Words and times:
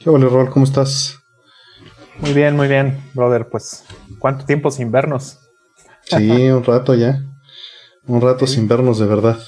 ¿Qué 0.00 0.08
vale, 0.08 0.26
Rol? 0.30 0.48
¿Cómo 0.48 0.64
estás? 0.64 1.18
Muy 2.20 2.32
bien, 2.32 2.56
muy 2.56 2.68
bien, 2.68 2.98
brother. 3.12 3.46
Pues, 3.50 3.84
¿cuánto 4.18 4.46
tiempo 4.46 4.70
sin 4.70 4.90
vernos? 4.90 5.38
Sí, 6.04 6.30
un 6.50 6.64
rato 6.64 6.94
ya. 6.94 7.22
Un 8.06 8.22
rato 8.22 8.46
sin 8.46 8.66
vernos 8.66 8.98
de 8.98 9.04
verdad. 9.04 9.38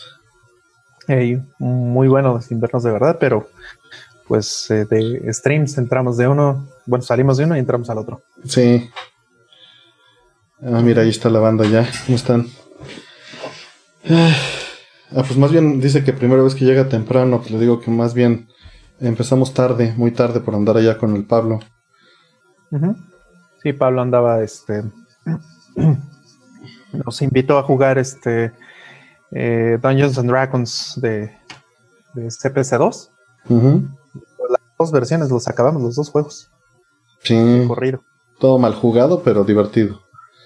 muy 1.58 2.06
bueno 2.06 2.38
sin 2.42 2.60
vernos 2.60 2.82
de 2.82 2.92
verdad, 2.92 3.16
pero 3.18 3.48
pues 4.28 4.70
eh, 4.70 4.84
de 4.84 5.32
streams 5.32 5.78
entramos 5.78 6.18
de 6.18 6.28
uno, 6.28 6.68
bueno, 6.84 7.02
salimos 7.02 7.38
de 7.38 7.44
uno 7.44 7.56
y 7.56 7.58
entramos 7.58 7.88
al 7.88 7.96
otro. 7.96 8.22
Sí. 8.44 8.90
Ah, 10.62 10.82
mira, 10.82 11.00
ahí 11.00 11.08
está 11.08 11.30
la 11.30 11.40
banda 11.40 11.64
ya. 11.64 11.88
¿Cómo 12.04 12.16
están? 12.16 12.46
Ah, 14.06 14.34
pues 15.14 15.38
más 15.38 15.50
bien 15.50 15.80
dice 15.80 16.04
que 16.04 16.12
primera 16.12 16.42
vez 16.42 16.54
que 16.54 16.66
llega 16.66 16.90
temprano, 16.90 17.42
que 17.42 17.54
le 17.54 17.58
digo 17.58 17.80
que 17.80 17.90
más 17.90 18.12
bien 18.12 18.51
empezamos 19.02 19.52
tarde, 19.52 19.94
muy 19.96 20.12
tarde 20.12 20.40
por 20.40 20.54
andar 20.54 20.76
allá 20.76 20.98
con 20.98 21.14
el 21.16 21.24
Pablo. 21.24 21.60
Sí, 23.62 23.72
Pablo 23.72 24.00
andaba, 24.00 24.42
este, 24.42 24.82
nos 26.92 27.22
invitó 27.22 27.58
a 27.58 27.62
jugar 27.62 27.98
este 27.98 28.52
eh, 29.30 29.78
Dungeons 29.82 30.18
and 30.18 30.30
Dragons 30.30 30.98
de, 31.00 31.32
de 32.14 32.26
CPC2. 32.28 33.10
Las 33.48 34.60
dos 34.78 34.92
versiones 34.92 35.30
los 35.30 35.48
acabamos, 35.48 35.82
los 35.82 35.96
dos 35.96 36.10
juegos. 36.10 36.50
Sí. 37.22 37.64
Corrido. 37.68 38.02
Todo 38.38 38.58
mal 38.58 38.74
jugado, 38.74 39.22
pero 39.22 39.44
divertido. 39.44 40.00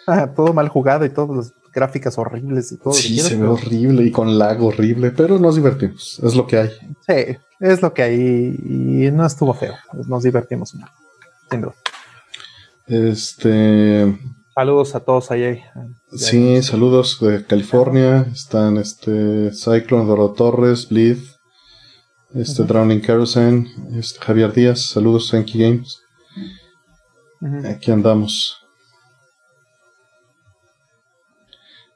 todo 0.37 0.53
mal 0.53 0.69
jugado 0.69 1.05
y 1.05 1.11
todas 1.11 1.37
las 1.37 1.55
gráficas 1.73 2.19
horribles 2.19 2.73
y 2.73 2.79
todo. 2.79 2.93
Sí, 2.93 3.19
se 3.19 3.37
ve 3.37 3.47
horrible 3.47 4.05
y 4.05 4.11
con 4.11 4.39
lag 4.39 4.63
horrible, 4.63 5.11
pero 5.11 5.39
nos 5.39 5.57
divertimos. 5.57 6.21
Es 6.23 6.35
lo 6.35 6.47
que 6.47 6.59
hay. 6.59 6.71
Sí, 7.07 7.37
es 7.61 7.83
lo 7.83 7.93
que 7.95 8.03
hay 8.03 8.15
y 8.15 9.11
no 9.11 9.27
estuvo 9.27 9.55
feo. 9.55 9.75
Nos 10.07 10.23
divertimos 10.23 10.75
sin 11.51 11.61
duda. 11.61 11.75
Este. 12.87 14.19
Saludos 14.55 14.95
a 14.95 15.01
todos 15.01 15.31
ahí. 15.31 15.63
Sí, 16.17 16.63
saludos 16.63 17.19
de 17.21 17.45
California. 17.45 18.27
Están 18.33 18.79
este 18.79 19.51
Cyclone, 19.53 20.07
Doro 20.07 20.33
Torres, 20.33 20.89
Bleed, 20.89 21.19
este 22.35 22.65
Drowning 22.65 23.03
Kerosene, 23.03 23.69
este, 23.95 24.19
Javier 24.21 24.53
Díaz. 24.53 24.81
Saludos, 24.83 25.33
Enki 25.35 25.59
Games. 25.59 26.01
Aquí 27.65 27.91
andamos. 27.91 28.57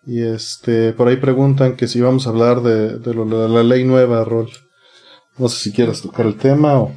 Y 0.05 0.23
este, 0.23 0.93
por 0.93 1.09
ahí 1.09 1.17
preguntan 1.17 1.77
que 1.77 1.87
si 1.87 2.01
vamos 2.01 2.27
a 2.27 2.31
hablar 2.31 2.63
de, 2.63 2.99
de, 2.99 3.15
la 3.15 3.63
ley 3.63 3.85
nueva, 3.85 4.25
Rol. 4.25 4.51
No 5.41 5.49
sé 5.49 5.57
si 5.57 5.73
quieres 5.73 6.03
tocar 6.03 6.27
el 6.27 6.37
tema 6.37 6.81
o. 6.81 6.93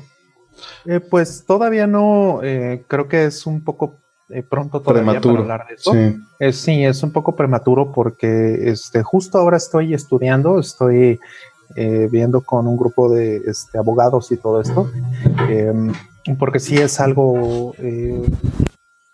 Eh, 0.85 0.99
pues 0.99 1.45
todavía 1.45 1.87
no, 1.87 2.41
eh, 2.43 2.83
creo 2.87 3.07
que 3.07 3.25
es 3.25 3.45
un 3.45 3.63
poco 3.63 3.95
eh, 4.29 4.43
pronto 4.43 4.81
todavía 4.81 5.21
para 5.21 5.39
hablar 5.39 5.67
de 5.67 5.75
eso. 5.75 5.93
Sí. 5.93 6.51
sí. 6.51 6.83
es 6.83 7.01
un 7.03 7.11
poco 7.13 7.37
prematuro 7.37 7.93
porque 7.93 8.69
este, 8.69 9.01
justo 9.01 9.37
ahora 9.37 9.55
estoy 9.57 9.93
estudiando, 9.93 10.59
estoy 10.59 11.19
viendo 11.75 12.41
con 12.41 12.67
un 12.67 12.77
grupo 12.77 13.09
de 13.09 13.37
este, 13.47 13.79
abogados 13.79 14.31
y 14.31 14.37
todo 14.37 14.61
esto, 14.61 14.91
em, 15.49 15.91
porque 16.37 16.59
sí 16.59 16.77
es 16.77 16.99
algo 16.99 17.73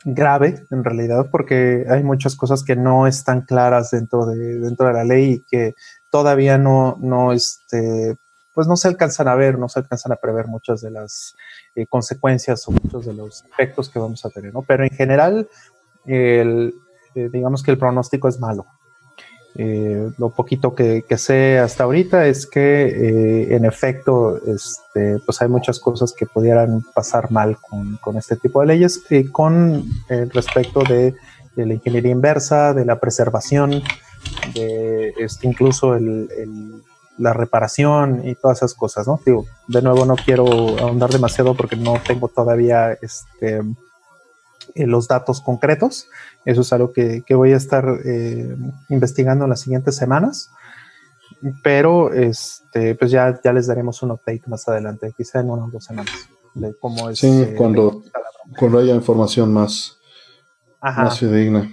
grave 0.03 0.65
en 0.69 0.83
realidad, 0.83 1.29
porque 1.31 1.85
hay 1.89 2.03
muchas 2.03 2.35
cosas 2.35 2.63
que 2.63 2.75
no 2.75 3.07
están 3.07 3.41
claras 3.41 3.91
dentro 3.91 4.25
de, 4.25 4.59
dentro 4.59 4.87
de 4.87 4.93
la 4.93 5.05
ley 5.05 5.31
y 5.31 5.39
que 5.49 5.75
todavía 6.09 6.57
no, 6.57 6.97
no 6.99 7.31
este, 7.31 8.17
pues 8.59 8.67
no 8.67 8.75
se 8.75 8.89
alcanzan 8.89 9.29
a 9.29 9.35
ver, 9.35 9.57
no 9.57 9.69
se 9.69 9.79
alcanzan 9.79 10.11
a 10.11 10.17
prever 10.17 10.47
muchas 10.47 10.81
de 10.81 10.91
las 10.91 11.33
eh, 11.75 11.85
consecuencias 11.87 12.67
o 12.67 12.71
muchos 12.71 13.05
de 13.05 13.13
los 13.13 13.45
efectos 13.45 13.87
que 13.87 13.99
vamos 13.99 14.25
a 14.25 14.29
tener, 14.31 14.53
¿no? 14.53 14.63
Pero 14.63 14.83
en 14.83 14.89
general, 14.89 15.47
el, 16.05 16.75
eh, 17.15 17.29
digamos 17.31 17.63
que 17.63 17.71
el 17.71 17.77
pronóstico 17.77 18.27
es 18.27 18.37
malo. 18.37 18.65
Eh, 19.55 20.11
lo 20.17 20.31
poquito 20.31 20.75
que, 20.75 21.05
sé 21.15 21.57
hasta 21.57 21.85
ahorita 21.85 22.27
es 22.27 22.45
que 22.45 23.55
en 23.55 23.63
efecto 23.63 24.41
este, 24.45 25.19
pues 25.25 25.41
hay 25.41 25.47
muchas 25.47 25.79
cosas 25.79 26.11
que 26.11 26.25
pudieran 26.25 26.83
pasar 26.93 27.31
mal 27.31 27.55
con, 28.01 28.17
este 28.17 28.35
tipo 28.35 28.59
de 28.59 28.67
leyes 28.67 29.01
con 29.31 29.85
respecto 30.33 30.83
de, 30.83 31.15
la 31.55 31.75
ingeniería 31.75 32.11
inversa, 32.11 32.73
de 32.73 32.83
la 32.83 32.99
preservación, 32.99 33.81
de 34.53 35.13
este, 35.17 35.47
incluso 35.47 35.95
el, 35.95 36.27
la 37.19 37.33
reparación 37.33 38.27
y 38.27 38.35
todas 38.35 38.59
esas 38.59 38.73
cosas, 38.73 39.07
¿no? 39.07 39.19
Digo, 39.25 39.45
de 39.67 39.81
nuevo 39.81 40.05
no 40.05 40.15
quiero 40.15 40.45
ahondar 40.79 41.11
demasiado 41.11 41.53
porque 41.53 41.75
no 41.75 41.95
tengo 42.05 42.29
todavía 42.29 42.93
este, 42.93 43.61
eh, 44.75 44.87
los 44.87 45.07
datos 45.07 45.41
concretos. 45.41 46.07
Eso 46.45 46.61
es 46.61 46.73
algo 46.73 46.93
que, 46.93 47.23
voy 47.29 47.51
a 47.51 47.57
estar 47.57 47.85
eh, 48.05 48.55
investigando 48.89 49.43
en 49.43 49.49
las 49.49 49.59
siguientes 49.59 49.95
semanas. 49.95 50.49
Pero 51.63 52.13
este, 52.13 52.95
pues 52.95 53.11
ya, 53.11 53.39
ya 53.43 53.53
les 53.53 53.67
daremos 53.67 54.01
un 54.01 54.11
update 54.11 54.43
más 54.47 54.67
adelante, 54.67 55.13
quizá 55.15 55.39
en 55.39 55.49
unas 55.49 55.71
dos 55.71 55.85
semanas, 55.85 56.13
de 56.53 56.73
cómo 56.79 57.09
es. 57.09 57.19
Sí, 57.19 57.27
eh, 57.27 57.55
cuando, 57.57 58.03
cuando 58.57 58.79
haya 58.79 58.93
información 58.93 59.53
más, 59.53 59.97
más 60.81 61.19
fidedigna. 61.19 61.69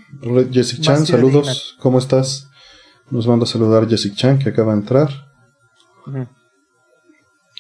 Jessica 0.52 0.82
Chan, 0.82 1.06
saludos, 1.06 1.76
¿cómo 1.80 1.98
estás? 1.98 2.48
Nos 3.10 3.26
manda 3.26 3.44
a 3.44 3.46
saludar 3.46 3.88
Jessica 3.88 4.16
Chan, 4.16 4.38
que 4.38 4.50
acaba 4.50 4.72
de 4.72 4.80
entrar. 4.80 5.08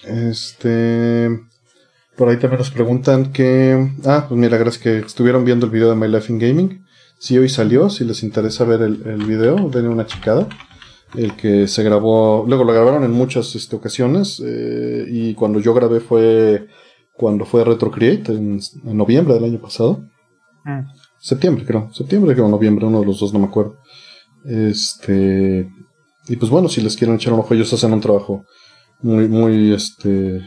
Este. 0.04 1.40
Por 2.16 2.28
ahí 2.28 2.38
también 2.38 2.58
nos 2.58 2.70
preguntan 2.70 3.32
que. 3.32 3.92
Ah, 4.04 4.26
pues 4.28 4.38
mira, 4.40 4.56
gracias 4.56 4.82
que 4.82 4.98
estuvieron 4.98 5.44
viendo 5.44 5.66
el 5.66 5.72
video 5.72 5.90
de 5.90 5.96
My 5.96 6.08
Life 6.08 6.32
in 6.32 6.38
Gaming. 6.38 6.84
Si 7.18 7.36
hoy 7.38 7.48
salió, 7.48 7.88
si 7.90 8.04
les 8.04 8.22
interesa 8.22 8.64
ver 8.64 8.82
el, 8.82 9.06
el 9.06 9.24
video, 9.24 9.68
denle 9.68 9.88
una 9.88 10.06
chicada. 10.06 10.48
El 11.14 11.34
que 11.36 11.66
se 11.66 11.82
grabó. 11.82 12.44
Luego 12.46 12.64
lo 12.64 12.72
grabaron 12.72 13.04
en 13.04 13.12
muchas 13.12 13.54
este, 13.54 13.76
ocasiones. 13.76 14.42
Eh, 14.44 15.06
y 15.08 15.34
cuando 15.34 15.60
yo 15.60 15.74
grabé 15.74 16.00
fue. 16.00 16.68
Cuando 17.12 17.46
fue 17.46 17.64
Retrocreate, 17.64 18.32
en, 18.32 18.60
en 18.84 18.96
noviembre 18.96 19.34
del 19.34 19.44
año 19.44 19.58
pasado. 19.58 20.04
Mm. 20.64 20.80
Septiembre, 21.18 21.64
creo. 21.64 21.90
Septiembre, 21.94 22.34
creo, 22.34 22.48
noviembre, 22.48 22.84
uno 22.84 23.00
de 23.00 23.06
los 23.06 23.18
dos, 23.18 23.32
no 23.32 23.38
me 23.38 23.46
acuerdo. 23.46 23.78
Este. 24.44 25.68
Y 26.28 26.36
pues 26.36 26.50
bueno, 26.50 26.68
si 26.68 26.80
les 26.80 26.96
quieren 26.96 27.16
echar 27.16 27.32
un 27.32 27.40
ojo, 27.40 27.54
ellos 27.54 27.72
hacen 27.72 27.92
un 27.92 28.00
trabajo 28.00 28.44
muy, 29.00 29.28
muy, 29.28 29.72
este, 29.72 30.40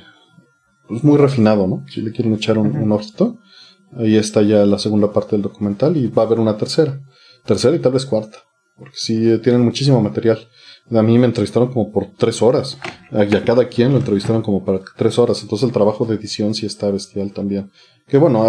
pues 0.88 1.04
muy 1.04 1.18
refinado, 1.18 1.68
¿no? 1.68 1.86
Si 1.88 2.02
le 2.02 2.12
quieren 2.12 2.34
echar 2.34 2.58
un, 2.58 2.92
ojito, 2.92 3.40
ahí 3.98 4.18
está 4.18 4.42
ya 4.42 4.66
la 4.66 4.80
segunda 4.80 5.14
parte 5.14 5.36
del 5.36 5.44
documental 5.44 5.96
y 5.96 6.08
va 6.08 6.24
a 6.24 6.26
haber 6.26 6.40
una 6.40 6.58
tercera. 6.58 7.00
Tercera 7.46 7.76
y 7.76 7.80
tal 7.80 7.94
vez 7.94 8.06
cuarta. 8.06 8.40
Porque 8.76 8.96
sí, 8.96 9.30
eh, 9.30 9.38
tienen 9.40 9.62
muchísimo 9.62 10.02
material. 10.02 10.40
A 10.92 11.02
mí 11.02 11.18
me 11.18 11.26
entrevistaron 11.26 11.72
como 11.72 11.92
por 11.92 12.08
tres 12.18 12.42
horas. 12.42 12.78
Y 13.12 13.36
a 13.36 13.44
cada 13.44 13.68
quien 13.68 13.92
lo 13.92 14.00
entrevistaron 14.00 14.42
como 14.42 14.66
para 14.66 14.82
tres 14.98 15.20
horas. 15.20 15.42
Entonces 15.42 15.68
el 15.68 15.74
trabajo 15.74 16.06
de 16.06 16.16
edición 16.16 16.54
sí 16.54 16.66
está 16.66 16.90
bestial 16.90 17.32
también. 17.32 17.72
Que 18.08 18.18
bueno, 18.18 18.44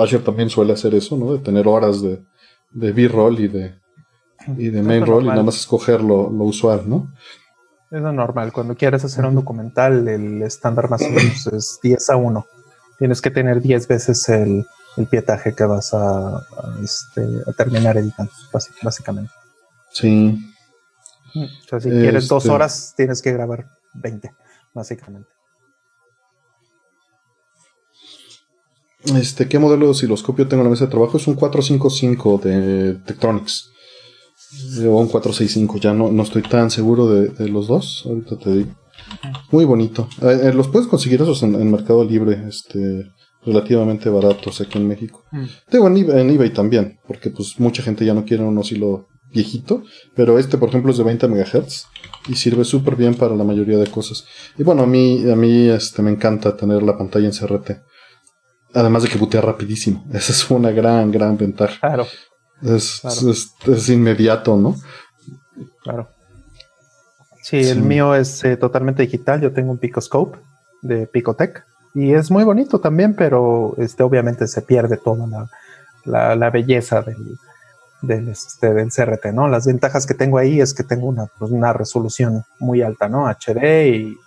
Asher 0.00 0.22
también 0.22 0.50
suele 0.50 0.72
hacer 0.72 0.94
eso, 0.94 1.16
¿no? 1.16 1.32
De 1.32 1.38
tener 1.38 1.68
horas 1.68 2.02
de, 2.02 2.20
de 2.72 2.92
B-roll 2.92 3.38
y 3.38 3.48
de, 3.48 3.74
y 4.56 4.68
de 4.68 4.82
main 4.82 5.04
role 5.04 5.26
y 5.26 5.28
nada 5.28 5.42
más 5.42 5.56
escoger 5.56 6.02
lo, 6.02 6.28
usual, 6.28 6.88
¿no? 6.88 7.12
Es 7.90 8.00
lo 8.00 8.12
normal. 8.12 8.52
Cuando 8.52 8.76
quieres 8.76 9.04
hacer 9.04 9.24
un 9.24 9.34
documental, 9.34 10.06
el 10.08 10.42
estándar 10.42 10.90
más 10.90 11.02
o 11.02 11.10
menos 11.10 11.46
es 11.52 11.78
10 11.82 12.10
a 12.10 12.16
1. 12.16 12.46
Tienes 12.98 13.20
que 13.20 13.30
tener 13.30 13.60
10 13.60 13.88
veces 13.88 14.28
el, 14.28 14.66
pietaje 15.10 15.54
que 15.54 15.64
vas 15.64 15.92
a, 15.92 16.42
este, 16.82 17.22
terminar 17.56 17.98
editando, 17.98 18.32
básicamente. 18.82 19.32
Sí. 19.90 20.38
O 21.34 21.68
sea, 21.68 21.80
si 21.80 21.90
quieres 21.90 22.28
dos 22.28 22.44
este 22.44 22.54
horas, 22.54 22.94
tienes 22.96 23.20
que 23.20 23.32
grabar 23.32 23.66
20, 23.94 24.32
básicamente. 24.72 25.28
Este, 29.14 29.48
¿Qué 29.48 29.58
modelo 29.58 29.84
de 29.84 29.90
osciloscopio 29.92 30.48
tengo 30.48 30.62
en 30.62 30.64
la 30.64 30.70
mesa 30.70 30.86
de 30.86 30.90
trabajo? 30.90 31.16
Es 31.16 31.26
un 31.26 31.34
455 31.34 32.38
de 32.38 32.94
Tektronix. 33.04 33.70
O 34.78 35.00
un 35.00 35.08
465, 35.08 35.78
ya 35.78 35.92
no, 35.92 36.10
no 36.10 36.22
estoy 36.22 36.42
tan 36.42 36.70
seguro 36.70 37.08
de, 37.08 37.48
los 37.48 37.66
dos, 37.66 38.04
ahorita 38.06 38.38
te 38.38 38.50
digo. 38.54 38.70
Muy 39.50 39.64
bonito. 39.64 40.08
Eh, 40.22 40.40
eh, 40.44 40.52
los 40.52 40.68
puedes 40.68 40.88
conseguir 40.88 41.20
esos 41.22 41.42
en, 41.42 41.70
Mercado 41.70 42.04
Libre, 42.04 42.44
este, 42.48 43.10
relativamente 43.44 44.08
baratos 44.08 44.60
aquí 44.60 44.78
en 44.78 44.88
México. 44.88 45.24
Tengo 45.68 45.88
en 45.88 46.30
eBay, 46.30 46.50
también, 46.50 46.98
porque 47.06 47.30
pues 47.30 47.58
mucha 47.58 47.82
gente 47.82 48.04
ya 48.04 48.14
no 48.14 48.24
quiere 48.24 48.44
un 48.44 48.56
oscilo 48.58 49.08
viejito, 49.32 49.82
pero 50.14 50.38
este 50.38 50.56
por 50.56 50.68
ejemplo 50.68 50.92
es 50.92 50.98
de 50.98 51.04
20 51.04 51.28
MHz 51.28 51.86
y 52.28 52.36
sirve 52.36 52.64
súper 52.64 52.96
bien 52.96 53.14
para 53.14 53.34
la 53.34 53.44
mayoría 53.44 53.78
de 53.78 53.86
cosas. 53.86 54.24
Y 54.56 54.62
bueno, 54.62 54.82
a 54.82 54.86
mí, 54.86 55.28
a 55.30 55.36
mí 55.36 55.68
este, 55.68 56.02
me 56.02 56.10
encanta 56.10 56.56
tener 56.56 56.82
la 56.82 56.96
pantalla 56.96 57.26
en 57.26 57.32
CRT. 57.32 57.70
Además 58.74 59.04
de 59.04 59.08
que 59.08 59.18
butea 59.18 59.40
rapidísimo. 59.40 60.04
Esa 60.12 60.32
es 60.32 60.50
una 60.50 60.70
gran, 60.70 61.10
gran 61.10 61.36
ventaja. 61.36 61.78
Claro. 61.80 62.06
Es, 62.62 63.02
es, 63.04 63.88
inmediato, 63.88 64.56
¿no? 64.56 64.76
Claro. 65.82 66.08
Sí, 67.42 67.58
el 67.58 67.82
mío 67.82 68.14
es 68.14 68.42
eh, 68.44 68.56
totalmente 68.56 69.02
digital. 69.02 69.40
Yo 69.40 69.52
tengo 69.52 69.70
un 69.70 69.78
Picoscope 69.78 70.38
de 70.82 71.06
Picotech 71.06 71.64
y 71.94 72.12
es 72.12 72.30
muy 72.30 72.44
bonito 72.44 72.80
también, 72.80 73.14
pero 73.14 73.74
este, 73.78 74.02
obviamente 74.02 74.46
se 74.46 74.62
pierde 74.62 74.96
toda 74.96 75.48
la, 76.04 76.50
belleza 76.50 77.02
del, 77.02 77.38
del, 78.02 78.28
este, 78.28 78.74
del 78.74 78.90
CRT, 78.90 79.26
¿no? 79.32 79.48
Las 79.48 79.66
ventajas 79.66 80.06
que 80.06 80.14
tengo 80.14 80.38
ahí 80.38 80.60
es 80.60 80.74
que 80.74 80.82
tengo 80.82 81.06
una, 81.06 81.26
pues, 81.38 81.50
una 81.50 81.72
resolución 81.72 82.44
muy 82.58 82.82
alta, 82.82 83.08
¿no? 83.08 83.26
HD 83.28 83.86
y, 83.86 84.18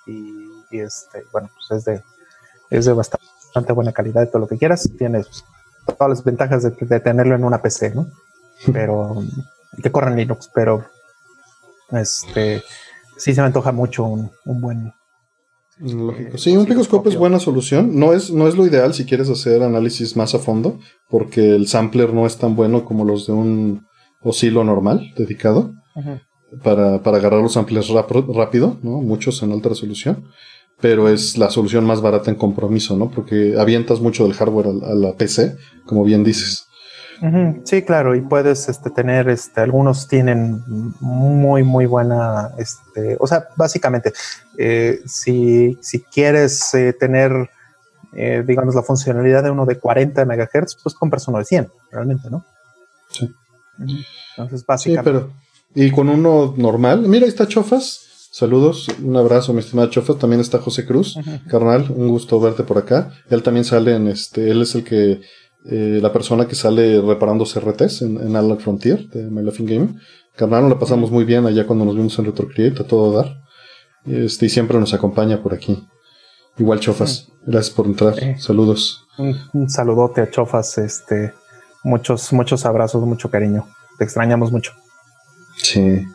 este, 0.71 1.25
bueno, 1.31 1.49
pues 1.53 1.79
es 1.79 1.85
de, 1.85 2.03
es 2.69 2.85
de 2.85 2.93
bastante 2.93 3.73
buena 3.73 3.91
calidad 3.91 4.23
y 4.23 4.27
todo 4.27 4.39
lo 4.39 4.47
que 4.47 4.57
quieras. 4.57 4.89
Tienes 4.97 5.43
todas 5.85 6.09
las 6.09 6.23
ventajas 6.23 6.63
de, 6.63 6.71
de 6.79 6.99
tenerlo 6.99 7.35
en 7.35 7.43
una 7.43 7.61
PC, 7.61 7.93
¿no? 7.95 8.07
Pero 8.71 9.23
que 9.81 9.91
corran 9.91 10.15
Linux, 10.15 10.49
pero 10.53 10.85
este 11.91 12.63
sí 13.19 13.33
se 13.33 13.41
me 13.41 13.47
antoja 13.47 13.71
mucho 13.71 14.05
un, 14.05 14.31
buen. 14.45 14.93
Lógico. 15.79 16.37
Sí, 16.37 16.55
un 16.55 16.65
Picoscope 16.65 17.09
es 17.09 17.15
buena 17.15 17.39
solución. 17.39 17.97
No 17.99 18.13
es, 18.13 18.31
no 18.31 18.47
es 18.47 18.55
lo 18.55 18.65
ideal 18.65 18.93
si 18.93 19.05
quieres 19.05 19.29
hacer 19.29 19.61
análisis 19.61 20.15
más 20.15 20.33
a 20.35 20.39
fondo, 20.39 20.79
porque 21.09 21.55
el 21.55 21.67
sampler 21.67 22.13
no 22.13 22.25
es 22.25 22.37
tan 22.37 22.55
bueno 22.55 22.85
como 22.85 23.05
los 23.05 23.27
de 23.27 23.33
un 23.33 23.85
oscilo 24.21 24.63
normal 24.63 25.13
dedicado. 25.15 25.73
Para, 26.63 26.95
agarrar 26.95 27.41
los 27.41 27.53
samplers 27.53 27.89
rápido, 27.89 28.79
¿no? 28.81 29.01
Muchos 29.01 29.43
en 29.43 29.51
alta 29.51 29.69
resolución. 29.69 30.25
Pero 30.81 31.09
es 31.09 31.37
la 31.37 31.49
solución 31.49 31.85
más 31.85 32.01
barata 32.01 32.31
en 32.31 32.37
compromiso, 32.37 32.95
¿no? 32.95 33.09
Porque 33.09 33.55
avientas 33.59 33.99
mucho 33.99 34.23
del 34.23 34.33
hardware 34.33 34.67
a 34.67 34.95
la 34.95 35.13
PC, 35.13 35.57
como 35.85 36.03
bien 36.03 36.23
dices. 36.23 36.69
Sí, 37.65 37.81
claro, 37.81 38.15
y 38.15 38.21
puedes 38.21 38.69
este, 38.69 38.89
tener, 38.91 39.27
este, 39.27 39.59
algunos 39.59 40.07
tienen 40.07 40.63
muy, 41.01 41.63
muy 41.63 41.85
buena, 41.85 42.51
este, 42.57 43.17
o 43.19 43.27
sea, 43.27 43.49
básicamente, 43.57 44.13
eh, 44.57 45.01
si, 45.05 45.77
si, 45.81 45.99
quieres 45.99 46.73
eh, 46.75 46.93
tener, 46.93 47.49
eh, 48.13 48.41
digamos, 48.47 48.73
la 48.73 48.83
funcionalidad 48.83 49.43
de 49.43 49.51
uno 49.51 49.65
de 49.65 49.77
40 49.77 50.23
MHz, 50.23 50.77
pues 50.81 50.95
compras 50.95 51.27
uno 51.27 51.39
de 51.39 51.45
100, 51.45 51.69
realmente, 51.91 52.29
¿no? 52.29 52.45
Sí. 53.09 53.29
Entonces, 54.37 54.65
básicamente. 54.65 55.19
Sí, 55.19 55.25
pero, 55.73 55.85
y 55.87 55.91
con 55.91 56.07
uno 56.07 56.53
normal, 56.55 57.01
mira, 57.01 57.25
ahí 57.25 57.29
está 57.29 57.47
Chofas. 57.47 58.08
Saludos, 58.31 58.87
un 59.03 59.17
abrazo, 59.17 59.53
mi 59.53 59.59
estimada 59.59 59.89
Chofas. 59.89 60.17
También 60.17 60.39
está 60.39 60.59
José 60.59 60.85
Cruz, 60.85 61.17
carnal, 61.49 61.87
un 61.89 62.09
gusto 62.09 62.39
verte 62.39 62.63
por 62.63 62.77
acá. 62.77 63.11
Él 63.29 63.41
también 63.41 63.65
sale 63.65 63.95
en 63.95 64.07
este, 64.07 64.51
él 64.51 64.61
es 64.61 64.75
el 64.75 64.83
que 64.83 65.21
eh, 65.65 65.99
la 66.01 66.13
persona 66.13 66.47
que 66.47 66.55
sale 66.55 67.01
reparando 67.01 67.43
CRTs 67.43 68.03
en, 68.03 68.35
en 68.35 68.59
Frontier 68.59 69.09
de 69.09 69.29
My 69.29 69.43
Laughing 69.43 69.65
Game. 69.65 69.95
Carnal, 70.35 70.61
nos 70.61 70.71
la 70.71 70.79
pasamos 70.79 71.11
muy 71.11 71.25
bien 71.25 71.45
allá 71.45 71.67
cuando 71.67 71.85
nos 71.85 71.95
vimos 71.95 72.17
en 72.17 72.25
RetroCreate 72.25 72.83
a 72.83 72.87
todo 72.87 73.11
dar. 73.11 73.41
Este, 74.05 74.45
y 74.45 74.49
siempre 74.49 74.79
nos 74.79 74.93
acompaña 74.93 75.41
por 75.43 75.53
aquí. 75.53 75.85
Igual 76.57 76.79
Chofas, 76.79 77.29
gracias 77.45 77.75
por 77.75 77.87
entrar. 77.87 78.15
Saludos. 78.37 79.05
Un, 79.17 79.69
saludote 79.69 80.21
a 80.21 80.29
Chofas, 80.29 80.77
este, 80.77 81.33
muchos, 81.83 82.31
muchos 82.31 82.65
abrazos, 82.65 83.03
mucho 83.05 83.29
cariño. 83.29 83.67
Te 83.97 84.05
extrañamos 84.05 84.51
mucho. 84.51 84.71
Sí. 85.61 86.05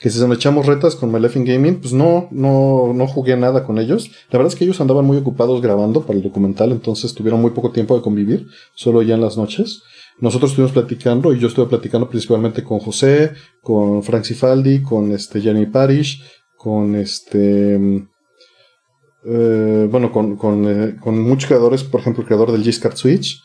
Que 0.00 0.10
si 0.10 0.20
nos 0.20 0.36
echamos 0.36 0.66
retas 0.66 0.94
con 0.94 1.12
My 1.12 1.20
Gaming, 1.20 1.80
pues 1.80 1.92
no, 1.92 2.28
no, 2.30 2.92
no 2.94 3.06
jugué 3.06 3.36
nada 3.36 3.64
con 3.64 3.78
ellos. 3.78 4.10
La 4.30 4.38
verdad 4.38 4.52
es 4.52 4.58
que 4.58 4.64
ellos 4.64 4.80
andaban 4.80 5.04
muy 5.04 5.16
ocupados 5.16 5.60
grabando 5.60 6.02
para 6.02 6.18
el 6.18 6.22
documental, 6.22 6.72
entonces 6.72 7.14
tuvieron 7.14 7.40
muy 7.40 7.50
poco 7.50 7.72
tiempo 7.72 7.96
de 7.96 8.02
convivir, 8.02 8.46
solo 8.74 9.02
ya 9.02 9.14
en 9.14 9.20
las 9.20 9.36
noches. 9.36 9.82
Nosotros 10.20 10.52
estuvimos 10.52 10.72
platicando 10.72 11.32
y 11.32 11.40
yo 11.40 11.48
estuve 11.48 11.66
platicando 11.66 12.08
principalmente 12.08 12.62
con 12.62 12.78
José, 12.78 13.32
con 13.60 14.02
Frank 14.02 14.24
Cifaldi, 14.24 14.82
con 14.82 15.10
este 15.10 15.40
Jeremy 15.40 15.66
Parish, 15.66 16.22
con 16.56 16.94
este 16.94 17.74
eh, 19.24 19.88
bueno, 19.90 20.12
con, 20.12 20.36
con, 20.36 20.64
eh, 20.68 20.96
con, 21.00 21.18
muchos 21.20 21.46
creadores, 21.46 21.84
por 21.84 22.00
ejemplo, 22.00 22.22
el 22.22 22.26
creador 22.26 22.52
del 22.52 22.64
G-Card 22.64 22.96
Switch. 22.96 23.40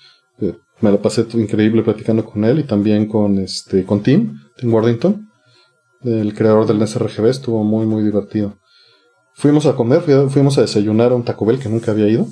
me 0.81 0.91
lo 0.91 1.01
pasé 1.01 1.25
increíble 1.33 1.81
platicando 1.81 2.23
con 2.23 2.45
él 2.45 2.59
y 2.59 2.63
también 2.63 3.07
con 3.07 3.39
este 3.39 3.83
con 3.83 4.03
Tim, 4.03 4.37
Tim 4.57 4.71
Wardington 4.71 5.27
el 6.07 6.33
creador 6.33 6.65
del 6.65 6.79
NSRGB, 6.79 7.25
estuvo 7.27 7.63
muy, 7.63 7.85
muy 7.85 8.03
divertido. 8.03 8.57
Fuimos 9.33 9.65
a 9.65 9.75
comer, 9.75 10.01
fuimos 10.29 10.57
a 10.57 10.61
desayunar 10.61 11.11
a 11.11 11.15
un 11.15 11.23
Taco 11.23 11.45
Bell 11.45 11.59
que 11.59 11.69
nunca 11.69 11.91
había 11.91 12.07
ido. 12.07 12.27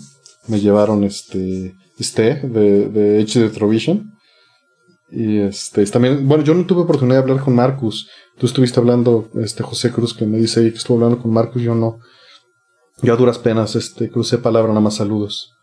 Me 0.48 0.60
llevaron 0.60 1.04
este, 1.04 1.76
este 2.00 2.36
de, 2.36 2.90
de 2.90 3.24
HD 3.24 3.50
Retrovision. 3.50 4.12
Y 5.12 5.38
este, 5.40 5.86
también, 5.86 6.28
bueno, 6.28 6.44
yo 6.44 6.56
no 6.56 6.66
tuve 6.66 6.82
oportunidad 6.82 7.18
de 7.18 7.22
hablar 7.24 7.44
con 7.44 7.56
Marcus. 7.56 8.10
Tú 8.38 8.48
estuviste 8.48 8.80
hablando, 8.80 9.30
este, 9.36 9.64
José 9.64 9.92
Cruz, 9.92 10.14
que 10.14 10.26
me 10.26 10.40
dice 10.40 10.62
que 10.62 10.78
estuvo 10.78 10.98
hablando 10.98 11.22
con 11.22 11.32
Marcus, 11.32 11.62
yo 11.62 11.76
no. 11.76 12.00
Yo 13.02 13.14
a 13.14 13.18
duras 13.18 13.38
penas, 13.38 13.76
este, 13.76 14.10
crucé 14.10 14.38
palabra, 14.38 14.70
nada 14.70 14.82
más 14.82 14.96
saludos. 14.96 15.54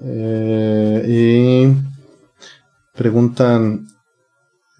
Eh, 0.00 1.04
y 1.06 2.96
preguntan, 2.96 3.88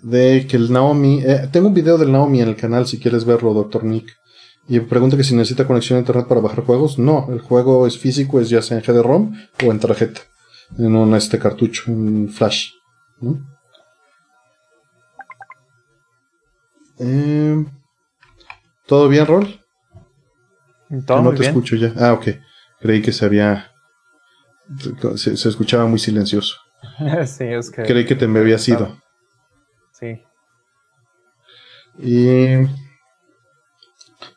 de 0.03 0.47
que 0.47 0.57
el 0.57 0.73
Naomi. 0.73 1.23
Eh, 1.25 1.49
tengo 1.51 1.69
un 1.69 1.75
video 1.75 1.97
del 1.97 2.13
Naomi 2.13 2.43
en 2.43 2.49
el 2.49 2.57
canal 2.57 2.87
si 2.87 2.99
quieres 2.99 3.25
verlo, 3.25 3.55
Doctor 3.55 3.85
Nick. 3.85 4.17
Y 4.69 4.79
pregunta 4.81 5.17
que 5.17 5.25
si 5.25 5.35
necesita 5.35 5.67
conexión 5.67 5.97
a 5.97 6.01
internet 6.01 6.27
para 6.29 6.41
bajar 6.41 6.65
juegos. 6.65 6.99
No, 6.99 7.29
el 7.33 7.41
juego 7.41 7.87
es 7.87 7.99
físico, 7.99 8.41
es 8.41 8.49
ya 8.49 8.63
sea 8.63 8.79
en 8.79 8.85
GD-ROM 8.85 9.33
o 9.65 9.71
en 9.71 9.81
tarjeta. 9.81 10.21
En 10.79 10.95
un 10.95 11.15
este 11.15 11.39
cartucho, 11.39 11.85
en 11.91 12.29
flash. 12.29 12.71
Eh, 16.99 17.65
¿Todo 18.87 19.09
bien, 19.09 19.27
Rol? 19.27 19.61
Todo 21.07 21.23
no 21.23 21.35
te 21.35 21.47
escucho 21.47 21.77
ya. 21.77 21.93
Ah, 21.97 22.13
ok. 22.13 22.29
Creí 22.81 23.03
que 23.03 23.13
se 23.13 23.25
había. 23.25 23.73
Se, 25.17 25.33
escuchaba 25.33 25.87
muy 25.87 25.99
silencioso. 25.99 26.57
sí, 27.27 27.45
es 27.45 27.71
que. 27.71 27.83
Creí 27.83 28.05
que 28.05 28.15
te 28.15 28.27
me 28.27 28.41
había 28.41 28.57
ido. 28.67 29.02
Sí. 30.03 30.21
Y 32.03 32.67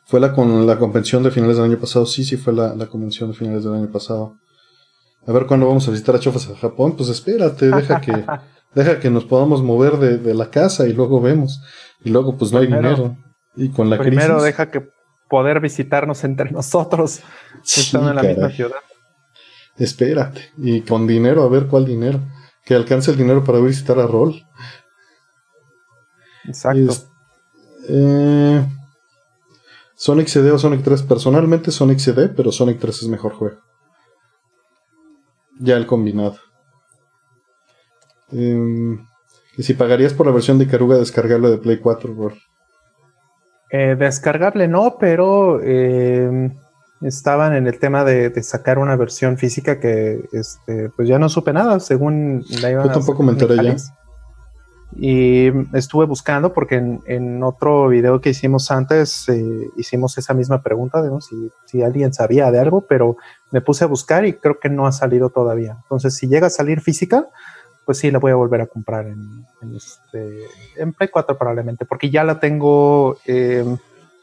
fue 0.04 0.20
la 0.20 0.32
con 0.32 0.64
la 0.64 0.78
convención 0.78 1.24
de 1.24 1.32
finales 1.32 1.56
del 1.56 1.66
año 1.66 1.78
pasado. 1.78 2.06
Sí, 2.06 2.24
sí 2.24 2.36
fue 2.36 2.52
la, 2.52 2.86
convención 2.86 3.30
de 3.30 3.36
finales 3.36 3.64
del 3.64 3.74
año 3.74 3.90
pasado. 3.90 4.36
A 5.26 5.32
ver 5.32 5.46
cuándo 5.46 5.66
vamos 5.66 5.88
a 5.88 5.90
visitar 5.90 6.14
a 6.14 6.20
Chofas 6.20 6.48
a 6.48 6.56
Japón. 6.56 6.96
Pues 6.96 7.08
espérate, 7.08 7.68
deja 7.68 8.00
que, 8.00 8.24
deja 8.74 9.00
que 9.00 9.10
nos 9.10 9.24
podamos 9.24 9.60
mover 9.60 9.96
de, 9.96 10.34
la 10.34 10.50
casa 10.50 10.86
y 10.86 10.92
luego 10.92 11.20
vemos. 11.20 11.60
Y 12.04 12.10
luego 12.10 12.36
pues 12.36 12.52
no 12.52 12.60
hay 12.60 12.66
dinero. 12.68 13.16
Y 13.56 13.70
con 13.70 13.90
la 13.90 13.98
primero 13.98 14.40
deja 14.40 14.70
que 14.70 14.88
poder 15.28 15.58
visitarnos 15.58 16.22
entre 16.22 16.52
nosotros 16.52 17.22
estando 17.64 18.10
en 18.10 18.16
la 18.16 18.22
misma 18.22 18.50
ciudad. 18.50 18.76
Espérate. 19.76 20.52
Y 20.58 20.82
con 20.82 21.08
dinero, 21.08 21.42
a 21.42 21.48
ver 21.48 21.66
cuál 21.66 21.84
dinero. 21.84 22.20
Que 22.64 22.74
alcance 22.74 23.10
el 23.10 23.16
dinero 23.16 23.42
para 23.42 23.58
visitar 23.58 23.98
a 23.98 24.06
Roll. 24.06 24.46
Exacto. 26.48 26.94
Eh, 27.88 28.64
Sonic 29.94 30.28
CD 30.28 30.50
o 30.50 30.58
Sonic 30.58 30.82
3. 30.82 31.02
Personalmente 31.02 31.70
Sonic 31.70 31.98
CD, 31.98 32.28
pero 32.28 32.52
Sonic 32.52 32.78
3 32.78 33.02
es 33.02 33.08
mejor 33.08 33.32
juego. 33.32 33.58
Ya 35.58 35.76
el 35.76 35.86
combinado. 35.86 36.36
Eh, 38.32 38.98
¿Y 39.56 39.62
si 39.62 39.74
pagarías 39.74 40.12
por 40.12 40.26
la 40.26 40.32
versión 40.32 40.58
de 40.58 40.66
Caruga 40.66 40.96
descargarle 40.96 41.48
de 41.48 41.58
Play 41.58 41.78
4, 41.78 42.14
eh, 43.70 43.96
descargarle 43.98 44.68
no, 44.68 44.96
pero 44.98 45.60
eh, 45.62 46.52
estaban 47.02 47.54
en 47.54 47.66
el 47.66 47.78
tema 47.78 48.04
de, 48.04 48.30
sacar 48.42 48.78
una 48.78 48.96
versión 48.96 49.38
física 49.38 49.80
que 49.80 50.28
este, 50.32 50.90
pues 50.90 51.08
ya 51.08 51.18
no 51.18 51.28
supe 51.28 51.52
nada, 51.52 51.80
según 51.80 52.44
la 52.62 52.70
iban 52.70 52.86
Yo 52.86 52.92
tampoco 52.92 53.22
me 53.22 53.32
enteré 53.32 53.56
ya. 53.56 53.76
Y 54.94 55.48
estuve 55.74 56.06
buscando 56.06 56.52
porque 56.52 56.76
en, 56.76 57.42
otro 57.42 57.88
video 57.88 58.20
que 58.20 58.30
hicimos 58.30 58.70
antes 58.70 59.28
eh, 59.28 59.68
hicimos 59.76 60.16
esa 60.16 60.32
misma 60.32 60.62
pregunta 60.62 61.02
de 61.02 61.10
si, 61.66 61.82
alguien 61.82 62.14
sabía 62.14 62.50
de 62.50 62.60
algo, 62.60 62.82
pero 62.82 63.16
me 63.50 63.60
puse 63.60 63.84
a 63.84 63.88
buscar 63.88 64.24
y 64.24 64.34
creo 64.34 64.58
que 64.58 64.70
no 64.70 64.86
ha 64.86 64.92
salido 64.92 65.28
todavía. 65.30 65.76
Entonces, 65.82 66.14
si 66.14 66.28
llega 66.28 66.46
a 66.46 66.50
salir 66.50 66.80
física, 66.80 67.26
pues 67.84 67.98
sí, 67.98 68.10
la 68.10 68.18
voy 68.18 68.32
a 68.32 68.36
volver 68.36 68.60
a 68.62 68.66
comprar 68.66 69.06
en, 69.06 69.46
en, 69.60 69.76
este, 69.76 70.44
en 70.76 70.92
Play 70.92 71.08
4 71.12 71.36
probablemente, 71.36 71.84
porque 71.84 72.10
ya 72.10 72.24
la 72.24 72.40
tengo, 72.40 73.18
em, 73.26 73.76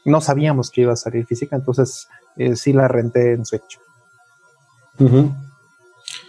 no 0.04 0.20
sabíamos 0.20 0.70
que 0.70 0.82
iba 0.82 0.92
a 0.92 0.96
salir 0.96 1.24
física, 1.24 1.56
entonces 1.56 2.08
eh, 2.36 2.56
sí 2.56 2.72
la 2.72 2.88
renté 2.88 3.32
en 3.32 3.46
Switch. 3.46 3.78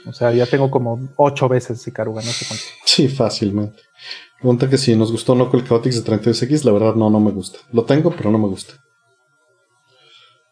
O 0.08 0.14
sea, 0.14 0.32
ya 0.32 0.46
tengo 0.46 0.70
como 0.70 1.00
ocho 1.16 1.50
veces 1.50 1.86
Icaruga, 1.88 2.22
no 2.22 2.32
sé 2.32 2.46
cuánto. 2.48 2.64
Sí, 2.86 3.08
fácilmente. 3.08 3.82
Pregunta 4.40 4.70
que 4.70 4.78
si 4.78 4.96
nos 4.96 5.12
gustó 5.12 5.34
o 5.34 5.36
no 5.36 5.50
el 5.52 5.68
Chaotix 5.68 6.04
de 6.04 6.12
32X, 6.12 6.64
la 6.64 6.72
verdad 6.72 6.96
no, 6.96 7.10
no 7.10 7.20
me 7.20 7.32
gusta. 7.32 7.60
Lo 7.72 7.84
tengo, 7.84 8.12
pero 8.12 8.32
no 8.32 8.38
me 8.38 8.48
gusta. 8.48 8.74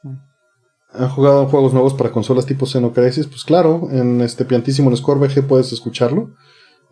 Mm. 0.03 0.15
¿Han 0.93 1.09
jugado 1.09 1.47
juegos 1.47 1.73
nuevos 1.73 1.93
para 1.93 2.11
consolas 2.11 2.45
tipo 2.45 2.65
Xenocrisis? 2.65 3.27
Pues 3.27 3.43
claro, 3.43 3.89
en 3.91 4.21
este 4.21 4.45
piantísimo 4.45 4.89
en 4.89 4.97
Score 4.97 5.19
VG 5.19 5.47
puedes 5.47 5.71
escucharlo. 5.73 6.31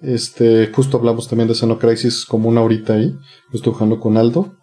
Este, 0.02 0.72
justo 0.74 0.98
hablamos 0.98 1.28
también 1.28 1.48
de 1.48 1.56
Xenocrisis 1.56 2.26
como 2.26 2.50
una 2.50 2.62
horita 2.62 2.94
ahí. 2.94 3.12
Lo 3.52 3.56
estoy 3.56 3.74
jugando 3.74 4.00
con 4.00 4.18
Aldo. 4.18 4.56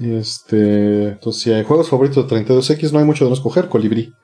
Este, 0.00 1.08
entonces 1.08 1.42
si 1.42 1.52
hay 1.52 1.64
juegos 1.64 1.88
favoritos 1.88 2.28
de 2.28 2.36
32X, 2.36 2.92
no 2.92 3.00
hay 3.00 3.04
mucho 3.04 3.24
de 3.24 3.30
no 3.30 3.34
escoger. 3.34 3.68
Colibrí. 3.68 4.14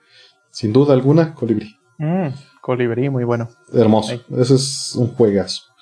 Sin 0.51 0.73
duda 0.73 0.95
alguna, 0.95 1.35
Colibrí. 1.35 1.77
Mm, 1.99 2.29
colibrí, 2.61 3.11
muy 3.11 3.25
bueno. 3.25 3.49
Hermoso. 3.73 4.21
Ese 4.37 4.55
es 4.55 4.95
un 4.97 5.09
juegazo. 5.09 5.74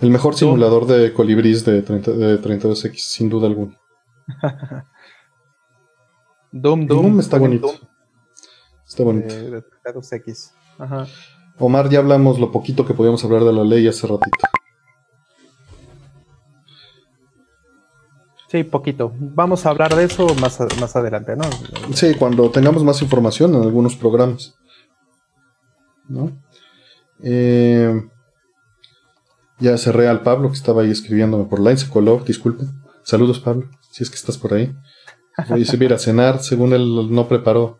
El 0.00 0.10
mejor 0.10 0.34
simulador 0.34 0.86
de 0.86 1.12
colibrís 1.12 1.64
de, 1.64 1.82
30, 1.82 2.10
de 2.12 2.40
32X, 2.40 2.98
sin 2.98 3.30
duda 3.30 3.46
alguna. 3.46 3.78
Doom, 6.52 6.86
Doom. 6.86 7.20
está 7.20 7.38
bonito. 7.38 7.70
Está 8.86 9.04
bonito. 9.04 9.34
De, 9.34 9.62
32X. 9.84 10.52
Ajá. 10.78 11.06
Omar, 11.58 11.88
ya 11.88 12.00
hablamos 12.00 12.38
lo 12.38 12.52
poquito 12.52 12.84
que 12.84 12.94
podíamos 12.94 13.24
hablar 13.24 13.44
de 13.44 13.52
la 13.52 13.64
ley 13.64 13.88
hace 13.88 14.06
ratito. 14.06 14.36
Sí, 18.48 18.62
poquito. 18.64 19.12
Vamos 19.18 19.66
a 19.66 19.70
hablar 19.70 19.96
de 19.96 20.04
eso 20.04 20.34
más, 20.36 20.58
más 20.78 20.94
adelante, 20.94 21.34
¿no? 21.34 21.44
Sí, 21.94 22.14
cuando 22.14 22.50
tengamos 22.50 22.84
más 22.84 23.02
información 23.02 23.54
en 23.54 23.62
algunos 23.62 23.96
programas. 23.96 24.54
¿No? 26.08 26.30
Eh, 27.22 28.08
ya 29.58 29.76
cerré 29.78 30.08
al 30.08 30.22
Pablo 30.22 30.48
que 30.48 30.56
estaba 30.56 30.82
ahí 30.82 30.90
escribiéndome 30.90 31.44
por 31.44 31.60
line, 31.60 31.76
se 31.76 31.88
coló, 31.88 32.22
disculpen. 32.26 32.68
Saludos, 33.04 33.40
Pablo, 33.40 33.70
si 33.90 34.02
es 34.02 34.10
que 34.10 34.16
estás 34.16 34.36
por 34.38 34.54
ahí. 34.54 34.74
Se 35.64 35.84
ir 35.84 35.92
a 35.92 35.98
cenar, 35.98 36.42
según 36.42 36.72
él 36.72 37.12
no 37.12 37.28
preparó. 37.28 37.78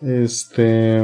Este. 0.00 1.02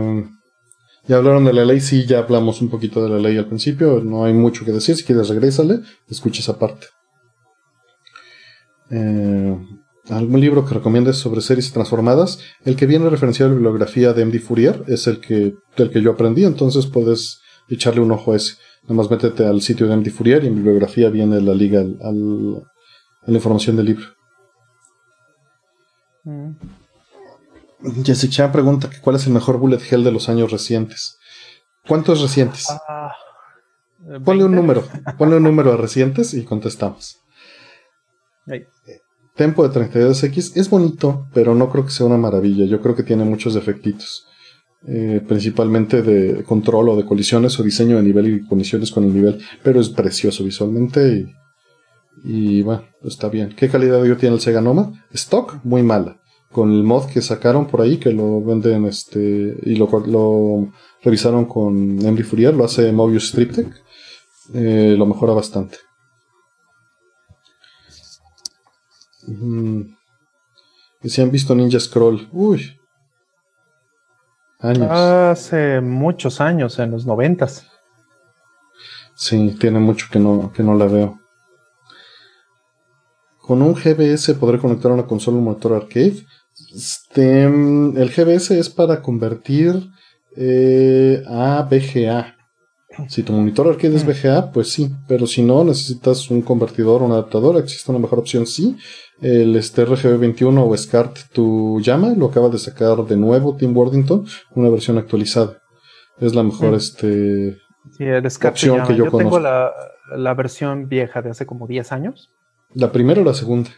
Ya 1.07 1.17
hablaron 1.17 1.45
de 1.45 1.53
la 1.53 1.65
ley, 1.65 1.81
sí, 1.81 2.07
ya 2.07 2.21
hablamos 2.21 2.63
un 2.63 2.71
poquito 2.71 3.03
de 3.03 3.11
la 3.11 3.19
ley 3.19 3.37
al 3.37 3.47
principio, 3.47 4.01
no 4.03 4.25
hay 4.25 4.33
mucho 4.33 4.65
que 4.65 4.73
decir, 4.73 4.97
si 4.97 5.05
quieres 5.05 5.29
regrésale, 5.29 5.81
escucha 6.09 6.41
esa 6.41 6.59
parte. 6.59 6.87
Eh, 8.91 9.59
¿Algún 10.09 10.41
libro 10.41 10.65
que 10.65 10.75
recomiendes 10.75 11.17
sobre 11.17 11.43
series 11.43 11.73
transformadas? 11.73 12.39
El 12.65 12.77
que 12.77 12.87
viene 12.87 13.11
referenciado 13.11 13.51
a 13.51 13.53
la 13.53 13.57
bibliografía 13.57 14.15
de 14.15 14.25
MD 14.25 14.41
Fourier 14.41 14.83
es 14.87 15.07
el 15.07 15.21
que, 15.21 15.55
del 15.77 15.91
que 15.91 16.01
yo 16.01 16.13
aprendí, 16.13 16.45
entonces 16.45 16.87
puedes 16.87 17.41
echarle 17.69 18.01
un 18.01 18.13
ojo 18.13 18.33
a 18.33 18.37
ese. 18.37 18.55
Nada 18.85 18.95
más 18.95 19.11
métete 19.11 19.47
al 19.47 19.63
sitio 19.63 19.87
de 19.87 19.97
MD 19.97 20.11
Fourier 20.11 20.45
y 20.45 20.49
en 20.49 20.57
bibliografía 20.57 21.09
viene 21.09 21.41
la 21.41 21.55
liga 21.55 21.81
al, 21.81 22.63
a 23.23 23.31
la 23.31 23.35
información 23.35 23.77
del 23.77 23.87
libro. 23.87 24.05
Mm. 26.25 26.51
Jessica 28.05 28.33
Chan 28.33 28.53
pregunta 28.53 28.89
que 28.89 29.01
cuál 29.01 29.17
es 29.17 29.27
el 29.27 29.33
mejor 29.33 29.59
bullet 29.59 29.81
hell 29.91 30.05
de 30.05 30.13
los 30.13 30.29
años 30.29 30.51
recientes. 30.51 31.19
¿Cuántos 31.87 32.21
recientes? 32.23 32.67
Ah, 32.89 33.13
ponle 34.25 34.45
un 34.45 34.55
número, 34.55 34.85
ponle 35.19 35.37
un 35.37 35.43
número 35.43 35.73
a 35.73 35.77
recientes 35.77 36.35
y 36.35 36.45
contestamos. 36.45 37.19
Tempo 39.35 39.67
de 39.67 39.81
32X 39.81 40.53
es 40.57 40.71
bonito, 40.71 41.27
pero 41.35 41.55
no 41.55 41.69
creo 41.71 41.85
que 41.85 41.91
sea 41.91 42.07
una 42.07 42.17
maravilla. 42.17 42.67
Yo 42.67 42.81
creo 42.81 42.95
que 42.95 43.03
tiene 43.03 43.25
muchos 43.25 43.55
defectitos. 43.55 44.29
Eh, 44.87 45.23
principalmente 45.27 46.03
de 46.03 46.45
control 46.45 46.91
o 46.91 46.97
de 46.97 47.07
colisiones 47.07 47.59
o 47.59 47.63
diseño 47.63 47.97
de 47.97 48.03
nivel 48.03 48.29
y 48.29 48.47
colisiones 48.47 48.91
con 48.91 49.05
el 49.05 49.15
nivel, 49.15 49.41
pero 49.63 49.81
es 49.81 49.89
precioso 49.89 50.45
visualmente 50.45 51.35
y, 52.23 52.61
bueno, 52.61 52.85
está 53.03 53.31
bien. 53.31 53.55
¿Qué 53.57 53.71
calidad 53.71 54.03
tiene 54.19 54.35
el 54.35 54.43
Sega 54.43 54.61
Noma? 54.61 54.93
Stock, 55.11 55.59
muy 55.65 55.83
mala 55.83 56.21
con 56.55 56.73
el 56.73 56.85
mod 56.85 57.07
que 57.07 57.21
sacaron 57.21 57.67
por 57.67 57.81
ahí, 57.81 57.99
que 57.99 58.13
lo 58.13 58.41
venden 58.41 58.87
este 58.87 59.59
y 59.63 59.75
lo, 59.75 59.89
revisaron 61.03 61.47
con 61.47 61.99
Henry 62.01 62.23
Fourier, 62.23 62.55
lo 62.55 62.65
hace 62.65 62.93
Mobius 62.93 63.29
Striptech, 63.31 63.75
eh, 64.55 64.95
lo 64.97 65.05
mejora 65.05 65.33
bastante. 65.33 65.79
Y 71.03 71.09
si 71.09 71.21
han 71.21 71.33
visto 71.33 71.57
Ninja 71.57 71.81
Scroll, 71.81 72.29
uy, 72.33 72.79
años. 74.65 74.89
Hace 74.91 75.81
muchos 75.81 76.41
años, 76.41 76.79
en 76.79 76.91
los 76.91 77.07
noventas. 77.07 77.67
Sí, 79.15 79.57
tiene 79.61 79.79
mucho 79.79 80.07
que 80.11 80.19
no, 80.19 80.53
que 80.53 80.63
no 80.63 80.75
la 80.75 80.87
veo. 80.87 81.21
Con 83.39 83.63
un 83.63 83.75
GBS 83.75 84.35
podré 84.35 84.59
conectar 84.59 84.91
una 84.91 85.07
consola 85.07 85.37
un 85.37 85.45
monitor 85.45 85.75
arcade. 85.75 86.25
Este, 86.75 87.45
el 87.45 88.11
GBS 88.11 88.53
es 88.53 88.71
para 88.71 89.03
convertir 89.03 89.91
eh, 90.37 91.23
a 91.29 91.63
VGA. 91.71 92.34
Si 93.09 93.23
tu 93.23 93.33
monitor 93.33 93.69
arcade 93.69 93.97
es 93.97 94.07
VGA, 94.07 94.41
mm. 94.41 94.53
pues 94.53 94.73
sí, 94.73 94.91
pero 95.09 95.27
si 95.27 95.43
no, 95.43 95.65
necesitas 95.65 96.31
un 96.31 96.43
convertidor 96.43 97.03
o 97.03 97.07
un 97.07 97.13
adaptador, 97.13 97.57
existe 97.57 97.91
una 97.91 98.01
mejor 98.01 98.19
opción, 98.21 98.47
sí. 98.47 98.77
El 99.21 99.57
este 99.57 99.87
RGB21 99.87 100.69
o 100.69 100.77
SCART 100.77 101.19
tu 101.33 101.81
llama, 101.81 102.15
lo 102.17 102.27
acaba 102.27 102.49
de 102.49 102.59
sacar 102.59 103.05
de 103.05 103.17
nuevo 103.17 103.57
Tim 103.57 103.77
Worthington, 103.77 104.27
una 104.55 104.69
versión 104.69 104.99
actualizada. 104.99 105.59
Es 106.21 106.35
la 106.35 106.43
mejor 106.43 106.73
mm. 106.73 106.75
este, 106.75 107.59
opción 108.49 108.87
que 108.87 108.97
yo, 108.97 109.07
yo 109.07 109.17
tengo 109.17 109.39
la, 109.39 109.73
la 110.17 110.35
versión 110.35 110.89
vieja 110.89 111.23
de 111.23 111.31
hace 111.31 111.47
como 111.47 111.67
10 111.67 111.93
años. 111.93 112.31
¿La 112.75 112.93
primera 112.93 113.21
o 113.21 113.25
la 113.25 113.35
segunda? 113.35 113.71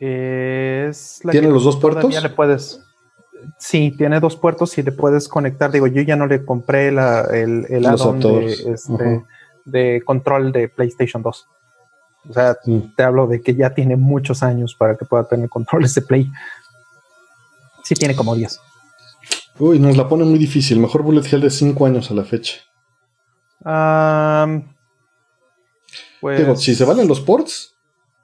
Es 0.00 1.20
¿Tiene 1.30 1.48
los 1.48 1.64
dos 1.64 1.76
puertos? 1.76 2.22
le 2.22 2.28
puedes. 2.30 2.80
Sí, 3.58 3.94
tiene 3.96 4.20
dos 4.20 4.36
puertos 4.36 4.76
y 4.78 4.82
le 4.82 4.92
puedes 4.92 5.28
conectar. 5.28 5.70
Digo, 5.70 5.86
yo 5.86 6.02
ya 6.02 6.16
no 6.16 6.26
le 6.26 6.44
compré 6.44 6.92
la, 6.92 7.22
el, 7.22 7.66
el 7.68 7.86
add 7.86 8.14
de, 8.14 8.52
este, 8.72 9.24
de, 9.64 10.02
control 10.04 10.52
de 10.52 10.68
PlayStation 10.68 11.22
2. 11.22 11.48
O 12.28 12.32
sea, 12.32 12.56
te 12.96 13.02
hablo 13.02 13.26
de 13.26 13.40
que 13.40 13.54
ya 13.54 13.74
tiene 13.74 13.96
muchos 13.96 14.42
años 14.42 14.74
para 14.74 14.96
que 14.96 15.04
pueda 15.04 15.26
tener 15.26 15.48
controles 15.48 15.94
de 15.94 16.02
Play. 16.02 16.30
Sí, 17.82 17.94
tiene 17.94 18.14
como 18.14 18.34
10. 18.34 18.60
Uy, 19.58 19.78
nos 19.78 19.96
la 19.96 20.08
pone 20.08 20.24
muy 20.24 20.38
difícil. 20.38 20.78
Mejor 20.78 21.02
Bullet 21.02 21.26
Hell 21.30 21.40
de 21.40 21.50
5 21.50 21.86
años 21.86 22.10
a 22.10 22.14
la 22.14 22.24
fecha. 22.24 22.60
pues... 26.20 26.38
Digo, 26.38 26.56
si 26.56 26.74
se 26.74 26.84
valen 26.84 27.08
los 27.08 27.20
ports, 27.20 27.74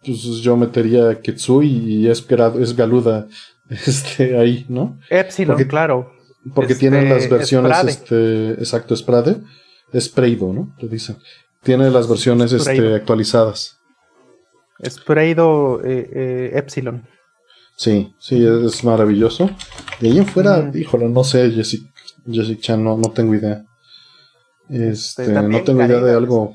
pues 0.05 0.23
yo 0.41 0.57
metería 0.57 1.21
Ketsui 1.21 1.67
y 1.67 2.09
es, 2.09 2.25
es 2.61 2.77
Galuda 2.77 3.27
este, 3.87 4.39
ahí, 4.39 4.67
¿no? 4.69 4.99
Epsilon, 5.11 5.63
claro. 5.65 6.13
Porque 6.55 6.75
tienen 6.75 7.09
las 7.09 7.25
este, 7.25 7.35
versiones, 7.35 7.85
este, 7.85 8.53
exacto, 8.53 8.97
Sprade, 8.97 9.37
Spreido, 9.99 10.53
¿no? 10.53 10.75
Te 10.79 10.89
dicen. 10.89 11.17
Tiene 11.63 11.91
las 11.91 12.09
versiones 12.09 12.53
este, 12.53 12.95
actualizadas. 12.95 13.79
Spreido 14.89 15.83
eh, 15.85 16.09
eh, 16.13 16.51
Epsilon. 16.55 17.07
Sí, 17.77 18.15
sí, 18.19 18.45
es 18.45 18.85
maravilloso. 18.85 19.51
De 20.01 20.09
ahí 20.09 20.19
en 20.19 20.27
fuera, 20.27 20.59
mm. 20.59 20.77
híjole, 20.77 21.09
no 21.09 21.25
sé, 21.25 21.51
Jessica, 21.51 21.93
Chan, 22.61 22.83
no, 22.83 22.97
no 22.97 23.11
tengo 23.11 23.35
idea. 23.35 23.65
Este, 24.69 25.23
este 25.23 25.43
no 25.43 25.63
tengo 25.63 25.85
idea 25.85 26.01
de 26.01 26.13
algo. 26.15 26.55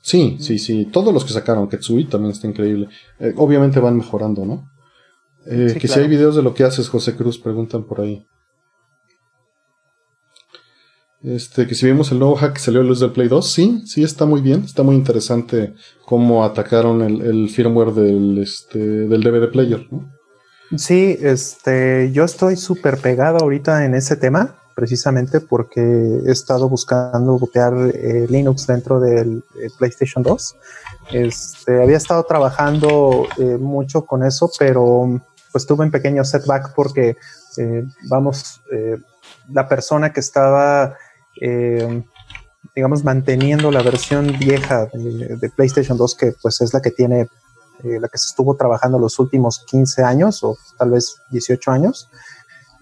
Sí, 0.00 0.36
sí, 0.40 0.58
sí. 0.58 0.86
Todos 0.86 1.14
los 1.14 1.24
que 1.24 1.32
sacaron 1.32 1.68
Ketsui 1.68 2.04
también 2.04 2.32
está 2.32 2.46
increíble. 2.46 2.88
Eh, 3.18 3.32
obviamente 3.36 3.80
van 3.80 3.96
mejorando, 3.96 4.44
¿no? 4.44 4.70
Eh, 5.46 5.76
que 5.78 5.88
si 5.88 6.00
hay 6.00 6.08
videos 6.08 6.36
de 6.36 6.42
lo 6.42 6.54
que 6.54 6.64
haces, 6.64 6.88
José 6.88 7.14
Cruz, 7.16 7.38
preguntan 7.38 7.84
por 7.84 8.00
ahí. 8.00 8.26
Este, 11.22 11.66
que 11.66 11.74
si 11.74 11.86
vimos 11.86 12.12
el 12.12 12.18
nuevo 12.18 12.36
hack 12.36 12.54
que 12.54 12.60
salió 12.60 12.82
a 12.82 12.84
luz 12.84 13.00
del 13.00 13.12
Play 13.12 13.28
2, 13.28 13.50
sí, 13.50 13.82
sí 13.86 14.02
está 14.02 14.26
muy 14.26 14.42
bien, 14.42 14.62
está 14.64 14.82
muy 14.82 14.94
interesante 14.94 15.74
cómo 16.04 16.44
atacaron 16.44 17.00
el, 17.00 17.48
firmware 17.48 17.92
del, 17.92 18.38
este, 18.38 18.78
del 18.78 19.22
DVD 19.22 19.50
player, 19.50 19.86
¿no? 19.90 20.12
Sí, 20.76 21.16
este, 21.20 22.10
yo 22.12 22.24
estoy 22.24 22.56
súper 22.56 22.98
pegado 22.98 23.38
ahorita 23.38 23.86
en 23.86 23.94
ese 23.94 24.16
tema 24.16 24.56
precisamente 24.74 25.40
porque 25.40 25.80
he 25.80 26.30
estado 26.30 26.68
buscando 26.68 27.38
botear 27.38 27.74
eh, 27.94 28.26
Linux 28.28 28.66
dentro 28.66 29.00
del 29.00 29.44
PlayStation 29.78 30.22
2. 30.22 30.56
Este, 31.12 31.82
había 31.82 31.96
estado 31.96 32.24
trabajando 32.24 33.26
eh, 33.38 33.56
mucho 33.58 34.04
con 34.04 34.24
eso, 34.24 34.50
pero 34.58 35.20
pues 35.54 35.66
tuve 35.66 35.84
un 35.84 35.90
pequeño 35.90 36.24
setback 36.24 36.74
porque, 36.74 37.16
eh, 37.58 37.84
vamos, 38.08 38.60
la 39.52 39.68
persona 39.68 40.12
que 40.12 40.18
estaba, 40.20 40.96
digamos, 42.74 43.04
manteniendo 43.04 43.70
la 43.70 43.82
versión 43.82 44.36
vieja 44.38 44.86
de, 44.92 45.50
PlayStation 45.56 45.96
2, 45.96 46.14
que 46.16 46.32
pues 46.42 46.60
es 46.60 46.74
la 46.74 46.82
que 46.82 46.90
tiene, 46.90 47.28
la 47.84 48.08
que 48.08 48.18
se 48.18 48.26
estuvo 48.26 48.56
trabajando 48.56 48.98
los 48.98 49.18
últimos 49.20 49.64
15 49.64 50.02
años 50.02 50.42
o 50.42 50.58
tal 50.76 50.90
vez 50.90 51.22
18 51.30 51.70
años, 51.70 52.10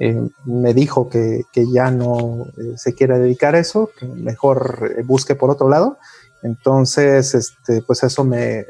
eh, 0.05 0.29
me 0.47 0.75
dijo 0.75 1.09
que, 1.09 1.45
ya 1.55 1.93
no 1.93 2.47
eh, 2.57 2.75
se 2.77 2.93
quiere 2.93 3.21
dedicar 3.21 3.55
a 3.55 3.61
eso, 3.61 3.91
que 3.97 4.05
mejor 4.07 4.93
eh, 4.99 5.03
busque 5.05 5.37
por 5.37 5.49
otro 5.49 5.69
lado. 5.69 5.97
Entonces, 6.43 7.37
este, 7.37 7.83
pues 7.83 8.03
eso 8.03 8.25
me, 8.25 8.67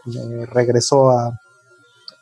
regresó 0.53 1.11
a, 1.11 1.41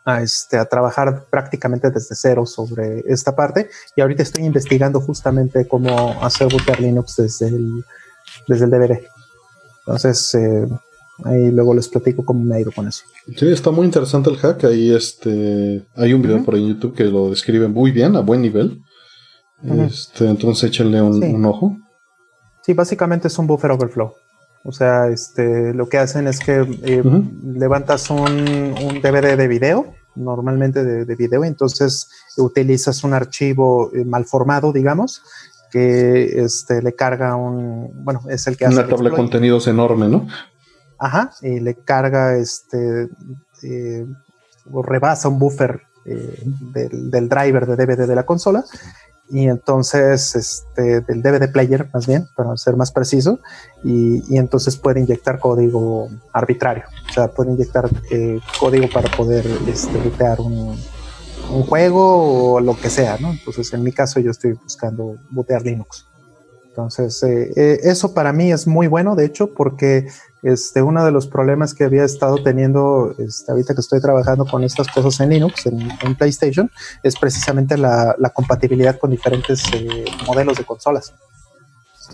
este, 0.06 0.56
a 0.56 0.64
trabajar 0.64 1.26
prácticamente 1.30 1.90
desde 1.90 2.14
cero 2.14 2.46
sobre 2.46 3.04
esta 3.06 3.34
parte. 3.34 3.68
Y 3.96 4.00
ahorita 4.00 4.22
estoy 4.22 4.44
investigando 4.44 5.00
justamente 5.00 5.66
cómo 5.66 6.22
hacer 6.22 6.48
bootear 6.50 6.80
Linux 6.80 7.16
desde 7.16 7.48
el, 7.48 7.84
desde 8.46 8.64
el 8.64 8.70
DVD. 8.70 9.00
Entonces, 9.86 10.36
ahí 11.24 11.50
luego 11.50 11.74
les 11.74 11.88
platico 11.88 12.24
cómo 12.24 12.44
me 12.44 12.56
ha 12.56 12.60
ido 12.60 12.72
con 12.72 12.86
eso. 12.86 13.04
Sí, 13.36 13.48
está 13.48 13.70
muy 13.70 13.86
interesante 13.86 14.30
el 14.30 14.36
hack. 14.36 14.64
Ahí 14.64 14.94
este, 14.94 15.86
hay 15.94 16.12
un 16.12 16.22
video 16.22 16.44
por 16.44 16.54
ahí 16.54 16.62
en 16.62 16.74
YouTube 16.74 16.94
que 16.94 17.04
lo 17.04 17.30
describe 17.30 17.68
muy 17.68 17.90
bien, 17.90 18.16
a 18.16 18.20
buen 18.20 18.42
nivel. 18.42 18.80
este, 19.62 20.28
entonces 20.28 20.70
échale 20.70 21.00
un, 21.02 21.44
ojo. 21.44 21.76
Sí, 22.62 22.72
básicamente 22.72 23.28
es 23.28 23.38
un 23.38 23.46
buffer 23.46 23.70
overflow. 23.70 24.12
O 24.62 24.72
sea, 24.72 25.08
este, 25.08 25.72
lo 25.72 25.88
que 25.88 25.98
hacen 25.98 26.28
es 26.28 26.38
que 26.38 26.60
eh, 26.82 27.02
levantas 27.42 28.10
un, 28.10 28.20
un, 28.20 29.00
DVD 29.00 29.36
de 29.36 29.48
video, 29.48 29.94
normalmente 30.14 30.84
de, 30.84 31.06
de, 31.06 31.16
video, 31.16 31.44
entonces 31.44 32.10
utilizas 32.36 33.02
un 33.02 33.14
archivo 33.14 33.90
eh, 33.94 34.04
mal 34.04 34.26
formado, 34.26 34.72
digamos, 34.72 35.22
que 35.70 36.42
este, 36.42 36.82
le 36.82 36.94
carga 36.94 37.36
un, 37.36 38.04
bueno, 38.04 38.22
es 38.28 38.46
el 38.46 38.56
que 38.56 38.66
hace. 38.66 38.74
Una 38.76 38.88
tabla 38.88 39.10
de 39.10 39.16
contenidos 39.16 39.66
enorme, 39.66 40.08
¿no? 40.08 40.26
Ajá, 40.98 41.32
y 41.40 41.60
le 41.60 41.76
carga 41.76 42.36
este, 42.36 43.08
eh, 43.62 44.06
o 44.70 44.82
rebasa 44.82 45.28
un 45.28 45.38
buffer 45.38 45.80
eh, 46.04 46.42
del, 46.72 47.28
driver 47.28 47.66
de 47.66 47.76
DVD 47.76 48.06
de 48.06 48.14
la 48.14 48.26
consola 48.26 48.64
y 49.30 49.46
entonces 49.46 50.34
este, 50.34 51.00
del 51.00 51.22
DVD 51.22 51.50
player 51.52 51.88
más 51.94 52.06
bien, 52.06 52.26
para 52.36 52.56
ser 52.56 52.76
más 52.76 52.90
preciso, 52.90 53.40
y, 53.84 54.36
entonces 54.36 54.76
puede 54.76 55.00
inyectar 55.00 55.38
código 55.38 56.08
arbitrario, 56.32 56.84
o 57.08 57.12
sea, 57.12 57.28
puede 57.28 57.52
inyectar 57.52 57.88
eh, 58.10 58.40
código 58.58 58.88
para 58.92 59.10
poder 59.16 59.46
este, 59.68 59.98
un, 60.38 60.76
un, 61.52 61.62
juego 61.62 62.54
o 62.54 62.60
lo 62.60 62.76
que 62.76 62.90
sea, 62.90 63.18
¿no? 63.18 63.30
Entonces 63.30 63.72
en 63.72 63.82
mi 63.82 63.92
caso 63.92 64.20
yo 64.20 64.30
estoy 64.30 64.52
buscando 64.52 65.16
bootear 65.30 65.62
Linux. 65.62 66.06
Entonces, 66.70 67.22
eh, 67.24 67.52
eh, 67.56 67.80
eso 67.82 68.14
para 68.14 68.32
mí 68.32 68.52
es 68.52 68.66
muy 68.66 68.86
bueno, 68.86 69.16
de 69.16 69.26
hecho, 69.26 69.52
porque 69.54 70.06
este, 70.42 70.82
uno 70.82 71.04
de 71.04 71.10
los 71.10 71.26
problemas 71.26 71.74
que 71.74 71.84
había 71.84 72.04
estado 72.04 72.42
teniendo 72.42 73.14
este, 73.18 73.52
ahorita 73.52 73.74
que 73.74 73.80
estoy 73.80 74.00
trabajando 74.00 74.46
con 74.46 74.64
estas 74.64 74.88
cosas 74.88 75.20
en 75.20 75.30
Linux, 75.30 75.66
en, 75.66 76.14
PlayStation, 76.16 76.70
es 77.02 77.16
precisamente 77.18 77.76
la, 77.76 78.16
compatibilidad 78.34 78.98
con 78.98 79.10
diferentes 79.10 79.62
eh, 79.72 80.04
modelos 80.26 80.56
de 80.56 80.64
consolas. 80.64 81.14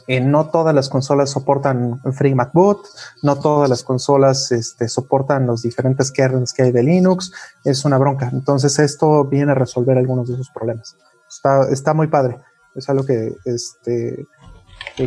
no 0.09 0.51
todas 0.51 0.75
las 0.75 0.89
consolas 0.89 1.31
soportan 1.31 2.01
FreeMac 2.13 2.53
Boot, 2.53 2.87
no 3.23 3.37
todas 3.37 3.69
las 3.69 3.83
consolas 3.83 4.51
este, 4.53 4.89
soportan 4.89 5.47
los 5.47 5.63
diferentes 5.63 6.11
kernels 6.11 6.53
que 6.53 6.63
hay 6.63 6.73
de 6.73 6.83
Linux, 6.83 7.33
es 7.65 7.85
una 7.85 7.99
bronca. 7.99 8.31
Entonces 8.33 8.79
esto 8.79 9.25
viene 9.25 9.53
a 9.53 9.55
resolver 9.55 9.99
algunos 9.99 10.29
de 10.29 10.35
esos 10.35 10.51
problemas. 10.51 10.97
Está, 11.29 11.69
está 11.71 11.95
muy 11.95 12.07
padre. 12.09 12.39
Es 12.75 12.89
algo 12.91 13.07
que 13.07 13.35
este, 13.47 14.27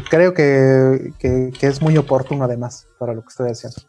creo 0.09 0.33
que, 0.33 1.13
es 1.61 1.81
muy 1.81 1.97
oportuno 1.97 2.43
además 2.43 2.87
para 2.97 3.13
lo 3.13 3.21
que 3.21 3.29
estoy 3.29 3.49
haciendo. 3.49 3.81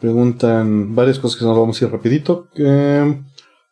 Preguntan 0.00 0.94
varias 0.94 1.18
cosas 1.18 1.38
que 1.38 1.44
nos 1.44 1.58
vamos 1.58 1.80
a 1.80 1.84
ir 1.84 1.90
rapidito. 1.90 2.48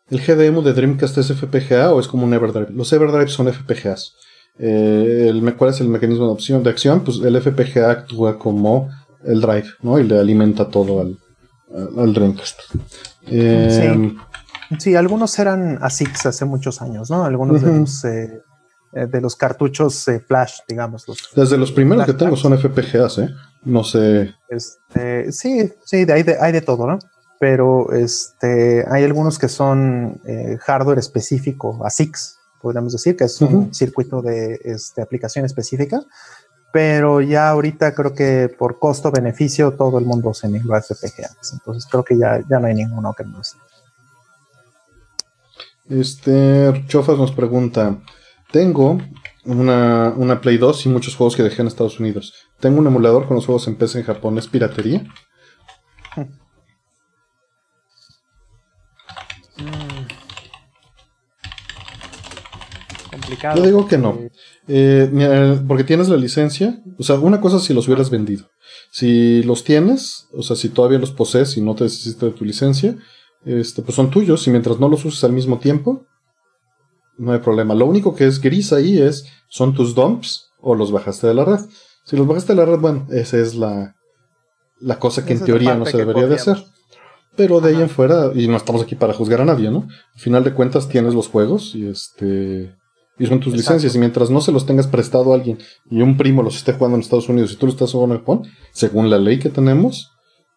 ¿El 0.08 0.20
GDEMU 0.20 0.62
de 0.62 0.72
Dreamcast 0.72 1.18
es 1.18 1.32
FPGA 1.32 1.92
o 1.92 2.00
es 2.00 2.06
como 2.06 2.24
un 2.24 2.34
Everdrive? 2.34 2.70
Los 2.70 2.92
Everdrive 2.92 3.28
son 3.28 3.52
FPGAs. 3.52 4.14
Eh, 4.58 5.32
¿Cuál 5.58 5.70
es 5.70 5.80
el 5.80 5.88
mecanismo 5.88 6.26
de, 6.26 6.32
opción, 6.32 6.62
de 6.62 6.70
acción? 6.70 7.00
Pues 7.00 7.18
el 7.18 7.40
FPGA 7.40 7.90
actúa 7.90 8.38
como 8.38 8.88
el 9.24 9.40
drive, 9.40 9.66
¿no? 9.82 9.98
Y 9.98 10.04
le 10.04 10.18
alimenta 10.18 10.68
todo 10.68 11.00
al, 11.00 12.14
Dreamcast. 12.14 12.60
sí. 14.78 14.94
algunos 14.94 15.38
eran 15.38 15.78
ASICs 15.82 16.26
hace 16.26 16.44
muchos 16.44 16.80
años, 16.80 17.10
¿no? 17.10 17.24
Algunos 17.24 17.60
de 17.60 17.78
los 17.78 18.04
eh, 18.04 18.24
eh, 18.24 18.42
de 19.04 19.20
los 19.20 19.36
cartuchos 19.36 20.08
eh, 20.08 20.20
flash, 20.20 20.60
digamos. 20.66 21.04
Desde 21.34 21.58
los 21.58 21.70
primeros 21.70 22.06
que 22.06 22.14
tengo 22.14 22.36
son 22.36 22.56
FPGAs, 22.58 23.18
¿eh? 23.18 23.34
No 23.64 23.84
sé. 23.84 24.34
Este, 24.48 25.30
sí, 25.32 25.72
sí, 25.84 26.04
de, 26.04 26.12
hay, 26.12 26.22
de, 26.22 26.36
hay 26.40 26.52
de 26.52 26.62
todo, 26.62 26.86
¿no? 26.86 26.98
Pero 27.38 27.92
este, 27.92 28.86
hay 28.90 29.04
algunos 29.04 29.38
que 29.38 29.48
son 29.48 30.20
eh, 30.24 30.56
hardware 30.60 30.98
específico, 30.98 31.78
ASICs, 31.84 32.38
podríamos 32.62 32.92
decir, 32.92 33.16
que 33.16 33.24
es 33.24 33.40
un 33.42 33.74
circuito 33.74 34.22
de 34.22 34.58
este, 34.64 35.02
aplicación 35.02 35.44
específica. 35.44 36.02
Pero 36.72 37.20
ya 37.20 37.50
ahorita 37.50 37.94
creo 37.94 38.14
que 38.14 38.54
por 38.58 38.78
costo-beneficio 38.78 39.72
todo 39.72 39.98
el 39.98 40.04
mundo 40.04 40.32
se 40.34 40.48
migró 40.48 40.74
a 40.74 40.82
FPGAs. 40.82 41.52
Entonces 41.52 41.86
creo 41.90 42.04
que 42.04 42.16
ya, 42.16 42.40
ya 42.48 42.58
no 42.58 42.66
hay 42.66 42.74
ninguno 42.74 43.14
que 43.14 43.24
no 43.24 43.42
sea. 43.44 43.60
Este, 45.88 46.84
Chofas 46.88 47.16
nos 47.16 47.32
pregunta, 47.32 47.96
tengo 48.56 48.98
una, 49.44 50.40
Play 50.40 50.56
2 50.56 50.86
y 50.86 50.88
muchos 50.88 51.14
juegos 51.14 51.36
que 51.36 51.42
dejé 51.42 51.60
en 51.60 51.68
Estados 51.68 52.00
Unidos. 52.00 52.32
Tengo 52.58 52.78
un 52.78 52.86
emulador 52.86 53.26
con 53.26 53.36
los 53.36 53.44
juegos 53.44 53.68
en 53.68 53.76
PC 53.76 53.98
en 53.98 54.04
Japón. 54.06 54.38
¿Es 54.38 54.48
piratería? 54.48 55.04
Mm. 59.58 60.06
Complicado. 63.10 63.56
Yo 63.58 63.66
digo 63.66 63.86
que 63.86 63.98
no. 63.98 64.18
Eh, 64.68 65.60
porque 65.68 65.84
tienes 65.84 66.08
la 66.08 66.16
licencia. 66.16 66.82
O 66.98 67.02
sea, 67.02 67.16
una 67.16 67.42
cosa 67.42 67.58
es 67.58 67.64
si 67.64 67.74
los 67.74 67.86
hubieras 67.88 68.08
vendido. 68.08 68.48
Si 68.90 69.42
los 69.42 69.64
tienes, 69.64 70.28
o 70.32 70.42
sea, 70.42 70.56
si 70.56 70.70
todavía 70.70 70.98
los 70.98 71.10
posees 71.10 71.58
y 71.58 71.60
no 71.60 71.74
te 71.74 71.84
deshiciste 71.84 72.24
de 72.24 72.32
tu 72.32 72.46
licencia, 72.46 72.96
este, 73.44 73.82
pues 73.82 73.94
son 73.94 74.10
tuyos. 74.10 74.46
Y 74.46 74.50
mientras 74.50 74.80
no 74.80 74.88
los 74.88 75.04
uses 75.04 75.22
al 75.24 75.32
mismo 75.34 75.58
tiempo, 75.58 76.06
no 77.18 77.32
hay 77.32 77.40
problema. 77.40 77.74
Lo 77.74 77.86
único 77.86 78.14
que 78.14 78.26
es 78.26 78.40
gris 78.40 78.72
ahí 78.72 79.00
es, 79.00 79.26
son 79.48 79.74
tus 79.74 79.94
dumps 79.94 80.50
o 80.60 80.74
los 80.74 80.92
bajaste 80.92 81.26
de 81.26 81.34
la 81.34 81.44
red. 81.44 81.60
Si 82.04 82.16
los 82.16 82.26
bajaste 82.26 82.54
de 82.54 82.58
la 82.58 82.66
red, 82.66 82.78
bueno, 82.78 83.06
esa 83.10 83.38
es 83.38 83.54
la, 83.54 83.94
la 84.80 84.98
cosa 84.98 85.24
que 85.24 85.32
en 85.32 85.44
teoría 85.44 85.74
no 85.74 85.86
se 85.86 85.96
debería 85.96 86.26
de 86.26 86.36
hacer. 86.36 86.64
Pero 87.36 87.60
de 87.60 87.70
ahí 87.70 87.82
en 87.82 87.90
fuera, 87.90 88.30
y 88.34 88.48
no 88.48 88.56
estamos 88.56 88.82
aquí 88.82 88.94
para 88.94 89.12
juzgar 89.12 89.42
a 89.42 89.44
nadie, 89.44 89.70
¿no? 89.70 89.86
Al 90.14 90.20
final 90.20 90.42
de 90.42 90.54
cuentas 90.54 90.88
tienes 90.88 91.14
los 91.14 91.28
juegos 91.28 91.74
y 91.74 91.86
este 91.86 92.74
y 93.18 93.26
son 93.26 93.40
tus 93.40 93.54
licencias. 93.54 93.94
Y 93.94 93.98
mientras 93.98 94.30
no 94.30 94.40
se 94.40 94.52
los 94.52 94.66
tengas 94.66 94.86
prestado 94.86 95.32
a 95.32 95.36
alguien 95.36 95.58
y 95.90 96.02
un 96.02 96.16
primo 96.16 96.42
los 96.42 96.56
esté 96.56 96.72
jugando 96.72 96.96
en 96.96 97.02
Estados 97.02 97.28
Unidos 97.28 97.52
y 97.52 97.56
tú 97.56 97.66
lo 97.66 97.72
estás 97.72 97.92
jugando 97.92 98.14
en 98.14 98.20
Japón, 98.20 98.42
según 98.72 99.10
la 99.10 99.18
ley 99.18 99.38
que 99.38 99.50
tenemos, 99.50 100.10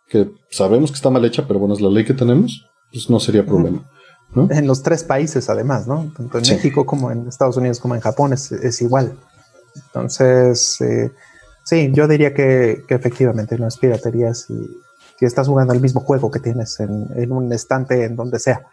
que 0.07 0.29
sabemos 0.49 0.91
que 0.91 0.95
está 0.95 1.09
mal 1.09 1.23
hecha, 1.25 1.47
pero 1.47 1.59
bueno, 1.59 1.73
es 1.73 1.81
la 1.81 1.89
ley 1.89 2.05
que 2.05 2.13
tenemos, 2.13 2.65
pues 2.91 3.09
no 3.09 3.19
sería 3.19 3.45
problema. 3.45 3.89
En 4.35 4.67
los 4.67 4.83
tres 4.83 5.03
países, 5.03 5.49
además, 5.49 5.87
¿no? 5.87 6.11
Tanto 6.15 6.37
en 6.37 6.43
México 6.47 6.85
como 6.85 7.11
en 7.11 7.27
Estados 7.27 7.57
Unidos 7.57 7.79
como 7.79 7.95
en 7.95 8.01
Japón 8.01 8.33
es, 8.33 8.81
igual. 8.81 9.17
Entonces, 9.75 10.79
eh, 10.81 11.11
sí, 11.63 11.91
yo 11.93 12.07
diría 12.07 12.33
que, 12.33 12.85
efectivamente 12.89 13.57
no 13.57 13.67
es 13.67 13.77
piratería 13.77 14.33
si, 14.33 14.53
estás 15.19 15.47
jugando 15.47 15.73
el 15.73 15.81
mismo 15.81 15.99
juego 16.01 16.31
que 16.31 16.39
tienes 16.39 16.79
en, 16.79 17.31
un 17.31 17.51
estante 17.51 18.05
en 18.05 18.15
donde 18.15 18.39
sea. 18.39 18.67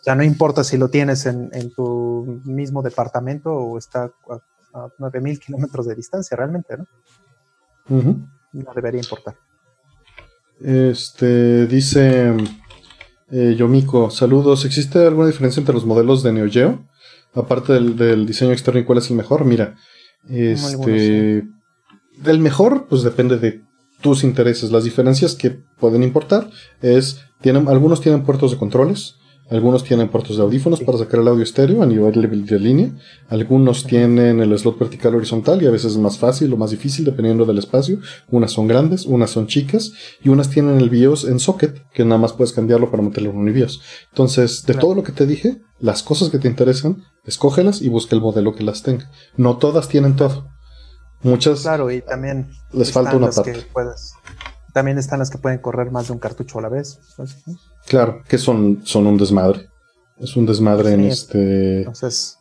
O 0.00 0.02
sea, 0.02 0.14
no 0.14 0.24
importa 0.24 0.64
si 0.64 0.76
lo 0.78 0.88
tienes 0.88 1.26
en, 1.26 1.50
tu 1.76 2.40
mismo 2.44 2.82
departamento 2.82 3.52
o 3.52 3.78
está 3.78 4.10
a, 4.74 4.88
9000 4.98 5.38
kilómetros 5.38 5.86
de 5.86 5.94
distancia, 5.94 6.36
realmente, 6.36 6.78
¿no? 6.78 6.86
No 8.52 8.74
debería 8.74 9.00
importar. 9.00 9.36
Este 10.58 11.66
dice 11.66 12.34
eh, 13.32 13.54
Yomiko, 13.56 14.10
saludos. 14.10 14.64
¿Existe 14.66 14.98
alguna 15.06 15.26
diferencia 15.26 15.60
entre 15.60 15.74
los 15.74 15.86
modelos 15.86 16.22
de 16.22 16.32
Neo 16.32 16.50
Geo? 16.50 16.86
Aparte 17.34 17.72
del, 17.72 18.26
diseño 18.26 18.52
externo 18.52 18.80
y 18.80 18.84
cuál 18.84 18.98
es 18.98 19.10
el 19.10 19.16
mejor. 19.16 19.46
Mira, 19.46 19.76
este. 20.28 21.44
Del 22.18 22.38
mejor, 22.40 22.86
pues 22.88 23.02
depende 23.02 23.38
de 23.38 23.62
tus 24.02 24.22
intereses. 24.22 24.70
Las 24.70 24.84
diferencias 24.84 25.34
que 25.34 25.50
pueden 25.50 26.02
importar 26.02 26.50
es. 26.82 27.22
Tienen, 27.40 27.68
algunos 27.68 28.00
tienen 28.00 28.22
puertos 28.22 28.52
de 28.52 28.58
controles. 28.58 29.16
Algunos 29.52 29.84
tienen 29.84 30.08
puertos 30.08 30.38
de 30.38 30.42
audífonos 30.42 30.80
para 30.80 30.96
sacar 30.96 31.20
el 31.20 31.28
audio 31.28 31.42
estéreo 31.42 31.82
a 31.82 31.86
nivel 31.86 32.46
de 32.46 32.58
línea. 32.58 32.90
Algunos 33.28 33.84
tienen 33.84 34.40
el 34.40 34.58
slot 34.58 34.78
vertical 34.78 35.14
horizontal 35.14 35.62
y 35.62 35.66
a 35.66 35.70
veces 35.70 35.92
es 35.92 35.98
más 35.98 36.16
fácil 36.16 36.50
o 36.54 36.56
más 36.56 36.70
difícil 36.70 37.04
dependiendo 37.04 37.44
del 37.44 37.58
espacio. 37.58 37.98
Unas 38.30 38.52
son 38.52 38.66
grandes, 38.66 39.04
unas 39.04 39.28
son 39.28 39.48
chicas 39.48 39.92
y 40.22 40.30
unas 40.30 40.48
tienen 40.48 40.78
el 40.78 40.88
BIOS 40.88 41.26
en 41.26 41.38
socket 41.38 41.86
que 41.90 42.02
nada 42.02 42.18
más 42.18 42.32
puedes 42.32 42.54
cambiarlo 42.54 42.90
para 42.90 43.02
meterlo 43.02 43.28
en 43.28 43.36
un 43.36 43.52
BIOS. 43.52 43.82
Entonces, 44.08 44.64
de 44.64 44.72
todo 44.72 44.94
lo 44.94 45.02
que 45.02 45.12
te 45.12 45.26
dije, 45.26 45.60
las 45.80 46.02
cosas 46.02 46.30
que 46.30 46.38
te 46.38 46.48
interesan, 46.48 47.04
escógelas 47.26 47.82
y 47.82 47.90
busca 47.90 48.16
el 48.16 48.22
modelo 48.22 48.54
que 48.54 48.64
las 48.64 48.82
tenga. 48.82 49.10
No 49.36 49.58
todas 49.58 49.86
tienen 49.86 50.16
todo. 50.16 50.48
Muchas. 51.22 51.60
Claro, 51.60 51.90
y 51.90 52.00
también 52.00 52.50
les 52.72 52.90
falta 52.90 53.16
una 53.16 53.28
parte. 53.28 53.66
También 54.72 54.98
están 54.98 55.18
las 55.18 55.30
que 55.30 55.38
pueden 55.38 55.58
correr 55.58 55.90
más 55.90 56.06
de 56.06 56.14
un 56.14 56.18
cartucho 56.18 56.58
a 56.58 56.62
la 56.62 56.68
vez. 56.68 56.98
Claro, 57.86 58.22
que 58.28 58.38
son, 58.38 58.80
son 58.84 59.06
un 59.06 59.16
desmadre. 59.16 59.68
Es 60.18 60.36
un 60.36 60.46
desmadre 60.46 60.92
en 60.92 61.04
este. 61.04 61.78
Entonces. 61.78 62.38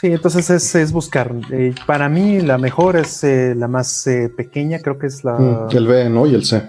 Sí, 0.00 0.06
entonces 0.06 0.74
es, 0.74 0.92
buscar. 0.92 1.34
Eh, 1.50 1.74
para 1.86 2.08
mí 2.08 2.40
la 2.40 2.56
mejor 2.56 2.96
es 2.96 3.22
eh, 3.22 3.54
la 3.54 3.68
más 3.68 4.06
eh, 4.06 4.32
pequeña, 4.34 4.78
creo 4.78 4.98
que 4.98 5.08
es 5.08 5.24
la... 5.24 5.34
Mm, 5.34 5.68
el 5.72 5.86
B, 5.86 6.08
¿no? 6.08 6.26
Y 6.26 6.34
el 6.34 6.46
C. 6.46 6.66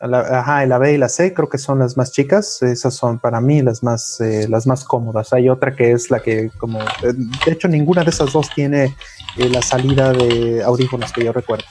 ajá, 0.00 0.66
la 0.66 0.78
B 0.78 0.94
y 0.94 0.98
la 0.98 1.08
C 1.08 1.32
creo 1.32 1.48
que 1.48 1.58
son 1.58 1.78
las 1.78 1.96
más 1.96 2.10
chicas. 2.10 2.60
Esas 2.62 2.94
son 2.94 3.20
para 3.20 3.40
mí 3.40 3.62
las 3.62 3.84
más, 3.84 4.18
las 4.48 4.66
más 4.66 4.82
cómodas. 4.82 5.32
Hay 5.32 5.48
otra 5.48 5.76
que 5.76 5.92
es 5.92 6.10
la 6.10 6.18
que 6.18 6.50
como... 6.58 6.80
de 7.00 7.52
hecho, 7.52 7.68
ninguna 7.68 8.02
de 8.02 8.10
esas 8.10 8.32
dos 8.32 8.50
tiene 8.52 8.92
la 9.36 9.62
salida 9.62 10.12
de 10.12 10.64
audífonos 10.64 11.12
que 11.12 11.24
yo 11.24 11.32
recuerdo. 11.32 11.64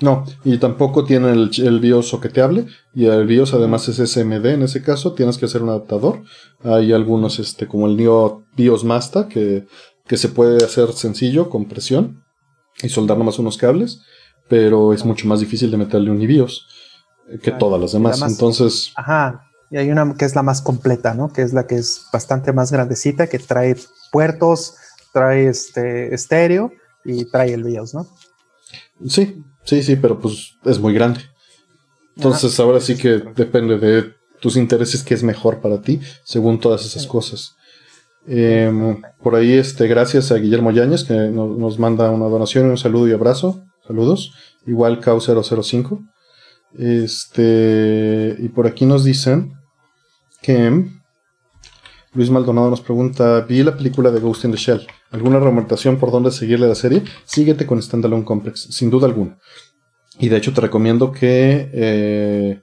No, 0.00 0.24
y 0.44 0.56
tampoco 0.58 1.04
tiene 1.04 1.30
el, 1.30 1.50
el, 1.58 1.80
BIOS 1.80 2.08
soqueteable. 2.08 2.66
Y 2.94 3.06
el 3.06 3.26
BIOS 3.26 3.54
además 3.54 3.86
es 3.88 3.96
SMD 4.10 4.46
en 4.46 4.62
ese 4.62 4.82
caso. 4.82 5.12
Tienes 5.12 5.36
que 5.36 5.44
hacer 5.44 5.62
un 5.62 5.68
adaptador. 5.68 6.22
Hay 6.64 6.92
algunos, 6.92 7.38
este, 7.38 7.66
como 7.66 7.86
el 7.86 7.96
Neo 7.96 8.44
BIOS 8.56 8.84
Masta, 8.84 9.28
que, 9.28 9.66
que 10.06 10.16
se 10.16 10.30
puede 10.30 10.64
hacer 10.64 10.92
sencillo 10.92 11.50
con 11.50 11.66
presión 11.66 12.24
y 12.82 12.88
soldar 12.88 13.18
nomás 13.18 13.38
unos 13.38 13.58
cables. 13.58 14.00
Pero 14.48 14.94
es 14.94 15.04
mucho 15.04 15.28
más 15.28 15.40
difícil 15.40 15.70
de 15.70 15.76
meterle 15.76 16.10
un 16.10 16.18
BIOS 16.18 16.66
que 17.42 17.52
todas 17.52 17.80
las 17.80 17.92
demás. 17.92 18.22
Entonces. 18.22 18.92
Ajá. 18.96 19.46
Y 19.70 19.76
hay 19.76 19.90
una 19.90 20.14
que 20.14 20.24
es 20.24 20.34
la 20.34 20.42
más 20.42 20.62
completa, 20.62 21.14
¿no? 21.14 21.32
Que 21.32 21.42
es 21.42 21.52
la 21.52 21.66
que 21.66 21.76
es 21.76 22.06
bastante 22.12 22.52
más 22.52 22.72
grandecita, 22.72 23.28
que 23.28 23.38
trae 23.38 23.76
puertos, 24.10 24.74
trae 25.12 25.48
este 25.48 26.12
estéreo 26.12 26.72
y 27.04 27.26
trae 27.26 27.52
el 27.52 27.62
BIOS, 27.62 27.94
¿no? 27.94 28.08
Sí, 29.06 29.44
sí, 29.64 29.82
sí, 29.82 29.96
pero 29.96 30.18
pues 30.18 30.56
es 30.64 30.78
muy 30.78 30.94
grande. 30.94 31.20
Entonces 32.16 32.58
ahora 32.60 32.80
sí 32.80 32.96
que 32.96 33.22
depende 33.34 33.78
de 33.78 34.12
tus 34.40 34.56
intereses 34.56 35.02
qué 35.02 35.14
es 35.14 35.22
mejor 35.22 35.60
para 35.60 35.80
ti, 35.80 36.00
según 36.24 36.58
todas 36.60 36.84
esas 36.84 37.06
cosas. 37.06 37.54
Em, 38.26 39.00
por 39.22 39.34
ahí, 39.34 39.52
este, 39.52 39.86
gracias 39.86 40.30
a 40.30 40.36
Guillermo 40.36 40.70
Yáñez, 40.70 41.04
que 41.04 41.14
nos, 41.14 41.78
manda 41.78 42.10
una 42.10 42.26
donación, 42.26 42.70
un 42.70 42.78
saludo 42.78 43.08
y 43.08 43.12
abrazo. 43.12 43.62
Saludos. 43.86 44.32
Igual 44.66 45.00
KAU005. 45.00 46.06
Este, 46.78 48.36
y 48.38 48.48
por 48.50 48.66
aquí 48.66 48.86
nos 48.86 49.04
dicen 49.04 49.54
que 50.42 50.84
Luis 52.12 52.28
Maldonado 52.28 52.70
nos 52.70 52.80
pregunta, 52.80 53.40
vi 53.42 53.62
la 53.62 53.76
película 53.76 54.10
de 54.10 54.18
Ghost 54.18 54.44
in 54.44 54.50
the 54.50 54.56
Shell. 54.56 54.84
¿Alguna 55.12 55.38
recomendación 55.38 55.96
por 55.96 56.10
dónde 56.10 56.32
seguirle 56.32 56.66
la 56.66 56.74
serie? 56.74 57.04
Síguete 57.24 57.66
con 57.66 57.80
Standalone 57.80 58.24
Complex, 58.24 58.62
sin 58.70 58.90
duda 58.90 59.06
alguna. 59.06 59.38
Y 60.18 60.28
de 60.28 60.36
hecho 60.36 60.52
te 60.52 60.60
recomiendo 60.60 61.12
que 61.12 61.70
eh, 61.72 62.62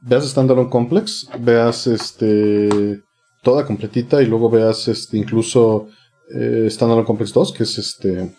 veas 0.00 0.28
Standalone 0.28 0.70
Complex, 0.70 1.28
veas 1.40 1.88
este 1.88 3.02
toda 3.42 3.66
completita 3.66 4.22
y 4.22 4.26
luego 4.26 4.48
veas 4.48 4.86
este 4.86 5.18
incluso 5.18 5.88
eh, 6.32 6.68
Standalone 6.70 7.04
Complex 7.04 7.32
2, 7.32 7.52
que 7.52 7.62
es 7.64 7.76
este 7.78 8.36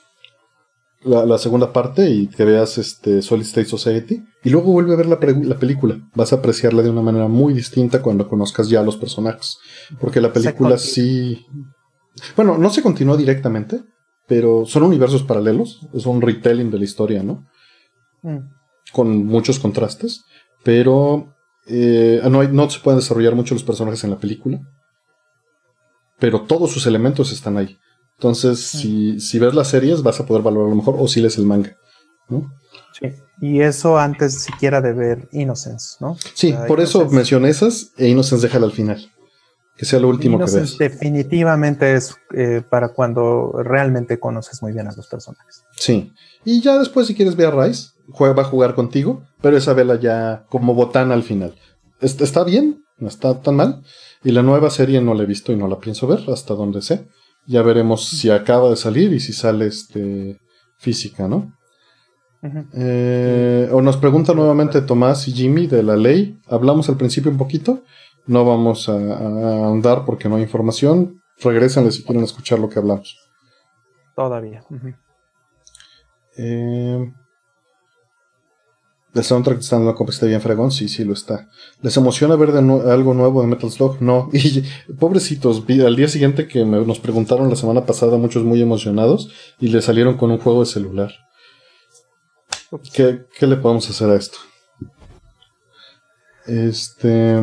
la, 1.05 1.37
segunda 1.37 1.71
parte 1.71 2.09
y 2.09 2.27
que 2.27 2.43
veas 2.45 2.77
este 2.77 3.21
Solid 3.21 3.45
State 3.45 3.67
Society 3.67 4.23
y 4.43 4.49
luego 4.49 4.71
vuelve 4.71 4.93
a 4.93 4.97
ver 4.97 5.05
la, 5.05 5.19
la, 5.43 5.57
película. 5.57 5.99
Vas 6.15 6.33
a 6.33 6.37
apreciarla 6.37 6.81
de 6.81 6.89
una 6.89 7.01
manera 7.01 7.27
muy 7.27 7.53
distinta 7.53 8.01
cuando 8.01 8.27
conozcas 8.27 8.69
ya 8.69 8.79
a 8.79 8.83
los 8.83 8.97
personajes. 8.97 9.57
Porque 9.99 10.21
la 10.21 10.33
película 10.33 10.77
sí... 10.77 11.45
Bueno, 12.35 12.57
no 12.57 12.69
se 12.69 12.81
continúa 12.81 13.17
directamente, 13.17 13.81
pero 14.27 14.65
son 14.65 14.83
universos 14.83 15.23
paralelos. 15.23 15.87
Es 15.93 16.05
un 16.05 16.21
retelling 16.21 16.71
de 16.71 16.79
la 16.79 16.85
historia, 16.85 17.23
¿no? 17.23 17.45
Mm. 18.23 18.39
Con 18.91 19.25
muchos 19.25 19.59
contrastes. 19.59 20.23
Pero 20.63 21.35
eh, 21.67 22.21
no, 22.29 22.43
no 22.43 22.69
se 22.69 22.79
pueden 22.79 22.99
desarrollar 22.99 23.35
mucho 23.35 23.53
los 23.53 23.63
personajes 23.63 24.03
en 24.03 24.09
la 24.09 24.17
película. 24.17 24.59
Pero 26.17 26.41
todos 26.41 26.71
sus 26.71 26.87
elementos 26.87 27.31
están 27.31 27.57
ahí. 27.57 27.77
Entonces, 28.17 28.61
si, 28.61 29.19
si, 29.19 29.39
ves 29.39 29.53
las 29.53 29.67
series, 29.67 30.01
vas 30.01 30.19
a 30.19 30.25
poder 30.25 30.41
valorarlo 30.41 30.75
mejor, 30.75 30.95
o 30.97 31.07
si 31.07 31.21
lees 31.21 31.37
el 31.37 31.45
manga, 31.45 31.75
¿no? 32.29 32.49
Sí, 32.97 33.11
y 33.41 33.61
eso 33.61 33.97
antes 33.97 34.41
siquiera 34.41 34.79
de 34.81 34.93
ver 34.93 35.27
Innocence, 35.33 35.97
¿no? 35.99 36.17
Sí, 36.33 36.55
por 36.67 36.79
eso 36.79 37.09
mencioné 37.09 37.49
esas, 37.49 37.91
e 37.97 38.07
Innocence 38.07 38.45
déjala 38.45 38.67
al 38.67 38.71
final. 38.71 39.11
Que 39.77 39.83
sea 39.83 39.99
lo 39.99 40.07
último 40.07 40.37
que 40.39 40.49
ves. 40.49 40.77
Definitivamente 40.77 41.95
es 41.95 42.15
eh, 42.33 42.61
para 42.67 42.93
cuando 42.93 43.51
realmente 43.61 44.19
conoces 44.19 44.61
muy 44.61 44.71
bien 44.71 44.87
a 44.87 44.93
los 44.95 45.07
personajes. 45.07 45.63
Sí. 45.75 46.13
Y 46.45 46.61
ya 46.61 46.79
después, 46.79 47.07
si 47.07 47.15
quieres 47.15 47.35
ver 47.35 47.47
a 47.47 47.65
Rice, 47.65 47.89
juega, 48.09 48.33
va 48.33 48.43
a 48.43 48.45
jugar 48.45 48.73
contigo, 48.73 49.23
pero 49.41 49.57
esa 49.57 49.73
vela 49.73 49.99
ya 49.99 50.45
como 50.49 50.73
botana 50.73 51.13
al 51.13 51.23
final. 51.23 51.55
Está 51.99 52.45
bien, 52.45 52.85
no 52.97 53.09
está 53.09 53.41
tan 53.41 53.57
mal. 53.57 53.83
Y 54.23 54.31
la 54.31 54.43
nueva 54.43 54.69
serie 54.69 55.01
no 55.01 55.13
la 55.13 55.23
he 55.23 55.25
visto 55.25 55.51
y 55.51 55.57
no 55.57 55.67
la 55.67 55.79
pienso 55.79 56.07
ver 56.07 56.21
hasta 56.29 56.53
donde 56.53 56.81
sé. 56.81 57.07
Ya 57.47 57.61
veremos 57.61 58.05
si 58.09 58.29
acaba 58.29 58.69
de 58.69 58.75
salir 58.75 59.13
y 59.13 59.19
si 59.19 59.33
sale 59.33 59.67
este 59.67 60.39
física, 60.77 61.27
¿no? 61.27 61.53
Eh, 62.73 63.69
o 63.71 63.81
nos 63.81 63.97
pregunta 63.97 64.33
nuevamente 64.33 64.81
Tomás 64.81 65.27
y 65.27 65.31
Jimmy 65.31 65.65
de 65.67 65.81
la 65.83 65.95
ley. 65.95 66.39
Hablamos 66.47 66.89
al 66.89 66.97
principio 66.97 67.31
un 67.31 67.37
poquito. 67.37 67.83
No 68.27 68.45
vamos 68.45 68.89
a, 68.89 68.93
a 68.93 69.65
ahondar 69.65 70.05
porque 70.05 70.29
no 70.29 70.35
hay 70.35 70.43
información. 70.43 71.21
Regrésenle 71.41 71.91
si 71.91 72.03
quieren 72.03 72.23
escuchar 72.23 72.59
lo 72.59 72.69
que 72.69 72.79
hablamos. 72.79 73.17
Todavía. 74.15 74.63
eh, 76.37 77.11
el 79.15 79.23
soundtrack 79.23 79.59
está 79.59 79.77
en 79.77 79.85
la 79.85 79.95
está 80.09 80.25
bien 80.25 80.41
fregón, 80.41 80.71
sí, 80.71 80.89
sí 80.89 81.05
lo 81.05 81.13
está. 81.13 81.49
¿Les 81.81 81.95
emociona 81.95 82.35
ver 82.35 82.49
algo 82.49 83.13
nuevo 83.13 83.41
de 83.41 83.47
Metal 83.47 83.71
Slug? 83.71 84.01
No. 84.01 84.29
Y 84.33 84.63
pobrecitos, 84.99 85.63
al 85.67 85.95
día 85.95 86.09
siguiente 86.09 86.47
que 86.47 86.65
nos 86.65 86.99
preguntaron 86.99 87.49
la 87.49 87.55
semana 87.55 87.85
pasada, 87.85 88.17
muchos 88.17 88.43
muy 88.43 88.61
emocionados, 88.61 89.29
y 89.59 89.69
le 89.69 89.81
salieron 89.81 90.17
con 90.17 90.31
un 90.31 90.39
juego 90.39 90.59
de 90.59 90.65
celular. 90.65 91.13
¿Qué, 92.93 93.25
qué 93.39 93.47
le 93.47 93.55
podemos 93.55 93.89
hacer 93.89 94.09
a 94.09 94.15
esto? 94.15 94.37
Este. 96.45 97.35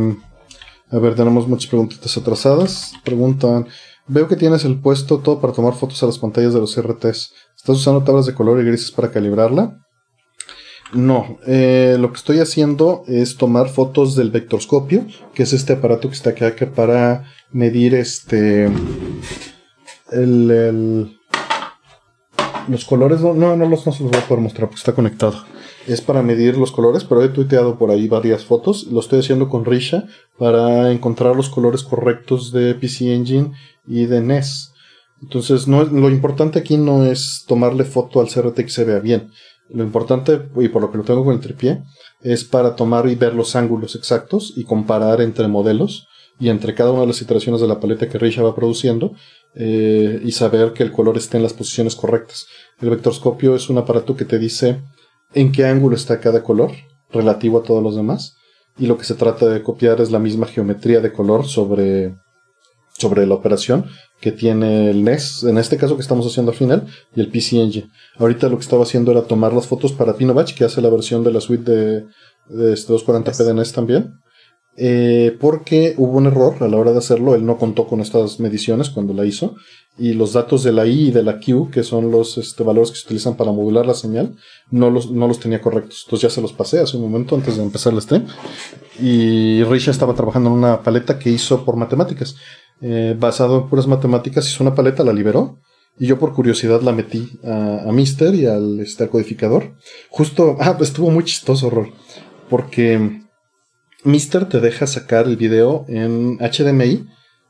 A 0.91 0.99
ver, 0.99 1.15
tenemos 1.15 1.49
muchas 1.49 1.69
preguntitas 1.69 2.15
atrasadas. 2.19 2.93
Preguntan. 3.03 3.67
Veo 4.07 4.29
que 4.29 4.37
tienes 4.37 4.65
el 4.67 4.79
puesto 4.79 5.21
todo 5.21 5.41
para 5.41 5.55
tomar 5.55 5.75
fotos 5.75 6.03
a 6.03 6.07
las 6.07 6.19
pantallas 6.19 6.53
de 6.53 6.61
los 6.61 6.77
RTs. 6.79 7.33
¿Estás 7.57 7.77
usando 7.77 8.05
tablas 8.05 8.27
de 8.27 8.35
color 8.35 8.61
y 8.61 8.65
grises 8.65 8.91
para 8.91 9.11
calibrarla? 9.11 9.79
No, 10.93 11.39
eh, 11.47 11.97
lo 11.99 12.13
que 12.13 12.19
estoy 12.19 12.41
haciendo 12.41 13.05
es 13.07 13.39
tomar 13.39 13.71
fotos 13.71 14.15
del 14.15 14.31
vectorscopio, 14.31 15.07
que 15.33 15.45
es 15.45 15.55
este 15.55 15.73
aparato 15.73 16.09
que 16.09 16.15
está 16.15 16.31
acá 16.31 16.55
para 16.75 17.25
medir 17.51 17.95
este 17.95 18.69
el, 20.11 21.19
los 22.69 22.85
colores. 22.85 23.23
No, 23.23 23.33
no, 23.33 23.57
no, 23.57 23.69
los, 23.69 23.87
no 23.87 23.93
se 23.93 24.03
los 24.03 24.13
voy 24.13 24.21
a 24.21 24.29
poder 24.29 24.43
mostrar 24.43 24.69
porque 24.69 24.81
está 24.81 24.95
conectado. 24.95 25.45
Es 25.87 26.03
para 26.03 26.23
medir 26.23 26.59
los 26.59 26.71
colores, 26.71 27.05
pero 27.05 27.25
he 27.25 27.31
tuiteado 27.31 27.79
por 27.79 27.91
ahí 27.91 28.07
varias 28.07 28.45
fotos. 28.45 28.87
Lo 28.89 29.01
estoy 29.01 29.21
haciendo 29.21 29.49
con 29.49 29.65
Risha 29.65 30.05
para 30.39 30.93
encontrar 30.93 31.35
los 31.35 31.49
colores 31.49 31.85
correctos 31.85 32.53
de 32.53 32.75
PC 32.75 33.15
Engine 33.15 33.53
y 33.87 34.05
de 34.05 34.21
NES. 34.21 34.75
Entonces, 35.23 35.67
no, 35.69 35.85
lo 35.85 36.11
importante 36.11 36.59
aquí 36.59 36.77
no 36.77 37.07
es 37.07 37.45
tomarle 37.49 37.85
foto 37.85 38.21
al 38.21 38.29
CRT 38.29 38.57
que 38.57 38.69
se 38.69 38.85
vea 38.85 38.99
bien 38.99 39.31
lo 39.73 39.85
importante, 39.85 40.41
y 40.57 40.69
por 40.69 40.83
lo 40.83 40.91
que 40.91 40.99
lo 40.99 41.05
tengo 41.05 41.25
con 41.25 41.35
el 41.35 41.41
tripié, 41.41 41.83
es 42.21 42.45
para 42.45 42.77
tomar 42.77 43.09
y 43.09 43.15
ver 43.15 43.35
los 43.35 43.57
ángulos 43.57 43.95
exactos 43.97 44.53
y 44.57 44.65
comparar 44.65 45.21
entre 45.21 45.49
modelos 45.49 46.07
y 46.39 46.49
entre 46.49 46.75
cada 46.75 46.91
una 46.91 47.03
de 47.03 47.09
las 47.09 47.23
iteraciones 47.23 47.61
de 47.61 47.69
la 47.69 47.81
paleta 47.81 48.09
que 48.09 48.19
Risha 48.19 48.43
va 48.43 48.55
produciendo 48.55 49.13
eh, 49.55 50.21
y 50.25 50.33
saber 50.33 50.73
que 50.73 50.83
el 50.83 50.93
color 50.93 51.17
esté 51.17 51.37
en 51.37 51.43
las 51.43 51.53
posiciones 51.53 51.95
correctas. 51.95 52.47
El 52.81 52.91
vectorscopio 52.91 53.55
es 53.55 53.69
un 53.69 53.79
aparato 53.79 54.17
que 54.17 54.25
te 54.25 54.39
dice 54.39 54.83
en 55.35 55.53
qué 55.53 55.67
ángulo 55.67 55.97
está 55.97 56.21
cada 56.21 56.43
color 56.43 56.73
relativo 57.11 57.59
a 57.59 57.63
todos 57.63 57.83
los 57.83 57.97
demás 57.97 58.37
y 58.79 58.87
lo 58.87 58.97
que 58.97 59.05
se 59.05 59.15
trata 59.15 59.47
de 59.47 59.63
copiar 59.63 60.01
es 60.01 60.11
la 60.11 60.19
misma 60.19 60.47
geometría 60.47 61.01
de 61.01 61.13
color 61.13 61.47
sobre, 61.47 62.15
sobre 63.03 63.27
la 63.27 63.35
operación 63.35 63.85
que 64.21 64.33
tiene 64.33 64.91
el 64.91 65.05
NES, 65.05 65.45
en 65.45 65.59
este 65.59 65.77
caso 65.77 65.97
que 65.97 66.03
estamos 66.03 66.27
haciendo 66.27 66.53
al 66.53 66.59
final, 66.59 66.87
y 67.15 67.21
el 67.21 67.29
PC 67.29 67.61
Engine. 67.61 67.89
Ahorita 68.17 68.49
lo 68.49 68.57
que 68.57 68.63
estaba 68.63 68.85
haciendo 68.85 69.11
era 69.11 69.23
tomar 69.23 69.53
las 69.53 69.67
fotos 69.67 69.93
para 69.93 70.15
Pinobatch, 70.15 70.55
que 70.55 70.65
hace 70.65 70.81
la 70.81 70.89
versión 70.89 71.25
de 71.25 71.33
la 71.33 71.41
suite 71.41 71.71
de, 71.71 72.05
de 72.49 72.73
este 72.73 72.93
240p 72.93 73.45
de 73.45 73.55
NES 73.55 73.73
también. 73.73 74.15
Eh, 74.75 75.37
porque 75.39 75.95
hubo 75.99 76.17
un 76.17 76.27
error 76.27 76.57
a 76.61 76.69
la 76.69 76.79
hora 76.79 76.93
de 76.93 76.99
hacerlo, 76.99 77.35
él 77.35 77.45
no 77.45 77.59
contó 77.59 77.87
con 77.87 78.01
estas 78.01 78.41
mediciones 78.41 78.89
cuando 78.89 79.13
la 79.13 79.27
hizo, 79.27 79.55
y 79.99 80.15
los 80.15 80.33
datos 80.33 80.63
de 80.63 80.73
la 80.73 80.87
I 80.87 81.09
y 81.09 81.11
de 81.11 81.23
la 81.23 81.39
Q, 81.39 81.69
que 81.71 81.83
son 81.83 82.11
los 82.11 82.39
este, 82.39 82.63
valores 82.63 82.91
que 82.91 82.97
se 82.97 83.05
utilizan 83.05 83.37
para 83.37 83.53
modular 83.53 83.85
la 83.85 83.93
señal, 83.93 84.35
no 84.71 84.89
los, 84.89 85.11
no 85.11 85.29
los 85.29 85.39
tenía 85.41 85.61
correctos. 85.61 86.05
Entonces 86.07 86.31
ya 86.31 86.35
se 86.35 86.41
los 86.41 86.55
pasé 86.55 86.81
hace 86.81 86.97
un 86.97 87.03
momento 87.03 87.35
antes 87.35 87.59
de 87.59 87.63
empezar 87.63 87.93
el 87.93 88.01
stream. 88.01 88.27
Y 88.99 89.63
Risha 89.65 89.91
estaba 89.91 90.15
trabajando 90.15 90.49
en 90.49 90.57
una 90.57 90.83
paleta 90.83 91.19
que 91.19 91.29
hizo 91.29 91.65
por 91.65 91.77
matemáticas. 91.77 92.37
Eh, 92.83 93.17
basado 93.17 93.61
en 93.61 93.69
puras 93.69 93.87
matemáticas, 93.87 94.49
hizo 94.49 94.65
una 94.65 94.75
paleta, 94.75 95.05
la 95.05 95.13
liberó. 95.13 95.61
Y 95.99 96.07
yo 96.07 96.19
por 96.19 96.33
curiosidad 96.33 96.81
la 96.81 96.93
metí 96.93 97.39
a, 97.45 97.93
Mister 97.93 98.35
y 98.35 98.47
al, 98.47 98.81
este, 98.81 99.09
codificador. 99.09 99.77
Justo, 100.11 100.57
ah, 100.61 100.77
estuvo 100.81 101.11
muy 101.11 101.25
chistoso, 101.25 101.71
Rol. 101.71 101.93
Porque 102.51 103.23
Mister 104.05 104.47
te 104.47 104.61
deja 104.61 104.87
sacar 104.87 105.27
el 105.27 105.37
video 105.37 105.85
en 105.89 106.39
HDMI 106.39 107.07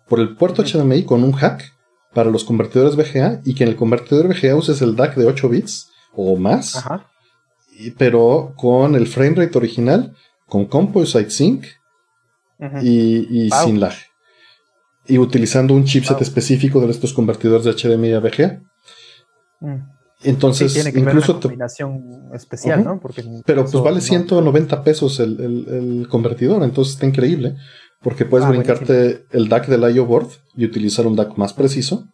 por 0.06 0.20
el 0.20 0.36
puerto 0.36 0.62
HDMI 0.62 1.04
con 1.04 1.24
un 1.24 1.32
hack 1.32 1.72
para 2.12 2.30
los 2.30 2.44
convertidores 2.44 2.96
VGA 2.96 3.40
y 3.44 3.54
que 3.54 3.64
en 3.64 3.70
el 3.70 3.76
convertidor 3.76 4.28
VGA 4.28 4.54
uses 4.54 4.82
el 4.82 4.96
DAC 4.96 5.16
de 5.16 5.26
8 5.26 5.48
bits 5.48 5.88
o 6.12 6.36
más. 6.36 6.84
pero 7.96 8.52
con 8.56 8.94
el 8.94 9.06
framerate 9.06 9.56
original, 9.56 10.14
con 10.46 10.66
Composite 10.66 11.30
Sync 11.30 11.64
y, 12.82 13.48
sin 13.50 13.80
lag 13.80 13.94
y 15.06 15.18
utilizando 15.18 15.74
un 15.74 15.84
chipset 15.84 16.20
específico 16.20 16.80
de 16.80 16.90
estos 16.90 17.12
convertidores 17.12 17.64
de 17.64 17.72
HDMI 17.72 18.12
a 18.12 18.20
VGA. 18.20 18.62
Mm. 19.60 19.92
Entonces, 20.24 20.72
tiene 20.72 20.92
que 20.92 21.00
incluso 21.00 21.32
una 21.32 21.40
combinación 21.40 22.30
especial, 22.32 22.84
¿no? 22.84 23.00
Pero 23.44 23.64
pues 23.64 23.82
vale 23.82 24.00
190 24.00 24.84
pesos 24.84 25.18
el, 25.18 26.06
convertidor, 26.08 26.62
entonces 26.62 26.94
está 26.94 27.06
increíble. 27.06 27.56
Porque 28.00 28.24
puedes 28.24 28.46
ah, 28.46 28.50
brincarte 28.50 29.26
el 29.30 29.48
DAC 29.48 29.68
del 29.68 29.94
IO 29.94 30.06
board 30.06 30.28
y 30.56 30.64
utilizar 30.64 31.06
un 31.06 31.14
DAC 31.14 31.36
más 31.36 31.52
preciso. 31.52 32.08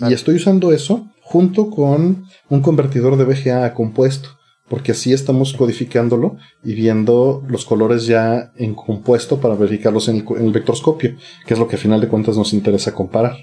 Y 0.00 0.12
estoy 0.12 0.36
usando 0.36 0.72
eso 0.72 1.08
junto 1.22 1.70
con 1.70 2.24
un 2.48 2.62
convertidor 2.62 3.16
de 3.16 3.24
VGA 3.24 3.74
compuesto. 3.74 4.37
Porque 4.68 4.92
así 4.92 5.12
estamos 5.12 5.54
codificándolo 5.54 6.36
y 6.62 6.74
viendo 6.74 7.42
los 7.48 7.64
colores 7.64 8.06
ya 8.06 8.52
en 8.56 8.74
compuesto 8.74 9.40
para 9.40 9.54
verificarlos 9.54 10.08
en 10.08 10.16
el, 10.16 10.24
en 10.36 10.46
el 10.46 10.52
vectorscopio, 10.52 11.16
que 11.46 11.54
es 11.54 11.60
lo 11.60 11.66
que 11.66 11.76
a 11.76 11.78
final 11.78 12.00
de 12.00 12.08
cuentas 12.08 12.36
nos 12.36 12.52
interesa 12.52 12.94
comparar. 12.94 13.36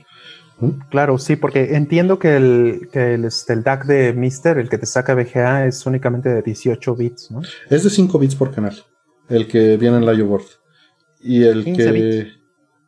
Claro, 0.90 1.18
sí, 1.18 1.36
porque 1.36 1.76
entiendo 1.76 2.18
que 2.18 2.38
el, 2.38 2.88
que 2.92 3.16
el, 3.16 3.26
este, 3.26 3.56
DAC 3.58 3.86
de 3.86 4.14
Mister, 4.14 4.58
el 4.58 4.70
que 4.70 4.78
te 4.78 4.86
saca 4.86 5.14
VGA, 5.14 5.66
es 5.66 5.86
únicamente 5.86 6.30
de 6.30 6.42
18 6.42 6.96
bits, 6.96 7.32
¿no? 7.32 7.42
Es 7.70 7.84
de 7.84 7.90
5 7.90 8.18
bits 8.18 8.36
por 8.36 8.54
canal, 8.54 8.76
el 9.28 9.48
que 9.48 9.76
viene 9.76 9.98
en 9.98 10.06
la 10.06 10.14
board. 10.24 10.46
Y 11.20 11.44
el 11.44 11.66
que. 11.66 12.32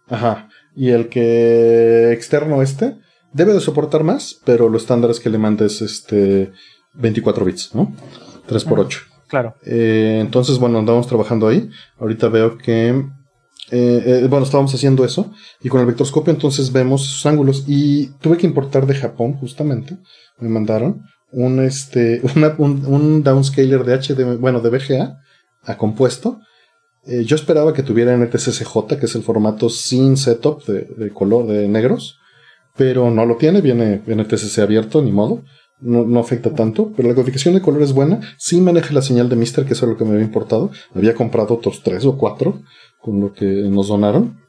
Ajá. 0.08 0.48
Y 0.76 0.92
el 0.92 1.10
que 1.10 2.14
externo 2.14 2.62
este 2.62 2.98
debe 3.34 3.54
de 3.54 3.60
soportar 3.60 4.04
más, 4.04 4.40
pero 4.46 4.70
lo 4.70 4.78
estándar 4.78 5.12
es 5.12 5.20
que 5.20 5.30
le 5.30 5.38
mandes 5.38 5.82
este 5.82 6.54
24 6.94 7.44
bits, 7.44 7.76
¿no? 7.76 7.94
3 8.48 8.64
por 8.64 8.80
8. 8.80 9.00
Claro. 9.28 9.56
Eh, 9.64 10.20
entonces, 10.22 10.58
bueno, 10.58 10.80
andamos 10.80 11.08
trabajando 11.08 11.48
ahí. 11.48 11.70
Ahorita 12.00 12.30
veo 12.30 12.58
que 12.58 13.06
eh, 13.70 14.22
eh, 14.24 14.28
bueno, 14.30 14.46
estábamos 14.46 14.74
haciendo 14.74 15.04
eso 15.04 15.34
y 15.62 15.68
con 15.68 15.82
el 15.82 15.88
vectorscopio 15.88 16.32
entonces 16.32 16.72
vemos 16.72 17.02
esos 17.04 17.26
ángulos 17.26 17.66
y 17.68 18.08
tuve 18.22 18.38
que 18.38 18.48
importar 18.48 18.86
de 18.86 18.96
Japón 18.96 19.34
justamente, 19.34 19.98
me 20.40 20.48
mandaron 20.48 21.04
un, 21.32 21.60
este, 21.60 22.22
un, 22.58 23.24
downscaler 23.24 23.84
de 23.84 23.94
H, 23.94 24.16
de, 24.16 24.38
bueno, 24.38 24.62
de 24.62 24.70
VGA 24.70 25.20
a 25.64 25.78
compuesto. 25.78 26.40
Eh, 27.06 27.24
yo 27.26 27.36
esperaba 27.36 27.74
que 27.74 27.84
tuviera 27.84 28.16
NTSCJ, 28.16 28.98
que 28.98 29.06
es 29.06 29.16
el 29.16 29.24
formato 29.24 29.70
sin 29.70 30.16
setup 30.16 30.66
de, 30.66 31.12
color 31.12 31.48
de 31.48 31.68
negros, 31.68 32.20
pero 32.78 33.12
no 33.12 33.26
lo 33.26 33.36
tiene, 33.36 33.60
viene 33.60 34.02
NTSC 34.06 34.60
abierto, 34.60 35.02
ni 35.02 35.12
modo. 35.12 35.44
No, 35.80 36.06
no, 36.06 36.20
afecta 36.20 36.56
tanto, 36.56 36.92
pero 36.96 37.08
la 37.08 37.14
codificación 37.14 37.54
de 37.54 37.62
color 37.62 37.84
es 37.84 37.94
buena. 37.94 38.20
Sí 38.38 38.60
maneja 38.60 38.94
la 38.94 39.04
señal 39.04 39.30
de 39.30 39.36
Mister, 39.36 39.64
que 39.66 39.74
es 39.74 39.82
lo 39.82 39.96
que 39.96 40.06
me 40.06 40.12
había 40.12 40.26
importado. 40.26 40.72
Había 40.96 41.14
comprado 41.14 41.54
otros 41.54 41.84
tres 41.84 42.04
o 42.06 42.18
cuatro 42.18 42.62
con 43.00 43.20
lo 43.22 43.32
que 43.32 43.46
nos 43.46 43.88
donaron. 43.90 44.40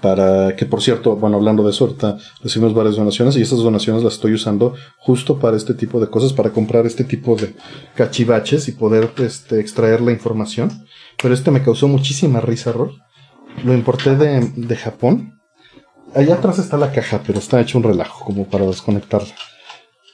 Para 0.00 0.56
que, 0.56 0.66
por 0.66 0.82
cierto, 0.82 1.14
bueno, 1.14 1.36
hablando 1.36 1.62
de 1.62 1.70
eso, 1.70 1.84
ahorita 1.84 2.18
recibimos 2.42 2.74
varias 2.74 2.96
donaciones 2.96 3.36
y 3.36 3.42
estas 3.42 3.60
donaciones 3.60 4.02
las 4.02 4.14
estoy 4.14 4.34
usando 4.34 4.74
justo 4.98 5.38
para 5.38 5.56
este 5.56 5.74
tipo 5.74 6.00
de 6.00 6.08
cosas, 6.08 6.32
para 6.32 6.50
comprar 6.50 6.86
este 6.86 7.04
tipo 7.04 7.36
de 7.36 7.54
cachivaches 7.94 8.66
y 8.66 8.72
poder 8.72 9.12
este, 9.18 9.60
extraer 9.60 10.00
la 10.00 10.10
información. 10.10 10.86
Pero 11.22 11.32
este 11.32 11.52
me 11.52 11.62
causó 11.62 11.86
muchísima 11.86 12.40
risa, 12.40 12.72
Rol. 12.72 13.00
Lo 13.64 13.72
importé 13.74 14.16
de, 14.16 14.52
de 14.56 14.76
Japón. 14.76 15.38
Allá 16.14 16.34
atrás 16.34 16.58
está 16.58 16.76
la 16.76 16.90
caja, 16.90 17.22
pero 17.24 17.38
está 17.38 17.60
hecho 17.60 17.78
un 17.78 17.84
relajo, 17.84 18.24
como 18.24 18.46
para 18.46 18.66
desconectarla. 18.66 19.34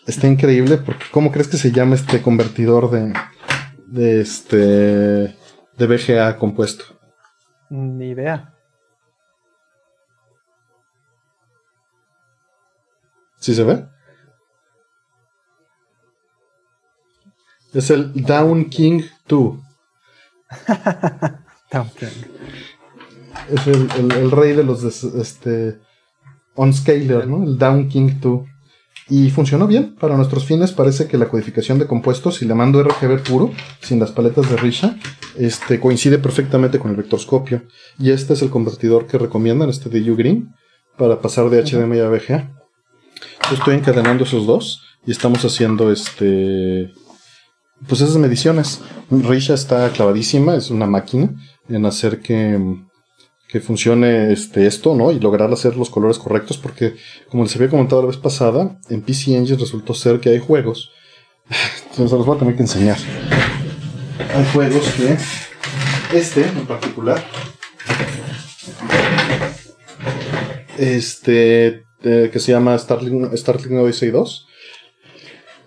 Está 0.07 0.27
increíble 0.27 0.79
porque 0.79 1.05
¿cómo 1.13 1.31
crees 1.31 1.49
que 1.49 1.57
se 1.57 1.71
llama 1.71 1.95
este 1.95 2.21
convertidor 2.23 2.91
de, 2.91 3.13
de 3.87 4.21
este 4.21 5.37
de 5.79 5.87
VGA 5.87 6.37
compuesto? 6.39 6.85
Ni 7.71 8.11
idea. 8.11 8.53
¿Sí 13.39 13.55
se 13.55 13.65
ve? 13.65 13.87
Es 17.73 17.91
el 17.91 18.13
Down 18.13 18.67
King 18.67 19.03
2. 19.27 19.59
Down 21.73 21.91
King. 21.99 22.07
Es 23.51 23.67
el, 23.67 24.31
rey 24.31 24.55
de 24.55 24.63
los 24.63 24.85
este, 24.85 25.81
on 26.55 26.73
scaler, 26.73 27.27
¿no? 27.27 27.43
El 27.43 27.59
Down 27.59 27.89
King 27.89 28.21
2. 28.21 28.52
Y 29.15 29.29
funcionó 29.29 29.67
bien. 29.67 29.95
Para 29.97 30.17
nuestros 30.17 30.47
fines 30.47 30.73
parece 30.73 31.07
que 31.07 31.19
la 31.19 31.29
codificación 31.29 31.79
de 31.79 31.87
compuestos, 31.87 32.37
si 32.37 32.47
le 32.47 32.55
mando 32.55 32.83
RGB 32.83 33.23
puro, 33.23 33.51
sin 33.83 34.01
las 34.01 34.11
paletas 34.11 34.49
de 34.49 34.57
Risha, 34.57 34.97
este, 35.37 35.79
coincide 35.79 36.17
perfectamente 36.17 36.79
con 36.79 36.93
el 36.93 36.97
vectorscopio. 36.97 37.65
Y 37.99 38.11
este 38.11 38.33
es 38.33 38.41
el 38.41 38.49
convertidor 38.49 39.07
que 39.07 39.19
recomiendan, 39.19 39.69
este 39.69 39.91
de 39.91 40.11
U-Green, 40.11 40.55
para 40.97 41.21
pasar 41.21 41.51
de 41.51 41.63
HDMI 41.63 41.99
a 42.01 42.09
VGA. 42.09 42.55
Yo 43.51 43.57
estoy 43.57 43.75
encadenando 43.75 44.25
esos 44.25 44.47
dos 44.47 44.81
y 45.05 45.11
estamos 45.11 45.45
haciendo 45.45 45.93
este 45.93 46.91
pues 47.87 48.01
esas 48.01 48.17
mediciones. 48.17 48.81
Risha 49.11 49.53
está 49.53 49.91
clavadísima, 49.91 50.55
es 50.55 50.71
una 50.71 50.87
máquina 50.87 51.35
en 51.69 51.85
hacer 51.85 52.21
que, 52.21 52.59
que 53.53 53.61
funcione 53.61 54.33
este, 54.33 54.67
esto, 54.67 54.95
¿no? 54.95 55.13
Y 55.13 55.21
lograr 55.21 55.53
hacer 55.53 55.77
los 55.77 55.91
colores 55.91 56.19
correctos, 56.19 56.57
porque 56.57 56.95
como 57.29 57.45
les 57.45 57.55
había 57.55 57.69
comentado 57.69 58.01
la 58.01 58.09
vez 58.09 58.17
pasada, 58.17 58.81
en 58.89 59.03
PC 59.03 59.37
Engine 59.37 59.59
resultó 59.59 59.95
ser 59.95 60.19
que 60.19 60.31
hay 60.31 60.39
juegos. 60.39 60.91
Se 61.93 62.03
los 62.03 62.27
voy 62.27 62.37
a 62.37 62.39
tener 62.39 62.57
que 62.57 62.63
enseñar 62.63 62.97
hay 64.35 64.45
juegos 64.53 64.89
que 64.93 65.17
este 66.17 66.43
en 66.43 66.67
particular 66.67 67.23
este 70.79 71.85
eh, 72.05 72.31
que 72.33 72.41
se 72.41 72.53
llama 72.53 72.79
Starling, 72.79 73.37
Starling 73.37 73.79
Odyssey 73.79 74.11
2 74.11 74.47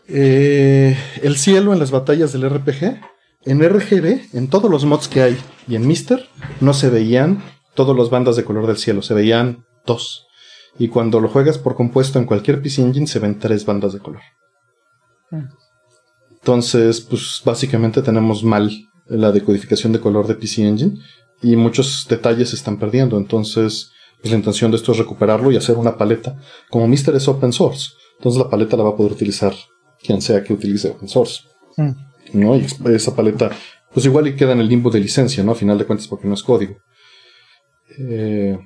eh, 0.08 0.98
el 1.21 1.38
cielo 1.38 1.74
en 1.74 1.80
las 1.80 1.91
batallas 1.91 2.34
del 2.34 2.50
RPG 2.50 3.00
en 3.45 3.63
RGB 3.63 4.36
en 4.36 4.48
todos 4.50 4.69
los 4.69 4.86
mods 4.86 5.08
que 5.08 5.21
hay 5.21 5.38
y 5.67 5.76
en 5.76 5.88
Mister 5.88 6.28
no 6.62 6.74
se 6.74 6.89
veían 6.89 7.43
todas 7.76 7.96
las 7.96 8.10
bandas 8.10 8.36
de 8.36 8.44
color 8.44 8.68
del 8.68 8.78
cielo 8.78 9.02
se 9.02 9.14
veían 9.14 9.66
dos 9.86 10.26
y 10.80 10.88
cuando 10.88 11.20
lo 11.20 11.30
juegas 11.30 11.58
por 11.58 11.76
compuesto 11.76 12.20
en 12.20 12.26
cualquier 12.26 12.62
PC 12.62 12.82
Engine 12.82 13.08
se 13.08 13.20
ven 13.20 13.40
tres 13.40 13.66
bandas 13.66 13.94
de 13.94 14.00
color 14.00 14.22
mm. 15.32 15.66
Entonces, 16.46 17.02
pues 17.02 17.42
básicamente 17.44 18.04
tenemos 18.04 18.44
mal 18.44 18.70
la 19.08 19.32
decodificación 19.32 19.92
de 19.94 20.00
color 20.00 20.28
de 20.28 20.36
PC 20.36 20.68
Engine 20.68 21.00
y 21.42 21.56
muchos 21.56 22.06
detalles 22.08 22.50
se 22.50 22.56
están 22.56 22.78
perdiendo. 22.78 23.18
Entonces, 23.18 23.90
pues 24.22 24.30
la 24.32 24.38
intención 24.38 24.70
de 24.70 24.78
esto 24.78 24.92
es 24.92 25.00
recuperarlo 25.00 25.52
y 25.52 25.58
hacer 25.58 25.76
una 25.76 25.98
paleta. 25.98 26.40
Como 26.70 26.88
Mister 26.88 27.16
es 27.16 27.28
open 27.28 27.52
source, 27.52 27.94
entonces 28.20 28.40
la 28.40 28.48
paleta 28.48 28.78
la 28.78 28.84
va 28.84 28.92
a 28.92 28.96
poder 28.96 29.14
utilizar 29.14 29.56
quien 30.04 30.22
sea 30.22 30.44
que 30.44 30.54
utilice 30.54 30.90
open 30.90 31.10
source. 31.10 31.42
Mm. 31.78 31.92
¿No? 32.34 32.56
Y 32.56 32.68
esa 32.94 33.16
paleta, 33.16 33.50
pues 33.92 34.06
igual 34.06 34.28
y 34.28 34.36
queda 34.36 34.52
en 34.52 34.60
el 34.60 34.70
limbo 34.70 34.92
de 34.92 35.00
licencia, 35.00 35.44
¿no? 35.44 35.54
A 35.54 35.56
final 35.56 35.80
de 35.80 35.86
cuentas, 35.86 36.08
porque 36.08 36.28
no 36.28 36.36
es 36.36 36.44
código. 36.44 36.76
Eh, 38.00 38.58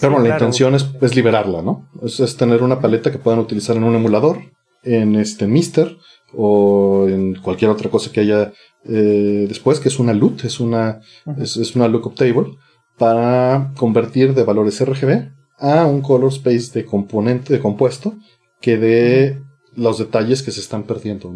pero 0.00 0.20
la 0.20 0.28
intención 0.30 0.74
es, 0.74 1.16
liberarla, 1.16 1.62
¿no? 1.62 1.88
Es, 2.02 2.20
es, 2.20 2.36
tener 2.36 2.62
una 2.62 2.80
paleta 2.80 3.10
que 3.10 3.18
puedan 3.18 3.40
utilizar 3.40 3.76
en 3.76 3.84
un 3.84 3.94
emulador, 3.94 4.38
en 4.82 5.16
este 5.16 5.46
Mister, 5.46 5.96
o 6.36 7.06
en 7.08 7.34
cualquier 7.36 7.70
otra 7.70 7.90
cosa 7.90 8.10
que 8.10 8.20
haya 8.20 8.52
eh, 8.84 9.46
después, 9.48 9.80
que 9.80 9.88
es 9.88 9.98
una 9.98 10.12
LUT, 10.12 10.44
es 10.44 10.60
una, 10.60 11.00
es, 11.38 11.76
una 11.76 11.88
lookup 11.88 12.14
table, 12.14 12.56
para 12.98 13.72
convertir 13.76 14.34
de 14.34 14.44
valores 14.44 14.84
RGB 14.84 15.30
a 15.58 15.86
un 15.86 16.00
color 16.00 16.32
space 16.32 16.70
de 16.72 16.84
componente, 16.84 17.52
de 17.52 17.60
compuesto, 17.60 18.14
que 18.60 18.76
dé 18.76 19.42
los 19.76 19.98
detalles 19.98 20.42
que 20.42 20.50
se 20.50 20.60
están 20.60 20.84
perdiendo. 20.84 21.32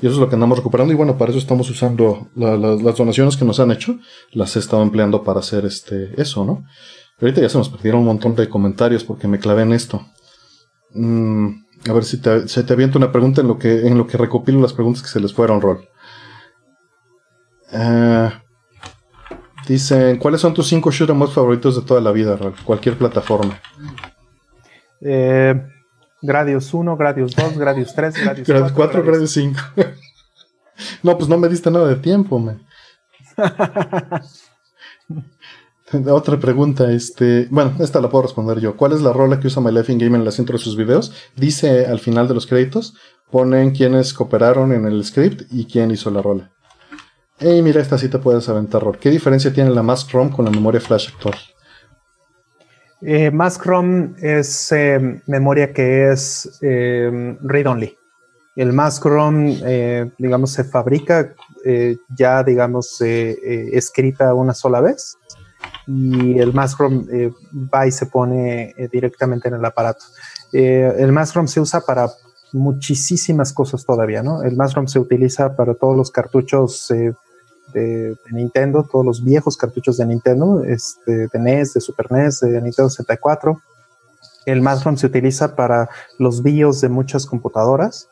Y 0.00 0.06
eso 0.06 0.14
es 0.14 0.20
lo 0.20 0.28
que 0.28 0.34
andamos 0.34 0.58
recuperando. 0.58 0.92
Y 0.92 0.96
bueno, 0.96 1.18
para 1.18 1.30
eso 1.30 1.38
estamos 1.38 1.68
usando 1.70 2.28
las 2.34 2.96
donaciones 2.96 3.36
que 3.36 3.44
nos 3.44 3.60
han 3.60 3.70
hecho, 3.70 3.98
las 4.32 4.56
he 4.56 4.58
estado 4.58 4.82
empleando 4.82 5.22
para 5.22 5.40
hacer 5.40 5.64
este, 5.64 6.20
eso, 6.20 6.44
¿no? 6.44 6.64
Pero 7.18 7.28
ahorita 7.28 7.42
ya 7.42 7.48
se 7.48 7.58
nos 7.58 7.68
perdieron 7.68 8.00
un 8.00 8.06
montón 8.06 8.34
de 8.34 8.48
comentarios 8.48 9.04
porque 9.04 9.28
me 9.28 9.38
clavé 9.38 9.62
en 9.62 9.72
esto. 9.72 10.04
Mm, 10.94 11.48
a 11.88 11.92
ver 11.92 12.04
si 12.04 12.18
te, 12.18 12.48
se 12.48 12.62
te 12.62 12.72
avienta 12.72 12.98
una 12.98 13.12
pregunta 13.12 13.40
en 13.40 13.48
lo 13.48 13.58
que, 13.58 13.86
en 13.86 13.98
lo 13.98 14.06
que 14.06 14.18
recopilo 14.18 14.60
las 14.60 14.72
preguntas 14.72 15.02
que 15.02 15.08
se 15.08 15.20
les 15.20 15.32
fueron, 15.32 15.60
Rol. 15.60 15.88
Uh, 17.72 18.28
dicen, 19.66 20.18
¿cuáles 20.18 20.40
son 20.40 20.52
tus 20.52 20.68
cinco 20.68 20.90
shooters 20.90 21.18
más 21.18 21.32
favoritos 21.32 21.76
de 21.76 21.82
toda 21.82 22.00
la 22.00 22.12
vida, 22.12 22.36
Rol? 22.36 22.54
Cualquier 22.64 22.96
plataforma. 22.98 23.58
Eh, 25.00 25.54
Gradius 26.22 26.72
1, 26.72 26.96
Gradius 26.96 27.34
2, 27.34 27.58
Gradius 27.58 27.94
3, 27.94 28.14
Gradius 28.24 28.46
4. 28.48 28.74
4 28.74 29.02
Gradius 29.02 29.32
5. 29.32 29.60
no, 31.02 31.18
pues 31.18 31.28
no 31.28 31.36
me 31.36 31.48
diste 31.48 31.70
nada 31.70 31.88
de 31.88 31.96
tiempo, 31.96 32.38
man. 32.38 32.64
Otra 36.10 36.38
pregunta, 36.40 36.90
este, 36.90 37.48
bueno, 37.50 37.74
esta 37.80 38.00
la 38.00 38.08
puedo 38.08 38.22
responder 38.22 38.60
yo. 38.60 38.76
¿Cuál 38.76 38.92
es 38.92 39.02
la 39.02 39.12
rola 39.12 39.38
que 39.40 39.48
usa 39.48 39.60
My 39.60 39.70
Life 39.70 39.92
in 39.92 39.98
Game 39.98 40.16
en 40.16 40.24
el 40.24 40.32
centro 40.32 40.56
de 40.56 40.64
sus 40.64 40.74
videos? 40.76 41.12
Dice 41.36 41.84
al 41.86 41.98
final 41.98 42.28
de 42.28 42.34
los 42.34 42.46
créditos, 42.46 42.94
ponen 43.30 43.72
quiénes 43.72 44.14
cooperaron 44.14 44.72
en 44.72 44.86
el 44.86 45.04
script 45.04 45.42
y 45.50 45.66
quién 45.66 45.90
hizo 45.90 46.10
la 46.10 46.22
rola. 46.22 46.50
Ey, 47.38 47.60
mira, 47.60 47.82
esta 47.82 47.98
sí 47.98 48.08
te 48.08 48.18
puedes 48.18 48.48
aventar, 48.48 48.82
¿Qué 49.00 49.10
diferencia 49.10 49.52
tiene 49.52 49.70
la 49.70 49.82
Mask 49.82 50.12
ROM 50.12 50.30
con 50.30 50.44
la 50.44 50.50
memoria 50.50 50.80
flash 50.80 51.08
actual? 51.08 51.34
Eh, 53.04 53.32
Mask 53.32 53.64
ROM 53.66 54.14
es 54.20 54.70
eh, 54.70 55.20
memoria 55.26 55.72
que 55.72 56.12
es 56.12 56.58
eh, 56.62 57.36
read 57.42 57.66
only. 57.66 57.98
El 58.54 58.72
mask 58.72 59.06
ROM, 59.06 59.46
eh, 59.64 60.10
digamos, 60.18 60.52
se 60.52 60.62
fabrica 60.62 61.34
eh, 61.64 61.96
ya, 62.14 62.44
digamos, 62.44 63.00
escrita 63.00 64.34
una 64.34 64.52
sola 64.52 64.82
vez 64.82 65.16
y 65.86 66.38
el 66.38 66.52
mask 66.52 66.80
ROM 66.80 67.06
va 67.74 67.86
y 67.86 67.92
se 67.92 68.06
pone 68.06 68.74
directamente 68.92 69.48
en 69.48 69.54
el 69.54 69.64
aparato. 69.64 70.04
el 70.52 71.10
mask 71.12 71.34
ROM 71.34 71.48
se 71.48 71.60
usa 71.60 71.80
para 71.80 72.10
muchísimas 72.52 73.54
cosas 73.54 73.86
todavía, 73.86 74.22
¿no? 74.22 74.42
El 74.42 74.54
mask 74.54 74.76
ROM 74.76 74.86
se 74.86 74.98
utiliza 74.98 75.56
para 75.56 75.72
todos 75.72 75.96
los 75.96 76.10
cartuchos 76.10 76.92
de, 77.72 78.16
Nintendo, 78.30 78.86
todos 78.90 79.04
los 79.04 79.24
viejos 79.24 79.56
cartuchos 79.56 79.96
de 79.96 80.06
Nintendo, 80.06 80.62
este, 80.64 81.28
de 81.28 81.38
NES, 81.38 81.74
de 81.74 81.80
Super 81.80 82.10
NES, 82.10 82.40
de 82.40 82.60
Nintendo 82.60 82.90
64. 82.90 83.60
El 84.46 84.60
MASROM 84.60 84.96
se 84.96 85.06
utiliza 85.06 85.54
para 85.54 85.88
los 86.18 86.42
BIOS 86.42 86.80
de 86.80 86.88
muchas 86.88 87.26
computadoras. 87.26 88.08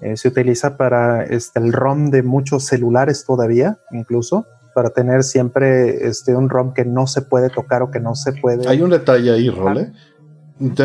Eh, 0.00 0.16
se 0.16 0.28
utiliza 0.28 0.76
para 0.76 1.24
este, 1.24 1.60
el 1.60 1.72
ROM 1.72 2.10
de 2.10 2.22
muchos 2.22 2.64
celulares 2.64 3.24
todavía, 3.24 3.78
incluso, 3.90 4.46
para 4.74 4.90
tener 4.90 5.22
siempre 5.22 6.06
este, 6.06 6.34
un 6.34 6.48
ROM 6.48 6.72
que 6.74 6.84
no 6.84 7.06
se 7.06 7.22
puede 7.22 7.50
tocar 7.50 7.82
o 7.82 7.90
que 7.90 8.00
no 8.00 8.14
se 8.14 8.32
puede. 8.32 8.68
Hay 8.68 8.82
un 8.82 8.90
detalle 8.90 9.30
ahí, 9.30 9.48
Role. 9.50 9.92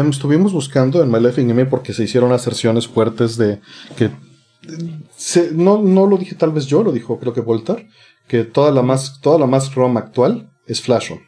Estuvimos 0.09 0.51
buscando 0.53 1.03
en 1.03 1.11
My 1.11 1.19
Life 1.19 1.65
porque 1.65 1.93
se 1.93 2.03
hicieron 2.03 2.31
aserciones 2.31 2.87
fuertes 2.87 3.37
de 3.37 3.61
que 3.95 4.11
no, 5.53 5.81
no 5.81 6.05
lo 6.05 6.17
dije 6.17 6.35
tal 6.35 6.51
vez 6.51 6.65
yo, 6.65 6.83
lo 6.83 6.91
dijo 6.91 7.19
creo 7.19 7.33
que 7.33 7.41
Voltar, 7.41 7.85
que 8.29 8.45
toda 8.45 8.71
la 8.71 8.83
más, 8.83 9.19
toda 9.19 9.39
la 9.39 9.47
más 9.47 9.73
ROM 9.75 9.97
actual 9.97 10.49
es 10.65 10.81
Flash 10.81 11.09
ROM. 11.09 11.19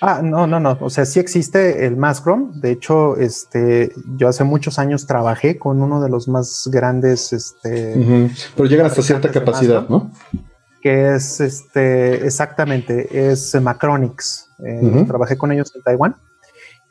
Ah, 0.00 0.20
no, 0.22 0.48
no, 0.48 0.58
no. 0.58 0.78
O 0.80 0.90
sea, 0.90 1.04
sí 1.04 1.20
existe 1.20 1.86
el 1.86 1.96
Mask 1.96 2.26
ROM. 2.26 2.60
De 2.60 2.72
hecho, 2.72 3.16
este, 3.16 3.92
yo 4.16 4.26
hace 4.26 4.42
muchos 4.42 4.80
años 4.80 5.06
trabajé 5.06 5.58
con 5.58 5.80
uno 5.80 6.00
de 6.00 6.08
los 6.08 6.26
más 6.26 6.68
grandes, 6.72 7.32
este. 7.32 8.30
Pero 8.56 8.68
llegan 8.68 8.86
hasta 8.86 9.02
cierta 9.02 9.30
capacidad, 9.30 9.88
¿no? 9.88 10.10
Que 10.80 11.14
es, 11.14 11.40
este, 11.40 12.26
exactamente, 12.26 13.30
es 13.30 13.54
Macronix. 13.60 14.48
Eh, 14.66 15.04
trabajé 15.06 15.36
con 15.36 15.52
ellos 15.52 15.72
en 15.76 15.82
Taiwán. 15.82 16.16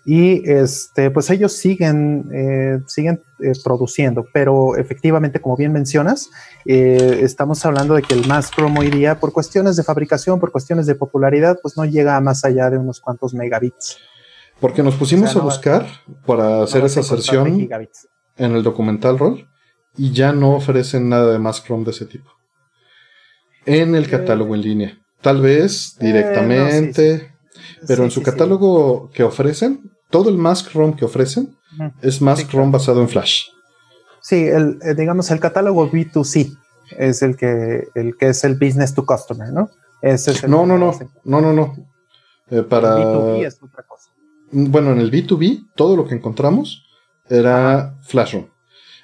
Y 0.03 0.49
este, 0.49 1.11
pues 1.11 1.29
ellos 1.29 1.53
siguen, 1.53 2.27
eh, 2.33 2.79
siguen 2.87 3.21
eh, 3.39 3.51
produciendo, 3.63 4.25
pero 4.33 4.75
efectivamente, 4.75 5.39
como 5.39 5.55
bien 5.55 5.71
mencionas, 5.71 6.31
eh, 6.65 7.19
estamos 7.21 7.63
hablando 7.65 7.93
de 7.93 8.01
que 8.01 8.15
el 8.15 8.27
más 8.27 8.49
Chrome 8.49 8.79
hoy 8.79 8.89
día, 8.89 9.19
por 9.19 9.31
cuestiones 9.31 9.75
de 9.75 9.83
fabricación, 9.83 10.39
por 10.39 10.51
cuestiones 10.51 10.87
de 10.87 10.95
popularidad, 10.95 11.59
pues 11.61 11.77
no 11.77 11.85
llega 11.85 12.17
a 12.17 12.21
más 12.21 12.43
allá 12.43 12.71
de 12.71 12.79
unos 12.79 12.99
cuantos 12.99 13.35
megabits. 13.35 13.99
Porque 14.59 14.81
nos 14.81 14.95
pusimos 14.95 15.35
a 15.35 15.39
buscar 15.39 15.85
para 16.25 16.63
hacer 16.63 16.83
esa 16.83 17.01
aserción 17.01 17.69
en 18.37 18.51
el 18.55 18.63
documental 18.63 19.19
Roll 19.19 19.47
y 19.95 20.11
ya 20.11 20.33
no 20.33 20.55
ofrecen 20.55 21.09
nada 21.09 21.31
de 21.31 21.39
más 21.39 21.63
Chrome 21.63 21.85
de 21.85 21.91
ese 21.91 22.05
tipo. 22.05 22.31
En 23.65 23.93
el 23.93 24.09
catálogo 24.09 24.55
en 24.55 24.61
línea. 24.61 24.97
Tal 25.21 25.41
vez 25.41 25.95
directamente. 25.99 27.31
Pero 27.87 28.03
en 28.03 28.11
su 28.11 28.21
catálogo 28.21 29.09
que 29.11 29.23
ofrecen, 29.23 29.90
todo 30.11 30.29
el 30.29 30.37
Mask 30.37 30.73
ROM 30.73 30.93
que 30.93 31.05
ofrecen 31.05 31.55
es 32.01 32.21
Mask 32.21 32.51
ROM 32.53 32.71
basado 32.71 33.01
en 33.01 33.09
Flash. 33.09 33.45
Sí, 34.21 34.35
el, 34.35 34.77
eh, 34.83 34.93
digamos 34.95 35.31
el 35.31 35.39
catálogo 35.39 35.89
B2C 35.89 36.55
es 36.97 37.21
el 37.23 37.35
que, 37.35 37.87
el 37.95 38.15
que 38.17 38.29
es 38.29 38.43
el 38.43 38.55
business 38.55 38.93
to 38.93 39.05
customer, 39.05 39.51
¿no? 39.51 39.69
no, 40.47 40.65
no, 40.65 40.77
no, 40.77 40.93
no, 41.23 41.41
no, 41.41 41.53
no, 41.53 41.75
eh, 42.49 42.63
para... 42.63 42.97
El 42.97 43.03
B2B 43.03 43.45
es 43.47 43.63
otra 43.63 43.83
cosa. 43.83 44.11
Bueno, 44.51 44.91
en 44.91 44.99
el 44.99 45.11
B2B 45.11 45.69
todo 45.75 45.95
lo 45.95 46.05
que 46.05 46.15
encontramos 46.15 46.85
era 47.29 47.95
Flash 48.03 48.33
ROM. 48.33 48.45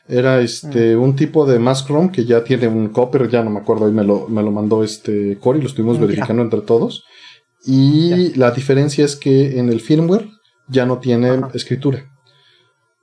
Era 0.07 0.39
este 0.39 0.95
mm. 0.95 1.01
un 1.01 1.15
tipo 1.15 1.45
de 1.45 1.59
Mask 1.59 1.89
ROM 1.89 2.09
que 2.09 2.25
ya 2.25 2.43
tiene 2.43 2.67
un 2.67 2.89
copper, 2.89 3.29
ya 3.29 3.43
no 3.43 3.49
me 3.49 3.59
acuerdo, 3.59 3.85
ahí 3.85 3.91
me 3.91 4.03
lo, 4.03 4.27
me 4.27 4.41
lo 4.41 4.51
mandó 4.51 4.83
este 4.83 5.37
Cory, 5.39 5.61
lo 5.61 5.67
estuvimos 5.67 5.97
mm, 5.97 6.01
verificando 6.01 6.43
entre 6.43 6.61
todos. 6.61 7.03
Y 7.65 8.33
la 8.35 8.51
diferencia 8.51 9.03
es 9.03 9.15
que 9.15 9.59
en 9.59 9.69
el 9.69 9.81
firmware 9.81 10.29
ya 10.67 10.85
no 10.85 10.99
tiene 10.99 11.41
escritura. 11.53 12.05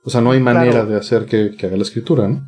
O 0.03 0.09
sea, 0.09 0.21
no 0.21 0.31
hay 0.31 0.39
manera 0.39 0.85
de 0.85 0.97
hacer 0.97 1.25
que, 1.25 1.55
haga 1.63 1.75
la 1.75 1.83
escritura, 1.83 2.27
¿no? 2.27 2.47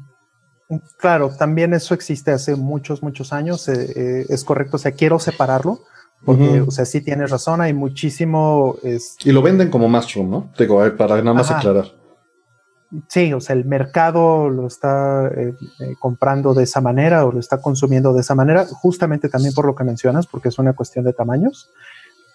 Claro, 0.99 1.31
también 1.37 1.73
eso 1.73 1.93
existe 1.93 2.31
hace 2.31 2.55
muchos, 2.55 3.01
muchos 3.01 3.33
años. 3.33 3.67
Eh, 3.69 3.93
eh, 3.95 4.25
es 4.29 4.43
correcto. 4.43 4.75
O 4.75 4.79
sea, 4.79 4.91
quiero 4.91 5.17
separarlo. 5.19 5.79
Porque, 6.25 6.61
o 6.61 6.71
sea, 6.71 6.83
sí 6.85 7.01
tienes 7.01 7.29
razón, 7.29 7.61
hay 7.61 7.73
muchísimo. 7.73 8.75
Y 9.23 9.31
lo 9.31 9.41
venden 9.43 9.69
como 9.69 9.87
mushroom, 9.87 10.29
¿no? 10.29 10.51
Digo, 10.57 10.81
para 10.97 11.21
nada 11.21 11.33
más 11.33 11.51
aclarar. 11.51 11.91
Sí, 13.07 13.33
o 13.33 13.39
sea, 13.39 13.55
el 13.55 13.65
mercado 13.65 14.49
lo 14.49 14.65
está 14.65 15.27
eh, 15.27 15.53
comprando 15.99 16.53
de 16.53 16.63
esa 16.63 16.81
manera 16.81 17.25
o 17.25 17.31
lo 17.31 17.39
está 17.39 17.61
consumiendo 17.61 18.13
de 18.13 18.21
esa 18.21 18.33
manera, 18.33 18.65
justamente 18.65 19.29
también 19.29 19.53
por 19.53 19.65
lo 19.65 19.75
que 19.75 19.83
mencionas, 19.83 20.25
porque 20.25 20.49
es 20.49 20.57
una 20.57 20.73
cuestión 20.73 21.03
de 21.05 21.13
tamaños 21.13 21.69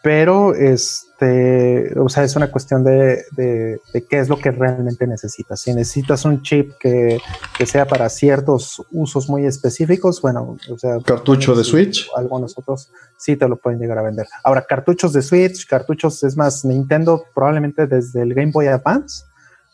pero 0.02 0.52
este, 0.56 1.96
o 1.96 2.08
sea, 2.08 2.24
es 2.24 2.34
una 2.34 2.50
cuestión 2.50 2.82
de, 2.82 3.24
de, 3.36 3.78
qué 4.10 4.18
es 4.18 4.28
lo 4.28 4.36
que 4.36 4.50
realmente 4.50 5.06
necesitas. 5.06 5.60
Si 5.60 5.72
necesitas 5.72 6.24
un 6.24 6.42
chip 6.42 6.72
que, 6.80 7.20
que, 7.56 7.66
sea 7.66 7.86
para 7.86 8.08
ciertos 8.08 8.82
usos 8.90 9.28
muy 9.28 9.46
específicos, 9.46 10.20
bueno, 10.20 10.58
o 10.68 10.78
sea, 10.78 10.98
cartucho 11.04 11.54
de 11.54 11.62
Switch. 11.62 12.10
Algunos 12.16 12.58
otros 12.58 12.90
sí 13.16 13.36
te 13.36 13.48
lo 13.48 13.56
pueden 13.56 13.78
llegar 13.78 13.96
a 13.98 14.02
vender. 14.02 14.26
Ahora, 14.42 14.66
cartuchos 14.68 15.12
de 15.12 15.22
Switch, 15.22 15.68
cartuchos, 15.68 16.24
es 16.24 16.36
más, 16.36 16.64
Nintendo 16.64 17.22
probablemente 17.32 17.86
desde 17.86 18.22
el 18.22 18.34
Game 18.34 18.50
Boy 18.52 18.66
Advance 18.66 19.24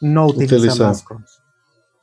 no 0.03 0.27
utiliza, 0.27 0.89
Mask 0.89 1.09
ROM. 1.11 1.25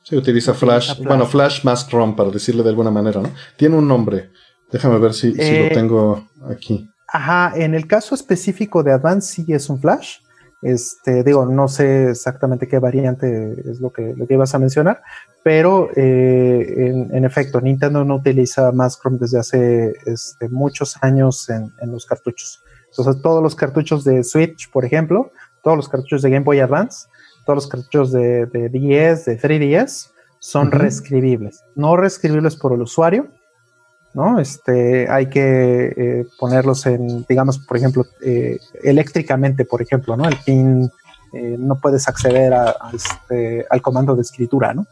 Sí, 0.02 0.16
utiliza 0.16 0.52
Flash, 0.52 1.00
bueno, 1.02 1.26
Flash 1.26 1.64
Mask 1.64 1.92
ROM, 1.92 2.16
para 2.16 2.30
decirle 2.30 2.64
de 2.64 2.70
alguna 2.70 2.90
manera, 2.90 3.20
¿no? 3.20 3.30
Tiene 3.56 3.76
un 3.76 3.86
nombre. 3.86 4.32
Déjame 4.70 4.98
ver 4.98 5.14
si, 5.14 5.30
si 5.32 5.36
lo 5.36 5.66
eh, 5.66 5.70
tengo 5.72 6.28
aquí. 6.50 6.90
Ajá, 7.16 7.54
en 7.56 7.74
el 7.74 7.86
caso 7.86 8.14
específico 8.14 8.82
de 8.82 8.92
Advance 8.92 9.32
sí 9.32 9.50
es 9.50 9.70
un 9.70 9.80
flash. 9.80 10.18
Este, 10.60 11.24
digo, 11.24 11.46
no 11.46 11.66
sé 11.66 12.10
exactamente 12.10 12.68
qué 12.68 12.78
variante 12.78 13.56
es 13.64 13.80
lo 13.80 13.90
que, 13.90 14.12
lo 14.14 14.26
que 14.26 14.34
ibas 14.34 14.54
a 14.54 14.58
mencionar, 14.58 15.00
pero 15.42 15.88
eh, 15.96 16.92
en, 17.10 17.24
efecto, 17.24 17.58
Nintendo 17.62 18.04
no 18.04 18.16
utiliza 18.16 18.70
más 18.72 19.00
Chrome 19.00 19.16
desde 19.18 19.38
hace 19.38 19.94
este, 20.04 20.50
muchos 20.50 20.98
años 21.00 21.48
en, 21.48 21.72
los 21.90 22.04
cartuchos. 22.04 22.62
Entonces, 22.90 23.22
todos 23.22 23.42
los 23.42 23.54
cartuchos 23.54 24.04
de 24.04 24.22
Switch, 24.22 24.70
por 24.70 24.84
ejemplo, 24.84 25.30
todos 25.62 25.78
los 25.78 25.88
cartuchos 25.88 26.20
de 26.20 26.28
Game 26.28 26.44
Boy 26.44 26.60
Advance, 26.60 27.08
todos 27.46 27.56
los 27.56 27.66
cartuchos 27.66 28.12
de, 28.12 28.44
de 28.44 28.68
10, 28.68 29.24
de 29.24 29.40
3DS, 29.40 30.10
son 30.38 30.70
reescribibles. 30.70 31.64
No 31.76 31.96
reescribibles 31.96 32.56
por 32.56 32.74
el 32.74 32.82
usuario, 32.82 33.28
¿no? 34.16 34.40
Este, 34.40 35.08
hay 35.10 35.26
que 35.26 35.92
eh, 35.94 36.26
ponerlos 36.38 36.86
en, 36.86 37.26
digamos, 37.28 37.58
por 37.58 37.76
ejemplo, 37.76 38.06
eh, 38.22 38.58
eléctricamente, 38.82 39.66
por 39.66 39.82
ejemplo, 39.82 40.16
¿no? 40.16 40.26
El 40.26 40.36
pin, 40.38 40.90
eh, 41.34 41.56
no 41.58 41.78
puedes 41.78 42.08
acceder 42.08 42.54
a, 42.54 42.74
este, 42.94 43.66
al 43.68 43.82
comando 43.82 44.16
de 44.16 44.22
escritura, 44.22 44.72
¿no? 44.72 44.86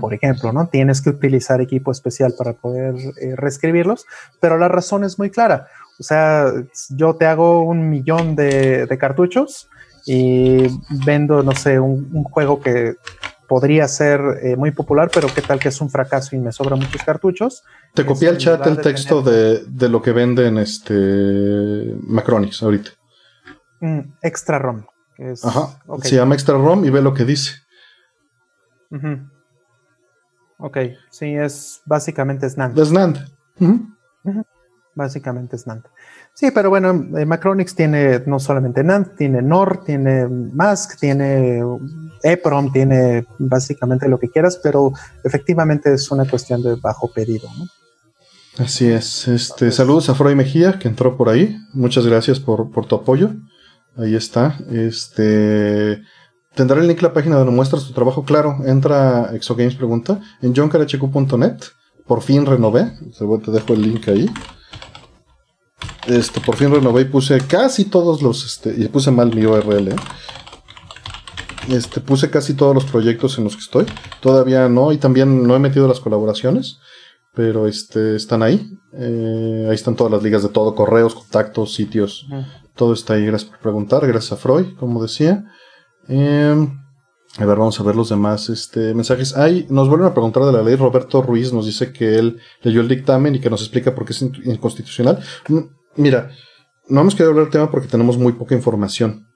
Por 0.00 0.12
ejemplo, 0.12 0.52
¿no? 0.52 0.66
Tienes 0.66 1.00
que 1.00 1.10
utilizar 1.10 1.60
equipo 1.60 1.92
especial 1.92 2.34
para 2.36 2.52
poder 2.52 2.96
reescribirlos, 3.36 4.06
pero 4.40 4.58
la 4.58 4.66
razón 4.66 5.04
es 5.04 5.20
muy 5.20 5.30
clara. 5.30 5.68
O 6.00 6.02
sea, 6.02 6.52
yo 6.88 7.14
te 7.14 7.26
hago 7.26 7.62
un 7.62 7.88
millón 7.88 8.34
de, 8.34 8.88
cartuchos 8.98 9.68
y 10.04 10.66
vendo, 11.06 11.44
no 11.44 11.52
sé, 11.52 11.78
un 11.78 12.24
juego 12.24 12.60
que 12.60 12.96
podría 13.52 13.86
ser 13.86 14.18
eh, 14.42 14.56
muy 14.56 14.70
popular, 14.70 15.10
pero 15.12 15.28
qué 15.28 15.42
tal 15.42 15.60
que 15.60 15.68
es 15.68 15.78
un 15.82 15.90
fracaso 15.90 16.34
y 16.34 16.38
me 16.38 16.52
sobran 16.52 16.78
muchos 16.78 17.02
cartuchos. 17.02 17.62
Te 17.92 18.06
copié 18.06 18.30
al 18.30 18.38
chat 18.38 18.66
el 18.66 18.80
texto 18.80 19.20
de, 19.20 19.88
lo 19.90 20.00
que 20.00 20.12
venden 20.12 20.56
este 20.56 21.94
Macronix 22.00 22.62
ahorita. 22.62 22.92
Mm, 23.80 24.14
extra 24.22 24.58
ROM. 24.58 24.86
Ajá. 25.44 25.82
Se 26.00 26.16
llama 26.16 26.34
Extra 26.34 26.54
ROM 26.54 26.82
y 26.86 26.88
ve 26.88 27.02
lo 27.02 27.12
que 27.12 27.26
dice. 27.26 27.56
Ok, 30.56 30.78
sí, 31.10 31.34
es 31.34 31.82
básicamente 31.84 32.46
es 32.46 32.56
NAND. 32.56 32.78
Es 32.78 32.90
NAND. 32.90 33.18
Básicamente 34.94 35.56
es 35.56 35.66
NAND. 35.66 35.84
Sí, 36.34 36.50
pero 36.50 36.70
bueno, 36.70 36.90
eh, 37.18 37.26
Macronix 37.26 37.74
tiene 37.74 38.22
no 38.26 38.40
solamente 38.40 38.82
NAND, 38.82 39.16
tiene 39.16 39.42
NOR, 39.42 39.84
tiene 39.84 40.26
MASC, 40.26 40.98
tiene 40.98 41.62
EPROM, 42.22 42.72
tiene 42.72 43.26
básicamente 43.38 44.08
lo 44.08 44.18
que 44.18 44.30
quieras, 44.30 44.58
pero 44.62 44.92
efectivamente 45.22 45.92
es 45.92 46.10
una 46.10 46.24
cuestión 46.24 46.62
de 46.62 46.76
bajo 46.76 47.12
pedido. 47.12 47.48
¿no? 47.58 47.66
Así 48.58 48.88
es. 48.88 49.28
Este, 49.28 49.70
saludos 49.72 50.08
a 50.08 50.14
Freud 50.14 50.36
Mejía, 50.36 50.78
que 50.78 50.88
entró 50.88 51.16
por 51.16 51.28
ahí. 51.28 51.56
Muchas 51.72 52.06
gracias 52.06 52.40
por, 52.40 52.70
tu 52.86 52.96
apoyo. 52.96 53.30
Ahí 53.96 54.14
está. 54.14 54.58
Este. 54.70 56.02
Tendrá 56.54 56.80
el 56.80 56.86
link 56.86 56.98
a 56.98 57.04
la 57.04 57.12
página 57.14 57.36
donde 57.36 57.52
muestras 57.52 57.86
tu 57.86 57.94
trabajo. 57.94 58.24
Claro, 58.24 58.58
entra 58.66 59.30
a 59.30 59.34
Exogames 59.34 59.74
Pregunta 59.74 60.20
en 60.42 60.54
johncarhq.net. 60.54 61.56
Por 62.06 62.20
fin 62.20 62.44
renové. 62.44 62.92
Te 63.18 63.50
dejo 63.50 63.72
el 63.72 63.82
link 63.82 64.08
ahí. 64.08 64.28
Este, 66.06 66.40
por 66.40 66.56
fin 66.56 66.72
renové 66.72 67.02
y 67.02 67.04
puse 67.04 67.40
casi 67.40 67.84
todos 67.84 68.22
los, 68.22 68.44
este, 68.44 68.74
y 68.76 68.88
puse 68.88 69.10
mal 69.10 69.34
mi 69.34 69.44
URL. 69.44 69.88
¿eh? 69.88 69.96
Este, 71.68 72.00
puse 72.00 72.28
casi 72.28 72.54
todos 72.54 72.74
los 72.74 72.84
proyectos 72.84 73.38
en 73.38 73.44
los 73.44 73.54
que 73.54 73.62
estoy. 73.62 73.86
Todavía 74.20 74.68
no, 74.68 74.92
y 74.92 74.98
también 74.98 75.46
no 75.46 75.54
he 75.54 75.60
metido 75.60 75.86
las 75.86 76.00
colaboraciones, 76.00 76.78
pero 77.34 77.68
este, 77.68 78.16
están 78.16 78.42
ahí. 78.42 78.78
Eh, 78.94 79.66
ahí 79.68 79.74
están 79.74 79.94
todas 79.94 80.12
las 80.12 80.22
ligas 80.22 80.42
de 80.42 80.48
todo, 80.48 80.74
correos, 80.74 81.14
contactos, 81.14 81.74
sitios. 81.74 82.26
Todo 82.74 82.94
está 82.94 83.14
ahí. 83.14 83.26
Gracias 83.26 83.50
por 83.50 83.60
preguntar. 83.60 84.06
Gracias 84.06 84.32
a 84.32 84.36
Freud, 84.36 84.74
como 84.78 85.02
decía. 85.02 85.44
Em, 86.08 86.81
a 87.38 87.46
ver, 87.46 87.56
vamos 87.56 87.80
a 87.80 87.82
ver 87.82 87.96
los 87.96 88.10
demás 88.10 88.50
este, 88.50 88.92
mensajes. 88.94 89.34
Ay, 89.36 89.66
nos 89.70 89.88
vuelven 89.88 90.08
a 90.08 90.12
preguntar 90.12 90.44
de 90.44 90.52
la 90.52 90.62
ley. 90.62 90.76
Roberto 90.76 91.22
Ruiz 91.22 91.52
nos 91.52 91.64
dice 91.64 91.92
que 91.92 92.18
él 92.18 92.38
leyó 92.62 92.82
el 92.82 92.88
dictamen 92.88 93.34
y 93.34 93.40
que 93.40 93.48
nos 93.48 93.62
explica 93.62 93.94
por 93.94 94.04
qué 94.04 94.12
es 94.12 94.22
inconstitucional. 94.22 95.18
Mira, 95.96 96.30
no 96.88 97.00
hemos 97.00 97.14
querido 97.14 97.30
hablar 97.30 97.46
del 97.46 97.52
tema 97.52 97.70
porque 97.70 97.88
tenemos 97.88 98.18
muy 98.18 98.34
poca 98.34 98.54
información. 98.54 99.28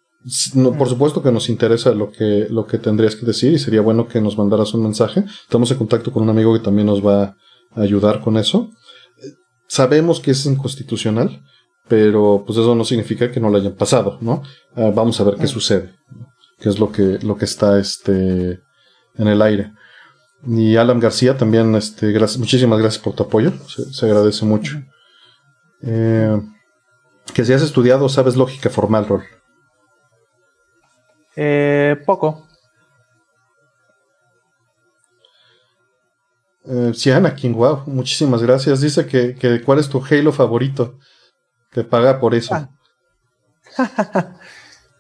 por 0.76 0.88
supuesto 0.88 1.22
que 1.22 1.32
nos 1.32 1.48
interesa 1.48 1.92
lo 1.92 2.10
que, 2.10 2.48
lo 2.50 2.66
que 2.66 2.76
tendrías 2.76 3.16
que 3.16 3.24
decir 3.24 3.54
y 3.54 3.58
sería 3.58 3.80
bueno 3.80 4.06
que 4.06 4.20
nos 4.20 4.36
mandaras 4.36 4.74
un 4.74 4.82
mensaje. 4.82 5.24
Estamos 5.44 5.70
en 5.70 5.78
contacto 5.78 6.12
con 6.12 6.22
un 6.22 6.28
amigo 6.28 6.52
que 6.52 6.60
también 6.60 6.86
nos 6.86 7.04
va 7.04 7.36
a 7.74 7.80
ayudar 7.80 8.20
con 8.20 8.36
eso. 8.36 8.68
Sabemos 9.68 10.20
que 10.20 10.32
es 10.32 10.44
inconstitucional, 10.44 11.42
pero 11.88 12.44
pues 12.46 12.58
eso 12.58 12.74
no 12.74 12.84
significa 12.84 13.32
que 13.32 13.40
no 13.40 13.48
lo 13.48 13.56
hayan 13.56 13.74
pasado, 13.74 14.18
¿no? 14.20 14.42
Ah, 14.74 14.92
vamos 14.94 15.18
a 15.18 15.24
ver 15.24 15.36
qué 15.36 15.46
sucede 15.46 15.94
que 16.66 16.70
es 16.70 16.80
lo 16.80 16.90
que, 16.90 17.20
lo 17.22 17.36
que 17.36 17.44
está 17.44 17.78
este, 17.78 18.60
en 19.14 19.28
el 19.28 19.40
aire. 19.40 19.72
Y 20.44 20.74
Alan 20.74 20.98
García 20.98 21.36
también, 21.38 21.76
este, 21.76 22.10
gracias, 22.10 22.40
muchísimas 22.40 22.80
gracias 22.80 23.00
por 23.00 23.14
tu 23.14 23.22
apoyo, 23.22 23.52
se, 23.68 24.04
agradece 24.04 24.44
mucho. 24.44 24.82
Eh, 25.82 26.36
que 27.32 27.44
si 27.44 27.52
has 27.52 27.62
estudiado, 27.62 28.08
sabes 28.08 28.34
lógica 28.34 28.68
formal, 28.68 29.06
Rol. 29.06 29.22
Eh, 31.36 32.02
poco. 32.04 32.48
Eh, 36.64 36.90
sí, 36.94 37.12
Anakin, 37.12 37.52
wow, 37.52 37.84
muchísimas 37.86 38.42
gracias. 38.42 38.80
Dice 38.80 39.06
que, 39.06 39.36
que, 39.36 39.62
cuál 39.62 39.78
es 39.78 39.88
tu 39.88 40.04
Halo 40.04 40.32
favorito. 40.32 40.98
Te 41.70 41.84
paga 41.84 42.18
por 42.18 42.34
eso. 42.34 42.56
Ah. 42.56 42.70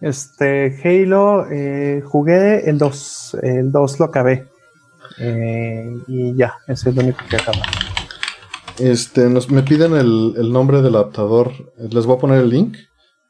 Este, 0.00 0.78
Halo, 0.84 1.46
eh, 1.50 2.02
jugué 2.04 2.68
el 2.68 2.78
2, 2.78 3.38
el 3.42 3.72
2 3.72 4.00
lo 4.00 4.06
acabé. 4.06 4.48
Eh, 5.18 5.90
y 6.06 6.34
ya, 6.34 6.54
ese 6.66 6.90
es 6.90 6.96
lo 6.96 7.02
único 7.02 7.20
que 7.28 7.36
acaba. 7.36 7.62
Este, 8.78 9.30
nos, 9.30 9.50
me 9.50 9.62
piden 9.62 9.94
el, 9.94 10.52
nombre 10.52 10.82
del 10.82 10.96
adaptador. 10.96 11.52
Les 11.78 12.04
voy 12.04 12.16
a 12.16 12.20
poner 12.20 12.40
el 12.40 12.50
link 12.50 12.76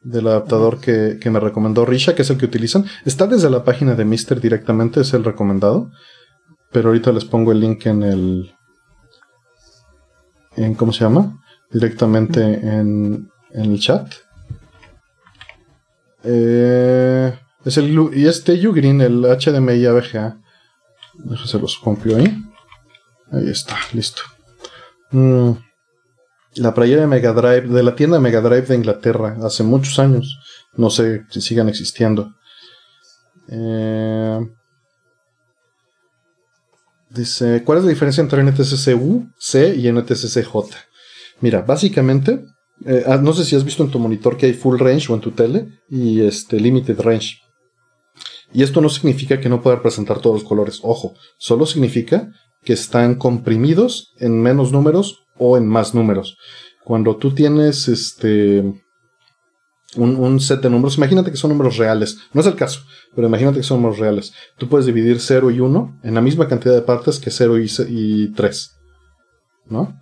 del 0.03 0.27
adaptador 0.27 0.81
que, 0.81 1.19
me 1.31 1.41
recomendó 1.41 1.85
Risha, 1.85 2.15
que 2.15 2.23
es 2.23 2.31
el 2.31 2.39
que 2.39 2.47
utilizan. 2.47 2.85
Está 3.05 3.27
desde 3.27 3.51
la 3.51 3.63
página 3.63 3.95
de 3.95 4.05
Mister 4.05 4.41
directamente, 4.41 5.01
es 5.01 5.15
el 5.15 5.25
recomendado. 5.25 5.91
Pero 6.73 6.89
ahorita 6.89 7.13
les 7.13 7.25
pongo 7.25 7.53
el 7.53 7.61
link 7.61 7.87
en 7.87 8.03
el. 8.03 8.53
En, 10.57 10.75
¿Cómo 10.75 10.93
se 10.93 11.05
llama? 11.05 11.39
Directamente 11.71 12.43
en, 12.43 13.31
en 13.53 13.65
el 13.65 13.79
chat. 13.79 14.13
Eh, 16.29 17.39
es 17.65 17.77
el, 17.77 18.11
y 18.13 18.27
este 18.27 18.57
Green, 18.57 19.01
el 19.01 19.23
HDMI 19.23 19.87
AVGA. 19.87 20.41
Déjense 21.15 21.59
los 21.59 21.79
compio 21.79 22.17
ahí. 22.17 22.37
Ahí 23.33 23.49
está, 23.49 23.77
listo. 23.93 24.23
Mm, 25.13 25.53
la 26.57 26.75
playera 26.75 27.03
de 27.03 27.07
Mega 27.07 27.33
Drive, 27.33 27.69
de 27.69 27.83
la 27.83 27.95
tienda 27.95 28.19
Mega 28.21 28.41
Drive 28.41 28.67
de 28.67 28.75
Inglaterra, 28.75 29.37
hace 29.43 29.63
muchos 29.63 29.99
años. 29.99 30.39
No 30.75 30.91
sé 30.91 31.25
si 31.31 31.41
sigan 31.41 31.69
existiendo. 31.69 32.35
Eh, 33.49 34.41
dice, 37.11 37.63
¿cuál 37.65 37.79
es 37.79 37.85
la 37.85 37.91
diferencia 37.91 38.21
entre 38.21 38.43
NTSC-U, 38.43 39.31
C 39.39 39.75
y 39.77 39.89
NTSC-J? 39.89 40.77
Mira, 41.41 41.63
básicamente 41.63 42.45
eh, 42.85 43.05
ah, 43.07 43.17
no 43.17 43.33
sé 43.33 43.45
si 43.45 43.57
has 43.57 43.65
visto 43.65 43.83
en 43.83 43.91
tu 43.91 43.99
monitor 43.99 44.37
que 44.37 44.47
hay 44.47 44.53
full 44.53 44.79
range 44.79 45.11
o 45.11 45.15
en 45.15 45.21
tu 45.21 45.31
tele 45.31 45.69
y 45.89 46.21
este 46.21 46.61
limited 46.61 47.01
range. 47.01 47.39
Y 48.53 48.63
esto 48.63 48.81
no 48.81 48.89
significa 48.89 49.41
que 49.41 49.49
no 49.49 49.63
pueda 49.63 49.77
representar 49.77 50.21
todos 50.21 50.43
los 50.43 50.49
colores. 50.49 50.81
Ojo, 50.83 51.15
solo 51.39 51.67
significa 51.67 52.31
que 52.65 52.73
están 52.73 53.17
comprimidos 53.17 54.15
en 54.19 54.41
menos 54.41 54.73
números 54.73 55.25
o 55.39 55.57
en 55.57 55.67
más 55.67 55.95
números. 55.95 56.37
Cuando 56.85 57.17
tú 57.17 57.35
tienes 57.35 57.89
este 57.89 58.63
un, 59.97 60.41
set 60.41 60.61
de 60.61 60.71
números, 60.71 60.99
imagínate 60.99 61.31
que 61.31 61.37
son 61.37 61.51
números 61.51 61.77
reales. 61.77 62.19
No 62.33 62.41
es 62.41 62.47
el 62.47 62.55
caso, 62.55 62.81
pero 63.15 63.27
imagínate 63.27 63.59
que 63.59 63.65
son 63.65 63.79
números 63.79 63.99
reales. 63.99 64.33
Tú 64.59 64.69
puedes 64.69 64.87
dividir 64.87 65.21
0 65.21 65.51
y 65.51 65.61
1 65.61 66.01
en 66.03 66.15
la 66.15 66.21
misma 66.21 66.49
cantidad 66.49 66.75
de 66.75 66.83
partes 66.83 67.19
que 67.19 67.31
0 67.31 67.59
y, 67.59 67.69
y 67.89 68.29
3. 68.33 68.77
¿No? 69.69 69.99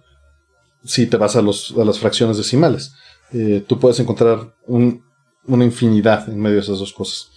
Si 0.85 1.07
te 1.07 1.16
vas 1.16 1.37
a, 1.37 1.43
los, 1.43 1.74
a 1.78 1.85
las 1.85 1.99
fracciones 1.99 2.37
decimales. 2.37 2.95
Eh, 3.32 3.64
tú 3.66 3.78
puedes 3.78 3.99
encontrar 4.01 4.55
una 4.66 5.64
infinidad 5.64 6.28
en 6.28 6.41
medio 6.41 6.57
de 6.57 6.62
esas 6.62 6.78
dos 6.78 6.93
cosas. 6.93 7.30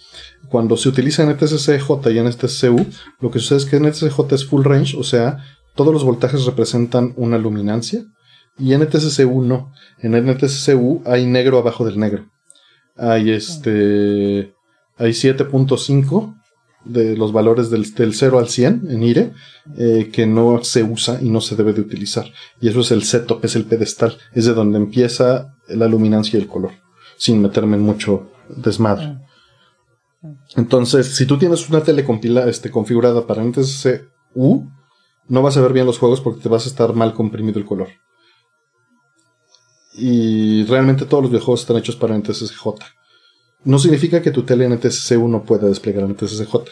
Cuando 0.48 0.76
se 0.76 0.88
utiliza 0.88 1.24
NTSC-J 1.24 2.10
y 2.10 2.20
NTSC-U, 2.20 2.86
lo 3.20 3.30
que 3.30 3.38
sucede 3.38 3.58
es 3.58 3.64
que 3.66 3.80
NTSC-J 3.80 4.34
es 4.34 4.46
full 4.46 4.64
range, 4.64 4.96
o 4.96 5.02
sea, 5.02 5.44
todos 5.74 5.92
los 5.92 6.04
voltajes 6.04 6.44
representan 6.44 7.12
una 7.16 7.38
luminancia, 7.38 8.04
y 8.58 8.74
NTSC-U 8.74 9.42
no. 9.42 9.72
En 10.00 10.12
NTSC-U 10.12 11.02
hay 11.04 11.26
negro 11.26 11.58
abajo 11.58 11.84
del 11.84 11.98
negro. 11.98 12.30
Hay 12.96 13.30
este. 13.30 14.54
Hay 14.96 15.12
7.5 15.12 16.37
de 16.88 17.16
los 17.16 17.32
valores 17.32 17.70
del, 17.70 18.14
0 18.14 18.38
al 18.38 18.48
100 18.48 18.88
en 18.90 19.02
IRE 19.02 19.32
eh, 19.76 20.10
que 20.12 20.26
no 20.26 20.64
se 20.64 20.82
usa 20.82 21.20
y 21.20 21.30
no 21.30 21.40
se 21.40 21.54
debe 21.54 21.72
de 21.72 21.82
utilizar. 21.82 22.32
Y 22.60 22.68
eso 22.68 22.80
es 22.80 22.90
el 22.90 23.04
setup, 23.04 23.44
es 23.44 23.54
el 23.56 23.64
pedestal, 23.64 24.16
es 24.32 24.46
de 24.46 24.54
donde 24.54 24.78
empieza 24.78 25.54
la 25.68 25.86
luminancia 25.86 26.38
y 26.38 26.42
el 26.42 26.48
color, 26.48 26.72
sin 27.16 27.40
meterme 27.40 27.76
en 27.76 27.82
mucho 27.82 28.30
desmadre. 28.48 29.18
Entonces, 30.56 31.14
si 31.14 31.26
tú 31.26 31.38
tienes 31.38 31.68
una 31.68 31.82
tele 31.82 32.04
este, 32.46 32.70
configurada 32.70 33.26
para 33.26 33.44
NTSC 33.44 34.04
U, 34.34 34.64
no 35.28 35.42
vas 35.42 35.56
a 35.56 35.60
ver 35.60 35.72
bien 35.72 35.86
los 35.86 35.98
juegos 35.98 36.20
porque 36.20 36.40
te 36.40 36.48
vas 36.48 36.64
a 36.66 36.70
estar 36.70 36.94
mal 36.94 37.12
comprimido 37.12 37.58
el 37.58 37.66
color. 37.66 37.88
Y 39.94 40.64
realmente 40.64 41.04
todos 41.04 41.24
los 41.24 41.30
videojuegos 41.30 41.60
están 41.60 41.76
hechos 41.76 41.96
para 41.96 42.16
NTSC 42.16 42.54
J. 42.56 42.86
No 43.64 43.78
significa 43.78 44.22
que 44.22 44.30
tu 44.30 44.44
tele 44.44 44.68
NTSC1 44.68 45.28
no 45.28 45.42
pueda 45.42 45.68
desplegar 45.68 46.04
NTSC-J. 46.04 46.70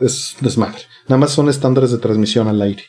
Es 0.00 0.36
desmadre. 0.40 0.82
Nada 1.08 1.18
más 1.18 1.32
son 1.32 1.48
estándares 1.48 1.90
de 1.90 1.98
transmisión 1.98 2.48
al 2.48 2.60
aire. 2.60 2.84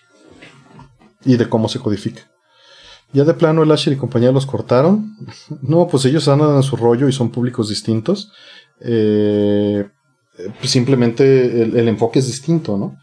Y 1.23 1.37
de 1.37 1.47
cómo 1.47 1.69
se 1.69 1.79
codifica. 1.79 2.29
Ya 3.13 3.23
de 3.23 3.33
plano 3.33 3.63
el 3.63 3.71
Asher 3.71 3.93
y 3.93 3.97
compañía 3.97 4.31
los 4.31 4.45
cortaron. 4.45 5.15
No, 5.61 5.87
pues 5.87 6.05
ellos 6.05 6.27
andan 6.27 6.55
en 6.55 6.63
su 6.63 6.75
rollo 6.75 7.07
y 7.07 7.13
son 7.13 7.29
públicos 7.29 7.69
distintos. 7.69 8.31
Eh, 8.81 9.87
pues 10.59 10.69
simplemente 10.69 11.63
el, 11.63 11.87
enfoque 11.87 12.19
es 12.19 12.27
distinto, 12.27 12.77
¿no? 12.77 12.97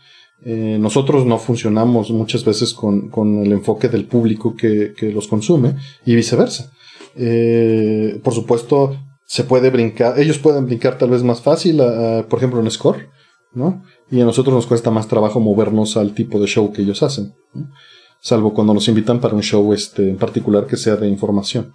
Eh, 0.44 0.76
nosotros 0.78 1.24
no 1.24 1.38
funcionamos 1.38 2.10
muchas 2.10 2.44
veces 2.44 2.74
con, 2.74 3.10
el 3.44 3.52
enfoque 3.52 3.88
del 3.88 4.04
público 4.04 4.54
que, 4.54 4.94
los 5.12 5.26
consume 5.26 5.76
y 6.04 6.14
viceversa. 6.14 6.70
Eh, 7.16 8.20
por 8.22 8.34
supuesto, 8.34 8.96
se 9.26 9.44
puede 9.44 9.70
brincar, 9.70 10.18
ellos 10.18 10.38
pueden 10.38 10.66
brincar 10.66 10.98
tal 10.98 11.10
vez 11.10 11.22
más 11.22 11.40
fácil, 11.40 11.78
por 12.28 12.38
ejemplo 12.38 12.60
en 12.60 12.70
Score, 12.70 13.08
¿no? 13.52 13.82
Y 14.10 14.20
a 14.20 14.24
nosotros 14.24 14.54
nos 14.54 14.66
cuesta 14.66 14.90
más 14.90 15.08
trabajo 15.08 15.40
movernos 15.40 15.96
al 15.96 16.14
tipo 16.14 16.38
de 16.38 16.46
show 16.46 16.72
que 16.72 16.82
ellos 16.82 17.02
hacen, 17.02 17.34
salvo 18.20 18.52
cuando 18.52 18.74
nos 18.74 18.88
invitan 18.88 19.20
para 19.20 19.34
un 19.34 19.42
show 19.42 19.72
este, 19.72 20.08
en 20.08 20.16
particular 20.16 20.66
que 20.66 20.76
sea 20.76 20.96
de 20.96 21.08
información. 21.08 21.74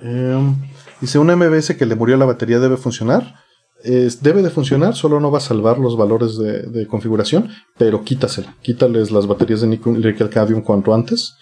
Em, 0.00 0.54
dice, 1.00 1.18
¿un 1.18 1.34
MBS 1.34 1.76
que 1.76 1.86
le 1.86 1.96
murió 1.96 2.16
la 2.16 2.26
batería 2.26 2.58
debe 2.58 2.76
funcionar? 2.76 3.34
debe 3.82 4.42
de 4.42 4.50
funcionar, 4.50 4.96
solo 4.96 5.20
no 5.20 5.30
va 5.30 5.38
a 5.38 5.40
salvar 5.40 5.78
los 5.78 5.96
valores 5.96 6.36
de, 6.36 6.86
configuración, 6.88 7.50
pero 7.76 8.02
quítasela, 8.02 8.56
quítales 8.60 9.12
las 9.12 9.28
baterías 9.28 9.60
de 9.60 9.68
nickel 9.68 10.30
cadmium 10.30 10.62
cuanto 10.62 10.92
antes 10.92 11.36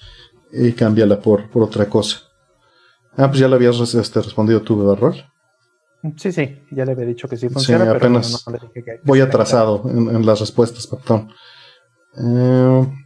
y 0.53 0.73
cámbiala 0.73 1.21
por, 1.21 1.49
por 1.51 1.63
otra 1.63 1.89
cosa. 1.89 2.26
Ah, 3.17 3.29
pues 3.29 3.39
ya 3.39 3.49
le 3.49 3.55
habías 3.55 3.79
este, 3.95 4.21
respondido 4.21 4.63
tú, 4.63 4.79
¿verdad, 4.79 5.01
Rol? 5.01 5.15
Sí, 6.17 6.31
sí, 6.31 6.63
ya 6.71 6.85
le 6.85 6.93
había 6.93 7.07
dicho 7.07 7.29
que 7.29 7.37
sí 7.37 7.49
funciona, 7.49 7.85
sí, 7.85 7.91
apenas 7.91 8.45
pero 8.45 8.59
no, 8.59 8.63
le 8.63 8.69
dije 8.69 8.85
que 8.85 9.01
voy 9.05 9.21
atrasado 9.21 9.83
en, 9.89 10.25
las 10.25 10.41
respuestas, 10.41 10.87
perdón. 10.87 11.31
Eh, 12.19 13.06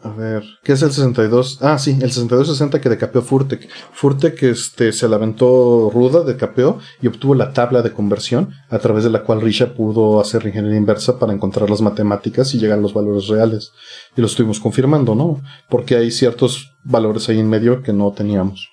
a 0.00 0.10
ver, 0.10 0.44
¿qué 0.62 0.74
es 0.74 0.82
el 0.82 0.92
62? 0.92 1.58
Ah, 1.60 1.76
sí, 1.76 1.90
el 1.90 2.12
6260 2.12 2.80
que 2.80 2.88
decapeó 2.88 3.20
Furtek. 3.20 3.68
Furtek 3.92 4.40
este, 4.44 4.92
se 4.92 5.08
la 5.08 5.18
ruda, 5.18 6.22
decapeó 6.22 6.78
y 7.02 7.08
obtuvo 7.08 7.34
la 7.34 7.52
tabla 7.52 7.82
de 7.82 7.92
conversión 7.92 8.54
a 8.70 8.78
través 8.78 9.02
de 9.02 9.10
la 9.10 9.24
cual 9.24 9.40
Risha 9.40 9.74
pudo 9.74 10.20
hacer 10.20 10.46
ingeniería 10.46 10.78
inversa 10.78 11.18
para 11.18 11.32
encontrar 11.32 11.68
las 11.68 11.80
matemáticas 11.80 12.54
y 12.54 12.58
llegar 12.58 12.78
a 12.78 12.80
los 12.82 12.94
valores 12.94 13.26
reales. 13.26 13.72
Y 14.16 14.20
lo 14.20 14.28
estuvimos 14.28 14.60
confirmando, 14.60 15.16
¿no? 15.16 15.42
Porque 15.68 15.96
hay 15.96 16.12
ciertos 16.12 16.76
valores 16.84 17.28
ahí 17.28 17.40
en 17.40 17.48
medio 17.48 17.82
que 17.82 17.92
no 17.92 18.12
teníamos. 18.12 18.68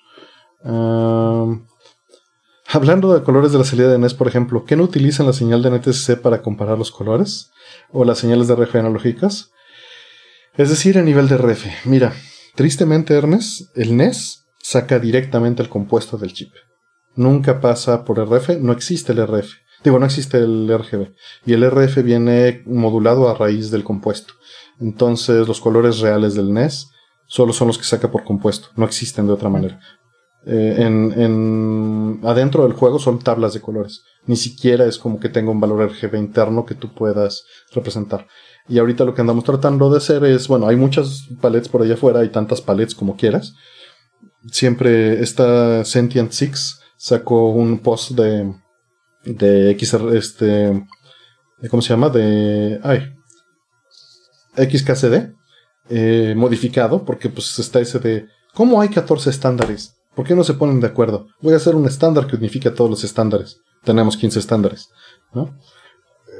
Hablando 2.68 3.12
de 3.12 3.24
colores 3.24 3.50
de 3.50 3.58
la 3.58 3.64
salida 3.64 3.90
de 3.90 3.98
NES, 3.98 4.14
por 4.14 4.28
ejemplo, 4.28 4.64
¿qué 4.64 4.76
no 4.76 4.84
utilizan 4.84 5.26
la 5.26 5.32
señal 5.32 5.60
de 5.62 5.70
NTSC 5.70 6.20
para 6.20 6.40
comparar 6.40 6.78
los 6.78 6.92
colores? 6.92 7.50
¿O 7.90 8.04
las 8.04 8.18
señales 8.18 8.46
de 8.46 8.54
RF 8.54 8.76
analógicas? 8.76 9.50
Es 10.56 10.70
decir, 10.70 10.96
a 10.98 11.02
nivel 11.02 11.28
de 11.28 11.36
RF. 11.36 11.66
Mira, 11.84 12.14
tristemente, 12.54 13.14
Ernest, 13.14 13.76
el 13.76 13.96
NES 13.96 14.46
saca 14.58 14.98
directamente 14.98 15.62
el 15.62 15.68
compuesto 15.68 16.16
del 16.16 16.32
chip. 16.32 16.52
Nunca 17.14 17.60
pasa 17.60 18.04
por 18.04 18.18
RF, 18.18 18.58
no 18.60 18.72
existe 18.72 19.12
el 19.12 19.26
RF. 19.26 19.52
Digo, 19.84 19.98
no 19.98 20.06
existe 20.06 20.38
el 20.38 20.66
RGB. 20.68 21.12
Y 21.44 21.52
el 21.52 21.70
RF 21.70 22.02
viene 22.02 22.62
modulado 22.66 23.28
a 23.28 23.34
raíz 23.34 23.70
del 23.70 23.84
compuesto. 23.84 24.32
Entonces, 24.80 25.46
los 25.46 25.60
colores 25.60 26.00
reales 26.00 26.34
del 26.34 26.52
NES 26.52 26.88
solo 27.26 27.52
son 27.52 27.68
los 27.68 27.78
que 27.78 27.84
saca 27.84 28.10
por 28.10 28.24
compuesto. 28.24 28.68
No 28.76 28.86
existen 28.86 29.26
de 29.26 29.34
otra 29.34 29.50
manera. 29.50 29.78
Eh, 30.46 30.76
en, 30.78 32.20
adentro 32.22 32.62
del 32.62 32.72
juego 32.72 32.98
son 32.98 33.18
tablas 33.18 33.52
de 33.52 33.60
colores. 33.60 34.04
Ni 34.26 34.36
siquiera 34.36 34.86
es 34.86 34.96
como 34.98 35.20
que 35.20 35.28
tenga 35.28 35.50
un 35.50 35.60
valor 35.60 35.90
RGB 35.90 36.16
interno 36.16 36.64
que 36.64 36.74
tú 36.74 36.94
puedas 36.94 37.44
representar. 37.72 38.26
Y 38.68 38.78
ahorita 38.78 39.04
lo 39.04 39.14
que 39.14 39.20
andamos 39.20 39.44
tratando 39.44 39.90
de 39.90 39.98
hacer 39.98 40.24
es, 40.24 40.48
bueno, 40.48 40.66
hay 40.66 40.76
muchas 40.76 41.28
palets 41.40 41.68
por 41.68 41.82
allá 41.82 41.94
afuera, 41.94 42.20
hay 42.20 42.30
tantas 42.30 42.60
palets 42.60 42.94
como 42.94 43.16
quieras. 43.16 43.54
Siempre 44.50 45.20
esta 45.22 45.84
Sentient 45.84 46.32
Six 46.32 46.80
sacó 46.96 47.50
un 47.50 47.78
post 47.78 48.12
de, 48.12 48.54
de 49.24 49.76
XR, 49.78 50.16
este, 50.16 50.86
¿cómo 51.70 51.82
se 51.82 51.90
llama? 51.90 52.08
De, 52.08 52.80
ay, 52.82 53.14
XKCD, 54.56 55.34
eh, 55.90 56.34
modificado, 56.36 57.04
porque 57.04 57.28
pues 57.28 57.58
está 57.58 57.80
ese 57.80 58.00
de, 58.00 58.26
¿cómo 58.54 58.80
hay 58.80 58.88
14 58.88 59.30
estándares? 59.30 59.96
¿Por 60.16 60.26
qué 60.26 60.34
no 60.34 60.44
se 60.44 60.54
ponen 60.54 60.80
de 60.80 60.86
acuerdo? 60.86 61.28
Voy 61.40 61.52
a 61.52 61.58
hacer 61.58 61.74
un 61.74 61.86
estándar 61.86 62.26
que 62.26 62.36
unifique 62.36 62.68
a 62.68 62.74
todos 62.74 62.88
los 62.90 63.04
estándares. 63.04 63.60
Tenemos 63.84 64.16
15 64.16 64.38
estándares. 64.38 64.88
¿no? 65.34 65.54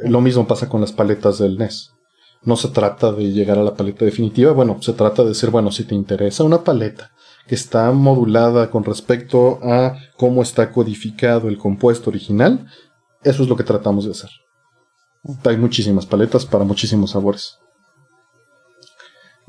Lo 0.03 0.22
mismo 0.22 0.47
pasa 0.49 0.68
con 0.68 0.81
las 0.81 0.93
paletas 0.93 1.39
del 1.39 1.59
NES. 1.59 1.93
No 2.47 2.57
se 2.57 2.68
trata 2.68 3.12
de 3.12 3.32
llegar 3.32 3.59
a 3.59 3.62
la 3.62 3.74
paleta 3.74 4.07
definitiva, 4.07 4.53
bueno, 4.53 4.80
se 4.80 4.94
trata 4.94 5.22
de 5.22 5.30
decir, 5.30 5.51
bueno, 5.51 5.70
si 5.70 5.84
te 5.84 5.94
interesa 5.94 6.44
una 6.44 6.64
paleta 6.64 7.11
que 7.47 7.55
está 7.55 7.92
modulada 7.92 8.70
con 8.70 8.84
respecto 8.84 9.59
a 9.62 9.97
cómo 10.16 10.42
está 10.42 10.70
codificado 10.72 11.49
el 11.49 11.59
compuesto 11.59 12.09
original, 12.09 12.66
eso 13.22 13.42
es 13.42 13.49
lo 13.49 13.57
que 13.57 13.64
tratamos 13.64 14.05
de 14.07 14.12
hacer. 14.12 14.30
Hay 15.44 15.57
muchísimas 15.57 16.07
paletas 16.07 16.47
para 16.47 16.64
muchísimos 16.64 17.11
sabores. 17.11 17.59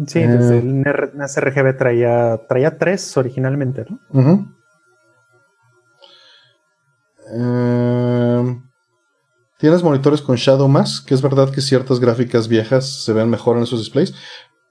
Sí, 0.05 0.19
desde 0.19 0.57
eh. 0.57 0.59
el 0.59 0.81
NAS 0.81 1.39
RGB 1.39 1.77
traía, 1.77 2.41
traía 2.47 2.77
tres 2.77 3.15
originalmente, 3.17 3.85
¿no? 4.11 4.55
Eh, 7.31 8.61
¿Tienes 9.57 9.83
monitores 9.83 10.21
con 10.21 10.35
Shadow 10.35 10.67
más? 10.67 11.01
Que 11.01 11.13
es 11.13 11.21
verdad 11.21 11.49
que 11.49 11.61
ciertas 11.61 11.99
gráficas 11.99 12.47
viejas 12.47 13.03
se 13.03 13.13
ven 13.13 13.29
mejor 13.29 13.57
en 13.57 13.63
esos 13.63 13.79
displays. 13.79 14.13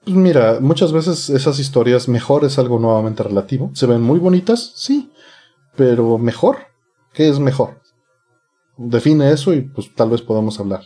Pues 0.03 0.15
mira, 0.15 0.59
muchas 0.61 0.91
veces 0.93 1.29
esas 1.29 1.59
historias 1.59 2.07
mejor 2.07 2.45
es 2.45 2.57
algo 2.57 2.79
nuevamente 2.79 3.23
relativo. 3.23 3.71
Se 3.73 3.85
ven 3.85 4.01
muy 4.01 4.19
bonitas, 4.19 4.71
sí, 4.75 5.11
pero 5.75 6.17
mejor. 6.17 6.57
¿Qué 7.13 7.27
es 7.27 7.39
mejor? 7.39 7.81
Define 8.77 9.31
eso 9.31 9.53
y 9.53 9.61
pues 9.61 9.93
tal 9.93 10.09
vez 10.09 10.21
podamos 10.21 10.59
hablar. 10.59 10.83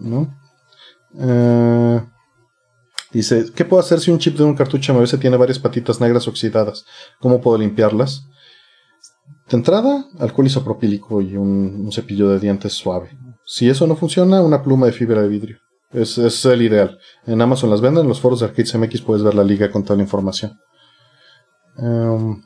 ¿No? 0.00 0.34
Eh, 1.18 2.00
Dice, 3.12 3.46
¿qué 3.54 3.64
puedo 3.64 3.80
hacer 3.82 3.98
si 3.98 4.10
un 4.10 4.18
chip 4.18 4.36
de 4.36 4.44
un 4.44 4.54
cartucho 4.54 4.94
MBS 4.94 5.18
tiene 5.18 5.36
varias 5.36 5.58
patitas 5.58 6.00
negras 6.00 6.28
oxidadas? 6.28 6.84
¿Cómo 7.18 7.40
puedo 7.40 7.58
limpiarlas? 7.58 8.28
De 9.50 9.56
entrada, 9.56 10.06
alcohol 10.20 10.46
isopropílico 10.46 11.20
y 11.20 11.36
un, 11.36 11.90
cepillo 11.92 12.28
de 12.28 12.38
dientes 12.38 12.72
suave. 12.72 13.10
Si 13.44 13.68
eso 13.68 13.84
no 13.88 13.96
funciona, 13.96 14.42
una 14.42 14.62
pluma 14.62 14.86
de 14.86 14.92
fibra 14.92 15.22
de 15.22 15.28
vidrio. 15.28 15.58
Es, 15.92 16.18
es, 16.18 16.44
el 16.44 16.62
ideal. 16.62 16.98
En 17.26 17.42
Amazon 17.42 17.68
las 17.68 17.80
venden, 17.80 18.02
en 18.02 18.08
los 18.08 18.20
foros 18.20 18.38
de 18.38 18.46
Arcades 18.46 18.72
MX 18.76 19.00
puedes 19.00 19.24
ver 19.24 19.34
la 19.34 19.42
liga 19.42 19.68
con 19.72 19.82
toda 19.82 19.96
la 19.96 20.04
información. 20.04 20.56
Em, 21.78 22.40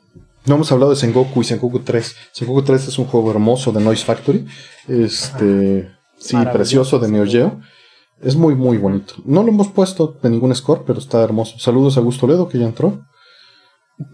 no 0.47 0.55
hemos 0.55 0.73
hablado 0.73 0.93
de 0.93 0.97
Sengoku 0.97 1.43
y 1.43 1.45
Sengoku 1.45 1.81
3. 1.81 2.17
Sengoku 2.33 2.63
3 2.63 2.89
es 2.89 2.99
un 2.99 3.05
juego 3.05 3.31
hermoso 3.31 3.71
de 3.71 3.83
Noise 3.83 4.05
Factory. 4.07 4.47
Este, 4.89 5.91
sí, 6.17 6.37
precioso 6.55 6.99
de 6.99 7.09
Neo 7.09 7.27
Geo. 7.27 7.61
Es 8.23 8.35
muy, 8.35 8.55
muy 8.55 8.79
bonito. 8.79 9.15
No 9.27 9.43
lo 9.43 9.51
hemos 9.51 9.69
puesto 9.69 10.19
de 10.23 10.31
ningún 10.31 10.55
score, 10.55 10.85
pero 10.87 11.01
está 11.01 11.23
hermoso. 11.23 11.59
Saludos 11.59 11.99
a 11.99 12.01
Gusto 12.01 12.27
Ledo, 12.27 12.49
que 12.49 12.59
ya 12.59 12.65
entró. 12.65 13.05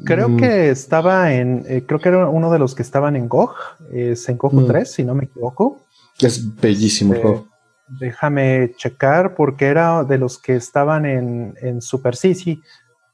Creo 0.04 0.28
mm. 0.28 0.36
que 0.36 0.70
estaba 0.70 1.32
en. 1.32 1.64
Eh, 1.68 1.84
creo 1.86 2.00
que 2.00 2.10
era 2.10 2.28
uno 2.28 2.50
de 2.50 2.58
los 2.58 2.74
que 2.74 2.82
estaban 2.82 3.16
en 3.16 3.28
GOG, 3.28 3.54
es 3.92 4.28
en 4.28 4.36
GOG 4.36 4.66
3, 4.66 4.92
si 4.92 5.04
no 5.04 5.14
me 5.14 5.24
equivoco. 5.24 5.86
Es 6.20 6.54
bellísimo 6.56 7.14
el 7.14 7.22
juego. 7.22 7.48
Déjame 7.88 8.72
checar, 8.76 9.34
porque 9.34 9.66
era 9.66 10.04
de 10.04 10.18
los 10.18 10.38
que 10.38 10.54
estaban 10.54 11.06
en, 11.06 11.54
en 11.60 11.80
Super. 11.80 12.14
Sí, 12.14 12.34
sí, 12.34 12.62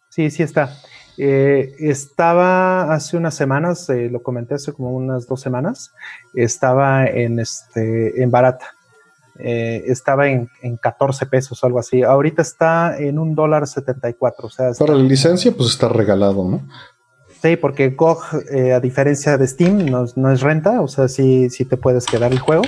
sí, 0.08 0.30
sí 0.30 0.42
está. 0.42 0.76
Eh, 1.18 1.74
estaba 1.78 2.92
hace 2.92 3.16
unas 3.16 3.34
semanas, 3.34 3.88
eh, 3.88 4.10
lo 4.10 4.22
comenté 4.22 4.54
hace 4.54 4.72
como 4.72 4.90
unas 4.90 5.26
dos 5.26 5.40
semanas, 5.40 5.94
estaba 6.34 7.06
en, 7.06 7.38
este, 7.38 8.22
en 8.22 8.30
barata. 8.30 8.75
Eh, 9.39 9.84
estaba 9.87 10.28
en, 10.28 10.51
en, 10.62 10.76
14 10.76 11.26
pesos 11.26 11.62
o 11.62 11.66
algo 11.66 11.78
así. 11.78 12.03
Ahorita 12.03 12.43
está 12.43 12.99
en 12.99 13.18
un 13.18 13.34
dólar 13.34 13.66
74. 13.66 14.47
O 14.47 14.51
sea, 14.51 14.72
Para 14.78 14.95
la 14.95 15.03
licencia, 15.03 15.53
pues 15.53 15.70
está 15.70 15.89
regalado, 15.89 16.49
¿no? 16.49 16.66
Sí, 17.43 17.57
porque 17.57 17.91
GOG, 17.91 18.45
eh, 18.51 18.72
a 18.72 18.80
diferencia 18.80 19.37
de 19.37 19.47
Steam, 19.47 19.87
no, 19.87 20.32
es 20.32 20.41
renta, 20.41 20.80
o 20.80 20.89
sea, 20.89 21.07
sí, 21.09 21.51
sí 21.51 21.64
te 21.64 21.76
puedes 21.76 22.07
quedar 22.07 22.32
el 22.32 22.39
juego. 22.39 22.64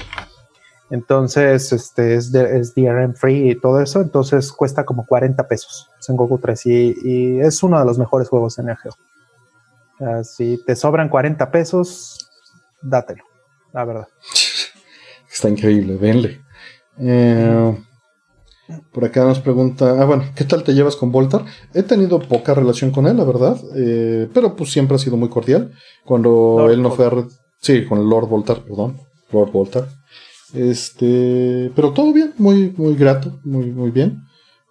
Entonces, 0.90 1.72
este 1.72 2.14
es, 2.14 2.32
es 2.34 2.74
DRM 2.74 3.14
free 3.14 3.50
y 3.50 3.54
todo 3.60 3.80
eso, 3.80 4.00
entonces 4.00 4.52
cuesta 4.52 4.84
como 4.84 5.04
40 5.06 5.46
pesos 5.48 5.90
en 6.08 6.16
Goku 6.16 6.38
3 6.38 6.66
y, 6.66 7.40
es 7.40 7.62
uno 7.62 7.78
de 7.78 7.84
los 7.84 7.98
mejores 7.98 8.28
juegos 8.28 8.58
en 8.58 8.66
Neo 8.66 8.76
si 10.24 10.62
te 10.64 10.76
sobran 10.76 11.08
40 11.08 11.50
pesos, 11.50 12.30
dátelo, 12.80 13.24
la 13.72 13.84
verdad. 13.84 14.08
Está 15.30 15.48
increíble, 15.48 15.96
venle. 15.96 16.40
Eh, 17.00 17.78
por 18.92 19.04
acá 19.04 19.24
nos 19.24 19.40
pregunta, 19.40 20.00
ah 20.00 20.04
bueno, 20.04 20.24
¿qué 20.34 20.44
tal 20.44 20.62
te 20.62 20.74
llevas 20.74 20.96
con 20.96 21.10
Voltar? 21.10 21.44
He 21.72 21.82
tenido 21.82 22.18
poca 22.18 22.54
relación 22.54 22.90
con 22.90 23.06
él, 23.06 23.16
la 23.16 23.24
verdad, 23.24 23.58
eh, 23.76 24.28
pero 24.34 24.56
pues 24.56 24.70
siempre 24.70 24.96
ha 24.96 24.98
sido 24.98 25.16
muy 25.16 25.28
cordial. 25.28 25.72
Cuando 26.04 26.68
él 26.70 26.82
no 26.82 26.90
fue 26.90 27.06
a... 27.06 27.10
Sí, 27.60 27.84
con 27.86 27.98
el 27.98 28.08
Lord 28.08 28.28
Voltar, 28.28 28.62
perdón, 28.62 28.98
Lord 29.32 29.52
Voltar. 29.52 29.88
Este, 30.52 31.70
pero 31.74 31.92
todo 31.92 32.12
bien, 32.12 32.34
muy, 32.38 32.72
muy 32.76 32.94
grato, 32.94 33.38
muy, 33.44 33.70
muy 33.70 33.90
bien. 33.90 34.22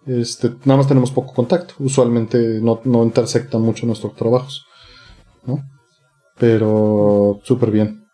Este, 0.06 0.50
nada 0.64 0.78
más 0.78 0.88
tenemos 0.88 1.10
poco 1.10 1.34
contacto. 1.34 1.74
Usualmente 1.80 2.38
no, 2.60 2.80
no 2.84 3.02
intersectan 3.04 3.60
mucho 3.60 3.86
nuestros 3.86 4.14
trabajos, 4.14 4.64
¿no? 5.44 5.62
Pero 6.38 7.40
súper 7.42 7.70
bien. 7.70 8.07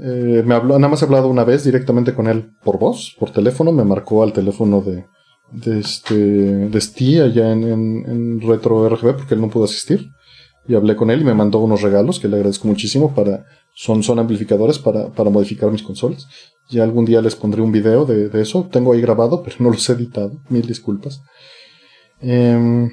Eh, 0.00 0.42
me 0.44 0.54
habló, 0.54 0.78
nada 0.78 0.90
más 0.90 1.02
he 1.02 1.04
hablado 1.04 1.28
una 1.28 1.44
vez 1.44 1.64
directamente 1.64 2.14
con 2.14 2.26
él 2.26 2.50
por 2.64 2.78
voz, 2.78 3.14
por 3.18 3.30
teléfono. 3.30 3.72
Me 3.72 3.84
marcó 3.84 4.22
al 4.22 4.32
teléfono 4.32 4.80
de, 4.80 5.06
de 5.52 5.80
este 5.80 6.14
de 6.14 6.80
Steve 6.80 7.22
allá 7.22 7.52
en, 7.52 8.40
Retro 8.40 8.88
RGB 8.88 9.16
porque 9.16 9.34
él 9.34 9.40
no 9.40 9.50
pudo 9.50 9.64
asistir. 9.64 10.10
Y 10.66 10.74
hablé 10.74 10.96
con 10.96 11.10
él 11.10 11.20
y 11.20 11.24
me 11.24 11.34
mandó 11.34 11.58
unos 11.58 11.82
regalos 11.82 12.18
que 12.18 12.28
le 12.28 12.36
agradezco 12.36 12.66
muchísimo 12.66 13.14
para. 13.14 13.44
Son, 13.76 14.02
son 14.04 14.20
amplificadores 14.20 14.78
para, 14.78 15.12
para 15.12 15.30
modificar 15.30 15.70
mis 15.70 15.82
consolas. 15.82 16.28
Ya 16.70 16.84
algún 16.84 17.04
día 17.04 17.20
les 17.20 17.34
pondré 17.34 17.60
un 17.60 17.72
video 17.72 18.04
de, 18.04 18.28
de 18.28 18.40
eso. 18.40 18.68
Tengo 18.70 18.92
ahí 18.92 19.00
grabado, 19.00 19.42
pero 19.44 19.56
no 19.58 19.70
los 19.70 19.88
he 19.88 19.92
editado. 19.92 20.40
Mil 20.48 20.66
disculpas. 20.66 21.20
Em, 22.20 22.88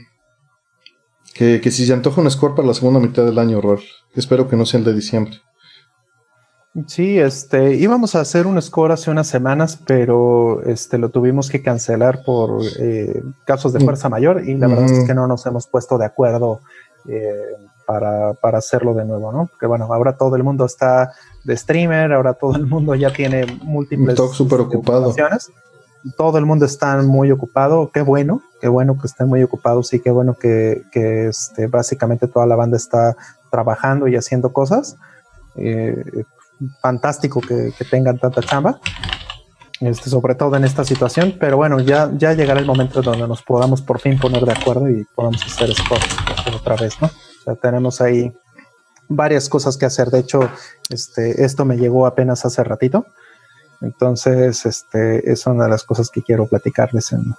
que, 1.33 1.61
que 1.61 1.71
si 1.71 1.85
se 1.85 1.93
antoja 1.93 2.19
un 2.19 2.29
score 2.29 2.55
para 2.55 2.67
la 2.67 2.73
segunda 2.73 2.99
mitad 2.99 3.25
del 3.25 3.39
año, 3.39 3.59
horror. 3.59 3.79
Espero 4.15 4.49
que 4.49 4.57
no 4.57 4.65
sea 4.65 4.79
el 4.79 4.85
de 4.85 4.93
diciembre. 4.93 5.37
Sí, 6.87 7.19
este, 7.19 7.73
íbamos 7.75 8.15
a 8.15 8.21
hacer 8.21 8.47
un 8.47 8.61
score 8.61 8.93
hace 8.93 9.11
unas 9.11 9.27
semanas, 9.27 9.77
pero 9.85 10.63
este, 10.63 10.97
lo 10.97 11.09
tuvimos 11.09 11.49
que 11.49 11.61
cancelar 11.61 12.23
por 12.23 12.61
eh, 12.79 13.21
casos 13.43 13.73
de 13.73 13.79
mm. 13.79 13.83
fuerza 13.83 14.07
mayor 14.07 14.47
y 14.47 14.55
la 14.55 14.67
verdad 14.67 14.85
es 14.85 15.05
que 15.05 15.13
mm. 15.13 15.17
no 15.17 15.27
nos 15.27 15.45
hemos 15.45 15.67
puesto 15.67 15.97
de 15.97 16.05
acuerdo 16.05 16.61
eh, 17.09 17.57
para, 17.85 18.33
para, 18.35 18.59
hacerlo 18.59 18.93
de 18.93 19.03
nuevo, 19.03 19.33
¿no? 19.33 19.47
Porque 19.47 19.65
bueno, 19.65 19.91
ahora 19.91 20.15
todo 20.15 20.37
el 20.37 20.43
mundo 20.43 20.63
está 20.63 21.11
de 21.43 21.57
streamer, 21.57 22.13
ahora 22.13 22.35
todo 22.35 22.55
el 22.55 22.65
mundo 22.65 22.95
ya 22.95 23.11
tiene 23.11 23.45
múltiples 23.63 24.17
súper 24.31 24.61
ocupado. 24.61 25.13
Todo 26.17 26.37
el 26.39 26.45
mundo 26.45 26.65
está 26.65 26.99
muy 27.03 27.31
ocupado, 27.31 27.91
qué 27.93 28.01
bueno, 28.01 28.41
qué 28.61 28.69
bueno 28.69 28.97
que 28.97 29.07
estén 29.07 29.27
muy 29.27 29.43
ocupados 29.43 29.93
y 29.93 29.99
qué 29.99 30.09
bueno 30.09 30.35
que, 30.35 30.83
que 30.91 31.27
este, 31.27 31.67
básicamente 31.67 32.27
toda 32.27 32.47
la 32.47 32.55
banda 32.55 32.77
está 32.77 33.15
trabajando 33.51 34.07
y 34.07 34.15
haciendo 34.15 34.51
cosas. 34.53 34.95
Eh, 35.57 36.23
fantástico 36.81 37.41
que, 37.41 37.73
tengan 37.89 38.19
tanta 38.19 38.41
chamba, 38.41 38.79
este, 39.79 40.09
sobre 40.09 40.35
todo 40.35 40.55
en 40.55 40.63
esta 40.63 40.83
situación, 40.83 41.37
pero 41.39 41.57
bueno, 41.57 41.79
ya, 41.79 42.11
ya 42.15 42.33
llegará 42.33 42.59
el 42.59 42.65
momento 42.65 43.01
donde 43.01 43.27
nos 43.27 43.41
podamos 43.41 43.81
por 43.81 43.99
fin 43.99 44.19
poner 44.19 44.45
de 44.45 44.51
acuerdo 44.51 44.89
y 44.89 45.05
podamos 45.15 45.43
hacer 45.43 45.69
sport 45.71 46.03
otra 46.55 46.75
vez, 46.75 46.95
¿no? 47.01 47.09
Tenemos 47.55 48.01
ahí 48.01 48.31
varias 49.07 49.49
cosas 49.49 49.77
que 49.77 49.85
hacer. 49.85 50.09
De 50.09 50.19
hecho, 50.19 50.49
este, 50.89 51.43
esto 51.43 51.65
me 51.65 51.77
llegó 51.77 52.05
apenas 52.05 52.45
hace 52.45 52.63
ratito. 52.63 53.05
Entonces, 53.81 54.65
este, 54.65 55.31
es 55.31 55.45
una 55.47 55.65
de 55.65 55.69
las 55.71 55.83
cosas 55.83 56.09
que 56.09 56.21
quiero 56.21 56.47
platicarles 56.47 57.11
en, 57.11 57.33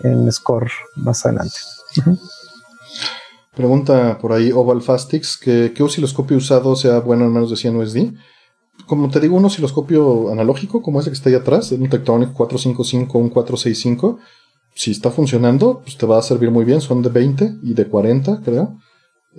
en 0.00 0.30
Score 0.32 0.70
más 0.96 1.24
adelante. 1.24 1.58
Pregunta 3.54 4.18
por 4.18 4.32
ahí 4.32 4.52
Oval 4.52 4.82
Fastix, 4.82 5.38
que 5.38 5.72
¿qué 5.74 5.82
osciloscopio 5.82 6.36
usado 6.36 6.76
sea 6.76 7.00
bueno 7.00 7.24
en 7.24 7.32
menos 7.32 7.50
de 7.50 7.56
100 7.56 7.76
USD? 7.76 7.96
Como 8.86 9.10
te 9.10 9.20
digo, 9.20 9.36
un 9.36 9.44
osciloscopio 9.44 10.30
analógico, 10.30 10.80
como 10.80 11.00
ese 11.00 11.10
que 11.10 11.14
está 11.14 11.28
ahí 11.28 11.34
atrás, 11.34 11.72
un 11.72 11.88
Tectronic 11.88 12.32
455, 12.32 13.18
un 13.18 13.30
465, 13.30 14.18
si 14.76 14.90
está 14.90 15.10
funcionando, 15.10 15.80
pues 15.80 15.96
te 15.96 16.04
va 16.06 16.18
a 16.18 16.22
servir 16.22 16.50
muy 16.50 16.64
bien. 16.64 16.80
Son 16.80 17.02
de 17.02 17.08
20 17.08 17.56
y 17.62 17.74
de 17.74 17.86
40, 17.86 18.42
creo. 18.44 18.78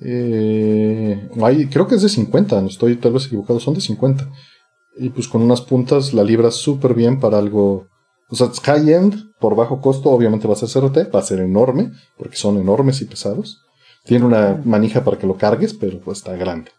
Eh, 0.01 1.29
creo 1.71 1.87
que 1.87 1.95
es 1.95 2.01
de 2.01 2.09
50, 2.09 2.61
no 2.61 2.67
estoy 2.67 2.95
tal 2.97 3.13
vez 3.13 3.27
equivocado, 3.27 3.59
son 3.59 3.75
de 3.75 3.81
50. 3.81 4.29
Y 4.97 5.09
pues 5.09 5.27
con 5.27 5.43
unas 5.43 5.61
puntas 5.61 6.13
la 6.13 6.23
libras 6.23 6.55
súper 6.55 6.95
bien 6.95 7.19
para 7.19 7.37
algo. 7.37 7.87
O 8.29 8.35
sea, 8.35 8.49
high-end, 8.63 9.31
por 9.39 9.55
bajo 9.55 9.79
costo, 9.79 10.09
obviamente 10.09 10.47
va 10.47 10.55
a 10.55 10.57
ser 10.57 10.69
CRT, 10.69 11.13
va 11.13 11.19
a 11.19 11.23
ser 11.23 11.39
enorme, 11.39 11.91
porque 12.17 12.35
son 12.35 12.57
enormes 12.57 13.01
y 13.01 13.05
pesados. 13.05 13.61
Tiene 14.03 14.25
una 14.25 14.59
manija 14.65 15.03
para 15.03 15.17
que 15.17 15.27
lo 15.27 15.37
cargues, 15.37 15.73
pero 15.73 15.99
pues 15.99 16.17
está 16.17 16.35
grande. 16.35 16.71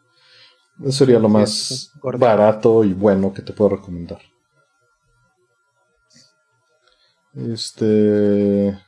Eso 0.80 0.92
sería 0.92 1.18
lo 1.18 1.28
más 1.28 1.92
barato 2.02 2.84
y 2.84 2.92
bueno 2.92 3.32
que 3.32 3.42
te 3.42 3.52
puedo 3.52 3.70
recomendar. 3.70 4.20
Este. 7.34 8.78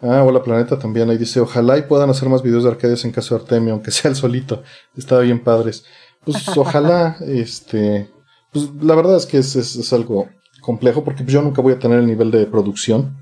Ah, 0.00 0.22
hola 0.22 0.42
Planeta 0.42 0.78
también. 0.78 1.10
Ahí 1.10 1.18
dice: 1.18 1.40
Ojalá 1.40 1.76
y 1.78 1.82
puedan 1.82 2.10
hacer 2.10 2.28
más 2.28 2.42
videos 2.42 2.64
de 2.64 2.70
arcades 2.70 3.04
en 3.04 3.12
caso 3.12 3.34
de 3.34 3.42
Artemio, 3.42 3.72
aunque 3.72 3.90
sea 3.90 4.10
el 4.10 4.16
solito. 4.16 4.62
Estaba 4.96 5.22
bien 5.22 5.42
padres. 5.42 5.84
Pues 6.24 6.46
ojalá, 6.56 7.16
este. 7.26 8.10
Pues 8.52 8.70
la 8.80 8.94
verdad 8.94 9.16
es 9.16 9.26
que 9.26 9.38
es, 9.38 9.92
algo 9.92 10.28
complejo 10.60 11.02
porque 11.04 11.24
pues, 11.24 11.32
yo 11.32 11.42
nunca 11.42 11.60
voy 11.60 11.72
a 11.72 11.78
tener 11.78 11.98
el 11.98 12.06
nivel 12.06 12.30
de 12.30 12.46
producción 12.46 13.16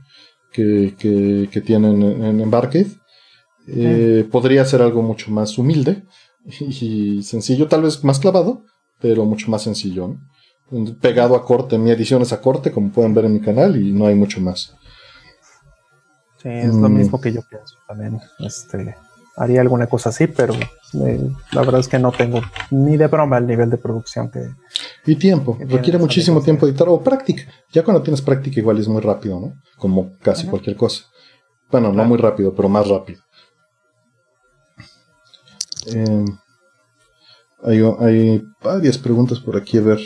que, 0.53 0.95
que, 0.99 1.61
tienen 1.63 2.03
en, 2.03 2.41
en 2.41 2.53
eh, 3.69 4.29
podría 4.31 4.65
ser 4.67 4.83
algo 4.83 5.01
mucho 5.03 5.31
más 5.31 5.57
humilde 5.57 6.03
y 6.45 7.23
sencillo, 7.23 7.69
tal 7.69 7.83
vez 7.83 8.03
más 8.05 8.19
clavado, 8.19 8.65
pero 9.01 9.25
mucho 9.25 9.51
más 9.51 9.63
sencillo. 9.63 10.17
Pegado 11.01 11.37
a 11.37 11.45
corte, 11.45 11.79
mi 11.79 11.91
edición 11.91 12.23
es 12.23 12.33
a 12.33 12.41
corte, 12.41 12.73
como 12.73 12.91
pueden 12.91 13.15
ver 13.15 13.27
en 13.27 13.35
mi 13.35 13.41
canal, 13.41 13.77
y 13.77 13.93
no 13.93 14.07
hay 14.07 14.15
mucho 14.15 14.41
más. 14.41 14.75
Sí, 16.43 16.49
es 16.49 16.75
lo 16.75 16.89
mm. 16.89 16.95
mismo 16.95 17.21
que 17.21 17.33
yo 17.33 17.43
pienso 17.49 17.77
también. 17.87 18.19
Este, 18.41 18.97
haría 19.37 19.61
alguna 19.61 19.87
cosa 19.87 20.09
así, 20.09 20.27
pero 20.27 20.55
eh, 20.55 21.31
la 21.53 21.61
verdad 21.61 21.81
es 21.81 21.89
que 21.89 21.99
no 21.99 22.11
tengo 22.11 22.41
ni 22.71 22.97
de 22.97 23.07
broma 23.07 23.39
el 23.39 23.47
nivel 23.47 23.71
de 23.71 23.79
producción 23.79 24.31
que. 24.31 24.41
Y 25.07 25.17
tiempo, 25.17 25.59
requiere 25.61 25.99
muchísimo 25.99 26.41
tiempo 26.43 26.67
editar 26.67 26.89
o 26.89 27.03
práctica. 27.03 27.43
Ya 27.73 27.85
cuando 27.85 28.03
tienes 28.03 28.23
práctica, 28.23 28.61
igual 28.61 28.79
es 28.79 28.89
muy 28.89 29.01
rápido, 29.01 29.41
¿no? 29.41 29.53
Como 29.77 30.13
casi 30.21 30.47
cualquier 30.47 30.77
cosa. 30.77 31.05
Bueno, 31.71 31.93
no 31.93 32.05
muy 32.05 32.19
rápido, 32.19 32.55
pero 32.55 32.69
más 32.69 32.89
rápido. 32.89 33.23
Eh, 35.87 36.25
hay, 37.63 38.43
varias 38.63 38.99
preguntas 38.99 39.41
por 39.41 39.57
aquí, 39.57 39.79
a 39.79 39.83
ver. 39.83 40.01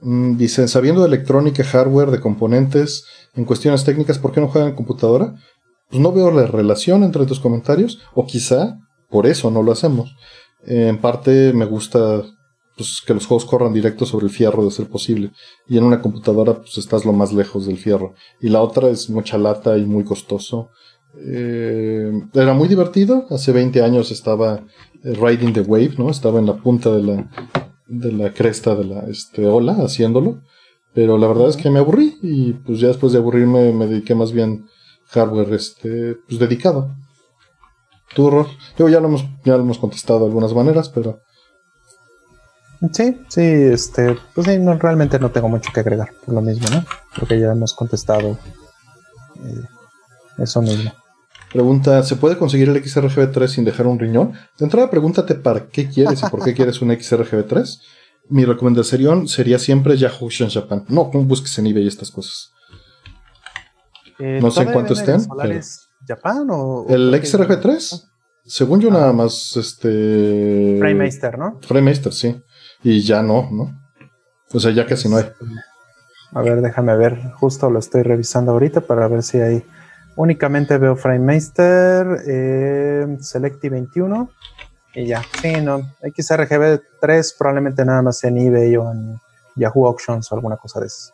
Mm, 0.00 0.36
dicen, 0.36 0.68
sabiendo 0.68 1.00
de 1.02 1.08
electrónica, 1.08 1.64
hardware, 1.64 2.10
de 2.10 2.20
componentes, 2.20 3.04
en 3.34 3.44
cuestiones 3.44 3.84
técnicas, 3.84 4.18
¿por 4.18 4.32
qué 4.32 4.40
no 4.40 4.48
juegan 4.48 4.70
en 4.70 4.76
computadora? 4.76 5.34
Pues 5.88 6.00
no 6.00 6.12
veo 6.12 6.30
la 6.30 6.46
relación 6.46 7.02
entre 7.02 7.26
tus 7.26 7.40
comentarios, 7.40 8.00
o 8.14 8.26
quizá 8.26 8.76
por 9.08 9.26
eso 9.26 9.50
no 9.50 9.62
lo 9.62 9.72
hacemos. 9.72 10.14
en 10.64 11.00
parte 11.00 11.52
me 11.52 11.64
gusta 11.64 12.24
pues, 12.76 13.00
que 13.06 13.14
los 13.14 13.26
juegos 13.26 13.44
corran 13.44 13.72
directo 13.72 14.04
sobre 14.04 14.26
el 14.26 14.32
fierro 14.32 14.64
de 14.64 14.70
ser 14.70 14.88
posible, 14.88 15.32
y 15.68 15.78
en 15.78 15.84
una 15.84 16.02
computadora 16.02 16.54
pues 16.56 16.76
estás 16.78 17.04
lo 17.04 17.12
más 17.12 17.32
lejos 17.32 17.66
del 17.66 17.78
fierro. 17.78 18.14
Y 18.40 18.48
la 18.48 18.60
otra 18.60 18.88
es 18.88 19.08
mucha 19.08 19.38
lata 19.38 19.78
y 19.78 19.84
muy 19.84 20.04
costoso. 20.04 20.70
Eh, 21.18 22.12
era 22.34 22.52
muy 22.54 22.68
divertido. 22.68 23.26
Hace 23.30 23.52
20 23.52 23.82
años 23.82 24.10
estaba 24.10 24.60
eh, 25.02 25.14
riding 25.14 25.52
the 25.52 25.60
wave, 25.60 25.94
¿no? 25.98 26.10
Estaba 26.10 26.38
en 26.38 26.46
la 26.46 26.56
punta 26.56 26.90
de 26.90 27.02
la, 27.02 27.30
de 27.86 28.12
la 28.12 28.32
cresta 28.32 28.74
de 28.74 28.84
la 28.84 29.00
este, 29.08 29.46
ola 29.46 29.72
haciéndolo. 29.72 30.42
Pero 30.94 31.18
la 31.18 31.26
verdad 31.26 31.48
es 31.48 31.56
que 31.56 31.70
me 31.70 31.78
aburrí 31.78 32.16
y 32.22 32.54
pues 32.54 32.80
ya 32.80 32.88
después 32.88 33.12
de 33.12 33.18
aburrirme 33.18 33.72
me 33.72 33.86
dediqué 33.86 34.14
más 34.14 34.32
bien 34.32 34.66
hardware 35.08 35.52
este, 35.52 36.16
pues 36.26 36.38
dedicado. 36.40 36.94
¿Tú, 38.14 38.46
Yo 38.78 38.88
ya 38.88 39.00
lo 39.00 39.08
hemos, 39.08 39.26
ya 39.44 39.56
lo 39.56 39.62
hemos 39.62 39.78
contestado 39.78 40.20
de 40.20 40.26
algunas 40.26 40.54
maneras, 40.54 40.88
pero... 40.88 41.20
Sí, 42.92 43.20
sí, 43.28 43.42
este, 43.42 44.16
pues 44.34 44.46
realmente 44.46 45.18
no 45.18 45.30
tengo 45.30 45.48
mucho 45.48 45.70
que 45.72 45.80
agregar, 45.80 46.12
por 46.24 46.34
lo 46.34 46.40
mismo, 46.40 46.68
¿no? 46.70 46.84
Porque 47.18 47.38
ya 47.40 47.52
hemos 47.52 47.74
contestado 47.74 48.38
eh, 49.44 49.64
eso 50.38 50.62
mismo. 50.62 50.92
Pregunta, 51.56 52.02
¿se 52.02 52.16
puede 52.16 52.36
conseguir 52.36 52.68
el 52.68 52.84
XRGB3 52.84 53.46
sin 53.46 53.64
dejar 53.64 53.86
un 53.86 53.98
riñón? 53.98 54.32
De 54.58 54.66
entrada, 54.66 54.90
pregúntate 54.90 55.34
para 55.36 55.68
qué 55.68 55.88
quieres 55.88 56.22
y 56.22 56.26
por 56.28 56.44
qué 56.44 56.52
quieres 56.52 56.82
un 56.82 56.90
XRGB3. 56.90 57.80
Mi 58.28 58.44
recomendación 58.44 59.26
sería 59.26 59.58
siempre 59.58 59.96
Yahoo 59.96 60.28
Japan. 60.50 60.84
No, 60.88 61.10
¿cómo 61.10 61.24
busques 61.24 61.58
en 61.58 61.68
eBay 61.68 61.86
estas 61.86 62.10
cosas? 62.10 62.52
Eh, 64.18 64.38
no 64.42 64.50
sé 64.50 64.64
en 64.64 64.72
cuánto 64.74 64.92
estén. 64.92 65.18
Japan 66.06 66.46
o, 66.50 66.84
¿El 66.90 67.14
XRGB3? 67.14 68.02
Según 68.44 68.82
yo, 68.82 68.90
nada 68.90 69.08
ah. 69.08 69.14
más 69.14 69.56
este. 69.56 70.76
FrameMaster, 70.78 71.38
¿no? 71.38 71.58
FrameMaster, 71.62 72.12
sí. 72.12 72.38
Y 72.82 73.00
ya 73.00 73.22
no, 73.22 73.48
¿no? 73.50 73.74
O 74.52 74.60
sea, 74.60 74.72
ya 74.72 74.84
casi 74.84 75.08
no 75.08 75.16
hay. 75.16 75.24
A 76.32 76.42
ver, 76.42 76.60
déjame 76.60 76.94
ver. 76.98 77.32
Justo 77.36 77.70
lo 77.70 77.78
estoy 77.78 78.02
revisando 78.02 78.52
ahorita 78.52 78.82
para 78.82 79.08
ver 79.08 79.22
si 79.22 79.38
hay 79.38 79.64
Únicamente 80.16 80.78
veo 80.78 80.96
FrameMaster, 80.96 82.06
eh, 82.26 83.06
Selecti 83.20 83.68
21 83.68 84.30
y 84.94 85.06
ya. 85.06 85.22
Sí, 85.42 85.52
no. 85.62 85.82
XRGB 86.02 86.80
3 87.00 87.36
probablemente 87.38 87.84
nada 87.84 88.02
más 88.02 88.24
en 88.24 88.38
eBay 88.38 88.76
o 88.76 88.90
en 88.90 89.16
Yahoo 89.56 89.86
Auctions 89.86 90.32
o 90.32 90.34
alguna 90.34 90.56
cosa 90.56 90.80
de 90.80 90.86
eso. 90.86 91.12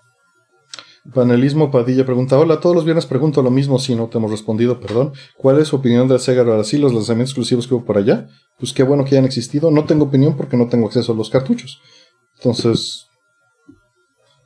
Panelismo 1.13 1.73
Padilla 1.73 2.07
pregunta: 2.07 2.39
Hola, 2.39 2.61
todos 2.61 2.77
los 2.77 2.85
viernes 2.85 3.07
pregunto 3.07 3.43
lo 3.43 3.51
mismo, 3.51 3.81
si 3.81 3.97
no 3.97 4.07
te 4.07 4.19
hemos 4.19 4.31
respondido, 4.31 4.79
perdón. 4.79 5.13
¿Cuál 5.37 5.59
es 5.59 5.69
su 5.69 5.77
opinión 5.77 6.07
de 6.07 6.21
Sega 6.21 6.45
Brasil, 6.45 6.81
los 6.81 6.95
lanzamientos 6.95 7.31
exclusivos 7.31 7.67
que 7.67 7.75
hubo 7.75 7.85
por 7.85 7.99
allá? 7.99 8.29
Pues 8.59 8.73
qué 8.73 8.85
bueno 8.85 9.05
que 9.05 9.17
hayan 9.17 9.25
existido. 9.25 9.73
No 9.73 9.85
tengo 9.85 10.05
opinión 10.05 10.37
porque 10.37 10.57
no 10.57 10.69
tengo 10.69 10.87
acceso 10.87 11.13
a 11.13 11.17
los 11.17 11.29
cartuchos. 11.29 11.81
Entonces, 12.37 13.09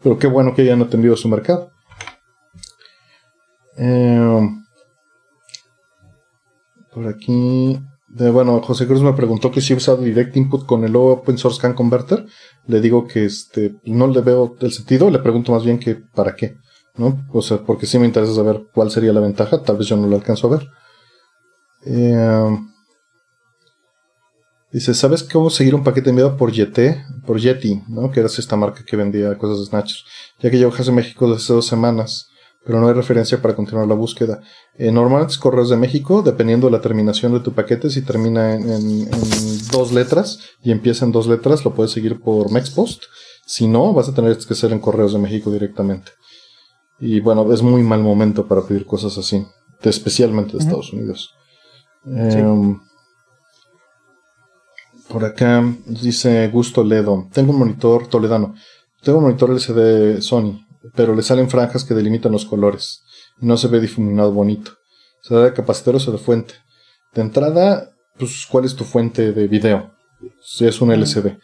pero 0.02 0.18
qué 0.18 0.26
bueno 0.28 0.54
que 0.54 0.62
hayan 0.62 0.80
atendido 0.80 1.14
su 1.14 1.28
mercado. 1.28 1.72
Eh, 3.76 4.48
por 6.92 7.06
aquí. 7.08 7.78
bueno, 8.08 8.62
José 8.62 8.86
Cruz 8.86 9.02
me 9.02 9.12
preguntó 9.12 9.50
que 9.50 9.60
si 9.60 9.72
he 9.72 9.76
usado 9.76 9.98
Direct 9.98 10.36
Input 10.36 10.64
con 10.64 10.84
el 10.84 10.96
Open 10.96 11.36
Source 11.36 11.60
Can 11.60 11.74
Converter. 11.74 12.26
Le 12.66 12.80
digo 12.80 13.06
que 13.06 13.26
este 13.26 13.76
no 13.84 14.06
le 14.06 14.20
veo 14.22 14.56
el 14.60 14.72
sentido, 14.72 15.10
le 15.10 15.18
pregunto 15.18 15.52
más 15.52 15.64
bien 15.64 15.78
que 15.78 15.94
para 15.94 16.34
qué, 16.34 16.56
¿no? 16.96 17.26
O 17.32 17.42
sea, 17.42 17.58
porque 17.58 17.86
sí 17.86 17.98
me 17.98 18.06
interesa 18.06 18.34
saber 18.34 18.62
cuál 18.72 18.90
sería 18.90 19.12
la 19.12 19.20
ventaja, 19.20 19.62
tal 19.62 19.76
vez 19.76 19.86
yo 19.86 19.96
no 19.96 20.06
lo 20.06 20.16
alcanzo 20.16 20.46
a 20.48 20.58
ver. 20.58 20.68
Eh, 21.84 22.58
dice, 24.72 24.94
¿sabes 24.94 25.22
cómo 25.22 25.50
seguir 25.50 25.74
un 25.74 25.84
paquete 25.84 26.10
enviado 26.10 26.36
por 26.36 26.50
Yeti? 26.50 26.96
Por 27.26 27.38
Yeti, 27.38 27.82
¿no? 27.88 28.10
Que 28.10 28.20
era 28.20 28.28
esta 28.28 28.56
marca 28.56 28.84
que 28.84 28.96
vendía 28.96 29.36
cosas 29.36 29.58
de 29.60 29.66
Snatchers. 29.66 30.04
Ya 30.40 30.50
que 30.50 30.58
llevo 30.58 30.72
a 30.74 30.92
México 30.92 31.26
desde 31.26 31.44
hace 31.44 31.52
dos 31.52 31.66
semanas 31.66 32.30
pero 32.66 32.80
no 32.80 32.88
hay 32.88 32.94
referencia 32.94 33.40
para 33.40 33.54
continuar 33.54 33.86
la 33.86 33.94
búsqueda. 33.94 34.40
Eh, 34.74 34.90
normalmente 34.90 35.32
es 35.32 35.38
Correos 35.38 35.70
de 35.70 35.76
México, 35.76 36.22
dependiendo 36.22 36.66
de 36.66 36.72
la 36.72 36.80
terminación 36.80 37.32
de 37.32 37.38
tu 37.38 37.52
paquete, 37.52 37.90
si 37.90 38.02
termina 38.02 38.54
en, 38.54 39.08
dos 39.70 39.92
letras 39.92 40.40
y 40.64 40.72
empieza 40.72 41.04
en 41.04 41.12
dos 41.12 41.28
letras, 41.28 41.64
lo 41.64 41.74
puedes 41.74 41.92
seguir 41.92 42.20
por 42.20 42.50
Mexpost. 42.50 43.04
Si 43.46 43.68
no, 43.68 43.92
vas 43.92 44.08
a 44.08 44.14
tener 44.14 44.36
que 44.36 44.52
hacer 44.52 44.72
en 44.72 44.80
Correos 44.80 45.12
de 45.12 45.20
México 45.20 45.52
directamente. 45.52 46.10
Y 46.98 47.20
bueno, 47.20 47.50
es 47.52 47.62
muy 47.62 47.84
mal 47.84 48.02
momento 48.02 48.48
para 48.48 48.62
pedir 48.62 48.84
cosas 48.84 49.16
así, 49.16 49.46
especialmente 49.82 50.54
de 50.54 50.58
Estados 50.58 50.92
Unidos. 50.92 51.30
Em, 52.04 52.80
por 55.08 55.24
acá 55.24 55.62
dice 55.86 56.48
Gusto 56.48 56.82
Ledo. 56.82 57.28
Tengo 57.32 57.52
un 57.52 57.60
monitor 57.60 58.08
toledano. 58.08 58.54
Tengo 59.04 59.18
un 59.18 59.24
monitor 59.26 59.50
LCD 59.50 60.20
Sony 60.20 60.65
pero 60.94 61.14
le 61.14 61.22
salen 61.22 61.50
franjas 61.50 61.84
que 61.84 61.94
delimitan 61.94 62.32
los 62.32 62.44
colores. 62.44 63.02
No 63.38 63.56
se 63.56 63.68
ve 63.68 63.80
difuminado 63.80 64.32
bonito. 64.32 64.72
¿Se 65.22 65.34
da 65.34 65.44
de 65.44 65.52
capacitor 65.52 65.96
o 65.96 66.12
de 66.12 66.18
fuente? 66.18 66.54
De 67.14 67.22
entrada, 67.22 67.90
pues, 68.18 68.46
¿cuál 68.50 68.64
es 68.64 68.76
tu 68.76 68.84
fuente 68.84 69.32
de 69.32 69.48
video? 69.48 69.92
Si 70.42 70.66
es 70.66 70.80
un 70.80 70.92
LCD. 70.92 71.38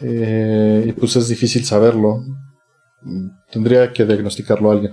Eh, 0.00 0.84
y 0.88 0.92
pues 0.92 1.16
es 1.16 1.28
difícil 1.28 1.64
saberlo. 1.64 2.22
Tendría 3.50 3.92
que 3.92 4.04
diagnosticarlo 4.04 4.70
alguien. 4.70 4.92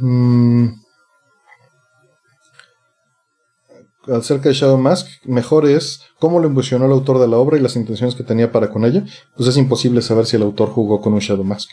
Mm. 0.00 0.81
Acerca 4.08 4.48
de 4.48 4.54
Shadow 4.54 4.78
Mask, 4.78 5.06
mejor 5.24 5.66
es 5.66 6.02
cómo 6.18 6.38
lo 6.38 6.48
envisionó 6.48 6.86
el 6.86 6.92
autor 6.92 7.18
de 7.18 7.28
la 7.28 7.38
obra 7.38 7.56
y 7.56 7.60
las 7.60 7.76
intenciones 7.76 8.14
que 8.14 8.24
tenía 8.24 8.50
para 8.50 8.70
con 8.70 8.84
ella. 8.84 9.04
Pues 9.36 9.48
es 9.48 9.56
imposible 9.56 10.02
saber 10.02 10.26
si 10.26 10.36
el 10.36 10.42
autor 10.42 10.70
jugó 10.70 11.00
con 11.00 11.12
un 11.12 11.20
Shadow 11.20 11.44
Mask. 11.44 11.70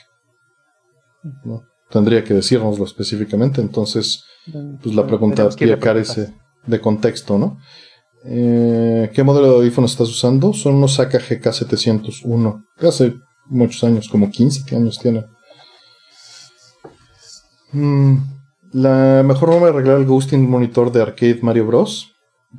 Tendría 1.90 2.24
que 2.24 2.34
decírnoslo 2.34 2.86
específicamente, 2.86 3.62
entonces 3.62 4.24
pues 4.82 4.96
la 4.96 5.06
pregunta 5.06 5.50
carece 5.80 6.34
de 6.66 6.82
contexto, 6.82 7.38
¿no? 7.38 7.58
Eh, 8.26 9.10
¿Qué 9.14 9.24
modelo 9.24 9.48
de 9.48 9.56
audífonos 9.56 9.92
estás 9.92 10.10
usando? 10.10 10.54
Son 10.54 10.76
unos 10.76 10.96
Saka 10.96 11.20
GK701. 11.20 12.66
Hace 12.82 13.16
muchos 13.48 13.84
años, 13.84 14.10
como 14.10 14.30
15 14.30 14.76
años 14.76 15.00
tiene. 15.00 15.26
Mm, 17.72 18.18
la 18.74 19.24
mejor 19.26 19.50
forma 19.50 19.68
de 19.68 19.74
arreglar 19.74 19.98
el 19.98 20.06
ghosting 20.06 20.50
monitor 20.50 20.92
de 20.92 21.02
arcade 21.02 21.40
Mario 21.42 21.68
Bros. 21.68 22.12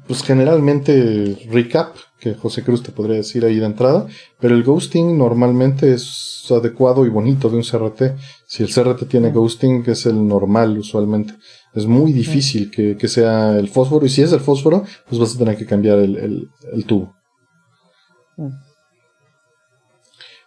Pues 0.07 0.23
generalmente 0.23 1.49
recap, 1.51 1.97
que 2.21 2.35
José 2.35 2.63
Cruz 2.63 2.83
te 2.83 2.93
podría 2.93 3.17
decir 3.17 3.45
ahí 3.45 3.59
de 3.59 3.67
entrada, 3.67 4.07
pero 4.39 4.55
el 4.55 4.63
ghosting 4.63 5.19
normalmente 5.19 5.93
es 5.93 6.47
adecuado 6.51 7.07
y 7.07 7.09
bonito 7.09 7.49
de 7.49 7.57
un 7.57 7.63
CRT. 7.63 8.17
Si 8.47 8.63
el 8.63 8.73
CRT 8.73 9.09
tiene 9.09 9.33
ghosting, 9.33 9.83
es 9.87 10.07
el 10.07 10.27
normal 10.27 10.79
usualmente. 10.79 11.35
Es 11.75 11.87
muy 11.87 12.13
difícil 12.13 12.71
que, 12.71 13.09
sea 13.09 13.59
el 13.59 13.69
fósforo, 13.69 14.07
y 14.07 14.09
si 14.09 14.23
es 14.23 14.33
el 14.33 14.41
fósforo, 14.41 14.85
pues 15.09 15.21
vas 15.21 15.35
a 15.35 15.39
tener 15.39 15.57
que 15.57 15.67
cambiar 15.67 15.99
el, 15.99 16.49
tubo. 16.87 17.17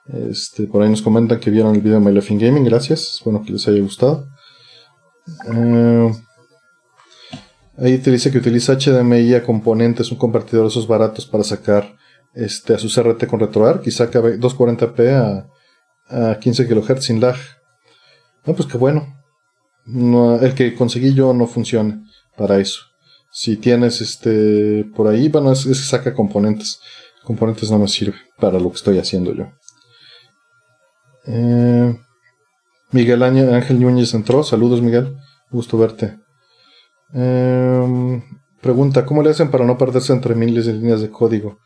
Este, 0.05 0.67
por 0.67 0.83
ahí 0.83 0.89
nos 0.89 1.01
comentan 1.01 1.39
que 1.39 1.49
vieron 1.49 1.75
el 1.75 1.81
video 1.81 1.99
de 1.99 2.05
My 2.05 2.13
Life 2.13 2.33
in 2.33 2.39
Gaming, 2.39 2.65
gracias, 2.65 3.21
bueno 3.23 3.41
que 3.41 3.53
les 3.53 3.67
haya 3.67 3.81
gustado. 3.81 4.27
Eh, 5.53 6.11
ahí 7.77 7.97
te 7.97 8.11
dice 8.11 8.31
que 8.31 8.37
utiliza 8.37 8.77
HDMI 8.77 9.35
a 9.35 9.43
componentes, 9.43 10.11
un 10.11 10.17
convertidor 10.17 10.63
de 10.65 10.69
esos 10.69 10.87
baratos 10.87 11.25
para 11.25 11.43
sacar 11.43 11.95
este, 12.33 12.73
a 12.73 12.77
su 12.77 12.89
CRT 12.89 13.27
con 13.27 13.39
RetroArch 13.39 13.87
y 13.87 13.91
saca 13.91 14.21
240p 14.21 15.47
a, 16.09 16.31
a 16.31 16.39
15 16.39 16.67
kHz 16.67 17.03
sin 17.03 17.19
lag. 17.19 17.35
No, 18.45 18.53
pues 18.53 18.67
qué 18.67 18.77
bueno. 18.77 19.07
el 20.41 20.53
que 20.53 20.75
conseguí 20.75 21.13
yo 21.13 21.33
no 21.33 21.47
funciona 21.47 22.03
para 22.37 22.59
eso. 22.59 22.81
Si 23.31 23.57
tienes 23.57 24.01
este 24.01 24.85
por 24.95 25.07
ahí, 25.07 25.27
bueno, 25.29 25.51
es, 25.51 25.65
que 25.65 25.73
saca 25.73 26.13
componentes. 26.13 26.79
Componentes 27.23 27.71
no 27.71 27.79
me 27.79 27.87
sirve 27.87 28.17
para 28.37 28.59
lo 28.59 28.69
que 28.69 28.75
estoy 28.75 28.99
haciendo 28.99 29.33
yo. 29.33 29.45
Eh, 31.25 31.97
Miguel 32.91 33.23
Ángel 33.23 33.79
Núñez 33.79 34.13
entró. 34.13 34.43
Saludos, 34.43 34.81
Miguel. 34.81 35.15
Gusto 35.49 35.77
verte. 35.77 36.22
Em, 37.13 38.21
pregunta, 38.61 39.05
¿cómo 39.05 39.21
le 39.21 39.29
hacen 39.29 39.51
para 39.51 39.65
no 39.65 39.77
perderse 39.77 40.13
entre 40.13 40.35
miles 40.35 40.65
de 40.65 40.73
líneas 40.73 41.01
de 41.01 41.09
código? 41.09 41.59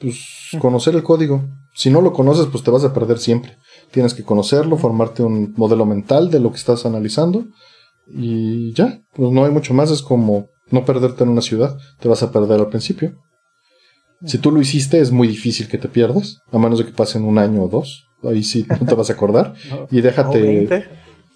Pues 0.00 0.16
conocer 0.60 0.94
el 0.94 1.02
código. 1.02 1.44
Si 1.74 1.90
no 1.90 2.00
lo 2.00 2.12
conoces, 2.12 2.46
pues 2.46 2.64
te 2.64 2.70
vas 2.70 2.84
a 2.84 2.94
perder 2.94 3.18
siempre. 3.18 3.56
Tienes 3.90 4.14
que 4.14 4.24
conocerlo, 4.24 4.76
formarte 4.76 5.22
un 5.22 5.54
modelo 5.56 5.86
mental 5.86 6.30
de 6.30 6.40
lo 6.40 6.50
que 6.50 6.56
estás 6.56 6.86
analizando 6.86 7.46
y 8.06 8.72
ya, 8.74 9.00
pues 9.14 9.30
no 9.30 9.44
hay 9.44 9.50
mucho 9.50 9.74
más. 9.74 9.90
Es 9.90 10.02
como 10.02 10.48
no 10.70 10.84
perderte 10.84 11.24
en 11.24 11.30
una 11.30 11.42
ciudad. 11.42 11.76
Te 12.00 12.08
vas 12.08 12.22
a 12.22 12.32
perder 12.32 12.60
al 12.60 12.68
principio. 12.68 13.14
Si 14.24 14.38
tú 14.38 14.50
lo 14.50 14.60
hiciste, 14.60 14.98
es 14.98 15.12
muy 15.12 15.28
difícil 15.28 15.68
que 15.68 15.78
te 15.78 15.88
pierdas, 15.88 16.38
a 16.50 16.58
menos 16.58 16.78
de 16.78 16.86
que 16.86 16.92
pasen 16.92 17.24
un 17.24 17.38
año 17.38 17.62
o 17.62 17.68
dos 17.68 18.08
ahí 18.24 18.42
sí 18.42 18.66
no 18.68 18.86
te 18.86 18.94
vas 18.94 19.10
a 19.10 19.12
acordar. 19.12 19.54
y 19.90 20.00
déjate, 20.00 20.88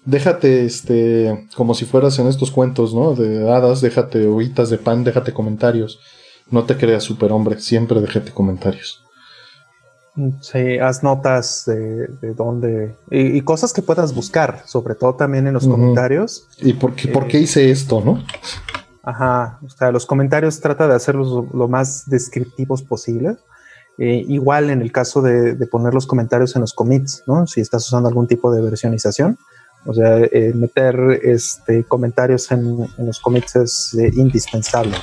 déjate, 0.05 0.65
este, 0.65 1.47
como 1.55 1.73
si 1.73 1.85
fueras 1.85 2.19
en 2.19 2.27
estos 2.27 2.51
cuentos, 2.51 2.93
¿no? 2.93 3.15
De 3.15 3.49
hadas, 3.51 3.81
déjate 3.81 4.27
hojitas 4.27 4.69
de 4.69 4.77
pan, 4.77 5.03
déjate 5.03 5.33
comentarios. 5.33 5.99
No 6.49 6.63
te 6.63 6.77
creas 6.77 7.03
superhombre, 7.03 7.59
siempre 7.59 8.01
déjate 8.01 8.31
comentarios. 8.31 9.03
Sí, 10.41 10.77
haz 10.77 11.01
notas 11.01 11.63
de, 11.65 12.07
de 12.21 12.33
dónde. 12.35 12.95
Y, 13.09 13.41
cosas 13.41 13.73
que 13.73 13.81
puedas 13.81 14.13
buscar, 14.13 14.61
sobre 14.65 14.93
todo 14.93 15.15
también 15.15 15.47
en 15.47 15.53
los 15.53 15.67
comentarios. 15.67 16.47
¿Y 16.59 16.73
por 16.73 16.93
qué, 16.93 17.07
por 17.07 17.27
qué 17.27 17.39
eh, 17.39 17.41
hice 17.41 17.71
esto, 17.71 18.01
no? 18.01 18.23
Ajá, 19.01 19.59
o 19.65 19.69
sea, 19.69 19.91
los 19.91 20.05
comentarios 20.05 20.59
trata 20.59 20.87
de 20.87 20.93
hacerlos 20.93 21.45
lo 21.51 21.67
más 21.67 22.07
descriptivos 22.07 22.83
posibles 22.83 23.37
eh, 23.97 24.25
igual 24.27 24.71
en 24.71 24.81
el 24.81 24.91
caso 24.91 25.21
de, 25.21 25.55
poner 25.67 25.93
los 25.93 26.07
comentarios 26.07 26.55
en 26.55 26.61
los 26.61 26.73
commits, 26.73 27.23
¿no? 27.27 27.45
Si 27.45 27.61
estás 27.61 27.85
usando 27.85 28.09
algún 28.09 28.27
tipo 28.27 28.51
de 28.51 28.61
versionización, 28.61 29.37
o 29.85 29.93
sea, 29.93 30.17
eh, 30.19 30.53
meter 30.55 31.19
este, 31.23 31.83
comentarios 31.83 32.51
en, 32.51 32.87
los 32.97 33.19
commits 33.19 33.55
es 33.55 33.93
eh, 33.95 34.11
indispensable, 34.15 34.95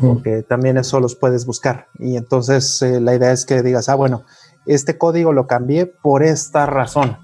porque 0.00 0.42
también 0.42 0.76
eso 0.76 1.00
los 1.00 1.14
puedes 1.14 1.46
buscar. 1.46 1.88
Y 1.98 2.16
entonces 2.16 2.82
la 2.82 3.14
idea 3.14 3.32
es 3.32 3.44
que 3.44 3.62
digas, 3.62 3.88
ah, 3.88 3.94
bueno, 3.94 4.24
este 4.66 4.98
código 4.98 5.32
lo 5.32 5.46
cambié 5.46 5.86
por 5.86 6.22
esta 6.22 6.66
razón, 6.66 7.16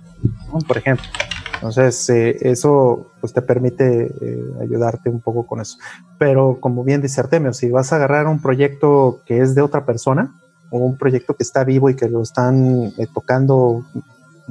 por 0.67 0.79
ejemplo. 0.79 1.07
Entonces, 1.55 2.09
eso 2.09 3.13
pues, 3.21 3.35
te 3.35 3.43
permite 3.43 4.15
ayudarte 4.63 5.11
un 5.11 5.21
poco 5.21 5.47
con 5.47 5.61
eso. 5.61 5.77
Pero 6.19 6.59
como 6.59 6.85
bien 6.85 7.03
dice 7.03 7.21
Artemio, 7.21 7.53
si 7.53 7.71
vas 7.71 7.93
a 7.93 7.97
agarrar 7.97 8.27
un 8.27 8.41
proyecto 8.41 9.21
que 9.27 9.41
es 9.41 9.55
de 9.55 9.61
otra 9.61 9.85
persona, 9.85 10.41
o 10.71 10.79
un 10.79 10.97
proyecto 10.97 11.35
que 11.35 11.43
está 11.43 11.65
vivo 11.65 11.91
y 11.91 11.97
que 11.97 12.09
lo 12.09 12.23
están 12.23 12.93
eh, 12.97 13.07
tocando 13.13 13.85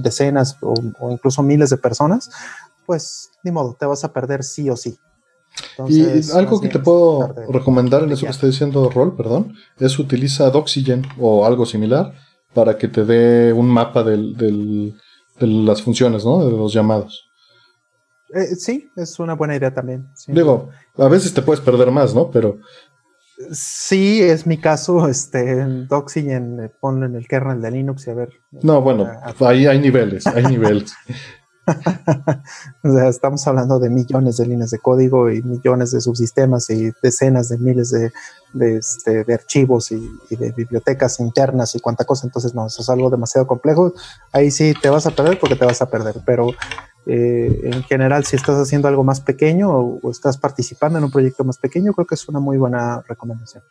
decenas 0.02 0.58
o, 0.62 0.74
incluso 1.12 1.44
miles 1.44 1.70
de 1.70 1.78
personas, 1.78 2.30
pues 2.86 3.30
ni 3.44 3.52
modo, 3.52 3.76
te 3.80 3.86
vas 3.86 4.04
a 4.04 4.12
perder 4.12 4.44
sí 4.44 4.70
o 4.70 4.76
sí. 4.76 4.98
y 5.88 6.32
algo 6.32 6.60
que 6.60 6.70
te 6.70 6.80
puedo 6.80 7.34
recomendar 7.50 8.04
en 8.04 8.12
eso 8.12 8.26
que 8.26 8.32
estoy 8.32 8.50
diciendo 8.50 8.90
Rol, 8.90 9.16
perdón, 9.16 9.54
es 9.80 9.98
utiliza 10.00 10.50
Doxygen 10.50 11.06
o 11.20 11.46
algo 11.46 11.66
similar 11.66 12.14
para 12.54 12.78
que 12.78 12.88
te 12.88 13.06
dé 13.06 13.54
un 13.54 13.68
mapa 13.68 14.04
del, 14.04 14.36
de 14.36 15.48
las 15.48 15.82
funciones, 15.82 16.26
¿no? 16.26 16.46
De 16.46 16.52
los 16.52 16.74
llamados. 16.74 17.30
Eh, 18.34 18.56
sí, 18.56 18.90
es 18.96 19.20
una 19.20 19.34
buena 19.34 19.56
idea 19.56 19.74
también. 19.74 20.08
Digo, 20.28 20.70
a 20.98 21.08
veces 21.08 21.34
te 21.34 21.42
puedes 21.42 21.62
perder 21.62 21.90
más, 21.92 22.14
¿no? 22.14 22.30
Pero 22.30 22.60
Sí, 23.52 24.22
es 24.22 24.46
mi 24.46 24.58
caso, 24.58 25.08
este, 25.08 25.62
en 25.62 25.88
Doxygen, 25.88 26.60
eh, 26.60 26.72
ponlo 26.80 27.06
en 27.06 27.16
el 27.16 27.28
kernel 27.28 27.62
de 27.62 27.72
Linux 27.72 28.06
y 28.08 28.12
a 28.12 28.14
ver. 28.14 28.30
No, 28.52 28.82
bueno, 28.82 29.10
ahí 29.40 29.66
hay 29.66 29.80
niveles, 29.80 30.28
hay 30.28 30.44
niveles. 30.44 30.94
o 32.84 32.92
sea, 32.92 33.10
estamos 33.10 33.46
hablando 33.48 33.80
de 33.80 33.90
millones 33.90 34.38
de 34.38 34.48
líneas 34.48 34.72
de 34.72 34.80
código 34.80 35.30
y 35.32 35.42
millones 35.42 35.92
de 35.92 36.02
subsistemas 36.02 36.70
y 36.70 36.92
decenas 37.02 37.50
de 37.50 37.58
miles 37.58 37.92
de, 37.92 38.12
de, 38.54 38.78
este, 38.78 39.26
archivos 39.34 39.92
y, 39.92 40.10
y, 40.30 40.36
de 40.36 40.52
bibliotecas 40.52 41.20
internas 41.20 41.76
y 41.76 41.80
cuánta 41.80 42.06
cosa. 42.06 42.28
Entonces, 42.28 42.54
no, 42.54 42.68
eso 42.68 42.82
es 42.82 42.90
algo 42.90 43.10
demasiado 43.10 43.48
complejo. 43.48 43.94
Ahí 44.32 44.52
sí 44.52 44.74
te 44.82 44.90
vas 44.90 45.06
a 45.06 45.12
perder 45.12 45.40
porque 45.40 45.56
te 45.56 45.66
vas 45.66 45.82
a 45.82 45.90
perder. 45.90 46.16
Pero 46.26 46.52
eh, 47.12 47.62
en 47.64 47.84
general, 47.86 48.24
si 48.24 48.36
estás 48.36 48.56
haciendo 48.58 48.88
algo 48.88 49.04
más 49.04 49.20
pequeño 49.20 49.72
o, 49.72 50.12
estás 50.12 50.38
participando 50.38 51.00
en 51.00 51.06
un 51.06 51.12
proyecto 51.12 51.44
más 51.44 51.58
pequeño, 51.58 51.92
creo 51.94 52.06
que 52.06 52.14
es 52.14 52.30
una 52.30 52.40
muy 52.40 52.58
buena 52.58 53.02
recomendación. 53.08 53.64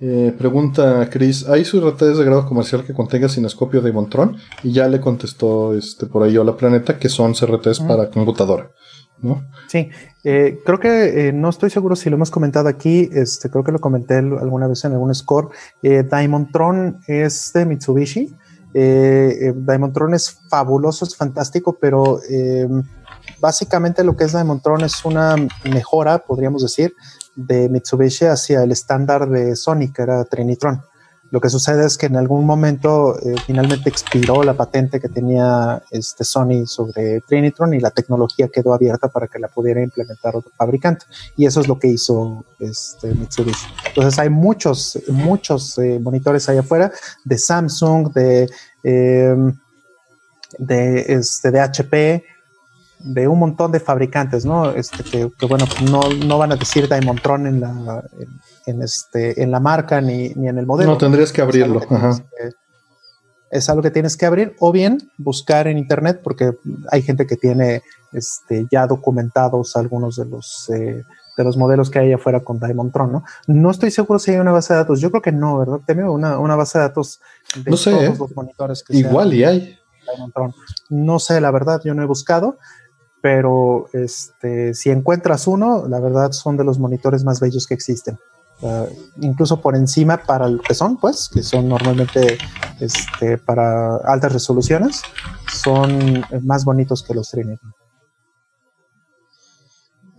Eh, 0.00 0.34
pregunta 0.38 1.10
Chris, 1.10 1.46
¿hay 1.46 1.62
redes 1.64 2.16
de 2.16 2.24
grado 2.24 2.46
comercial 2.46 2.86
que 2.86 2.94
contenga 2.94 3.28
cinescopio 3.28 3.82
de 3.82 3.92
Montron? 3.92 4.38
Y 4.62 4.72
ya 4.72 4.88
le 4.88 4.98
contestó 4.98 5.74
este, 5.74 6.06
por 6.06 6.22
ahí 6.22 6.38
Hola 6.38 6.56
Planeta 6.56 6.98
que 6.98 7.10
son 7.10 7.34
CRTs 7.34 7.80
para 7.80 8.08
computadora. 8.08 8.70
¿no? 9.20 9.44
Sí, 9.68 9.90
eh, 10.24 10.58
creo 10.64 10.80
que 10.80 11.32
no 11.34 11.50
estoy 11.50 11.68
seguro 11.68 11.96
si 11.96 12.08
lo 12.08 12.16
hemos 12.16 12.30
comentado 12.30 12.70
aquí, 12.70 13.10
este, 13.12 13.50
creo 13.50 13.62
que 13.62 13.72
lo 13.72 13.78
comenté 13.78 14.14
alguna 14.14 14.68
vez 14.68 14.82
en 14.86 14.92
algún 14.92 15.14
score. 15.14 15.50
Diamond 15.82 16.50
Tron 16.50 17.00
es 17.06 17.52
de 17.52 17.66
Mitsubishi 17.66 18.34
eh, 18.72 19.38
eh, 19.40 19.52
Diamond 19.54 19.92
Tron 19.92 20.14
es 20.14 20.38
fabuloso, 20.48 21.04
es 21.04 21.16
fantástico, 21.16 21.76
pero 21.80 22.20
eh, 22.28 22.68
básicamente 23.40 24.04
lo 24.04 24.16
que 24.16 24.24
es 24.24 24.32
Diamond 24.32 24.62
es 24.84 25.04
una 25.04 25.36
mejora, 25.64 26.18
podríamos 26.18 26.62
decir, 26.62 26.94
de 27.34 27.68
Mitsubishi 27.68 28.26
hacia 28.26 28.62
el 28.62 28.72
estándar 28.72 29.28
de 29.28 29.56
Sony, 29.56 29.92
que 29.94 30.02
era 30.02 30.24
Trinitron. 30.24 30.82
Lo 31.30 31.40
que 31.40 31.48
sucede 31.48 31.86
es 31.86 31.96
que 31.96 32.06
en 32.06 32.16
algún 32.16 32.44
momento 32.44 33.16
eh, 33.20 33.36
finalmente 33.46 33.88
expiró 33.88 34.42
la 34.42 34.54
patente 34.54 35.00
que 35.00 35.08
tenía 35.08 35.80
este 35.90 36.24
Sony 36.24 36.66
sobre 36.66 37.20
Trinitron 37.20 37.72
y 37.74 37.80
la 37.80 37.92
tecnología 37.92 38.48
quedó 38.48 38.74
abierta 38.74 39.08
para 39.08 39.28
que 39.28 39.38
la 39.38 39.48
pudiera 39.48 39.80
implementar 39.80 40.34
otro 40.34 40.50
fabricante. 40.56 41.06
Y 41.36 41.46
eso 41.46 41.60
es 41.60 41.68
lo 41.68 41.78
que 41.78 41.86
hizo 41.88 42.44
este 42.58 43.14
Mitsubishi. 43.14 43.66
Entonces 43.86 44.18
hay 44.18 44.28
muchos, 44.28 44.98
muchos 45.08 45.78
eh, 45.78 46.00
monitores 46.00 46.48
allá 46.48 46.60
afuera 46.60 46.90
de 47.24 47.38
Samsung, 47.38 48.12
de, 48.12 48.50
em, 48.82 49.56
este, 50.58 51.50
de 51.52 51.60
HP, 51.60 52.24
de 52.98 53.28
un 53.28 53.38
montón 53.38 53.72
de 53.72 53.80
fabricantes, 53.80 54.44
¿no? 54.44 54.70
Este, 54.72 55.02
que, 55.04 55.46
bueno, 55.46 55.64
no, 55.90 56.02
no, 56.26 56.38
van 56.38 56.52
a 56.52 56.56
decir 56.56 56.88
Diamondtron 56.88 57.46
en 57.46 57.60
la, 57.60 58.04
en, 58.66 58.82
este, 58.82 59.42
en 59.42 59.50
la 59.50 59.60
marca 59.60 60.00
ni, 60.00 60.26
en 60.26 60.58
el 60.58 60.66
modelo. 60.66 60.92
No, 60.92 60.98
tendrías 60.98 61.32
que 61.32 61.42
abrirlo. 61.42 61.80
Es 63.50 63.68
algo, 63.68 63.82
que 63.82 63.90
tienes 63.90 64.16
que 64.16 64.26
abrir 64.26 64.54
o 64.60 64.70
bien 64.70 65.10
buscar 65.18 65.66
en 65.66 65.76
internet 65.76 66.20
porque 66.22 66.52
hay 66.92 67.02
gente 67.02 67.26
que 67.26 67.36
tiene 67.36 67.82
este, 68.12 68.66
ya 68.70 68.86
documentados 68.86 69.74
algunos 69.74 70.16
de 70.16 70.24
los, 70.26 70.70
eh, 70.70 71.04
de 71.36 71.44
los 71.44 71.56
modelos 71.56 71.90
que 71.90 71.98
hay 71.98 72.12
afuera 72.12 72.40
con 72.40 72.60
Diamond 72.60 72.92
Tron, 72.92 73.12
¿no? 73.12 73.24
No 73.48 73.70
estoy 73.70 73.90
seguro 73.90 74.18
si 74.18 74.30
hay 74.30 74.38
una 74.38 74.52
base 74.52 74.72
de 74.72 74.78
datos. 74.78 75.00
Yo 75.00 75.10
creo 75.10 75.22
que 75.22 75.32
no, 75.32 75.58
¿verdad? 75.58 75.80
Tengo 75.84 76.12
una, 76.12 76.38
una 76.38 76.54
base 76.54 76.78
de 76.78 76.84
datos 76.84 77.20
de 77.56 77.64
todos 77.64 77.86
¿eh? 77.88 78.14
los 78.16 78.36
monitores 78.36 78.84
que 78.84 78.96
Igual 78.96 79.34
y 79.34 79.44
hay. 79.44 79.78
No 80.88 81.18
sé, 81.18 81.40
la 81.40 81.50
verdad, 81.50 81.80
yo 81.84 81.94
no 81.94 82.02
he 82.02 82.06
buscado, 82.06 82.58
pero 83.20 83.86
este, 83.92 84.74
si 84.74 84.90
encuentras 84.90 85.46
uno, 85.46 85.86
la 85.88 86.00
verdad 86.00 86.32
son 86.32 86.56
de 86.56 86.64
los 86.64 86.78
monitores 86.78 87.24
más 87.24 87.40
bellos 87.40 87.66
que 87.66 87.74
existen. 87.74 88.18
Incluso 89.20 89.60
por 89.60 89.76
encima 89.76 90.18
para 90.18 90.46
el 90.46 90.60
que 90.60 90.74
son, 90.74 90.96
pues, 90.98 91.28
que 91.32 91.42
son 91.42 91.68
normalmente 91.68 92.38
este, 92.80 93.38
para 93.38 93.96
altas 93.96 94.32
resoluciones, 94.32 95.02
son 95.52 96.24
más 96.42 96.64
bonitos 96.64 97.02
que 97.02 97.14
los 97.14 97.30
Trinity. 97.30 97.66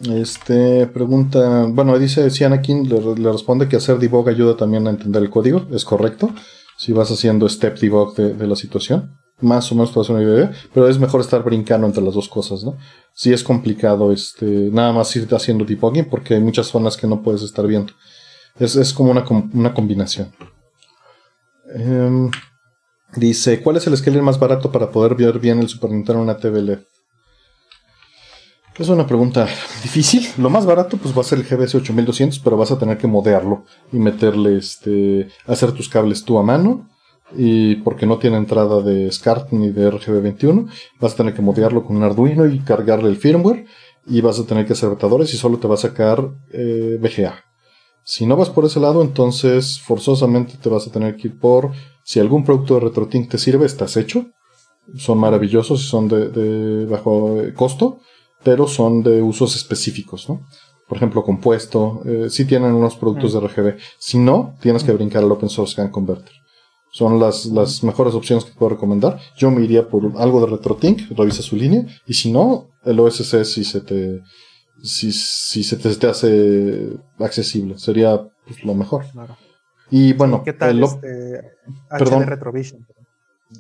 Este 0.10 0.88
pregunta, 0.88 1.68
bueno, 1.70 1.98
dice 2.00 2.32
si 2.32 2.44
Anakin 2.44 2.90
le, 2.90 3.32
responde 3.32 3.68
que 3.68 3.76
hacer 3.76 4.00
debug 4.00 4.28
ayuda 4.28 4.58
también 4.58 4.88
a 4.88 4.90
entender 4.90 5.22
el 5.22 5.30
código, 5.30 5.68
es 5.72 5.86
correcto. 5.86 6.34
Si 6.76 6.92
vas 6.92 7.12
haciendo 7.12 7.48
step 7.48 7.78
debug 7.78 8.16
de, 8.16 8.48
la 8.48 8.56
situación, 8.56 9.16
más 9.42 9.72
o 9.72 9.76
menos 9.76 9.92
para 9.92 10.02
hacer 10.02 10.16
una 10.16 10.24
idea, 10.24 10.52
pero 10.74 10.88
es 10.88 10.98
mejor 10.98 11.22
estar 11.22 11.44
brincando 11.44 11.86
entre 11.86 12.04
las 12.04 12.16
dos 12.16 12.28
cosas, 12.28 12.64
¿no? 12.64 12.78
Si 13.14 13.32
es 13.32 13.44
complicado, 13.44 14.12
este, 14.12 14.46
nada 14.46 14.92
más 14.92 15.16
ir 15.16 15.28
haciendo 15.36 15.66
debugging 15.66 16.10
porque 16.10 16.34
hay 16.34 16.42
muchas 16.42 16.68
zonas 16.68 16.98
que 16.98 17.06
no 17.06 17.22
puedes 17.22 17.44
estar 17.44 17.68
viendo. 17.68 17.94
Es, 18.60 18.94
como 18.94 19.12
una, 19.12 19.26
una 19.54 19.74
combinación. 19.74 20.32
Em, 21.74 22.30
dice, 23.16 23.62
¿cuál 23.62 23.78
es 23.78 23.88
el 23.88 23.98
scaler 23.98 24.22
más 24.22 24.40
barato 24.40 24.72
para 24.72 24.92
poder 24.92 25.16
ver 25.16 25.40
bien 25.40 25.60
el 25.60 25.70
Super 25.70 25.92
Nintendo 25.92 26.22
en 26.22 26.30
una 26.30 26.38
TV 26.38 26.62
LED? 26.62 26.80
Es 28.82 28.90
una 28.90 29.06
pregunta 29.06 29.48
difícil. 29.84 30.28
Lo 30.40 30.50
más 30.50 30.66
barato 30.66 30.98
pues 30.98 31.16
va 31.16 31.22
a 31.22 31.24
ser 31.24 31.38
el 31.38 31.46
GBS 31.46 31.76
8200, 31.76 32.40
pero 32.40 32.58
vas 32.58 32.72
a 32.72 32.80
tener 32.80 32.98
que 32.98 33.06
modearlo 33.06 33.64
y 33.92 33.98
meterle 33.98 34.58
este 34.58 35.28
hacer 35.46 35.72
tus 35.72 35.88
cables 35.88 36.24
tú 36.24 36.40
a 36.40 36.44
mano 36.44 36.90
y 37.38 37.76
porque 37.76 38.08
no 38.08 38.18
tiene 38.18 38.38
entrada 38.38 38.82
de 38.82 39.12
SCART 39.12 39.52
ni 39.52 39.70
de 39.70 39.92
RGB21, 39.92 40.68
vas 41.00 41.14
a 41.14 41.18
tener 41.18 41.34
que 41.36 41.44
modearlo 41.44 41.86
con 41.86 41.96
un 41.96 42.04
Arduino 42.04 42.48
y 42.48 42.60
cargarle 42.60 43.10
el 43.10 43.18
firmware 43.18 43.66
y 44.08 44.20
vas 44.22 44.40
a 44.40 44.46
tener 44.46 44.66
que 44.66 44.74
hacer 44.74 44.90
rotadores 44.90 45.32
y 45.34 45.38
solo 45.38 45.60
te 45.60 45.68
va 45.68 45.76
a 45.76 45.78
sacar 45.78 46.30
eh, 46.52 46.98
VGA. 47.00 47.51
Si 48.04 48.26
no 48.26 48.36
vas 48.36 48.50
por 48.50 48.66
ese 48.66 48.80
lado, 48.80 49.02
entonces 49.02 49.80
forzosamente 49.80 50.58
te 50.62 50.70
vas 50.70 50.88
a 50.88 50.92
tener 50.92 51.16
que 51.16 51.30
ir 51.30 51.40
por 51.40 51.72
si 52.04 52.20
algún 52.20 52.44
producto 52.44 52.76
de 52.76 52.82
RetroTink 52.82 53.30
te 53.30 53.38
sirve, 53.38 53.66
estás 53.66 53.98
hecho. 53.98 54.26
Son 54.98 55.18
maravillosos 55.18 55.82
y 55.82 55.88
son 55.88 56.08
de, 56.08 56.30
de 56.30 56.86
bajo 56.86 57.38
costo 57.56 58.00
pero 58.44 58.68
son 58.68 59.04
de 59.04 59.22
usos 59.22 59.56
específicos, 59.56 60.28
¿no? 60.30 60.48
Por 60.88 60.98
ejemplo, 60.98 61.24
compuesto, 61.24 62.02
eh, 62.06 62.28
sí 62.30 62.46
tienen 62.46 62.74
unos 62.74 62.96
productos 62.96 63.34
de 63.34 63.40
RGB. 63.40 63.78
Si 63.98 64.18
no, 64.18 64.56
tienes 64.60 64.84
que 64.84 64.92
brincar 64.92 65.24
al 65.24 65.32
Open 65.32 65.50
Source 65.50 65.74
Scan 65.74 65.90
Converter. 65.90 66.34
Son 66.92 67.18
las, 67.18 67.46
las 67.46 67.84
mejores 67.84 68.14
opciones 68.14 68.44
que 68.44 68.52
puedo 68.52 68.72
recomendar. 68.72 69.18
Yo 69.38 69.50
me 69.52 69.64
iría 69.64 69.88
por 69.88 70.12
algo 70.18 70.42
de 70.42 70.48
RetroTink, 70.48 71.12
revisa 71.16 71.42
su 71.42 71.56
línea, 71.56 71.86
y 72.06 72.14
si 72.14 72.32
no, 72.32 72.72
el 72.84 73.00
OSC 73.00 73.46
si 73.46 73.64
se 73.64 73.80
te, 73.80 74.22
si, 74.84 75.12
si 75.12 75.64
se 75.64 75.78
te, 75.78 76.08
hace 76.08 76.90
accesible, 77.20 77.78
sería 77.78 78.22
pues, 78.46 78.64
lo 78.64 78.74
mejor. 78.74 79.06
Y 79.90 80.14
bueno, 80.14 80.44
¿qué 80.44 80.54
tal 80.54 80.78
el, 80.78 80.84
este, 80.84 81.42
perdón, 81.90 82.28
Retrovision? 82.28 82.86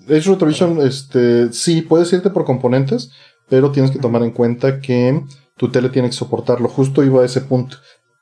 Edge 0.08 0.30
Retrovision, 0.30 0.82
este, 0.82 1.52
sí, 1.52 1.82
puedes 1.82 2.12
irte 2.14 2.30
por 2.30 2.46
componentes, 2.46 3.12
pero 3.50 3.72
tienes 3.72 3.92
que 3.92 4.00
tomar 4.00 4.24
en 4.24 4.32
cuenta 4.32 4.80
que 4.80 5.22
tu 5.58 5.70
tele 5.70 5.90
tiene 5.90 6.10
que 6.10 6.16
soportarlo. 6.16 6.70
Justo 6.70 7.04
iba 7.04 7.22
a 7.22 7.26
ese 7.26 7.42
punto. 7.42 7.78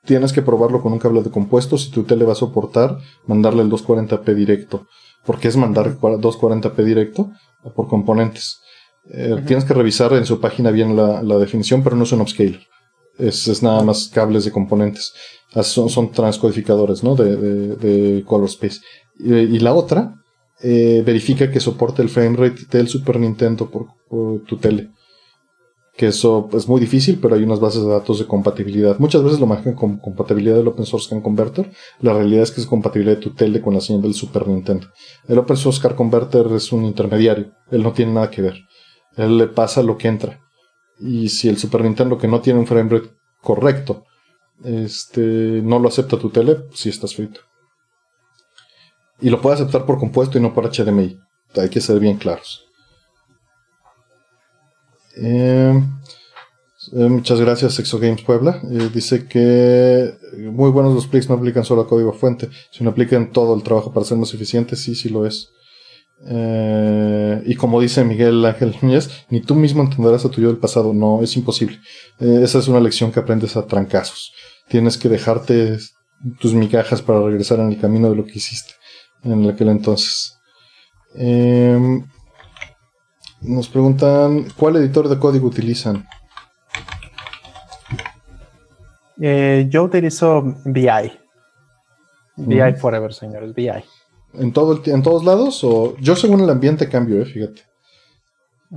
Tienes 0.05 0.33
que 0.33 0.41
probarlo 0.41 0.81
con 0.81 0.91
un 0.91 0.99
cable 0.99 1.21
de 1.21 1.29
compuesto. 1.29 1.77
Si 1.77 1.91
tu 1.91 2.03
tele 2.03 2.25
va 2.25 2.33
a 2.33 2.35
soportar, 2.35 2.97
mandarle 3.27 3.61
el 3.61 3.69
240p 3.69 4.33
directo. 4.33 4.87
Porque 5.25 5.47
es 5.47 5.55
mandar 5.55 5.97
240p 5.99 6.83
directo 6.83 7.31
por 7.75 7.87
componentes. 7.87 8.59
Eh, 9.11 9.41
tienes 9.45 9.65
que 9.65 9.73
revisar 9.73 10.13
en 10.13 10.25
su 10.25 10.39
página 10.39 10.71
bien 10.71 10.95
la, 10.95 11.37
definición, 11.37 11.83
pero 11.83 11.95
no 11.95 12.03
es 12.03 12.11
un 12.11 12.21
upscaler. 12.21 12.59
Es, 13.19 13.61
nada 13.61 13.83
más 13.83 14.09
cables 14.13 14.45
de 14.45 14.51
componentes. 14.51 15.13
Ah, 15.53 15.63
son, 15.63 16.11
transcodificadores, 16.11 17.03
¿no? 17.03 17.15
De, 17.15 18.23
color 18.25 18.47
space. 18.47 18.79
Y, 19.19 19.59
la 19.59 19.73
otra, 19.73 20.15
eh, 20.61 21.03
verifica 21.05 21.51
que 21.51 21.59
soporte 21.59 22.01
el 22.01 22.09
framerate 22.09 22.65
del 22.71 22.87
Super 22.87 23.19
Nintendo 23.19 23.69
por 23.69 23.87
tu 24.45 24.57
tele 24.57 24.89
que 25.99 26.07
eso 26.07 26.47
es 26.53 26.65
muy 26.69 26.79
difícil, 26.79 27.19
pero 27.21 27.35
hay 27.35 27.43
unas 27.43 27.59
bases 27.59 27.83
de 27.83 27.89
datos 27.89 28.19
de 28.19 28.25
compatibilidad. 28.25 28.97
Muchas 28.99 29.21
veces 29.21 29.37
lo 29.37 29.47
manejan 29.47 29.73
con 29.73 29.97
compatibilidad 29.97 30.55
del 30.55 30.69
Open 30.69 30.85
Source 30.85 31.09
Car 31.09 31.21
Converter. 31.21 31.69
La 31.99 32.13
realidad 32.13 32.43
es 32.43 32.51
que 32.51 32.61
es 32.61 32.67
compatibilidad 32.67 33.17
de 33.17 33.21
tu 33.21 33.31
tele 33.31 33.59
con 33.59 33.73
la 33.73 33.81
señal 33.81 34.01
del 34.03 34.13
Super 34.13 34.47
Nintendo. 34.47 34.87
El 35.27 35.39
Open 35.39 35.57
Source 35.57 35.81
Car 35.81 35.95
Converter 35.95 36.45
es 36.53 36.71
un 36.71 36.85
intermediario. 36.85 37.51
Él 37.69 37.83
no 37.83 37.91
tiene 37.91 38.13
nada 38.13 38.29
que 38.29 38.41
ver. 38.41 38.61
Él 39.17 39.37
le 39.37 39.47
pasa 39.47 39.83
lo 39.83 39.97
que 39.97 40.07
entra. 40.07 40.39
Y 40.99 41.29
si 41.29 41.49
el 41.49 41.57
Super 41.57 41.81
Nintendo 41.81 42.17
que 42.17 42.27
no 42.27 42.41
tiene 42.41 42.59
un 42.59 42.67
framerate 42.67 43.09
correcto, 43.41 44.05
este, 44.63 45.21
no 45.21 45.79
lo 45.79 45.87
acepta 45.87 46.19
tu 46.19 46.29
tele, 46.29 46.65
si 46.73 46.89
estás 46.89 47.15
frito. 47.15 47.41
Y 49.21 49.29
lo 49.29 49.41
puede 49.41 49.55
aceptar 49.55 49.85
por 49.85 49.99
compuesto 49.99 50.37
y 50.37 50.41
no 50.41 50.53
por 50.53 50.69
HDMI. 50.69 51.19
Hay 51.55 51.69
que 51.69 51.81
ser 51.81 51.99
bien 51.99 52.17
claros. 52.17 52.65
Eh, 55.15 55.81
eh, 56.93 57.09
muchas 57.09 57.39
gracias, 57.39 57.77
Exo 57.79 57.99
Games 57.99 58.21
Puebla. 58.21 58.61
Eh, 58.71 58.89
dice 58.93 59.27
que 59.27 60.13
muy 60.37 60.71
buenos 60.71 60.93
los 60.93 61.07
plics 61.07 61.29
no 61.29 61.35
aplican 61.35 61.65
solo 61.65 61.81
a 61.81 61.87
código 61.87 62.13
fuente, 62.13 62.49
sino 62.71 62.89
aplican 62.89 63.31
todo 63.31 63.55
el 63.55 63.63
trabajo 63.63 63.91
para 63.91 64.05
ser 64.05 64.17
más 64.17 64.33
eficiente. 64.33 64.75
Sí, 64.75 64.95
sí 64.95 65.09
lo 65.09 65.25
es. 65.25 65.51
Y 66.21 67.55
como 67.55 67.79
dice 67.81 68.03
Miguel 68.03 68.45
Ángel 68.45 68.75
Núñez, 68.81 69.25
ni 69.29 69.41
tú 69.41 69.55
mismo 69.55 69.83
entenderás 69.83 70.25
a 70.25 70.29
tu 70.29 70.41
yo 70.41 70.47
del 70.47 70.57
pasado. 70.57 70.93
No, 70.93 71.21
es 71.23 71.35
imposible. 71.35 71.79
esa 72.19 72.59
es 72.59 72.67
una 72.67 72.79
lección 72.79 73.11
que 73.11 73.19
aprendes 73.19 73.55
a 73.55 73.65
trancazos. 73.65 74.33
Tienes 74.67 74.97
que 74.97 75.09
dejarte 75.09 75.77
tus 76.39 76.53
migajas 76.53 77.01
para 77.01 77.21
regresar 77.21 77.59
en 77.59 77.71
el 77.71 77.79
camino 77.79 78.09
de 78.09 78.15
lo 78.15 78.25
que 78.25 78.33
hiciste 78.33 78.73
en 79.23 79.49
aquel 79.49 79.69
entonces. 79.69 80.39
Nos 83.41 83.69
preguntan, 83.69 84.47
¿cuál 84.57 84.75
editor 84.75 85.07
de 85.07 85.17
código 85.17 85.47
utilizan? 85.47 86.05
Eh, 89.21 89.67
yo 89.69 89.83
utilizo 89.83 90.57
VI. 90.65 91.11
VI 92.35 92.73
Forever, 92.77 93.13
señores, 93.13 93.53
VI. 93.55 93.83
¿En, 94.33 94.53
todo 94.53 94.81
¿En 94.85 95.03
todos 95.03 95.23
lados? 95.23 95.63
O 95.63 95.95
yo 95.97 96.15
según 96.15 96.41
el 96.41 96.49
ambiente 96.49 96.87
cambio, 96.89 97.21
eh, 97.21 97.25
fíjate. 97.25 97.63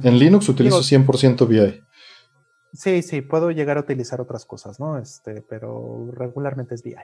En 0.02 0.18
Linux 0.18 0.48
utilizo 0.48 0.80
100% 0.80 1.46
VI. 1.46 1.82
Sí, 2.72 3.02
sí, 3.02 3.20
puedo 3.20 3.50
llegar 3.50 3.76
a 3.76 3.80
utilizar 3.80 4.20
otras 4.20 4.46
cosas, 4.46 4.80
¿no? 4.80 4.98
Este, 4.98 5.42
pero 5.42 6.10
regularmente 6.12 6.74
es 6.74 6.82
VI. 6.82 6.94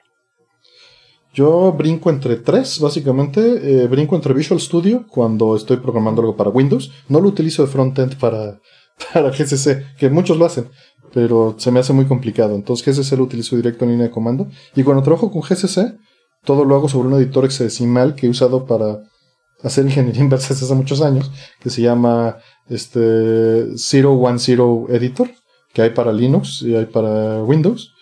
Yo 1.33 1.71
brinco 1.73 2.09
entre 2.09 2.37
tres, 2.37 2.79
básicamente. 2.79 3.83
Eh, 3.83 3.87
brinco 3.87 4.15
entre 4.15 4.33
Visual 4.33 4.59
Studio 4.59 5.05
cuando 5.07 5.55
estoy 5.55 5.77
programando 5.77 6.21
algo 6.21 6.35
para 6.35 6.49
Windows. 6.49 6.91
No 7.07 7.21
lo 7.21 7.29
utilizo 7.29 7.63
de 7.63 7.71
frontend 7.71 8.17
para, 8.17 8.59
para 9.13 9.29
GCC, 9.29 9.95
que 9.97 10.09
muchos 10.09 10.37
lo 10.37 10.45
hacen, 10.45 10.69
pero 11.13 11.55
se 11.59 11.69
me 11.71 11.79
hace 11.79 11.93
muy 11.93 12.05
complicado. 12.05 12.55
Entonces 12.55 12.85
GCC 12.97 13.17
lo 13.17 13.25
utilizo 13.25 13.55
directo 13.55 13.85
en 13.85 13.91
línea 13.91 14.07
de 14.07 14.11
comando. 14.11 14.47
Y 14.75 14.81
cuando 14.81 15.03
trabajo 15.03 15.31
con 15.31 15.43
GCC, 15.43 15.99
todo 16.45 16.65
lo 16.65 16.75
hago 16.75 16.89
sobre 16.89 17.07
un 17.09 17.15
editor 17.15 17.45
hexadecimal 17.45 18.15
que 18.15 18.27
he 18.27 18.29
usado 18.29 18.65
para 18.65 19.03
hacer 19.63 19.85
ingeniería 19.85 20.21
inversa 20.23 20.53
hace 20.53 20.73
muchos 20.73 21.01
años, 21.01 21.31
que 21.59 21.69
se 21.69 21.81
llama 21.81 22.37
este 22.69 23.65
010 23.75 24.89
Editor, 24.89 25.29
que 25.73 25.81
hay 25.81 25.89
para 25.91 26.13
Linux 26.13 26.61
y 26.61 26.75
hay 26.75 26.85
para 26.85 27.43
Windows. 27.43 27.93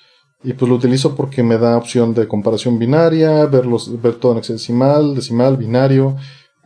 Y 0.43 0.53
pues 0.53 0.69
lo 0.69 0.75
utilizo 0.75 1.15
porque 1.15 1.41
me 1.41 1.57
da 1.57 1.77
opción 1.77 2.13
de 2.13 2.27
comparación 2.27 2.77
binaria, 2.77 3.45
ver, 3.47 3.65
ver 4.01 4.15
todo 4.15 4.33
en 4.33 4.37
hexadecimal, 4.37 5.15
decimal, 5.15 5.57
binario. 5.57 6.15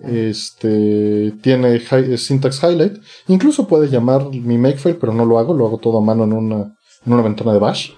Este 0.04 1.34
tiene 1.42 1.80
syntax 2.18 2.62
highlight. 2.64 2.98
Incluso 3.28 3.68
puede 3.68 3.88
llamar 3.88 4.30
mi 4.30 4.58
makefile, 4.58 4.96
pero 4.96 5.14
no 5.14 5.26
lo 5.26 5.40
hago, 5.40 5.54
lo 5.54 5.68
hago 5.68 5.78
todo 5.78 6.00
a 6.00 6.02
mano 6.02 6.26
en 6.26 6.34
una, 6.34 6.76
en 7.06 7.14
una 7.14 7.22
ventana 7.22 7.54
de 7.54 7.60
bash. 7.60 7.92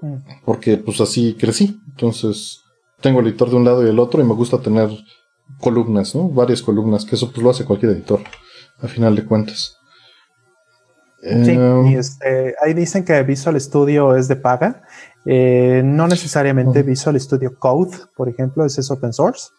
Mm. 0.00 0.16
Porque 0.44 0.78
pues 0.78 1.00
así 1.00 1.34
crecí. 1.34 1.78
Entonces 1.90 2.61
tengo 3.02 3.20
el 3.20 3.26
editor 3.26 3.50
de 3.50 3.56
un 3.56 3.64
lado 3.64 3.84
y 3.84 3.90
el 3.90 3.98
otro 3.98 4.22
y 4.22 4.24
me 4.24 4.34
gusta 4.34 4.58
tener 4.58 4.88
columnas, 5.60 6.14
¿no? 6.14 6.28
Varias 6.28 6.62
columnas, 6.62 7.04
que 7.04 7.16
eso 7.16 7.30
pues 7.30 7.42
lo 7.42 7.50
hace 7.50 7.64
cualquier 7.64 7.92
editor, 7.92 8.20
a 8.80 8.88
final 8.88 9.14
de 9.14 9.24
cuentas. 9.24 9.76
Sí, 11.20 11.52
em, 11.52 11.86
y 11.86 11.96
este, 11.96 12.54
ahí 12.60 12.74
dicen 12.74 13.04
que 13.04 13.22
Visual 13.22 13.60
Studio 13.60 14.16
es 14.16 14.26
de 14.26 14.36
paga. 14.36 14.82
Eh, 15.24 15.82
no 15.84 16.08
necesariamente 16.08 16.82
Visual 16.82 17.20
Studio 17.20 17.56
Code, 17.58 17.96
por 18.16 18.28
ejemplo, 18.28 18.64
es, 18.64 18.90
open 18.90 19.12
source. 19.12 19.50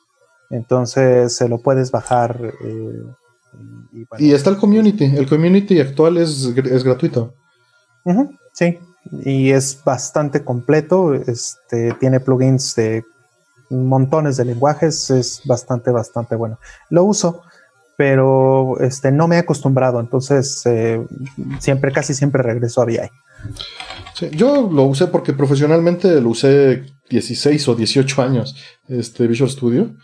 Entonces 0.49 1.35
se 1.35 1.47
lo 1.47 1.59
puedes 1.59 1.89
bajar. 1.89 2.53
Eh, 2.65 4.05
y, 4.19 4.33
está 4.33 4.49
el 4.49 4.57
community. 4.57 5.05
El 5.05 5.27
community 5.27 5.79
actual 5.79 6.17
es, 6.17 6.45
es 6.45 6.83
gratuito. 6.83 7.33
sí, 8.51 8.77
y 9.23 9.51
es 9.51 9.81
bastante 9.85 10.43
completo. 10.43 11.13
Este, 11.13 11.93
tiene 11.93 12.19
plugins 12.19 12.75
de 12.75 13.05
montones 13.69 14.37
de 14.37 14.45
lenguajes, 14.45 15.09
es 15.09 15.41
bastante, 15.45 15.91
bastante 15.91 16.35
bueno. 16.35 16.59
Lo 16.89 17.03
uso, 17.03 17.41
pero 17.97 18.79
este, 18.79 19.11
no 19.11 19.27
me 19.27 19.35
he 19.35 19.39
acostumbrado, 19.39 19.99
entonces 19.99 20.61
eh, 20.65 21.05
siempre, 21.59 21.91
casi 21.91 22.13
siempre 22.13 22.41
regreso 22.41 22.81
a 22.81 22.85
VI. 22.85 23.09
yo 24.31 24.69
lo 24.71 24.83
usé 24.83 25.07
porque 25.07 25.33
profesionalmente 25.33 26.19
lo 26.19 26.29
usé 26.29 26.83
16 27.09 27.67
o 27.67 27.75
18 27.75 28.21
años, 28.21 28.55
este 28.87 29.27
Visual 29.27 29.49
Studio, 29.49 29.95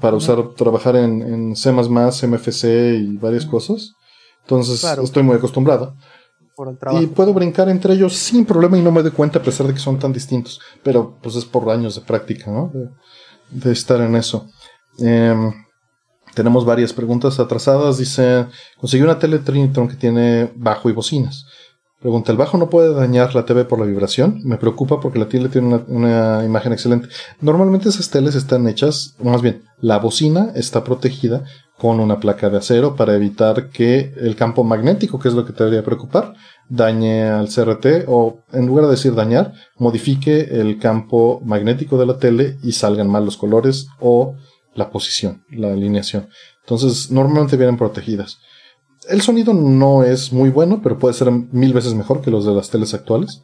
para 0.00 0.16
usar, 0.16 0.54
trabajar 0.56 0.96
en, 0.96 1.56
C++, 1.56 1.72
MFC 1.72 2.64
y 2.98 3.16
varias 3.16 3.46
cosas. 3.46 3.92
Entonces 4.42 4.84
estoy 5.02 5.22
muy 5.22 5.36
acostumbrado. 5.36 5.96
Y 7.00 7.06
puedo 7.08 7.34
brincar 7.34 7.68
entre 7.68 7.94
ellos 7.94 8.14
sin 8.14 8.44
problema 8.44 8.78
y 8.78 8.82
no 8.82 8.92
me 8.92 9.02
doy 9.02 9.10
cuenta 9.10 9.38
a 9.38 9.42
pesar 9.42 9.66
de 9.66 9.74
que 9.74 9.80
son 9.80 9.98
tan 9.98 10.12
distintos. 10.12 10.60
Pero 10.82 11.18
pues 11.22 11.34
es 11.36 11.44
por 11.44 11.68
años 11.68 11.96
de 11.96 12.02
práctica, 12.02 12.50
¿no? 12.50 12.70
De, 13.50 13.72
estar 13.72 14.00
en 14.00 14.14
eso. 14.14 14.46
Em, 14.98 15.52
tenemos 16.34 16.64
varias 16.64 16.92
preguntas 16.92 17.40
atrasadas. 17.40 17.98
Dice, 17.98 18.46
conseguí 18.78 19.02
una 19.02 19.18
tele 19.18 19.40
Trinitron 19.40 19.88
que 19.88 19.96
tiene 19.96 20.52
bajo 20.54 20.88
y 20.88 20.92
bocinas. 20.92 21.44
Pregunta, 22.04 22.32
¿el 22.32 22.36
bajo 22.36 22.58
no 22.58 22.68
puede 22.68 22.92
dañar 22.92 23.34
la 23.34 23.46
TV 23.46 23.64
por 23.64 23.80
la 23.80 23.86
vibración? 23.86 24.42
Me 24.44 24.58
preocupa 24.58 25.00
porque 25.00 25.18
la 25.18 25.26
tele 25.26 25.48
tiene 25.48 25.82
una, 25.88 26.44
imagen 26.44 26.74
excelente. 26.74 27.08
Normalmente 27.40 27.88
esas 27.88 28.10
teles 28.10 28.34
están 28.34 28.68
hechas, 28.68 29.16
más 29.22 29.40
bien, 29.40 29.62
la 29.80 29.98
bocina 29.98 30.52
está 30.54 30.84
protegida 30.84 31.44
con 31.78 32.00
una 32.00 32.20
placa 32.20 32.50
de 32.50 32.58
acero 32.58 32.94
para 32.94 33.14
evitar 33.14 33.70
que 33.70 34.12
el 34.16 34.36
campo 34.36 34.64
magnético, 34.64 35.18
que 35.18 35.28
es 35.28 35.34
lo 35.34 35.44
que 35.44 35.52
te 35.52 35.64
debería 35.64 35.84
preocupar, 35.84 36.34
dañe 36.68 37.24
al 37.24 37.48
CRT 37.48 38.06
o, 38.06 38.38
en 38.52 38.66
lugar 38.66 38.86
de 38.86 38.92
decir 38.92 39.14
dañar, 39.14 39.52
modifique 39.76 40.60
el 40.60 40.78
campo 40.78 41.40
magnético 41.44 41.98
de 41.98 42.06
la 42.06 42.18
tele 42.18 42.58
y 42.62 42.72
salgan 42.72 43.10
mal 43.10 43.24
los 43.24 43.36
colores 43.36 43.88
o 44.00 44.36
la 44.74 44.90
posición, 44.90 45.44
la 45.50 45.72
alineación. 45.72 46.28
Entonces, 46.62 47.10
normalmente 47.10 47.56
vienen 47.56 47.76
protegidas. 47.76 48.38
El 49.08 49.20
sonido 49.20 49.52
no 49.52 50.02
es 50.02 50.32
muy 50.32 50.50
bueno, 50.50 50.80
pero 50.82 50.98
puede 50.98 51.14
ser 51.14 51.30
mil 51.30 51.72
veces 51.72 51.94
mejor 51.94 52.22
que 52.22 52.30
los 52.30 52.46
de 52.46 52.54
las 52.54 52.70
teles 52.70 52.94
actuales. 52.94 53.42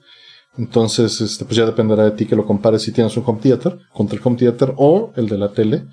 Entonces, 0.57 1.21
este, 1.21 1.45
pues 1.45 1.57
ya 1.57 1.67
dependerá 1.67 2.05
de 2.05 2.13
ti 2.13 2.27
que 2.27 2.37
lo 2.37 2.47
compares 2.47 2.83
si 2.83 2.93
tienes 2.93 3.17
un 3.17 3.25
home 3.27 3.41
theater 3.41 3.79
contra 3.93 4.17
el 4.17 4.23
home 4.25 4.37
theater 4.37 4.73
o 4.77 5.13
el 5.17 5.29
de 5.29 5.39
la 5.39 5.53
tele. 5.53 5.87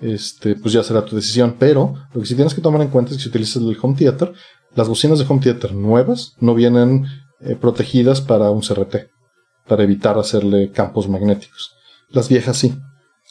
Este, 0.00 0.56
pues 0.56 0.72
ya 0.72 0.82
será 0.82 1.04
tu 1.04 1.16
decisión. 1.16 1.56
Pero 1.58 1.94
lo 2.12 2.20
que 2.20 2.26
sí 2.26 2.34
tienes 2.34 2.54
que 2.54 2.60
tomar 2.60 2.80
en 2.82 2.88
cuenta 2.88 3.10
es 3.10 3.18
que 3.18 3.22
si 3.22 3.28
utilizas 3.28 3.62
el 3.62 3.76
home 3.80 3.96
theater, 3.96 4.32
las 4.74 4.88
bocinas 4.88 5.18
de 5.18 5.26
home 5.28 5.40
theater 5.40 5.74
nuevas 5.74 6.34
no 6.40 6.54
vienen 6.54 7.06
eh, 7.40 7.56
protegidas 7.56 8.20
para 8.20 8.50
un 8.50 8.60
CRT, 8.60 9.10
para 9.66 9.82
evitar 9.82 10.18
hacerle 10.18 10.70
campos 10.70 11.08
magnéticos. 11.08 11.74
Las 12.08 12.28
viejas 12.28 12.56
sí. 12.56 12.78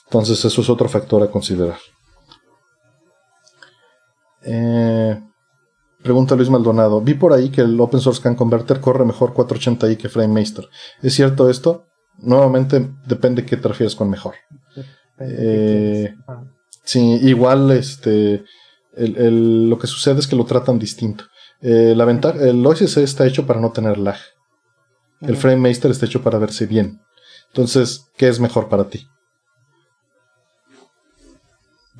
Entonces, 0.06 0.44
eso 0.44 0.62
es 0.62 0.70
otro 0.70 0.90
factor 0.90 1.22
a 1.22 1.30
considerar. 1.30 1.78
Eh, 4.44 5.20
Pregunta 6.02 6.36
Luis 6.36 6.50
Maldonado. 6.50 7.02
Vi 7.02 7.14
por 7.14 7.34
ahí 7.34 7.50
que 7.50 7.62
el 7.62 7.80
Open 7.80 8.00
Source 8.00 8.22
Can 8.22 8.36
Converter 8.36 8.80
corre 8.80 9.04
mejor 9.04 9.34
480i 9.34 9.98
que 9.98 10.08
FrameMaster. 10.08 10.70
¿Es 11.02 11.14
cierto 11.14 11.50
esto? 11.50 11.88
Nuevamente 12.20 12.90
depende 13.06 13.46
qué 13.46 13.58
te 13.58 13.68
refieres 13.68 13.96
con 13.96 14.10
mejor. 14.10 14.36
Eh, 15.20 16.16
sí, 16.90 17.20
igual 17.22 17.72
este, 17.72 18.44
lo 18.96 19.78
que 19.78 19.88
sucede 19.88 20.20
es 20.20 20.28
que 20.28 20.36
lo 20.36 20.46
tratan 20.46 20.80
distinto. 20.80 21.26
Eh, 21.62 21.94
la 21.96 22.06
ventaja, 22.06 22.40
el 22.40 22.66
OSC 22.66 22.98
está 22.98 23.28
hecho 23.28 23.46
para 23.46 23.60
no 23.60 23.72
tener 23.72 23.98
lag. 23.98 24.18
El 25.22 25.36
FrameMaster 25.36 25.92
está 25.92 26.06
hecho 26.06 26.24
para 26.24 26.40
verse 26.40 26.66
bien. 26.66 27.02
Entonces, 27.50 28.10
¿qué 28.18 28.28
es 28.28 28.40
mejor 28.40 28.70
para 28.70 28.86
ti? 28.90 29.08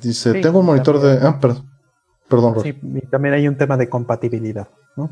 Dice, 0.00 0.40
tengo 0.40 0.60
un 0.60 0.66
monitor 0.66 1.00
de... 1.00 1.26
Ah, 1.26 1.38
perdón. 1.38 1.70
Perdón, 2.28 2.62
Sí, 2.62 2.78
y 2.82 3.06
también 3.08 3.34
hay 3.34 3.48
un 3.48 3.56
tema 3.56 3.76
de 3.76 3.88
compatibilidad, 3.88 4.68
¿no? 4.96 5.10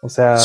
O 0.00 0.08
sea, 0.08 0.36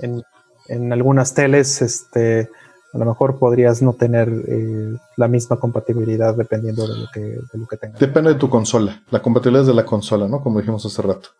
en, 0.00 0.92
algunas 0.92 1.34
teles, 1.34 1.82
este, 1.82 2.50
a 2.92 2.98
lo 2.98 3.04
mejor 3.04 3.38
podrías 3.38 3.82
no 3.82 3.92
tener 3.92 4.28
eh, 4.48 4.96
la 5.16 5.28
misma 5.28 5.56
compatibilidad 5.56 6.34
dependiendo 6.34 6.86
de 6.86 6.98
lo 6.98 7.06
que, 7.12 7.20
de 7.20 7.58
lo 7.58 7.66
que 7.66 7.76
tengas. 7.76 8.00
Depende 8.00 8.32
de 8.32 8.38
tu 8.38 8.48
consola. 8.48 9.02
La 9.10 9.20
compatibilidad 9.20 9.62
es 9.62 9.68
de 9.68 9.74
la 9.74 9.84
consola, 9.84 10.28
¿no? 10.28 10.40
Como 10.40 10.58
dijimos 10.58 10.84
hace 10.84 11.02
rato. 11.02 11.30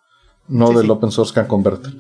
No 0.49 0.71
del 0.73 0.91
Open 0.91 1.11
Source 1.11 1.31
Scan 1.31 1.47
Converter. 1.47 1.93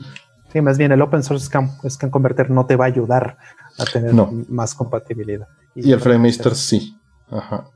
Sí, 0.52 0.60
más 0.60 0.78
bien 0.78 0.92
el 0.92 1.02
Open 1.02 1.22
Source 1.22 1.46
Scan, 1.46 2.10
Converter 2.10 2.50
no 2.50 2.66
te 2.66 2.76
va 2.76 2.86
a 2.86 2.88
ayudar 2.88 3.36
a 3.78 3.84
tener 3.84 4.14
más 4.48 4.74
compatibilidad. 4.74 5.48
Y, 5.74 5.92
el 5.92 6.00
FrameMaster 6.00 6.54
sí. 6.54 6.96
Ajá. 7.30 7.68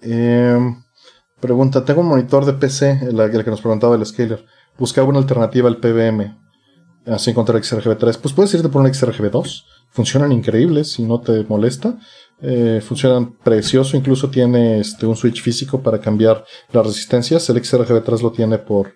eh, 0.00 0.58
Pregunta, 1.44 1.84
tengo 1.84 2.00
un 2.00 2.08
monitor 2.08 2.46
de 2.46 2.54
PC, 2.54 3.00
el, 3.02 3.44
que 3.44 3.50
nos 3.50 3.60
preguntaba 3.60 3.96
el 3.96 4.06
scaler. 4.06 4.46
Buscaba 4.78 5.08
una 5.08 5.18
alternativa 5.18 5.68
al 5.68 5.76
PBM. 5.76 6.34
Así 7.06 7.30
encontrar 7.30 7.60
XRGB3. 7.60 8.18
Pues 8.18 8.34
puedes 8.34 8.54
irte 8.54 8.68
por 8.68 8.82
un 8.82 8.88
XRGB2. 8.88 9.64
Funcionan 9.90 10.32
increíbles 10.32 10.92
si 10.92 11.02
no 11.02 11.20
te 11.20 11.44
molesta. 11.44 11.98
Eh, 12.40 12.80
funcionan 12.86 13.36
precioso. 13.38 13.96
Incluso 13.96 14.30
tiene 14.30 14.80
este, 14.80 15.06
un 15.06 15.16
switch 15.16 15.42
físico 15.42 15.82
para 15.82 16.00
cambiar 16.00 16.44
las 16.72 16.86
resistencias. 16.86 17.48
El 17.50 17.62
XRGB3 17.62 18.22
lo 18.22 18.32
tiene 18.32 18.58
por, 18.58 18.94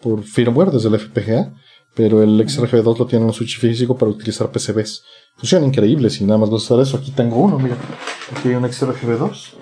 por 0.00 0.22
firmware 0.22 0.70
desde 0.70 0.88
el 0.88 0.98
FPGA. 0.98 1.52
Pero 1.94 2.22
el 2.22 2.40
XRGB2 2.40 2.98
lo 2.98 3.06
tiene 3.06 3.24
un 3.24 3.32
switch 3.32 3.58
físico 3.58 3.96
para 3.96 4.10
utilizar 4.10 4.50
PCBs. 4.50 5.02
Funcionan 5.36 5.68
increíbles 5.68 6.20
y 6.20 6.24
nada 6.24 6.38
más 6.38 6.50
vas 6.50 6.62
a 6.62 6.74
usar 6.74 6.80
eso. 6.80 6.96
Aquí 6.96 7.12
tengo 7.12 7.36
uno, 7.36 7.58
mira. 7.58 7.76
Aquí 8.32 8.48
hay 8.48 8.54
un 8.54 8.64
XRGB2 8.64 9.54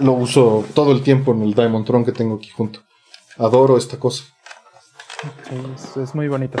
lo 0.00 0.12
uso 0.12 0.64
todo 0.74 0.92
el 0.92 1.02
tiempo 1.02 1.32
en 1.32 1.42
el 1.42 1.54
Diamond 1.54 1.86
Tron 1.86 2.04
que 2.04 2.12
tengo 2.12 2.36
aquí 2.36 2.48
junto. 2.50 2.80
Adoro 3.36 3.76
esta 3.76 3.98
cosa. 3.98 4.24
Sí, 5.20 6.00
es, 6.00 6.14
muy 6.14 6.28
bonito. 6.28 6.58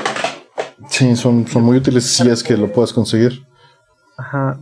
Sí, 0.88 1.16
son, 1.16 1.46
son 1.46 1.62
muy 1.62 1.78
útiles 1.78 2.04
si 2.04 2.28
es 2.28 2.42
que 2.42 2.56
lo 2.56 2.70
puedes 2.70 2.92
conseguir. 2.92 3.46
Ajá. 4.18 4.58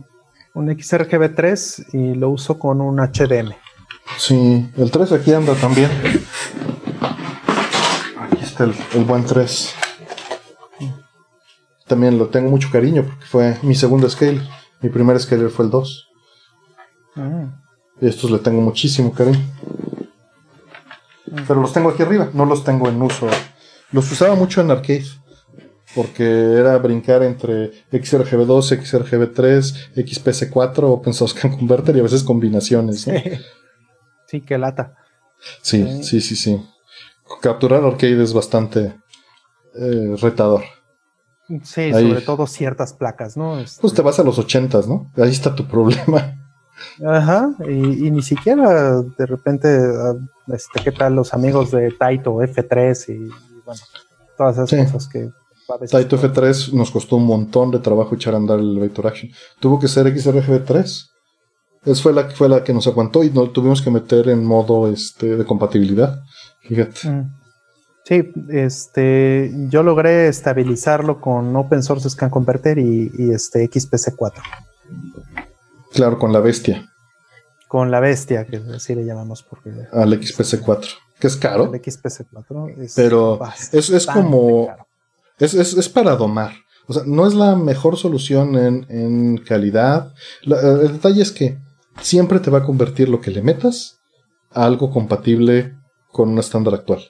Un 0.53 0.67
XRGB3 0.69 1.93
y 1.93 2.15
lo 2.15 2.29
uso 2.29 2.57
con 2.57 2.81
un 2.81 2.97
HDM. 2.99 3.53
Sí, 4.17 4.69
el 4.77 4.91
3 4.91 5.11
aquí 5.11 5.33
anda 5.33 5.53
también. 5.55 5.89
Aquí 8.19 8.43
está 8.43 8.63
el, 8.63 9.03
buen 9.05 9.25
3. 9.25 9.75
También 11.87 12.17
lo 12.17 12.27
tengo 12.27 12.49
mucho 12.49 12.69
cariño 12.71 13.03
porque 13.03 13.25
fue 13.25 13.57
mi 13.63 13.75
segundo 13.75 14.09
scale. 14.09 14.41
Mi 14.81 14.89
primer 14.89 15.19
scaler 15.19 15.49
fue 15.49 15.65
el 15.65 15.71
2. 15.71 16.09
Estos 18.01 18.31
le 18.31 18.39
tengo 18.39 18.61
muchísimo 18.61 19.11
cariño. 19.13 19.41
Pero 21.47 21.61
los 21.61 21.73
tengo 21.73 21.89
aquí 21.89 22.01
arriba, 22.01 22.29
no 22.33 22.45
los 22.45 22.63
tengo 22.63 22.87
en 22.87 23.01
uso. 23.01 23.27
Los 23.91 24.11
usaba 24.11 24.35
mucho 24.35 24.61
en 24.61 24.71
arcade. 24.71 25.05
Porque 25.95 26.23
era 26.23 26.77
brincar 26.77 27.23
entre 27.23 27.71
XRGB2, 27.91 28.77
XRGB3, 28.79 29.95
XPC4, 29.95 30.83
Open 30.83 31.13
Source 31.13 31.35
Can 31.39 31.57
Converter 31.57 31.95
y 31.95 31.99
a 31.99 32.03
veces 32.03 32.23
combinaciones. 32.23 33.07
Sí, 34.27 34.41
qué 34.41 34.57
lata. 34.57 34.95
Sí, 35.61 36.03
sí, 36.03 36.21
sí, 36.21 36.35
sí. 36.35 36.61
Capturar 37.41 37.83
arcade 37.83 38.21
es 38.21 38.33
bastante 38.33 38.95
eh, 39.75 40.15
retador. 40.21 40.63
Sí, 41.63 41.91
sobre 41.91 42.21
todo 42.21 42.45
ciertas 42.45 42.93
placas, 42.93 43.35
¿no? 43.35 43.57
Pues 43.81 43.93
te 43.93 44.03
vas 44.03 44.19
a 44.19 44.23
los 44.23 44.37
80, 44.37 44.81
¿no? 44.87 45.11
Ahí 45.17 45.31
está 45.31 45.55
tu 45.55 45.67
problema. 45.67 46.35
Ajá, 47.05 47.55
y, 47.67 48.11
ni 48.11 48.21
siquiera 48.21 49.01
de 49.01 49.25
repente, 49.25 49.67
ah, 49.67 50.13
este, 50.53 50.81
¿qué 50.81 50.91
tal 50.91 51.15
los 51.15 51.33
amigos 51.33 51.71
de 51.71 51.91
Taito 51.91 52.35
F3 52.35 53.09
y, 53.09 53.48
bueno, 53.69 53.81
todas 54.37 54.57
esas 54.57 54.91
cosas 54.91 55.07
que... 55.07 55.29
Taito 55.91 56.17
F3 56.17 56.73
nos 56.73 56.89
costó 56.89 57.17
un 57.17 57.25
montón 57.25 57.69
de 57.69 57.77
trabajo 57.77 58.15
echar 58.15 58.33
a 58.33 58.37
andar 58.37 58.57
el 58.57 58.79
Vector 58.79 59.05
Action. 59.05 59.31
Tuvo 59.59 59.79
que 59.79 59.87
ser 59.87 60.07
XRGB3. 60.07 61.09
Esa 61.85 62.01
fue 62.01 62.11
la, 62.11 62.27
fue 62.31 62.49
la 62.49 62.63
que 62.63 62.73
nos 62.73 62.87
aguantó 62.87 63.23
y 63.23 63.29
no 63.29 63.51
tuvimos 63.51 63.81
que 63.83 63.91
meter 63.91 64.29
en 64.29 64.43
modo 64.43 64.91
este, 64.91 65.37
de 65.37 65.45
compatibilidad. 65.45 66.23
Fíjate. 66.61 67.07
Mm. 67.07 67.39
Sí, 68.03 68.31
este, 68.49 69.51
yo 69.69 69.83
logré 69.83 70.27
estabilizarlo 70.27 71.21
con 71.21 71.55
Open 71.55 71.83
Source 71.83 72.09
Scan 72.09 72.31
Converter 72.31 72.79
y, 72.79 73.11
y 73.15 73.29
este 73.29 73.69
XPC4. 73.69 74.41
Claro, 75.93 76.17
con 76.17 76.33
la 76.33 76.39
bestia. 76.39 76.89
Con 77.67 77.91
la 77.91 77.99
bestia, 77.99 78.45
que 78.45 78.59
así 78.75 78.95
le 78.95 79.05
llamamos. 79.05 79.43
Porque 79.43 79.69
Al 79.91 80.19
XPC4, 80.19 80.87
que 81.19 81.27
es 81.27 81.35
caro. 81.37 81.73
El 81.73 81.81
XPC4 81.81 82.79
es 82.79 82.93
Pero 82.95 83.39
es, 83.73 83.89
es 83.89 84.07
como... 84.07 84.67
Es, 85.37 85.53
es, 85.53 85.89
para 85.89 86.15
domar. 86.15 86.53
O 86.87 86.93
sea, 86.93 87.03
no 87.05 87.25
es 87.25 87.33
la 87.33 87.55
mejor 87.55 87.97
solución 87.97 88.57
en, 88.57 89.37
calidad. 89.37 90.13
el 90.43 90.91
detalle 90.91 91.21
es 91.21 91.31
que 91.31 91.57
siempre 92.01 92.39
te 92.39 92.49
va 92.51 92.59
a 92.59 92.63
convertir 92.63 93.09
lo 93.09 93.21
que 93.21 93.31
le 93.31 93.41
metas 93.41 93.99
a 94.51 94.65
algo 94.65 94.91
compatible 94.91 95.75
con 96.11 96.29
un 96.29 96.39
estándar 96.39 96.73
actual. 96.73 97.01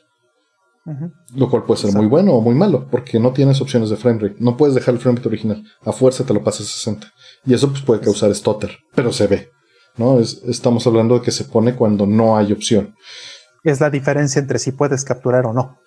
Lo 1.36 1.50
cual 1.50 1.64
puede 1.64 1.82
ser 1.82 1.94
muy 1.94 2.08
bueno 2.08 2.34
o 2.34 2.42
muy 2.42 2.56
malo, 2.56 2.88
porque 2.90 3.20
no 3.20 3.32
tienes 3.32 3.62
opciones 3.62 3.90
de 3.90 3.98
frame 3.98 4.20
rate. 4.20 4.36
No 4.40 4.58
puedes 4.58 4.74
dejar 4.74 4.96
el 4.96 5.00
frame 5.00 5.18
rate 5.18 5.30
original. 5.30 5.64
A 5.84 5.92
fuerza 5.92 6.24
te 6.24 6.34
lo 6.34 6.44
pasas 6.44 6.68
a 6.68 6.72
60. 6.72 7.08
Y 7.46 7.54
eso 7.54 7.70
pues, 7.70 7.84
puede 7.84 8.02
causar 8.02 8.34
stutter, 8.34 8.76
pero 8.96 9.12
se 9.12 9.28
ve. 9.28 9.50
¿no? 9.98 10.20
estamos 10.20 10.88
hablando 10.88 11.16
de 11.16 11.22
que 11.22 11.32
se 11.32 11.46
pone 11.46 11.76
cuando 11.76 12.06
no 12.08 12.38
hay 12.38 12.52
opción. 12.52 12.96
Es 13.64 13.80
la 13.82 13.90
diferencia 13.90 14.40
entre 14.40 14.60
si 14.60 14.72
puedes 14.72 15.04
capturar 15.04 15.46
o 15.46 15.54
no. 15.54 15.80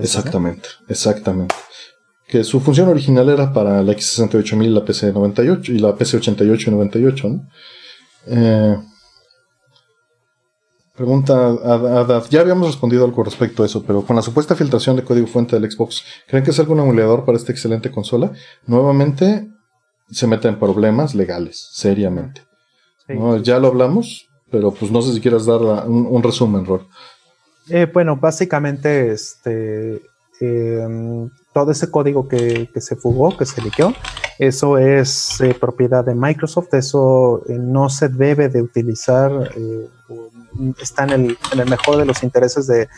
exactamente, 0.00 0.68
exactamente. 0.88 1.54
Que 2.28 2.42
su 2.44 2.60
función 2.60 2.88
original 2.88 3.28
era 3.28 3.52
para 3.52 3.82
la 3.82 3.92
X68000 3.92 4.64
y 4.64 4.68
la 4.68 4.84
PC98 4.84 5.68
y 5.68 5.78
la 5.78 5.96
PC88 5.96 6.66
y 6.66 6.70
98, 6.70 7.28
¿no? 7.28 7.48
Eh, 8.26 8.76
Pregunta 10.96 11.54
ya 12.30 12.40
habíamos 12.40 12.68
respondido 12.68 13.04
algo 13.04 13.22
respecto 13.22 13.62
a 13.62 13.66
eso, 13.66 13.82
pero 13.82 14.00
con 14.00 14.16
la 14.16 14.22
supuesta 14.22 14.56
filtración 14.56 14.96
de 14.96 15.04
código 15.04 15.26
fuente 15.26 15.58
del 15.58 15.70
Xbox, 15.70 16.02
¿creen 16.26 16.42
que 16.42 16.52
es 16.52 16.58
algún 16.58 16.80
emulador 16.80 17.26
para 17.26 17.36
esta 17.36 17.52
excelente 17.52 17.90
consola? 17.90 18.32
Nuevamente 18.66 19.46
se 20.10 20.26
mete 20.26 20.48
en 20.48 20.58
problemas 20.58 21.14
legales, 21.14 21.68
seriamente. 21.72 22.42
Ya 23.42 23.58
lo 23.58 23.68
hablamos, 23.68 24.26
pero 24.50 24.72
pues 24.72 24.90
no 24.90 25.02
sé 25.02 25.12
si 25.12 25.20
quieras 25.20 25.44
dar 25.44 25.60
un, 25.86 26.22
resumen, 26.22 26.64
Rol. 26.64 26.88
Eh, 27.68 27.86
bueno, 27.92 28.16
básicamente 28.16 29.12
este, 29.12 30.02
em, 30.40 31.28
todo 31.52 31.72
ese 31.72 31.90
código 31.90 32.28
que, 32.28 32.68
se 32.76 32.96
fugó, 32.96 33.36
que 33.36 33.46
se 33.46 33.62
liqueó, 33.62 33.92
eso 34.38 34.78
es 34.78 35.40
eh, 35.40 35.54
propiedad 35.54 36.04
de 36.04 36.14
Microsoft, 36.14 36.74
eso 36.74 37.42
eh, 37.48 37.56
no 37.58 37.88
se 37.88 38.08
debe 38.08 38.48
de 38.48 38.62
utilizar 38.62 39.50
está 40.80 41.04
en 41.04 41.12
el, 41.12 41.38
mejor 41.68 41.96
de 41.96 42.04
los 42.04 42.22
intereses 42.22 42.66
de, 42.66 42.88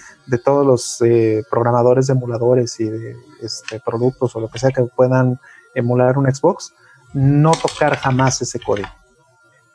todos 0.44 0.66
los 0.66 1.00
eh, 1.02 1.44
programadores 1.50 2.06
de 2.06 2.12
emuladores 2.12 2.78
y 2.80 2.84
de 2.84 3.16
este, 3.40 3.80
productos 3.80 4.34
o 4.36 4.40
lo 4.40 4.48
que 4.48 4.58
sea 4.58 4.70
que 4.70 4.82
puedan 4.84 5.38
emular 5.74 6.18
un 6.18 6.32
Xbox, 6.32 6.72
no 7.12 7.52
tocar 7.52 7.96
jamás 7.96 8.40
ese 8.42 8.60
código. 8.60 8.88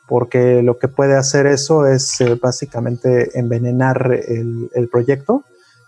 Porque 0.08 0.62
lo 0.62 0.78
que 0.78 0.88
puede 0.88 1.16
hacer 1.16 1.46
eso 1.46 1.88
es 1.88 2.20
eh, 2.22 2.38
básicamente 2.42 3.40
envenenar 3.40 4.12
el, 4.14 4.90
proyecto 4.92 5.44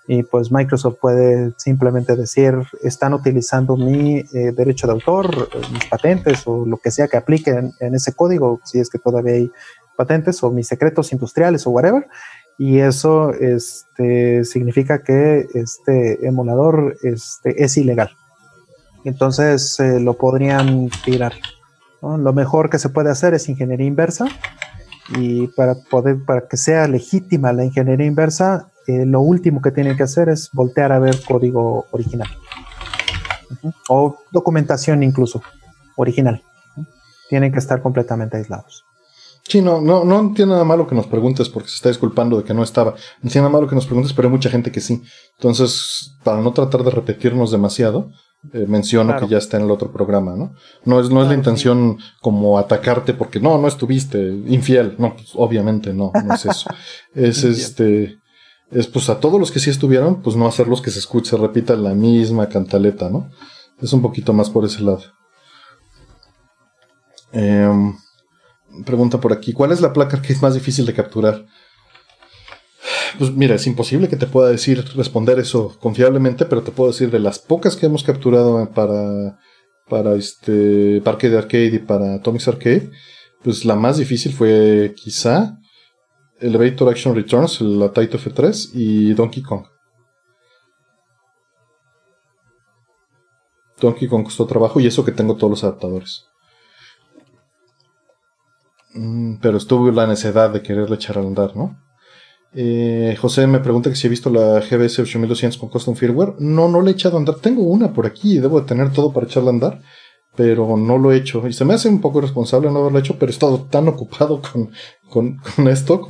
y 0.07 0.24
pues 0.24 0.51
Microsoft 0.51 0.97
puede 1.01 1.51
simplemente 1.57 2.16
decir 2.16 2.53
están 2.82 3.13
utilizando 3.13 3.76
mi 3.76 4.20
eh, 4.20 4.51
derecho 4.55 4.88
de 4.88 4.93
autor, 4.93 5.49
mis 5.74 5.86
patentes 5.86 6.43
o 6.45 6.66
lo 6.66 6.78
que 6.78 6.91
sea 6.91 7.07
que 7.07 7.18
apliquen 7.18 7.74
en 7.80 7.95
ese 7.95 8.13
código, 8.13 8.61
si 8.63 8.80
es 8.80 8.89
que 8.89 8.99
todavía 8.99 9.34
hay 9.34 9.51
patentes 9.95 10.43
o 10.43 10.51
mis 10.51 10.68
secretos 10.68 11.11
industriales 11.11 11.66
o 11.66 11.72
whatever. 11.72 12.07
Y 12.57 12.80
eso 12.80 13.32
este, 13.34 14.45
significa 14.45 15.03
que 15.03 15.47
este 15.53 16.26
emulador 16.26 16.97
este, 17.03 17.63
es 17.63 17.76
ilegal. 17.78 18.11
Entonces 19.03 19.80
eh, 19.80 19.99
lo 19.99 20.13
podrían 20.16 20.89
tirar. 21.03 21.34
Lo 22.01 22.33
mejor 22.33 22.69
que 22.69 22.79
se 22.79 22.89
puede 22.89 23.09
hacer 23.09 23.33
es 23.33 23.49
ingeniería 23.49 23.87
inversa. 23.87 24.25
Y 25.17 25.47
para 25.47 25.75
poder, 25.75 26.17
para 26.25 26.47
que 26.47 26.57
sea 26.57 26.87
legítima 26.87 27.53
la 27.53 27.63
ingeniería 27.63 28.07
inversa, 28.07 28.71
eh, 28.87 29.05
lo 29.05 29.21
último 29.21 29.61
que 29.61 29.71
tienen 29.71 29.97
que 29.97 30.03
hacer 30.03 30.29
es 30.29 30.49
voltear 30.51 30.91
a 30.91 30.99
ver 30.99 31.15
código 31.27 31.85
original. 31.91 32.27
O 33.89 34.17
documentación 34.31 35.03
incluso 35.03 35.41
original. 35.95 36.41
Tienen 37.29 37.51
que 37.51 37.59
estar 37.59 37.81
completamente 37.81 38.37
aislados. 38.37 38.85
Sí, 39.47 39.61
no, 39.61 39.79
no, 39.79 40.03
no 40.03 40.33
tiene 40.33 40.53
nada 40.53 40.63
malo 40.63 40.87
que 40.87 40.95
nos 40.95 41.05
preguntes 41.05 41.49
porque 41.49 41.69
se 41.69 41.75
está 41.75 41.89
disculpando 41.89 42.37
de 42.37 42.43
que 42.43 42.53
no 42.53 42.63
estaba. 42.63 42.95
No 43.21 43.29
tiene 43.29 43.43
nada 43.43 43.53
malo 43.53 43.67
que 43.67 43.75
nos 43.75 43.85
preguntes, 43.85 44.11
pero 44.13 44.27
hay 44.27 44.31
mucha 44.31 44.49
gente 44.49 44.71
que 44.71 44.81
sí. 44.81 45.03
Entonces, 45.37 46.17
para 46.23 46.41
no 46.41 46.51
tratar 46.51 46.83
de 46.83 46.89
repetirnos 46.89 47.51
demasiado, 47.51 48.09
eh, 48.53 48.65
menciono 48.67 49.15
que 49.19 49.27
ya 49.27 49.37
está 49.37 49.57
en 49.57 49.63
el 49.63 49.71
otro 49.71 49.91
programa, 49.91 50.35
¿no? 50.35 50.53
No 50.83 50.99
es, 50.99 51.11
no 51.11 51.21
es 51.21 51.27
la 51.27 51.35
intención 51.35 51.99
como 52.21 52.57
atacarte 52.57 53.13
porque 53.13 53.39
no, 53.39 53.59
no 53.59 53.67
estuviste 53.67 54.19
infiel. 54.47 54.95
No, 54.97 55.15
pues, 55.15 55.29
obviamente 55.35 55.93
no, 55.93 56.11
no 56.23 56.33
es 56.33 56.45
eso. 56.47 56.67
es 57.13 57.43
este, 57.43 58.17
es 58.71 58.87
pues 58.87 59.09
a 59.09 59.19
todos 59.19 59.39
los 59.39 59.51
que 59.51 59.59
sí 59.59 59.69
estuvieron, 59.69 60.23
pues 60.23 60.35
no 60.35 60.47
hacerlos 60.47 60.81
que 60.81 60.89
se 60.89 60.99
escuche, 60.99 61.29
se 61.29 61.37
repita 61.37 61.75
la 61.75 61.93
misma 61.93 62.49
cantaleta, 62.49 63.11
¿no? 63.11 63.29
Es 63.79 63.93
un 63.93 64.01
poquito 64.01 64.33
más 64.33 64.49
por 64.49 64.65
ese 64.65 64.81
lado. 64.81 65.03
Eh, 67.31 67.93
pregunta 68.86 69.19
por 69.19 69.34
aquí, 69.34 69.53
¿cuál 69.53 69.71
es 69.71 69.82
la 69.82 69.93
placa 69.93 70.21
que 70.21 70.34
es 70.34 70.41
más 70.41 70.53
difícil 70.53 70.86
de 70.86 70.93
capturar? 70.93 71.45
Pues 73.17 73.32
mira, 73.32 73.55
es 73.55 73.65
imposible 73.67 74.09
que 74.09 74.17
te 74.17 74.28
pueda 74.28 74.49
decir, 74.49 74.84
responder 74.95 75.39
eso 75.39 75.78
confiablemente, 75.80 76.45
pero 76.45 76.63
te 76.63 76.71
puedo 76.71 76.91
decir 76.91 77.11
de 77.11 77.19
las 77.19 77.39
pocas 77.39 77.76
que 77.76 77.86
hemos 77.86 78.03
capturado 78.03 78.69
para, 78.71 79.39
para 79.88 80.15
este 80.15 81.01
Parque 81.01 81.30
de 81.30 81.38
Arcade 81.38 81.76
y 81.76 81.80
para 81.80 82.15
Atomics 82.15 82.47
Arcade, 82.47 82.91
pues 83.43 83.63
la 83.63 83.76
más 83.76 83.97
difícil 83.97 84.34
fue 84.34 84.93
quizá 84.95 85.57
Elevator 86.39 86.89
Action 86.89 87.15
Returns, 87.15 87.61
la 87.61 87.91
Taito 87.91 88.17
F3 88.17 88.71
y 88.73 89.13
Donkey 89.13 89.41
Kong. 89.41 89.65
Donkey 93.80 94.07
Kong 94.07 94.23
costó 94.23 94.45
trabajo 94.45 94.80
y 94.80 94.88
eso 94.88 95.05
que 95.05 95.11
tengo 95.11 95.36
todos 95.36 95.51
los 95.51 95.63
adaptadores. 95.63 96.26
Mm, 98.95 99.35
pero 99.41 99.57
estuvo 99.57 99.91
la 99.91 100.07
necesidad 100.07 100.49
de 100.51 100.61
quererle 100.61 100.95
echar 100.95 101.17
al 101.17 101.27
andar, 101.27 101.55
¿no? 101.55 101.77
Eh, 102.57 103.17
José 103.19 103.45
me 103.47 103.59
pregunta 103.59 103.89
que 103.89 103.97
si 103.97 104.07
he 104.07 104.09
visto 104.09 104.29
la 104.29 104.61
GBS 104.61 104.99
8200 104.99 105.57
con 105.59 105.69
custom 105.69 105.95
firmware. 105.95 106.35
No, 106.39 106.69
no 106.69 106.81
le 106.81 106.91
he 106.91 106.93
echado 106.93 107.17
a 107.17 107.19
andar. 107.19 107.35
Tengo 107.35 107.63
una 107.63 107.93
por 107.93 108.05
aquí 108.05 108.37
y 108.37 108.39
debo 108.39 108.61
de 108.61 108.67
tener 108.67 108.91
todo 108.93 109.11
para 109.11 109.25
echarla 109.25 109.49
a 109.49 109.53
andar, 109.53 109.81
pero 110.37 110.77
no 110.77 110.97
lo 110.97 111.11
he 111.11 111.17
hecho. 111.17 111.45
Y 111.47 111.53
se 111.53 111.65
me 111.65 111.73
hace 111.73 111.89
un 111.89 111.99
poco 111.99 112.21
responsable 112.21 112.71
no 112.71 112.79
haberlo 112.79 112.99
hecho, 112.99 113.17
pero 113.19 113.29
he 113.29 113.33
estado 113.33 113.63
tan 113.69 113.89
ocupado 113.89 114.41
con, 114.41 114.71
con, 115.09 115.67
esto, 115.67 116.07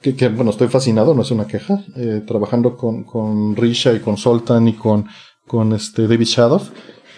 que, 0.00 0.28
bueno, 0.28 0.52
estoy 0.52 0.68
fascinado, 0.68 1.14
no 1.14 1.22
es 1.22 1.32
una 1.32 1.48
queja. 1.48 1.84
Eh, 1.96 2.22
trabajando 2.24 2.76
con, 2.76 3.02
con 3.02 3.56
Risha 3.56 3.92
y 3.92 3.98
con 3.98 4.16
Soltan 4.16 4.68
y 4.68 4.74
con, 4.74 5.06
con 5.44 5.72
este 5.72 6.06
David 6.06 6.26
Shadow 6.26 6.60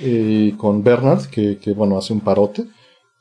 y 0.01 0.53
con 0.53 0.83
Bernard, 0.83 1.27
que, 1.27 1.59
que 1.59 1.73
bueno, 1.75 1.99
hace 1.99 2.15
un 2.15 2.21
parote 2.21 2.67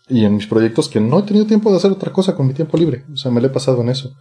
y 0.08 0.26
en 0.26 0.36
mis 0.36 0.47
proyectos 0.47 0.88
que 0.88 0.99
no 0.99 1.20
he 1.20 1.24
tenido 1.24 1.45
tiempo 1.45 1.72
de 1.72 1.78
hacer 1.78 1.91
otra 1.91 2.14
cosa 2.14 2.36
con 2.36 2.47
mi 2.47 2.53
tiempo 2.53 2.78
libre. 2.78 3.06
O 3.12 3.18
sea, 3.18 3.32
me 3.32 3.41
lo 3.41 3.47
he 3.47 3.51
pasado 3.51 3.82
en 3.82 3.89
eso. 3.89 4.16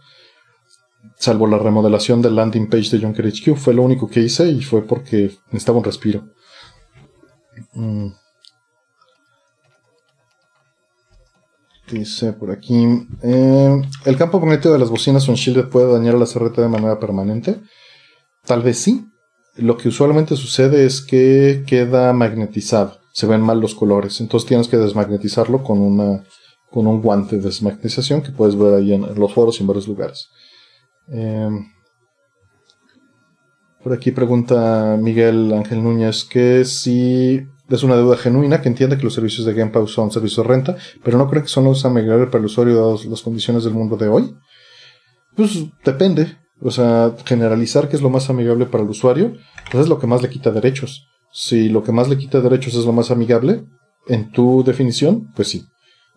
Salvo 1.17 1.47
la 1.47 1.59
remodelación 1.59 2.21
del 2.21 2.35
landing 2.35 2.67
page 2.67 2.97
de 2.97 3.03
Junker 3.03 3.27
HQ, 3.27 3.55
fue 3.55 3.73
lo 3.73 3.83
único 3.83 4.09
que 4.09 4.21
hice 4.21 4.49
y 4.49 4.61
fue 4.61 4.81
porque 4.85 5.31
necesitaba 5.47 5.77
un 5.77 5.83
respiro. 5.83 6.27
Mm. 7.73 8.07
Dice 11.91 12.33
por 12.33 12.49
aquí: 12.49 13.07
eh, 13.21 13.81
¿El 14.05 14.17
campo 14.17 14.39
magnético 14.39 14.73
de 14.73 14.79
las 14.79 14.89
bocinas 14.89 15.27
Unshielded 15.27 15.69
puede 15.69 15.91
dañar 15.93 16.15
a 16.15 16.17
la 16.17 16.25
CRT 16.25 16.57
de 16.57 16.67
manera 16.67 16.99
permanente? 16.99 17.61
Tal 18.43 18.63
vez 18.63 18.79
sí. 18.79 19.07
Lo 19.55 19.77
que 19.77 19.87
usualmente 19.87 20.35
sucede 20.35 20.85
es 20.85 20.99
que 21.01 21.63
queda 21.65 22.11
magnetizado 22.11 23.04
se 23.15 23.27
ven 23.27 23.39
mal 23.39 23.61
los 23.61 23.73
colores. 23.73 24.19
Entonces 24.19 24.45
tienes 24.45 24.67
que 24.67 24.75
desmagnetizarlo 24.75 25.63
con, 25.63 25.79
una, 25.79 26.25
con 26.69 26.85
un 26.85 27.01
guante 27.01 27.37
de 27.37 27.43
desmagnetización 27.43 28.21
que 28.21 28.33
puedes 28.33 28.57
ver 28.57 28.73
ahí 28.73 28.93
en, 28.93 29.15
los 29.15 29.33
foros 29.33 29.57
y 29.57 29.63
en 29.63 29.67
varios 29.67 29.87
lugares. 29.87 30.27
Em, 31.07 31.65
por 33.81 33.93
aquí 33.93 34.11
pregunta 34.11 34.97
Miguel 34.99 35.53
Ángel 35.53 35.81
Núñez 35.81 36.25
que 36.25 36.65
si 36.65 37.47
es 37.69 37.83
una 37.83 37.95
deuda 37.95 38.17
genuina, 38.17 38.61
que 38.61 38.67
entiende 38.67 38.97
que 38.97 39.03
los 39.03 39.13
servicios 39.13 39.45
de 39.45 39.53
Game 39.53 39.71
son 39.87 40.11
servicios 40.11 40.45
de 40.45 40.53
renta, 40.53 40.77
pero 41.01 41.17
no 41.17 41.29
cree 41.29 41.43
que 41.43 41.47
son 41.47 41.63
los 41.63 41.85
amigables 41.85 42.27
para 42.27 42.39
el 42.39 42.45
usuario 42.45 42.75
dadas 42.75 43.05
las 43.05 43.21
condiciones 43.21 43.63
del 43.63 43.73
mundo 43.73 43.95
de 43.95 44.09
hoy. 44.09 44.35
Pues 45.37 45.51
depende. 45.85 46.37
O 46.61 46.69
sea, 46.69 47.15
generalizar 47.25 47.87
que 47.87 47.95
es 47.95 48.01
lo 48.01 48.09
más 48.09 48.29
amigable 48.29 48.65
para 48.65 48.83
el 48.83 48.89
usuario, 48.89 49.37
pues 49.71 49.83
es 49.83 49.89
lo 49.89 49.99
que 49.99 50.07
más 50.07 50.21
le 50.21 50.29
quita 50.29 50.51
derechos. 50.51 51.07
Si 51.37 51.67
lo 51.67 51.83
que 51.83 51.91
más 51.91 52.07
le 52.07 52.17
quita 52.17 52.39
derechos 52.39 52.75
es 52.75 52.85
lo 52.85 52.93
más 52.93 53.11
amigable, 53.11 53.65
en 54.07 54.31
tu 54.31 54.63
definición, 54.63 55.33
pues 55.35 55.49
sí, 55.49 55.65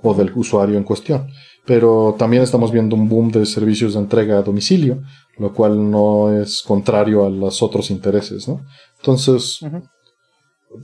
o 0.00 0.14
del 0.14 0.30
usuario 0.32 0.78
en 0.78 0.84
cuestión. 0.84 1.26
Pero 1.66 2.14
también 2.16 2.44
estamos 2.44 2.70
viendo 2.70 2.94
un 2.94 3.08
boom 3.08 3.32
de 3.32 3.44
servicios 3.44 3.94
de 3.94 3.98
entrega 3.98 4.38
a 4.38 4.42
domicilio, 4.42 5.02
lo 5.36 5.52
cual 5.52 5.90
no 5.90 6.40
es 6.40 6.62
contrario 6.62 7.26
a 7.26 7.30
los 7.30 7.64
otros 7.64 7.90
intereses, 7.90 8.46
¿no? 8.46 8.64
Entonces, 8.98 9.58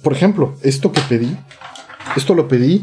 por 0.03 0.13
ejemplo, 0.13 0.57
esto 0.63 0.91
que 0.91 1.01
pedí, 1.03 1.37
esto 2.17 2.35
lo 2.35 2.49
pedí 2.49 2.83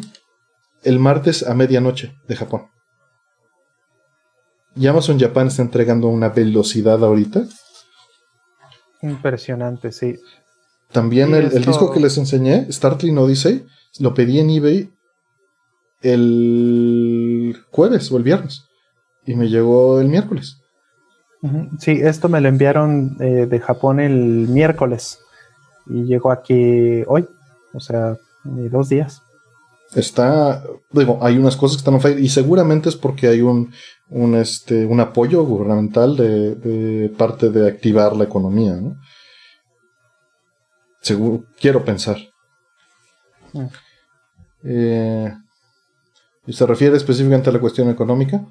el 0.84 1.00
martes 1.00 1.46
a 1.46 1.54
medianoche 1.54 2.16
de 2.30 2.36
Japón. 2.38 2.68
Y 4.74 4.88
Amazon 4.88 5.20
Japan 5.20 5.48
está 5.48 5.64
entregando 5.64 6.08
una 6.08 6.30
velocidad 6.30 7.04
ahorita. 7.04 7.44
Impresionante, 9.02 9.92
sí. 9.92 10.16
También 10.92 11.34
el, 11.34 11.50
disco 11.50 11.92
que 11.92 12.00
les 12.00 12.18
enseñé, 12.18 12.72
Startling 12.72 13.18
Odyssey, 13.18 13.66
lo 14.00 14.14
pedí 14.14 14.40
en 14.40 14.50
eBay 14.50 14.90
el 16.02 17.56
jueves 17.72 18.12
o 18.12 18.18
el 18.18 18.24
viernes. 18.24 18.64
Y 19.26 19.36
me 19.36 19.50
llegó 19.50 20.00
el 20.02 20.10
miércoles. 20.10 20.58
Sí, 21.80 21.92
esto 21.92 22.30
me 22.30 22.42
lo 22.42 22.50
enviaron 22.50 23.18
eh, 23.20 23.48
de 23.48 23.60
Japón 23.60 24.00
el 24.00 24.48
miércoles 24.48 25.20
y 25.88 26.04
llegó 26.04 26.32
aquí 26.32 27.04
hoy, 27.08 27.28
o 27.74 27.80
sea, 27.80 28.16
dos 28.44 28.90
días. 28.90 29.24
Está, 29.96 30.64
digo, 30.92 31.20
hay 31.22 31.38
unas 31.38 31.58
cosas 31.58 31.78
que 31.78 31.82
están 31.82 31.96
en 31.96 32.02
fire 32.02 32.20
y 32.20 32.30
seguramente 32.30 32.90
es 32.90 32.96
porque 32.96 33.28
hay 33.28 33.42
un, 33.42 33.72
un, 34.10 34.36
este, 34.36 34.86
un 34.86 35.00
apoyo 35.00 35.44
gubernamental 35.44 36.16
de, 36.16 37.12
parte 37.18 37.50
de 37.50 37.68
activar 37.68 38.16
la 38.16 38.24
economía, 38.26 38.76
¿no? 38.76 38.98
Seguro, 41.02 41.44
quiero 41.60 41.84
pensar. 41.84 42.18
Mm. 43.54 43.66
Eh, 44.64 45.34
¿Y 46.48 46.54
se 46.54 46.66
refiere 46.66 46.96
específicamente 46.96 47.50
a 47.50 47.54
la 47.54 47.60
cuestión 47.60 47.90
económica? 47.90 48.46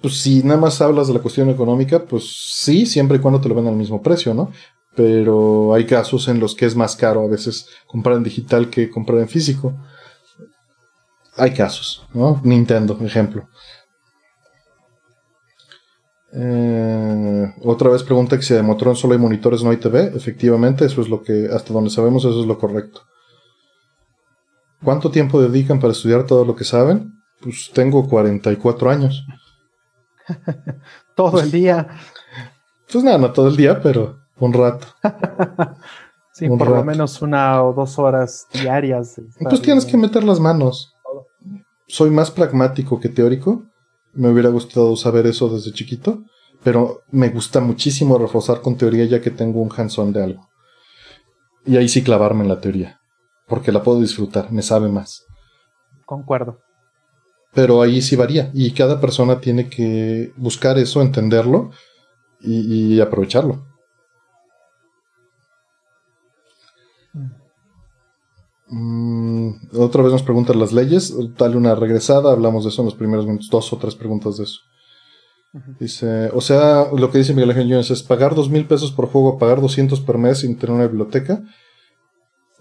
Pues 0.00 0.20
si 0.20 0.42
nada 0.42 0.60
más 0.60 0.80
hablas 0.80 1.08
de 1.08 1.14
la 1.14 1.20
cuestión 1.20 1.48
económica, 1.50 2.04
pues 2.04 2.24
sí, 2.28 2.86
siempre 2.86 3.18
y 3.18 3.20
cuando 3.20 3.40
te 3.40 3.48
lo 3.48 3.54
ven 3.54 3.68
al 3.68 3.76
mismo 3.76 4.02
precio, 4.02 4.34
¿no? 4.34 4.50
Pero 4.96 5.74
hay 5.74 5.86
casos 5.86 6.28
en 6.28 6.40
los 6.40 6.54
que 6.54 6.66
es 6.66 6.74
más 6.74 6.96
caro 6.96 7.22
a 7.22 7.28
veces 7.28 7.68
comprar 7.86 8.16
en 8.16 8.24
digital 8.24 8.68
que 8.68 8.90
comprar 8.90 9.20
en 9.20 9.28
físico. 9.28 9.74
Hay 11.36 11.52
casos, 11.54 12.06
¿no? 12.12 12.40
Nintendo, 12.44 12.98
ejemplo. 13.02 13.48
Eh, 16.34 17.54
otra 17.62 17.90
vez 17.90 18.02
pregunta 18.02 18.36
que 18.36 18.42
si 18.42 18.54
de 18.54 18.62
Motron 18.62 18.96
solo 18.96 19.12
hay 19.12 19.20
monitores, 19.20 19.62
no 19.62 19.70
hay 19.70 19.76
TV. 19.76 20.12
Efectivamente, 20.14 20.84
eso 20.84 21.02
es 21.02 21.08
lo 21.08 21.22
que, 21.22 21.48
hasta 21.52 21.74
donde 21.74 21.90
sabemos, 21.90 22.24
eso 22.24 22.40
es 22.40 22.46
lo 22.46 22.58
correcto. 22.58 23.02
¿Cuánto 24.82 25.10
tiempo 25.10 25.40
dedican 25.40 25.78
para 25.78 25.92
estudiar 25.92 26.26
todo 26.26 26.44
lo 26.44 26.56
que 26.56 26.64
saben? 26.64 27.12
Pues 27.40 27.70
tengo 27.72 28.08
44 28.08 28.90
años. 28.90 29.24
todo 31.14 31.40
el 31.40 31.50
día. 31.50 31.88
Pues 32.90 33.04
nada, 33.04 33.18
no 33.18 33.32
todo 33.32 33.48
el 33.48 33.56
día, 33.56 33.80
pero 33.80 34.18
un 34.38 34.52
rato. 34.52 34.86
sí, 36.32 36.48
por 36.48 36.68
lo 36.68 36.82
menos 36.82 37.20
una 37.22 37.62
o 37.62 37.72
dos 37.72 37.98
horas 37.98 38.46
diarias. 38.52 39.20
Pues 39.38 39.62
tienes 39.62 39.84
que 39.84 39.96
meter 39.96 40.24
las 40.24 40.40
manos. 40.40 40.94
Soy 41.86 42.10
más 42.10 42.30
pragmático 42.30 42.98
que 42.98 43.08
teórico 43.08 43.64
me 44.14 44.30
hubiera 44.30 44.48
gustado 44.50 44.96
saber 44.96 45.26
eso 45.26 45.48
desde 45.48 45.72
chiquito, 45.72 46.24
pero 46.62 47.02
me 47.10 47.28
gusta 47.30 47.60
muchísimo 47.60 48.18
reforzar 48.18 48.60
con 48.60 48.76
teoría 48.76 49.04
ya 49.04 49.20
que 49.20 49.30
tengo 49.30 49.60
un 49.60 49.70
hands 49.74 49.96
de 50.12 50.22
algo. 50.22 50.48
Y 51.64 51.76
ahí 51.76 51.88
sí 51.88 52.02
clavarme 52.02 52.42
en 52.42 52.48
la 52.48 52.60
teoría, 52.60 53.00
porque 53.46 53.72
la 53.72 53.82
puedo 53.82 54.00
disfrutar, 54.00 54.52
me 54.52 54.62
sabe 54.62 54.88
más. 54.88 55.24
Concuerdo. 56.04 56.58
Pero 57.54 57.82
ahí 57.82 58.00
sí 58.00 58.16
varía, 58.16 58.50
y 58.54 58.72
cada 58.72 59.00
persona 59.00 59.40
tiene 59.40 59.68
que 59.68 60.32
buscar 60.36 60.78
eso, 60.78 61.02
entenderlo 61.02 61.70
y, 62.40 62.94
y 62.94 63.00
aprovecharlo. 63.00 63.71
Mm, 68.74 69.50
otra 69.74 70.02
vez 70.02 70.12
nos 70.12 70.22
preguntan 70.22 70.58
las 70.58 70.72
leyes. 70.72 71.14
Dale 71.36 71.56
una 71.56 71.74
regresada. 71.74 72.32
Hablamos 72.32 72.64
de 72.64 72.70
eso 72.70 72.80
en 72.80 72.86
los 72.86 72.94
primeros 72.94 73.26
minutos. 73.26 73.50
Dos 73.50 73.70
o 73.72 73.76
tres 73.76 73.94
preguntas 73.94 74.38
de 74.38 74.44
eso. 74.44 74.60
Dice, 75.78 76.30
o 76.32 76.40
sea, 76.40 76.86
lo 76.96 77.10
que 77.10 77.18
dice 77.18 77.34
Miguel 77.34 77.50
Ángel 77.50 77.70
Jones 77.70 77.90
es 77.90 78.02
pagar 78.02 78.34
dos 78.34 78.48
mil 78.48 78.66
pesos 78.66 78.90
por 78.90 79.08
juego, 79.08 79.36
pagar 79.36 79.60
200 79.60 80.00
por 80.00 80.16
mes 80.16 80.38
sin 80.38 80.56
tener 80.56 80.74
una 80.74 80.86
biblioteca. 80.86 81.42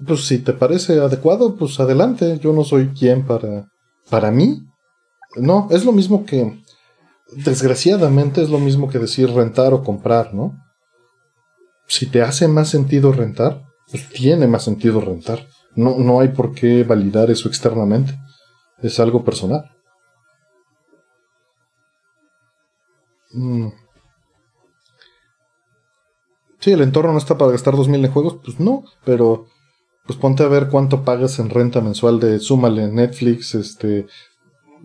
Pues 0.05 0.27
si 0.27 0.39
te 0.39 0.51
parece 0.51 0.99
adecuado, 0.99 1.55
pues 1.55 1.79
adelante. 1.79 2.37
Yo 2.39 2.51
no 2.51 2.65
soy 2.65 2.89
quien 2.89 3.25
para. 3.25 3.69
Para 4.09 4.31
mí. 4.31 4.63
No, 5.37 5.69
es 5.71 5.85
lo 5.85 5.93
mismo 5.93 6.25
que. 6.25 6.59
Desgraciadamente 7.33 8.43
es 8.43 8.49
lo 8.49 8.59
mismo 8.59 8.89
que 8.89 8.99
decir 8.99 9.29
rentar 9.29 9.73
o 9.73 9.81
comprar, 9.81 10.33
¿no? 10.33 10.57
Si 11.87 12.07
te 12.07 12.21
hace 12.21 12.49
más 12.49 12.67
sentido 12.67 13.13
rentar, 13.13 13.63
pues 13.89 14.09
tiene 14.09 14.47
más 14.47 14.63
sentido 14.63 14.99
rentar. 14.99 15.47
No, 15.75 15.97
no 15.97 16.19
hay 16.19 16.29
por 16.29 16.53
qué 16.53 16.83
validar 16.83 17.31
eso 17.31 17.47
externamente. 17.47 18.17
Es 18.81 18.99
algo 18.99 19.23
personal. 19.23 19.71
Mm. 23.33 23.69
Sí, 26.59 26.71
el 26.71 26.81
entorno 26.81 27.11
no 27.11 27.17
está 27.17 27.37
para 27.37 27.51
gastar 27.51 27.75
2.000 27.75 28.05
en 28.05 28.11
juegos, 28.11 28.37
pues 28.43 28.59
no, 28.59 28.83
pero 29.03 29.47
pues 30.05 30.19
ponte 30.19 30.43
a 30.43 30.47
ver 30.47 30.69
cuánto 30.69 31.03
pagas 31.03 31.39
en 31.39 31.49
renta 31.49 31.81
mensual 31.81 32.19
de 32.19 32.39
súmale 32.39 32.87
Netflix, 32.91 33.55
este, 33.55 34.07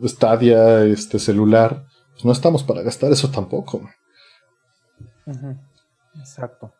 Stadia, 0.04 0.84
este 0.84 1.18
celular. 1.18 1.86
Pues 2.12 2.24
no 2.24 2.32
estamos 2.32 2.62
para 2.62 2.82
gastar 2.82 3.12
eso 3.12 3.30
tampoco. 3.30 3.82
Exacto. 6.14 6.72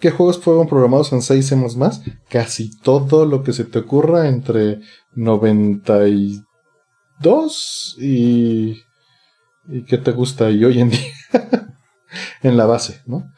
¿Qué 0.00 0.10
juegos 0.10 0.40
fueron 0.40 0.66
programados 0.66 1.12
en 1.12 1.20
6 1.20 1.76
más? 1.76 2.00
Casi 2.28 2.80
todo 2.80 3.26
lo 3.26 3.42
que 3.42 3.52
se 3.52 3.64
te 3.64 3.80
ocurra 3.80 4.28
entre 4.28 4.80
92 5.14 7.96
y... 7.98 8.82
¿Y 9.68 9.84
qué 9.84 9.98
te 9.98 10.12
gusta? 10.12 10.48
Y 10.50 10.64
hoy 10.64 10.80
en 10.80 10.88
día 10.90 11.00
en 12.42 12.56
la 12.56 12.66
base, 12.66 13.02
¿no? 13.06 13.30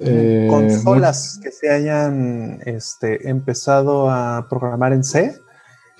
Eh, 0.00 0.46
Consolas 0.48 1.38
que 1.42 1.50
se 1.50 1.70
hayan 1.70 2.60
este, 2.64 3.28
empezado 3.28 4.10
a 4.10 4.46
programar 4.48 4.92
en 4.92 5.04
C. 5.04 5.38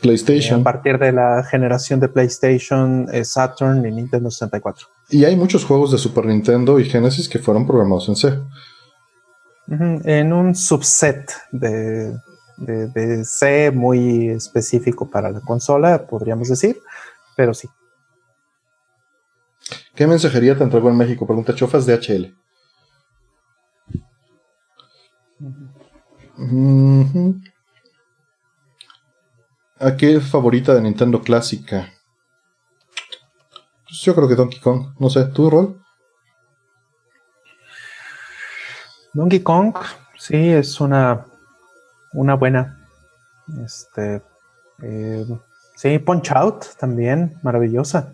PlayStation. 0.01 0.61
a 0.61 0.65
partir 0.65 0.99
de 0.99 1.13
la 1.13 1.45
generación 1.45 2.01
de 2.01 2.09
PlayStation, 2.09 3.07
eh, 3.13 3.25
Saturn 3.25 3.87
y 3.87 3.93
Nintendo 3.93 4.31
64. 4.31 4.89
Y 5.11 5.25
hay 5.25 5.37
muchos 5.37 5.65
juegos 5.65 5.93
de 5.93 5.99
Super 5.99 6.27
Nintendo 6.27 6.79
y 6.79 6.85
Genesis 6.85 7.29
que 7.29 7.39
fueron 7.39 7.67
programados 7.67 8.09
en 8.09 8.17
C. 8.17 8.39
En 9.67 10.33
un 10.33 10.55
subset 10.55 11.33
de, 11.51 12.15
C 13.25 13.71
muy 13.71 14.29
específico 14.29 15.09
para 15.09 15.31
la 15.31 15.41
consola, 15.41 16.07
podríamos 16.07 16.49
decir, 16.49 16.81
pero 17.37 17.55
sí. 17.55 17.69
¿Qué 19.95 20.07
mensajería 20.07 20.57
te 20.57 20.65
entregó 20.65 20.91
en 20.91 20.97
México? 20.97 21.27
Pregunta 21.27 21.55
Chofas 21.55 21.87
de 21.87 21.95
HL. 21.95 22.35
¿A 29.79 29.97
qué 29.97 30.21
favorita 30.21 30.75
de 30.75 30.83
Nintendo 30.83 31.23
clásica? 31.23 31.93
Pues 33.85 34.01
yo 34.01 34.15
creo 34.15 34.29
que 34.29 34.35
Donkey 34.35 34.61
Kong. 34.61 34.95
No 34.99 35.09
sé, 35.09 35.25
¿tu 35.27 35.49
rol? 35.49 35.84
Donkey 39.15 39.41
Kong, 39.41 39.75
sí, 40.19 40.37
es 40.37 40.81
una, 40.81 41.25
una 42.13 42.35
buena. 42.35 42.87
Este, 43.65 44.23
eh, 44.83 45.25
sí, 45.77 45.99
Punch 46.01 46.33
Out 46.33 46.65
también, 46.79 47.39
maravillosa. 47.43 48.13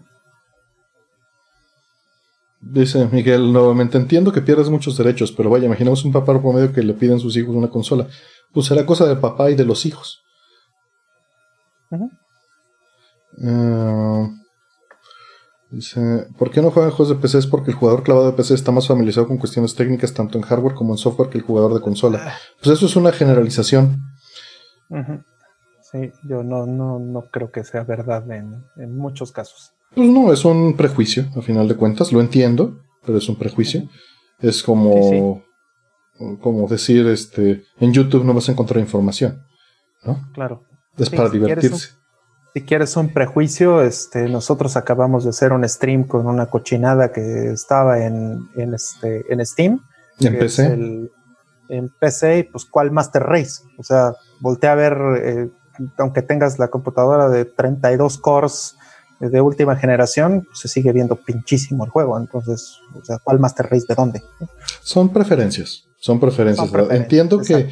Dice 2.61 3.09
Miguel, 3.11 3.51
nuevamente 3.51 3.97
entiendo 3.97 4.31
que 4.31 4.43
pierdes 4.43 4.69
muchos 4.69 4.99
derechos, 4.99 5.33
pero 5.33 5.49
vaya, 5.49 5.65
imaginemos 5.65 6.05
un 6.05 6.13
papá 6.13 6.39
promedio 6.39 6.73
que 6.73 6.83
le 6.83 6.93
piden 6.93 7.17
a 7.17 7.21
sus 7.21 7.35
hijos 7.37 7.57
una 7.57 7.71
consola. 7.71 8.07
Pues 8.53 8.67
será 8.67 8.85
cosa 8.85 9.07
del 9.07 9.19
papá 9.19 9.51
y 9.51 9.55
de 9.55 9.65
los 9.65 9.87
hijos. 9.87 10.23
Dice, 15.71 16.27
¿por 16.37 16.51
qué 16.51 16.61
no 16.61 16.73
juegan 16.73 16.91
juegos 16.91 17.11
de 17.15 17.21
PC? 17.21 17.39
Es 17.39 17.47
porque 17.47 17.71
el 17.71 17.77
jugador 17.77 18.03
clavado 18.03 18.27
de 18.27 18.33
PC 18.37 18.55
está 18.55 18.73
más 18.73 18.89
familiarizado 18.89 19.29
con 19.29 19.39
cuestiones 19.39 19.77
técnicas 19.77 20.13
tanto 20.13 20.37
en 20.37 20.43
hardware 20.43 20.75
como 20.75 20.95
en 20.95 20.99
software 20.99 21.31
que 21.31 21.39
el 21.39 21.45
jugador 21.45 21.75
de 21.75 21.81
consola. 21.81 22.21
Ah. 22.21 22.35
Pues 22.61 22.77
eso 22.77 22.87
es 22.87 22.97
una 22.97 23.13
generalización. 23.13 24.03
Sí, 25.81 26.11
yo 26.29 26.43
no, 26.43 26.67
no, 26.67 26.99
no 26.99 27.23
creo 27.31 27.53
que 27.53 27.63
sea 27.63 27.85
verdad 27.85 28.29
en, 28.33 28.97
muchos 28.97 29.31
casos. 29.31 29.73
Pues 29.95 30.09
no, 30.09 30.33
es 30.33 30.45
un 30.45 30.77
prejuicio, 30.77 31.27
a 31.37 31.43
final 31.43 31.69
de 31.69 31.77
cuentas, 31.77 32.13
lo 32.13 32.21
entiendo, 32.21 32.81
pero 33.07 33.19
es 33.19 33.29
un 33.29 33.37
prejuicio. 33.37 33.89
Es 34.41 34.65
como, 34.65 35.45
como 36.41 36.67
decir, 36.67 37.07
este, 37.07 37.63
en 37.79 37.93
YouTube 37.93 38.25
no 38.25 38.35
vas 38.35 38.49
a 38.49 38.53
encontrar 38.53 38.81
información, 38.81 39.45
¿no? 40.03 40.21
Claro. 40.33 40.65
Es 40.97 41.11
para 41.11 41.29
divertirse 41.29 42.00
si 42.53 42.63
quieres 42.63 42.97
un 42.97 43.13
prejuicio, 43.13 43.83
este, 43.83 44.29
nosotros 44.29 44.77
acabamos 44.77 45.25
de 45.25 45.31
hacer 45.31 45.53
un 45.53 45.69
stream 45.69 46.05
con 46.05 46.27
una 46.27 46.47
cochinada 46.47 47.13
que 47.13 47.51
estaba 47.51 48.05
en, 48.05 48.49
en, 48.57 48.75
este, 48.75 49.25
en 49.33 49.45
Steam. 49.47 49.81
en 50.19 50.39
PC? 50.39 51.11
en 51.71 51.89
PC, 51.89 52.39
y 52.39 52.43
pues, 52.43 52.65
¿cuál 52.65 52.91
Master 52.91 53.23
Race? 53.23 53.63
O 53.79 53.83
sea, 53.85 54.15
voltea 54.41 54.73
a 54.73 54.75
ver, 54.75 54.99
eh, 55.23 55.49
aunque 55.99 56.23
tengas 56.23 56.59
la 56.59 56.69
computadora 56.69 57.29
de 57.29 57.45
32 57.45 58.19
cores 58.19 58.77
de 59.21 59.41
última 59.41 59.77
generación, 59.77 60.49
se 60.53 60.67
sigue 60.67 60.93
viendo 60.93 61.15
pinchísimo 61.17 61.85
el 61.85 61.91
juego. 61.91 62.19
Entonces, 62.19 62.79
o 62.95 63.05
sea, 63.05 63.19
¿cuál 63.23 63.39
Master 63.39 63.69
Race 63.71 63.87
de 63.89 63.95
dónde? 63.95 64.23
Son 64.83 65.11
preferencias, 65.11 65.85
son 65.99 66.19
preferencias. 66.19 66.67
Son 66.67 66.73
preferencias 66.73 67.03
Entiendo 67.03 67.39
que 67.39 67.71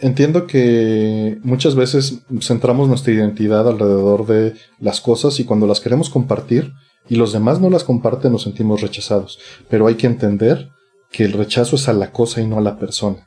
Entiendo 0.00 0.46
que 0.46 1.38
muchas 1.42 1.74
veces 1.74 2.20
centramos 2.40 2.88
nuestra 2.88 3.12
identidad 3.12 3.68
alrededor 3.68 4.26
de 4.26 4.54
las 4.78 5.00
cosas 5.00 5.40
y 5.40 5.44
cuando 5.44 5.66
las 5.66 5.80
queremos 5.80 6.08
compartir, 6.08 6.72
y 7.08 7.16
los 7.16 7.32
demás 7.32 7.60
no 7.60 7.70
las 7.70 7.84
comparten, 7.84 8.32
nos 8.32 8.42
sentimos 8.42 8.80
rechazados. 8.80 9.38
Pero 9.68 9.86
hay 9.86 9.94
que 9.94 10.06
entender 10.06 10.68
que 11.10 11.24
el 11.24 11.32
rechazo 11.32 11.76
es 11.76 11.88
a 11.88 11.92
la 11.92 12.12
cosa 12.12 12.40
y 12.40 12.46
no 12.46 12.58
a 12.58 12.62
la 12.62 12.78
persona. 12.78 13.26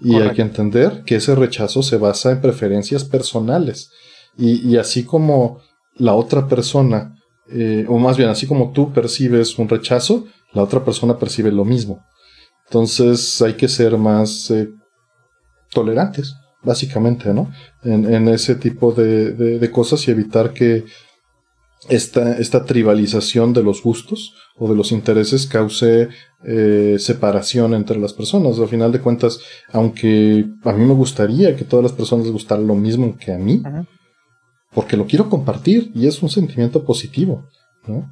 Y 0.00 0.16
hay 0.16 0.30
que 0.32 0.42
entender 0.42 1.02
que 1.04 1.16
ese 1.16 1.34
rechazo 1.34 1.82
se 1.82 1.96
basa 1.96 2.32
en 2.32 2.40
preferencias 2.40 3.04
personales. 3.04 3.90
Y, 4.36 4.76
así 4.76 5.04
como 5.04 5.60
la 5.94 6.14
otra 6.14 6.48
persona, 6.48 7.14
eh, 7.50 7.84
o 7.88 7.98
más 7.98 8.16
bien 8.16 8.28
así 8.28 8.46
como 8.46 8.72
tú 8.72 8.92
percibes 8.92 9.58
un 9.58 9.68
rechazo, 9.68 10.26
la 10.52 10.62
otra 10.62 10.84
persona 10.84 11.18
percibe 11.18 11.52
lo 11.52 11.64
mismo. 11.64 12.04
Entonces 12.66 13.42
hay 13.42 13.54
que 13.54 13.68
ser 13.68 13.96
más 13.98 14.50
eh, 14.50 14.70
tolerantes, 15.72 16.34
básicamente, 16.62 17.32
¿no? 17.32 17.50
En, 17.82 18.28
ese 18.28 18.54
tipo 18.54 18.92
de, 18.92 19.70
cosas 19.72 20.06
y 20.06 20.10
evitar 20.10 20.52
que 20.52 20.84
esta, 21.88 22.38
esta 22.38 22.64
tribalización 22.64 23.52
de 23.52 23.62
los 23.62 23.82
gustos 23.82 24.34
o 24.56 24.68
de 24.68 24.76
los 24.76 24.92
intereses 24.92 25.46
cause 25.46 26.08
eh, 26.44 26.96
separación 26.98 27.74
entre 27.74 27.98
las 27.98 28.12
personas. 28.12 28.58
Al 28.58 28.68
final 28.68 28.92
de 28.92 29.00
cuentas, 29.00 29.40
aunque 29.72 30.46
a 30.64 30.72
mí 30.72 30.84
me 30.84 30.94
gustaría 30.94 31.56
que 31.56 31.64
todas 31.64 31.82
las 31.82 31.92
personas 31.92 32.26
les 32.26 32.32
gustara 32.32 32.60
lo 32.60 32.74
mismo 32.74 33.16
que 33.18 33.32
a 33.32 33.38
mí, 33.38 33.62
porque 34.72 34.96
lo 34.96 35.06
quiero 35.06 35.28
compartir 35.28 35.90
y 35.94 36.06
es 36.06 36.22
un 36.22 36.30
sentimiento 36.30 36.84
positivo, 36.84 37.48
¿no? 37.86 38.10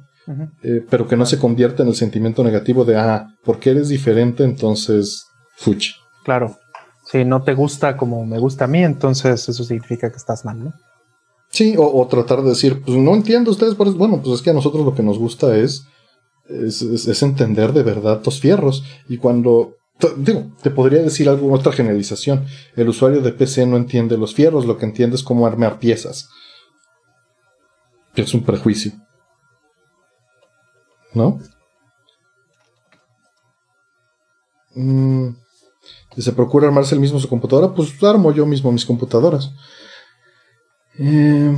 Eh, 0.63 0.85
pero 0.89 1.07
que 1.07 1.17
no 1.17 1.25
se 1.25 1.39
convierta 1.39 1.83
en 1.83 1.89
el 1.89 1.95
sentimiento 1.95 2.43
negativo 2.43 2.85
de, 2.85 2.95
ah, 2.95 3.27
porque 3.43 3.71
eres 3.71 3.89
diferente, 3.89 4.43
entonces, 4.43 5.25
fuchi. 5.55 5.91
Claro. 6.23 6.57
Si 7.11 7.25
no 7.25 7.43
te 7.43 7.53
gusta 7.55 7.97
como 7.97 8.25
me 8.25 8.39
gusta 8.39 8.65
a 8.65 8.67
mí, 8.67 8.81
entonces 8.83 9.49
eso 9.49 9.63
significa 9.65 10.09
que 10.09 10.15
estás 10.15 10.45
mal, 10.45 10.63
¿no? 10.63 10.73
Sí, 11.49 11.75
o, 11.77 12.07
tratar 12.07 12.41
de 12.41 12.51
decir, 12.51 12.81
pues 12.81 12.97
no 12.97 13.13
entiendo 13.13 13.51
ustedes, 13.51 13.75
bueno, 13.75 14.21
pues 14.23 14.35
es 14.35 14.41
que 14.41 14.51
a 14.51 14.53
nosotros 14.53 14.85
lo 14.85 14.95
que 14.95 15.03
nos 15.03 15.19
gusta 15.19 15.57
es, 15.57 15.85
es, 16.47 17.21
entender 17.21 17.73
de 17.73 17.83
verdad 17.83 18.21
los 18.23 18.39
fierros. 18.39 18.85
Y 19.09 19.17
cuando, 19.17 19.75
digo, 20.15 20.51
te 20.61 20.71
podría 20.71 21.01
decir 21.01 21.27
algo, 21.27 21.51
otra 21.51 21.73
generalización, 21.73 22.45
el 22.77 22.87
usuario 22.87 23.19
de 23.19 23.33
PC 23.33 23.65
no 23.65 23.75
entiende 23.75 24.17
los 24.17 24.33
fierros, 24.33 24.65
lo 24.65 24.77
que 24.77 24.85
entiende 24.85 25.17
es 25.17 25.23
cómo 25.23 25.45
armar 25.45 25.79
piezas. 25.79 26.29
Es 28.15 28.33
un 28.33 28.43
prejuicio. 28.43 28.93
¿No? 31.13 31.39
Mm, 34.75 35.31
se 36.17 36.33
procura 36.33 36.67
armarse 36.67 36.95
el 36.95 37.01
mismo 37.01 37.19
su 37.19 37.29
computadora, 37.29 37.73
pues 37.73 38.01
armo 38.03 38.31
yo 38.31 38.45
mismo 38.45 38.71
mis 38.71 38.85
computadoras. 38.85 39.51
Eh, 40.99 41.55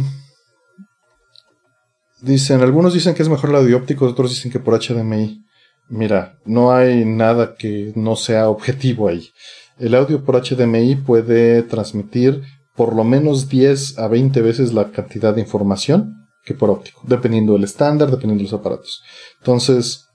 dicen, 2.22 2.62
algunos 2.62 2.94
dicen 2.94 3.16
que 3.16 3.24
es 3.24 3.30
mejor 3.30 3.50
el 3.50 3.56
audio 3.58 3.78
óptico, 3.78 4.06
otros 4.06 4.30
dicen 4.30 4.52
que 4.52 4.60
por 4.60 4.80
HDMI. 4.80 5.44
Mira, 5.90 6.40
no 6.46 6.72
hay 6.72 7.04
nada 7.06 7.56
que 7.56 7.94
no 7.96 8.16
sea 8.16 8.50
objetivo 8.50 9.08
ahí. 9.08 9.30
El 9.78 9.96
audio 9.96 10.24
por 10.24 10.42
HDMI 10.42 10.96
puede 10.96 11.64
transmitir 11.64 12.44
por 12.76 12.96
lo 12.96 13.04
menos 13.04 13.50
10 13.50 14.00
a 14.00 14.08
20 14.08 14.42
veces 14.42 14.74
la 14.74 14.92
cantidad 14.92 15.34
de 15.34 15.42
información 15.42 16.28
que 16.44 16.54
por 16.54 16.70
óptico, 16.70 17.02
dependiendo 17.06 17.54
del 17.54 17.64
estándar, 17.64 18.10
dependiendo 18.12 18.44
de 18.44 18.52
los 18.52 18.60
aparatos. 18.60 19.02
Entonces, 19.40 20.10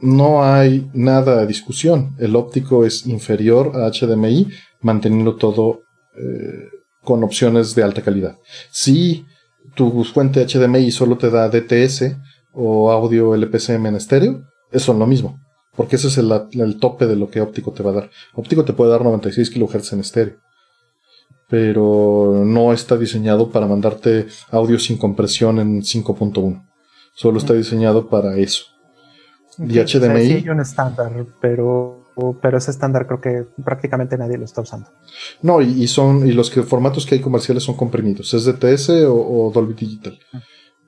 no 0.00 0.44
hay 0.44 0.90
nada 0.92 1.40
de 1.40 1.46
discusión. 1.46 2.14
El 2.18 2.36
óptico 2.36 2.84
es 2.84 3.06
inferior 3.06 3.72
a 3.74 3.90
HDMI, 3.90 4.48
manteniendo 4.80 5.36
todo 5.36 5.82
eh, 6.16 6.68
con 7.02 7.22
opciones 7.24 7.74
de 7.74 7.82
alta 7.82 8.02
calidad. 8.02 8.38
Si 8.70 9.24
tu 9.74 10.04
fuente 10.04 10.44
HDMI 10.46 10.90
solo 10.90 11.16
te 11.16 11.30
da 11.30 11.48
DTS 11.48 12.16
o 12.52 12.90
audio 12.90 13.34
LPCM 13.34 13.86
en 13.86 13.96
estéreo, 13.96 14.42
es 14.72 14.86
lo 14.88 15.06
mismo, 15.06 15.40
porque 15.76 15.96
ese 15.96 16.08
es 16.08 16.18
el, 16.18 16.30
el, 16.52 16.78
tope 16.78 17.06
de 17.06 17.16
lo 17.16 17.30
que 17.30 17.40
óptico 17.40 17.72
te 17.72 17.82
va 17.82 17.90
a 17.90 17.94
dar. 17.94 18.10
Óptico 18.34 18.64
te 18.64 18.72
puede 18.72 18.90
dar 18.90 19.02
96 19.02 19.50
kHz 19.50 19.92
en 19.92 20.00
estéreo, 20.00 20.36
pero 21.48 22.42
no 22.44 22.72
está 22.72 22.96
diseñado 22.96 23.50
para 23.50 23.66
mandarte 23.66 24.26
audio 24.50 24.78
sin 24.78 24.96
compresión 24.96 25.58
en 25.58 25.82
5.1. 25.82 26.66
Solo 27.14 27.38
está 27.38 27.54
diseñado 27.54 28.08
para 28.08 28.36
eso. 28.36 28.69
Y 29.68 29.78
HDMI. 29.78 30.26
Sí, 30.26 30.32
hay 30.32 30.48
un 30.48 30.60
estándar, 30.60 31.12
pero 31.40 32.00
pero 32.40 32.58
ese 32.58 32.70
estándar 32.70 33.06
creo 33.06 33.20
que 33.20 33.46
prácticamente 33.64 34.16
nadie 34.18 34.38
lo 34.38 34.44
está 34.44 34.60
usando. 34.60 34.88
No, 35.42 35.60
y, 35.60 35.86
son 35.88 36.26
y 36.26 36.32
los 36.32 36.50
que, 36.50 36.62
formatos 36.62 37.06
que 37.06 37.14
hay 37.14 37.20
comerciales 37.20 37.62
son 37.62 37.76
comprimidos, 37.76 38.34
es 38.34 38.44
DTS 38.44 38.90
o, 39.08 39.50
Dolby 39.54 39.74
Digital. 39.74 40.18
Ah. 40.32 40.42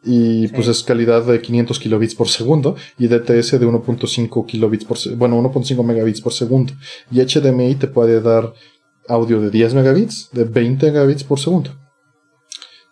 Y 0.05 0.49
pues 0.49 0.67
es 0.67 0.83
calidad 0.83 1.25
de 1.25 1.41
500 1.41 1.79
kilobits 1.79 2.17
por 2.17 2.29
segundo 2.29 2.75
y 2.99 3.07
DTS 3.07 3.53
de 3.53 3.67
1.5 3.67 4.47
kilobits 4.47 4.85
por 4.85 4.99
bueno, 5.17 5.41
1.5 5.41 5.85
megabits 5.85 6.21
por 6.21 6.33
segundo. 6.33 6.73
Y 7.13 7.21
HDMI 7.21 7.77
te 7.77 7.87
puede 7.87 8.21
dar 8.21 8.53
audio 9.07 9.41
de 9.41 9.51
10 9.51 9.75
megabits, 9.75 10.29
de 10.33 10.43
20 10.43 10.87
megabits 10.87 11.23
por 11.23 11.39
segundo. 11.39 11.71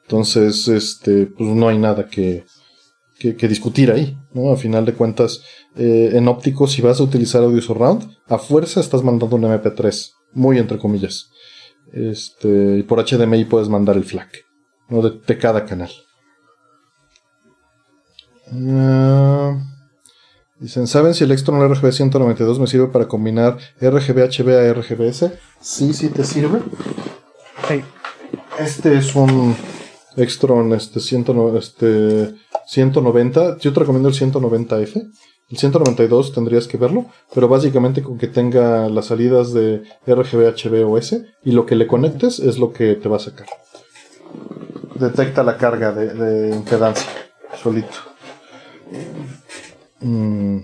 Entonces, 0.02 0.68
este, 0.68 1.26
pues 1.26 1.50
no 1.50 1.68
hay 1.68 1.78
nada 1.78 2.06
que, 2.06 2.44
que, 3.18 3.48
discutir 3.48 3.90
ahí, 3.92 4.16
¿no? 4.32 4.50
A 4.50 4.56
final 4.56 4.84
de 4.84 4.94
cuentas, 4.94 5.42
eh, 5.76 6.10
en 6.14 6.28
óptico, 6.28 6.66
si 6.66 6.82
vas 6.82 7.00
a 7.00 7.04
utilizar 7.04 7.42
audio 7.42 7.62
surround, 7.62 8.16
a 8.28 8.38
fuerza 8.38 8.80
estás 8.80 9.02
mandando 9.02 9.36
un 9.36 9.42
MP3, 9.44 10.10
muy 10.32 10.58
entre 10.58 10.78
comillas. 10.78 11.30
Este, 11.92 12.78
y 12.78 12.82
por 12.82 13.04
HDMI 13.04 13.44
puedes 13.44 13.68
mandar 13.68 13.96
el 13.96 14.04
FLAC, 14.04 14.44
¿no? 14.88 15.02
De, 15.02 15.38
cada 15.38 15.64
canal. 15.64 15.90
Ah, 18.52 19.56
dicen, 20.58 20.86
¿saben 20.86 21.14
si 21.14 21.24
el 21.24 21.32
Extron 21.32 21.68
RGB 21.68 21.92
192 21.92 22.58
me 22.58 22.66
sirve 22.66 22.88
para 22.88 23.08
combinar 23.08 23.58
RGB 23.80 24.28
HB 24.28 24.48
a 24.48 24.72
RGBS? 24.72 25.32
Sí, 25.60 25.92
sí 25.92 26.08
te 26.08 26.24
sirve. 26.24 26.60
Este 28.58 28.98
es 28.98 29.14
un 29.14 29.56
Extron 30.16 30.72
este, 30.72 30.98
este 30.98 32.34
190. 32.66 33.58
Yo 33.58 33.72
te 33.72 33.80
recomiendo 33.80 34.08
el 34.08 34.14
190F. 34.14 35.10
El 35.50 35.58
192 35.58 36.32
tendrías 36.32 36.68
que 36.68 36.76
verlo, 36.76 37.06
pero 37.34 37.48
básicamente 37.48 38.02
con 38.02 38.18
que 38.18 38.28
tenga 38.28 38.88
las 38.88 39.06
salidas 39.06 39.52
de 39.52 39.82
RGB, 40.06 40.54
HB 40.54 40.88
o 40.88 40.96
S 40.96 41.26
y 41.44 41.50
lo 41.50 41.66
que 41.66 41.74
le 41.74 41.88
conectes 41.88 42.38
es 42.38 42.58
lo 42.58 42.72
que 42.72 42.94
te 42.94 43.08
va 43.08 43.16
a 43.16 43.20
sacar. 43.20 43.48
Detecta 44.94 45.42
la 45.42 45.56
carga 45.56 45.92
de, 45.92 46.54
impedancia 46.54 47.10
solito. 47.60 47.98
Mm, 50.00 50.58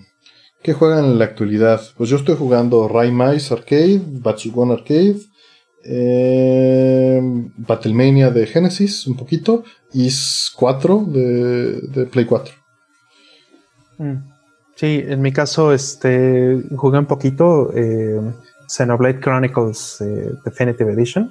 ¿Qué 0.62 0.72
juegan 0.72 1.04
en 1.06 1.18
la 1.18 1.24
actualidad? 1.24 1.80
Pues 1.96 2.08
yo 2.08 2.16
estoy 2.16 2.36
jugando 2.36 2.86
Raimice 2.86 3.52
Arcade, 3.52 4.00
Batsugon 4.04 4.70
Arcade, 4.70 5.16
eh, 5.84 7.20
Battlemania 7.56 8.30
de 8.30 8.46
Genesis, 8.46 9.06
un 9.08 9.16
poquito, 9.16 9.64
y 9.92 10.10
4 10.54 11.04
de, 11.08 12.06
Play 12.06 12.24
4. 12.24 12.54
Mm. 13.98 14.35
Sí, 14.76 15.02
en 15.06 15.22
mi 15.22 15.32
caso, 15.32 15.72
este, 15.72 16.62
jugué 16.76 16.98
un 16.98 17.06
poquito 17.06 17.70
eh, 17.74 18.20
Xenoblade 18.68 19.20
Chronicles 19.20 20.02
eh, 20.02 20.34
Definitive 20.44 20.92
Edition, 20.92 21.30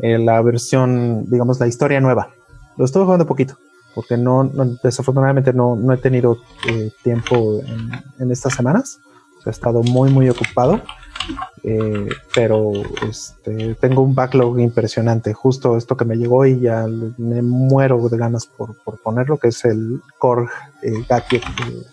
eh, 0.00 0.18
la 0.18 0.42
versión, 0.42 1.24
digamos, 1.30 1.58
la 1.58 1.66
historia 1.66 1.98
nueva. 2.02 2.28
Lo 2.76 2.84
estuve 2.84 3.04
jugando 3.04 3.26
poquito, 3.26 3.56
porque 3.94 4.18
no, 4.18 4.50
desafortunadamente 4.82 5.54
no, 5.54 5.78
he 5.94 5.96
tenido 5.96 6.36
tiempo 7.02 7.60
en, 7.66 7.90
en, 8.18 8.30
estas 8.30 8.52
semanas. 8.52 9.00
he 9.46 9.50
estado 9.50 9.82
muy, 9.82 10.10
muy 10.10 10.28
ocupado. 10.28 10.82
Eh, 11.62 12.08
pero 12.34 12.72
este, 13.08 13.74
tengo 13.76 14.02
un 14.02 14.14
backlog 14.14 14.60
impresionante. 14.60 15.32
Justo 15.32 15.76
esto 15.76 15.96
que 15.96 16.04
me 16.04 16.16
llegó 16.16 16.44
y 16.44 16.60
ya 16.60 16.86
me 17.16 17.42
muero 17.42 18.08
de 18.08 18.18
ganas 18.18 18.46
por, 18.46 18.76
ponerlo, 19.02 19.38
que 19.38 19.48
es 19.48 19.64
el 19.64 20.00
Core 20.18 20.48
eh, 20.82 20.92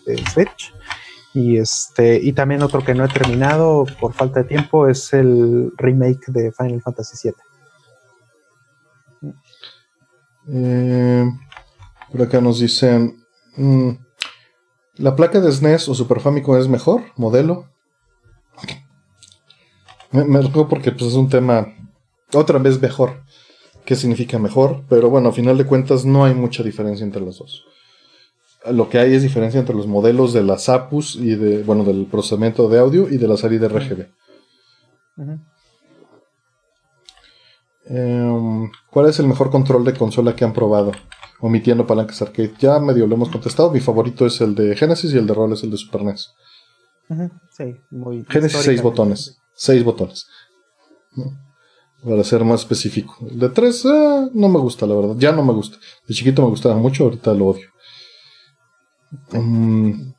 de, 0.06 0.26
Switch. 0.26 0.74
Y, 1.34 1.58
este, 1.58 2.20
y 2.22 2.34
también 2.34 2.62
otro 2.62 2.84
que 2.84 2.94
no 2.94 3.06
he 3.06 3.08
terminado 3.08 3.86
por 3.99 4.14
falta 4.14 4.41
de 4.41 4.49
tiempo 4.49 4.88
es 4.88 5.14
el 5.14 5.72
remake 5.78 6.26
de 6.28 6.52
Final 6.52 6.82
Fantasy 6.82 7.30
VII. 7.30 7.36
Eh, 10.49 11.26
por 12.12 12.22
acá 12.22 12.41
nos 12.41 12.60
dicen: 12.60 13.24
mm, 13.56 13.91
¿La 14.95 15.16
placa 15.16 15.40
de 15.40 15.52
SNES 15.52 15.88
e 15.88 15.91
o 15.91 15.95
Super 15.95 16.20
Famicom 16.20 16.58
es 16.58 16.68
mejor? 16.68 17.03
¿Modelo? 17.16 17.70
Me, 20.12 20.26
me 20.26 20.40
porque 20.70 20.92
pues, 20.92 21.12
es 21.12 21.14
un 21.14 21.30
tema 21.30 21.74
otra 22.34 22.60
vez 22.60 22.82
mejor. 22.82 23.24
¿Qué 23.86 23.96
significa 23.96 24.38
mejor? 24.40 24.84
Pero 24.90 25.10
bueno, 25.10 25.30
a 25.30 25.34
final 25.34 25.58
de 25.58 25.66
cuentas 25.66 26.06
no 26.06 26.26
hay 26.26 26.34
mucha 26.34 26.64
diferencia 26.64 27.04
entre 27.04 27.22
los 27.22 27.40
dos. 27.40 27.66
Lo 28.72 28.90
que 28.90 29.00
hay 29.00 29.16
es 29.16 29.24
diferencia 29.24 29.60
entre 29.60 29.76
los 29.76 29.88
modelos 29.88 30.34
de 30.34 30.44
las 30.44 30.70
APUs 30.70 31.16
y 31.16 31.36
de, 31.36 31.64
bueno, 31.64 31.84
del 31.84 32.06
procesamiento 32.06 32.70
de 32.70 32.80
audio 32.80 33.10
y 33.10 33.18
de 33.18 33.28
la 33.28 33.38
salida 33.38 33.68
RGB. 33.68 34.08
Em, 37.86 38.70
¿Cuál 38.92 39.10
es 39.10 39.20
el 39.20 39.28
mejor 39.28 39.50
control 39.50 39.84
de 39.84 39.94
consola 39.94 40.36
que 40.36 40.46
han 40.46 40.54
probado? 40.54 40.92
omitiendo 41.42 41.86
palancas 41.86 42.22
arcade. 42.22 42.54
Ya 42.60 42.80
medio 42.80 43.06
lo 43.08 43.16
hemos 43.16 43.30
contestado. 43.30 43.72
Mi 43.72 43.80
favorito 43.80 44.26
es 44.26 44.40
el 44.42 44.56
de 44.56 44.76
Genesis 44.76 45.14
y 45.14 45.18
el 45.18 45.28
de 45.28 45.34
Roll 45.34 45.54
es 45.54 45.64
el 45.64 45.72
de 45.72 45.78
Super 45.78 46.04
NES. 46.04 46.34
Sí, 47.50 47.76
muy. 47.90 48.26
Genesis, 48.30 48.62
seis 48.62 48.82
botones. 48.82 49.41
Seis 49.53 49.84
botones. 49.84 50.28
Para 52.03 52.23
ser 52.23 52.44
más 52.44 52.61
específico. 52.61 53.15
El 53.30 53.40
de 53.40 53.49
tres, 53.49 53.86
eh, 53.86 54.30
no 54.34 54.49
me 54.49 54.60
gusta, 54.60 54.88
la 54.88 54.95
verdad. 54.95 55.15
Ya 55.18 55.32
no 55.32 55.44
me 55.44 55.53
gusta. 55.53 55.78
De 56.07 56.14
chiquito 56.14 56.41
me 56.41 56.49
gustaba 56.49 56.76
mucho, 56.76 57.03
ahorita 57.03 57.34
lo 57.34 57.48
odio. 57.48 57.69
Mm, 59.32 60.14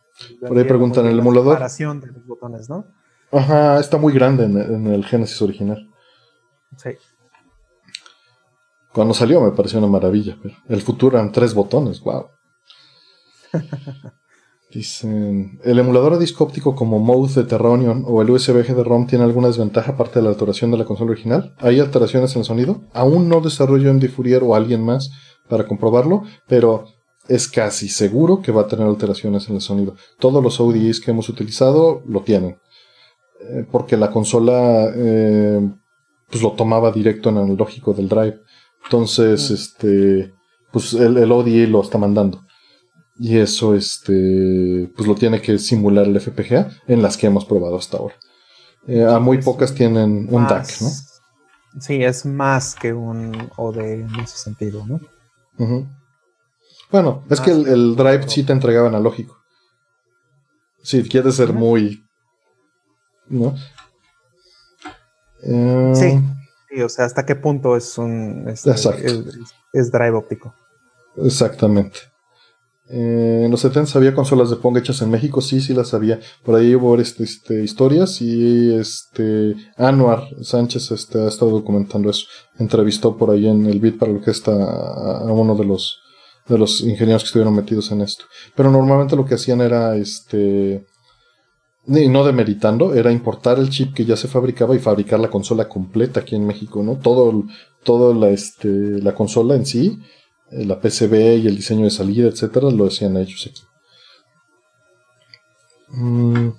por 0.46 0.58
ahí 0.58 0.64
preguntan 0.64 1.06
el 1.06 1.18
emulador. 1.18 1.58
de 1.58 2.12
los 2.12 2.26
botones, 2.26 2.68
¿no? 2.68 2.86
Ajá, 3.32 3.80
está 3.80 3.96
muy 3.96 4.12
grande 4.12 4.44
en, 4.44 4.86
el 4.86 5.04
Genesis 5.06 5.40
original. 5.40 5.88
Sí. 6.76 6.90
Cuando 8.92 9.14
salió 9.14 9.40
me 9.40 9.52
pareció 9.52 9.78
una 9.78 9.88
maravilla, 9.88 10.36
pero 10.40 10.54
el 10.68 10.82
futuro 10.82 11.16
eran 11.16 11.32
tres 11.32 11.54
botones, 11.54 12.00
wow. 12.00 12.28
Dicen, 14.72 15.60
¿el 15.64 15.78
emulador 15.78 16.14
a 16.14 16.18
disco 16.18 16.44
óptico 16.44 16.74
como 16.74 16.98
Mode 16.98 17.34
de 17.34 17.44
Terronion 17.44 18.04
o 18.08 18.22
el 18.22 18.30
USB 18.30 18.66
de 18.74 18.82
ROM 18.82 19.06
tiene 19.06 19.24
alguna 19.24 19.48
desventaja 19.48 19.92
aparte 19.92 20.18
de 20.18 20.22
la 20.22 20.30
alteración 20.30 20.70
de 20.70 20.78
la 20.78 20.86
consola 20.86 21.10
original? 21.10 21.54
¿Hay 21.58 21.78
alteraciones 21.78 22.34
en 22.34 22.38
el 22.38 22.46
sonido? 22.46 22.80
Aún 22.94 23.28
no 23.28 23.42
desarrollo 23.42 23.92
MD 23.92 24.08
Fourier 24.08 24.42
o 24.42 24.54
alguien 24.54 24.82
más 24.82 25.10
para 25.46 25.66
comprobarlo, 25.66 26.22
pero 26.48 26.86
es 27.28 27.48
casi 27.48 27.90
seguro 27.90 28.40
que 28.40 28.50
va 28.50 28.62
a 28.62 28.66
tener 28.66 28.86
alteraciones 28.86 29.46
en 29.50 29.56
el 29.56 29.60
sonido. 29.60 29.94
Todos 30.18 30.42
los 30.42 30.58
ODIs 30.58 31.00
que 31.00 31.10
hemos 31.10 31.28
utilizado 31.28 32.02
lo 32.06 32.22
tienen. 32.22 32.56
Eh, 33.40 33.66
porque 33.70 33.98
la 33.98 34.10
consola 34.10 34.90
eh, 34.94 35.60
pues 36.30 36.42
lo 36.42 36.52
tomaba 36.52 36.90
directo 36.90 37.28
en 37.28 37.36
el 37.36 37.56
lógico 37.56 37.92
del 37.92 38.08
drive. 38.08 38.40
Entonces, 38.84 39.50
mm. 39.50 39.54
este, 39.54 40.34
pues 40.72 40.94
el, 40.94 41.18
el 41.18 41.30
ODI 41.30 41.66
lo 41.66 41.82
está 41.82 41.98
mandando. 41.98 42.40
Y 43.24 43.38
eso, 43.38 43.76
este, 43.76 44.90
pues 44.96 45.06
lo 45.06 45.14
tiene 45.14 45.40
que 45.40 45.56
simular 45.56 46.06
el 46.06 46.20
FPGA 46.20 46.70
en 46.88 47.02
las 47.02 47.16
que 47.16 47.28
hemos 47.28 47.44
probado 47.44 47.76
hasta 47.76 47.98
ahora. 47.98 48.16
Eh, 48.88 49.04
a 49.04 49.20
muy 49.20 49.40
pocas 49.40 49.72
tienen 49.72 50.26
un 50.28 50.48
DAC, 50.48 50.80
¿no? 50.80 50.88
Sí, 51.78 52.02
es 52.02 52.26
más 52.26 52.74
que 52.74 52.92
un 52.92 53.48
OD 53.56 53.78
en 53.78 54.14
ese 54.16 54.38
sentido, 54.38 54.84
¿no? 54.84 55.00
Bueno, 56.90 57.24
es 57.30 57.40
que 57.40 57.52
el, 57.52 57.94
drive 57.94 58.28
sí 58.28 58.42
te 58.42 58.54
entregaba 58.54 58.88
analógico. 58.88 59.38
Si 60.82 61.08
quieres 61.08 61.36
ser 61.36 61.52
muy. 61.52 62.04
¿No? 63.28 63.54
Eh, 65.44 65.92
sí. 65.94 66.82
o 66.82 66.88
sea, 66.88 67.04
¿hasta 67.04 67.24
qué 67.24 67.36
punto 67.36 67.76
es 67.76 67.96
un. 67.98 68.48
es, 68.48 69.92
drive 69.92 70.10
óptico? 70.10 70.52
Exactamente. 71.18 72.11
Eh, 72.94 73.44
en 73.46 73.50
los 73.50 73.60
70 73.60 73.98
había 73.98 74.14
consolas 74.14 74.50
de 74.50 74.56
Pong 74.56 74.76
hechas 74.76 75.00
en 75.00 75.10
México, 75.10 75.40
sí, 75.40 75.62
sí 75.62 75.72
las 75.72 75.94
había. 75.94 76.20
Por 76.44 76.56
ahí 76.56 76.74
hubo 76.74 76.94
este, 76.98 77.24
este, 77.24 77.64
historias 77.64 78.20
y 78.20 78.74
este 78.74 79.56
Anuar 79.78 80.24
Sánchez 80.42 80.90
este, 80.90 81.18
ha 81.20 81.28
estado 81.28 81.52
documentando 81.52 82.10
eso. 82.10 82.26
Entrevistó 82.58 83.16
por 83.16 83.30
ahí 83.30 83.48
en 83.48 83.64
el 83.64 83.80
beat 83.80 83.96
para 83.96 84.12
lo 84.12 84.20
que 84.20 84.30
está 84.30 84.52
a 84.52 85.32
uno 85.32 85.54
de 85.54 85.64
los 85.64 86.00
de 86.48 86.58
los 86.58 86.80
ingenieros 86.82 87.22
que 87.22 87.28
estuvieron 87.28 87.54
metidos 87.54 87.90
en 87.92 88.02
esto. 88.02 88.24
Pero 88.54 88.70
normalmente 88.70 89.16
lo 89.16 89.24
que 89.24 89.36
hacían 89.36 89.62
era 89.62 89.96
este 89.96 90.84
no 91.86 92.24
demeritando, 92.24 92.94
era 92.94 93.10
importar 93.10 93.58
el 93.58 93.70
chip 93.70 93.94
que 93.94 94.04
ya 94.04 94.16
se 94.16 94.28
fabricaba 94.28 94.76
y 94.76 94.80
fabricar 94.80 95.18
la 95.18 95.30
consola 95.30 95.68
completa 95.68 96.20
aquí 96.20 96.36
en 96.36 96.46
México, 96.46 96.82
¿no? 96.82 96.96
Todo, 96.96 97.44
todo 97.84 98.12
la, 98.14 98.28
este, 98.28 98.68
la 98.68 99.14
consola 99.14 99.56
en 99.56 99.64
sí 99.64 99.98
la 100.52 100.80
PCB 100.80 101.38
y 101.38 101.46
el 101.46 101.56
diseño 101.56 101.84
de 101.84 101.90
salida, 101.90 102.28
etcétera, 102.28 102.70
lo 102.70 102.84
decían 102.84 103.16
ellos 103.16 103.48
aquí. 103.50 103.62
Mm, 105.88 106.50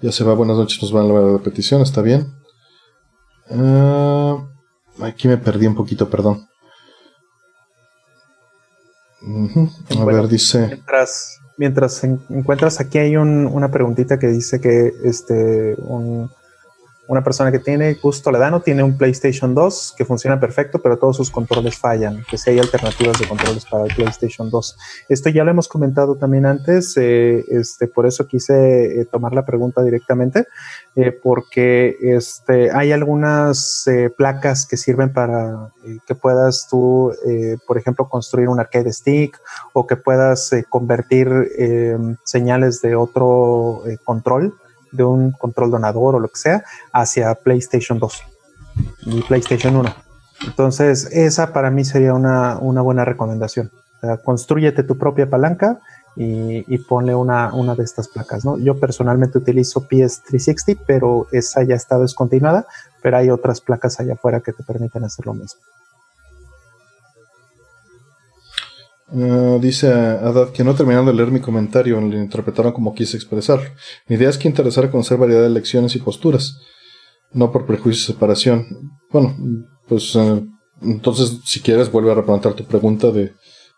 ya 0.00 0.12
se 0.12 0.24
va, 0.24 0.34
buenas 0.34 0.56
noches, 0.56 0.80
nos 0.82 0.92
van 0.92 1.10
a 1.10 1.14
la 1.14 1.32
repetición, 1.38 1.82
está 1.82 2.02
bien. 2.02 2.32
Ah, 3.50 4.48
aquí 5.00 5.28
me 5.28 5.38
perdí 5.38 5.66
un 5.66 5.74
poquito, 5.74 6.08
perdón. 6.08 6.48
A 9.98 10.04
ver, 10.04 10.26
dice. 10.28 10.66
Mientras, 10.66 11.38
mientras 11.56 12.04
encuentras 12.04 12.80
aquí 12.80 12.98
hay 12.98 13.16
una 13.16 13.70
preguntita 13.70 14.18
que 14.18 14.26
dice 14.26 14.60
que 14.60 14.92
este 15.04 15.76
un 15.78 16.28
una 17.12 17.22
persona 17.22 17.52
que 17.52 17.58
tiene 17.58 17.92
gusto 18.02 18.30
Toledano 18.30 18.62
tiene 18.62 18.82
un 18.82 18.96
PlayStation 18.96 19.54
2 19.54 19.96
que 19.98 20.06
funciona 20.06 20.40
perfecto, 20.40 20.78
pero 20.80 20.96
todos 20.96 21.18
sus 21.18 21.30
controles 21.30 21.76
fallan, 21.76 22.24
que 22.30 22.38
si 22.38 22.48
hay 22.48 22.58
alternativas 22.58 23.18
de 23.18 23.28
controles 23.28 23.66
para 23.66 23.84
el 23.84 23.94
PlayStation 23.94 24.48
2. 24.48 24.78
Esto 25.10 25.28
ya 25.28 25.44
lo 25.44 25.50
hemos 25.50 25.68
comentado 25.68 26.16
también 26.16 26.46
antes, 26.46 26.96
eh, 26.96 27.44
este, 27.50 27.86
por 27.86 28.06
eso 28.06 28.26
quise 28.26 28.98
eh, 28.98 29.04
tomar 29.04 29.34
la 29.34 29.44
pregunta 29.44 29.82
directamente, 29.82 30.46
eh, 30.96 31.12
porque 31.12 31.98
este, 32.00 32.70
hay 32.70 32.92
algunas 32.92 33.84
placas 34.16 34.64
que 34.64 34.78
sirven 34.78 35.12
para 35.12 35.70
que 36.06 36.14
puedas 36.14 36.66
tú, 36.70 37.12
por 37.66 37.76
ejemplo, 37.76 38.08
construir 38.08 38.48
un 38.48 38.58
arcade 38.58 38.92
stick 38.92 39.38
o 39.74 39.86
que 39.86 39.96
puedas 39.96 40.50
convertir 40.70 41.28
señales 42.24 42.80
de 42.80 42.94
otro 42.94 43.82
control 44.04 44.54
de 44.92 45.04
un 45.04 45.32
control 45.32 45.70
donador 45.70 46.14
o 46.14 46.20
lo 46.20 46.28
que 46.28 46.38
sea 46.38 46.64
hacia 46.92 47.34
PlayStation 47.34 47.98
2 47.98 48.22
y 49.06 49.22
PlayStation 49.22 49.76
1. 49.76 49.94
Entonces, 50.46 51.08
esa 51.12 51.52
para 51.52 51.70
mí 51.70 51.84
sería 51.84 52.14
una, 52.14 52.58
buena 52.58 53.04
recomendación. 53.04 53.70
construyete 54.24 54.82
tu 54.82 54.98
propia 54.98 55.28
palanca 55.28 55.80
y, 56.16 56.78
ponle 56.78 57.14
una, 57.14 57.54
una, 57.54 57.74
de 57.74 57.84
estas 57.84 58.08
placas. 58.08 58.44
¿no? 58.44 58.58
Yo 58.58 58.78
personalmente 58.78 59.38
utilizo 59.38 59.88
PS360, 59.88 60.78
pero 60.86 61.26
esa 61.32 61.62
ya 61.62 61.74
está 61.74 61.98
descontinuada, 61.98 62.66
pero 63.00 63.16
hay 63.16 63.30
otras 63.30 63.60
placas 63.60 63.98
allá 64.00 64.14
afuera 64.14 64.40
que 64.40 64.52
te 64.52 64.62
permiten 64.62 65.04
hacer 65.04 65.26
lo 65.26 65.34
mismo. 65.34 65.60
Ah, 69.14 69.58
dice 69.60 69.88
Adad 69.88 70.52
que 70.52 70.64
no 70.64 70.74
terminando 70.74 71.10
de 71.10 71.16
leer 71.16 71.30
mi 71.30 71.40
comentario, 71.40 72.00
lo 72.00 72.16
interpretaron 72.16 72.72
como 72.72 72.94
quise 72.94 73.16
expresarlo. 73.16 73.68
Mi 74.08 74.16
idea 74.16 74.30
es 74.30 74.38
que 74.38 74.48
interesara 74.48 74.90
conocer 74.90 75.18
variedad 75.18 75.42
de 75.42 75.50
lecciones 75.50 75.94
y 75.94 75.98
posturas, 75.98 76.58
no 77.32 77.52
por 77.52 77.66
prejuicio 77.66 78.02
y 78.02 78.14
separación. 78.14 78.66
Bueno, 79.10 79.36
pues 79.86 80.16
eh, 80.16 80.42
entonces 80.80 81.40
si 81.44 81.60
quieres 81.60 81.92
vuelve 81.92 82.10
a 82.10 82.14
replantear 82.14 82.54
tu 82.54 82.64
pregunta 82.64 83.10
de 83.10 83.34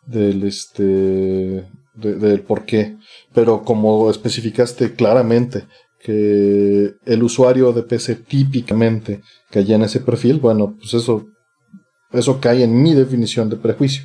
del 0.07 0.45
este 0.45 1.67
del 1.95 2.43
por 2.43 2.65
qué, 2.65 2.97
pero 3.33 3.63
como 3.63 4.11
especificaste 4.11 4.95
claramente 4.95 5.67
que 6.01 6.95
el 7.05 7.23
usuario 7.23 7.73
de 7.73 7.83
PC 7.83 8.17
típicamente 8.17 9.23
caía 9.51 9.77
en 9.77 9.83
ese 9.83 10.01
perfil, 10.01 10.39
bueno, 10.39 10.77
pues 10.77 10.95
eso 10.95 11.27
eso 12.13 12.41
cae 12.41 12.63
en 12.63 12.83
mi 12.83 12.95
definición 12.95 13.49
de 13.49 13.57
prejuicio. 13.57 14.05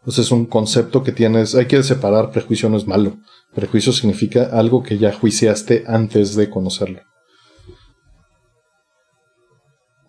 Entonces 0.00 0.26
es 0.26 0.32
un 0.32 0.46
concepto 0.46 1.02
que 1.02 1.12
tienes, 1.12 1.54
hay 1.54 1.66
que 1.66 1.82
separar, 1.82 2.30
prejuicio 2.30 2.70
no 2.70 2.78
es 2.78 2.86
malo. 2.86 3.18
Prejuicio 3.54 3.92
significa 3.92 4.44
algo 4.44 4.82
que 4.82 4.96
ya 4.96 5.12
juiciaste 5.12 5.84
antes 5.86 6.34
de 6.36 6.48
conocerlo. 6.48 7.02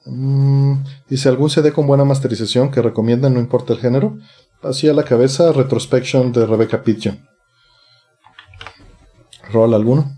Mm, 0.05 0.83
dice, 1.09 1.27
¿algún 1.27 1.49
CD 1.49 1.73
con 1.73 1.87
buena 1.87 2.05
masterización 2.05 2.71
que 2.71 2.81
recomiendan, 2.81 3.33
no 3.33 3.39
importa 3.41 3.73
el 3.73 3.79
género? 3.79 4.17
Así 4.63 4.87
a 4.87 4.93
la 4.93 5.03
cabeza, 5.03 5.51
Retrospection 5.51 6.31
de 6.31 6.45
Rebecca 6.45 6.83
Pidgeon. 6.83 7.27
¿Rol 9.51 9.73
alguno? 9.73 10.09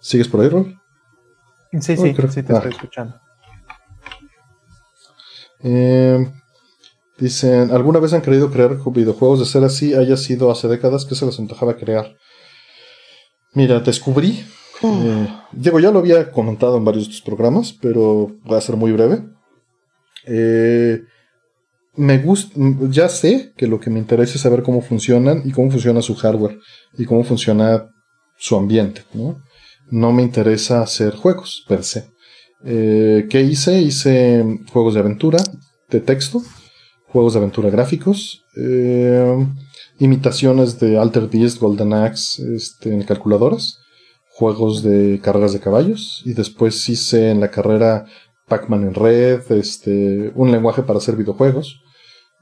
¿Sigues 0.00 0.26
por 0.26 0.40
ahí, 0.40 0.48
Rol? 0.48 0.80
Sí, 1.80 1.96
sí, 1.96 2.14
creo... 2.14 2.28
sí, 2.28 2.42
te 2.42 2.52
estoy 2.52 2.72
ah. 2.72 2.74
escuchando. 2.74 3.20
Eh, 5.62 6.32
Dicen, 7.20 7.70
¿alguna 7.70 8.00
vez 8.00 8.14
han 8.14 8.22
querido 8.22 8.50
crear 8.50 8.78
videojuegos 8.92 9.40
de 9.40 9.44
ser 9.44 9.62
así? 9.62 9.92
Haya 9.92 10.16
sido 10.16 10.50
hace 10.50 10.68
décadas 10.68 11.04
que 11.04 11.14
se 11.14 11.26
les 11.26 11.38
antojaba 11.38 11.76
crear. 11.76 12.16
Mira, 13.52 13.80
descubrí. 13.80 14.42
Hmm. 14.80 15.02
Eh, 15.04 15.28
digo, 15.52 15.78
ya 15.78 15.90
lo 15.90 15.98
había 15.98 16.30
comentado 16.32 16.78
en 16.78 16.84
varios 16.86 17.04
de 17.04 17.10
estos 17.10 17.26
programas, 17.26 17.74
pero 17.74 18.28
va 18.50 18.56
a 18.56 18.62
ser 18.62 18.76
muy 18.76 18.92
breve. 18.92 19.22
Eh, 20.26 21.02
me 21.96 22.18
gusta, 22.18 22.54
ya 22.88 23.10
sé 23.10 23.52
que 23.54 23.66
lo 23.66 23.78
que 23.78 23.90
me 23.90 23.98
interesa 23.98 24.36
es 24.36 24.40
saber 24.40 24.62
cómo 24.62 24.80
funcionan 24.80 25.42
y 25.44 25.52
cómo 25.52 25.70
funciona 25.70 26.00
su 26.00 26.14
hardware 26.14 26.58
y 26.96 27.04
cómo 27.04 27.22
funciona 27.22 27.90
su 28.38 28.56
ambiente. 28.56 29.02
No, 29.12 29.42
no 29.90 30.10
me 30.12 30.22
interesa 30.22 30.80
hacer 30.80 31.16
juegos 31.16 31.66
per 31.68 31.84
se. 31.84 32.08
Eh, 32.64 33.26
¿Qué 33.28 33.42
hice? 33.42 33.78
Hice 33.82 34.42
juegos 34.72 34.94
de 34.94 35.00
aventura, 35.00 35.38
de 35.90 36.00
texto 36.00 36.42
juegos 37.12 37.32
de 37.34 37.40
aventura 37.40 37.70
gráficos, 37.70 38.44
eh, 38.56 39.46
imitaciones 39.98 40.78
de 40.78 40.98
Alter 40.98 41.28
Beast, 41.28 41.60
Golden 41.60 41.92
Axe 41.92 42.42
este, 42.54 42.92
en 42.92 43.02
calculadoras, 43.02 43.78
juegos 44.32 44.82
de 44.82 45.20
carreras 45.22 45.52
de 45.52 45.60
caballos 45.60 46.22
y 46.24 46.34
después 46.34 46.88
hice 46.88 47.30
en 47.30 47.40
la 47.40 47.50
carrera 47.50 48.06
Pac-Man 48.48 48.84
en 48.84 48.94
red, 48.94 49.40
este, 49.52 50.32
un 50.34 50.50
lenguaje 50.50 50.82
para 50.82 50.98
hacer 50.98 51.16
videojuegos. 51.16 51.82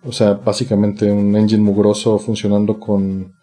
O 0.04 0.12
sea, 0.12 0.34
básicamente 0.34 1.10
un 1.10 1.36
engine 1.36 1.62
mugroso 1.62 2.18
funcionando 2.18 2.78
con, 2.78 3.34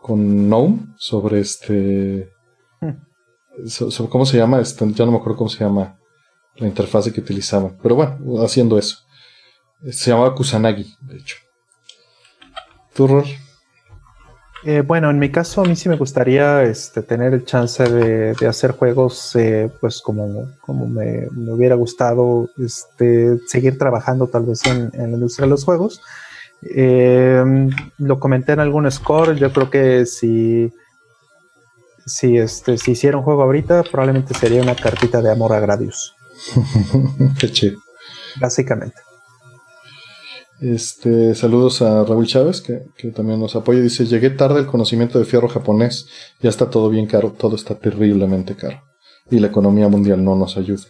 con 0.00 0.48
GNOME 0.48 0.94
sobre 0.96 1.40
este. 1.40 2.30
Hmm. 2.80 4.08
¿Cómo 4.08 4.24
se 4.24 4.36
llama? 4.36 4.60
Este, 4.60 4.90
ya 4.92 5.04
no 5.04 5.12
me 5.12 5.18
acuerdo 5.18 5.38
cómo 5.38 5.50
se 5.50 5.64
llama 5.64 5.98
la 6.56 6.68
interfase 6.68 7.12
que 7.12 7.20
utilizaban. 7.20 7.76
Pero 7.82 7.96
bueno, 7.96 8.42
haciendo 8.42 8.78
eso. 8.78 8.98
Se 9.90 10.10
llamaba 10.10 10.34
Kusanagi, 10.34 10.96
de 11.00 11.16
hecho. 11.16 11.36
¿Tu 12.94 13.06
rol? 13.06 13.24
Eh, 14.66 14.80
bueno, 14.80 15.10
en 15.10 15.18
mi 15.18 15.30
caso 15.30 15.60
a 15.60 15.64
mí 15.64 15.76
sí 15.76 15.90
me 15.90 15.96
gustaría 15.96 16.62
este, 16.62 17.02
tener 17.02 17.34
el 17.34 17.44
chance 17.44 17.84
de, 17.84 18.34
hacer 18.46 18.72
juegos 18.72 19.36
eh, 19.36 19.70
pues 19.78 20.00
como, 20.00 20.50
como 20.62 20.86
me, 20.86 21.28
hubiera 21.52 21.74
gustado 21.74 22.48
este, 22.56 23.38
seguir 23.46 23.76
trabajando 23.76 24.26
tal 24.26 24.46
vez 24.46 24.64
en, 24.64 24.90
la 24.96 25.04
industria 25.04 25.44
de 25.44 25.50
los 25.50 25.64
juegos. 25.64 26.00
Em, 26.62 27.68
lo 27.98 28.18
comenté 28.18 28.52
en 28.52 28.60
algún 28.60 28.90
score, 28.90 29.36
yo 29.36 29.52
creo 29.52 29.68
que 29.68 30.06
si, 30.06 30.72
si, 32.06 32.38
este, 32.38 32.78
si 32.78 32.92
hiciera 32.92 33.18
un 33.18 33.24
juego 33.24 33.42
ahorita 33.42 33.82
probablemente 33.82 34.32
sería 34.32 34.62
una 34.62 34.76
cartita 34.76 35.20
de 35.20 35.30
amor 35.30 35.52
a 35.52 35.60
Gradius. 35.60 36.14
Qué 37.38 37.52
chido. 37.52 37.80
Básicamente. 38.40 38.96
Este, 40.60 41.34
saludos 41.34 41.82
a 41.82 42.04
Raúl 42.04 42.26
Chávez, 42.26 42.62
que, 42.62 43.10
también 43.10 43.40
nos 43.40 43.56
apoya. 43.56 43.80
Dice, 43.80 44.06
llegué 44.06 44.30
tarde 44.30 44.60
al 44.60 44.66
conocimiento 44.66 45.18
de 45.18 45.24
fierro 45.24 45.48
japonés. 45.48 46.08
Ya 46.40 46.50
está 46.50 46.70
todo 46.70 46.88
bien 46.88 47.06
caro, 47.06 47.32
todo 47.32 47.56
está 47.56 47.74
terriblemente 47.74 48.54
caro. 48.54 48.82
Y 49.30 49.40
la 49.40 49.48
economía 49.48 49.88
mundial 49.88 50.24
no 50.24 50.36
nos 50.36 50.56
ayuda. 50.56 50.84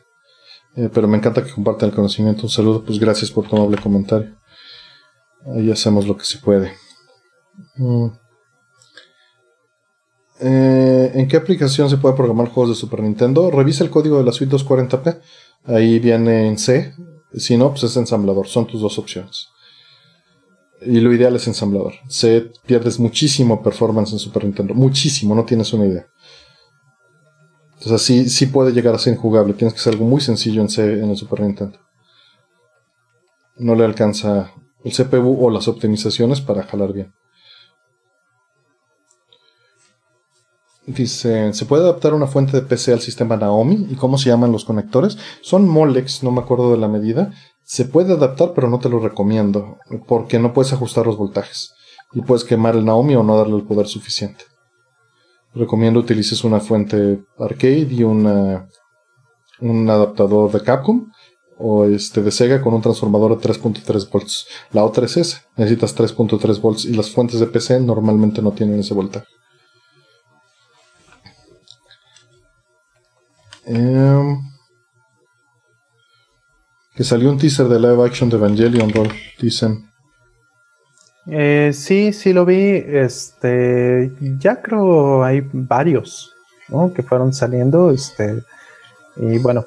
Eh, 0.77 0.91
pero 0.93 1.09
me 1.09 1.17
encanta 1.17 1.43
que 1.45 1.53
compartan 1.53 1.91
el 1.91 1.95
conocimiento. 1.95 2.43
Un 2.43 2.51
saludo, 2.51 2.85
pues 2.85 2.99
gracias 2.99 3.31
por 3.31 3.49
tu 3.49 3.57
noble 3.57 3.79
comentario. 3.79 4.37
Ahí 5.55 5.71
hacemos 5.71 6.07
lo 6.07 6.17
que 6.17 6.25
se 6.25 6.39
puede. 6.39 6.73
Mm. 7.77 8.07
Eh, 10.41 11.13
¿En 11.15 11.29
qué 11.29 11.37
aplicación 11.37 11.89
se 11.89 11.97
puede 11.97 12.17
programar 12.17 12.49
juegos 12.49 12.71
de 12.71 12.81
Super 12.81 13.01
Nintendo? 13.01 13.51
Revisa 13.51 13.85
el 13.85 13.91
código 13.91 14.19
de 14.19 14.25
la 14.25 14.33
suite 14.33 14.55
240p. 14.57 15.21
Ahí 15.65 15.99
viene 16.01 16.49
en 16.49 16.59
C. 16.59 16.95
Si 17.35 17.57
no, 17.57 17.71
pues 17.71 17.85
es 17.85 17.97
ensamblador. 17.97 18.47
Son 18.49 18.67
tus 18.67 18.81
dos 18.81 18.99
opciones. 18.99 19.54
Y 20.87 21.01
lo 21.01 21.13
ideal 21.13 21.37
es 21.37 21.47
ensamblador. 21.47 21.95
Se 22.09 22.51
pierdes 22.67 22.99
muchísimo 22.99 23.63
performance 23.63 24.13
en 24.13 24.19
Super 24.19 24.45
Nintendo. 24.45 24.75
Muchísimo, 24.75 25.35
no 25.35 25.45
tienes 25.45 25.73
una 25.73 25.87
idea. 25.87 26.07
Entonces 27.79 28.03
sí, 28.03 28.29
sí 28.29 28.47
puede 28.47 28.73
llegar 28.73 28.95
a 28.95 28.99
ser 28.99 29.15
injugable. 29.15 29.55
Tienes 29.55 29.75
que 29.75 29.81
hacer 29.81 29.95
algo 29.95 30.07
muy 30.07 30.21
sencillo 30.21 30.61
en 30.63 30.69
C 30.69 31.01
en 31.01 31.11
el 31.11 31.17
Super 31.17 31.41
Nintendo. 31.41 31.79
No 33.57 33.75
le 33.75 33.85
alcanza 33.85 34.53
el 34.85 34.93
CPU 34.93 35.45
o 35.45 35.51
las 35.51 35.69
optimizaciones 35.69 36.41
para 36.41 36.65
jalar 36.65 36.93
bien. 36.93 37.13
Dice, 40.87 41.53
¿se 41.55 41.65
puede 41.65 41.85
adaptar 41.85 42.13
una 42.13 42.27
fuente 42.27 42.53
de 42.53 42.63
PC 42.63 42.93
al 42.93 43.01
sistema 43.01 43.37
Naomi? 43.37 43.87
¿Y 43.91 43.95
cómo 43.95 44.19
se 44.19 44.29
llaman 44.29 44.53
los 44.53 44.67
conectores? 44.67 45.17
Son 45.41 45.67
Molex, 45.67 46.23
no 46.23 46.31
me 46.31 46.43
acuerdo 46.43 46.73
de 46.73 46.79
la 46.79 46.89
medida. 46.89 47.33
Se 47.65 47.87
puede 47.87 48.13
adaptar, 48.13 48.53
pero 48.55 48.69
no 48.69 48.79
te 48.79 48.89
lo 48.89 49.01
recomiendo, 49.01 49.79
porque 50.07 50.39
no 50.39 50.53
puedes 50.53 50.73
ajustar 50.73 51.07
los 51.07 51.17
voltajes. 51.17 51.75
Y 52.13 52.21
puedes 52.21 52.45
quemar 52.45 52.77
el 52.77 52.85
Naomi 52.85 53.17
o 53.17 53.23
no 53.23 53.37
darle 53.37 53.57
el 53.57 53.65
poder 53.65 53.87
suficiente. 53.87 54.45
Recomiendo 55.55 56.01
utilices 56.01 56.45
una 56.45 56.61
fuente 56.61 57.25
arcade 57.39 57.89
y 57.91 58.03
una, 58.03 58.69
un 59.61 59.89
adaptador 59.89 60.51
de 60.53 60.63
Capcom 60.63 61.11
o 61.59 61.85
este 61.87 62.23
de 62.23 62.31
Sega 62.31 62.61
con 62.61 62.75
un 62.75 62.83
transformador 62.83 63.39
de 63.39 63.49
3.3 63.49 64.11
volts. 64.11 64.47
La 64.73 64.85
otra 64.85 65.07
es 65.07 65.17
esa, 65.17 65.43
necesitas 65.57 65.97
3.3 65.97 66.61
volts 66.61 66.85
y 66.85 66.95
las 66.95 67.11
fuentes 67.11 67.41
de 67.41 67.47
PC 67.47 67.81
normalmente 67.81 68.43
no 68.43 68.53
tienen 68.53 68.81
ese 68.81 68.95
voltaje. 68.95 69.27
Em, 73.67 74.39
que 76.95 77.05
salió 77.05 77.31
un 77.31 77.39
teaser 77.39 77.69
de 77.69 77.81
live 77.81 78.05
action 78.05 78.31
de 78.31 78.37
Evangelion, 78.37 78.91
Roll, 78.93 79.11
dicen. 79.41 79.91
Eh, 81.27 81.73
sí, 81.75 82.13
sí 82.13 82.33
lo 82.33 82.45
vi. 82.45 82.83
Este, 82.87 84.13
ya 84.39 84.61
creo 84.63 85.25
hay 85.25 85.49
varios, 85.53 86.35
Que 86.95 87.03
fueron 87.03 87.33
saliendo. 87.33 87.91
Este, 87.91 88.43
y 89.17 89.39
bueno, 89.39 89.67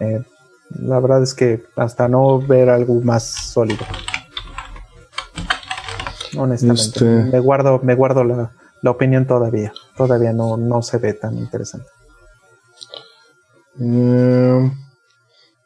eh, 0.00 0.22
la 0.80 1.00
verdad 1.00 1.22
es 1.22 1.34
que 1.34 1.64
hasta 1.76 2.08
no 2.08 2.40
ver 2.40 2.68
algo 2.68 3.00
más 3.00 3.24
sólido. 3.24 3.84
Honestamente, 6.36 6.82
este 6.82 7.04
me 7.04 7.40
guardo, 7.40 7.80
me 7.82 7.94
guardo 7.94 8.24
la, 8.24 8.52
la 8.82 8.90
opinión 8.90 9.26
todavía. 9.26 9.72
Todavía 9.96 10.32
no, 10.32 10.56
no 10.56 10.82
se 10.82 10.98
ve 10.98 11.14
tan 11.14 11.38
interesante. 11.38 11.88
Eh, 13.80 14.70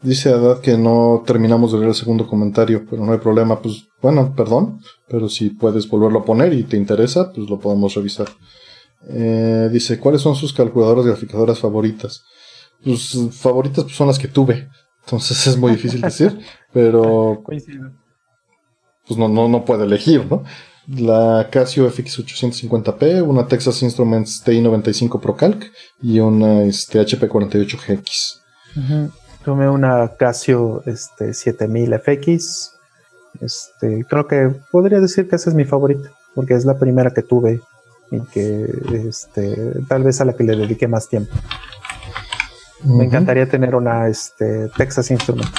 dice 0.02 0.30
Adad 0.30 0.60
que 0.60 0.76
no 0.76 1.22
terminamos 1.26 1.72
de 1.72 1.78
leer 1.78 1.90
el 1.90 1.94
segundo 1.94 2.26
comentario, 2.26 2.84
pero 2.88 3.04
no 3.04 3.12
hay 3.12 3.18
problema. 3.18 3.60
Pues 3.60 3.88
bueno, 4.00 4.34
perdón, 4.34 4.80
pero 5.08 5.28
si 5.28 5.50
puedes 5.50 5.88
volverlo 5.88 6.20
a 6.20 6.24
poner 6.24 6.52
y 6.52 6.64
te 6.64 6.76
interesa, 6.76 7.32
pues 7.32 7.48
lo 7.48 7.58
podemos 7.58 7.94
revisar. 7.94 8.28
Eh, 9.08 9.68
dice, 9.72 9.98
¿cuáles 9.98 10.22
son 10.22 10.34
sus 10.34 10.52
calculadoras 10.52 11.06
graficadoras 11.06 11.58
favoritas? 11.58 12.24
Sus 12.84 13.34
favoritas 13.36 13.84
pues, 13.84 13.96
son 13.96 14.08
las 14.08 14.18
que 14.18 14.28
tuve, 14.28 14.68
entonces 15.04 15.46
es 15.46 15.56
muy 15.56 15.72
difícil 15.72 16.00
decir, 16.00 16.38
pero 16.72 17.42
pues 19.06 19.18
no, 19.18 19.28
no, 19.28 19.48
no 19.48 19.64
puede 19.64 19.84
elegir, 19.84 20.26
¿no? 20.30 20.44
la 20.88 21.48
Casio 21.50 21.88
FX850P, 21.90 23.22
una 23.22 23.46
Texas 23.46 23.82
Instruments 23.82 24.42
TI-95 24.42 25.20
ProCalc 25.20 25.70
y 26.02 26.18
una 26.18 26.64
este, 26.64 27.00
HP48GX. 27.00 28.40
Tomé 29.44 29.68
una 29.68 30.08
Casio 30.16 30.82
este, 30.86 31.34
7000 31.34 31.98
FX. 31.98 32.78
Este, 33.40 34.04
creo 34.08 34.26
que 34.26 34.54
podría 34.70 35.00
decir 35.00 35.28
que 35.28 35.36
esa 35.36 35.50
es 35.50 35.56
mi 35.56 35.64
favorita, 35.64 36.10
porque 36.34 36.54
es 36.54 36.64
la 36.64 36.78
primera 36.78 37.12
que 37.12 37.22
tuve 37.22 37.60
y 38.10 38.20
que 38.26 38.66
este, 39.08 39.80
tal 39.88 40.04
vez 40.04 40.20
a 40.20 40.24
la 40.24 40.34
que 40.34 40.44
le 40.44 40.56
dediqué 40.56 40.86
más 40.86 41.08
tiempo. 41.08 41.34
Me 42.84 43.04
encantaría 43.04 43.48
tener 43.48 43.74
una 43.74 44.08
este, 44.08 44.68
Texas 44.76 45.10
Instruments. 45.10 45.52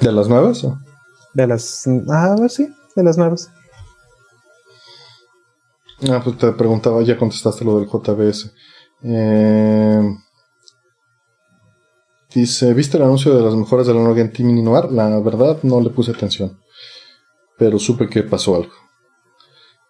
¿De 0.00 0.12
las 0.12 0.28
nuevas? 0.28 0.66
De 1.32 1.46
las. 1.46 1.88
Ah, 2.10 2.36
sí, 2.48 2.74
de 2.94 3.02
las 3.02 3.16
nuevas. 3.16 3.50
Ah, 6.10 6.20
pues 6.22 6.36
te 6.36 6.52
preguntaba, 6.52 7.02
ya 7.02 7.16
contestaste 7.16 7.64
lo 7.64 7.78
del 7.78 7.88
JBS. 7.88 8.52
Eh, 9.02 10.16
dice, 12.34 12.74
¿viste 12.74 12.96
el 12.96 13.04
anuncio 13.04 13.34
de 13.34 13.42
las 13.42 13.54
mejoras 13.54 13.86
de 13.86 13.94
la 13.94 14.00
nueva 14.00 14.14
Game 14.14 14.32
Mini 14.38 14.62
Noir? 14.62 14.90
La 14.90 15.18
verdad 15.20 15.58
no 15.62 15.80
le 15.80 15.90
puse 15.90 16.12
atención, 16.12 16.58
pero 17.58 17.78
supe 17.78 18.08
que 18.08 18.22
pasó 18.22 18.56
algo. 18.56 18.72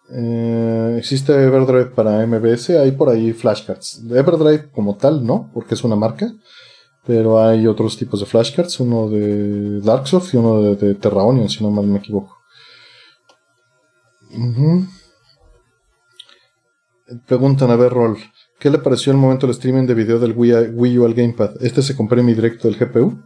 Eh, 0.09 0.95
¿Existe 0.97 1.33
Everdrive 1.33 1.87
para 1.87 2.25
MBS? 2.25 2.69
Hay 2.71 2.91
por 2.91 3.09
ahí 3.09 3.33
flashcards. 3.33 4.03
Everdrive 4.09 4.71
como 4.71 4.95
tal, 4.95 5.25
no, 5.25 5.51
porque 5.53 5.73
es 5.73 5.83
una 5.83 5.95
marca. 5.95 6.33
Pero 7.05 7.41
hay 7.41 7.65
otros 7.67 7.97
tipos 7.97 8.19
de 8.19 8.25
flashcards, 8.25 8.81
uno 8.81 9.07
de 9.09 9.79
Darksoft 9.79 10.33
y 10.33 10.37
uno 10.37 10.61
de, 10.61 10.75
de 10.75 10.95
Terra 10.95 11.21
si 11.47 11.63
no 11.63 11.71
mal 11.71 11.87
me 11.87 11.99
equivoco. 11.99 12.37
Preguntan 17.25 17.71
a 17.71 17.77
ver, 17.77 17.93
¿qué 18.59 18.69
le 18.69 18.79
pareció 18.79 19.11
el 19.11 19.17
momento 19.17 19.47
del 19.47 19.55
streaming 19.55 19.85
de 19.85 19.93
video 19.93 20.19
del 20.19 20.33
Wii, 20.35 20.97
U 20.97 21.05
al 21.05 21.13
Gamepad? 21.13 21.51
¿Este 21.61 21.81
se 21.81 21.95
mi 21.95 22.33
directo 22.33 22.67
del 22.67 22.77
GPU? 22.77 23.17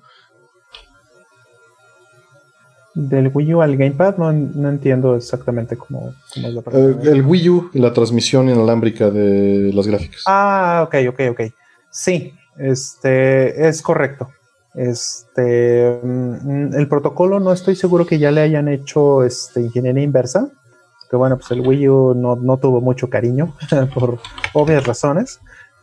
Del 2.93 3.31
Wii 3.33 3.53
U 3.55 3.61
al 3.61 3.77
Gamepad 3.77 4.17
no, 4.17 4.29
entiendo 4.69 5.15
exactamente 5.15 5.77
cómo, 5.77 6.13
es 6.35 6.53
la 6.53 6.61
eh, 6.73 6.95
el 7.03 7.21
Wii 7.21 7.49
U 7.49 7.69
y 7.73 7.79
la 7.79 7.93
transmisión 7.93 8.49
inalámbrica 8.49 9.09
de 9.09 9.71
las 9.73 9.87
gráficas. 9.87 10.23
Ah, 10.25 10.83
ok, 10.85 10.95
ok, 11.09 11.21
ok. 11.31 11.41
Sí, 11.89 12.33
este 12.57 13.67
es 13.67 13.81
correcto. 13.81 14.29
Este 14.73 15.99
mm, 16.03 16.73
el 16.75 16.87
protocolo 16.87 17.39
no 17.39 17.53
estoy 17.53 17.75
seguro 17.75 18.05
que 18.05 18.19
ya 18.19 18.31
le 18.31 18.41
hayan 18.41 18.67
hecho 18.67 19.23
este, 19.23 19.61
ingeniería 19.61 20.03
inversa 20.03 20.51
que 21.11 21.17
bueno, 21.17 21.37
pues 21.37 21.51
el 21.51 21.59
Wii 21.59 21.89
U 21.89 22.13
no, 22.15 22.57
tuvo 22.57 22.79
mucho 22.79 23.09
cariño 23.09 23.53
por 23.93 24.19
obvias 24.53 24.87
razones, 24.87 25.41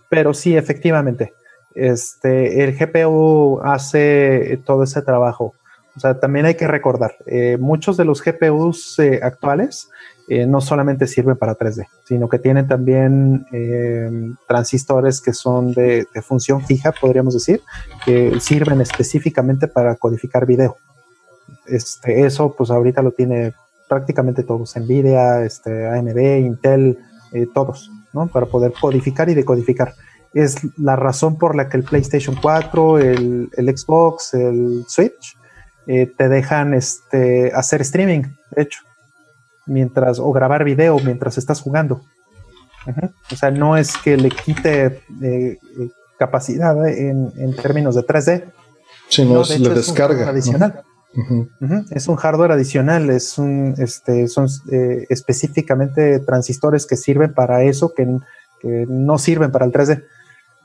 pero 0.09 0.33
sí, 0.33 0.57
efectivamente, 0.57 1.35
este, 1.75 2.65
el 2.65 2.75
GPU 2.75 3.61
hace 3.63 4.59
todo 4.65 4.85
ese 4.85 5.03
trabajo. 5.03 5.55
O 5.95 6.01
sea, 6.01 6.19
también 6.19 6.47
hay 6.47 6.55
que 6.55 6.67
recordar, 6.67 7.17
eh, 7.27 7.59
muchos 7.61 7.99
de 7.99 8.07
los 8.07 8.23
GPUs 8.23 8.99
eh, 9.01 9.21
actuales 9.23 9.91
eh, 10.29 10.47
no 10.47 10.63
solamente 10.63 11.07
sirven 11.07 11.37
para 11.37 11.59
3D, 11.59 11.87
sino 12.05 12.27
que 12.29 12.39
tienen 12.39 12.67
también 12.67 13.47
eh, 13.53 14.11
transistores 14.47 15.21
que 15.21 15.35
son 15.35 15.73
de, 15.73 16.07
función 16.23 16.65
fija, 16.65 16.93
podríamos 16.93 17.35
decir, 17.35 17.61
que 18.05 18.41
sirven 18.41 18.81
específicamente 18.81 19.69
para 19.69 19.97
codificar 19.97 20.47
video. 20.47 20.79
Este, 21.67 22.25
eso 22.25 22.55
pues 22.57 22.71
ahorita 22.71 23.03
lo 23.03 23.13
tiene 23.13 23.53
prácticamente 23.89 24.43
todos, 24.43 24.77
Nvidia, 24.77 25.45
este, 25.45 25.89
AMD, 25.89 26.19
Intel, 26.41 26.99
eh, 27.33 27.47
todos, 27.53 27.91
¿no? 28.13 28.29
Para 28.29 28.47
poder 28.47 28.73
codificar 28.79 29.29
y 29.29 29.35
decodificar. 29.35 29.95
Es 30.35 30.57
la 30.77 30.97
razón 30.97 31.39
por 31.39 31.57
la 31.57 31.69
que 31.69 31.79
el 31.79 31.85
PlayStation 31.85 32.37
4, 32.41 32.99
el, 32.99 33.51
Xbox, 33.57 34.35
el 34.35 34.85
Switch, 34.87 35.37
te 35.87 36.29
dejan 36.29 36.75
este, 36.75 37.51
hacer 37.55 37.81
streaming, 37.81 38.25
de 38.55 38.63
hecho 38.63 38.81
mientras, 39.69 40.19
o 40.19 40.33
grabar 40.33 40.65
video 40.65 40.99
mientras 40.99 41.39
estás 41.39 41.61
jugando. 41.61 42.01
O 43.31 43.37
sea, 43.37 43.51
no 43.51 43.77
es 43.77 43.97
que 43.99 44.17
le 44.17 44.31
quite 44.31 44.87
eh, 44.87 45.03
eh, 45.23 45.59
capacidad 46.19 46.89
en, 46.89 47.55
términos 47.55 47.95
de 47.95 48.03
3D. 48.03 48.45
sino 49.09 49.35
no, 49.35 49.45
le 49.45 49.75
descarga. 49.75 50.29
adicional. 50.29 50.83
Es 51.91 52.09
un 52.09 52.17
hardware 52.17 52.53
adicional, 52.53 53.11
es 53.11 53.39
un, 53.39 53.75
este, 53.79 54.29
son 54.29 54.49
eh, 54.71 55.07
específicamente 55.09 56.21
transistores 56.21 56.87
que 56.87 56.97
sirven 56.97 57.35
para 57.35 57.63
eso, 57.65 57.93
que, 57.95 58.07
no 58.89 59.19
sirven 59.19 59.53
para 59.53 59.67
el 59.67 59.73
3D. 59.73 60.05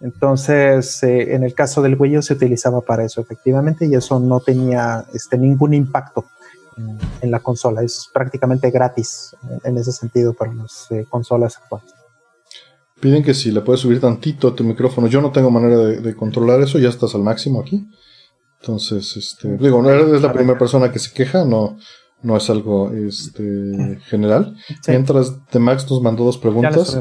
Entonces, 0.02 1.02
en 1.04 1.44
el 1.44 1.54
caso 1.54 1.82
del 1.82 1.96
U 1.96 2.22
se 2.22 2.34
utilizaba 2.34 2.82
para 2.82 3.06
eso, 3.06 3.22
efectivamente, 3.22 3.86
y 3.86 3.96
eso 3.96 4.20
no 4.20 4.40
tenía 4.40 5.06
este, 5.14 5.38
ningún 5.38 5.74
impacto 5.74 6.26
en, 7.22 7.32
la 7.32 7.40
consola. 7.40 7.84
Es 7.84 8.10
prácticamente 8.14 8.70
gratis 8.72 9.36
en 9.64 9.78
ese 9.78 9.92
sentido 9.92 10.34
para 10.34 10.54
las 10.54 10.88
eh, 10.92 11.06
consolas 11.10 11.58
actuales. 11.58 11.94
Piden 13.00 13.24
que 13.24 13.34
si 13.34 13.52
le 13.52 13.62
puedes 13.62 13.82
subir 13.82 14.00
tantito 14.00 14.48
a 14.48 14.56
tu 14.56 14.64
micrófono. 14.64 15.08
Yo 15.08 15.22
no 15.22 15.32
tengo 15.32 15.52
manera 15.52 15.78
de, 15.78 16.16
controlar 16.16 16.62
eso, 16.62 16.80
ya 16.80 16.90
estás 16.90 17.14
al 17.16 17.22
máximo 17.22 17.60
aquí. 17.60 17.86
Entonces, 18.64 19.18
este, 19.18 19.57
digo, 19.57 19.81
no 19.81 19.90
eres 19.90 20.22
la 20.22 20.31
primera 20.31 20.57
persona 20.57 20.90
que 20.90 20.98
se 20.98 21.14
queja, 21.14 21.44
no, 21.44 21.77
no 22.22 22.38
es 22.38 22.49
algo 22.49 22.94
este, 22.94 23.99
general. 24.06 24.56
Mientras 24.88 25.34
The 25.48 25.60
Max 25.60 25.85
nos 25.91 26.02
mandó 26.02 26.23
dos 26.23 26.38
preguntas. 26.38 26.98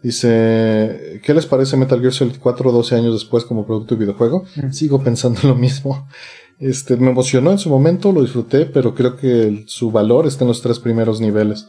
Dice, 0.00 1.20
¿qué 1.24 1.34
les 1.34 1.46
parece 1.46 1.76
Metal 1.76 1.98
Gear 1.98 2.12
Solid 2.12 2.36
4 2.40 2.70
12 2.70 2.94
años 2.94 3.14
después 3.14 3.44
como 3.44 3.66
producto 3.66 3.96
de 3.96 4.02
videojuego? 4.02 4.44
Sigo 4.70 5.02
pensando 5.02 5.40
lo 5.42 5.56
mismo. 5.56 6.06
Este, 6.60 6.96
me 6.96 7.10
emocionó 7.10 7.50
en 7.50 7.58
su 7.58 7.68
momento, 7.68 8.12
lo 8.12 8.22
disfruté, 8.22 8.64
pero 8.64 8.94
creo 8.94 9.16
que 9.16 9.64
su 9.66 9.90
valor 9.90 10.28
está 10.28 10.44
en 10.44 10.48
los 10.48 10.62
tres 10.62 10.78
primeros 10.78 11.20
niveles. 11.20 11.66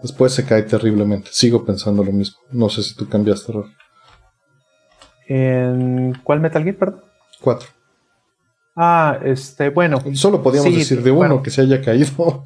Después 0.00 0.32
se 0.32 0.44
cae 0.44 0.62
terriblemente. 0.62 1.30
Sigo 1.32 1.64
pensando 1.64 2.04
lo 2.04 2.12
mismo. 2.12 2.38
No 2.52 2.68
sé 2.68 2.84
si 2.84 2.94
tú 2.94 3.08
cambiaste, 3.08 3.50
error. 3.50 3.66
¿En 5.26 6.14
cuál 6.22 6.38
Metal 6.38 6.62
Gear, 6.62 6.76
perdón? 6.76 7.02
Cuatro. 7.40 7.77
Ah, 8.80 9.18
este, 9.24 9.70
bueno. 9.70 10.00
Solo 10.14 10.40
podíamos 10.40 10.72
decir 10.72 11.02
de 11.02 11.10
uno 11.10 11.42
que 11.42 11.50
se 11.50 11.62
haya 11.62 11.82
caído. 11.82 12.44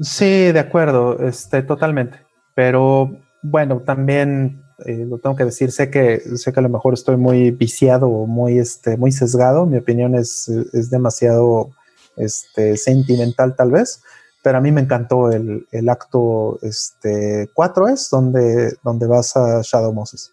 Sí, 0.00 0.52
de 0.52 0.58
acuerdo, 0.58 1.18
este, 1.18 1.62
totalmente. 1.62 2.24
Pero 2.54 3.10
bueno, 3.42 3.80
también 3.80 4.62
eh, 4.86 5.04
lo 5.06 5.18
tengo 5.18 5.36
que 5.36 5.44
decir, 5.44 5.70
sé 5.70 5.90
que, 5.90 6.20
sé 6.20 6.52
que 6.52 6.60
a 6.60 6.62
lo 6.62 6.68
mejor 6.68 6.94
estoy 6.94 7.16
muy 7.16 7.50
viciado 7.50 8.08
o 8.08 8.26
muy, 8.26 8.58
este, 8.58 8.96
muy 8.96 9.12
sesgado, 9.12 9.66
mi 9.66 9.76
opinión 9.76 10.14
es, 10.14 10.48
es 10.48 10.88
demasiado 10.88 11.70
este, 12.16 12.76
sentimental 12.76 13.54
tal 13.56 13.72
vez, 13.72 14.02
pero 14.42 14.58
a 14.58 14.60
mí 14.60 14.72
me 14.72 14.80
encantó 14.80 15.30
el, 15.30 15.66
el 15.72 15.88
acto 15.88 16.58
este, 16.62 17.50
4 17.52 17.88
es 17.88 18.08
donde, 18.08 18.76
donde 18.82 19.06
vas 19.06 19.36
a 19.36 19.60
Shadow 19.62 19.92
Moses. 19.92 20.32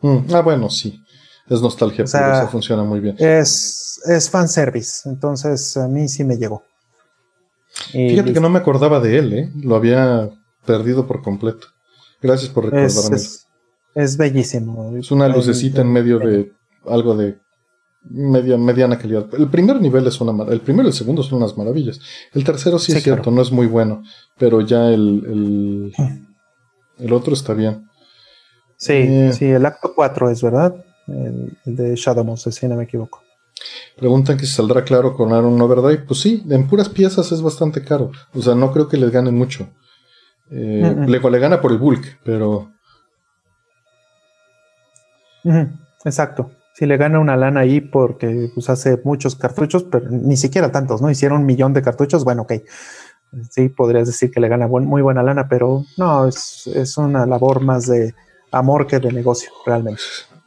Mm, 0.00 0.34
ah, 0.34 0.40
bueno, 0.40 0.68
sí. 0.68 1.00
Es 1.52 1.60
nostalgia, 1.60 2.04
pero 2.10 2.32
eso 2.32 2.48
funciona 2.48 2.82
muy 2.82 3.00
bien. 3.00 3.16
Es, 3.18 4.00
es 4.06 4.30
fanservice, 4.30 5.08
entonces 5.08 5.76
a 5.76 5.86
mí 5.88 6.08
sí 6.08 6.24
me 6.24 6.36
llegó. 6.36 6.62
Fíjate 7.90 8.32
que 8.32 8.40
no 8.40 8.50
me 8.50 8.58
acordaba 8.58 9.00
de 9.00 9.18
él, 9.18 9.32
¿eh? 9.32 9.52
Lo 9.62 9.76
había 9.76 10.30
perdido 10.64 11.06
por 11.06 11.22
completo. 11.22 11.68
Gracias 12.20 12.50
por 12.50 12.64
recordarme. 12.64 13.18
Es 13.94 14.16
bellísimo. 14.16 14.96
Es 14.96 15.10
una 15.10 15.28
lucecita 15.28 15.82
en 15.82 15.92
medio 15.92 16.18
de 16.18 16.52
algo 16.86 17.14
de 17.14 17.38
media, 18.08 18.56
mediana 18.56 18.98
calidad. 18.98 19.26
El 19.34 19.48
primer 19.48 19.80
nivel 19.80 20.06
es 20.06 20.20
una 20.20 20.44
el 20.50 20.60
primero 20.60 20.88
y 20.88 20.92
el 20.92 20.96
segundo 20.96 21.22
son 21.22 21.38
unas 21.38 21.56
maravillas. 21.56 22.00
El 22.32 22.44
tercero 22.44 22.78
sí, 22.78 22.92
es 22.92 23.02
cierto, 23.02 23.30
no 23.30 23.42
es 23.42 23.52
muy 23.52 23.66
bueno, 23.66 24.02
pero 24.38 24.60
ya 24.60 24.88
el, 24.88 25.92
el, 26.98 27.12
otro 27.12 27.34
está 27.34 27.54
bien. 27.54 27.88
Sí, 28.76 28.94
eh, 28.94 29.32
sí, 29.32 29.46
el 29.46 29.64
acto 29.64 29.92
4 29.94 30.30
es 30.30 30.42
verdad, 30.42 30.74
el, 31.12 31.58
de 31.64 31.94
Shadow 31.94 32.24
Monster, 32.24 32.52
si 32.52 32.66
no 32.66 32.76
me 32.76 32.84
equivoco. 32.84 33.22
Preguntan 33.96 34.36
que 34.36 34.46
si 34.46 34.54
saldrá 34.54 34.82
claro 34.82 35.14
con 35.14 35.32
Aaron 35.32 35.60
Overdrive. 35.60 36.04
Pues 36.06 36.20
sí, 36.20 36.42
en 36.48 36.66
puras 36.66 36.88
piezas 36.88 37.30
es 37.32 37.42
bastante 37.42 37.84
caro. 37.84 38.10
O 38.34 38.42
sea, 38.42 38.54
no 38.54 38.72
creo 38.72 38.88
que 38.88 38.96
les 38.96 39.10
gane 39.10 39.30
mucho. 39.30 39.68
Eh, 40.50 40.94
le, 41.06 41.18
le, 41.18 41.38
gana 41.38 41.60
por 41.60 41.72
el 41.72 41.78
bulk, 41.78 42.18
pero 42.24 42.72
Exacto. 46.04 46.50
Si 46.74 46.86
le 46.86 46.96
gana 46.96 47.18
una 47.18 47.36
lana 47.36 47.60
ahí 47.60 47.80
porque 47.80 48.50
pues, 48.54 48.70
hace 48.70 49.00
muchos 49.04 49.36
cartuchos, 49.36 49.84
pero 49.84 50.08
ni 50.08 50.36
siquiera 50.36 50.72
tantos, 50.72 51.02
¿no? 51.02 51.10
Hicieron 51.10 51.40
un 51.40 51.46
millón 51.46 51.74
de 51.74 51.82
cartuchos, 51.82 52.24
bueno, 52.24 52.42
ok. 52.42 52.54
Sí, 53.50 53.68
podrías 53.68 54.06
decir 54.06 54.30
que 54.30 54.40
le 54.40 54.48
gana 54.48 54.66
muy 54.66 55.00
buena 55.02 55.22
lana, 55.22 55.48
pero 55.48 55.84
no, 55.96 56.26
es, 56.26 56.96
una 56.98 57.24
labor 57.24 57.60
más 57.62 57.86
de 57.86 58.14
amor 58.50 58.86
que 58.86 58.98
de 58.98 59.12
negocio, 59.12 59.50
realmente. 59.64 60.02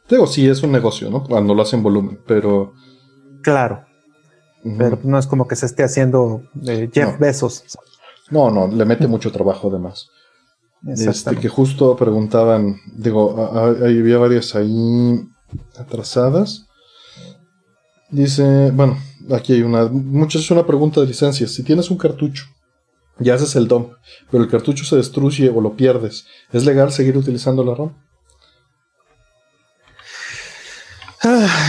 Digo, 0.09 0.27
sí, 0.27 0.47
es 0.47 0.61
un 0.63 0.71
negocio, 0.71 1.09
¿no? 1.09 1.23
Cuando 1.23 1.53
lo 1.53 1.61
hacen 1.61 1.81
volumen, 1.81 2.19
pero. 2.27 2.73
Claro. 3.41 3.85
Pero 4.77 4.99
no 5.03 5.19
es 5.19 5.27
como 5.27 5.47
que 5.47 5.55
se 5.55 5.67
esté 5.67 5.83
haciendo 5.83 6.41
eh, 6.65 6.89
Jeff 6.91 7.19
Bezos. 7.19 7.63
No, 8.31 8.49
no, 8.49 8.67
le 8.67 8.83
mete 8.85 9.05
mucho 9.07 9.31
trabajo 9.31 9.69
además. 9.69 10.09
Este, 10.87 11.35
que 11.37 11.49
justo 11.49 11.95
preguntaban, 11.95 12.75
digo, 12.95 13.35
había 13.37 14.17
varias 14.17 14.55
ahí 14.55 15.27
atrasadas. 15.77 16.67
Dice, 18.09 18.71
bueno, 18.71 18.97
aquí 19.31 19.53
hay 19.53 19.61
una, 19.61 19.85
muchas 19.87 20.43
es 20.43 20.51
una 20.51 20.65
pregunta 20.65 21.01
de 21.01 21.07
licencias. 21.07 21.51
Si 21.51 21.63
tienes 21.63 21.89
un 21.89 21.97
cartucho 21.97 22.45
y 23.19 23.29
haces 23.29 23.55
el 23.55 23.67
DOM, 23.67 23.91
pero 24.29 24.43
el 24.43 24.49
cartucho 24.49 24.83
se 24.83 24.95
destruye 24.95 25.49
o 25.49 25.61
lo 25.61 25.75
pierdes, 25.75 26.25
¿es 26.51 26.65
legal 26.65 26.91
seguir 26.91 27.17
utilizando 27.17 27.63
la 27.63 27.73
ROM? 27.73 27.93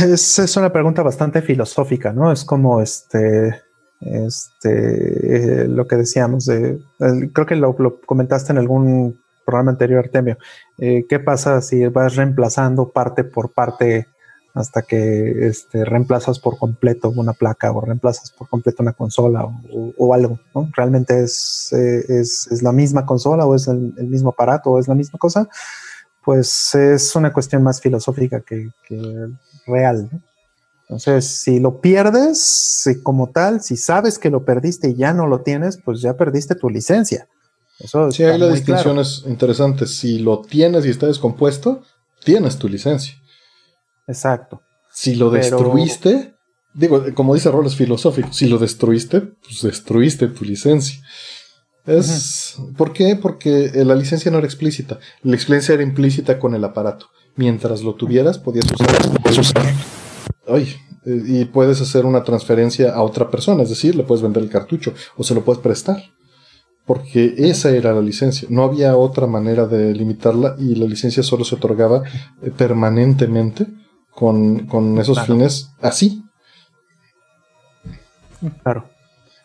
Es, 0.05 0.39
es, 0.39 0.57
una 0.57 0.73
pregunta 0.73 1.03
bastante 1.03 1.43
filosófica, 1.43 2.13
¿no? 2.13 2.33
Es 2.33 2.45
como 2.45 2.81
este 2.81 3.67
este, 4.01 5.63
eh, 5.63 5.69
lo 5.69 5.87
que 5.87 5.97
decíamos, 5.97 6.47
de, 6.47 6.79
creo 7.33 7.47
que 7.47 7.57
lo, 7.57 7.75
comentaste 8.05 8.53
en 8.53 8.59
algún 8.59 9.21
programa 9.45 9.71
anterior, 9.71 10.01
Artemio. 10.01 10.39
Eh, 10.79 11.07
¿Qué 11.09 11.19
pasa 11.19 11.61
si 11.63 11.87
vas 11.87 12.17
reemplazando 12.17 12.91
parte 12.91 13.25
por 13.25 13.53
parte 13.53 14.07
hasta 14.55 14.83
que 14.83 15.47
este, 15.47 15.85
reemplazas 15.85 16.39
por 16.39 16.59
completo 16.59 17.11
una 17.11 17.35
placa 17.35 17.71
o 17.73 17.81
reemplazas 17.81 18.31
por 18.33 18.49
completo 18.49 18.83
una 18.83 18.93
consola 18.93 19.47
o, 19.97 20.15
algo? 20.15 20.41
¿Realmente 20.75 21.23
es, 21.23 21.73
eh, 21.73 22.05
es, 22.09 22.49
es, 22.51 22.63
la 22.63 22.73
misma 22.73 23.07
consola 23.07 23.47
o 23.47 23.55
es 23.55 23.69
el, 23.69 23.95
mismo 24.09 24.31
aparato 24.31 24.71
o 24.71 24.79
es 24.79 24.89
la 24.89 24.95
misma 24.95 25.19
cosa? 25.19 25.49
Pues 26.27 26.75
es 26.75 27.17
una 27.17 27.33
cuestión 27.33 27.63
más 27.63 27.81
filosófica 27.81 28.43
que, 28.43 28.69
que 28.87 29.29
real. 29.67 30.11
¿no? 30.13 30.21
Entonces, 30.89 31.25
si 31.25 31.59
lo 31.59 31.81
pierdes 31.81 32.85
como 33.03 33.31
tal, 33.31 33.61
si 33.61 33.77
sabes 33.77 34.19
que 34.19 34.31
lo 34.31 34.45
perdiste 34.45 34.91
y 34.91 34.95
ya 34.95 35.13
no 35.15 35.27
lo 35.27 35.41
tienes, 35.41 35.79
pues 35.85 36.01
ya 36.01 36.17
perdiste 36.17 36.55
tu 36.55 36.69
licencia. 36.69 37.27
Eso 37.79 38.11
sí, 38.11 38.23
ahí 38.23 38.39
la 38.39 38.49
distinción 38.49 38.99
es 39.01 39.25
interesante. 39.27 39.87
Si 39.87 40.19
lo 40.19 40.43
tienes 40.43 40.87
y 40.87 40.91
está 40.91 41.07
descompuesto, 41.07 41.83
tienes 42.25 42.57
tu 42.57 42.69
licencia. 42.69 43.15
Exacto. 44.07 44.63
Si 44.93 45.17
lo 45.17 45.31
destruiste, 45.31 46.35
digo, 46.73 47.05
como 47.15 47.35
dice 47.35 47.51
Roles 47.51 47.75
filosófico, 47.75 48.33
si 48.33 48.47
lo 48.47 48.59
destruiste, 48.59 49.21
pues 49.21 49.63
destruiste 49.63 50.29
tu 50.29 50.45
licencia. 50.45 51.01
Es, 51.87 52.57
¿Por 52.77 52.93
qué? 52.93 53.17
Porque 53.17 53.71
la 53.85 53.95
licencia 53.95 54.31
no 54.31 54.39
era 54.39 54.47
explícita. 54.47 54.99
La 55.23 55.33
licencia 55.33 55.75
era 55.75 55.83
implícita 55.83 56.39
con 56.39 56.55
el 56.55 56.65
aparato. 56.65 57.07
Mientras 57.37 57.83
lo 57.83 57.95
tuvieras, 57.95 58.39
podías 58.39 58.67
usar 58.73 59.67
ay, 60.49 60.75
eh, 61.05 61.23
y 61.27 61.45
puedes 61.47 61.81
hacer 61.81 62.07
una 62.07 62.25
transferencia 62.25 62.95
a 62.95 63.03
otra 63.03 63.31
persona, 63.31 63.63
es 63.63 63.71
decir, 63.71 63.95
le 63.95 64.05
puedes 64.05 64.23
vender 64.23 64.43
el 64.43 64.51
cartucho 64.51 64.95
o 65.17 65.23
se 65.23 65.35
lo 65.35 65.45
puedes 65.45 65.63
prestar. 65.63 66.03
Porque 66.85 67.35
esa 67.37 67.71
era 67.71 67.93
la 67.93 68.01
licencia. 68.01 68.47
No 68.49 68.63
había 68.63 68.97
otra 68.97 69.27
manera 69.27 69.67
de 69.67 69.93
limitarla 69.93 70.55
y 70.57 70.77
la 70.77 70.87
licencia 70.87 71.25
solo 71.25 71.45
se 71.45 71.57
otorgaba 71.57 72.05
eh, 72.43 72.53
permanentemente 72.57 73.67
con, 74.13 74.99
esos 74.99 75.21
fines 75.27 75.73
así. 75.81 76.23
Claro. 78.63 78.89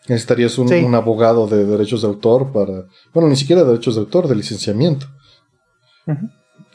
Necesitarías 0.08 0.58
un, 0.58 0.94
abogado 0.94 1.46
de 1.46 1.64
derechos 1.64 2.02
de 2.02 2.08
autor 2.08 2.50
para, 2.52 2.86
bueno, 3.14 3.28
ni 3.28 3.36
siquiera 3.36 3.62
derechos 3.62 3.94
de 3.94 4.00
autor, 4.00 4.26
de 4.26 4.34
licenciamiento, 4.34 5.06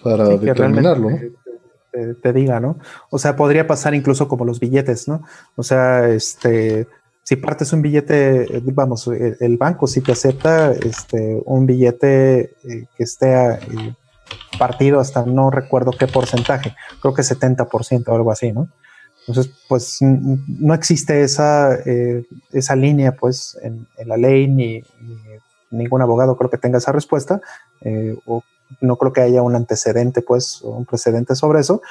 para 0.01 0.29
determinarlo, 0.29 1.09
¿no? 1.09 1.19
Te, 2.21 2.31
diga, 2.31 2.59
¿no? 2.59 2.77
O 3.09 3.17
sea, 3.17 3.35
podría 3.35 3.65
pasar 3.65 3.95
incluso 3.95 4.27
como 4.27 4.45
los 4.45 4.59
billetes, 4.59 5.07
¿no? 5.07 5.23
O 5.55 5.63
sea, 5.63 6.07
este, 6.09 6.87
si 7.23 7.35
partes 7.35 7.73
un 7.73 7.81
billete, 7.81 8.61
vamos, 8.65 9.07
el, 9.07 9.57
banco 9.57 9.87
si 9.87 9.99
te 9.99 10.13
acepta 10.13 10.71
este, 10.71 11.41
un 11.45 11.65
billete 11.65 12.39
eh, 12.39 12.85
que 12.95 13.03
esté 13.03 13.33
eh, 13.33 13.95
partido 14.57 15.01
hasta 15.01 15.25
no 15.25 15.49
recuerdo 15.51 15.91
qué 15.91 16.07
porcentaje, 16.07 16.75
creo 17.01 17.13
que 17.13 17.23
70% 17.23 18.07
o 18.07 18.15
algo 18.15 18.31
así, 18.31 18.53
¿no? 18.53 18.69
Entonces, 19.27 19.53
pues 19.67 19.97
no 20.01 20.73
existe 20.73 21.21
esa, 21.21 21.75
eh, 21.85 22.25
esa 22.53 22.77
línea, 22.77 23.11
pues, 23.11 23.57
en, 23.61 23.85
la 24.05 24.15
ley, 24.15 24.47
ni, 24.47 24.81
ningún 25.69 26.01
abogado 26.01 26.37
creo 26.37 26.49
que 26.49 26.57
tenga 26.57 26.77
esa 26.77 26.93
respuesta, 26.93 27.41
eh, 27.81 28.17
o 28.25 28.41
no 28.79 28.95
creo 28.95 29.11
que 29.11 29.21
haya 29.21 29.41
un 29.41 29.55
antecedente, 29.55 30.21
pues, 30.21 30.61
o 30.63 30.69
un 30.69 30.85
precedente 30.85 31.35
sobre 31.35 31.59
eso, 31.59 31.81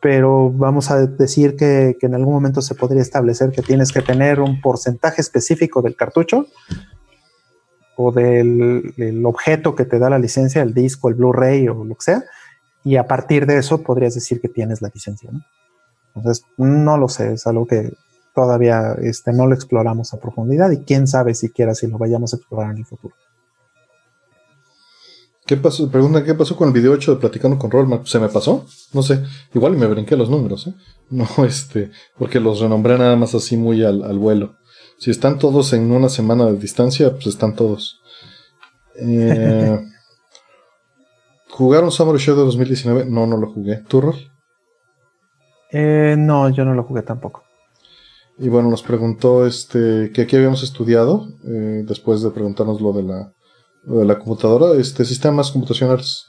pero 0.00 0.50
vamos 0.50 0.92
a 0.92 1.04
decir 1.04 1.56
que, 1.56 1.96
en 2.00 2.14
algún 2.14 2.34
momento 2.34 2.62
se 2.62 2.76
podría 2.76 3.02
establecer 3.02 3.50
que 3.50 3.62
tienes 3.62 3.90
que 3.90 4.00
tener 4.00 4.40
un 4.40 4.60
porcentaje 4.60 5.20
específico 5.20 5.82
del 5.82 5.96
cartucho 5.96 6.46
o 7.96 8.12
del, 8.12 8.94
del 8.96 9.26
objeto 9.26 9.74
que 9.74 9.84
te 9.84 9.98
da 9.98 10.08
la 10.10 10.20
licencia, 10.20 10.62
el 10.62 10.74
disco, 10.74 11.08
el 11.08 11.16
Blu-ray 11.16 11.66
o 11.66 11.82
lo 11.84 11.96
que 11.96 12.02
sea, 12.02 12.24
y 12.84 12.94
a 12.94 13.08
partir 13.08 13.46
de 13.46 13.58
eso 13.58 13.82
podrías 13.82 14.14
decir 14.14 14.40
que 14.40 14.48
tienes 14.48 14.80
la 14.80 14.92
licencia, 14.94 15.32
¿no? 15.32 15.40
Entonces, 16.18 16.44
no 16.56 16.98
lo 16.98 17.08
sé, 17.08 17.32
es 17.32 17.46
algo 17.46 17.66
que 17.66 17.92
todavía 18.34 18.94
este, 19.02 19.32
no 19.32 19.46
lo 19.46 19.54
exploramos 19.54 20.14
a 20.14 20.20
profundidad 20.20 20.70
y 20.70 20.78
quién 20.78 21.08
sabe 21.08 21.34
siquiera 21.34 21.74
si 21.74 21.88
lo 21.88 21.98
vayamos 21.98 22.32
a 22.32 22.36
explorar 22.36 22.72
en 22.72 22.78
el 22.78 22.86
futuro. 22.86 23.14
¿Qué 25.48 25.56
pasó? 25.56 25.90
Preguntan 25.90 26.24
qué 26.24 26.34
pasó 26.34 26.54
con 26.56 26.68
el 26.68 26.74
video 26.74 26.92
8 26.92 27.14
de 27.14 27.20
Platicando 27.20 27.58
con 27.58 27.70
Rollman. 27.70 28.06
¿Se 28.06 28.18
me 28.18 28.28
pasó? 28.28 28.66
No 28.92 29.02
sé. 29.02 29.24
Igual 29.54 29.76
me 29.76 29.86
brinqué 29.86 30.14
los 30.14 30.28
números, 30.28 30.66
¿eh? 30.66 30.74
No, 31.08 31.26
este, 31.46 31.90
porque 32.18 32.38
los 32.38 32.60
renombré 32.60 32.98
nada 32.98 33.16
más 33.16 33.34
así 33.34 33.56
muy 33.56 33.82
al, 33.82 34.18
vuelo. 34.18 34.56
Si 34.98 35.10
están 35.10 35.38
todos 35.38 35.72
en 35.72 35.90
una 35.90 36.10
semana 36.10 36.44
de 36.44 36.58
distancia, 36.58 37.12
pues 37.12 37.28
están 37.28 37.56
todos. 37.56 37.98
Eh, 38.96 39.80
¿Jugaron 41.50 41.90
Summer 41.90 42.20
Show 42.20 42.36
de 42.36 42.44
2019? 42.44 43.06
No, 43.06 43.26
no 43.26 43.38
lo 43.38 43.50
jugué. 43.50 43.78
¿Tú, 43.88 44.02
Rol? 44.02 44.16
Eh, 45.70 46.16
no, 46.18 46.48
yo 46.50 46.64
no 46.64 46.74
lo 46.74 46.84
jugué 46.84 47.02
tampoco. 47.02 47.44
Y 48.38 48.48
bueno, 48.48 48.70
nos 48.70 48.82
preguntó 48.82 49.46
este 49.46 50.12
que 50.14 50.22
aquí 50.22 50.36
habíamos 50.36 50.62
estudiado, 50.62 51.28
eh, 51.44 51.82
después 51.84 52.22
de 52.22 52.30
preguntarnos 52.30 52.80
lo 52.80 52.92
de 52.92 53.02
la, 53.02 53.32
de 53.82 54.04
la 54.04 54.18
computadora, 54.18 54.78
este 54.80 55.04
sistemas 55.04 55.50
computacionales, 55.50 56.26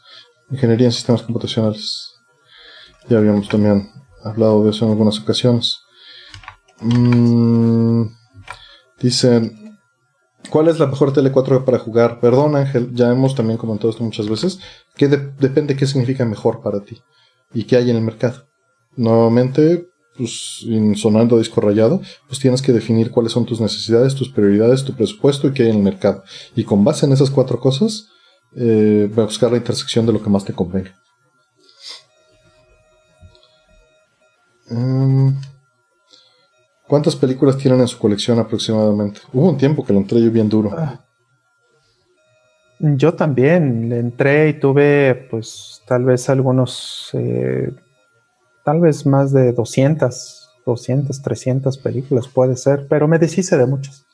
ingeniería 0.50 0.88
en 0.88 0.92
sistemas 0.92 1.22
computacionales. 1.22 2.16
Ya 3.08 3.20
habíamos 3.20 3.48
también 3.48 3.90
hablado 4.24 4.64
de 4.64 4.72
eso 4.72 4.86
en 4.86 4.92
algunas 4.92 5.20
ocasiones. 5.20 5.80
Mm, 6.82 8.06
dicen, 9.00 9.80
¿cuál 10.50 10.68
es 10.68 10.80
la 10.80 10.88
mejor 10.88 11.14
tele 11.14 11.32
4 11.32 11.64
para 11.64 11.78
jugar? 11.78 12.20
Perdón 12.20 12.56
Ángel, 12.56 12.90
ya 12.94 13.12
hemos 13.12 13.36
también 13.36 13.58
comentado 13.58 13.92
esto 13.92 14.04
muchas 14.04 14.28
veces, 14.28 14.60
que 14.96 15.08
depende 15.08 15.76
qué 15.76 15.86
significa 15.86 16.26
mejor 16.26 16.62
para 16.62 16.82
ti 16.82 17.02
y 17.54 17.66
qué 17.66 17.78
hay 17.78 17.92
en 17.92 17.98
el 17.98 18.04
mercado. 18.04 18.49
Nuevamente, 19.00 19.88
pues, 20.18 20.66
sonando 20.96 21.38
disco 21.38 21.62
rayado, 21.62 22.02
pues 22.28 22.38
tienes 22.38 22.62
que 22.62 22.74
definir 22.74 23.12
cuáles 23.12 23.32
son 23.32 23.46
tus 23.46 23.62
necesidades, 23.62 24.14
tus 24.14 24.28
prioridades, 24.30 24.84
tu 24.84 24.94
presupuesto 24.94 25.48
y 25.48 25.54
qué 25.54 25.64
hay 25.64 25.70
en 25.70 25.78
el 25.78 25.84
mercado. 25.84 26.22
Y 26.54 26.66
con 26.66 26.84
base 26.84 27.06
en 27.06 27.14
esas 27.14 27.30
cuatro 27.30 27.62
cosas, 27.62 28.10
eh, 28.58 29.10
a 29.16 29.22
buscar 29.22 29.52
la 29.52 29.58
intersección 29.58 30.06
de 30.06 30.12
lo 30.12 30.22
que 30.22 30.30
más 30.30 30.44
te 30.44 30.52
convenga. 30.52 30.94
Em, 34.70 35.34
¿Cuántas 36.86 37.16
películas 37.16 37.58
tienen 37.58 37.80
en 37.80 37.88
su 37.88 37.98
colección 37.98 38.38
aproximadamente? 38.38 39.22
Hubo 39.32 39.50
un 39.50 39.58
tiempo 39.58 39.86
que 39.86 39.94
lo 39.94 40.00
entré 40.00 40.22
yo 40.22 40.30
bien 40.30 40.50
duro. 40.50 40.72
Ah. 40.78 41.06
Yo 42.80 43.14
también 43.14 43.88
le 43.88 44.00
entré 44.00 44.50
y 44.50 44.60
tuve, 44.60 45.28
pues, 45.32 45.84
tal 45.88 46.04
vez 46.04 46.30
algunos 46.30 47.12
eh, 47.14 47.72
tal 48.70 48.82
vez 48.82 49.04
más 49.08 49.34
de 49.34 49.52
200, 49.52 50.52
200, 50.64 51.22
300 51.24 51.78
películas 51.80 52.28
puede 52.28 52.56
ser, 52.56 52.86
pero 52.88 53.08
me 53.08 53.18
deshice 53.18 53.58
de 53.58 53.66
muchas. 53.66 54.06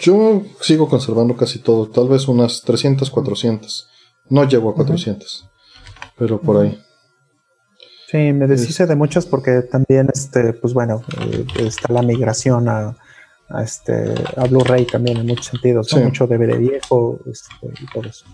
Yo 0.00 0.42
sigo 0.60 0.88
conservando 0.88 1.36
casi 1.36 1.60
todo, 1.60 1.88
tal 1.88 2.08
vez 2.08 2.26
unas 2.26 2.62
300, 2.62 3.08
400. 3.08 3.88
No 4.30 4.48
llego 4.48 4.70
a 4.70 4.74
400, 4.74 5.48
pero 6.18 6.40
por 6.40 6.56
ahí. 6.56 6.76
Sí, 8.10 8.32
me 8.32 8.48
deshice 8.48 8.84
de 8.86 8.96
muchas 8.96 9.26
porque 9.26 9.62
también, 9.62 10.08
este, 10.12 10.54
pues 10.54 10.74
bueno, 10.74 11.00
eh, 11.20 11.46
está 11.60 11.92
la 11.92 12.02
migración 12.02 12.68
a, 12.68 12.96
este, 13.62 14.12
a 14.36 14.44
Blu-ray 14.48 14.86
también 14.86 15.18
en 15.18 15.26
muchos 15.26 15.46
sentidos, 15.46 15.94
mucho 15.94 16.26
DVD 16.26 16.58
viejo 16.58 17.20
este, 17.30 17.54
y 17.80 17.86
todo 17.92 18.08
eso. 18.08 18.26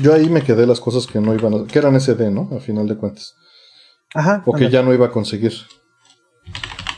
Yo 0.00 0.14
ahí 0.14 0.30
me 0.30 0.42
quedé 0.42 0.64
las 0.64 0.78
cosas 0.78 1.08
que 1.08 1.20
no 1.20 1.34
iban 1.34 1.54
a, 1.54 1.66
que 1.66 1.80
eran 1.80 2.00
SD, 2.00 2.30
¿no? 2.30 2.50
A 2.56 2.60
final 2.60 2.86
de 2.86 2.96
cuentas. 2.96 3.34
Ajá. 4.14 4.42
O 4.46 4.52
que 4.52 4.70
ya 4.70 4.82
no 4.82 4.92
iba 4.92 5.06
a 5.06 5.10
conseguir. 5.10 5.52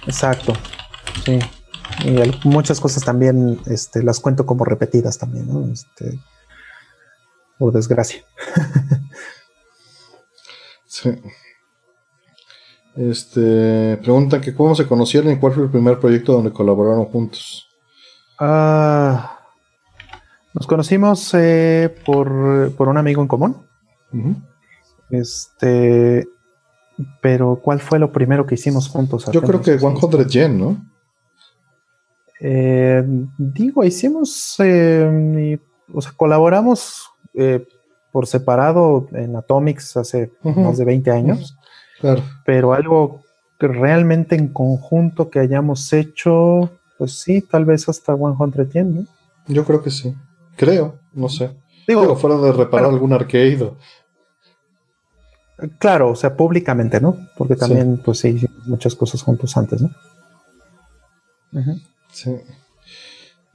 Exacto. 0.06 0.52
Sí. 1.24 1.38
Y 2.04 2.48
muchas 2.48 2.80
cosas 2.80 3.04
también 3.04 3.60
este, 3.66 4.02
las 4.02 4.20
cuento 4.20 4.46
como 4.46 4.64
repetidas 4.64 5.18
también, 5.18 5.48
¿no? 5.48 5.72
Este, 5.72 6.18
por 7.58 7.72
desgracia. 7.72 8.24
sí. 10.86 11.10
Este, 12.96 13.96
preguntan 13.98 14.40
que 14.40 14.54
cómo 14.54 14.74
se 14.74 14.86
conocieron 14.86 15.32
y 15.32 15.38
cuál 15.38 15.52
fue 15.52 15.64
el 15.64 15.70
primer 15.70 15.98
proyecto 15.98 16.32
donde 16.32 16.52
colaboraron 16.52 17.04
juntos. 17.06 17.68
Ah, 18.38 19.38
nos 20.54 20.66
conocimos 20.66 21.32
eh, 21.34 21.94
por, 22.04 22.74
por, 22.74 22.88
un 22.88 22.96
amigo 22.96 23.22
en 23.22 23.28
común. 23.28 23.66
Este, 25.10 26.26
pero, 27.20 27.60
¿cuál 27.62 27.80
fue 27.80 27.98
lo 27.98 28.12
primero 28.12 28.46
que 28.46 28.54
hicimos 28.54 28.88
juntos? 28.88 29.26
Yo 29.32 29.42
creo 29.42 29.60
que 29.60 29.78
100 29.78 30.28
Yen, 30.28 30.58
¿no? 30.58 30.76
Eh, 32.40 33.02
digo, 33.36 33.84
hicimos, 33.84 34.56
eh, 34.58 35.58
o 35.92 36.00
sea, 36.00 36.12
colaboramos 36.16 37.10
eh, 37.34 37.66
por 38.12 38.26
separado 38.26 39.08
en 39.12 39.36
Atomics 39.36 39.96
hace 39.96 40.32
más 40.42 40.78
de 40.78 40.84
20 40.84 41.10
años. 41.10 41.56
Claro. 42.00 42.22
Pero 42.44 42.72
algo 42.72 43.20
que 43.58 43.68
realmente 43.68 44.36
en 44.36 44.48
conjunto 44.48 45.28
que 45.28 45.38
hayamos 45.38 45.92
hecho, 45.92 46.70
pues 46.96 47.20
sí, 47.20 47.42
tal 47.42 47.66
vez 47.66 47.88
hasta 47.88 48.16
100 48.16 48.70
Yen, 48.70 48.94
¿no? 48.94 49.06
Yo 49.46 49.64
creo 49.64 49.82
que 49.82 49.90
sí. 49.90 50.14
Creo, 50.56 50.96
no 51.12 51.28
sé. 51.28 51.50
Digo, 51.86 52.16
fuera 52.16 52.36
de 52.36 52.52
reparar 52.52 52.90
algún 52.90 53.12
arcade. 53.12 53.72
Claro, 55.78 56.10
o 56.10 56.16
sea, 56.16 56.36
públicamente, 56.36 57.00
¿no? 57.00 57.16
Porque 57.36 57.56
también, 57.56 58.00
pues 58.04 58.18
sí, 58.18 58.28
hicimos 58.28 58.66
muchas 58.66 58.94
cosas 58.94 59.22
juntos 59.22 59.56
antes, 59.56 59.82
¿no? 59.82 59.90
Sí. 62.12 62.36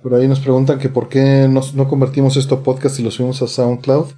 Por 0.02 0.14
ahí 0.14 0.28
nos 0.28 0.40
preguntan 0.40 0.78
que 0.78 0.90
por 0.90 1.10
qué 1.10 1.48
no 1.50 1.88
convertimos 1.88 2.38
esto 2.38 2.56
a 2.56 2.64
podcast 2.64 3.00
y 3.00 3.04
lo 3.04 3.12
subimos 3.12 3.42
a 3.42 3.48
SoundCloud. 3.48 4.12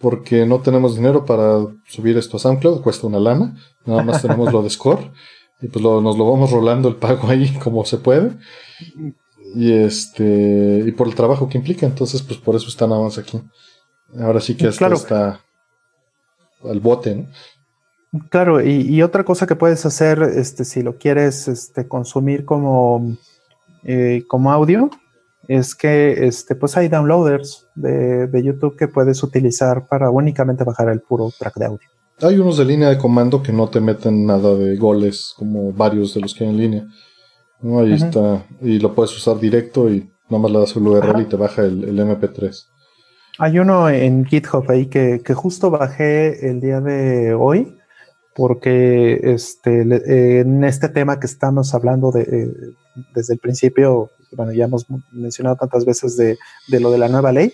Porque 0.00 0.46
no 0.46 0.60
tenemos 0.60 0.96
dinero 0.96 1.24
para 1.24 1.64
subir 1.86 2.16
esto 2.16 2.36
a 2.36 2.40
SoundCloud, 2.40 2.82
cuesta 2.82 3.06
una 3.06 3.20
lana. 3.20 3.56
Nada 3.84 4.02
más 4.02 4.20
tenemos 4.22 4.52
lo 4.52 4.62
de 4.62 4.70
Score. 4.70 5.12
Y 5.60 5.68
pues 5.68 5.84
nos 5.84 6.18
lo 6.18 6.30
vamos 6.30 6.50
rolando 6.50 6.88
el 6.88 6.96
pago 6.96 7.28
ahí 7.28 7.48
como 7.62 7.84
se 7.84 7.98
puede. 7.98 8.32
Y 9.54 9.72
este. 9.72 10.84
Y 10.86 10.92
por 10.92 11.06
el 11.06 11.14
trabajo 11.14 11.48
que 11.48 11.58
implica. 11.58 11.86
Entonces, 11.86 12.22
pues 12.22 12.38
por 12.40 12.56
eso 12.56 12.68
está 12.68 12.86
nada 12.86 13.02
más 13.02 13.18
aquí. 13.18 13.40
Ahora 14.18 14.40
sí 14.40 14.56
que 14.56 14.68
esto 14.68 14.86
está 14.92 15.40
al 16.64 16.80
bote, 16.80 17.14
¿no? 17.14 17.26
Claro, 18.28 18.60
y, 18.60 19.02
otra 19.02 19.24
cosa 19.24 19.46
que 19.46 19.56
puedes 19.56 19.86
hacer, 19.86 20.22
este, 20.22 20.66
si 20.66 20.82
lo 20.82 20.98
quieres 20.98 21.48
este, 21.48 21.88
consumir 21.88 22.44
como, 22.44 23.16
eh, 23.84 24.24
como 24.28 24.52
audio, 24.52 24.90
es 25.48 25.74
que 25.74 26.26
este, 26.26 26.54
pues 26.54 26.76
hay 26.76 26.88
downloaders 26.88 27.66
de, 27.74 28.28
YouTube 28.44 28.76
que 28.76 28.86
puedes 28.86 29.22
utilizar 29.22 29.86
para 29.86 30.10
únicamente 30.10 30.62
bajar 30.62 30.90
el 30.90 31.00
puro 31.00 31.30
track 31.38 31.54
de 31.56 31.64
audio. 31.64 31.88
Hay 32.20 32.38
unos 32.38 32.58
de 32.58 32.66
línea 32.66 32.90
de 32.90 32.98
comando 32.98 33.42
que 33.42 33.52
no 33.52 33.68
te 33.68 33.80
meten 33.80 34.26
nada 34.26 34.54
de 34.54 34.76
goles, 34.76 35.32
como 35.36 35.72
varios 35.72 36.12
de 36.12 36.20
los 36.20 36.34
que 36.34 36.44
hay 36.44 36.50
en 36.50 36.56
línea. 36.58 36.86
Ahí 37.62 37.94
está. 37.94 38.44
Y 38.60 38.78
lo 38.78 38.94
puedes 38.94 39.16
usar 39.16 39.40
directo 39.40 39.88
y 39.88 40.10
nomás 40.28 40.50
le 40.50 40.58
das 40.58 40.76
el 40.76 40.86
URL 40.86 41.22
y 41.22 41.24
te 41.24 41.36
baja 41.36 41.62
el, 41.62 41.84
el 41.84 41.98
MP3. 41.98 42.66
Hay 43.42 43.58
uno 43.58 43.88
en 43.88 44.24
GitHub 44.24 44.70
ahí 44.70 44.86
que, 44.86 45.20
justo 45.34 45.68
bajé 45.68 46.48
el 46.48 46.60
día 46.60 46.80
de 46.80 47.34
hoy, 47.34 47.76
porque 48.36 49.18
este, 49.20 49.80
en 50.40 50.62
este 50.62 50.88
tema 50.88 51.18
que 51.18 51.26
estamos 51.26 51.74
hablando 51.74 52.12
de, 52.12 52.20
eh, 52.22 52.74
desde 53.12 53.34
el 53.34 53.40
principio, 53.40 54.12
bueno, 54.30 54.52
ya 54.52 54.66
hemos 54.66 54.86
mencionado 55.10 55.56
tantas 55.56 55.84
veces 55.84 56.16
de, 56.16 56.38
lo 56.68 56.92
de 56.92 56.98
la 56.98 57.08
nueva 57.08 57.32
ley. 57.32 57.52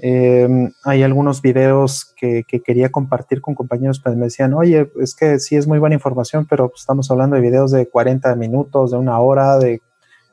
Em, 0.00 0.72
hay 0.82 1.04
algunos 1.04 1.42
videos 1.42 2.12
que, 2.16 2.44
quería 2.44 2.90
compartir 2.90 3.40
con 3.40 3.54
compañeros, 3.54 4.00
pero 4.02 4.16
me 4.16 4.24
decían, 4.24 4.52
oye, 4.52 4.90
es 5.00 5.14
que 5.14 5.38
sí 5.38 5.54
es 5.54 5.68
muy 5.68 5.78
buena 5.78 5.94
información, 5.94 6.44
pero 6.50 6.72
estamos 6.74 7.08
hablando 7.08 7.36
de 7.36 7.42
videos 7.42 7.70
de 7.70 7.86
40 7.86 8.34
minutos, 8.34 8.90
de 8.90 8.98
una 8.98 9.20
hora, 9.20 9.60
de 9.60 9.80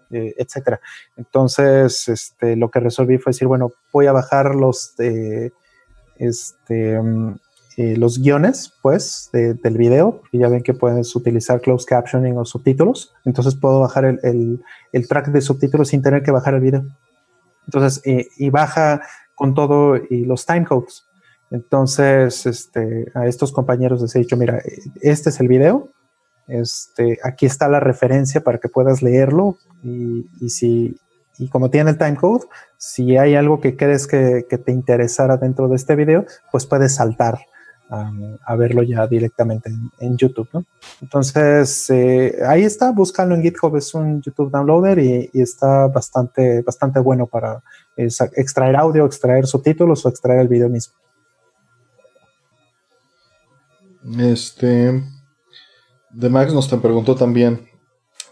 etcétera. 0.10 0.80
Entonces, 1.16 2.08
este, 2.08 2.56
lo 2.56 2.70
que 2.70 2.80
resolví 2.80 3.18
fue 3.18 3.32
decir, 3.32 3.48
bueno, 3.48 3.72
voy 3.92 4.08
a 4.08 4.12
bajar 4.12 4.56
los, 4.56 4.96
este, 6.18 7.02
mm, 7.02 7.36
eh, 7.78 7.96
los 7.96 8.20
guiones, 8.20 8.74
pues, 8.82 9.30
del 9.32 9.78
video, 9.78 10.24
y 10.32 10.40
ya 10.40 10.50
ven 10.50 10.64
que 10.64 10.74
puedes 10.74 11.16
utilizar 11.16 11.62
closed 11.62 11.86
captioning 11.88 12.38
o 12.38 12.46
subtítulos, 12.46 13.14
entonces 13.24 13.56
puedo 13.56 13.82
bajar 13.82 14.06
el, 14.06 14.62
track 15.08 15.28
de 15.28 15.42
subtítulos 15.42 15.90
sin 15.90 16.02
tener 16.02 16.24
que 16.24 16.32
bajar 16.32 16.56
el 16.56 16.62
video. 16.62 16.86
Entonces, 17.66 18.02
y 18.06 18.50
baja 18.50 19.02
con 19.36 19.54
todo 19.54 19.98
y 19.98 20.26
los 20.26 20.46
timecodes. 20.46 21.06
Entonces, 21.52 22.46
este, 22.46 23.12
a 23.14 23.28
estos 23.28 23.52
compañeros 23.52 24.02
les 24.02 24.16
he 24.16 24.20
dicho, 24.20 24.36
mira, 24.36 24.62
este 25.02 25.30
es 25.30 25.40
el 25.40 25.48
video, 25.48 25.90
este, 26.48 27.20
aquí 27.24 27.46
está 27.46 27.68
la 27.70 27.80
referencia 27.80 28.42
para 28.42 28.58
que 28.58 28.70
puedas 28.70 29.02
leerlo 29.02 29.58
y, 29.84 30.50
si, 30.50 30.96
y 31.38 31.48
como 31.50 31.70
tiene 31.70 31.92
el 31.92 31.98
timecode, 31.98 32.46
si 32.78 33.18
hay 33.18 33.36
algo 33.36 33.60
que 33.60 33.76
crees 33.76 34.08
que, 34.08 34.44
te 34.44 34.72
interesara 34.72 35.38
dentro 35.38 35.68
de 35.68 35.76
este 35.76 35.96
video, 35.96 36.26
pues 36.52 36.66
puedes 36.66 36.96
saltar 36.96 37.40
a 37.90 38.56
verlo 38.58 38.84
ya 38.84 39.08
directamente 39.08 39.72
en, 40.00 40.18
YouTube. 40.18 40.50
Entonces, 41.02 41.90
eh, 41.90 42.38
ahí 42.46 42.64
está, 42.64 42.92
búscalo 42.92 43.34
en 43.34 43.42
GitHub, 43.42 43.78
es 43.78 43.94
un 43.94 44.22
YouTube 44.22 44.52
downloader 44.52 45.00
y, 45.00 45.30
está 45.34 45.88
bastante, 45.88 46.62
bastante 46.64 47.00
bueno 47.00 47.28
para 47.28 47.64
extraer 47.96 48.76
audio, 48.76 49.06
extraer 49.06 49.48
subtítulos 49.48 50.06
o 50.06 50.10
extraer 50.10 50.42
el 50.42 50.48
video 50.50 50.68
mismo. 50.68 50.94
Este, 54.20 55.04
de 56.12 56.30
Max 56.30 56.54
nos 56.54 56.70
te 56.70 56.78
preguntó 56.78 57.16
también, 57.16 57.68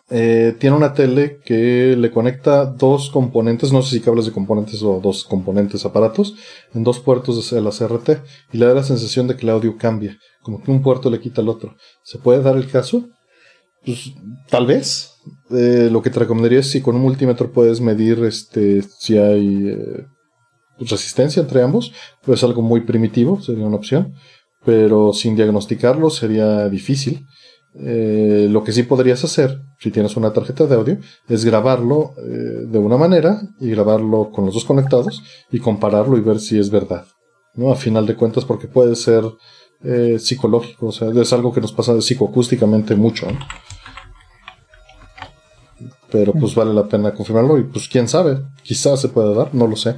eh, 0.09 0.55
tiene 0.59 0.75
una 0.75 0.93
tele 0.93 1.39
que 1.43 1.95
le 1.97 2.11
conecta 2.11 2.65
dos 2.65 3.09
componentes, 3.09 3.73
no 3.73 3.81
sé 3.81 3.97
si 3.97 4.01
cables 4.01 4.25
de 4.25 4.31
componentes 4.31 4.83
o 4.83 4.99
dos 5.01 5.23
componentes 5.23 5.83
aparatos, 5.83 6.35
en 6.73 6.83
dos 6.83 6.99
puertos 6.99 7.49
de 7.49 7.61
la 7.61 7.71
CRT 7.71 8.09
y 8.51 8.57
le 8.57 8.67
da 8.67 8.75
la 8.75 8.83
sensación 8.83 9.27
de 9.27 9.35
que 9.35 9.45
el 9.45 9.49
audio 9.49 9.77
cambia, 9.77 10.17
como 10.43 10.61
que 10.61 10.69
un 10.69 10.83
puerto 10.83 11.09
le 11.09 11.19
quita 11.19 11.41
al 11.41 11.49
otro. 11.49 11.75
¿Se 12.03 12.19
puede 12.19 12.43
dar 12.43 12.55
el 12.55 12.69
caso? 12.69 13.09
Pues 13.83 14.13
tal 14.49 14.65
vez. 14.65 15.11
Eh, 15.49 15.89
lo 15.91 16.03
que 16.03 16.11
te 16.11 16.19
recomendaría 16.19 16.59
es 16.59 16.69
si 16.69 16.81
con 16.81 16.95
un 16.95 17.01
multímetro 17.01 17.51
puedes 17.51 17.81
medir 17.81 18.23
este, 18.25 18.83
si 18.83 19.17
hay 19.17 19.69
eh, 19.69 20.05
resistencia 20.77 21.41
entre 21.41 21.63
ambos, 21.63 21.93
pues 22.23 22.43
algo 22.43 22.61
muy 22.61 22.81
primitivo, 22.81 23.41
sería 23.41 23.65
una 23.65 23.77
opción, 23.77 24.13
pero 24.63 25.13
sin 25.13 25.35
diagnosticarlo 25.35 26.11
sería 26.11 26.69
difícil. 26.69 27.25
Eh, 27.77 28.47
lo 28.49 28.63
que 28.63 28.71
sí 28.71 28.83
podrías 28.83 29.23
hacer, 29.23 29.61
si 29.79 29.91
tienes 29.91 30.15
una 30.15 30.31
tarjeta 30.31 30.65
de 30.65 30.75
audio, 30.75 30.97
es 31.27 31.43
grabarlo 31.43 32.13
eh, 32.17 32.65
de 32.67 32.79
una 32.79 32.97
manera 32.97 33.41
y 33.59 33.69
grabarlo 33.69 34.31
con 34.31 34.45
los 34.45 34.53
dos 34.53 34.63
conectados 34.63 35.21
y 35.51 35.59
compararlo 35.59 36.17
y 36.17 36.21
ver 36.21 36.39
si 36.39 36.57
es 36.57 36.69
verdad. 36.69 37.05
¿no? 37.53 37.71
A 37.71 37.75
final 37.75 38.05
de 38.05 38.15
cuentas, 38.15 38.45
porque 38.45 38.67
puede 38.67 38.95
ser 38.95 39.25
eh, 39.83 40.17
psicológico, 40.19 40.87
o 40.87 40.91
sea, 40.91 41.09
es 41.09 41.33
algo 41.33 41.53
que 41.53 41.61
nos 41.61 41.73
pasa 41.73 41.99
psicoacústicamente 42.01 42.95
mucho. 42.95 43.27
Pero 46.11 46.31
pues 46.31 46.55
vale 46.55 46.73
la 46.73 46.87
pena 46.87 47.13
confirmarlo 47.13 47.57
y 47.57 47.63
pues 47.63 47.89
quién 47.89 48.07
sabe, 48.07 48.41
quizás 48.63 49.01
se 49.01 49.09
pueda 49.09 49.33
dar, 49.33 49.53
no 49.53 49.67
lo 49.67 49.75
sé. 49.75 49.97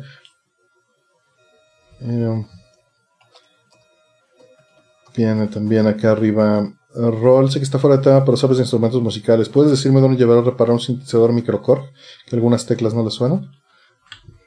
viene 5.15 5.47
también 5.47 5.87
acá 5.87 6.11
arriba 6.11 6.71
Rol, 6.97 7.51
sé 7.51 7.59
que 7.59 7.65
está 7.65 7.77
fuera 7.77 7.97
de 7.97 8.03
tema, 8.03 8.25
pero 8.25 8.37
sabes 8.37 8.57
de 8.57 8.63
instrumentos 8.63 9.01
musicales. 9.01 9.49
¿Puedes 9.49 9.71
decirme 9.71 10.01
dónde 10.01 10.17
llevar 10.17 10.39
a 10.39 10.41
reparar 10.41 10.73
un 10.73 10.79
sintetizador 10.79 11.31
microcorg? 11.31 11.83
Que 12.25 12.35
algunas 12.35 12.65
teclas 12.65 12.93
no 12.93 13.03
le 13.03 13.11
suenan. 13.11 13.51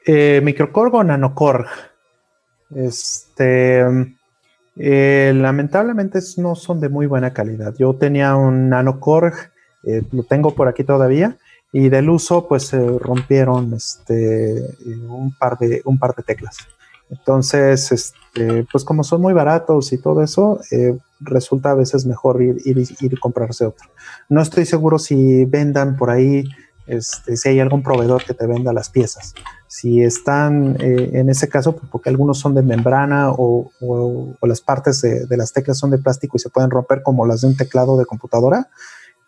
Eh, 0.05 0.41
microcorg 0.43 0.93
o 0.95 1.03
nanocorg. 1.03 1.67
Este. 2.75 3.83
Eh, 4.77 5.33
lamentablemente 5.35 6.19
no 6.37 6.55
son 6.55 6.79
de 6.79 6.89
muy 6.89 7.05
buena 7.05 7.33
calidad. 7.33 7.73
Yo 7.77 7.93
tenía 7.95 8.35
un 8.35 8.69
nanocorg, 8.69 9.33
eh, 9.83 10.03
lo 10.11 10.23
tengo 10.23 10.55
por 10.55 10.67
aquí 10.67 10.83
todavía, 10.83 11.37
y 11.71 11.89
del 11.89 12.09
uso, 12.09 12.47
pues 12.47 12.67
se 12.67 12.79
rompieron 12.99 13.73
este, 13.73 14.75
un, 15.07 15.33
par 15.37 15.57
de, 15.57 15.81
un 15.85 15.97
par 15.99 16.15
de 16.15 16.23
teclas. 16.23 16.57
Entonces, 17.11 17.91
este, 17.91 18.65
pues 18.71 18.83
como 18.85 19.03
son 19.03 19.21
muy 19.21 19.33
baratos 19.33 19.91
y 19.91 19.97
todo 19.97 20.23
eso, 20.23 20.59
eh, 20.71 20.97
resulta 21.19 21.71
a 21.71 21.75
veces 21.75 22.05
mejor 22.05 22.41
ir, 22.41 22.57
ir, 22.63 22.77
ir, 22.77 23.13
y 23.13 23.17
comprarse 23.17 23.65
otro. 23.65 23.89
No 24.29 24.41
estoy 24.41 24.65
seguro 24.65 24.97
si 24.97 25.43
vendan 25.43 25.97
por 25.97 26.09
ahí, 26.09 26.45
este, 26.87 27.35
si 27.35 27.49
hay 27.49 27.59
algún 27.59 27.83
proveedor 27.83 28.23
que 28.23 28.33
te 28.33 28.47
venda 28.47 28.71
las 28.71 28.89
piezas. 28.89 29.33
Si 29.67 30.01
están 30.01 30.77
eh, 30.79 31.11
en 31.13 31.29
ese 31.29 31.49
caso, 31.49 31.73
pues, 31.73 31.89
porque 31.91 32.09
algunos 32.09 32.39
son 32.39 32.55
de 32.55 32.61
membrana 32.61 33.29
o, 33.29 33.71
las 34.41 34.61
partes 34.61 35.01
de, 35.01 35.37
las 35.37 35.51
teclas 35.51 35.77
son 35.77 35.91
de 35.91 35.97
plástico 35.97 36.37
y 36.37 36.39
se 36.39 36.49
pueden 36.49 36.71
romper 36.71 37.03
como 37.03 37.25
las 37.25 37.41
de 37.41 37.47
un 37.47 37.57
teclado 37.57 37.97
de 37.97 38.05
computadora, 38.05 38.69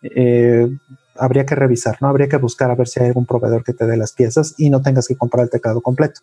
eh, 0.02 0.68
habría 1.16 1.46
que 1.46 1.54
revisar, 1.54 1.98
¿no? 2.00 2.08
Habría 2.08 2.28
que 2.28 2.36
buscar 2.36 2.70
a 2.70 2.74
ver 2.74 2.88
si 2.88 3.00
hay 3.00 3.08
algún 3.08 3.26
proveedor 3.26 3.64
que 3.64 3.72
te 3.72 3.86
dé 3.86 3.96
las 3.96 4.12
piezas 4.12 4.54
y 4.58 4.70
no 4.70 4.82
tengas 4.82 5.08
que 5.08 5.16
comprar 5.16 5.44
el 5.44 5.50
teclado 5.50 5.80
completo 5.80 6.20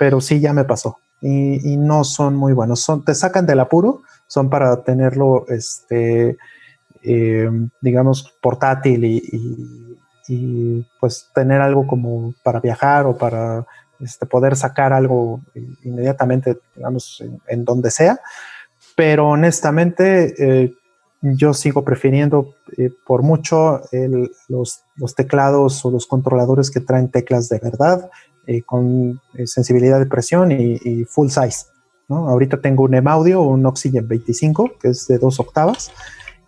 pero 0.00 0.22
sí 0.22 0.40
ya 0.40 0.54
me 0.54 0.64
pasó 0.64 0.96
y, 1.20 1.76
no 1.76 2.04
son 2.04 2.34
muy 2.34 2.54
buenos. 2.54 2.80
Son, 2.80 3.04
te 3.04 3.14
sacan 3.14 3.44
del 3.44 3.60
apuro, 3.60 4.00
son 4.26 4.48
para 4.48 4.82
tenerlo, 4.82 5.44
este, 5.48 6.38
eh, 7.02 7.50
digamos, 7.82 8.34
portátil 8.40 9.04
y, 9.04 10.86
pues 11.00 11.28
tener 11.34 11.60
algo 11.60 11.86
como 11.86 12.32
para 12.42 12.60
viajar 12.60 13.04
o 13.04 13.18
para 13.18 13.66
este, 13.98 14.24
poder 14.24 14.56
sacar 14.56 14.94
algo 14.94 15.40
inmediatamente, 15.82 16.56
digamos, 16.74 17.22
en, 17.46 17.64
donde 17.66 17.90
sea. 17.90 18.20
Pero 18.96 19.28
honestamente, 19.28 20.34
eh, 20.38 20.74
yo 21.22 21.52
sigo 21.54 21.84
prefiriendo 21.84 22.54
eh, 22.76 22.90
por 23.06 23.22
mucho 23.22 23.82
los, 24.48 24.84
teclados 25.14 25.84
o 25.84 25.90
los 25.90 26.06
controladores 26.06 26.70
que 26.70 26.80
traen 26.80 27.10
teclas 27.10 27.48
de 27.48 27.58
verdad 27.58 28.10
eh, 28.46 28.62
con 28.62 29.20
eh, 29.34 29.46
sensibilidad 29.46 29.98
de 29.98 30.06
presión 30.06 30.50
y, 30.50 31.04
full 31.04 31.28
size. 31.28 31.66
¿no? 32.08 32.28
Ahorita 32.28 32.60
tengo 32.60 32.84
un 32.84 32.94
M-Audio, 32.94 33.42
un 33.42 33.64
Oxygen 33.66 34.08
25, 34.08 34.72
que 34.80 34.88
es 34.88 35.06
de 35.06 35.18
dos 35.18 35.38
octavas, 35.38 35.92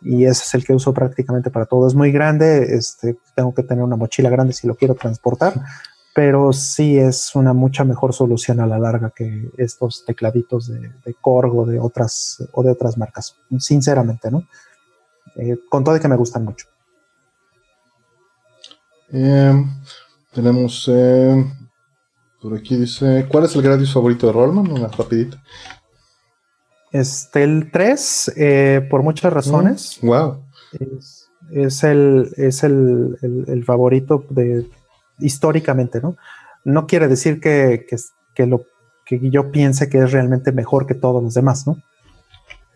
y 0.00 0.24
ese 0.24 0.42
es 0.44 0.54
el 0.54 0.64
que 0.64 0.74
uso 0.74 0.92
prácticamente 0.92 1.50
para 1.50 1.66
todo. 1.66 1.86
Es 1.86 1.94
muy 1.94 2.10
grande, 2.10 2.74
este, 2.74 3.16
tengo 3.36 3.54
que 3.54 3.62
tener 3.62 3.84
una 3.84 3.96
mochila 3.96 4.30
grande 4.30 4.52
si 4.52 4.66
lo 4.66 4.74
quiero 4.74 4.94
transportar, 4.94 5.54
pero 6.14 6.52
sí 6.52 6.98
es 6.98 7.34
una 7.34 7.52
mucha 7.52 7.84
mejor 7.84 8.12
solución 8.12 8.60
a 8.60 8.66
la 8.66 8.78
larga 8.78 9.12
que 9.14 9.51
estos 9.56 10.05
tecladitos 10.05 10.68
de, 10.68 10.93
de 11.05 11.14
Korg 11.20 11.56
o 11.56 11.66
de 11.66 11.78
otras, 11.80 12.43
o 12.52 12.62
de 12.62 12.70
otras 12.70 12.98
marcas, 12.98 13.36
sinceramente, 13.59 14.30
¿no? 14.30 14.47
Eh, 15.36 15.59
con 15.68 15.82
todo 15.84 15.97
y 15.97 16.01
que 16.01 16.09
me 16.09 16.16
gustan 16.16 16.44
mucho. 16.44 16.66
tenemos 20.32 20.89
por 22.43 22.56
aquí 22.56 22.76
dice, 22.76 23.26
¿cuál 23.30 23.44
es 23.44 23.55
el 23.55 23.62
Gradius 23.62 23.93
favorito 23.93 24.26
de 24.26 24.32
Rollman? 24.32 24.72
Una 24.72 24.89
rapidita. 24.89 25.40
Este, 26.90 27.44
el 27.44 27.70
3, 27.70 28.32
eh, 28.36 28.86
por 28.90 29.05
muchas 29.05 29.32
razones. 29.32 30.01
wow. 30.02 30.43
Mm, 30.72 30.97
es, 31.52 31.84
el, 31.84 32.32
es 32.36 32.64
el, 32.64 33.62
favorito 33.64 34.24
de, 34.28 34.68
históricamente, 35.22 36.00
¿no? 36.00 36.16
No 36.64 36.86
quiere 36.86 37.08
decir 37.08 37.40
que, 37.40 37.86
que, 38.34 38.46
lo, 38.46 38.64
que 39.04 39.30
yo 39.30 39.50
piense 39.50 39.88
que 39.88 39.98
es 39.98 40.12
realmente 40.12 40.52
mejor 40.52 40.86
que 40.86 40.94
todos 40.94 41.22
los 41.22 41.34
demás, 41.34 41.66
¿no? 41.66 41.78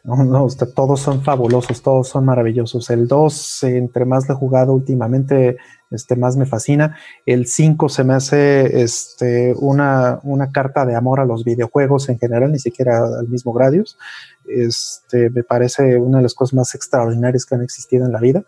No, 0.07 0.23
no, 0.23 0.47
todos 0.73 1.01
son 1.01 1.25
fabulosos, 1.25 1.83
todos 1.83 2.07
son 2.09 2.25
maravillosos. 2.25 2.91
El 2.91 3.09
2, 3.09 3.65
entre 3.65 4.05
más 4.05 4.29
lo 4.29 4.37
he 4.37 4.39
jugado 4.39 4.73
últimamente, 4.73 5.57
este, 5.91 6.15
más 6.15 6.37
me 6.37 6.47
fascina. 6.47 6.97
El 7.27 7.49
5 7.49 7.89
se 7.89 8.05
me 8.05 8.15
hace 8.15 8.83
este, 8.83 9.53
una, 9.59 10.21
una, 10.23 10.53
carta 10.53 10.87
de 10.87 10.95
amor 10.95 11.19
a 11.19 11.25
los 11.25 11.43
videojuegos 11.43 12.09
en 12.09 12.21
general, 12.21 12.53
ni 12.53 12.61
siquiera 12.61 13.05
al 13.05 13.27
mismo 13.27 13.53
Gradius. 13.53 13.99
Este, 14.45 15.29
me 15.31 15.43
parece 15.43 15.97
una 15.97 16.19
de 16.19 16.23
las 16.23 16.35
cosas 16.35 16.55
más 16.55 16.75
extraordinarias 16.77 17.45
que 17.45 17.57
han 17.57 17.63
existido 17.63 18.07
en 18.07 18.13
la 18.13 18.21
vida. 18.21 18.45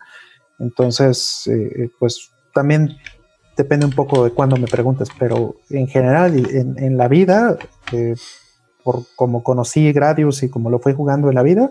Entonces, 0.59 1.43
eh, 1.47 1.89
pues 1.99 2.31
también 2.53 2.95
depende 3.59 3.85
un 3.85 3.91
poco 3.91 4.23
de 4.23 4.31
cuándo 4.31 4.55
me 4.55 4.67
preguntes, 4.67 5.09
pero 5.19 5.57
en 5.69 5.87
general, 5.87 6.33
en, 6.33 6.97
la 6.97 7.09
vida, 7.09 7.57
eh, 7.91 8.15
por 8.85 9.03
como 9.17 9.43
conocí 9.43 9.91
Gradius 9.91 10.43
y 10.43 10.49
como 10.49 10.69
lo 10.69 10.79
fui 10.79 10.93
jugando 10.93 11.27
en 11.27 11.35
la 11.35 11.43
vida, 11.43 11.69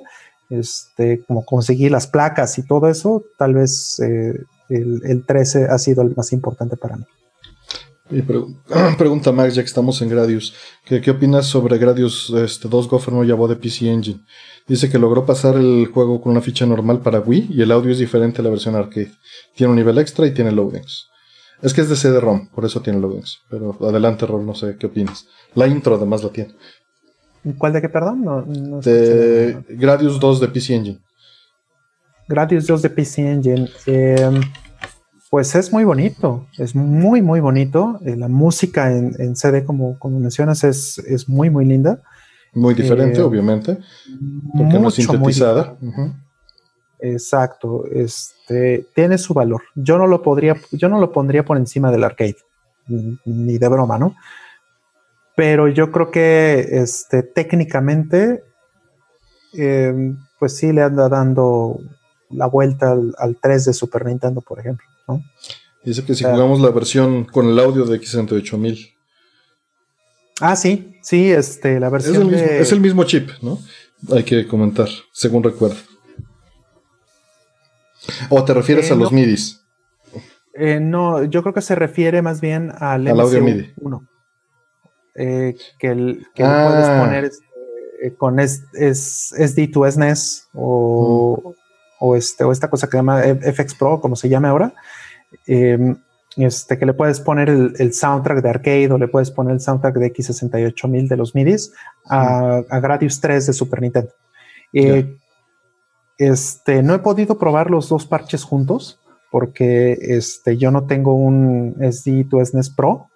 este, 0.50 1.24
como 1.26 1.46
conseguí 1.46 1.88
las 1.88 2.06
placas 2.06 2.58
y 2.58 2.66
todo 2.66 2.90
eso, 2.90 3.24
tal 3.38 3.54
vez 3.54 3.98
eh, 4.00 4.34
el, 4.68 5.00
el, 5.02 5.24
13 5.24 5.68
ha 5.70 5.78
sido 5.78 6.02
el 6.02 6.14
más 6.14 6.30
importante 6.34 6.76
para 6.76 6.98
mí. 6.98 7.06
Y 8.10 8.20
pregunta 8.98 9.32
Max, 9.32 9.54
ya 9.54 9.62
que 9.62 9.68
estamos 9.68 10.02
en 10.02 10.10
Gradius, 10.10 10.52
¿qué, 10.84 11.10
opinas 11.10 11.46
sobre 11.46 11.78
Gradius 11.78 12.28
este, 12.36 12.68
2 12.68 12.86
Governor 12.86 13.26
Yabo 13.26 13.48
de 13.48 13.56
PC 13.56 13.90
Engine? 13.90 14.20
Dice 14.66 14.90
que 14.90 14.98
logró 14.98 15.24
pasar 15.24 15.56
el 15.56 15.86
juego 15.86 16.20
con 16.20 16.32
una 16.32 16.42
ficha 16.42 16.66
normal 16.66 17.00
para 17.00 17.20
Wii 17.20 17.48
y 17.50 17.62
el 17.62 17.72
audio 17.72 17.92
es 17.92 17.98
diferente 17.98 18.42
a 18.42 18.44
la 18.44 18.50
versión 18.50 18.76
arcade. 18.76 19.12
Tiene 19.54 19.70
un 19.70 19.76
nivel 19.76 19.96
extra 19.96 20.26
y 20.26 20.34
tiene 20.34 20.52
loadings. 20.52 21.08
Es 21.62 21.74
que 21.74 21.80
es 21.80 21.88
de 21.88 21.96
CD-ROM, 21.96 22.48
por 22.48 22.64
eso 22.64 22.80
tiene 22.80 23.00
loadings. 23.00 23.40
Pero 23.50 23.76
adelante, 23.80 24.26
Rol, 24.26 24.46
no 24.46 24.54
sé 24.54 24.76
qué 24.78 24.86
opinas. 24.86 25.26
La 25.54 25.66
intro 25.66 25.96
además 25.96 26.22
la 26.22 26.30
tiene. 26.30 26.54
¿Cuál 27.56 27.72
de 27.72 27.80
qué, 27.80 27.88
perdón? 27.88 28.24
No, 28.24 28.80
de 28.80 29.58
Gradius 29.70 30.20
2 30.20 30.40
de 30.40 30.48
PC 30.48 30.74
Engine. 30.74 31.00
Gradius 32.28 32.66
2 32.66 32.82
de 32.82 32.90
PC 32.90 33.32
Engine. 33.32 33.68
Eh, 33.86 34.40
pues 35.30 35.54
es 35.54 35.72
muy 35.72 35.84
bonito, 35.84 36.46
es 36.58 36.74
muy, 36.74 37.22
muy 37.22 37.40
bonito. 37.40 38.00
Eh, 38.04 38.16
la 38.16 38.28
música 38.28 38.90
en, 38.92 39.36
CD, 39.36 39.64
como, 39.64 39.98
como 39.98 40.18
mencionas, 40.20 40.64
es, 40.64 40.98
es, 40.98 41.28
muy, 41.28 41.50
muy 41.50 41.64
linda. 41.64 42.02
Muy 42.54 42.74
diferente, 42.74 43.20
eh, 43.20 43.22
obviamente, 43.22 43.78
porque 44.56 44.78
no 44.78 44.88
es 44.88 44.94
sintetizada. 44.94 45.76
Exacto, 47.00 47.84
este, 47.92 48.86
tiene 48.94 49.18
su 49.18 49.34
valor. 49.34 49.62
Yo 49.74 49.98
no 49.98 50.06
lo 50.06 50.22
podría, 50.22 50.56
yo 50.72 50.88
no 50.88 51.00
lo 51.00 51.12
pondría 51.12 51.44
por 51.44 51.56
encima 51.56 51.92
del 51.92 52.04
arcade, 52.04 52.36
ni 52.86 53.58
de 53.58 53.68
broma, 53.68 53.98
¿no? 53.98 54.16
Pero 55.36 55.68
yo 55.68 55.92
creo 55.92 56.10
que 56.10 56.66
este, 56.72 57.22
técnicamente, 57.22 58.42
eh, 59.54 60.14
pues 60.38 60.56
sí 60.56 60.72
le 60.72 60.82
anda 60.82 61.08
dando 61.08 61.78
la 62.30 62.46
vuelta 62.46 62.92
al, 62.92 63.14
al 63.18 63.36
3 63.40 63.66
de 63.66 63.72
Super 63.72 64.04
Nintendo, 64.04 64.40
por 64.40 64.58
ejemplo. 64.58 64.86
Dice 65.84 66.04
que 66.04 66.14
si 66.14 66.24
jugamos 66.24 66.60
la 66.60 66.70
versión 66.70 67.24
con 67.24 67.46
el 67.48 67.58
audio 67.58 67.84
de 67.84 68.00
X68000. 68.00 68.94
Ah, 70.40 70.56
sí, 70.56 70.96
sí, 71.02 71.30
este, 71.30 71.80
la 71.80 71.88
versión. 71.88 72.32
Es 72.34 72.72
el, 72.72 72.80
mismo, 72.80 73.04
chip, 73.04 73.30
¿no? 73.42 73.58
Hay 74.12 74.22
que 74.22 74.46
comentar, 74.46 74.88
según 75.12 75.42
recuerdo. 75.42 75.76
¿O 78.28 78.44
te 78.44 78.54
refieres 78.54 78.90
a 78.90 78.94
los 78.94 79.12
MIDIs? 79.12 79.64
Eh, 80.54 80.80
no, 80.80 81.24
yo 81.24 81.42
creo 81.42 81.54
que 81.54 81.62
se 81.62 81.74
refiere 81.74 82.22
más 82.22 82.40
bien 82.40 82.72
al, 82.78 83.06
audio 83.08 83.42
MIDI. 83.42 83.74
Eh, 85.14 85.56
que 85.78 85.88
el, 85.88 86.26
que 86.34 86.44
ah. 86.44 86.68
puedes 86.68 86.88
poner 86.88 87.24
este, 87.24 88.16
con 88.16 88.38
es, 88.38 88.64
es, 88.72 89.34
SD 89.36 89.68
to 89.68 89.90
SNES 89.90 90.48
o, 90.54 91.54
mm. 91.54 92.04
o, 92.04 92.16
este, 92.16 92.44
o 92.44 92.52
esta 92.52 92.70
cosa 92.70 92.86
que 92.86 92.92
se 92.92 92.96
llama 92.98 93.22
FX 93.22 93.74
Pro, 93.74 94.00
como 94.00 94.16
se 94.16 94.28
llame 94.28 94.48
ahora, 94.48 94.72
Em, 95.46 95.96
este, 96.36 96.78
que 96.78 96.86
le 96.86 96.92
puedes 96.92 97.20
poner 97.20 97.48
el, 97.48 97.92
soundtrack 97.92 98.42
de 98.42 98.48
arcade 98.48 98.92
o 98.92 98.98
le 98.98 99.08
puedes 99.08 99.30
poner 99.30 99.54
el 99.54 99.60
soundtrack 99.60 99.96
de 99.96 100.12
X68000 100.12 101.08
de 101.08 101.16
los 101.16 101.34
MIDIs 101.34 101.72
a, 102.06 102.62
Gradius 102.80 103.20
3 103.20 103.46
de 103.46 103.52
Super 103.52 103.80
Nintendo. 103.80 104.12
Eh, 104.72 105.16
este, 106.18 106.82
no 106.82 106.94
he 106.94 106.98
podido 106.98 107.38
probar 107.38 107.70
los 107.70 107.88
dos 107.88 108.06
parches 108.06 108.44
juntos 108.44 109.00
porque 109.30 109.96
este, 110.00 110.56
yo 110.56 110.70
no 110.70 110.86
tengo 110.86 111.14
un 111.14 111.76
SD 111.80 112.24
to 112.28 112.44
SNES 112.44 112.70
Pro, 112.70 113.08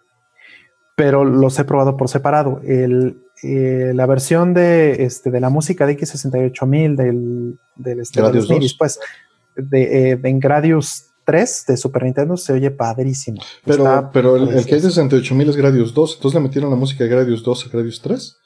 pero 0.95 1.25
los 1.25 1.59
he 1.59 1.65
probado 1.65 1.97
por 1.97 2.09
separado. 2.09 2.61
Eh, 2.65 3.93
la 3.95 4.07
versión 4.07 4.55
de, 4.55 5.05
este, 5.05 5.31
de 5.31 5.41
la 5.41 5.49
música 5.49 5.87
de 5.87 5.99
X68000 5.99 6.97
del, 6.97 7.59
del 7.77 8.01
este, 8.01 8.23
de 8.23 8.33
los 8.33 8.49
MIDIs, 8.49 8.75
pues, 8.75 9.01
de, 9.57 10.13
eh, 10.13 10.21
en 10.23 10.39
Gradius 10.39 11.07
3 11.25 11.65
de 11.69 11.77
Super 11.77 12.05
Nintendo 12.05 12.37
se 12.37 12.53
oye 12.53 12.71
padrísimo. 12.71 13.41
Pero, 13.65 14.11
pero 14.13 14.37
el, 14.37 14.65
que 14.65 14.77
es 14.77 14.83
de 14.83 14.89
68.000 14.89 15.49
es 15.49 15.57
Gradius 15.57 15.95
2, 15.95 16.17
entonces 16.17 16.41
le 16.41 16.47
metieron 16.47 16.71
la 16.71 16.77
música 16.77 17.05
de 17.05 17.11
Gradius 17.11 17.43
2 17.43 17.67
a 17.67 17.71
Gradius 17.71 18.01
3. 18.01 18.39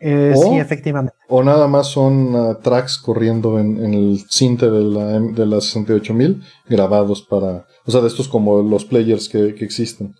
Eh, 0.00 0.34
sí, 0.36 0.58
efectivamente. 0.58 1.16
O 1.28 1.42
nada 1.42 1.66
más 1.66 1.88
son 1.88 2.34
uh, 2.34 2.54
tracks 2.56 2.98
corriendo 2.98 3.58
en, 3.58 3.92
el 3.92 4.24
cinte 4.28 4.70
de 4.70 4.84
la, 4.84 5.18
de 5.18 5.46
la 5.46 5.56
68.000 5.56 6.40
grabados 6.68 7.22
para. 7.22 7.66
O 7.84 7.90
sea, 7.90 8.00
de 8.00 8.08
estos 8.08 8.28
como 8.28 8.62
los 8.62 8.84
players 8.84 9.28
que, 9.28 9.48
existen. 9.60 10.14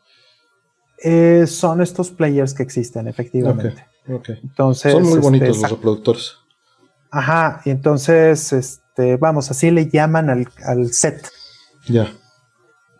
Eh, 1.02 1.44
son 1.46 1.80
estos 1.80 2.10
players 2.10 2.54
que 2.54 2.64
existen, 2.64 3.06
efectivamente. 3.06 3.86
Entonces, 4.42 4.92
son 4.92 5.04
muy 5.04 5.20
bonitos 5.20 5.50
este, 5.50 5.62
los 5.62 5.70
reproductores. 5.70 6.32
Ajá, 7.10 7.60
y 7.64 7.70
entonces, 7.70 8.52
este, 8.52 9.16
vamos, 9.16 9.50
así 9.50 9.70
le 9.70 9.88
llaman 9.88 10.28
al, 10.28 10.48
al 10.64 10.92
set. 10.92 11.28
Ya. 11.88 12.12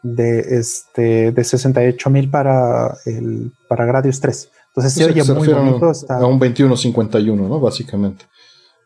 De, 0.03 0.39
este, 0.59 1.33
de 1.33 1.45
68 1.45 2.11
mil 2.11 2.31
para, 2.31 2.97
el, 3.05 3.53
para 3.69 3.85
Gradius 3.85 4.21
3. 4.21 4.51
Entonces 4.79 4.95
se 4.95 5.05
oye 5.05 5.25
muy 5.35 5.49
bonito. 5.49 5.93
a 6.09 6.27
un 6.27 6.39
2151, 6.39 7.49
¿no? 7.49 7.61
Básicamente. 7.61 8.27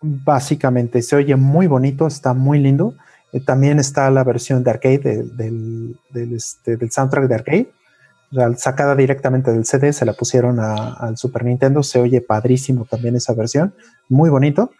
Básicamente, 0.00 1.02
se 1.02 1.16
oye 1.16 1.36
muy 1.36 1.66
bonito, 1.66 2.06
está 2.06 2.34
muy 2.34 2.58
lindo. 2.58 2.94
Eh, 3.32 3.40
también 3.40 3.78
está 3.78 4.10
la 4.10 4.24
versión 4.24 4.64
de 4.64 4.70
arcade 4.70 5.24
del, 5.34 5.96
este, 6.12 6.76
del, 6.76 6.90
soundtrack 6.90 7.28
de 7.28 7.34
arcade. 7.34 7.72
sacada 8.56 8.96
directamente 8.96 9.52
del 9.52 9.64
CD, 9.64 9.92
se 9.92 10.06
la 10.06 10.14
pusieron 10.14 10.58
al 10.60 11.16
Super 11.16 11.44
Nintendo. 11.44 11.82
Se 11.82 12.00
oye 12.00 12.20
padrísimo 12.20 12.86
también 12.86 13.16
esa 13.16 13.34
versión. 13.34 13.74
Muy 14.08 14.30
bonito 14.30 14.70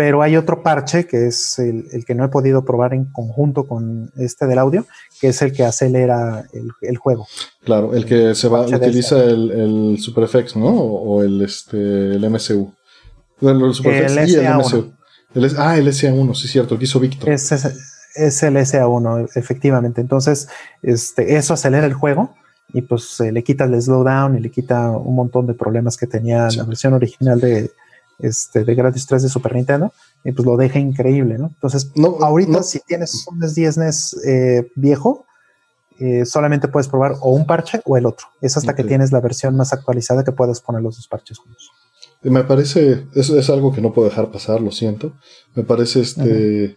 pero 0.00 0.22
hay 0.22 0.34
otro 0.34 0.62
parche 0.62 1.06
que 1.06 1.26
es 1.26 1.58
el, 1.58 2.06
que 2.06 2.14
no 2.14 2.24
he 2.24 2.28
podido 2.28 2.64
probar 2.64 2.94
en 2.94 3.04
conjunto 3.12 3.66
con 3.66 4.10
este 4.16 4.46
del 4.46 4.58
audio, 4.58 4.86
que 5.20 5.28
es 5.28 5.42
el 5.42 5.52
que 5.52 5.62
acelera 5.62 6.46
el, 6.80 6.96
juego. 6.96 7.26
Claro, 7.64 7.94
el 7.94 8.06
que 8.06 8.34
se 8.34 8.48
va, 8.48 8.62
utiliza 8.62 9.22
el, 9.22 9.50
el 9.50 9.98
SuperFX, 10.00 10.56
¿no? 10.56 10.68
O, 10.68 11.22
el, 11.22 11.42
este, 11.42 11.76
el 11.76 12.30
MCU. 12.30 12.72
el 13.42 13.74
SuperFX 13.74 14.28
y 14.30 14.36
el 14.36 14.54
MCU. 14.54 14.90
ah, 15.58 15.76
el 15.76 15.88
SA1, 15.88 16.34
sí, 16.34 16.48
cierto, 16.48 16.72
el 16.72 16.78
que 16.78 16.84
hizo 16.86 16.98
Víctor. 16.98 17.28
Es, 17.28 17.52
es, 17.52 18.42
el 18.42 18.56
SA1, 18.56 19.28
efectivamente. 19.34 20.00
Entonces, 20.00 20.48
este, 20.80 21.36
eso 21.36 21.52
acelera 21.52 21.84
el 21.84 21.92
juego 21.92 22.34
y 22.72 22.80
pues 22.80 23.20
le 23.20 23.44
quita 23.44 23.64
el 23.64 23.82
slowdown 23.82 24.38
y 24.38 24.40
le 24.40 24.50
quita 24.50 24.92
un 24.92 25.14
montón 25.14 25.46
de 25.46 25.52
problemas 25.52 25.98
que 25.98 26.06
tenía 26.06 26.48
la 26.56 26.64
versión 26.64 26.94
original 26.94 27.38
de, 27.38 27.70
este, 28.22 28.64
de 28.64 28.74
Gradius 28.74 29.06
3 29.06 29.22
de 29.22 29.28
Super 29.28 29.54
Nintendo, 29.54 29.92
y 30.24 30.32
pues 30.32 30.46
lo 30.46 30.56
deja 30.56 30.78
increíble, 30.78 31.38
¿no? 31.38 31.46
Entonces, 31.48 31.90
no, 31.94 32.18
ahorita 32.20 32.62
si 32.62 32.80
tienes 32.80 33.26
un 33.28 33.38
NES 33.38 33.78
NES 33.78 34.16
eh, 34.24 34.70
viejo, 34.74 35.26
eh, 35.98 36.24
solamente 36.24 36.68
puedes 36.68 36.88
probar 36.88 37.12
o 37.20 37.30
un 37.30 37.46
parche 37.46 37.82
o 37.84 37.96
el 37.96 38.06
otro. 38.06 38.26
Es 38.40 38.56
hasta 38.56 38.74
que 38.74 38.84
tienes 38.84 39.12
la 39.12 39.20
versión 39.20 39.56
más 39.56 39.72
actualizada 39.72 40.24
que 40.24 40.32
puedas 40.32 40.60
poner 40.60 40.82
los 40.82 40.96
dos 40.96 41.06
parches 41.08 41.38
juntos. 41.38 41.70
Me 42.22 42.44
parece, 42.44 43.06
eso 43.14 43.38
es 43.38 43.50
algo 43.50 43.72
que 43.72 43.80
no 43.80 43.92
puedo 43.92 44.08
dejar 44.08 44.30
pasar, 44.30 44.60
lo 44.60 44.70
siento. 44.70 45.12
Me 45.54 45.62
parece 45.62 46.00
este 46.00 46.76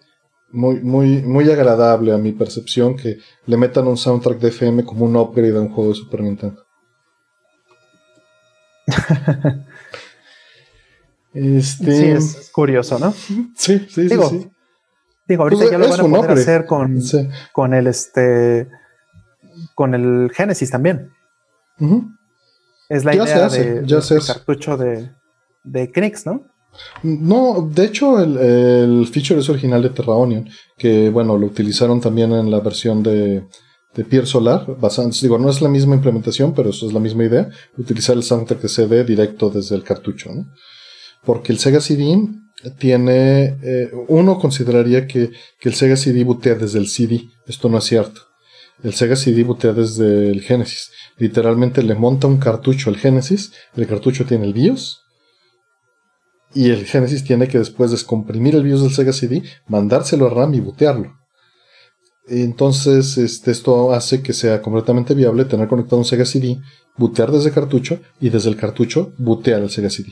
muy, 0.54 0.82
muy, 0.82 1.22
muy 1.24 1.50
agradable 1.50 2.14
a 2.14 2.18
mi 2.18 2.32
percepción 2.32 2.96
que 2.96 3.18
le 3.46 3.58
metan 3.58 3.88
un 3.88 3.98
soundtrack 3.98 4.40
de 4.40 4.50
FM 4.50 4.86
como 4.86 5.06
un 5.06 5.16
upgrade 5.16 5.58
a 5.58 5.62
un 5.62 5.70
juego 5.70 5.90
de 5.90 5.96
Super 5.96 6.22
Nintendo. 6.22 6.64
Este... 11.34 11.98
Sí, 11.98 12.06
es 12.06 12.52
curioso, 12.52 13.00
¿no? 13.00 13.14
Sí, 13.56 13.86
sí, 13.90 14.08
digo, 14.08 14.30
sí, 14.30 14.50
Digo, 15.28 15.44
ahorita 15.44 15.62
pues 15.62 15.72
ya 15.72 15.78
lo 15.78 15.90
van 15.90 16.00
a 16.00 16.04
poder 16.04 16.32
hacer 16.32 16.66
con, 16.66 17.02
con 17.54 17.74
el 17.74 17.88
este 17.88 18.68
con 19.74 19.94
el 19.94 20.32
Genesis 20.34 20.70
también. 20.70 21.12
Es 22.90 23.06
la 23.06 23.16
idea 23.16 23.50
de, 23.50 23.86
cartucho 24.26 24.78
de, 24.78 25.12
de 25.64 25.92
Knix, 25.92 26.26
¿no? 26.26 26.46
No, 27.04 27.70
de 27.72 27.86
hecho 27.86 28.20
el, 28.20 28.38
el, 28.38 29.08
feature 29.08 29.40
es 29.40 29.50
original 29.50 29.82
de 29.82 29.90
Terraonion, 29.90 30.50
que 30.78 31.10
bueno, 31.10 31.38
lo 31.38 31.46
utilizaron 31.46 32.02
también 32.02 32.32
en 32.32 32.50
la 32.50 32.60
versión 32.60 33.04
de, 33.04 33.48
de 33.94 34.04
Pier 34.04 34.26
Solar, 34.26 34.66
digo, 35.22 35.38
no 35.38 35.50
es 35.50 35.62
la 35.62 35.70
misma 35.70 35.96
implementación, 35.96 36.54
pero 36.54 36.72
eso 36.72 36.88
es 36.88 36.94
la 36.94 37.00
misma 37.00 37.26
idea, 37.26 37.50
utilizar 37.78 38.16
el 38.16 38.24
soundtrack 38.24 38.62
de 38.62 38.70
CD 38.70 39.04
directo 39.04 39.50
desde 39.52 39.76
el 39.76 39.84
cartucho, 39.84 40.32
¿no? 40.34 40.48
Porque 41.26 41.52
el 41.52 41.60
Sega 41.60 41.82
CD 41.82 42.28
tiene, 42.78 43.58
eh, 43.62 43.92
uno 44.08 44.40
consideraría 44.40 45.08
que, 45.08 45.32
el 45.62 45.74
Sega 45.74 45.96
CD 45.96 46.24
bootea 46.24 46.56
desde 46.56 46.80
el 46.80 46.88
CD, 46.88 47.30
esto 47.48 47.70
no 47.70 47.78
es 47.78 47.86
cierto. 47.86 48.22
El 48.84 48.94
Sega 48.94 49.16
CD 49.16 49.44
bootea 49.44 49.74
desde 49.74 50.30
el 50.30 50.42
Genesis. 50.42 50.92
Literalmente 51.18 51.84
le 51.84 51.96
monta 51.96 52.28
un 52.28 52.38
cartucho 52.38 52.90
al 52.90 52.98
Genesis, 52.98 53.54
el 53.76 53.88
cartucho 53.88 54.26
tiene 54.26 54.46
el 54.46 54.54
BIOS, 54.54 55.02
y 56.54 56.70
el 56.70 56.86
Genesis 56.86 57.24
tiene 57.24 57.48
que 57.48 57.58
después 57.58 57.92
descomprimir 57.92 58.56
el 58.56 58.64
BIOS 58.64 58.84
del 58.84 58.94
Sega 58.94 59.14
CD, 59.14 59.44
mandárselo 59.68 60.28
a 60.28 60.30
RAM 60.30 60.54
y 60.54 60.60
bootearlo. 60.60 61.14
Entonces, 62.28 63.18
este, 63.18 63.52
esto 63.52 63.92
hace 63.92 64.22
que 64.22 64.32
sea 64.32 64.62
completamente 64.62 65.14
viable 65.14 65.44
tener 65.44 65.68
conectado 65.68 65.98
un 65.98 66.06
Sega 66.06 66.26
CD, 66.26 66.60
bootear 66.98 67.32
desde 67.32 67.52
cartucho 67.52 68.00
y 68.22 68.30
desde 68.30 68.50
el 68.50 68.56
cartucho 68.56 69.14
bootear 69.18 69.62
el 69.62 69.70
Sega 69.70 69.90
CD 69.90 70.10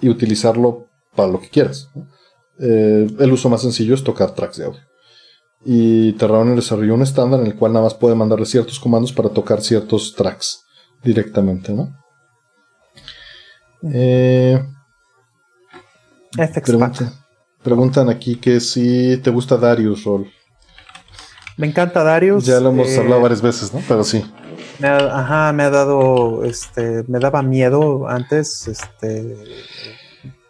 y 0.00 0.08
utilizarlo 0.08 0.86
para 1.14 1.30
lo 1.30 1.40
que 1.40 1.48
quieras. 1.48 1.90
Eh, 2.60 3.06
el 3.18 3.32
uso 3.32 3.48
más 3.48 3.62
sencillo 3.62 3.94
es 3.94 4.04
tocar 4.04 4.34
tracks 4.34 4.56
de 4.56 4.64
audio. 4.64 4.80
Y 5.64 6.12
Terraform 6.12 6.54
desarrolló 6.54 6.94
un 6.94 7.02
estándar 7.02 7.40
en 7.40 7.46
el 7.46 7.56
cual 7.56 7.72
nada 7.72 7.84
más 7.84 7.94
puede 7.94 8.14
mandarle 8.14 8.46
ciertos 8.46 8.78
comandos 8.78 9.12
para 9.12 9.28
tocar 9.28 9.60
ciertos 9.60 10.14
tracks 10.14 10.64
directamente, 11.02 11.72
¿no? 11.72 11.96
Eh, 13.92 14.60
preguntan 17.62 18.08
aquí 18.08 18.36
que 18.36 18.60
si 18.60 19.16
te 19.18 19.30
gusta 19.30 19.56
Darius 19.56 20.04
Roll. 20.04 20.30
Me 21.56 21.66
encanta 21.66 22.04
Darius. 22.04 22.46
Ya 22.46 22.60
lo 22.60 22.70
hemos 22.70 22.88
eh, 22.88 22.98
hablado 22.98 23.20
varias 23.22 23.42
veces, 23.42 23.74
¿no? 23.74 23.82
Pero 23.86 24.04
sí. 24.04 24.24
Me 24.78 24.88
ajá, 24.88 25.52
me 25.52 25.64
ha 25.64 25.70
dado, 25.70 26.44
este, 26.44 27.04
me 27.08 27.18
daba 27.18 27.42
miedo 27.42 28.08
antes, 28.08 28.68
este, 28.68 29.36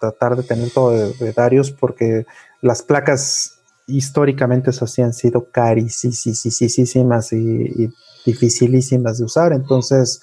tratar 0.01 0.37
de 0.37 0.43
tener 0.43 0.71
todo 0.71 0.91
de, 0.91 1.33
Darius 1.33 1.71
porque 1.71 2.27
las 2.61 2.83
placas 2.83 3.61
históricamente 3.87 4.71
así 4.71 5.01
han 5.01 5.15
sido 5.15 5.51
carísimas 5.51 7.33
y, 7.33 7.37
y 7.37 7.91
dificilísimas 8.27 9.19
de 9.19 9.25
usar. 9.25 9.53
Entonces, 9.53 10.21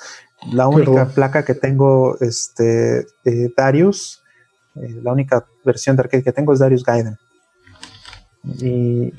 la 0.52 0.68
única 0.68 1.08
placa 1.08 1.44
que 1.44 1.56
tengo, 1.56 2.18
este, 2.20 3.08
Darius, 3.58 4.24
eh, 4.76 5.00
la 5.02 5.12
única 5.12 5.46
versión 5.64 5.96
de 5.96 6.02
arcade 6.02 6.24
que 6.24 6.32
tengo 6.32 6.54
es 6.54 6.60
Darius 6.60 6.84
Gaiden. 6.84 7.18
Y, 8.62 9.14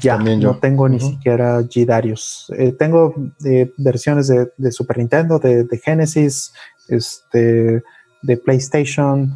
ya, 0.00 0.18
no 0.18 0.58
tengo 0.58 0.88
ni 0.88 1.00
siquiera 1.00 1.60
G 1.60 1.86
Darius. 1.86 2.52
Eh, 2.56 2.72
tengo 2.72 3.14
eh, 3.44 3.72
versiones 3.78 4.28
de, 4.28 4.72
Super 4.72 4.98
Nintendo, 4.98 5.38
de, 5.38 5.80
Genesis, 5.82 6.52
este, 6.88 7.82
de 8.22 8.36
PlayStation, 8.36 9.32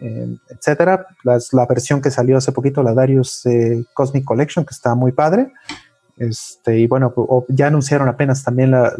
etcétera. 0.00 1.06
la 1.24 1.66
versión 1.66 2.00
que 2.00 2.10
salió 2.10 2.36
hace 2.36 2.52
poquito, 2.52 2.82
la 2.82 2.94
Darius 2.94 3.44
Cosmic 3.94 4.24
Collection, 4.24 4.64
que 4.64 4.74
está 4.74 4.94
muy 4.94 5.12
padre. 5.12 5.52
Este, 6.16 6.78
y 6.78 6.86
bueno, 6.86 7.12
ya 7.48 7.66
anunciaron 7.66 8.08
apenas 8.08 8.44
también 8.44 8.70
la, 8.70 8.92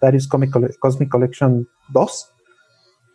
Darius 0.00 0.28
Cosmic 0.28 1.08
Collection 1.08 1.68
2. 1.88 2.32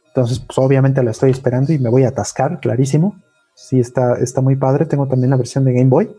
Entonces, 0.07 0.39
pues 0.39 0.57
obviamente 0.57 1.03
la 1.03 1.11
estoy 1.11 1.31
esperando 1.31 1.73
y 1.73 1.80
me 1.80 1.89
voy 1.89 2.03
a 2.03 2.09
atascar, 2.09 2.59
clarísimo. 2.59 3.22
Sí, 3.56 3.80
está, 3.80 4.15
está 4.19 4.41
muy 4.41 4.56
padre. 4.56 4.86
Tengo 4.86 5.07
también 5.07 5.32
la 5.32 5.38
versión 5.38 5.64
de 5.64 5.73
Game 5.73 5.90
Boy. 5.90 6.15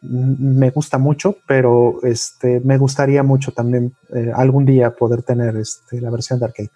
Me 0.00 0.70
gusta 0.70 0.98
mucho, 0.98 1.36
pero 1.46 2.02
este, 2.02 2.60
me 2.60 2.78
gustaría 2.78 3.22
mucho 3.22 3.52
también 3.52 3.94
eh, 4.14 4.32
algún 4.34 4.64
día 4.64 4.94
poder 4.94 5.22
tener 5.22 5.56
este, 5.56 6.00
la 6.00 6.10
versión 6.10 6.38
de 6.38 6.46
arcade. 6.46 6.70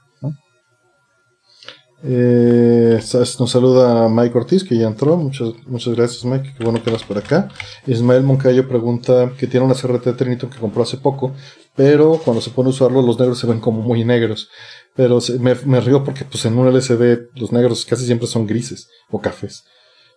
Eh, 2.03 2.99
nos 3.13 3.51
saluda 3.51 4.09
Mike 4.09 4.39
Ortiz, 4.39 4.65
que 4.65 4.77
ya 4.77 4.87
entró. 4.87 5.17
Muchas, 5.17 5.51
muchas 5.67 5.95
gracias, 5.95 6.25
Mike. 6.25 6.55
Qué 6.57 6.65
bueno 6.65 6.83
que 6.83 6.91
vas 6.91 7.05
por 7.05 7.19
acá. 7.19 7.49
Ismael 7.87 8.23
Moncayo 8.23 8.67
pregunta 8.67 9.33
que 9.39 9.47
tiene 9.47 9.67
una 9.67 9.75
CRT 9.75 10.17
Triniton 10.17 10.51
que 10.51 10.59
compró 10.59 10.83
hace 10.83 10.97
poco, 10.97 11.33
pero 11.77 12.19
cuando 12.25 12.41
se 12.41 12.51
pone 12.51 12.69
a 12.69 12.71
usarlo, 12.71 13.03
los 13.03 13.19
negros 13.19 13.39
se 13.39 13.47
ven 13.47 13.61
como 13.61 13.83
muy 13.83 14.05
negros. 14.05 14.49
Pero 14.97 15.19
me, 15.39 15.55
me 15.55 15.81
río 15.81 16.05
porque 16.05 16.25
pues, 16.25 16.45
en 16.45 16.59
un 16.59 16.67
LCD 16.67 17.31
los 17.37 17.53
negros 17.53 17.85
casi 17.85 18.05
siempre 18.05 18.27
son 18.27 18.47
grises 18.47 18.89
o 19.11 19.21
cafés. 19.21 19.65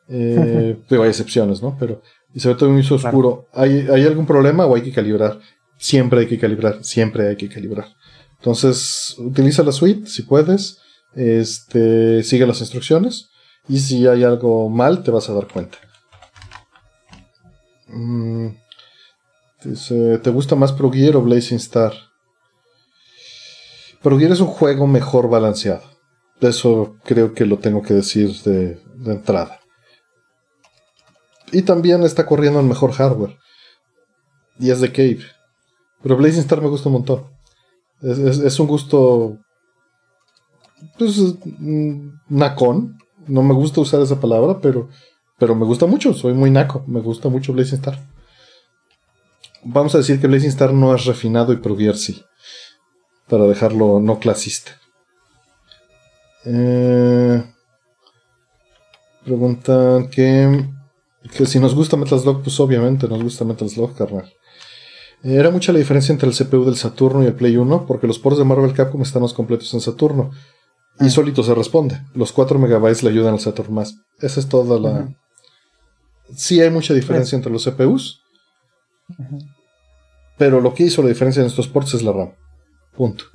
Eh, 0.10 0.78
hay 0.90 1.10
excepciones, 1.10 1.62
¿no? 1.62 1.78
Pero 1.80 2.02
y 2.34 2.40
se 2.40 2.50
ve 2.50 2.56
todo 2.56 2.70
muy 2.70 2.86
oscuro. 2.90 3.48
¿Hay, 3.54 3.88
¿Hay 3.92 4.06
algún 4.06 4.26
problema 4.26 4.66
o 4.66 4.76
hay 4.76 4.82
que 4.82 4.92
calibrar? 4.92 5.40
Siempre 5.78 6.22
hay 6.22 6.28
que 6.28 6.40
calibrar, 6.40 6.84
siempre 6.84 7.28
hay 7.28 7.36
que 7.36 7.50
calibrar. 7.50 7.88
Entonces, 8.40 9.16
utiliza 9.20 9.64
la 9.64 9.72
suite 9.72 10.08
si 10.08 10.24
puedes 10.24 10.80
este, 11.16 12.24
sigue 12.24 12.48
las 12.48 12.60
instrucciones 12.62 13.30
y 13.68 13.80
si 13.80 14.08
hay 14.08 14.24
algo 14.24 14.70
mal 14.70 15.04
te 15.04 15.12
vas 15.12 15.30
a 15.30 15.34
dar 15.34 15.48
cuenta. 15.48 15.78
Mm, 17.88 18.48
¿te 20.22 20.30
gusta 20.32 20.56
más 20.56 20.72
Pro 20.72 20.92
Gear 20.92 21.16
o 21.16 21.22
Blazing 21.22 21.58
Star? 21.58 21.94
Pro 24.04 24.20
Gear 24.20 24.34
es 24.34 24.42
un 24.42 24.48
juego 24.48 24.86
mejor 24.86 25.30
balanceado. 25.30 25.84
Eso 26.42 26.98
creo 27.06 27.34
que 27.34 27.46
lo 27.46 27.58
tengo 27.58 27.82
que 27.82 27.94
decir 27.94 28.36
de, 28.44 28.80
entrada. 29.06 29.62
Y 31.54 31.62
también 31.62 32.04
está 32.04 32.26
corriendo 32.26 32.60
en 32.60 32.68
mejor 32.68 32.92
hardware. 32.92 33.38
Y 34.60 34.72
es 34.72 34.82
de 34.82 34.92
Cave. 34.92 35.22
Pero 36.02 36.18
Blazing 36.18 36.42
Star 36.42 36.62
me 36.62 36.68
gusta 36.68 36.90
un 36.90 36.94
montón. 36.94 37.24
es 38.02 38.60
un 38.60 38.68
gusto 38.68 39.40
pues, 40.98 41.18
mm, 41.60 42.10
nacón. 42.30 42.98
No 43.28 43.42
me 43.42 43.54
gusta 43.54 43.80
usar 43.80 44.02
esa 44.02 44.20
palabra, 44.20 44.60
pero, 44.62 44.90
pero 45.40 45.56
me 45.56 45.66
gusta 45.66 45.86
mucho. 45.86 46.14
Soy 46.14 46.34
muy 46.34 46.52
naco. 46.52 46.84
Me 46.88 47.00
gusta 47.00 47.30
mucho 47.30 47.54
Blazing 47.54 47.80
Star. 47.80 48.00
Vamos 49.64 49.96
a 49.96 50.00
decir 50.00 50.20
que 50.20 50.28
Blazing 50.28 50.50
Star 50.50 50.74
no 50.74 50.94
es 50.94 51.06
refinado 51.06 51.54
y 51.54 51.58
Provier 51.58 51.96
sí. 51.96 52.22
Para 53.28 53.46
dejarlo 53.46 54.00
no 54.00 54.20
clasista. 54.20 54.80
Eh, 56.46 57.44
preguntan 59.24 60.10
que, 60.10 60.68
que 61.36 61.46
si 61.46 61.60
nos 61.60 61.74
gusta 61.74 61.98
Metal 61.98 62.20
Slug, 62.20 62.44
pues 62.44 62.60
obviamente 62.60 63.08
nos 63.08 63.24
gusta 63.24 63.46
Metal 63.46 63.70
Slug, 63.70 63.96
carnal. 63.96 64.32
Era 65.24 65.52
mucha 65.52 65.72
la 65.72 65.80
diferencia 65.80 66.12
entre 66.12 66.28
el 66.28 66.36
CPU 66.36 66.66
del 66.66 66.76
Saturno 66.76 67.24
y 67.24 67.28
el 67.28 67.34
Play 67.34 67.56
1, 67.56 67.86
porque 67.88 68.08
los 68.08 68.20
ports 68.20 68.38
de 68.38 68.44
Marvel 68.44 68.74
Capcom 68.74 69.02
están 69.02 69.22
más 69.22 69.34
completos 69.34 69.74
en 69.74 69.80
Saturno. 69.80 70.32
Y 71.00 71.10
solito 71.10 71.44
se 71.44 71.56
responde. 71.56 72.02
Los 72.14 72.34
4 72.34 72.60
megabytes 72.60 73.04
le 73.04 73.10
ayudan 73.10 73.34
al 73.34 73.40
Saturn 73.40 73.74
más. 73.74 73.96
Esa 74.20 74.40
es 74.42 74.48
toda 74.48 74.80
la. 74.80 75.10
Sí 76.36 76.62
hay 76.62 76.70
mucha 76.70 76.94
diferencia 76.94 77.36
entre 77.36 77.52
los 77.52 77.64
CPUs. 77.66 78.22
Pero 80.38 80.60
lo 80.60 80.74
que 80.74 80.84
hizo 80.84 81.02
la 81.02 81.10
diferencia 81.10 81.40
en 81.40 81.48
estos 81.48 81.68
ports 81.68 81.94
es 81.94 82.04
la 82.04 82.12
RAM. 82.12 82.34
Punto. 82.96 83.26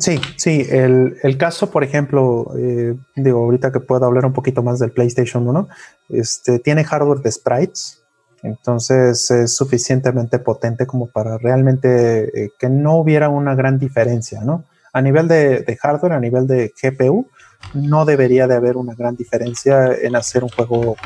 Sí, 0.00 0.20
sí. 0.36 0.66
El, 0.68 1.36
caso, 1.38 1.70
por 1.70 1.84
ejemplo, 1.84 2.52
eh, 2.58 2.96
digo, 3.16 3.44
ahorita 3.44 3.70
que 3.72 3.80
puedo 3.80 4.04
hablar 4.04 4.26
un 4.26 4.32
poquito 4.32 4.62
más 4.62 4.78
del 4.78 4.92
PlayStation 4.92 5.46
1, 5.46 5.68
este, 6.10 6.58
tiene 6.58 6.84
hardware 6.84 7.20
de 7.20 7.30
sprites. 7.30 8.00
Entonces 8.42 9.30
es 9.30 9.56
suficientemente 9.56 10.38
potente 10.38 10.86
como 10.86 11.06
para 11.06 11.38
realmente 11.38 12.44
eh, 12.44 12.50
que 12.58 12.68
no 12.68 12.96
hubiera 12.96 13.30
una 13.30 13.54
gran 13.54 13.78
diferencia, 13.78 14.42
¿no? 14.42 14.64
a 14.94 15.02
nivel 15.02 15.26
de, 15.26 15.76
hardware, 15.82 16.12
a 16.12 16.20
nivel 16.20 16.46
de 16.46 16.72
GPU, 16.80 17.28
no 17.74 18.04
debería 18.04 18.46
de 18.46 18.54
haber 18.54 18.76
una 18.76 18.94
gran 18.94 19.16
diferencia 19.16 19.92
en 19.92 20.14
hacer 20.14 20.44
un 20.44 20.50
juego 20.50 20.96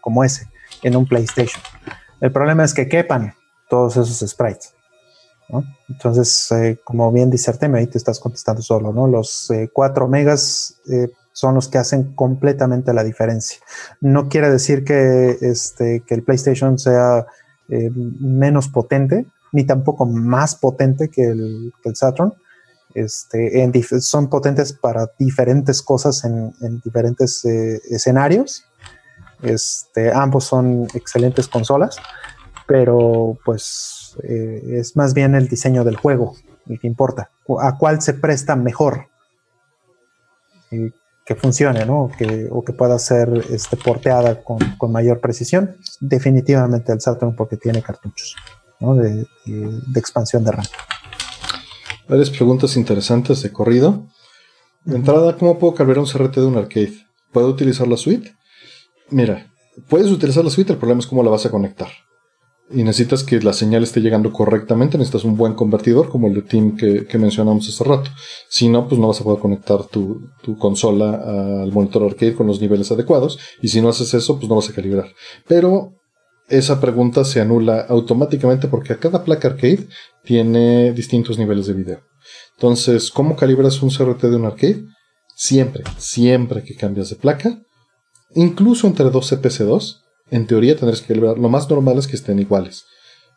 como, 0.00 0.24
ese 0.24 0.48
en 0.82 0.96
un 0.96 1.06
PlayStation. 1.06 1.62
El 2.20 2.32
problema 2.32 2.64
es 2.64 2.74
que 2.74 2.88
quepan 2.88 3.32
todos 3.70 3.96
esos 3.96 4.28
sprites. 4.28 4.73
Entonces, 5.88 6.50
eh, 6.52 6.80
como 6.82 7.12
bien 7.12 7.30
dice 7.30 7.50
Artemio, 7.50 7.78
ahí 7.78 7.86
te 7.86 7.98
estás 7.98 8.18
contestando 8.18 8.62
solo, 8.62 8.92
¿no? 8.92 9.06
Los 9.06 9.50
4 9.72 10.04
eh, 10.04 10.08
megas 10.08 10.80
eh, 10.90 11.08
son 11.32 11.54
los 11.54 11.68
que 11.68 11.78
hacen 11.78 12.14
completamente 12.14 12.92
la 12.92 13.04
diferencia. 13.04 13.58
No 14.00 14.28
quiere 14.28 14.50
decir 14.50 14.84
que, 14.84 15.36
este, 15.40 16.00
que 16.00 16.14
el 16.14 16.22
PlayStation 16.22 16.78
sea 16.78 17.26
menos 17.66 18.68
potente, 18.68 19.26
ni 19.54 19.64
tampoco 19.64 20.04
más 20.04 20.56
potente 20.56 21.08
que 21.08 21.22
el, 21.22 21.72
Saturn, 21.94 22.34
este, 22.94 23.72
son 24.00 24.28
potentes 24.28 24.72
para 24.72 25.08
diferentes 25.16 25.80
cosas 25.80 26.24
en, 26.24 26.52
diferentes 26.84 27.44
eh, 27.44 27.80
escenarios. 27.88 28.64
Este, 29.42 30.12
ambos 30.12 30.44
son 30.44 30.88
excelentes 30.94 31.46
consolas, 31.46 31.96
pero 32.66 33.38
pues 33.44 34.03
eh, 34.22 34.62
es 34.78 34.96
más 34.96 35.14
bien 35.14 35.34
el 35.34 35.48
diseño 35.48 35.84
del 35.84 35.96
juego 35.96 36.34
el 36.68 36.80
que 36.80 36.86
importa. 36.86 37.30
A 37.60 37.76
cuál 37.76 38.00
se 38.00 38.14
presta 38.14 38.56
mejor 38.56 39.08
que 40.70 41.34
funcione, 41.34 41.84
¿no? 41.84 42.10
Que, 42.16 42.48
o 42.50 42.64
que 42.64 42.72
pueda 42.72 42.98
ser 42.98 43.28
este, 43.50 43.76
porteada 43.76 44.42
con, 44.42 44.58
mayor 44.90 45.20
precisión. 45.20 45.76
Definitivamente 46.00 46.92
el 46.92 47.00
Saturn 47.00 47.36
porque 47.36 47.56
tiene 47.56 47.82
cartuchos 47.82 48.34
de 48.80 49.26
expansión 49.98 50.44
de 50.44 50.52
RAM 50.52 50.66
varias 52.08 52.30
preguntas 52.30 52.76
interesantes 52.76 53.42
de 53.42 53.52
corrido. 53.52 54.06
De 54.84 54.96
entrada, 54.96 55.36
¿cómo 55.36 55.58
puedo 55.58 55.74
cambiar 55.74 55.98
un 55.98 56.06
CRT 56.06 56.36
de 56.36 56.46
un 56.46 56.56
arcade? 56.56 57.06
¿Puedo 57.32 57.48
utilizar 57.48 57.88
la 57.88 57.96
suite? 57.96 58.34
Mira, 59.10 59.50
puedes 59.88 60.10
utilizar 60.10 60.44
la 60.44 60.50
suite, 60.50 60.72
el 60.72 60.78
problema 60.78 61.00
es 61.00 61.06
cómo 61.06 61.22
la 61.22 61.30
vas 61.30 61.46
a 61.46 61.50
conectar. 61.50 61.88
Y 62.70 62.82
necesitas 62.82 63.22
que 63.22 63.40
la 63.40 63.52
señal 63.52 63.82
esté 63.82 64.00
llegando 64.00 64.32
correctamente, 64.32 64.96
necesitas 64.96 65.24
un 65.24 65.36
buen 65.36 65.52
convertidor 65.52 66.08
como 66.08 66.28
el 66.28 66.34
de 66.34 66.42
Team 66.42 66.76
que, 66.76 67.06
mencionamos 67.18 67.68
hace 67.68 67.84
rato. 67.84 68.10
Si 68.48 68.68
no, 68.68 68.88
pues 68.88 68.98
no 68.98 69.08
vas 69.08 69.20
a 69.20 69.24
poder 69.24 69.40
conectar 69.40 69.84
tu, 69.84 70.30
tu, 70.42 70.56
consola 70.56 71.62
al 71.62 71.70
monitor 71.72 72.04
arcade 72.04 72.34
con 72.34 72.46
los 72.46 72.60
niveles 72.60 72.90
adecuados. 72.90 73.38
Y 73.60 73.68
si 73.68 73.82
no 73.82 73.90
haces 73.90 74.14
eso, 74.14 74.38
pues 74.38 74.48
no 74.48 74.56
vas 74.56 74.70
a 74.70 74.72
calibrar. 74.72 75.12
Pero 75.46 75.92
esa 76.48 76.80
pregunta 76.80 77.24
se 77.24 77.40
anula 77.40 77.82
automáticamente 77.82 78.68
porque 78.68 78.94
a 78.94 78.98
cada 78.98 79.24
placa 79.24 79.48
arcade 79.48 79.86
tiene 80.24 80.92
distintos 80.92 81.38
niveles 81.38 81.66
de 81.66 81.74
video. 81.74 82.00
Entonces, 82.56 83.10
¿cómo 83.10 83.36
calibras 83.36 83.82
un 83.82 83.90
CRT 83.90 84.22
de 84.22 84.36
un 84.36 84.46
arcade? 84.46 84.84
Siempre, 85.36 85.84
siempre 85.98 86.62
que 86.62 86.76
cambias 86.76 87.10
de 87.10 87.16
placa, 87.16 87.60
incluso 88.34 88.86
entre 88.86 89.10
dos 89.10 89.32
CPC2, 89.32 90.03
En 90.30 90.46
teoría 90.46 90.76
tendrías 90.76 91.02
que 91.02 91.08
calibrar. 91.08 91.38
Lo 91.38 91.48
más 91.48 91.68
normal 91.68 91.98
es 91.98 92.06
que 92.06 92.16
estén 92.16 92.38
iguales. 92.38 92.84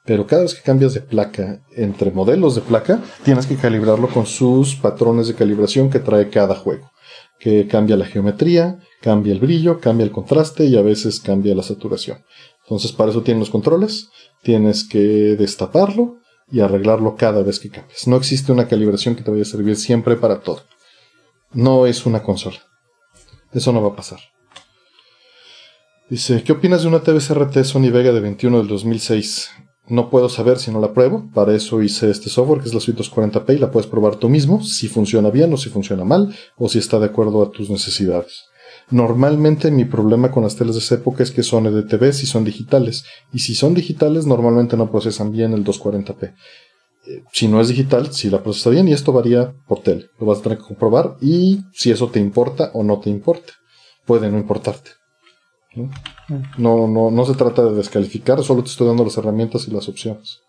Pero 0.06 0.26
cada 0.26 0.44
vez 0.44 0.56
que 0.56 0.62
cambias 0.62 0.94
de 0.94 1.02
placa 1.02 1.62
entre 1.76 2.12
modelos 2.12 2.56
de 2.56 2.62
placa, 2.62 3.02
tienes 3.24 3.46
que 3.46 3.58
calibrarlo 3.58 4.08
con 4.08 4.26
sus 4.26 4.76
patrones 4.76 5.28
de 5.28 5.36
calibración 5.36 5.90
que 5.90 6.00
trae 6.00 6.30
cada 6.30 6.56
juego. 6.56 6.90
Que 7.40 7.68
cambia 7.68 7.98
la 7.98 8.06
geometría, 8.06 8.80
cambia 9.02 9.34
el 9.34 9.40
brillo, 9.40 9.80
cambia 9.82 10.06
el 10.06 10.12
contraste 10.12 10.66
y 10.66 10.78
a 10.78 10.82
veces 10.82 11.20
cambia 11.20 11.54
la 11.56 11.64
saturación. 11.64 12.24
Entonces 12.64 12.94
para 12.94 13.12
eso 13.12 13.22
tienen 13.22 13.42
los 13.42 13.50
controles. 13.50 14.08
Tienes 14.44 14.88
que 14.88 15.36
destaparlo 15.38 16.20
y 16.50 16.62
arreglarlo 16.62 17.16
cada 17.18 17.44
vez 17.44 17.60
que 17.60 17.70
cambies. 17.70 18.08
No 18.08 18.16
existe 18.16 18.54
una 18.54 18.70
calibración 18.70 19.16
que 19.16 19.24
te 19.24 19.32
vaya 19.32 19.44
a 19.44 19.46
servir 19.46 19.76
siempre 19.76 20.16
para 20.16 20.40
todo. 20.40 20.62
No 21.52 21.86
es 21.86 22.06
una 22.06 22.24
consola. 22.24 22.60
Eso 23.52 23.74
no 23.74 23.82
va 23.82 23.90
a 23.90 23.96
pasar. 23.96 24.20
Dice, 26.10 26.42
¿qué 26.42 26.54
opinas 26.54 26.84
de 26.84 26.88
una 26.88 27.02
TV 27.02 27.20
CRT 27.20 27.66
Sony 27.66 27.92
Vega 27.92 28.14
de 28.14 28.22
21 28.22 28.60
del 28.60 28.68
2006? 28.70 29.50
No 29.90 30.10
puedo 30.10 30.30
saber 30.30 30.58
si 30.58 30.72
no 30.72 30.80
la 30.80 30.94
pruebo. 30.94 31.30
Para 31.34 31.54
eso 31.54 31.82
hice 31.82 32.10
este 32.10 32.30
software 32.30 32.62
que 32.62 32.70
es 32.70 32.74
la 32.74 32.80
Suite 32.80 33.04
240p 33.04 33.56
y 33.56 33.58
la 33.58 33.72
puedes 33.72 33.90
probar 33.90 34.16
tú 34.16 34.30
mismo 34.30 34.64
si 34.64 34.88
funciona 34.88 35.32
bien 35.32 35.52
o 35.52 35.58
si 35.58 35.70
funciona 35.70 36.06
mal 36.06 36.34
o 36.56 36.70
si 36.70 36.80
está 36.80 36.98
de 37.00 37.08
acuerdo 37.08 37.44
a 37.44 37.52
tus 37.52 37.70
necesidades. 37.70 38.46
Normalmente 38.90 39.70
mi 39.70 39.84
problema 39.84 40.32
con 40.32 40.44
las 40.44 40.56
teles 40.56 40.76
de 40.76 40.80
esa 40.80 40.96
época 40.96 41.24
es 41.24 41.32
que 41.32 41.44
son 41.44 41.66
EDTV 41.66 42.14
si 42.14 42.26
son 42.26 42.46
digitales. 42.46 43.04
Y 43.34 43.40
si 43.40 43.54
son 43.54 43.74
digitales, 43.74 44.26
normalmente 44.26 44.78
no 44.78 44.90
procesan 44.90 45.34
bien 45.34 45.52
el 45.52 45.66
240p. 45.66 46.24
Eh, 46.24 47.24
si 47.34 47.50
no 47.50 47.60
es 47.60 47.68
digital, 47.68 48.14
si 48.14 48.30
la 48.30 48.42
procesa 48.42 48.70
bien, 48.70 48.88
y 48.88 48.94
esto 48.94 49.12
varía 49.12 49.54
por 49.68 49.82
tele. 49.82 50.06
Lo 50.22 50.26
vas 50.26 50.40
a 50.40 50.44
tener 50.44 50.58
que 50.58 50.64
comprobar 50.64 51.18
y 51.20 51.60
si 51.74 51.92
eso 51.92 52.08
te 52.08 52.22
importa 52.22 52.72
o 52.74 52.82
no 52.84 53.02
te 53.02 53.10
importa. 53.10 53.52
Puede 54.06 54.32
no 54.32 54.38
importarte. 54.38 54.97
No, 56.58 56.88
no, 56.88 57.12
no 57.12 57.26
se 57.26 57.36
trata 57.36 57.64
de 57.64 57.76
descalificar, 57.76 58.44
solo 58.44 58.64
te 58.64 58.70
estoy 58.70 58.88
dando 58.88 59.04
las 59.04 59.18
herramientas 59.18 59.68
y 59.68 59.72
las 59.72 59.88
opciones. 59.88 60.42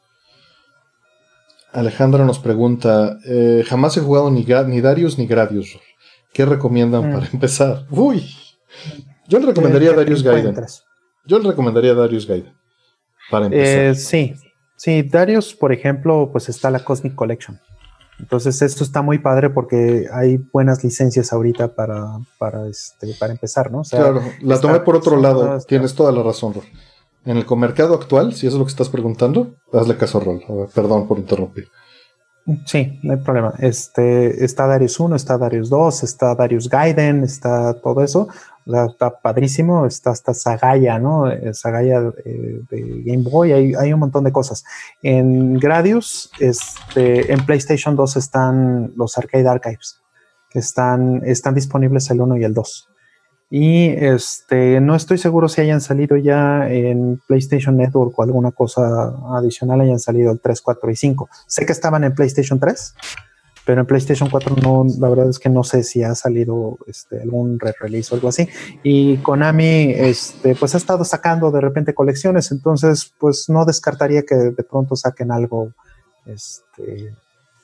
Alejandra 1.73 2.25
nos 2.25 2.39
pregunta, 2.39 3.19
eh, 3.27 3.63
jamás 3.67 3.97
he 3.97 4.01
jugado 4.01 4.31
ni, 4.31 4.45
ni, 4.67 4.81
Darius 4.81 5.19
ni 5.19 5.27
Gradius. 5.27 5.79
¿Qué 6.33 6.45
recomiendan 6.45 7.11
mm. 7.11 7.13
para 7.13 7.27
empezar? 7.33 7.87
Uy, 7.91 8.25
yo 9.29 9.39
le 9.39 9.47
recomendaría 9.47 9.93
Darius 9.93 10.23
Gaiden. 10.23 10.57
Yo 11.27 11.39
le 11.39 11.49
recomendaría 11.51 11.95
Darius 11.95 12.27
Gaiden 12.27 12.55
para 13.31 13.47
empezar. 13.47 13.85
Eh, 13.85 13.95
sí, 13.95 14.35
sí, 14.77 15.03
Darius, 15.03 15.55
por 15.55 15.73
ejemplo, 15.73 16.31
pues 16.33 16.49
está 16.49 16.71
la 16.71 16.85
Cosmic 16.85 17.15
Collection. 17.15 17.61
Entonces 18.19 18.61
esto 18.63 18.83
está 18.85 19.03
muy 19.03 19.19
padre 19.19 19.51
porque 19.51 20.07
hay 20.13 20.39
buenas 20.53 20.83
licencias 20.83 21.33
ahorita 21.33 21.69
para, 21.69 22.19
para, 22.39 22.67
este, 22.67 23.15
para 23.19 23.33
empezar, 23.33 23.71
¿no? 23.71 23.83
claro, 23.83 24.23
la 24.41 24.61
tomé 24.61 24.81
por 24.81 24.97
otro 24.97 25.17
lado, 25.17 25.59
tienes 25.61 25.95
toda 25.95 26.11
la 26.13 26.23
razón, 26.23 26.55
Rol. 26.55 26.65
En 27.25 27.37
el 27.37 27.47
mercado 27.57 27.95
actual, 27.95 28.33
si 28.33 28.47
eso 28.47 28.57
es 28.57 28.59
lo 28.59 28.65
que 28.65 28.71
estás 28.71 28.89
preguntando, 28.89 29.55
hazle 29.73 29.97
caso 29.97 30.19
a 30.19 30.23
Rol. 30.23 30.43
Perdón 30.75 31.07
por 31.07 31.19
interrumpir. 31.19 31.69
Sí, 32.65 32.99
no 33.03 33.13
hay 33.13 33.21
problema. 33.21 33.53
Este, 33.59 34.43
está 34.45 34.67
Darius 34.67 34.99
1, 34.99 35.15
está 35.15 35.37
Darius 35.37 35.69
2, 35.69 36.03
está 36.03 36.35
Darius 36.35 36.69
Gaiden, 36.69 37.23
está 37.25 37.75
todo 37.75 38.03
eso. 38.03 38.29
Está 38.87 39.21
padrísimo. 39.21 39.87
Está 39.87 40.11
hasta 40.11 40.35
Sagaya, 40.35 40.99
¿no? 40.99 41.31
Eh, 41.31 41.55
Sagaya 41.55 42.13
eh, 42.25 42.61
de 42.71 43.03
Game 43.05 43.23
Boy, 43.23 43.53
hay, 43.53 43.75
hay, 43.75 43.93
un 43.93 44.01
montón 44.01 44.25
de 44.25 44.33
cosas. 44.33 44.65
En 45.03 45.55
Gradius, 45.55 46.31
este, 46.39 47.33
en 47.33 47.45
PlayStation 47.45 47.97
2 47.97 48.17
están 48.17 48.93
los 48.97 49.17
Arcade 49.17 49.49
Archives, 49.49 50.01
que 50.51 50.59
están, 50.59 51.23
están 51.25 51.55
disponibles 51.55 52.11
el 52.11 52.21
1 52.21 52.37
y 52.37 52.45
el 52.45 52.55
2. 52.55 52.89
Y 53.51 53.89
este, 53.89 54.81
no 54.81 54.95
estoy 54.95 55.17
seguro 55.17 55.49
si 55.49 55.63
hayan 55.63 55.81
salido 55.81 56.19
ya 56.19 56.69
en 56.69 57.19
PlayStation 57.27 57.77
Network 57.79 58.19
o 58.19 58.23
alguna 58.23 58.53
cosa 58.53 59.15
adicional, 59.37 59.81
hayan 59.81 59.99
salido 59.99 60.31
el 60.31 60.41
3, 60.41 60.61
4 60.61 60.91
y 60.91 60.97
5. 60.97 61.29
Sé 61.47 61.65
que 61.65 61.73
estaban 61.73 62.05
en 62.05 62.15
PlayStation 62.15 62.61
3, 62.61 62.95
pero 63.69 63.83
en 63.83 63.87
PlayStation 63.87 64.31
4 64.31 64.57
no, 64.63 64.87
la 64.99 65.11
verdad 65.11 65.29
es 65.29 65.39
que 65.39 65.51
no 65.51 65.63
sé 65.63 65.83
si 65.83 66.03
ha 66.03 66.15
salido 66.15 66.79
este, 66.87 67.21
algún 67.21 67.61
re-release 67.61 68.11
o 68.11 68.15
algo 68.15 68.29
así. 68.29 68.49
Y 68.83 69.19
Konami, 69.19 69.93
este, 69.93 70.55
pues 70.55 70.75
ha 70.75 70.79
estado 70.79 71.05
sacando 71.05 71.51
de 71.51 71.61
repente 71.61 71.93
colecciones, 71.93 72.51
entonces 72.51 73.13
pues 73.19 73.51
no 73.51 73.67
descartaría 73.67 74.23
que 74.23 74.37
de 74.37 74.63
pronto 74.63 74.97
saquen 74.97 75.31
algo 75.31 75.75
este, 76.25 77.15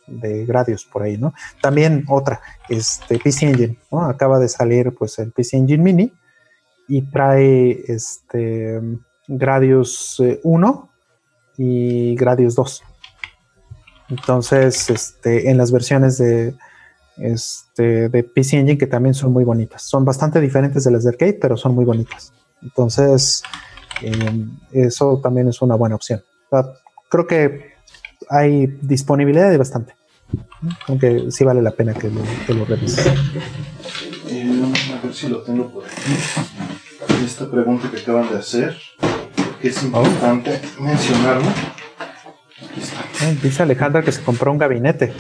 de 0.07 0.45
Gradius 0.45 0.85
por 0.85 1.05
ahí, 1.05 1.17
¿no? 1.17 1.33
También 1.63 2.05
otra, 2.11 2.39
este 2.69 3.19
PC 3.19 3.47
Engine, 3.47 3.79
¿no? 3.91 4.03
Acaba 4.03 4.39
de 4.39 4.51
salir 4.51 4.95
pues 4.95 5.19
el 5.19 5.33
PC 5.33 5.57
Engine 5.57 5.83
Mini 5.83 6.13
y 6.87 7.01
trae 7.01 7.83
este 7.89 8.79
Gradius 9.27 10.23
1 10.43 10.91
eh, 11.57 11.63
y 11.63 12.15
Gradius 12.15 12.57
2. 12.57 12.83
Entonces, 14.09 14.91
este, 14.91 15.51
en 15.51 15.57
las 15.57 15.73
versiones 15.73 16.19
de, 16.19 16.55
este, 17.17 18.09
de 18.09 18.23
PC 18.23 18.59
Engine 18.59 18.79
que 18.79 18.87
también 18.87 19.15
son 19.15 19.33
muy 19.33 19.45
bonitas. 19.45 19.83
Son 19.83 20.05
bastante 20.05 20.41
diferentes 20.41 20.85
de 20.85 20.91
las 20.91 21.05
de 21.05 21.11
arcade, 21.11 21.39
pero 21.41 21.57
son 21.57 21.75
muy 21.75 21.85
bonitas. 21.85 22.33
Entonces, 22.63 23.43
em, 24.03 24.51
eso 24.73 25.21
también 25.23 25.49
es 25.49 25.63
una 25.63 25.75
buena 25.75 25.95
opción. 25.95 26.23
creo 27.09 27.27
que 27.27 27.75
hay 28.29 28.67
disponibilidad 28.81 29.51
de 29.51 29.59
bastante. 29.59 29.95
Aunque 30.89 31.31
sí 31.31 31.45
vale 31.45 31.63
la 31.63 31.71
pena 31.71 31.95
que 31.95 32.09
lo, 32.11 32.23
que 32.47 32.55
lo 32.55 32.65
revises. 32.65 33.07
Eh, 34.29 34.73
a 34.93 35.05
ver 35.05 35.15
si 35.15 35.29
lo 35.29 35.43
tengo 35.43 35.71
por 35.71 35.85
aquí. 35.85 36.13
Esta 37.25 37.51
pregunta 37.51 37.91
que 37.91 37.99
acaban 37.99 38.29
de 38.31 38.39
hacer, 38.39 38.77
que 39.61 39.69
es 39.69 39.83
importante 39.83 40.61
mencionarlo. 43.25 43.49
dice 43.49 43.63
Alejandra 43.63 44.03
que 44.03 44.13
se 44.13 44.23
compró 44.23 44.53
un 44.53 44.59
gabinete. 44.59 45.13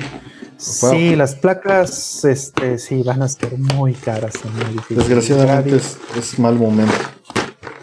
Sí, 0.56 1.16
las 1.16 1.34
placas 1.34 2.24
este, 2.24 2.78
sí 2.78 3.02
van 3.02 3.22
a 3.22 3.26
estar 3.26 3.56
muy 3.58 3.92
caras. 3.92 4.34
Desgraciadamente 4.88 5.76
es 5.76 6.38
mal 6.38 6.54
momento. 6.54 6.94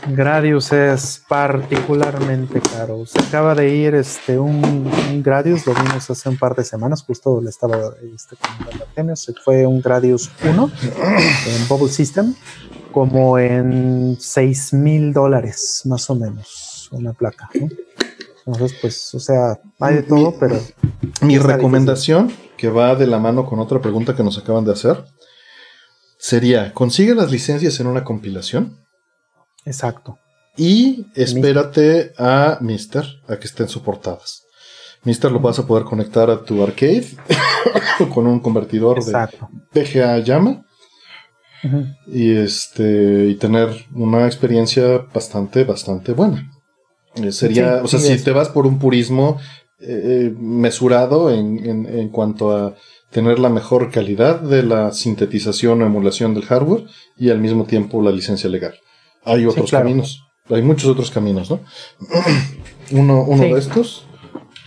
Gradius 0.07 0.72
es 0.73 1.23
particularmente 1.27 2.60
caro. 2.60 3.06
Se 3.06 3.19
acaba 3.19 3.53
de 3.53 3.69
ir 3.69 3.95
este, 3.95 4.39
un, 4.39 5.22
Gradius, 5.23 5.65
lo 5.68 5.76
vimos 5.76 6.10
hace 6.10 6.27
un 6.27 6.38
par 6.38 6.56
de 6.56 6.64
semanas, 6.64 7.03
justo 7.03 7.39
le 7.39 7.49
estaba 7.49 7.93
este, 8.14 8.35
comentando 8.35 9.15
Se 9.15 9.34
fue 9.34 9.65
un 9.65 9.80
Gradius 9.80 10.31
1 10.43 10.72
en 11.48 11.68
Bubble 11.68 11.89
System, 11.89 12.34
como 12.91 13.38
en 13.38 14.18
6 14.19 14.73
mil 14.73 15.14
dólares, 15.14 15.84
más 15.85 16.10
o 16.10 16.15
menos, 16.15 16.89
una 16.91 17.14
placa. 17.14 17.49
Entonces, 18.46 18.78
pues, 18.82 19.14
o 19.14 19.20
sea, 19.20 19.60
hay 19.80 19.96
de 19.96 20.04
todo, 20.04 20.36
pero. 20.40 20.60
Mi 21.22 21.38
recomendación, 21.38 22.32
que 22.58 22.70
va 22.70 22.96
de 22.96 23.08
la 23.08 23.20
mano 23.20 23.46
con 23.46 23.60
otra 23.60 23.82
pregunta 23.82 24.16
que 24.16 24.24
nos 24.24 24.38
acaban 24.38 24.66
de 24.66 24.72
hacer, 24.72 25.06
sería: 26.18 26.74
consigue 26.74 27.16
las 27.16 27.32
licencias 27.32 27.80
en 27.80 27.88
una 27.88 28.04
compilación 28.04 28.82
Exacto. 29.66 30.18
Y 30.58 31.06
espérate 31.16 32.14
a 32.18 32.58
Mister, 32.62 33.06
a 33.28 33.38
que 33.38 33.48
estén 33.48 33.70
soportadas. 33.70 34.44
Mister 35.04 35.32
lo 35.32 35.40
vas 35.40 35.58
a 35.60 35.66
poder 35.66 35.86
conectar 35.86 36.30
a 36.30 36.44
tu 36.44 36.62
arcade 36.62 37.08
con 38.14 38.28
un 38.28 38.40
convertidor 38.40 39.04
de 39.04 39.28
PGA 39.72 40.20
llama. 40.20 40.66
Y 42.08 42.36
este. 42.36 43.28
Y 43.30 43.36
tener 43.36 43.70
una 43.94 44.26
experiencia 44.26 45.06
bastante, 45.14 45.64
bastante 45.64 46.14
buena. 46.14 46.52
Eh, 47.16 47.32
sería. 47.32 47.82
o 47.84 47.88
sea, 47.88 48.00
si 48.00 48.18
te 48.24 48.32
vas 48.32 48.50
por 48.50 48.66
un 48.66 48.80
purismo 48.80 49.40
eh, 49.80 50.30
eh, 50.30 50.36
mesurado 50.40 51.32
en, 51.32 51.86
en 51.86 52.10
cuanto 52.10 52.56
a 52.56 52.76
tener 53.12 53.40
la 53.40 53.50
mejor 53.50 53.92
calidad 53.92 54.40
de 54.40 54.64
la 54.64 54.92
sintetización 54.92 55.82
o 55.82 55.86
emulación 55.86 56.34
del 56.34 56.46
hardware 56.46 56.86
y 57.18 57.30
al 57.30 57.40
mismo 57.40 57.66
tiempo 57.66 58.02
la 58.02 58.12
licencia 58.12 58.50
legal. 58.50 58.74
Hay 59.24 59.46
otros 59.46 59.70
caminos. 59.70 60.26
Hay 60.50 60.62
muchos 60.62 60.90
otros 60.90 61.12
caminos, 61.12 61.52
¿no? 61.52 61.60
uno 62.92 63.24
uno 63.24 63.44
de 63.44 63.60
estos 63.60 64.06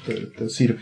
te, 0.07 0.49
sirve. 0.49 0.81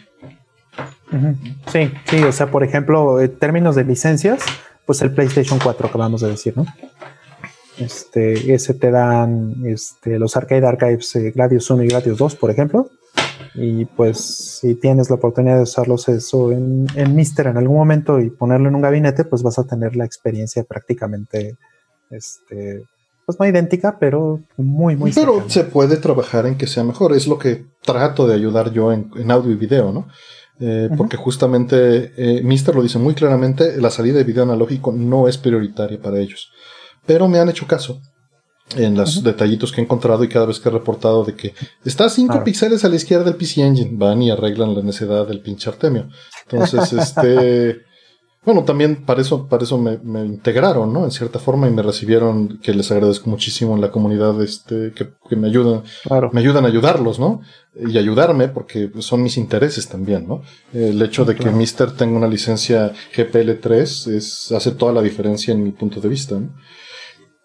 Sí, 1.70 1.90
sí, 2.06 2.22
o 2.22 2.32
sea, 2.32 2.50
por 2.50 2.64
ejemplo, 2.64 3.20
en 3.20 3.38
términos 3.38 3.76
de 3.76 3.84
licencias, 3.84 4.42
pues 4.86 5.02
el 5.02 5.12
PlayStation 5.12 5.58
4 5.62 5.88
acabamos 5.88 6.22
de 6.22 6.30
decir, 6.30 6.54
¿no? 6.56 6.66
Este, 7.84 8.54
ese 8.54 8.74
te 8.74 8.90
dan 8.90 9.64
este, 9.66 10.18
los 10.18 10.36
Arcade 10.36 10.66
Archives 10.66 11.16
eh, 11.16 11.32
Gradius 11.34 11.70
1 11.70 11.82
y 11.84 11.88
Gradius 11.88 12.18
2, 12.18 12.36
por 12.36 12.50
ejemplo. 12.50 12.90
Y 13.54 13.84
pues 13.84 14.18
si 14.60 14.74
tienes 14.76 15.10
la 15.10 15.16
oportunidad 15.16 15.56
de 15.56 15.62
usarlos 15.62 16.08
eso 16.08 16.52
en, 16.52 16.86
en 16.94 17.14
Mister 17.14 17.48
en 17.48 17.58
algún 17.58 17.76
momento 17.76 18.18
y 18.20 18.30
ponerlo 18.30 18.68
en 18.68 18.74
un 18.74 18.82
gabinete, 18.82 19.24
pues 19.24 19.42
vas 19.42 19.58
a 19.58 19.64
tener 19.64 19.96
la 19.96 20.04
experiencia 20.04 20.64
prácticamente 20.64 21.56
este, 22.10 22.84
pues 23.24 23.38
no 23.38 23.46
idéntica, 23.46 23.98
pero 23.98 24.40
muy, 24.56 24.96
muy 24.96 25.12
Pero 25.12 25.48
se 25.48 25.64
puede 25.64 25.96
trabajar 25.96 26.46
en 26.46 26.56
que 26.56 26.66
sea 26.66 26.84
mejor. 26.84 27.12
Es 27.14 27.26
lo 27.26 27.38
que 27.38 27.64
trato 27.82 28.26
de 28.26 28.34
ayudar 28.34 28.72
yo 28.72 28.92
en, 28.92 29.30
audio 29.30 29.52
y 29.52 29.56
video, 29.56 29.92
¿no? 29.92 30.08
Eh, 30.60 30.90
porque 30.96 31.16
justamente 31.16 32.12
eh, 32.16 32.42
Mister 32.42 32.74
lo 32.74 32.82
dice 32.82 32.98
muy 32.98 33.14
claramente, 33.14 33.76
la 33.78 33.90
salida 33.90 34.18
de 34.18 34.24
video 34.24 34.44
analógico 34.44 34.92
no 34.92 35.26
es 35.26 35.38
prioritaria 35.38 36.00
para 36.00 36.20
ellos. 36.20 36.52
Pero 37.06 37.28
me 37.28 37.38
han 37.38 37.48
hecho 37.48 37.66
caso. 37.66 38.00
en 38.76 38.94
los 38.94 39.22
detallitos 39.22 39.70
que 39.70 39.80
he 39.80 39.84
encontrado 39.84 40.24
y 40.24 40.28
cada 40.28 40.46
vez 40.46 40.58
que 40.58 40.68
he 40.68 40.72
reportado 40.72 41.24
de 41.24 41.34
que 41.34 41.52
está 41.84 42.08
5 42.08 42.42
píxeles 42.44 42.84
a 42.84 42.88
la 42.88 42.96
izquierda 42.96 43.24
del 43.24 43.36
PC 43.36 43.60
Engine, 43.62 43.90
van 43.92 44.22
y 44.22 44.30
arreglan 44.30 44.74
la 44.74 44.82
necedad 44.82 45.26
del 45.26 45.40
pinche 45.40 45.68
Artemio. 45.68 46.08
Entonces, 46.48 46.92
este, 47.04 47.82
bueno, 48.44 48.64
también 48.64 49.04
para 49.04 49.20
eso, 49.20 49.46
para 49.46 49.62
eso 49.62 49.78
me, 49.78 50.24
integraron, 50.24 50.92
¿no? 50.92 51.04
En 51.04 51.12
cierta 51.12 51.38
forma 51.38 51.68
y 51.68 51.70
me 51.70 51.80
recibieron, 51.80 52.58
que 52.58 52.74
les 52.74 52.90
agradezco 52.90 53.30
muchísimo 53.30 53.76
en 53.76 53.80
la 53.80 53.92
comunidad, 53.92 54.42
este, 54.42 54.92
que, 54.92 55.36
me 55.36 55.46
ayudan, 55.46 55.84
me 56.32 56.40
ayudan 56.40 56.64
a 56.64 56.68
ayudarlos, 56.68 57.20
¿no? 57.20 57.40
Y 57.76 57.96
ayudarme 57.98 58.48
porque 58.48 58.90
son 58.98 59.22
mis 59.22 59.36
intereses 59.36 59.88
también, 59.88 60.26
¿no? 60.26 60.42
El 60.72 61.00
hecho 61.02 61.24
de 61.24 61.36
que 61.36 61.50
Mister 61.50 61.92
tenga 61.92 62.16
una 62.16 62.26
licencia 62.26 62.92
GPL3 63.14 64.12
es, 64.12 64.50
hace 64.50 64.72
toda 64.72 64.92
la 64.92 65.02
diferencia 65.02 65.54
en 65.54 65.62
mi 65.62 65.70
punto 65.70 66.00
de 66.00 66.08
vista, 66.08 66.34
¿no? 66.34 66.52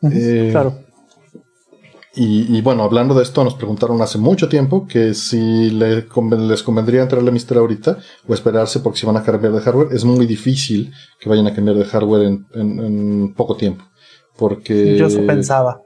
Eh, 0.03 0.49
claro. 0.51 0.87
Y, 2.19 2.61
bueno, 2.61 2.81
hablando 2.81 3.13
de 3.13 3.21
esto, 3.21 3.43
nos 3.43 3.53
preguntaron 3.53 4.01
hace 4.01 4.17
mucho 4.17 4.49
tiempo 4.49 4.87
que 4.87 5.13
si 5.13 5.69
les 5.69 6.05
convendría 6.63 7.03
entrarle 7.03 7.29
a 7.29 7.31
Mister 7.31 7.59
ahorita 7.59 7.99
o 8.27 8.33
esperarse 8.33 8.79
porque 8.79 8.97
si 8.97 9.05
van 9.05 9.17
a 9.17 9.23
cambiar 9.23 9.53
de 9.53 9.61
hardware. 9.61 9.89
Es 9.91 10.03
muy 10.03 10.25
difícil 10.25 10.91
que 11.19 11.29
vayan 11.29 11.45
a 11.45 11.53
cambiar 11.53 11.77
de 11.77 11.85
hardware 11.85 12.39
en, 12.55 13.35
poco 13.35 13.55
tiempo. 13.55 13.83
Porque. 14.35 14.97
Yo 14.97 15.05
eso 15.05 15.23
pensaba. 15.27 15.79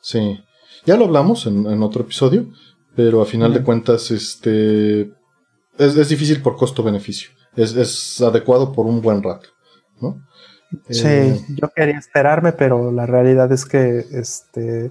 Sí. 0.00 0.40
Ya 0.86 0.96
lo 0.96 1.04
hablamos 1.04 1.46
en, 1.46 1.82
otro 1.82 2.04
episodio, 2.04 2.46
pero 2.96 3.20
a 3.20 3.26
final 3.26 3.52
de 3.52 3.62
cuentas, 3.62 4.10
este. 4.10 5.12
Es, 5.76 6.08
difícil 6.08 6.40
por 6.40 6.56
costo-beneficio. 6.56 7.28
Es, 7.56 8.22
adecuado 8.22 8.72
por 8.72 8.86
un 8.86 9.02
buen 9.02 9.22
rato, 9.22 9.50
¿no? 10.00 10.16
Sí, 10.90 11.06
eh, 11.06 11.40
yo 11.48 11.68
quería 11.68 11.98
esperarme, 11.98 12.52
pero 12.52 12.90
la 12.90 13.06
realidad 13.06 13.50
es 13.52 13.64
que 13.64 14.04
este 14.12 14.90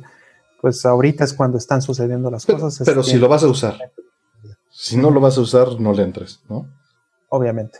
pues 0.62 0.86
ahorita 0.86 1.26
es 1.26 1.34
cuando 1.34 1.58
están 1.58 1.82
sucediendo 1.82 2.32
las 2.32 2.46
cosas. 2.46 2.82
Pero 2.86 3.04
si 3.04 3.18
lo 3.18 3.28
vas 3.28 3.44
a 3.44 3.48
usar. 3.48 3.78
Si 4.70 4.96
no 4.96 5.12
lo 5.12 5.20
vas 5.20 5.38
a 5.38 5.42
usar, 5.42 5.80
no 5.80 5.92
le 5.92 6.04
entres, 6.04 6.42
¿no? 6.48 6.68
Obviamente. 7.28 7.80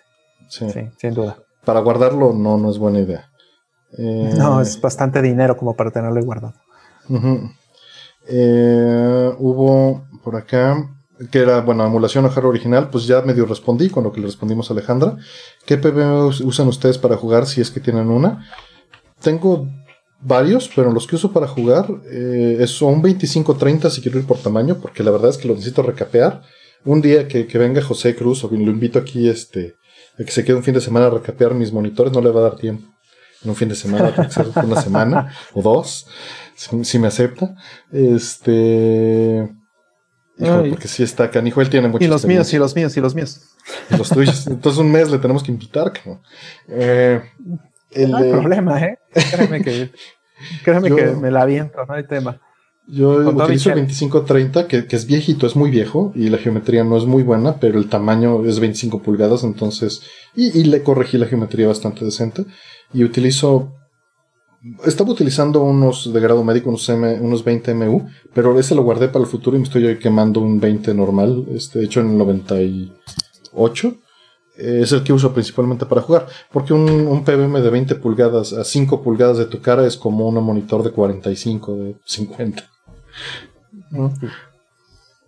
Sí. 0.50 0.68
sin 0.98 1.14
duda. 1.14 1.38
Para 1.64 1.80
guardarlo 1.80 2.34
no, 2.34 2.58
no 2.58 2.70
es 2.70 2.78
buena 2.78 3.00
idea. 3.00 3.30
Eh, 3.98 4.34
no, 4.38 4.60
es 4.60 4.80
bastante 4.82 5.22
dinero 5.22 5.56
como 5.56 5.76
para 5.76 5.92
tenerlo 5.92 6.22
guardado. 6.24 6.56
Eh, 8.28 9.32
hubo 9.40 10.04
por 10.24 10.36
acá, 10.36 10.90
que 11.32 11.40
era, 11.40 11.62
bueno, 11.62 11.86
emulación 11.86 12.26
o 12.26 12.30
hardware 12.30 12.56
original, 12.56 12.90
pues 12.90 13.06
ya 13.06 13.22
medio 13.22 13.46
respondí 13.46 13.90
con 13.90 14.04
lo 14.04 14.12
que 14.12 14.20
le 14.20 14.28
respondimos 14.28 14.70
a 14.70 14.74
Alejandra. 14.74 15.18
¿Qué 15.66 15.78
PB 15.78 16.44
usan 16.44 16.68
ustedes 16.68 16.98
para 16.98 17.18
jugar 17.18 17.46
si 17.46 17.62
es 17.62 17.72
que 17.72 17.80
tienen 17.80 18.10
una? 18.10 18.50
Tengo 19.22 19.68
varios, 20.20 20.70
pero 20.74 20.92
los 20.92 21.06
que 21.06 21.16
uso 21.16 21.32
para 21.32 21.48
jugar 21.48 21.88
eh, 22.12 22.58
es 22.60 22.82
un 22.82 23.02
25-30 23.04 23.90
si 23.90 24.02
quiero 24.02 24.20
ir 24.20 24.26
por 24.26 24.38
tamaño, 24.38 24.78
porque 24.82 25.04
la 25.04 25.12
verdad 25.12 25.30
es 25.30 25.38
que 25.38 25.48
lo 25.48 25.54
necesito 25.54 25.84
recapear. 25.84 26.42
Un 26.86 27.02
día 27.02 27.28
que, 27.28 27.46
venga 27.58 27.82
José 27.82 28.16
Cruz, 28.16 28.44
o 28.44 28.50
lo 28.50 28.58
invito 28.58 29.00
aquí 29.00 29.30
este, 29.30 29.76
a 30.20 30.24
que 30.24 30.32
se 30.32 30.44
quede 30.44 30.58
un 30.58 30.64
fin 30.64 30.74
de 30.74 30.82
semana 30.82 31.06
a 31.06 31.12
recapear 31.12 31.54
mis 31.54 31.72
monitores, 31.72 32.12
no 32.12 32.22
le 32.22 32.32
va 32.32 32.42
a 32.42 32.44
dar 32.44 32.56
tiempo. 32.56 32.88
En 33.44 33.50
un 33.50 33.56
fin 33.56 33.70
de 33.70 33.76
semana, 33.76 34.30
ser 34.30 34.48
una 34.64 34.82
semana 34.82 35.34
o 35.54 35.62
dos, 35.62 36.08
si, 36.56 37.00
me 37.00 37.08
acepta. 37.08 37.56
Este. 37.92 39.50
Porque 40.38 40.88
si 40.88 41.04
está 41.04 41.30
canijo, 41.30 41.62
él 41.62 41.70
tiene 41.70 41.88
mucho. 41.88 42.04
Y 42.04 42.08
los 42.08 42.26
míos, 42.26 42.52
y 42.54 42.58
los 42.58 42.76
míos, 42.76 42.96
y 42.98 43.02
los 43.02 43.16
míos. 43.16 43.42
Y 43.90 43.98
los 43.98 44.10
tuyos. 44.10 44.48
Entonces 44.48 44.80
un 44.80 44.92
mes 44.92 45.10
le 45.10 45.20
tenemos 45.20 45.44
que 45.44 45.52
invitar. 45.52 45.94
Eh, 46.68 47.22
no 48.08 48.18
hay 48.18 48.32
problema, 48.32 48.82
¿eh? 48.82 49.00
Créeme 49.14 49.62
que, 49.62 49.92
créeme 50.64 50.90
que 50.96 51.06
me 51.12 51.32
la 51.32 51.44
aviento, 51.44 51.86
no 51.86 51.94
hay 51.94 52.06
tema. 52.06 52.40
Yo 52.86 53.12
utilizo 53.12 53.70
el 53.70 53.76
2530, 53.76 54.68
que, 54.68 54.88
que 54.88 54.96
es 54.96 55.06
viejito, 55.06 55.48
es 55.48 55.56
muy 55.56 55.72
viejo 55.72 56.12
y 56.16 56.30
la 56.30 56.38
geometría 56.38 56.84
no 56.84 56.98
es 56.98 57.06
muy 57.06 57.24
buena, 57.24 57.58
pero 57.60 57.80
el 57.80 57.88
tamaño 57.88 58.44
es 58.46 58.60
25 58.60 59.02
pulgadas, 59.02 59.44
entonces. 59.44 60.02
Y, 60.36 60.66
le 60.66 60.84
corregí 60.84 61.18
la 61.18 61.28
geometría 61.28 61.68
bastante 61.68 62.04
decente. 62.04 62.46
Y 62.94 63.04
utilizo. 63.04 63.74
Estaba 64.86 65.12
utilizando 65.12 65.62
unos 65.62 66.14
de 66.14 66.20
grado 66.20 66.44
médico, 66.44 66.70
unos, 66.70 66.88
M, 66.90 67.20
unos 67.20 67.44
20 67.44 67.74
MU, 67.74 68.08
pero 68.34 68.58
ese 68.60 68.76
lo 68.76 68.84
guardé 68.84 69.10
para 69.10 69.26
el 69.26 69.30
futuro 69.30 69.58
y 69.58 69.60
me 69.60 69.66
estoy 69.66 69.98
quemando 70.00 70.40
un 70.40 70.60
20 70.60 70.94
normal, 70.94 71.46
este, 71.52 71.84
hecho 71.84 72.00
en 72.00 72.12
el 72.12 72.18
98 72.18 73.98
es 74.56 74.92
el 74.92 75.04
que 75.04 75.14
uso 75.14 75.34
principalmente 75.34 75.86
para 75.86 76.02
jugar. 76.02 76.28
Porque 76.52 76.74
un, 76.74 76.90
un, 76.90 77.24
PBM 77.24 77.62
de 77.62 77.70
20 77.70 77.96
pulgadas 77.96 78.54
a 78.54 78.64
5 78.64 79.02
pulgadas 79.02 79.38
de 79.38 79.46
tu 79.46 79.62
cara 79.62 79.86
es 79.86 79.98
como 79.98 80.28
un 80.28 80.44
monitor 80.44 80.84
de 80.84 80.92
45, 80.92 81.76
de 81.76 81.96
50. 82.06 82.64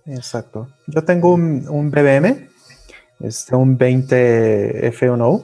Exacto. 0.06 0.68
Yo 0.88 1.04
tengo 1.04 1.34
un, 1.34 1.68
un 1.68 1.90
BBM, 1.90 2.50
este, 3.20 3.56
un 3.56 3.78
20 3.78 4.92
F1U, 4.92 5.44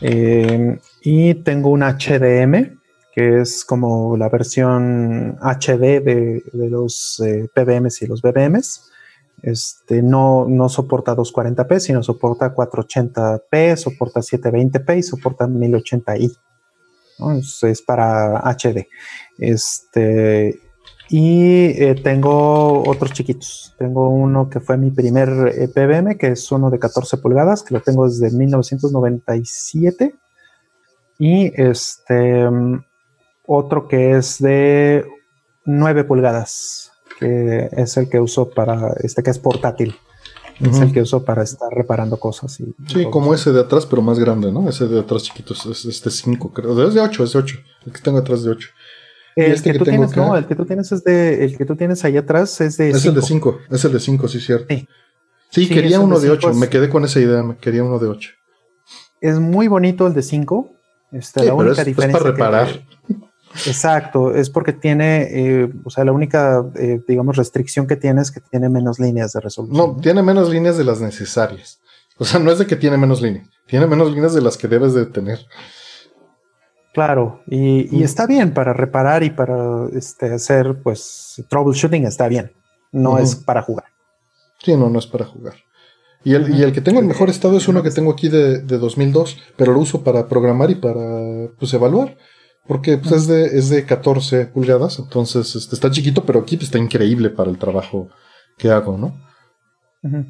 eh, 0.00 0.78
y 1.02 1.34
tengo 1.34 1.70
un 1.70 1.82
HDM, 1.82 2.77
que 3.18 3.40
es 3.40 3.64
como 3.64 4.16
la 4.16 4.28
versión 4.28 5.36
HD 5.40 6.00
de, 6.00 6.42
los 6.52 7.20
eh, 7.26 7.48
PBMs 7.52 8.02
y 8.02 8.06
los 8.06 8.22
BBMs. 8.22 8.92
Este, 9.42 10.02
no, 10.02 10.46
no 10.48 10.68
soporta 10.68 11.16
240p, 11.16 11.80
sino 11.80 12.04
soporta 12.04 12.54
480p, 12.54 13.74
soporta 13.74 14.20
720p 14.20 14.98
y 14.98 15.02
soporta 15.02 15.48
1080i. 15.48 16.32
Es, 17.62 17.82
para 17.82 18.38
HD. 18.52 18.86
Este, 19.36 20.60
y 21.08 21.82
eh, 21.82 21.96
tengo 22.00 22.88
otros 22.88 23.12
chiquitos. 23.14 23.74
Tengo 23.78 24.10
uno 24.10 24.48
que 24.48 24.60
fue 24.60 24.76
mi 24.76 24.92
primer 24.92 25.28
eh, 25.56 25.66
PBM, 25.66 26.16
que 26.16 26.28
es 26.28 26.52
uno 26.52 26.70
de 26.70 26.78
14 26.78 27.16
pulgadas, 27.16 27.64
que 27.64 27.74
lo 27.74 27.80
tengo 27.80 28.08
desde 28.08 28.30
1997. 28.30 30.14
Y 31.18 31.52
este 31.60 32.46
otro 33.48 33.88
que 33.88 34.12
es 34.12 34.38
de 34.38 35.04
9 35.64 36.04
pulgadas 36.04 36.92
que 37.18 37.68
es 37.72 37.96
el 37.96 38.08
que 38.08 38.20
uso 38.20 38.50
para, 38.50 38.94
este 39.02 39.22
que 39.22 39.30
es 39.30 39.38
portátil. 39.38 39.96
Es 40.60 40.80
el 40.80 40.92
que 40.92 41.02
uso 41.02 41.24
para 41.24 41.44
estar 41.44 41.68
reparando 41.70 42.16
cosas. 42.16 42.58
Y 42.58 42.74
sí, 42.88 43.06
como 43.12 43.32
ese 43.32 43.52
de 43.52 43.60
atrás, 43.60 43.86
pero 43.86 44.02
más 44.02 44.18
grande, 44.18 44.50
¿no? 44.50 44.68
Ese 44.68 44.88
de 44.88 44.98
atrás 44.98 45.22
chiquito, 45.22 45.54
es 45.54 45.84
este 45.84 46.10
5, 46.10 46.52
creo. 46.52 46.88
Es 46.88 46.94
de 46.94 47.00
8, 47.00 47.24
es 47.24 47.32
de 47.32 47.38
8. 47.38 47.56
El 47.86 47.92
que 47.92 48.00
tengo 48.00 48.18
atrás 48.18 48.42
de 48.42 48.50
8. 48.50 48.68
El 49.36 49.52
este 49.52 49.72
que, 49.72 49.78
tú 49.78 49.84
tienes, 49.84 50.16
no, 50.16 50.36
el 50.36 50.46
que 50.46 50.56
tú 50.56 50.64
tienes 50.64 50.90
es 50.90 51.04
de, 51.04 51.44
el 51.44 51.56
que 51.56 51.64
tú 51.64 51.76
tienes 51.76 52.04
ahí 52.04 52.16
atrás 52.16 52.60
es 52.60 52.76
de 52.76 52.90
Es 52.90 53.04
el 53.04 53.14
de 53.14 53.22
5, 53.22 53.58
es 53.70 53.84
el 53.84 53.92
de 53.92 54.00
5, 54.00 54.26
sí, 54.28 54.40
cierto. 54.40 54.74
Sí, 55.50 55.68
quería 55.68 56.00
uno 56.00 56.18
de 56.18 56.30
8, 56.30 56.54
me 56.54 56.68
quedé 56.68 56.88
con 56.88 57.04
esa 57.04 57.20
idea, 57.20 57.44
me 57.44 57.56
quería 57.56 57.84
uno 57.84 58.00
de 58.00 58.08
8. 58.08 58.30
Es 59.20 59.38
muy 59.38 59.68
bonito 59.68 60.08
el 60.08 60.14
de 60.14 60.22
5. 60.22 60.72
Este, 61.12 61.44
la 61.44 61.54
única 61.54 61.84
diferencia 61.84 62.18
es 62.18 62.22
para 62.24 62.32
reparar. 62.32 62.68
Exacto, 63.66 64.34
es 64.34 64.50
porque 64.50 64.72
tiene, 64.72 65.28
eh, 65.30 65.72
o 65.84 65.90
sea, 65.90 66.04
la 66.04 66.12
única, 66.12 66.64
eh, 66.76 67.00
digamos, 67.06 67.36
restricción 67.36 67.86
que 67.86 67.96
tiene 67.96 68.20
es 68.22 68.30
que 68.30 68.40
tiene 68.40 68.68
menos 68.68 68.98
líneas 68.98 69.32
de 69.32 69.40
resolución. 69.40 69.76
No, 69.76 70.00
tiene 70.00 70.22
menos 70.22 70.50
líneas 70.50 70.76
de 70.76 70.84
las 70.84 71.00
necesarias. 71.00 71.80
O 72.18 72.24
sea, 72.24 72.40
no 72.40 72.50
es 72.50 72.58
de 72.58 72.66
que 72.66 72.76
tiene 72.76 72.96
menos 72.96 73.22
líneas, 73.22 73.48
tiene 73.66 73.86
menos 73.86 74.12
líneas 74.12 74.34
de 74.34 74.42
las 74.42 74.56
que 74.56 74.68
debes 74.68 74.94
de 74.94 75.06
tener. 75.06 75.38
Claro, 76.92 77.42
y, 77.46 77.88
mm. 77.90 78.02
está 78.02 78.26
bien 78.26 78.52
para 78.52 78.72
reparar 78.72 79.22
y 79.22 79.30
para 79.30 79.86
este, 79.92 80.32
hacer, 80.34 80.80
pues, 80.82 81.42
troubleshooting 81.48 82.04
está 82.06 82.28
bien. 82.28 82.52
No 82.90 83.18
es 83.18 83.36
para 83.36 83.62
jugar. 83.62 83.86
Sí, 84.58 84.76
no, 84.76 84.88
no 84.88 84.98
es 84.98 85.06
para 85.06 85.24
jugar. 85.24 85.54
Y 86.24 86.34
el, 86.34 86.52
y 86.52 86.62
el 86.62 86.72
que 86.72 86.80
tengo 86.80 86.98
en 86.98 87.06
mejor 87.06 87.30
estado 87.30 87.56
es 87.56 87.68
uno 87.68 87.82
que 87.82 87.90
tengo 87.90 88.10
aquí 88.10 88.28
de, 88.28 88.62
de 88.62 88.78
2002, 88.78 89.38
pero 89.56 89.72
lo 89.72 89.78
uso 89.78 90.02
para 90.02 90.26
programar 90.26 90.70
y 90.70 90.74
para, 90.74 91.48
pues, 91.58 91.72
evaluar. 91.74 92.16
Porque 92.68 92.98
pues, 92.98 93.12
es, 93.12 93.26
de, 93.26 93.46
es 93.46 93.70
de 93.70 93.86
14 93.86 94.46
pulgadas, 94.46 94.98
entonces 94.98 95.56
este, 95.56 95.74
está 95.74 95.90
chiquito, 95.90 96.24
pero 96.26 96.40
aquí 96.40 96.58
está 96.60 96.76
increíble 96.76 97.30
para 97.30 97.50
el 97.50 97.56
trabajo 97.56 98.10
que 98.58 98.70
hago, 98.70 98.98
¿no? 98.98 99.18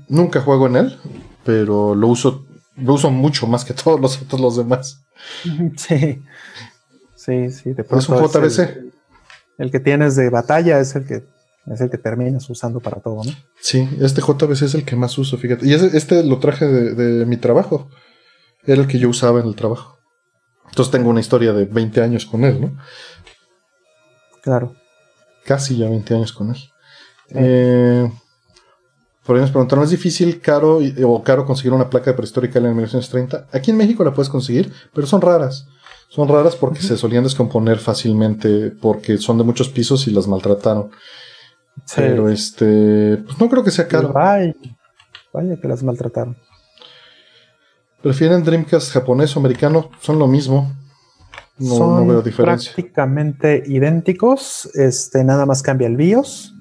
Nunca 0.09 0.41
juego 0.41 0.69
en 0.69 0.77
él, 0.77 0.99
pero 1.45 1.97
lo 1.97 2.07
uso, 2.07 2.47
lo 2.77 2.95
uso 2.95 3.11
mucho 3.11 3.49
más 3.49 3.65
que 3.65 3.75
todos 3.85 4.01
los 4.01 4.23
otros 4.23 4.41
los 4.41 4.57
demás. 4.57 5.05
Sí, 5.77 6.23
sí, 7.17 7.51
sí. 7.51 7.73
De 7.73 7.83
es 7.83 8.09
un 8.09 8.25
JBC. 8.25 8.85
El, 9.59 9.73
que 9.73 9.81
tienes 9.81 10.15
de 10.15 10.31
batalla 10.31 10.79
es 10.79 10.95
el 10.95 11.05
que 11.05 11.25
es 11.67 11.81
el 11.81 11.91
que 11.91 11.99
terminas 11.99 12.49
usando 12.49 12.79
para 12.79 13.01
todo, 13.01 13.25
¿no? 13.25 13.33
Sí, 13.61 13.89
este 14.01 14.21
JBC 14.21 14.63
es 14.63 14.75
el 14.75 14.85
que 14.85 14.95
más 14.95 15.19
uso, 15.19 15.37
fíjate. 15.37 15.67
Y 15.67 15.75
este 15.75 16.23
lo 16.23 16.39
traje 16.39 16.67
de, 16.67 16.95
de 16.95 17.27
mi 17.27 17.37
trabajo. 17.37 17.91
Era 18.65 18.83
el 18.83 18.87
que 18.87 19.01
yo 19.01 19.09
usaba 19.09 19.41
en 19.41 19.47
el 19.49 19.57
trabajo. 19.57 19.98
Entonces 20.79 20.93
tengo 20.93 21.11
una 21.11 21.19
historia 21.19 21.53
de 21.53 21.65
20 21.65 22.01
años 22.01 22.25
con 22.25 22.45
él, 22.45 22.61
¿no? 22.61 22.77
Claro. 24.43 24.77
Casi 25.45 25.77
ya 25.77 25.89
20 25.89 26.15
años 26.15 26.33
con 26.33 26.51
él. 26.51 26.57
Eh, 27.31 28.09
por 29.25 29.35
ahí 29.35 29.43
nos 29.43 29.51
preguntaron, 29.51 29.83
¿es 29.83 29.91
difícil, 29.91 30.41
caro 30.41 30.79
o 31.05 31.23
caro 31.25 31.45
conseguir 31.45 31.73
una 31.73 31.91
placa 31.91 32.13
de 32.13 32.17
prehistórica 32.17 32.61
en 32.61 32.67
1930? 32.67 33.49
Aquí 33.53 33.73
en 33.73 33.77
México 33.77 34.05
la 34.05 34.15
puedes 34.15 34.29
conseguir, 34.29 34.73
pero 34.95 35.05
son 35.09 35.21
raras. 35.21 35.67
Son 36.11 36.29
raras 36.29 36.55
porque 36.55 36.81
se 36.81 36.97
solían 36.97 37.25
descomponer 37.25 37.79
fácilmente 37.79 38.71
porque 38.71 39.19
son 39.19 39.37
de 39.37 39.43
muchos 39.43 39.71
pisos 39.71 40.07
y 40.07 40.13
las 40.13 40.29
maltrataron. 40.29 40.93
Pero 41.97 42.29
este, 42.29 43.17
pues 43.27 43.41
no 43.41 43.49
creo 43.49 43.65
que 43.65 43.73
sea 43.73 43.89
caro. 43.89 44.13
Vaya, 44.13 44.55
vaya 45.33 45.57
que 45.61 45.67
las 45.67 45.83
maltrataron. 45.83 46.37
¿Prefieren 48.09 48.43
Dreamcast 48.43 48.91
japonés 48.91 49.37
o 49.37 49.39
americano? 49.39 49.91
Son 50.01 50.19
lo 50.19 50.27
mismo. 50.27 50.73
No, 51.59 51.75
son 51.75 52.09
veo 52.09 52.23
diferencia. 52.23 52.73
prácticamente 52.73 53.63
idénticos. 53.67 54.71
Este, 54.77 55.23
nada 55.25 55.45
más 55.45 55.61
cambia 55.61 55.89
el 55.89 55.97
BIOS. 55.97 56.55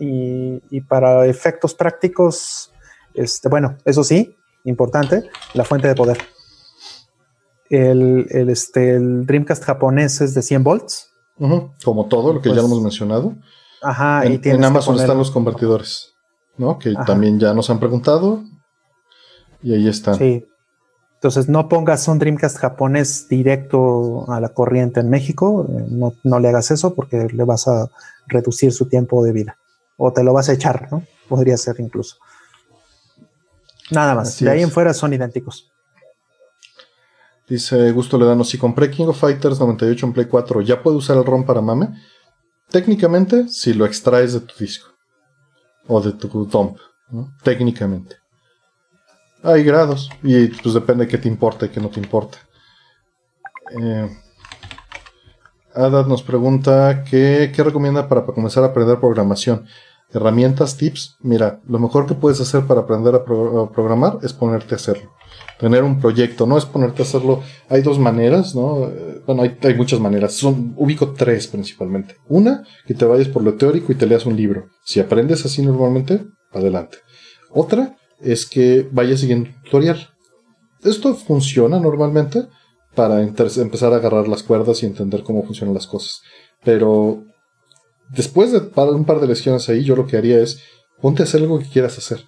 Y, 0.00 0.62
y, 0.70 0.80
para 0.80 1.26
efectos 1.26 1.74
prácticos, 1.74 2.72
este, 3.12 3.50
bueno, 3.50 3.76
eso 3.84 4.02
sí, 4.04 4.38
importante, 4.64 5.28
la 5.52 5.64
fuente 5.64 5.86
de 5.86 5.94
poder. 5.94 6.16
El, 7.68 8.26
el, 8.30 8.48
este, 8.48 8.96
el 8.96 9.26
Dreamcast 9.26 9.64
japonés 9.64 10.22
es 10.22 10.32
de 10.32 10.40
100 10.40 10.64
volts. 10.64 11.10
Como 11.84 12.06
todo 12.06 12.32
lo 12.32 12.40
que 12.40 12.48
ya 12.48 12.54
pues 12.54 12.64
hemos 12.64 12.80
mencionado. 12.80 13.34
Ajá, 13.82 14.24
en, 14.24 14.40
y 14.42 14.48
en 14.48 14.64
Amazon 14.64 14.98
están 14.98 15.18
los 15.18 15.30
convertidores, 15.30 16.14
¿no? 16.56 16.78
Que 16.78 16.94
también 17.04 17.38
ya 17.38 17.52
nos 17.52 17.68
han 17.68 17.78
preguntado. 17.78 18.42
Y 19.62 19.74
ahí 19.74 19.88
están. 19.88 20.14
Sí. 20.14 20.46
Entonces 21.24 21.48
no 21.48 21.70
pongas 21.70 22.06
un 22.06 22.18
Dreamcast 22.18 22.58
japonés 22.58 23.28
directo 23.30 24.30
a 24.30 24.40
la 24.40 24.50
corriente 24.50 25.00
en 25.00 25.08
México. 25.08 25.66
Eh, 25.70 25.86
no, 25.88 26.12
no 26.22 26.38
le 26.38 26.48
hagas 26.48 26.70
eso 26.70 26.94
porque 26.94 27.28
le 27.32 27.44
vas 27.44 27.66
a 27.66 27.88
reducir 28.26 28.72
su 28.74 28.90
tiempo 28.90 29.24
de 29.24 29.32
vida. 29.32 29.56
O 29.96 30.12
te 30.12 30.22
lo 30.22 30.34
vas 30.34 30.50
a 30.50 30.52
echar, 30.52 30.88
¿no? 30.92 31.02
Podría 31.26 31.56
ser 31.56 31.76
incluso. 31.78 32.18
Nada 33.90 34.14
más. 34.14 34.38
de 34.38 34.50
ahí 34.50 34.62
en 34.62 34.70
fuera 34.70 34.92
son 34.92 35.14
idénticos. 35.14 35.72
Dice 37.48 37.90
Gusto 37.92 38.18
Ledano, 38.18 38.44
si 38.44 38.58
compré 38.58 38.90
King 38.90 39.06
of 39.06 39.18
Fighters 39.18 39.58
98 39.58 40.04
en 40.04 40.12
Play 40.12 40.26
4, 40.26 40.60
¿ya 40.60 40.82
puedo 40.82 40.98
usar 40.98 41.16
el 41.16 41.24
ROM 41.24 41.46
para 41.46 41.62
mame? 41.62 41.88
Técnicamente, 42.68 43.48
si 43.48 43.72
lo 43.72 43.86
extraes 43.86 44.34
de 44.34 44.40
tu 44.40 44.56
disco. 44.58 44.90
O 45.86 46.02
de 46.02 46.12
tu 46.12 46.44
dump. 46.44 46.76
Técnicamente. 47.42 48.23
Hay 49.44 49.62
grados 49.62 50.08
y 50.22 50.46
pues 50.46 50.74
depende 50.74 51.04
de 51.04 51.10
qué 51.10 51.18
te 51.18 51.28
importa 51.28 51.66
y 51.66 51.68
qué 51.68 51.78
no 51.78 51.90
te 51.90 52.00
importa. 52.00 52.38
Eh, 53.78 54.08
Adad 55.74 56.06
nos 56.06 56.22
pregunta 56.22 57.04
¿qué, 57.04 57.52
recomienda 57.58 58.08
para, 58.08 58.24
comenzar 58.24 58.64
a 58.64 58.68
aprender 58.68 58.98
programación. 59.00 59.66
Herramientas, 60.10 60.78
tips. 60.78 61.16
Mira, 61.20 61.60
lo 61.68 61.78
mejor 61.78 62.06
que 62.06 62.14
puedes 62.14 62.40
hacer 62.40 62.64
para 62.64 62.82
aprender 62.82 63.14
a, 63.14 63.24
programar 63.24 64.18
es 64.22 64.32
ponerte 64.32 64.74
a 64.74 64.76
hacerlo. 64.76 65.12
Tener 65.58 65.82
un 65.82 66.00
proyecto, 66.00 66.46
no 66.46 66.56
es 66.56 66.64
ponerte 66.64 67.02
a 67.02 67.04
hacerlo. 67.04 67.42
Hay 67.68 67.82
dos 67.82 67.98
maneras, 67.98 68.54
¿no? 68.54 68.86
Eh, 68.86 69.22
bueno, 69.26 69.42
hay, 69.42 69.58
hay, 69.60 69.74
muchas 69.74 70.00
maneras. 70.00 70.32
Son, 70.34 70.72
ubico 70.78 71.12
tres 71.12 71.48
principalmente. 71.48 72.16
Una, 72.28 72.62
que 72.86 72.94
te 72.94 73.04
vayas 73.04 73.28
por 73.28 73.42
lo 73.42 73.54
teórico 73.54 73.92
y 73.92 73.96
te 73.96 74.06
leas 74.06 74.24
un 74.24 74.36
libro. 74.36 74.68
Si 74.84 75.00
aprendes 75.00 75.44
así 75.44 75.60
normalmente, 75.60 76.24
adelante. 76.52 76.98
Otra, 77.50 77.96
es 78.24 78.46
que 78.46 78.88
vaya 78.90 79.16
siguiendo 79.16 79.50
un 79.50 79.62
tutorial. 79.62 80.10
Esto 80.82 81.14
funciona 81.14 81.78
normalmente 81.78 82.46
para 82.94 83.22
empezar 83.22 83.92
a 83.92 83.96
agarrar 83.96 84.28
las 84.28 84.42
cuerdas 84.42 84.82
y 84.82 84.86
entender 84.86 85.22
cómo 85.22 85.42
funcionan 85.42 85.74
las 85.74 85.86
cosas. 85.86 86.22
Pero 86.62 87.24
después 88.10 88.52
de 88.52 88.58
un 88.58 89.04
par 89.04 89.20
de 89.20 89.26
lecciones 89.26 89.68
ahí, 89.68 89.84
yo 89.84 89.96
lo 89.96 90.06
que 90.06 90.16
haría 90.16 90.40
es 90.40 90.60
ponte 91.00 91.22
a 91.22 91.24
hacer 91.24 91.42
algo 91.42 91.58
que 91.58 91.68
quieras 91.68 91.98
hacer. 91.98 92.24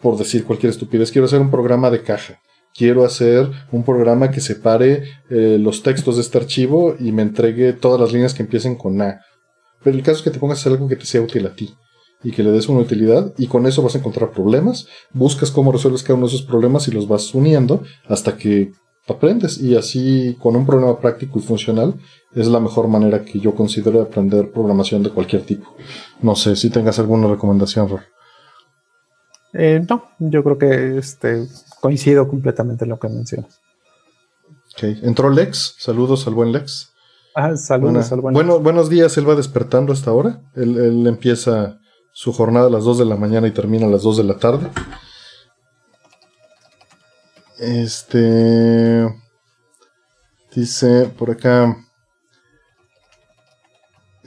Por 0.00 0.16
decir 0.16 0.44
cualquier 0.44 0.70
estupidez, 0.70 1.10
quiero 1.10 1.26
hacer 1.26 1.40
un 1.40 1.50
programa 1.50 1.90
de 1.90 2.02
caja. 2.02 2.40
Quiero 2.74 3.04
hacer 3.04 3.50
un 3.70 3.84
programa 3.84 4.30
que 4.30 4.40
separe 4.40 5.04
eh, 5.30 5.58
los 5.60 5.82
textos 5.82 6.16
de 6.16 6.22
este 6.22 6.38
archivo 6.38 6.96
y 6.98 7.12
me 7.12 7.22
entregue 7.22 7.72
todas 7.72 8.00
las 8.00 8.12
líneas 8.12 8.34
que 8.34 8.42
empiecen 8.42 8.74
con 8.74 9.00
A. 9.00 9.20
Pero 9.82 9.96
el 9.96 10.02
caso 10.02 10.18
es 10.18 10.22
que 10.22 10.30
te 10.30 10.40
pongas 10.40 10.58
hacer 10.58 10.72
algo 10.72 10.88
que 10.88 10.96
te 10.96 11.06
sea 11.06 11.22
útil 11.22 11.46
a 11.46 11.54
ti 11.54 11.74
y 12.24 12.32
que 12.32 12.42
le 12.42 12.50
des 12.50 12.68
una 12.68 12.80
utilidad 12.80 13.32
y 13.36 13.46
con 13.46 13.66
eso 13.66 13.82
vas 13.82 13.94
a 13.94 13.98
encontrar 13.98 14.30
problemas, 14.32 14.88
buscas 15.12 15.50
cómo 15.50 15.70
resuelves 15.70 16.02
cada 16.02 16.14
uno 16.14 16.26
de 16.26 16.34
esos 16.34 16.46
problemas 16.46 16.88
y 16.88 16.90
los 16.90 17.06
vas 17.06 17.32
uniendo 17.34 17.82
hasta 18.08 18.36
que 18.36 18.72
aprendes 19.06 19.58
y 19.58 19.76
así 19.76 20.36
con 20.40 20.56
un 20.56 20.64
problema 20.64 20.98
práctico 20.98 21.38
y 21.38 21.42
funcional 21.42 21.94
es 22.34 22.48
la 22.48 22.58
mejor 22.58 22.88
manera 22.88 23.24
que 23.24 23.38
yo 23.38 23.54
considero 23.54 23.98
de 23.98 24.04
aprender 24.04 24.50
programación 24.50 25.02
de 25.02 25.10
cualquier 25.10 25.42
tipo. 25.42 25.76
No 26.22 26.34
sé 26.34 26.56
si 26.56 26.70
tengas 26.70 26.98
alguna 26.98 27.28
recomendación, 27.28 27.88
Ror. 27.88 28.00
Eh, 29.52 29.84
no, 29.88 30.04
yo 30.18 30.42
creo 30.42 30.58
que 30.58 30.98
este, 30.98 31.46
coincido 31.80 32.26
completamente 32.26 32.84
en 32.84 32.90
lo 32.90 32.98
que 32.98 33.08
mencionas. 33.08 33.60
Ok, 34.74 34.82
entró 35.02 35.30
Lex, 35.30 35.76
saludos 35.78 36.26
al 36.26 36.34
buen 36.34 36.50
Lex. 36.50 36.92
Ah, 37.36 37.56
saludos 37.56 38.10
al 38.10 38.20
buen 38.20 38.32
bueno, 38.32 38.58
Buenos 38.58 38.88
días, 38.88 39.16
él 39.18 39.28
va 39.28 39.36
despertando 39.36 39.92
hasta 39.92 40.10
ahora. 40.10 40.40
Él, 40.56 40.76
él 40.78 41.06
empieza 41.06 41.78
su 42.14 42.32
jornada 42.32 42.68
a 42.68 42.70
las 42.70 42.84
2 42.84 42.98
de 42.98 43.04
la 43.04 43.16
mañana 43.16 43.48
y 43.48 43.50
termina 43.50 43.86
a 43.86 43.90
las 43.90 44.02
2 44.02 44.18
de 44.18 44.24
la 44.24 44.38
tarde. 44.38 44.70
Este. 47.58 49.12
Dice 50.54 51.06
por 51.18 51.32
acá. 51.32 51.76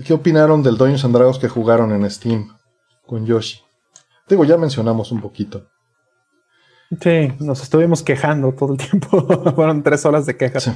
¿Qué 0.06 0.14
opinaron 0.14 0.62
del 0.62 0.78
Dungeons 0.78 1.06
and 1.06 1.16
Dragons 1.16 1.40
que 1.40 1.48
jugaron 1.48 1.92
en 1.94 2.12
Steam 2.12 2.56
con 3.06 3.26
Yoshi? 3.26 3.62
Digo, 4.28 4.44
ya 4.44 4.58
mencionamos 4.58 5.12
un 5.12 5.22
poquito. 5.22 5.66
Sí, 7.02 7.34
nos 7.40 7.64
estuvimos 7.64 8.04
quejando 8.04 8.52
todo 8.52 8.74
el 8.74 8.78
tiempo. 8.78 9.26
Fueron 9.56 9.82
tres 9.82 10.06
horas 10.06 10.26
de 10.26 10.36
quejas. 10.36 10.72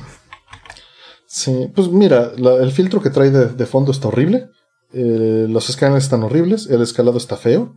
Sí. 1.26 1.70
pues 1.76 1.90
mira, 1.90 2.32
el 2.38 2.72
filtro 2.72 3.02
que 3.02 3.10
trae 3.10 3.30
de, 3.30 3.66
fondo 3.66 3.92
está 3.92 4.08
horrible. 4.08 4.50
Eh, 4.93 5.47
los 5.49 5.69
escáneres 5.69 6.03
están 6.03 6.23
horribles, 6.23 6.68
el 6.68 6.81
escalado 6.81 7.18
está 7.18 7.38
feo, 7.38 7.76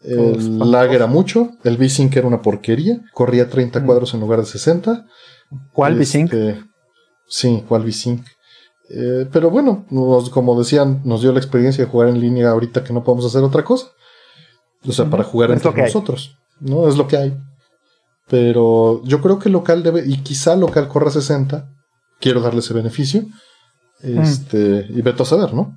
el 0.00 0.58
lag 0.70 0.92
era 0.92 1.06
mucho, 1.06 1.50
el 1.64 1.76
V-Sync 1.76 2.16
era 2.16 2.26
una 2.26 2.40
porquería, 2.40 3.00
corría 3.12 3.50
30 3.50 3.80
mm. 3.80 3.86
cuadros 3.86 4.14
en 4.14 4.20
lugar 4.20 4.40
de 4.40 4.46
60. 4.46 5.06
¿Cuál 5.72 5.96
V-Sync? 5.96 6.32
Este, 6.32 6.64
sí, 7.26 7.64
¿cuál 7.66 7.82
V-Sync? 7.82 8.24
Eh, 8.90 9.28
pero 9.30 9.50
bueno, 9.50 9.86
como 10.30 10.58
decían, 10.58 11.02
nos 11.04 11.20
dio 11.20 11.32
la 11.32 11.38
experiencia 11.40 11.84
de 11.84 11.90
jugar 11.90 12.08
en 12.08 12.20
línea 12.20 12.50
ahorita 12.50 12.84
que 12.84 12.92
no 12.92 13.04
podemos 13.04 13.26
hacer 13.26 13.42
otra 13.42 13.64
cosa. 13.64 13.88
O 14.86 14.92
sea, 14.92 15.10
para 15.10 15.24
jugar 15.24 15.50
entre 15.50 15.72
nosotros. 15.72 16.36
¿No? 16.60 16.88
Es 16.88 16.96
lo 16.96 17.08
que 17.08 17.16
hay. 17.16 17.36
Pero 18.28 19.02
yo 19.04 19.20
creo 19.20 19.38
que 19.38 19.48
local 19.48 19.82
debe, 19.82 20.04
y 20.06 20.22
quizá 20.22 20.54
local 20.56 20.88
corra 20.88 21.10
60. 21.10 21.68
Quiero 22.20 22.40
darle 22.40 22.60
ese 22.60 22.74
beneficio. 22.74 23.22
Mm. 24.02 24.20
Este, 24.20 24.86
y 24.88 25.02
veto 25.02 25.24
a 25.24 25.26
saber, 25.26 25.52
¿no? 25.52 25.74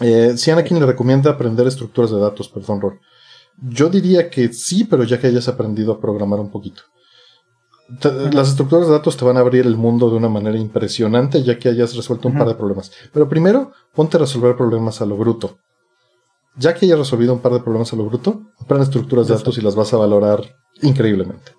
Eh, 0.00 0.34
si 0.36 0.50
Anakin 0.50 0.78
le 0.78 0.86
recomienda 0.86 1.30
aprender 1.30 1.66
estructuras 1.66 2.10
de 2.10 2.18
datos, 2.18 2.48
perdón, 2.48 2.80
Rol. 2.80 3.00
Yo 3.56 3.88
diría 3.88 4.28
que 4.28 4.52
sí, 4.52 4.84
pero 4.84 5.04
ya 5.04 5.18
que 5.18 5.28
hayas 5.28 5.48
aprendido 5.48 5.92
a 5.92 6.00
programar 6.00 6.40
un 6.40 6.50
poquito. 6.50 6.82
las 8.32 8.48
estructuras 8.48 8.86
de 8.88 8.92
datos 8.92 9.16
te 9.16 9.24
van 9.24 9.36
a 9.36 9.40
abrir 9.40 9.64
el 9.64 9.76
mundo 9.76 10.10
de 10.10 10.16
una 10.16 10.28
manera 10.28 10.58
impresionante, 10.58 11.42
ya 11.42 11.58
que 11.58 11.68
hayas 11.68 11.94
resuelto 11.94 12.28
un 12.28 12.36
par 12.36 12.48
de 12.48 12.54
problemas. 12.54 12.90
Pero 13.12 13.28
primero, 13.28 13.72
ponte 13.94 14.16
a 14.16 14.20
resolver 14.20 14.56
problemas 14.56 15.00
a 15.00 15.06
lo 15.06 15.16
bruto. 15.16 15.58
Ya 16.56 16.74
que 16.74 16.86
hayas 16.86 16.98
resolvido 16.98 17.32
un 17.32 17.40
par 17.40 17.52
de 17.52 17.60
problemas 17.60 17.92
a 17.92 17.96
lo 17.96 18.04
bruto, 18.04 18.42
aprende 18.58 18.84
estructuras 18.84 19.28
de 19.28 19.34
datos 19.34 19.56
y 19.56 19.60
las 19.60 19.74
vas 19.74 19.92
a 19.94 19.98
valorar 19.98 20.42
increíblemente. 20.82 21.52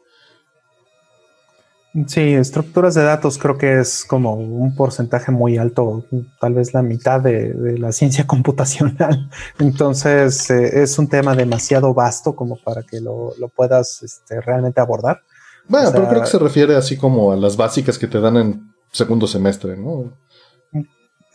Sí, 2.05 2.33
estructuras 2.33 2.93
de 2.93 3.03
datos 3.03 3.39
creo 3.39 3.57
que 3.57 3.79
es 3.79 4.05
como 4.05 4.35
un 4.35 4.75
porcentaje 4.75 5.31
muy 5.31 5.57
alto, 5.57 6.05
tal 6.39 6.53
vez 6.53 6.73
la 6.73 6.83
mitad 6.83 7.21
de, 7.21 7.77
la 7.79 7.91
ciencia 7.91 8.27
computacional. 8.27 9.29
Entonces 9.57 10.49
eh, 10.49 10.83
es 10.83 10.99
un 10.99 11.07
tema 11.07 11.35
demasiado 11.35 11.93
vasto 11.93 12.35
como 12.35 12.57
para 12.57 12.83
que 12.83 12.99
lo, 12.99 13.33
puedas 13.55 14.03
este, 14.03 14.41
realmente 14.41 14.79
abordar. 14.79 15.21
Bueno, 15.67 15.91
pero 15.91 16.07
creo 16.07 16.21
que 16.21 16.27
se 16.27 16.39
refiere 16.39 16.75
así 16.75 16.97
como 16.97 17.31
a 17.31 17.35
las 17.35 17.57
básicas 17.57 17.97
que 17.97 18.07
te 18.07 18.21
dan 18.21 18.37
en 18.37 18.73
segundo 18.91 19.27
semestre, 19.27 19.75
¿no? 19.75 20.13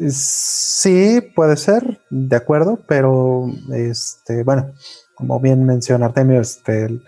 Sí, 0.08 1.20
puede 1.34 1.56
ser, 1.56 2.00
de 2.08 2.36
acuerdo, 2.36 2.78
pero 2.88 3.46
este, 3.72 4.42
bueno, 4.42 4.72
como 5.14 5.38
bien 5.38 5.64
menciona 5.64 6.06
Artemio, 6.06 6.40
este, 6.40 7.00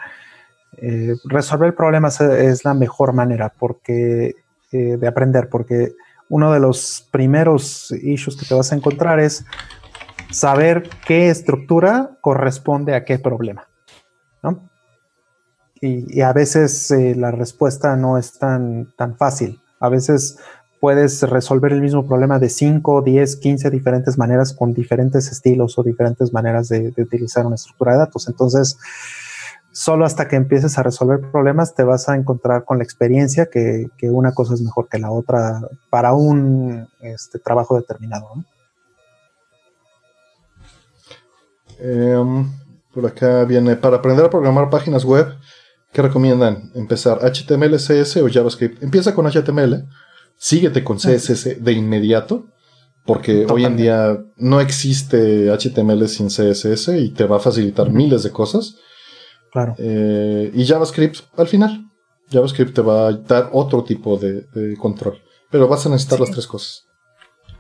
eh, 0.79 1.15
resolver 1.25 1.75
problemas 1.75 2.21
es 2.21 2.65
la 2.65 2.75
mejor 2.75 3.13
manera 3.13 3.53
porque, 3.59 4.35
eh, 4.73 4.97
de 4.97 5.07
aprender, 5.07 5.49
porque 5.49 5.95
uno 6.29 6.53
de 6.53 6.61
los 6.61 7.09
primeros 7.11 7.93
issues 8.03 8.37
que 8.37 8.47
te 8.47 8.55
vas 8.55 8.73
a 8.73 8.77
encontrar 8.77 9.21
es 9.21 9.45
saber 10.31 10.89
qué 11.07 11.31
estructura 11.31 12.19
corresponde 12.21 12.95
a 12.95 13.05
qué 13.05 13.19
problema. 13.19 13.69
Y, 15.81 16.23
a 16.23 16.33
veces 16.33 16.91
eh, 16.93 17.15
la 17.15 17.31
respuesta 17.31 17.95
no 17.95 18.17
es 18.17 18.39
tan, 18.39 18.95
tan 18.97 19.17
fácil. 19.19 19.61
A 19.81 19.91
veces 19.91 20.39
puedes 20.81 21.21
resolver 21.23 21.75
el 21.75 21.83
mismo 21.83 22.07
problema 22.07 22.39
de 22.39 22.49
5, 22.49 23.03
10, 23.03 23.37
15 23.37 23.71
diferentes 23.71 24.17
maneras 24.17 24.55
con 24.55 24.73
diferentes 24.73 25.31
estilos 25.31 25.79
o 25.79 25.83
diferentes 25.83 26.33
maneras 26.33 26.69
de 26.71 26.95
utilizar 26.97 27.45
una 27.45 27.57
estructura 27.57 27.93
de 27.93 27.99
datos. 27.99 28.29
Entonces, 28.29 28.79
solo 29.75 30.07
hasta 30.07 30.29
que 30.29 30.37
empieces 30.37 30.79
a 30.79 30.85
resolver 30.85 31.21
problemas 31.33 31.75
te 31.75 31.83
vas 31.83 32.09
a 32.09 32.15
encontrar 32.15 32.65
con 32.65 32.79
la 32.79 32.85
experiencia 32.85 33.47
que, 33.47 33.91
una 34.03 34.33
cosa 34.33 34.55
es 34.55 34.63
mejor 34.63 34.89
que 34.89 35.01
la 35.01 35.11
otra 35.11 35.63
para 35.91 36.15
un 36.15 36.89
este, 37.01 37.41
trabajo 37.41 37.77
determinado. 37.77 38.29
Em, 41.81 42.49
por 42.93 43.05
acá 43.05 43.45
viene, 43.45 43.75
para 43.75 43.97
aprender 43.97 44.25
a 44.25 44.31
programar 44.31 44.71
páginas 44.71 45.05
web, 45.05 45.35
¿qué 45.93 46.03
recomiendan? 46.03 46.71
¿Empezar 46.77 47.19
HTML, 47.25 47.75
CSS 47.75 48.19
o 48.19 48.29
JavaScript? 48.31 48.81
Empieza 48.81 49.13
con 49.13 49.27
HTML, 49.27 49.89
síguete 50.37 50.85
con 50.85 50.99
CSS 50.99 51.65
de 51.65 51.73
inmediato, 51.73 52.47
porque 53.05 53.45
hoy 53.51 53.65
en 53.65 53.77
día 53.77 54.25
no 54.37 54.61
existe 54.61 55.51
HTML 55.51 56.07
sin 56.07 56.29
CSS 56.29 56.91
y 56.97 57.09
te 57.09 57.25
va 57.25 57.39
a 57.39 57.41
facilitar 57.41 57.91
miles 57.91 58.23
de 58.23 58.31
cosas. 58.31 58.77
Claro. 59.55 59.77
Eh, 59.79 60.51
y 60.53 60.67
JavaScript 60.67 61.21
al 61.37 61.47
final. 61.47 61.89
JavaScript 62.29 62.75
te 62.75 62.83
va 62.83 63.07
a 63.07 63.13
dar 63.13 63.51
otro 63.53 63.85
tipo 63.85 64.19
de, 64.19 64.77
control. 64.77 65.23
Pero 65.49 65.69
vas 65.69 65.87
a 65.87 65.91
necesitar 65.91 66.19
las 66.19 66.33
tres 66.33 66.47
cosas. 66.49 66.85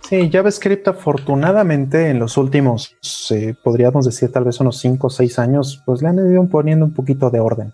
Sí, 0.01 0.29
JavaScript 0.29 0.89
afortunadamente 0.89 2.11
en 2.11 2.19
los 2.19 2.37
últimos, 2.37 2.97
eh, 3.31 3.55
podríamos 3.63 4.05
decir 4.07 4.33
tal 4.33 4.43
vez 4.43 4.59
unos 4.59 4.79
5 4.79 5.07
o 5.07 5.11
6 5.11 5.39
años, 5.39 5.83
pues 5.87 6.03
le 6.03 6.09
han 6.09 6.19
ido 6.19 6.45
poniendo 6.49 6.85
un 6.85 6.93
poquito 6.93 7.31
de 7.31 7.39
orden. 7.39 7.73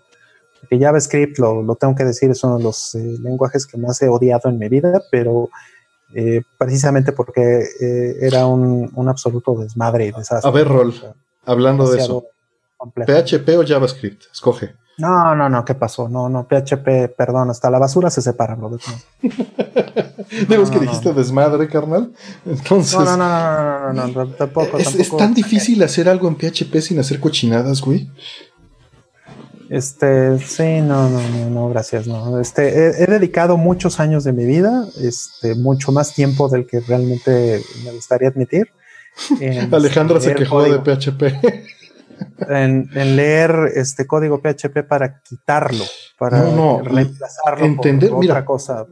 Porque 0.61 0.77
JavaScript, 0.77 1.39
lo, 1.39 1.75
tengo 1.75 1.95
que 1.95 2.05
decir, 2.05 2.29
es 2.29 2.43
uno 2.43 2.59
de 2.59 2.63
los 2.63 2.93
eh, 2.93 3.17
lenguajes 3.23 3.65
que 3.65 3.79
más 3.79 3.99
he 4.03 4.07
odiado 4.07 4.51
en 4.51 4.59
mi 4.59 4.69
vida, 4.69 5.01
pero 5.09 5.49
precisamente 6.57 7.13
porque 7.13 7.65
era 8.19 8.45
un, 8.45 9.09
absoluto 9.09 9.55
desmadre 9.55 10.07
y 10.07 10.11
desastre. 10.11 10.47
A 10.47 10.53
ver, 10.53 10.67
Rol, 10.67 10.93
hablando 11.45 11.89
de 11.89 11.99
eso, 11.99 12.25
PHP 12.89 13.49
o 13.57 13.65
JavaScript, 13.65 14.23
escoge. 14.31 14.75
No, 14.97 15.35
no, 15.35 15.49
no, 15.49 15.65
¿qué 15.65 15.73
pasó? 15.73 16.07
No, 16.07 16.29
no, 16.29 16.47
PHP, 16.47 17.15
perdón, 17.17 17.49
hasta 17.49 17.71
la 17.71 17.79
basura 17.79 18.09
se 18.09 18.21
separa, 18.21 18.55
bro. 18.55 18.77
Digo, 19.19 20.69
que 20.69 20.79
dijiste 20.79 21.13
desmadre, 21.13 21.67
carnal. 21.67 22.11
Entonces. 22.45 22.99
No, 22.99 23.17
no, 23.17 23.17
no, 23.17 23.93
no, 23.93 24.07
no, 24.07 24.27
tampoco. 24.33 24.77
Es, 24.77 25.15
tan 25.17 25.33
difícil 25.33 25.81
hacer 25.81 26.07
algo 26.07 26.27
en 26.27 26.35
PHP 26.35 26.81
sin 26.81 26.99
hacer 26.99 27.19
cochinadas, 27.19 27.81
güey. 27.81 28.11
Este, 29.69 30.37
sí, 30.37 30.81
no, 30.81 31.09
no, 31.09 31.21
no, 31.29 31.49
no, 31.49 31.69
gracias, 31.69 32.05
no. 32.05 32.39
Este, 32.39 33.01
he, 33.01 33.07
dedicado 33.07 33.57
muchos 33.57 33.99
años 33.99 34.23
de 34.23 34.33
mi 34.33 34.45
vida, 34.45 34.85
este, 35.01 35.55
mucho 35.55 35.91
más 35.91 36.13
tiempo 36.13 36.49
del 36.49 36.67
que 36.67 36.81
realmente 36.81 37.63
me 37.85 37.91
gustaría 37.91 38.27
admitir. 38.27 38.67
Alejandra 39.71 40.19
se 40.19 40.35
quejó 40.35 40.61
de 40.61 40.77
PHP 40.77 41.80
en, 42.49 42.89
leer 42.93 43.71
este 43.75 44.07
código 44.07 44.41
PHP 44.41 44.83
para 44.87 45.21
quitarlo, 45.21 45.83
para 46.17 46.41
reemplazarlo 46.81 47.65
entender, 47.65 48.09
por 48.09 48.23
otra 48.23 48.45
cosa. 48.45 48.85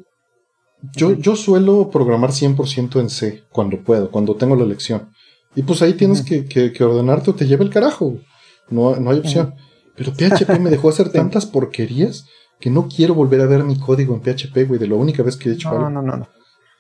Yo, 0.96 1.14
yo 1.14 1.36
suelo 1.36 1.90
programar 1.90 2.32
100% 2.32 3.00
en 3.00 3.10
C 3.10 3.44
cuando 3.52 3.84
puedo, 3.84 4.10
cuando 4.12 4.36
tengo 4.36 4.56
la 4.56 4.66
lección. 4.66 5.12
Y 5.56 5.64
pues 5.64 5.82
ahí 5.82 5.94
tienes 5.94 6.22
que, 6.22 6.46
que, 6.46 6.84
ordenarte 6.84 7.32
o 7.32 7.36
te 7.36 7.46
lleva 7.46 7.64
el 7.64 7.70
carajo. 7.70 8.18
No, 8.70 8.96
no 8.96 9.12
hay 9.12 9.20
opción. 9.20 9.56
Pero 9.96 10.14
PHP 10.14 10.60
me 10.60 10.70
dejó 10.70 10.90
hacer 10.90 11.10
tantas 11.12 11.46
porquerías 11.46 12.26
que 12.60 12.70
no 12.70 12.88
quiero 12.88 13.14
volver 13.14 13.42
a 13.42 13.46
ver 13.46 13.64
mi 13.64 13.80
código 13.80 14.14
en 14.14 14.22
PHP, 14.22 14.68
güey, 14.68 14.80
de 14.80 14.88
la 14.88 14.96
única 14.96 15.24
vez 15.24 15.36
que 15.36 15.50
he 15.50 15.54
hecho 15.54 15.70
algo. 15.70 15.90
No, 15.90 16.02
no, 16.02 16.18
no. 16.18 16.28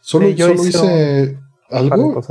Solo, 0.01 0.35
solo 0.38 0.65
hice 0.65 1.38
algo 1.69 2.21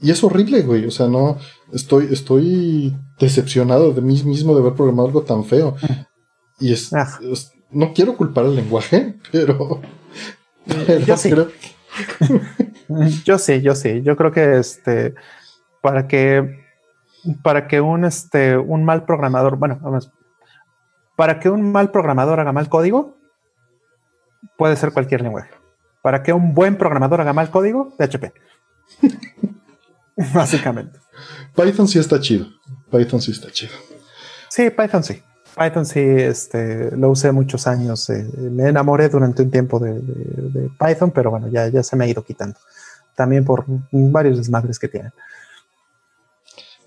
y 0.00 0.10
es 0.10 0.22
horrible, 0.24 0.62
güey. 0.62 0.86
O 0.86 0.90
sea, 0.90 1.06
no. 1.06 1.38
Estoy, 1.72 2.08
estoy 2.12 2.96
decepcionado 3.18 3.92
de 3.92 4.00
mí 4.00 4.22
mismo 4.24 4.54
de 4.54 4.60
haber 4.60 4.74
programado 4.74 5.08
algo 5.08 5.22
tan 5.22 5.44
feo. 5.44 5.76
Y 6.58 6.72
es, 6.72 6.92
ah. 6.92 7.18
no 7.70 7.92
quiero 7.92 8.16
culpar 8.16 8.44
al 8.44 8.56
lenguaje, 8.56 9.16
pero. 9.30 9.80
yo 11.06 11.16
sí. 11.16 11.32
yo 13.24 13.38
sí, 13.38 13.60
yo 13.60 13.74
sí. 13.74 14.02
Yo 14.02 14.16
creo 14.16 14.32
que 14.32 14.58
este. 14.58 15.14
Para 15.80 16.06
que. 16.06 16.62
Para 17.42 17.66
que 17.66 17.80
un 17.80 18.04
este. 18.04 18.56
un 18.56 18.84
mal 18.84 19.04
programador. 19.04 19.56
Bueno, 19.56 19.78
vamos. 19.80 20.10
Para 21.16 21.38
que 21.38 21.48
un 21.48 21.70
mal 21.70 21.92
programador 21.92 22.40
haga 22.40 22.52
mal 22.52 22.68
código, 22.68 23.16
puede 24.58 24.76
ser 24.76 24.92
cualquier 24.92 25.22
lenguaje. 25.22 25.50
Para 26.02 26.22
que 26.22 26.32
un 26.32 26.54
buen 26.54 26.76
programador 26.76 27.20
haga 27.20 27.32
mal 27.32 27.50
código, 27.50 27.94
PHP. 27.96 28.32
Básicamente. 30.34 30.98
Python 31.54 31.88
sí 31.88 31.98
está 31.98 32.20
chido. 32.20 32.46
Python 32.90 33.20
sí 33.20 33.32
está 33.32 33.50
chido. 33.50 33.72
Sí, 34.48 34.70
Python 34.70 35.02
sí. 35.02 35.22
Python 35.56 35.86
sí, 35.86 36.00
este, 36.00 36.96
lo 36.96 37.10
usé 37.10 37.32
muchos 37.32 37.66
años. 37.66 38.10
Eh, 38.10 38.28
me 38.50 38.68
enamoré 38.68 39.08
durante 39.08 39.42
un 39.42 39.50
tiempo 39.50 39.78
de, 39.78 40.00
Python, 40.78 41.10
pero 41.12 41.30
bueno, 41.30 41.48
ya, 41.48 41.68
ya 41.68 41.82
se 41.82 41.96
me 41.96 42.04
ha 42.04 42.08
ido 42.08 42.24
quitando. 42.24 42.58
También 43.14 43.44
por 43.44 43.64
varios 43.92 44.38
desmadres 44.38 44.78
que 44.78 44.88
tienen. 44.88 45.12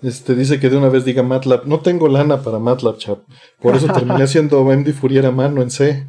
Este, 0.02 0.34
dice 0.34 0.60
que 0.60 0.70
de 0.70 0.76
una 0.76 0.88
vez 0.88 1.04
diga 1.04 1.22
MATLAB. 1.22 1.66
No 1.66 1.80
tengo 1.80 2.08
lana 2.08 2.42
para 2.42 2.58
MATLAB, 2.58 2.98
chap. 2.98 3.18
Por 3.60 3.74
eso 3.74 3.92
terminé 3.92 4.22
haciendo 4.24 4.62
MD 4.62 4.92
Fourier 4.92 5.26
a 5.26 5.30
mano 5.30 5.62
en 5.62 5.70
C. 5.70 6.06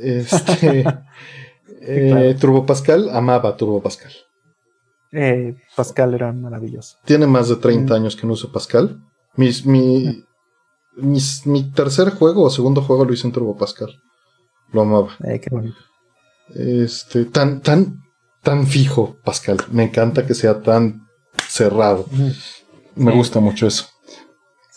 Este, 0.00 0.84
eh, 1.80 2.36
Turbo 2.38 2.66
Pascal, 2.66 3.10
amaba 3.12 3.56
Turbo 3.56 3.80
Pascal. 3.80 4.12
Eh, 5.12 5.56
Pascal 5.76 6.14
era 6.14 6.32
maravilloso. 6.32 6.96
Tiene 7.04 7.26
más 7.26 7.48
de 7.48 7.56
30 7.56 7.92
mm. 7.92 7.96
años 7.96 8.16
que 8.16 8.26
no 8.26 8.32
uso 8.32 8.50
Pascal. 8.50 9.02
Mis, 9.36 9.66
mi, 9.66 10.24
mi 10.96 11.70
tercer 11.72 12.10
juego 12.10 12.44
o 12.44 12.50
segundo 12.50 12.82
juego 12.82 13.04
lo 13.04 13.12
hice 13.12 13.26
en 13.26 13.32
Turbo 13.32 13.56
Pascal. 13.56 14.00
Lo 14.72 14.82
amaba. 14.82 15.08
Eh, 15.24 15.38
qué 15.38 15.50
bonito. 15.50 15.76
Este, 16.54 17.26
tan, 17.26 17.60
tan, 17.60 18.02
tan 18.42 18.66
fijo, 18.66 19.16
Pascal. 19.22 19.58
Me 19.70 19.84
encanta 19.84 20.26
que 20.26 20.34
sea 20.34 20.62
tan 20.62 21.06
cerrado. 21.46 22.06
Me 22.94 23.12
gusta 23.12 23.40
mucho 23.40 23.66
eso. 23.66 23.86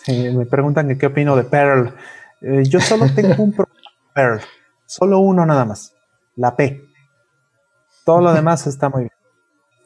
me 0.08 0.46
preguntan 0.46 0.98
qué 0.98 1.06
opino 1.06 1.36
de 1.36 1.46
Perl. 1.46 1.94
Eh, 2.42 2.64
yo 2.68 2.80
solo 2.82 3.06
tengo 3.16 3.42
un 3.42 3.54
problema 3.54 3.90
Perl. 4.14 4.42
Solo 4.86 5.20
uno 5.20 5.46
nada 5.46 5.66
más. 5.66 5.94
La 6.36 6.56
P. 6.56 6.82
Todo 8.06 8.22
lo 8.22 8.34
demás 8.34 8.68
está 8.68 8.90
muy 8.90 9.04
bien. 9.04 9.15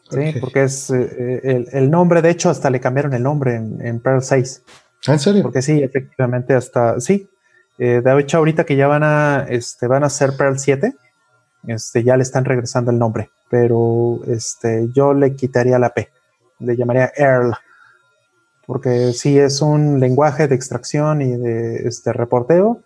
Sí, 0.09 0.33
porque 0.39 0.63
es 0.63 0.89
eh, 0.89 1.41
eh, 1.43 1.65
el, 1.71 1.91
nombre, 1.91 2.21
de 2.21 2.31
hecho, 2.31 2.49
hasta 2.49 2.69
le 2.69 2.79
cambiaron 2.79 3.13
el 3.13 3.21
nombre 3.21 3.55
en, 3.55 3.99
Perl 3.99 4.23
6. 4.23 4.63
¿Ah, 5.07 5.13
¿En 5.13 5.19
serio? 5.19 5.43
Porque 5.43 5.61
sí, 5.61 5.83
efectivamente, 5.83 6.53
hasta, 6.55 6.99
sí. 6.99 7.29
Eh, 7.77 8.01
de 8.03 8.19
hecho, 8.19 8.37
ahorita 8.37 8.65
que 8.65 8.75
ya 8.75 8.87
van 8.87 9.03
a, 9.03 9.45
este, 9.47 9.87
van 9.87 10.03
a 10.03 10.07
hacer 10.07 10.35
Perl 10.35 10.57
7, 10.57 10.95
este, 11.67 12.03
ya 12.03 12.17
le 12.17 12.23
están 12.23 12.45
regresando 12.45 12.91
el 12.91 12.97
nombre, 12.97 13.29
pero 13.49 14.19
este, 14.27 14.89
yo 14.93 15.13
le 15.13 15.35
quitaría 15.35 15.77
la 15.77 15.93
P, 15.93 16.09
le 16.59 16.75
llamaría 16.75 17.11
Earl, 17.15 17.53
porque 18.65 19.13
sí 19.13 19.37
es 19.37 19.61
un 19.61 19.99
lenguaje 19.99 20.47
de 20.47 20.55
extracción 20.55 21.21
y 21.21 21.37
de 21.37 21.87
este, 21.87 22.13
reporteo, 22.13 22.81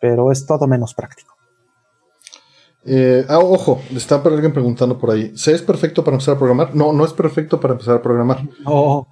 pero 0.00 0.32
es 0.32 0.44
todo 0.44 0.66
menos 0.66 0.92
práctico. 0.94 1.33
Eh, 2.86 3.24
ah, 3.28 3.38
ojo, 3.38 3.80
está 3.94 4.16
alguien 4.16 4.52
preguntando 4.52 4.98
por 4.98 5.10
ahí. 5.10 5.32
¿Se 5.36 5.52
es 5.52 5.62
perfecto 5.62 6.04
para 6.04 6.16
empezar 6.16 6.34
a 6.34 6.38
programar? 6.38 6.74
No, 6.74 6.92
no 6.92 7.04
es 7.04 7.12
perfecto 7.12 7.60
para 7.60 7.74
empezar 7.74 7.96
a 7.96 8.02
programar. 8.02 8.46
Oh. 8.66 9.06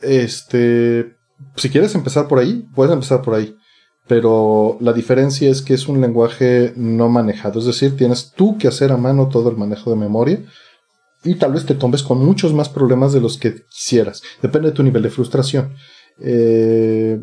Este, 0.00 1.16
si 1.56 1.70
quieres 1.70 1.94
empezar 1.94 2.28
por 2.28 2.38
ahí, 2.38 2.66
puedes 2.74 2.92
empezar 2.92 3.22
por 3.22 3.34
ahí. 3.34 3.56
Pero 4.06 4.76
la 4.80 4.92
diferencia 4.92 5.50
es 5.50 5.62
que 5.62 5.72
es 5.72 5.88
un 5.88 6.02
lenguaje 6.02 6.74
no 6.76 7.08
manejado. 7.08 7.58
Es 7.58 7.64
decir, 7.64 7.96
tienes 7.96 8.32
tú 8.32 8.58
que 8.58 8.68
hacer 8.68 8.92
a 8.92 8.98
mano 8.98 9.28
todo 9.28 9.48
el 9.48 9.56
manejo 9.56 9.90
de 9.90 9.96
memoria. 9.96 10.44
Y 11.22 11.36
tal 11.36 11.54
vez 11.54 11.64
te 11.64 11.74
tomes 11.74 12.02
con 12.02 12.22
muchos 12.22 12.52
más 12.52 12.68
problemas 12.68 13.14
de 13.14 13.22
los 13.22 13.38
que 13.38 13.64
quisieras. 13.70 14.22
Depende 14.42 14.68
de 14.68 14.74
tu 14.74 14.82
nivel 14.82 15.02
de 15.02 15.08
frustración. 15.08 15.74
Eh, 16.20 17.18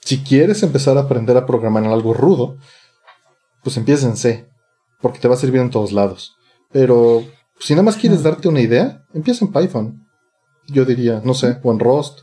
si 0.00 0.24
quieres 0.24 0.62
empezar 0.62 0.96
a 0.96 1.02
aprender 1.02 1.36
a 1.36 1.44
programar 1.44 1.84
en 1.84 1.90
algo 1.90 2.14
rudo, 2.14 2.56
pues 3.62 3.76
empieza 3.76 4.06
en 4.06 4.16
C 4.16 4.48
porque 5.00 5.18
te 5.18 5.28
va 5.28 5.34
a 5.34 5.38
servir 5.38 5.60
en 5.60 5.70
todos 5.70 5.92
lados. 5.92 6.36
Pero 6.70 7.24
si 7.58 7.74
nada 7.74 7.84
más 7.84 7.96
quieres 7.96 8.22
darte 8.22 8.48
una 8.48 8.60
idea, 8.60 9.04
empieza 9.14 9.44
en 9.44 9.52
Python. 9.52 10.06
Yo 10.66 10.84
diría, 10.84 11.20
no 11.24 11.34
sé, 11.34 11.58
o 11.62 11.72
en 11.72 11.78
Rust. 11.78 12.20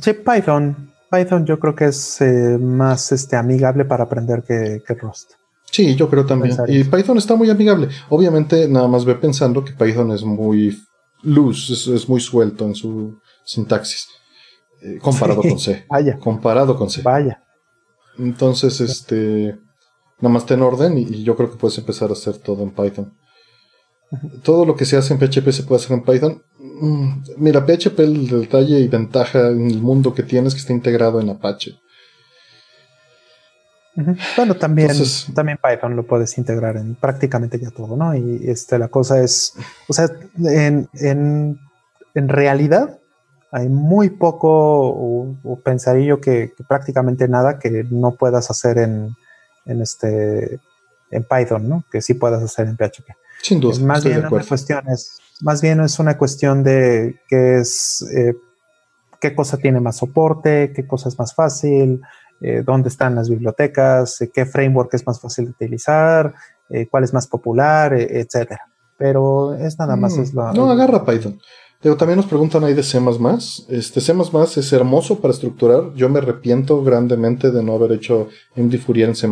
Sí, 0.00 0.12
Python. 0.12 0.92
Python 1.10 1.46
yo 1.46 1.58
creo 1.58 1.74
que 1.74 1.86
es 1.86 2.20
eh, 2.20 2.58
más 2.58 3.12
este, 3.12 3.36
amigable 3.36 3.84
para 3.84 4.04
aprender 4.04 4.42
que, 4.42 4.82
Rust. 5.00 5.32
Sí, 5.70 5.94
yo 5.94 6.08
creo 6.08 6.24
también. 6.26 6.56
Y 6.68 6.84
Python 6.84 7.18
está 7.18 7.36
muy 7.36 7.50
amigable. 7.50 7.88
Obviamente, 8.08 8.68
nada 8.68 8.88
más 8.88 9.04
ve 9.04 9.14
pensando 9.14 9.64
que 9.64 9.72
Python 9.72 10.12
es 10.12 10.22
muy 10.22 10.76
loose, 11.22 11.94
es, 11.94 12.08
muy 12.08 12.20
suelto 12.20 12.66
en 12.66 12.74
su 12.74 13.18
sintaxis. 13.44 14.08
Eh, 14.82 14.98
comparado 15.00 15.42
con 15.42 15.58
C. 15.58 15.84
Vaya. 15.90 16.18
Comparado 16.18 16.76
con 16.76 16.90
C. 16.90 17.02
Vaya. 17.02 17.42
Entonces, 18.18 18.80
este 18.80 19.58
nada 20.20 20.32
más 20.32 20.46
ten 20.46 20.62
orden 20.62 20.98
y, 20.98 21.22
yo 21.22 21.36
creo 21.36 21.50
que 21.50 21.58
puedes 21.58 21.78
empezar 21.78 22.10
a 22.10 22.14
hacer 22.14 22.38
todo 22.38 22.62
en 22.62 22.70
Python. 22.70 23.14
Todo 24.42 24.64
lo 24.64 24.76
que 24.76 24.84
se 24.84 24.96
hace 24.96 25.14
en 25.14 25.18
PHP 25.18 25.50
se 25.50 25.64
puede 25.64 25.82
hacer 25.82 25.96
en 25.96 26.04
Python. 26.04 26.42
Mm, 26.58 27.22
mira, 27.38 27.66
PHP 27.66 27.98
el 28.00 28.28
detalle 28.28 28.78
y 28.78 28.88
ventaja 28.88 29.48
en 29.48 29.70
el 29.70 29.80
mundo 29.80 30.14
que 30.14 30.22
tienes 30.22 30.54
que 30.54 30.60
está 30.60 30.72
integrado 30.72 31.20
en 31.20 31.30
Apache. 31.30 31.72
Bueno, 34.36 34.56
también, 34.56 34.90
también 35.34 35.58
Python 35.62 35.94
lo 35.94 36.04
puedes 36.04 36.36
integrar 36.36 36.76
en 36.76 36.96
prácticamente 36.96 37.60
ya 37.60 37.70
todo, 37.70 37.96
¿no? 37.96 38.14
Y 38.14 38.40
este, 38.48 38.76
la 38.76 38.88
cosa 38.88 39.22
es, 39.22 39.54
o 39.88 39.92
sea, 39.92 40.08
en, 40.36 40.88
en, 40.94 41.60
en 42.14 42.28
realidad 42.28 42.98
hay 43.52 43.68
muy 43.68 44.10
poco, 44.10 44.48
o, 44.50 45.60
pensaría 45.64 46.06
yo 46.06 46.20
que, 46.20 46.52
prácticamente 46.68 47.28
nada 47.28 47.60
que 47.60 47.86
no 47.88 48.16
puedas 48.16 48.50
hacer 48.50 48.78
en, 48.78 49.14
en, 49.66 49.82
este, 49.82 50.60
en 51.10 51.24
Python, 51.24 51.68
¿no? 51.68 51.84
Que 51.90 52.00
sí 52.00 52.14
puedas 52.14 52.42
hacer 52.42 52.66
en 52.66 52.76
PHP. 52.76 53.10
Sin 53.42 53.60
duda. 53.60 53.78
más 53.80 54.04
bien 54.04 54.18
una 54.20 54.30
cuestión 54.30 54.88
es, 54.88 55.18
más 55.40 55.60
bien 55.60 55.80
es 55.80 55.98
una 55.98 56.16
cuestión 56.16 56.62
de 56.62 57.20
qué 57.28 57.58
es, 57.58 58.02
eh, 58.14 58.34
qué 59.20 59.34
cosa 59.34 59.56
tiene 59.58 59.80
más 59.80 59.96
soporte, 59.96 60.72
qué 60.74 60.86
cosa 60.86 61.08
es 61.08 61.18
más 61.18 61.34
fácil, 61.34 62.00
eh, 62.40 62.62
dónde 62.64 62.88
están 62.88 63.14
las 63.14 63.28
bibliotecas, 63.28 64.20
eh, 64.20 64.30
qué 64.32 64.46
framework 64.46 64.94
es 64.94 65.06
más 65.06 65.20
fácil 65.20 65.46
de 65.46 65.50
utilizar, 65.50 66.34
cuál 66.90 67.04
es 67.04 67.12
más 67.12 67.26
popular, 67.26 67.92
etcétera. 67.92 68.62
Pero 68.96 69.54
es 69.54 69.78
nada 69.78 69.96
más. 69.96 70.16
Mm, 70.16 70.54
no, 70.54 70.70
agarra 70.70 71.04
Python. 71.04 71.38
Pero 71.84 71.98
también 71.98 72.16
nos 72.16 72.24
preguntan 72.24 72.64
ahí 72.64 72.72
de 72.72 72.82
C. 72.82 72.98
Este 73.68 74.00
C 74.00 74.14
es 74.56 74.72
hermoso 74.72 75.20
para 75.20 75.34
estructurar. 75.34 75.92
Yo 75.94 76.08
me 76.08 76.18
arrepiento 76.18 76.82
grandemente 76.82 77.50
de 77.50 77.62
no 77.62 77.74
haber 77.74 77.92
hecho 77.92 78.28
MD 78.56 78.78
Fourier 78.78 79.10
en 79.10 79.14
C. 79.14 79.28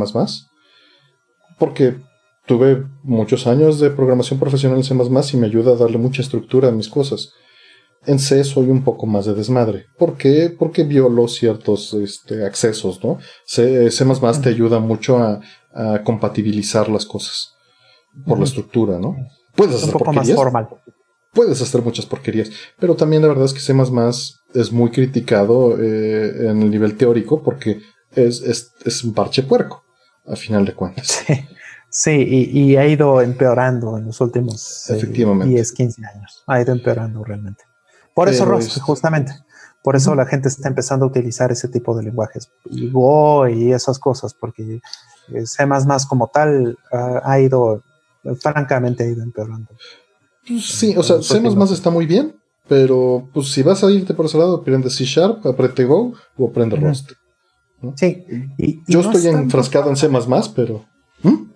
Porque 1.58 1.96
tuve 2.44 2.84
muchos 3.04 3.46
años 3.46 3.80
de 3.80 3.88
programación 3.88 4.38
profesional 4.38 4.76
en 4.76 4.84
C 4.84 4.94
y 5.32 5.40
me 5.40 5.46
ayuda 5.46 5.72
a 5.72 5.76
darle 5.76 5.96
mucha 5.96 6.20
estructura 6.20 6.68
a 6.68 6.72
mis 6.72 6.90
cosas. 6.90 7.30
En 8.04 8.18
C 8.18 8.44
soy 8.44 8.68
un 8.68 8.84
poco 8.84 9.06
más 9.06 9.24
de 9.24 9.32
desmadre. 9.32 9.86
¿Por 9.96 10.18
qué? 10.18 10.54
Porque 10.54 10.84
violo 10.84 11.28
ciertos 11.28 11.94
este, 11.94 12.44
accesos, 12.44 13.02
¿no? 13.02 13.18
C, 13.46 13.90
C 13.90 14.04
te 14.42 14.48
ayuda 14.50 14.78
mucho 14.78 15.16
a, 15.16 15.40
compatibilizar 16.04 16.90
las 16.90 17.06
cosas 17.06 17.54
por 18.26 18.36
la 18.36 18.44
estructura, 18.44 18.98
¿no? 18.98 19.16
Puedes 19.56 19.76
hacer 19.76 19.88
un 19.88 19.92
poco 20.00 20.12
más 20.12 20.30
formal. 20.30 20.68
Puedes 21.32 21.62
hacer 21.62 21.80
muchas 21.80 22.04
porquerías, 22.04 22.50
pero 22.78 22.94
también 22.94 23.22
la 23.22 23.28
verdad 23.28 23.46
es 23.46 23.54
que 23.54 23.60
C 23.60 23.74
es 24.54 24.70
muy 24.70 24.90
criticado 24.90 25.82
eh, 25.82 26.50
en 26.50 26.60
el 26.60 26.70
nivel 26.70 26.96
teórico 26.96 27.42
porque 27.42 27.80
es, 28.10 28.42
es, 28.84 29.04
un 29.04 29.14
parche 29.14 29.42
puerco, 29.42 29.82
a 30.26 30.36
final 30.36 30.64
de 30.66 30.74
cuentas. 30.74 31.24
Sí, 31.94 32.10
y, 32.10 32.76
ha 32.76 32.86
ido 32.86 33.20
empeorando 33.20 33.98
en 33.98 34.06
los 34.06 34.18
últimos 34.22 34.88
eh, 34.88 34.94
10, 35.04 35.72
15 35.72 36.06
años. 36.06 36.42
Ha 36.46 36.62
ido 36.62 36.72
empeorando 36.72 37.22
realmente. 37.22 37.64
Por 38.14 38.30
eso 38.30 38.46
Rust, 38.46 38.78
justamente. 38.80 39.32
Por 39.82 39.94
eso 39.94 40.14
la 40.14 40.24
gente 40.24 40.48
está 40.48 40.68
empezando 40.68 41.04
a 41.04 41.08
utilizar 41.08 41.52
ese 41.52 41.68
tipo 41.68 41.94
de 41.94 42.04
lenguajes. 42.04 42.50
Y 42.64 42.90
Go 42.90 43.46
y 43.46 43.74
esas 43.74 43.98
cosas, 43.98 44.32
porque 44.32 44.80
eh, 45.28 45.46
C 45.46 45.66
como 46.08 46.28
tal 46.28 46.78
ha, 46.90 47.40
ido, 47.40 47.82
francamente, 48.40 49.04
ha 49.04 49.08
ido 49.08 49.22
empeorando. 49.22 49.68
Sí, 50.44 50.94
o 50.96 51.02
sea, 51.02 51.22
C 51.22 51.40
está 51.72 51.90
muy 51.90 52.06
bien, 52.06 52.34
pero 52.68 53.28
pues 53.32 53.48
si 53.52 53.62
vas 53.62 53.84
a 53.84 53.90
irte 53.90 54.14
por 54.14 54.26
ese 54.26 54.38
lado, 54.38 54.56
aprende 54.56 54.90
C 54.90 55.04
Sharp, 55.04 55.46
aprende 55.46 55.84
Go 55.84 56.14
o 56.36 56.48
aprende 56.48 56.76
Rust. 56.76 57.12
Sí. 57.96 58.24
Yo 58.86 59.00
estoy 59.00 59.26
enfrascado 59.26 59.90
en 59.90 59.96
C, 59.96 60.08
pero. 60.54 60.84
¿Mm? 61.22 61.50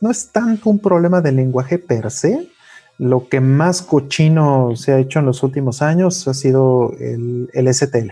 no 0.00 0.10
es 0.10 0.28
tanto 0.28 0.70
un 0.70 0.78
problema 0.78 1.20
del 1.20 1.36
lenguaje 1.36 1.78
per 1.78 2.10
se, 2.10 2.50
lo 2.98 3.28
que 3.28 3.40
más 3.40 3.82
cochino 3.82 4.74
se 4.76 4.92
ha 4.92 4.98
hecho 4.98 5.18
en 5.18 5.26
los 5.26 5.42
últimos 5.42 5.82
años 5.82 6.26
ha 6.28 6.34
sido 6.34 6.92
el, 6.98 7.48
STL, 7.72 8.10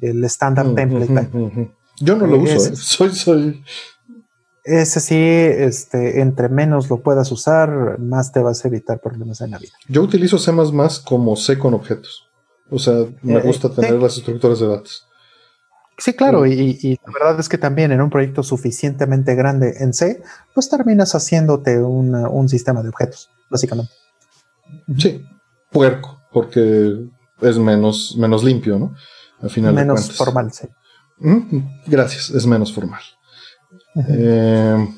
el 0.00 0.24
Standard 0.24 0.68
mm, 0.68 0.74
Template. 0.74 1.70
Yo 2.00 2.16
no 2.16 2.26
lo 2.26 2.38
uso, 2.38 2.54
¿eh? 2.54 2.72
soy, 2.76 3.10
soy. 3.10 3.62
Ese 4.70 5.00
sí, 5.00 5.16
este, 5.18 6.20
entre 6.20 6.48
menos 6.48 6.88
lo 6.88 6.98
puedas 6.98 7.32
usar, 7.32 7.98
más 7.98 8.30
te 8.30 8.38
vas 8.38 8.64
a 8.64 8.68
evitar 8.68 9.00
problemas 9.00 9.40
en 9.40 9.50
la 9.50 9.58
vida. 9.58 9.72
Yo 9.88 10.00
utilizo 10.00 10.38
C 10.38 10.52
como 11.04 11.34
C 11.34 11.58
con 11.58 11.74
objetos. 11.74 12.28
O 12.70 12.78
sea, 12.78 13.04
me 13.22 13.38
eh, 13.38 13.40
gusta 13.40 13.68
tener 13.68 13.94
las 13.94 14.16
estructuras 14.16 14.60
de 14.60 14.68
datos. 14.68 15.08
Sí, 15.98 16.12
claro, 16.12 16.46
y, 16.46 16.98
la 17.04 17.12
verdad 17.12 17.40
es 17.40 17.48
que 17.48 17.58
también 17.58 17.90
en 17.90 18.00
un 18.00 18.10
proyecto 18.10 18.44
suficientemente 18.44 19.34
grande 19.34 19.74
en 19.80 19.92
C, 19.92 20.22
pues 20.54 20.70
terminas 20.70 21.16
haciéndote 21.16 21.78
un 21.78 22.48
sistema 22.48 22.80
de 22.82 22.90
objetos, 22.90 23.28
básicamente. 23.50 23.92
Sí, 24.96 25.26
puerco, 25.72 26.20
porque 26.32 27.08
es 27.40 27.58
menos, 27.58 28.16
menos 28.16 28.44
limpio, 28.44 28.78
¿no? 28.78 28.94
Al 29.42 29.50
final 29.50 29.74
menos 29.74 30.12
formal, 30.12 30.52
sí. 30.52 30.68
Gracias, 31.86 32.30
es 32.30 32.46
menos 32.46 32.72
formal. 32.72 33.02
Eh, 33.96 34.88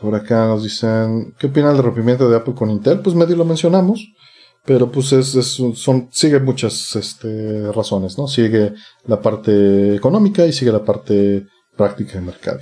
por 0.00 0.14
acá 0.14 0.46
nos 0.46 0.62
dicen, 0.62 1.34
¿qué 1.38 1.46
opinan 1.48 1.74
del 1.74 1.84
rompimiento 1.84 2.28
de 2.28 2.36
Apple 2.36 2.54
con 2.54 2.70
Intel? 2.70 3.00
Pues 3.00 3.14
medio 3.16 3.36
lo 3.36 3.44
mencionamos, 3.44 4.12
pero 4.64 4.90
pues 4.90 5.12
es, 5.12 5.32
son, 5.74 6.08
sigue 6.12 6.38
muchas 6.40 6.94
este, 6.96 7.72
razones, 7.72 8.18
¿no? 8.18 8.28
Sigue 8.28 8.74
la 9.06 9.20
parte 9.20 9.94
económica 9.96 10.44
y 10.46 10.52
sigue 10.52 10.72
la 10.72 10.84
parte 10.84 11.46
práctica 11.76 12.14
de 12.14 12.20
mercado. 12.20 12.60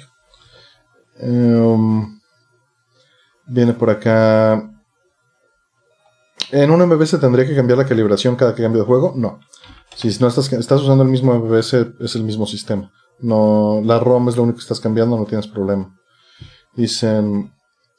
Eh, 1.19 2.05
Viene 3.47 3.75
por 3.75 3.91
acá. 3.91 4.71
¿En 6.51 6.71
un 6.71 6.87
MBS 6.87 7.19
tendría 7.21 7.47
que 7.47 7.55
cambiar 7.55 7.79
la 7.79 7.87
calibración 7.87 8.37
cada 8.37 8.55
que 8.55 8.63
cambio 8.63 8.83
de 8.83 8.87
juego? 8.87 9.13
No. 9.17 9.41
Si 9.97 10.09
no 10.21 10.29
estás 10.29 10.51
usando 10.51 11.03
el 11.03 11.09
mismo 11.09 11.35
MBS, 11.35 11.75
es 12.01 12.15
el 12.15 12.23
mismo 12.23 12.47
sistema. 12.47 12.93
No, 13.21 13.81
la 13.85 13.99
ROM 13.99 14.29
es 14.29 14.37
lo 14.37 14.43
único 14.43 14.59
que 14.59 14.63
estás 14.63 14.81
cambiando, 14.81 15.17
no 15.17 15.25
tienes 15.25 15.47
problema. 15.47 15.95
Dicen, 16.75 17.53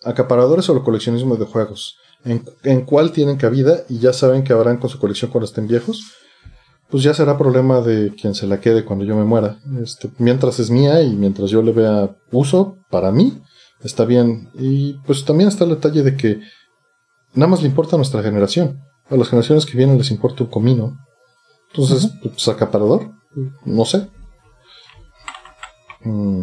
acaparadores 0.03 0.69
o 0.69 0.73
el 0.73 0.83
coleccionismo 0.83 1.35
de 1.35 1.45
juegos. 1.45 1.97
¿En, 2.23 2.43
¿En, 2.63 2.81
cuál 2.81 3.11
tienen 3.11 3.37
cabida? 3.37 3.83
Y 3.87 3.99
ya 3.99 4.13
saben 4.13 4.43
que 4.43 4.53
habrán 4.53 4.77
con 4.77 4.89
su 4.89 4.99
colección 4.99 5.31
cuando 5.31 5.45
estén 5.45 5.67
viejos. 5.67 6.01
Pues 6.89 7.03
ya 7.03 7.13
será 7.13 7.37
problema 7.37 7.81
de 7.81 8.13
quien 8.13 8.35
se 8.35 8.47
la 8.47 8.59
quede 8.59 8.85
cuando 8.85 9.05
yo 9.05 9.15
me 9.15 9.23
muera. 9.23 9.57
Este, 9.81 10.11
mientras 10.17 10.59
es 10.59 10.69
mía 10.69 11.01
y 11.01 11.15
mientras 11.15 11.49
yo 11.49 11.61
le 11.61 11.71
vea 11.71 12.15
uso 12.31 12.77
para 12.89 13.11
mí, 13.11 13.41
está 13.83 14.05
bien. 14.05 14.49
Y 14.53 14.93
pues 15.05 15.25
también 15.25 15.47
está 15.47 15.63
el 15.63 15.71
detalle 15.71 16.03
de 16.03 16.15
que 16.15 16.39
nada 17.33 17.49
más 17.49 17.61
le 17.61 17.67
importa 17.67 17.95
a 17.95 17.97
nuestra 17.97 18.21
generación. 18.21 18.79
A 19.09 19.15
las 19.15 19.29
generaciones 19.29 19.65
que 19.65 19.77
vienen 19.77 19.97
les 19.97 20.11
importa 20.11 20.43
un 20.43 20.49
comino. 20.49 20.97
Entonces, 21.71 22.11
pues, 22.21 22.47
acaparador, 22.47 23.11
no 23.65 23.85
sé. 23.85 24.07
Mm. 26.05 26.41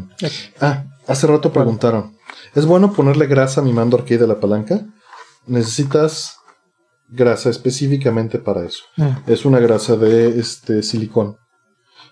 Ah, 0.60 0.84
hace 1.06 1.26
rato 1.26 1.52
preguntaron. 1.52 2.16
¿Es 2.54 2.66
bueno 2.66 2.92
ponerle 2.92 3.26
grasa 3.26 3.60
a 3.60 3.64
mi 3.64 3.72
mando 3.72 3.96
arcade 3.96 4.18
de 4.18 4.26
la 4.26 4.40
palanca? 4.40 4.84
Necesitas 5.46 6.36
grasa 7.08 7.50
específicamente 7.50 8.38
para 8.38 8.64
eso. 8.64 8.84
Ah. 8.98 9.22
Es 9.26 9.44
una 9.44 9.58
grasa 9.60 9.96
de 9.96 10.38
este 10.38 10.82
silicón, 10.82 11.36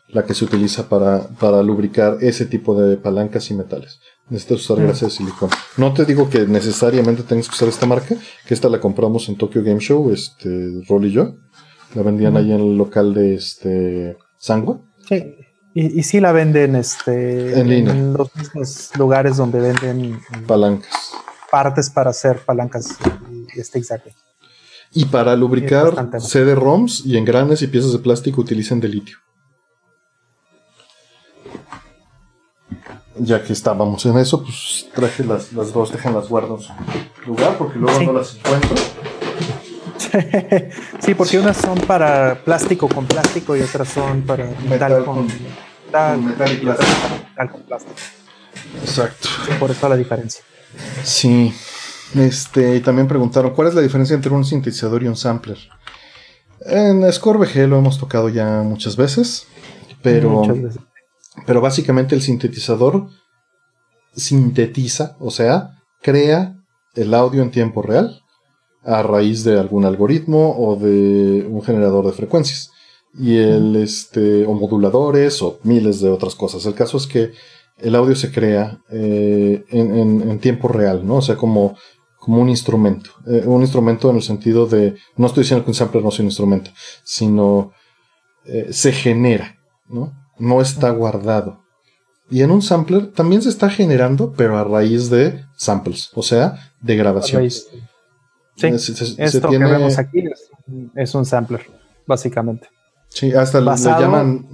la 0.08 0.24
que 0.24 0.34
se 0.34 0.44
utiliza 0.44 0.88
para, 0.88 1.28
para 1.28 1.62
lubricar 1.62 2.18
ese 2.20 2.46
tipo 2.46 2.80
de 2.80 2.96
palancas 2.96 3.50
y 3.50 3.54
metales 3.54 4.00
necesitas 4.30 4.60
usar 4.60 4.82
grasa 4.82 5.06
de 5.06 5.10
silicón. 5.10 5.50
No 5.76 5.92
te 5.92 6.04
digo 6.04 6.30
que 6.30 6.46
necesariamente 6.46 7.24
tengas 7.24 7.48
que 7.48 7.54
usar 7.54 7.68
esta 7.68 7.86
marca, 7.86 8.14
que 8.46 8.54
esta 8.54 8.68
la 8.68 8.80
compramos 8.80 9.28
en 9.28 9.36
Tokyo 9.36 9.62
Game 9.62 9.80
Show, 9.80 10.10
este, 10.12 10.70
Roll 10.88 11.06
y 11.06 11.10
yo. 11.10 11.34
La 11.94 12.02
vendían 12.02 12.36
ahí 12.36 12.52
en 12.52 12.60
el 12.60 12.76
local 12.76 13.12
de 13.12 13.34
este 13.34 14.16
Sangua. 14.38 14.80
Sí. 15.08 15.34
Y, 15.74 16.00
y 16.00 16.02
sí 16.02 16.20
la 16.20 16.32
venden 16.32 16.76
este, 16.76 17.60
en, 17.60 18.12
los 18.12 18.34
mismos 18.34 18.90
lugares 18.98 19.36
donde 19.36 19.60
venden 19.60 20.20
palancas. 20.46 21.12
Partes 21.50 21.90
para 21.90 22.10
hacer 22.10 22.40
palancas 22.44 22.96
este 23.54 23.78
exacto. 23.78 24.10
Y 24.92 25.04
para 25.04 25.36
lubricar 25.36 25.94
CD-ROMs 26.18 27.06
y 27.06 27.16
engranes 27.16 27.62
y 27.62 27.68
piezas 27.68 27.92
de 27.92 28.00
plástico 28.00 28.40
utilizan 28.40 28.80
de 28.80 28.88
litio. 28.88 29.18
ya 33.22 33.42
que 33.42 33.52
estábamos 33.52 34.04
en 34.06 34.18
eso, 34.18 34.42
pues 34.42 34.88
traje 34.94 35.24
las, 35.24 35.52
las 35.52 35.72
dos, 35.72 35.92
las 35.92 36.28
guardo 36.28 36.56
en 36.56 36.62
su 36.62 36.72
lugar 37.26 37.56
porque 37.58 37.78
luego 37.78 38.00
no 38.00 38.12
las 38.14 38.36
encuentro. 38.36 38.76
sí, 41.00 41.14
porque 41.14 41.38
unas 41.38 41.56
son 41.56 41.78
para 41.80 42.40
plástico 42.44 42.88
con 42.88 43.06
plástico 43.06 43.56
y 43.56 43.60
otras 43.60 43.88
son 43.88 44.22
para 44.22 44.48
metal, 44.68 45.04
con, 45.04 45.28
metal, 45.90 46.52
y 46.52 46.56
plástico. 46.56 47.94
Exacto. 48.82 49.28
por 49.58 49.70
eso 49.70 49.88
la 49.88 49.96
diferencia. 49.96 50.42
Sí. 51.02 51.52
Este, 52.14 52.76
y 52.76 52.80
también 52.80 53.06
preguntaron, 53.06 53.52
¿cuál 53.54 53.68
es 53.68 53.74
la 53.74 53.80
diferencia 53.80 54.14
entre 54.14 54.32
un 54.32 54.44
sintetizador 54.44 55.02
y 55.02 55.06
un 55.06 55.16
sampler? 55.16 55.58
En 56.60 57.10
Score 57.12 57.38
VG 57.38 57.68
lo 57.68 57.78
hemos 57.78 57.98
tocado 57.98 58.28
ya 58.28 58.62
muchas 58.62 58.96
veces, 58.96 59.46
pero 60.02 60.30
muchas 60.30 60.60
veces. 60.60 60.82
Pero 61.46 61.60
básicamente 61.60 62.14
el 62.14 62.22
sintetizador 62.22 63.08
sintetiza, 64.14 65.16
o 65.20 65.30
sea, 65.30 65.78
crea 66.02 66.56
el 66.94 67.14
audio 67.14 67.42
en 67.42 67.50
tiempo 67.50 67.82
real 67.82 68.20
a 68.84 69.02
raíz 69.02 69.44
de 69.44 69.58
algún 69.58 69.84
algoritmo 69.84 70.56
o 70.58 70.76
de 70.76 71.46
un 71.48 71.62
generador 71.62 72.06
de 72.06 72.12
frecuencias. 72.12 72.72
Y 73.14 73.38
el, 73.38 73.76
este, 73.76 74.46
o 74.46 74.54
moduladores 74.54 75.42
o 75.42 75.58
miles 75.62 76.00
de 76.00 76.10
otras 76.10 76.34
cosas. 76.34 76.64
El 76.66 76.74
caso 76.74 76.96
es 76.96 77.06
que 77.06 77.32
el 77.78 77.94
audio 77.94 78.14
se 78.14 78.30
crea 78.30 78.80
eh, 78.90 79.64
en, 79.70 80.38
tiempo 80.38 80.68
real, 80.68 81.06
¿no? 81.06 81.16
O 81.16 81.22
sea, 81.22 81.36
como, 81.36 81.76
como 82.18 82.40
un 82.40 82.48
instrumento. 82.48 83.10
Eh, 83.26 83.42
un 83.46 83.62
instrumento 83.62 84.10
en 84.10 84.16
el 84.16 84.22
sentido 84.22 84.66
de, 84.66 84.96
no 85.16 85.26
estoy 85.26 85.42
diciendo 85.42 85.64
que 85.64 85.70
un 85.70 85.74
sampler 85.74 86.04
no 86.04 86.10
sea 86.10 86.22
un 86.22 86.28
instrumento, 86.28 86.70
sino 87.04 87.72
eh, 88.44 88.68
se 88.70 88.92
genera, 88.92 89.58
¿no? 89.88 90.12
No 90.38 90.60
está 90.60 90.90
guardado. 90.90 91.62
Y 92.30 92.42
en 92.42 92.50
un 92.52 92.62
sampler 92.62 93.10
también 93.12 93.42
se 93.42 93.48
está 93.48 93.68
generando, 93.68 94.32
pero 94.32 94.56
a 94.56 94.64
raíz 94.64 95.10
de 95.10 95.44
samples, 95.56 96.10
o 96.14 96.22
sea, 96.22 96.72
de 96.80 96.96
grabación. 96.96 97.50
Sí, 97.50 98.66
esto 99.18 99.48
que 99.48 99.58
vemos 99.58 99.98
aquí 99.98 100.24
es, 100.94 101.14
un 101.14 101.24
sampler, 101.24 101.66
básicamente. 102.06 102.68
Sí, 103.10 103.32
hasta 103.34 103.60
lo 103.60 103.74
llaman 103.76 104.46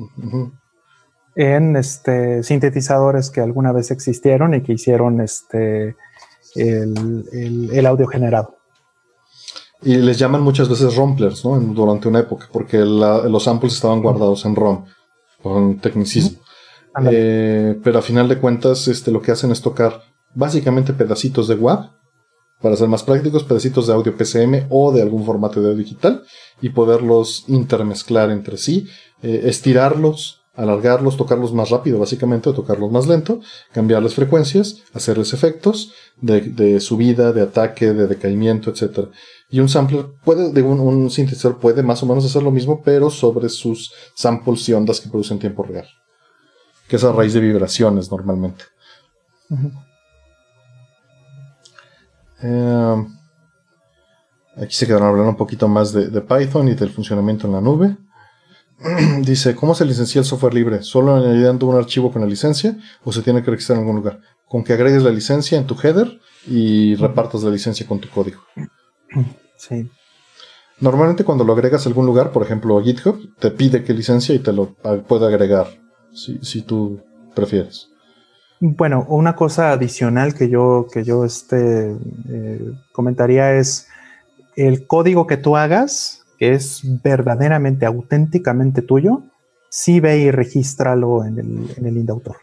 en 1.36 1.76
este, 1.76 2.42
sintetizadores 2.42 3.30
que 3.30 3.40
alguna 3.42 3.70
vez 3.70 3.90
existieron 3.90 4.54
y 4.54 4.62
que 4.62 4.72
hicieron 4.72 5.20
este, 5.20 5.94
el, 6.54 7.86
audio 7.86 8.06
generado. 8.06 8.56
Y 9.82 9.96
les 9.96 10.18
llaman 10.18 10.40
muchas 10.40 10.68
veces 10.68 10.96
romplers, 10.96 11.44
¿no? 11.44 11.60
durante 11.60 12.08
una 12.08 12.20
época, 12.20 12.48
porque 12.50 12.78
los 12.78 13.42
samples 13.44 13.74
estaban 13.74 14.02
guardados 14.02 14.44
en 14.46 14.56
ROM, 14.56 14.86
con 15.42 15.78
tecnicismo. 15.78 16.38
Eh, 17.10 17.78
pero 17.84 17.98
a 17.98 18.02
final 18.02 18.26
de 18.26 18.38
cuentas, 18.38 18.88
este, 18.88 19.10
lo 19.10 19.20
que 19.20 19.32
hacen 19.32 19.50
es 19.52 19.60
tocar 19.60 20.02
básicamente 20.34 20.94
pedacitos 20.94 21.46
de 21.46 21.56
WAV, 21.56 21.90
para 22.60 22.76
ser 22.76 22.88
más 22.88 23.02
prácticos, 23.02 23.44
pedacitos 23.44 23.86
de 23.86 23.92
audio 23.92 24.16
PCM 24.16 24.66
o 24.70 24.92
de 24.92 25.02
algún 25.02 25.24
formato 25.24 25.60
de 25.60 25.68
audio 25.68 25.84
digital, 25.84 26.22
y 26.60 26.70
poderlos 26.70 27.44
intermezclar 27.48 28.30
entre 28.30 28.56
sí, 28.56 28.86
eh, 29.22 29.42
estirarlos, 29.44 30.46
alargarlos, 30.56 31.16
tocarlos 31.16 31.52
más 31.52 31.70
rápido, 31.70 31.98
básicamente, 31.98 32.48
o 32.48 32.54
tocarlos 32.54 32.90
más 32.90 33.06
lento, 33.06 33.40
cambiarles 33.72 34.14
frecuencias, 34.14 34.82
hacerles 34.94 35.32
efectos 35.34 35.92
de, 36.20 36.80
subida, 36.80 37.32
de 37.32 37.42
ataque, 37.42 37.92
de 37.92 38.06
decaimiento, 38.06 38.70
etc. 38.70 39.10
Y 39.50 39.60
un 39.60 39.68
sampler 39.68 40.06
puede, 40.24 40.50
de 40.52 40.62
un, 40.62 41.10
sintetizador 41.10 41.58
puede 41.58 41.82
más 41.82 42.02
o 42.02 42.06
menos 42.06 42.24
hacer 42.24 42.42
lo 42.42 42.50
mismo, 42.50 42.82
pero 42.82 43.10
sobre 43.10 43.48
sus 43.50 43.92
samples 44.14 44.68
y 44.68 44.72
ondas 44.72 45.00
que 45.00 45.10
produce 45.10 45.34
en 45.34 45.40
tiempo 45.40 45.62
real. 45.62 45.86
Que 46.88 46.96
es 46.96 47.04
a 47.04 47.12
raíz 47.12 47.34
de 47.34 47.40
vibraciones 47.40 48.10
normalmente. 48.10 48.64
Eh, 52.46 53.06
aquí 54.56 54.74
se 54.74 54.86
quedaron 54.86 55.08
hablando 55.08 55.30
un 55.30 55.36
poquito 55.36 55.66
más 55.68 55.92
de 55.92 56.20
Python 56.20 56.68
y 56.68 56.74
del 56.74 56.90
funcionamiento 56.90 57.46
en 57.46 57.52
la 57.52 57.60
nube. 57.60 57.96
Dice, 59.22 59.54
¿cómo 59.54 59.74
se 59.74 59.84
licencia 59.84 60.18
el 60.18 60.24
software 60.24 60.54
libre? 60.54 60.82
¿Solo 60.82 61.16
añadiendo 61.16 61.66
un 61.66 61.76
archivo 61.76 62.12
con 62.12 62.22
la 62.22 62.28
licencia 62.28 62.76
o 63.04 63.12
se 63.12 63.22
tiene 63.22 63.42
que 63.42 63.50
registrar 63.50 63.78
en 63.78 63.84
algún 63.84 63.96
lugar? 63.96 64.20
Con 64.48 64.62
que 64.62 64.72
agregues 64.72 65.02
la 65.02 65.10
licencia 65.10 65.58
en 65.58 65.66
tu 65.66 65.76
header 65.82 66.20
y 66.46 66.94
repartas 66.96 67.42
la 67.42 67.50
licencia 67.50 67.86
con 67.86 68.00
tu 68.00 68.08
código. 68.08 68.40
Sí. 69.56 69.90
Normalmente 70.78 71.24
cuando 71.24 71.42
lo 71.42 71.54
agregas 71.54 71.86
a 71.86 71.88
algún 71.88 72.06
lugar, 72.06 72.32
por 72.32 72.42
ejemplo 72.42 72.82
GitHub, 72.82 73.34
te 73.38 73.50
pide 73.50 73.82
que 73.82 73.94
licencia 73.94 74.34
y 74.34 74.38
te 74.38 74.52
lo 74.52 74.74
puede 75.08 75.26
agregar 75.26 75.68
si, 76.12 76.62
tú 76.62 77.00
prefieres. 77.34 77.88
Bueno, 78.60 79.04
una 79.08 79.36
cosa 79.36 79.72
adicional 79.72 80.34
que 80.34 80.48
yo, 80.48 80.86
que 80.92 81.04
yo 81.04 81.24
este, 81.24 81.94
eh, 82.28 82.72
comentaría 82.92 83.54
es 83.54 83.88
el 84.56 84.86
código 84.86 85.26
que 85.26 85.36
tú 85.36 85.56
hagas 85.56 86.26
que 86.38 86.52
es 86.52 86.82
verdaderamente, 87.02 87.86
auténticamente 87.86 88.82
tuyo, 88.82 89.22
sí 89.68 90.00
ve 90.00 90.18
y 90.18 90.30
regístralo 90.30 91.24
en 91.24 91.38
el, 91.38 91.74
en 91.76 91.86
el 91.86 91.96
Indautor. 91.96 92.36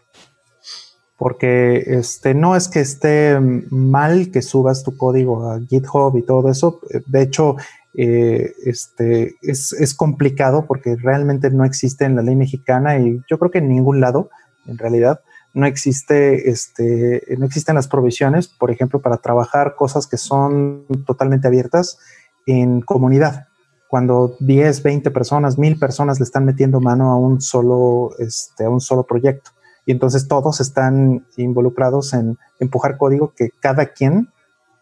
Porque 1.16 1.84
este, 1.86 2.34
no 2.34 2.56
es 2.56 2.68
que 2.68 2.80
esté 2.80 3.38
mal 3.70 4.30
que 4.30 4.42
subas 4.42 4.82
tu 4.82 4.96
código 4.96 5.48
a 5.48 5.60
GitHub 5.60 6.16
y 6.18 6.22
todo 6.22 6.50
eso. 6.50 6.80
De 7.06 7.22
hecho, 7.22 7.56
eh, 7.94 8.52
este, 8.64 9.36
es, 9.40 9.72
es, 9.72 9.94
complicado 9.94 10.66
porque 10.66 10.96
realmente 10.96 11.50
no 11.50 11.64
existe 11.64 12.04
en 12.04 12.16
la 12.16 12.22
ley 12.22 12.34
mexicana 12.34 12.98
y 12.98 13.22
yo 13.30 13.38
creo 13.38 13.52
que 13.52 13.58
en 13.58 13.68
ningún 13.68 14.00
lado, 14.00 14.30
en 14.66 14.76
realidad, 14.76 15.20
no 15.54 15.66
existe, 15.66 16.50
este, 16.50 17.22
no 17.38 17.46
existen 17.46 17.76
las 17.76 17.88
provisiones, 17.88 18.48
por 18.48 18.70
ejemplo, 18.70 19.00
para 19.00 19.16
trabajar 19.18 19.74
cosas 19.76 20.06
que 20.06 20.16
son 20.16 20.84
totalmente 21.06 21.46
abiertas 21.46 21.98
en 22.46 22.80
comunidad 22.80 23.46
cuando 23.94 24.36
10, 24.40 24.82
20 24.82 25.12
personas, 25.12 25.56
1000 25.56 25.78
personas 25.78 26.18
le 26.18 26.24
están 26.24 26.44
metiendo 26.44 26.80
mano 26.80 27.12
a 27.12 27.16
un 27.16 27.40
solo, 27.40 28.10
este, 28.18 28.64
a 28.64 28.68
un 28.68 28.80
solo 28.80 29.04
proyecto. 29.04 29.52
Y 29.86 29.92
entonces 29.92 30.26
todos 30.26 30.60
están 30.60 31.24
involucrados 31.36 32.12
en 32.12 32.36
empujar 32.58 32.98
código 32.98 33.32
que 33.36 33.50
cada 33.60 33.86
quien, 33.86 34.32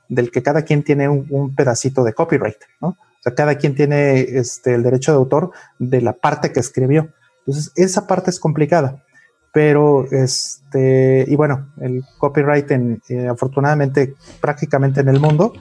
del 0.09 0.31
que 0.31 0.43
cada 0.43 0.63
quien 0.63 0.83
tiene 0.83 1.11
un, 1.11 1.55
pedacito 1.55 2.05
de 2.05 2.15
copyright, 2.15 2.57
¿no? 2.81 2.89
O 2.89 3.23
sea, 3.23 3.35
cada 3.35 3.57
quien 3.57 3.75
tiene 3.75 4.21
este, 4.21 4.75
el 4.75 4.83
derecho 4.83 5.13
de 5.13 5.19
autor 5.19 5.51
de 5.79 6.01
la 6.01 6.15
parte 6.15 6.51
que 6.51 6.61
escribió. 6.61 7.11
Entonces, 7.41 7.71
esa 7.77 8.07
parte 8.07 8.31
es 8.31 8.41
complicada. 8.41 9.05
Pero, 9.53 10.07
este, 10.11 11.27
y 11.29 11.37
bueno, 11.37 11.73
el 11.81 12.03
copyright, 12.19 12.71
en, 12.71 13.03
eh, 13.09 13.29
afortunadamente, 13.29 14.15
prácticamente 14.41 15.01
en 15.01 15.09
el 15.09 15.21
mundo, 15.21 15.53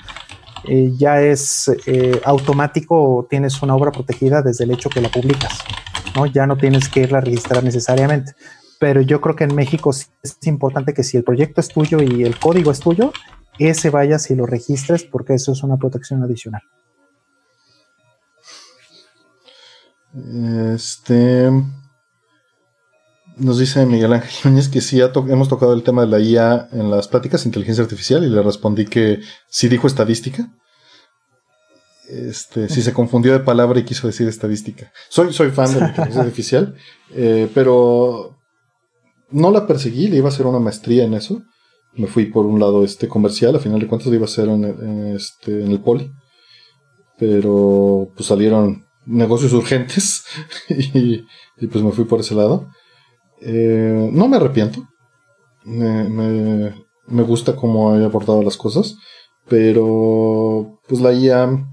eh, 0.64 0.94
ya 0.98 1.22
es 1.22 1.70
eh, 1.88 2.22
automático, 2.24 3.28
tienes 3.30 3.61
una 3.61 3.76
obra 3.76 3.92
protegida 3.92 4.42
desde 4.42 4.64
el 4.64 4.72
hecho 4.72 4.90
que 4.90 5.02
la 5.02 5.10
publicas, 5.10 5.60
¿no? 6.16 6.26
Ya 6.26 6.48
no 6.48 6.56
tienes 6.56 6.88
que 6.88 7.02
irla 7.02 7.18
a 7.18 7.22
registrar 7.22 7.64
necesariamente. 7.64 8.34
Pero 8.80 9.02
yo 9.02 9.20
creo 9.20 9.36
que 9.36 9.44
en 9.44 9.56
México 9.56 9.92
sí 9.92 10.08
es 10.24 10.38
importante 10.48 10.94
que 10.94 11.03
si 11.03 11.18
el 11.18 11.24
proyecto 11.24 11.61
es 11.61 11.68
tuyo 11.68 12.02
y 12.02 12.24
el 12.24 12.40
código 12.40 12.72
es 12.72 12.80
tuyo, 12.80 13.11
ese 13.60 13.90
vaya 13.90 14.18
si 14.20 14.36
lo 14.36 14.45
registres 14.45 15.03
porque 15.03 15.34
eso 15.34 15.52
es 15.52 15.64
una 15.64 15.78
protección 15.78 16.24
adicional. 16.24 16.61
Este 20.74 21.50
nos 23.38 23.58
dice 23.60 23.85
Miguel 23.85 24.14
Ángel 24.14 24.51
Núñez 24.51 24.69
que 24.69 24.82
sí 24.82 25.00
hemos 25.00 25.50
tocado 25.50 25.74
el 25.74 25.84
tema 25.84 26.01
de 26.01 26.08
la 26.08 26.19
IA 26.19 26.69
en 26.72 26.92
las 26.92 27.08
pláticas, 27.08 27.45
inteligencia 27.45 27.84
artificial, 27.84 28.24
y 28.24 28.30
le 28.30 28.42
respondí 28.42 28.85
que 28.85 29.19
sí 29.50 29.68
dijo 29.68 29.88
estadística. 29.88 30.51
Este, 32.10 32.68
si 32.68 32.82
se 32.82 32.92
confundió 32.92 33.32
de 33.32 33.40
palabra 33.40 33.80
y 33.80 33.85
quiso 33.85 34.06
decir 34.06 34.27
estadística. 34.27 34.92
Soy, 35.10 35.32
soy 35.32 35.50
fan 35.51 35.74
de 35.74 35.80
la 35.80 35.88
inteligencia 35.88 36.22
artificial, 36.24 36.76
eh, 37.11 37.50
pero 37.53 38.38
no 39.30 39.50
la 39.50 39.66
perseguí, 39.66 40.08
le 40.08 40.18
iba 40.18 40.27
a 40.27 40.32
hacer 40.32 40.45
una 40.45 40.60
maestría 40.60 41.06
en 41.06 41.14
eso. 41.14 41.42
Me 41.93 42.08
fui 42.08 42.26
por 42.26 42.45
un 42.45 42.60
lado 42.60 42.84
este 42.84 43.08
comercial, 43.08 43.56
a 43.56 43.60
final 43.60 43.80
de 43.80 43.88
cuentas 43.88 44.10
le 44.10 44.16
iba 44.16 44.26
a 44.26 44.30
hacer 44.30 44.50
en, 44.50 45.16
este, 45.16 45.64
en 45.64 45.72
el 45.72 45.80
poli. 45.80 46.11
Pero 47.18 48.11
pues 48.16 48.27
salieron 48.27 48.85
negocios 49.06 49.53
urgentes 49.53 50.24
y, 50.69 51.26
y 51.58 51.68
pues 51.68 51.84
me 51.84 51.92
fui 51.92 52.06
por 52.06 52.19
ese 52.19 52.35
lado. 52.35 52.68
Eh, 53.42 54.10
no 54.11 54.28
me 54.28 54.38
arrepiento. 54.38 54.88
Me, 55.64 57.24
gusta 57.24 57.56
cómo 57.56 57.98
he 57.98 58.06
aportado 58.06 58.42
las 58.42 58.58
cosas. 58.58 58.98
Pero, 59.50 60.80
pues 60.88 61.02
la 61.02 61.11
IA, 61.11 61.68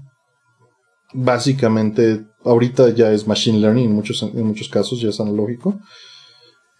básicamente, 1.13 2.25
ahorita 2.43 2.89
ya 2.89 3.11
es 3.11 3.27
machine 3.27 3.59
learning 3.59 3.85
en 3.85 3.95
muchos, 3.95 4.21
en 4.23 4.45
muchos 4.45 4.67
casos, 4.67 4.99
ya 4.99 5.09
es 5.09 5.19
analógico. 5.19 5.79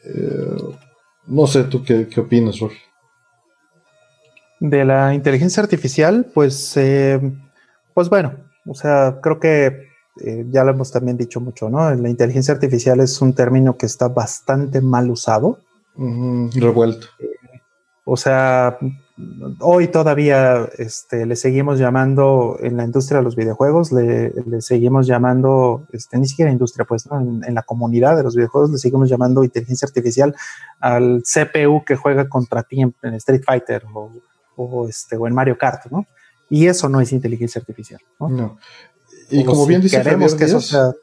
Eh, 0.03 0.76
no 1.27 1.48
sé, 1.48 1.66
¿tú 1.66 1.84
qué, 1.84 2.08
qué 2.08 2.19
opinas, 2.19 2.59
Rory? 2.59 2.77
De 4.59 4.84
la 4.84 5.14
inteligencia 5.14 5.64
artificial, 5.64 6.26
pues, 6.34 6.76
eh, 6.76 7.19
pues 7.93 8.09
bueno, 8.09 8.34
o 8.66 8.74
sea, 8.74 9.19
creo 9.22 9.40
que 9.40 9.89
eh, 10.22 10.45
ya 10.49 10.64
lo 10.64 10.72
hemos 10.72 10.91
también 10.91 11.17
dicho 11.17 11.39
mucho, 11.39 11.69
¿no? 11.69 11.93
La 11.93 12.09
inteligencia 12.09 12.53
artificial 12.53 12.99
es 12.99 13.22
un 13.22 13.33
término 13.33 13.77
que 13.77 13.85
está 13.85 14.07
bastante 14.07 14.81
mal 14.81 15.09
usado. 15.09 15.59
revuelto. 15.95 17.07
o 18.06 18.17
sea, 18.17 18.77
hoy 19.59 19.88
todavía 19.88 20.69
este, 20.77 21.25
le 21.25 21.35
seguimos 21.35 21.80
llamando 21.80 22.57
en 22.61 22.77
la 22.77 22.83
industria 22.83 23.19
de 23.19 23.23
los 23.23 23.35
videojuegos, 23.35 23.91
le, 23.91 24.31
seguimos 24.61 25.07
llamando, 25.07 25.85
este, 25.91 26.17
ni 26.17 26.27
siquiera 26.27 26.51
industria, 26.51 26.85
pues, 26.85 27.07
¿no? 27.07 27.19
en, 27.19 27.53
la 27.53 27.64
comunidad 27.64 28.15
de 28.15 28.23
los 28.23 28.35
videojuegos 28.35 28.72
le 28.72 28.77
seguimos 28.77 29.09
llamando 29.09 29.43
inteligencia 29.43 29.85
artificial 29.85 30.35
al 30.80 31.23
CPU 31.23 31.83
que 31.85 31.95
juega 31.95 32.30
contra 32.30 32.64
ti 32.64 32.81
en, 32.81 33.14
Street 33.15 33.43
Fighter 33.45 33.83
o, 34.56 34.88
este, 34.88 35.17
o 35.17 35.27
en 35.27 35.33
Mario 35.33 35.57
Kart, 35.57 35.85
¿no? 35.91 36.06
Y 36.49 36.65
eso 36.65 36.89
no 36.89 36.99
es 36.99 37.11
inteligencia 37.11 37.59
artificial. 37.59 38.01
¿no? 38.19 38.30
no. 38.30 38.57
Y 39.30 39.43
como 39.43 39.66
bien 39.66 39.82
dice 39.82 40.01
queremos 40.01 40.35
que 40.35 40.45
eso 40.45 40.61
sea. 40.61 40.93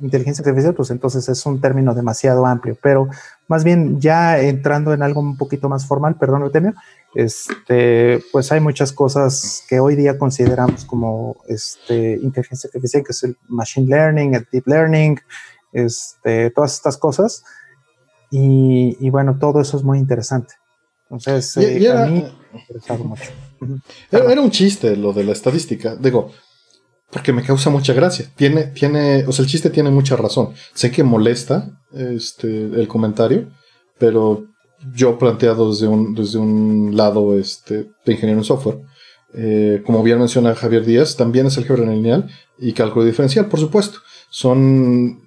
inteligencia 0.00 0.42
artificial, 0.42 0.74
pues 0.74 0.90
entonces 0.90 1.28
es 1.28 1.46
un 1.46 1.60
término 1.60 1.94
demasiado 1.94 2.44
amplio, 2.44 2.76
pero 2.82 3.08
más 3.48 3.64
bien 3.64 4.00
ya 4.00 4.38
entrando 4.38 4.92
en 4.92 5.02
algo 5.02 5.20
un 5.20 5.36
poquito 5.36 5.68
más 5.68 5.86
formal, 5.86 6.16
perdón 6.16 6.42
el 6.42 6.50
temio, 6.50 6.74
este, 7.14 8.22
pues 8.30 8.52
hay 8.52 8.60
muchas 8.60 8.92
cosas 8.92 9.64
que 9.68 9.80
hoy 9.80 9.96
día 9.96 10.18
consideramos 10.18 10.84
como 10.84 11.36
este, 11.48 12.18
inteligencia 12.22 12.68
artificial, 12.68 13.02
que 13.02 13.12
es 13.12 13.22
el 13.22 13.36
machine 13.48 13.88
learning, 13.88 14.34
el 14.34 14.46
deep 14.52 14.66
learning, 14.66 15.18
este, 15.72 16.50
todas 16.50 16.74
estas 16.74 16.98
cosas. 16.98 17.42
Y, 18.30 19.08
bueno, 19.08 19.38
todo 19.38 19.62
eso 19.62 19.78
es 19.78 19.82
muy 19.82 19.98
interesante. 19.98 20.54
Entonces, 21.08 21.56
eh, 21.56 21.76
era, 21.76 22.04
a 22.04 22.06
mí 22.06 22.22
me 22.52 22.60
interesado 22.60 23.04
mucho. 23.04 23.30
Era, 24.10 24.40
un 24.40 24.50
chiste 24.50 24.96
lo 24.96 25.12
de 25.12 25.24
la 25.24 25.32
estadística. 25.32 25.94
Digo, 25.96 26.32
porque 27.10 27.32
me 27.32 27.42
causa 27.42 27.70
mucha 27.70 27.92
gracia. 27.92 28.30
Tiene, 28.36 28.64
tiene, 28.64 29.24
o 29.26 29.32
sea, 29.32 29.44
el 29.44 29.50
chiste 29.50 29.70
tiene 29.70 29.90
mucha 29.90 30.16
razón. 30.16 30.50
Sé 30.74 30.90
que 30.90 31.04
molesta 31.04 31.80
este, 31.92 32.48
el 32.48 32.88
comentario, 32.88 33.48
pero 33.98 34.46
yo 34.94 35.18
planteado 35.18 35.70
desde 35.70 35.88
un, 35.88 36.14
desde 36.14 36.38
un 36.38 36.96
lado 36.96 37.38
este, 37.38 37.90
de 38.04 38.12
ingeniero 38.12 38.40
en 38.40 38.44
software, 38.44 38.80
eh, 39.34 39.82
como 39.84 40.02
bien 40.02 40.18
menciona 40.18 40.54
Javier 40.54 40.84
Díaz, 40.84 41.16
también 41.16 41.46
es 41.46 41.58
álgebra 41.58 41.84
lineal 41.84 42.28
y 42.58 42.72
cálculo 42.72 43.04
diferencial, 43.04 43.46
por 43.46 43.60
supuesto. 43.60 43.98
Son 44.30 45.20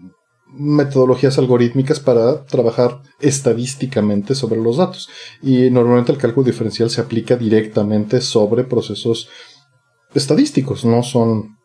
metodologías 0.51 1.37
algorítmicas 1.37 1.99
para 1.99 2.43
trabajar 2.45 3.01
estadísticamente 3.19 4.35
sobre 4.35 4.59
los 4.59 4.77
datos. 4.77 5.09
Y 5.41 5.69
normalmente 5.69 6.11
el 6.11 6.17
cálculo 6.17 6.45
diferencial 6.45 6.89
se 6.89 7.01
aplica 7.01 7.35
directamente 7.35 8.21
sobre 8.21 8.63
procesos 8.63 9.29
estadísticos, 10.13 10.85
no 10.85 11.03
son, 11.03 11.58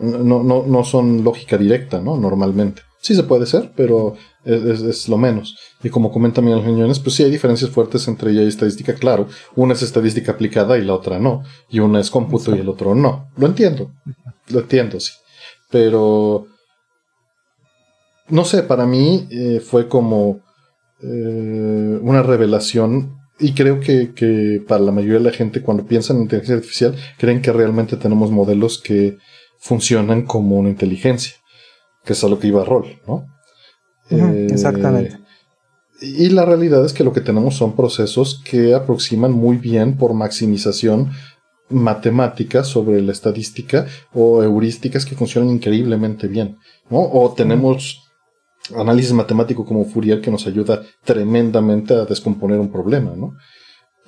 no, 0.00 0.42
no, 0.42 0.64
no 0.66 0.84
son 0.84 1.22
lógica 1.22 1.56
directa, 1.58 2.00
¿no? 2.00 2.16
Normalmente. 2.16 2.82
Sí 3.02 3.14
se 3.14 3.22
puede 3.22 3.46
ser, 3.46 3.72
pero 3.76 4.14
es, 4.44 5.08
lo 5.08 5.16
menos. 5.16 5.56
Y 5.82 5.90
como 5.90 6.10
comenta 6.10 6.42
Miguel 6.42 6.64
Jiménez, 6.64 6.98
pues 6.98 7.16
sí 7.16 7.22
hay 7.22 7.30
diferencias 7.30 7.70
fuertes 7.70 8.06
entre 8.08 8.30
ella 8.30 8.42
y 8.42 8.48
estadística, 8.48 8.94
claro. 8.94 9.28
Una 9.56 9.74
es 9.74 9.82
estadística 9.82 10.32
aplicada 10.32 10.76
y 10.76 10.84
la 10.84 10.94
otra 10.94 11.18
no. 11.18 11.42
Y 11.68 11.80
una 11.80 12.00
es 12.00 12.10
cómputo 12.10 12.54
y 12.54 12.60
el 12.60 12.68
otro 12.68 12.94
no. 12.94 13.28
Lo 13.36 13.46
entiendo. 13.46 13.90
Lo 14.48 14.60
entiendo, 14.60 15.00
sí. 15.00 15.12
Pero 15.70 16.46
no 18.28 18.44
sé, 18.44 18.62
para 18.62 18.86
mí 18.86 19.26
eh, 19.30 19.60
fue 19.60 19.88
como 19.88 20.40
eh, 21.02 21.98
una 22.02 22.22
revelación 22.22 23.16
y 23.38 23.52
creo 23.54 23.80
que, 23.80 24.12
que, 24.14 24.62
para 24.66 24.82
la 24.82 24.92
mayoría 24.92 25.18
de 25.18 25.24
la 25.24 25.32
gente 25.32 25.62
cuando 25.62 25.86
piensan 25.86 26.16
en 26.16 26.22
inteligencia 26.24 26.56
artificial 26.56 26.94
creen 27.18 27.40
que 27.40 27.52
realmente 27.52 27.96
tenemos 27.96 28.30
modelos 28.30 28.78
que 28.78 29.16
funcionan 29.60 30.22
como 30.22 30.56
una 30.56 30.70
inteligencia, 30.70 31.34
que 32.04 32.14
es 32.14 32.24
a 32.24 32.28
lo 32.28 32.38
que 32.38 32.48
iba 32.48 32.62
a 32.62 32.64
rol, 32.64 33.00
¿no? 33.06 33.26
Eh, 34.10 34.48
exactamente. 34.50 35.18
Y 36.00 36.30
la 36.30 36.46
realidad 36.46 36.84
es 36.84 36.92
que 36.92 37.04
lo 37.04 37.12
que 37.12 37.20
tenemos 37.20 37.56
son 37.56 37.76
procesos 37.76 38.42
que 38.44 38.74
aproximan 38.74 39.32
muy 39.32 39.58
bien 39.58 39.96
por 39.96 40.14
maximización 40.14 41.10
matemática 41.68 42.64
sobre 42.64 43.00
la 43.02 43.12
estadística 43.12 43.86
o 44.12 44.42
heurísticas 44.42 45.04
que 45.04 45.14
funcionan 45.14 45.50
increíblemente 45.50 46.26
bien, 46.26 46.56
¿no? 46.88 47.00
O 47.00 47.32
tenemos 47.34 48.10
análisis 48.76 49.12
matemático 49.12 49.64
como 49.64 49.84
Fourier 49.84 50.20
que 50.20 50.30
nos 50.30 50.46
ayuda 50.46 50.82
tremendamente 51.04 51.94
a 51.94 52.04
descomponer 52.04 52.58
un 52.58 52.72
problema, 52.72 53.14
¿no? 53.16 53.34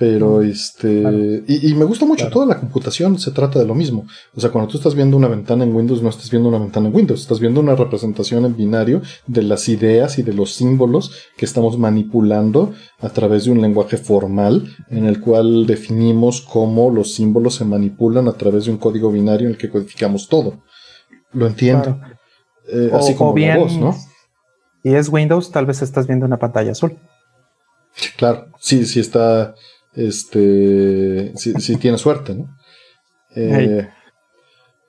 Pero 0.03 0.43
este. 0.43 1.45
Y, 1.47 1.75
me 1.75 1.85
gusta 1.85 2.05
mucho 2.05 2.29
toda 2.29 2.45
la 2.45 2.59
computación, 2.59 3.21
se 3.21 3.31
trata 3.31 3.61
de 3.61 3.67
lo 3.67 3.77
mismo. 3.77 4.05
O 4.35 4.41
sea, 4.41 4.51
cuando 4.51 4.69
tú 4.69 4.77
estás 4.77 4.97
viendo 4.97 5.17
una 5.17 5.29
ventana 5.29 5.63
en 5.63 5.73
Windows, 5.73 6.03
no 6.03 6.09
estás 6.09 6.29
viendo 6.29 6.49
una 6.49 6.59
ventana 6.59 6.89
en 6.89 6.97
Windows, 6.97 7.21
estás 7.21 7.39
viendo 7.39 7.61
una 7.61 7.77
representación 7.77 8.45
en 8.45 8.57
binario 8.57 9.01
de 9.29 9.45
las 9.45 9.69
ideas 9.69 10.19
y 10.19 10.25
de 10.25 10.33
los 10.33 10.55
símbolos 10.55 11.13
que 11.37 11.45
estamos 11.45 11.79
manipulando 11.79 12.73
a 12.99 13.11
través 13.11 13.45
de 13.45 13.53
un 13.53 13.63
lenguaje 13.63 13.97
formal 13.97 14.75
en 14.91 15.07
el 15.07 15.21
cual 15.21 15.69
definimos 15.69 16.41
cómo 16.41 16.91
los 16.91 17.15
símbolos 17.15 17.55
se 17.55 17.65
manipulan 17.65 18.27
a 18.27 18.33
través 18.33 18.65
de 18.65 18.73
un 18.73 18.79
código 18.79 19.13
binario 19.13 19.47
en 19.47 19.53
el 19.53 19.59
que 19.59 19.71
codificamos 19.71 20.27
todo. 20.27 20.65
Lo 21.33 21.47
entiendo. 21.47 22.01
Eh, 22.67 22.91
así 22.93 23.15
como 23.15 23.35
bien, 23.35 23.57
voz, 23.57 23.77
¿no? 23.77 23.95
Y 24.83 24.97
es 24.97 25.09
Windows, 25.09 25.53
tal 25.53 25.67
vez 25.67 25.81
estás 25.81 26.09
viendo 26.09 26.27
una 26.27 26.41
pantalla 26.41 26.73
azul. 26.73 26.99
Claro, 28.17 28.49
sí, 28.59 28.85
sí 28.85 28.99
está, 28.99 29.55
este, 29.95 31.33
sí, 31.37 31.77
tiene 31.77 31.99
suerte, 31.99 32.35
¿no? 32.35 32.57
Eh, 33.35 33.89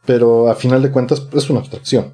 pero 0.06 0.50
a 0.50 0.56
final 0.56 0.82
de 0.82 0.92
cuentas 0.92 1.28
es 1.34 1.50
una 1.50 1.60
abstracción. 1.60 2.14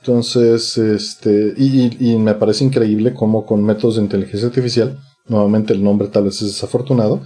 Entonces, 0.00 0.76
este, 0.76 1.54
y, 1.56 2.16
me 2.18 2.34
parece 2.34 2.64
increíble 2.64 3.14
cómo 3.14 3.46
con 3.46 3.64
métodos 3.64 3.96
de 3.96 4.02
inteligencia 4.02 4.48
artificial, 4.48 4.98
nuevamente 5.26 5.72
el 5.72 5.82
nombre 5.82 6.08
tal 6.08 6.24
vez 6.24 6.42
es 6.42 6.48
desafortunado, 6.48 7.22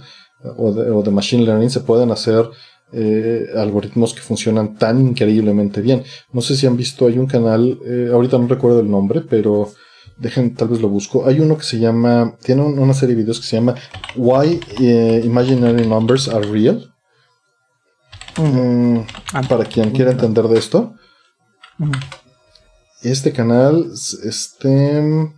o 0.57 1.03
de 1.03 1.11
machine 1.11 1.43
learning, 1.43 1.69
se 1.69 1.81
pueden 1.81 2.11
hacer 2.11 2.49
eh, 2.91 3.47
algoritmos 3.55 4.15
que 4.15 4.21
funcionan 4.21 4.75
tan 4.75 4.99
increíblemente 4.99 5.81
bien. 5.81 6.03
No 6.31 6.41
sé 6.41 6.55
si 6.55 6.65
han 6.65 6.75
visto, 6.75 7.05
hay 7.05 7.19
un 7.19 7.27
canal, 7.27 7.77
eh, 7.85 8.09
ahorita 8.11 8.37
no 8.37 8.47
recuerdo 8.47 8.79
el 8.79 8.89
nombre, 8.89 9.21
pero 9.21 9.71
dejen, 10.19 10.55
tal 10.55 10.67
vez 10.67 10.81
lo 10.81 10.89
busco. 10.89 11.25
Hay 11.25 11.39
uno 11.39 11.57
que 11.57 11.63
se 11.63 11.79
llama, 11.79 12.35
tiene 12.43 12.61
una 12.61 12.93
serie 12.93 13.15
de 13.15 13.21
videos 13.21 13.39
que 13.39 13.47
se 13.47 13.55
llama 13.55 13.75
Why 14.15 14.59
eh, 14.79 15.21
Imaginary 15.23 15.87
Numbers 15.87 16.27
Are 16.27 16.45
Real. 16.45 16.93
Mm, 18.37 18.99
para 19.49 19.65
quien 19.65 19.91
quiera 19.91 20.11
entender 20.11 20.47
de 20.47 20.59
esto. 20.59 20.95
Este 23.01 23.31
canal, 23.31 23.91
este, 24.23 25.31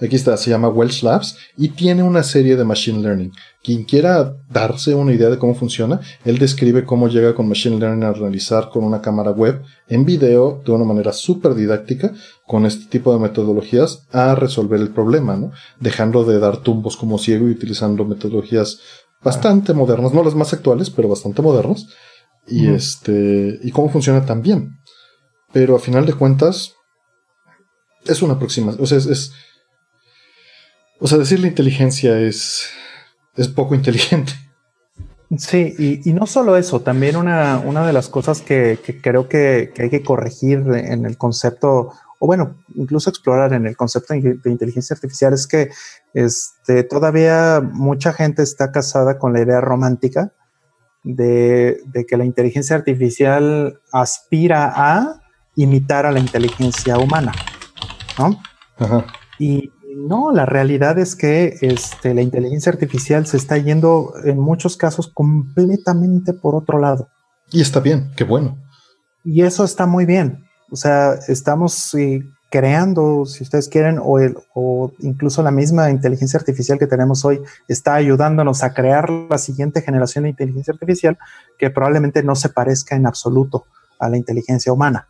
Aquí 0.00 0.14
está, 0.14 0.36
se 0.36 0.50
llama 0.50 0.68
Welsh 0.68 1.02
Labs 1.02 1.36
y 1.56 1.70
tiene 1.70 2.04
una 2.04 2.22
serie 2.22 2.56
de 2.56 2.64
Machine 2.64 3.02
Learning. 3.02 3.32
Quien 3.64 3.82
quiera 3.82 4.36
darse 4.48 4.94
una 4.94 5.12
idea 5.12 5.28
de 5.28 5.38
cómo 5.38 5.56
funciona, 5.56 6.00
él 6.24 6.38
describe 6.38 6.84
cómo 6.84 7.08
llega 7.08 7.34
con 7.34 7.48
Machine 7.48 7.80
Learning 7.80 8.04
a 8.04 8.12
realizar 8.12 8.70
con 8.70 8.84
una 8.84 9.00
cámara 9.00 9.32
web 9.32 9.60
en 9.88 10.04
video 10.04 10.62
de 10.64 10.70
una 10.70 10.84
manera 10.84 11.12
súper 11.12 11.54
didáctica 11.54 12.12
con 12.46 12.64
este 12.64 12.86
tipo 12.86 13.12
de 13.12 13.18
metodologías 13.18 14.06
a 14.12 14.36
resolver 14.36 14.80
el 14.80 14.90
problema, 14.90 15.36
¿no? 15.36 15.50
Dejando 15.80 16.24
de 16.24 16.38
dar 16.38 16.58
tumbos 16.58 16.96
como 16.96 17.18
ciego 17.18 17.48
y 17.48 17.52
utilizando 17.52 18.04
metodologías 18.04 18.78
bastante 19.22 19.74
modernas, 19.74 20.14
no 20.14 20.22
las 20.22 20.36
más 20.36 20.52
actuales, 20.52 20.90
pero 20.90 21.08
bastante 21.08 21.42
modernas. 21.42 21.88
Y 22.46 22.68
este, 22.68 23.58
y 23.62 23.72
cómo 23.72 23.90
funciona 23.90 24.24
también. 24.24 24.78
Pero 25.52 25.76
a 25.76 25.80
final 25.80 26.06
de 26.06 26.14
cuentas, 26.14 26.74
es 28.06 28.22
una 28.22 28.34
aproximación, 28.34 28.82
o 28.82 28.86
sea, 28.86 28.98
es 28.98 29.32
o 31.00 31.06
sea, 31.06 31.18
decir 31.18 31.40
la 31.40 31.48
inteligencia 31.48 32.18
es, 32.18 32.70
es 33.36 33.48
poco 33.48 33.74
inteligente. 33.74 34.32
Sí, 35.36 36.00
y, 36.04 36.12
no 36.14 36.26
solo 36.26 36.56
eso, 36.56 36.80
también 36.80 37.14
una, 37.16 37.58
una 37.58 37.86
de 37.86 37.92
las 37.92 38.08
cosas 38.08 38.40
que, 38.40 38.78
creo 39.02 39.28
que, 39.28 39.74
hay 39.78 39.90
que 39.90 40.02
corregir 40.02 40.60
en 40.72 41.04
el 41.04 41.18
concepto, 41.18 41.92
o 42.18 42.26
bueno, 42.26 42.56
incluso 42.74 43.10
explorar 43.10 43.52
en 43.52 43.66
el 43.66 43.76
concepto 43.76 44.14
de 44.14 44.50
inteligencia 44.50 44.94
artificial 44.94 45.34
es 45.34 45.46
que 45.46 45.70
este, 46.14 46.82
todavía 46.82 47.60
mucha 47.60 48.14
gente 48.14 48.42
está 48.42 48.72
casada 48.72 49.18
con 49.18 49.34
la 49.34 49.42
idea 49.42 49.60
romántica 49.60 50.32
de, 51.04 51.82
de 51.84 52.06
que 52.06 52.16
la 52.16 52.24
inteligencia 52.24 52.76
artificial 52.76 53.80
aspira 53.92 54.72
a 54.74 55.20
imitar 55.56 56.06
a 56.06 56.12
la 56.12 56.20
inteligencia 56.20 56.96
humana, 56.96 57.32
¿no? 58.18 58.40
Ajá. 58.78 59.04
Y, 59.38 59.72
no, 59.96 60.32
la 60.32 60.46
realidad 60.46 60.98
es 60.98 61.16
que 61.16 61.56
este, 61.60 62.14
la 62.14 62.22
inteligencia 62.22 62.72
artificial 62.72 63.26
se 63.26 63.36
está 63.36 63.58
yendo 63.58 64.14
en 64.24 64.38
muchos 64.38 64.76
casos 64.76 65.08
completamente 65.12 66.32
por 66.32 66.54
otro 66.54 66.78
lado. 66.78 67.08
Y 67.50 67.60
está 67.60 67.80
bien, 67.80 68.10
qué 68.16 68.24
bueno. 68.24 68.58
Y 69.24 69.42
eso 69.42 69.64
está 69.64 69.86
muy 69.86 70.06
bien. 70.06 70.44
O 70.70 70.76
sea, 70.76 71.14
estamos 71.28 71.94
eh, 71.94 72.22
creando, 72.50 73.24
si 73.26 73.42
ustedes 73.42 73.68
quieren, 73.68 73.98
o, 74.02 74.18
el, 74.18 74.36
o 74.54 74.92
incluso 75.00 75.42
la 75.42 75.50
misma 75.50 75.90
inteligencia 75.90 76.38
artificial 76.38 76.78
que 76.78 76.86
tenemos 76.86 77.24
hoy 77.24 77.40
está 77.68 77.94
ayudándonos 77.94 78.62
a 78.62 78.74
crear 78.74 79.10
la 79.10 79.38
siguiente 79.38 79.82
generación 79.82 80.24
de 80.24 80.30
inteligencia 80.30 80.72
artificial 80.72 81.18
que 81.58 81.70
probablemente 81.70 82.22
no 82.22 82.34
se 82.34 82.48
parezca 82.48 82.96
en 82.96 83.06
absoluto 83.06 83.66
a 83.98 84.08
la 84.08 84.16
inteligencia 84.16 84.72
humana. 84.72 85.08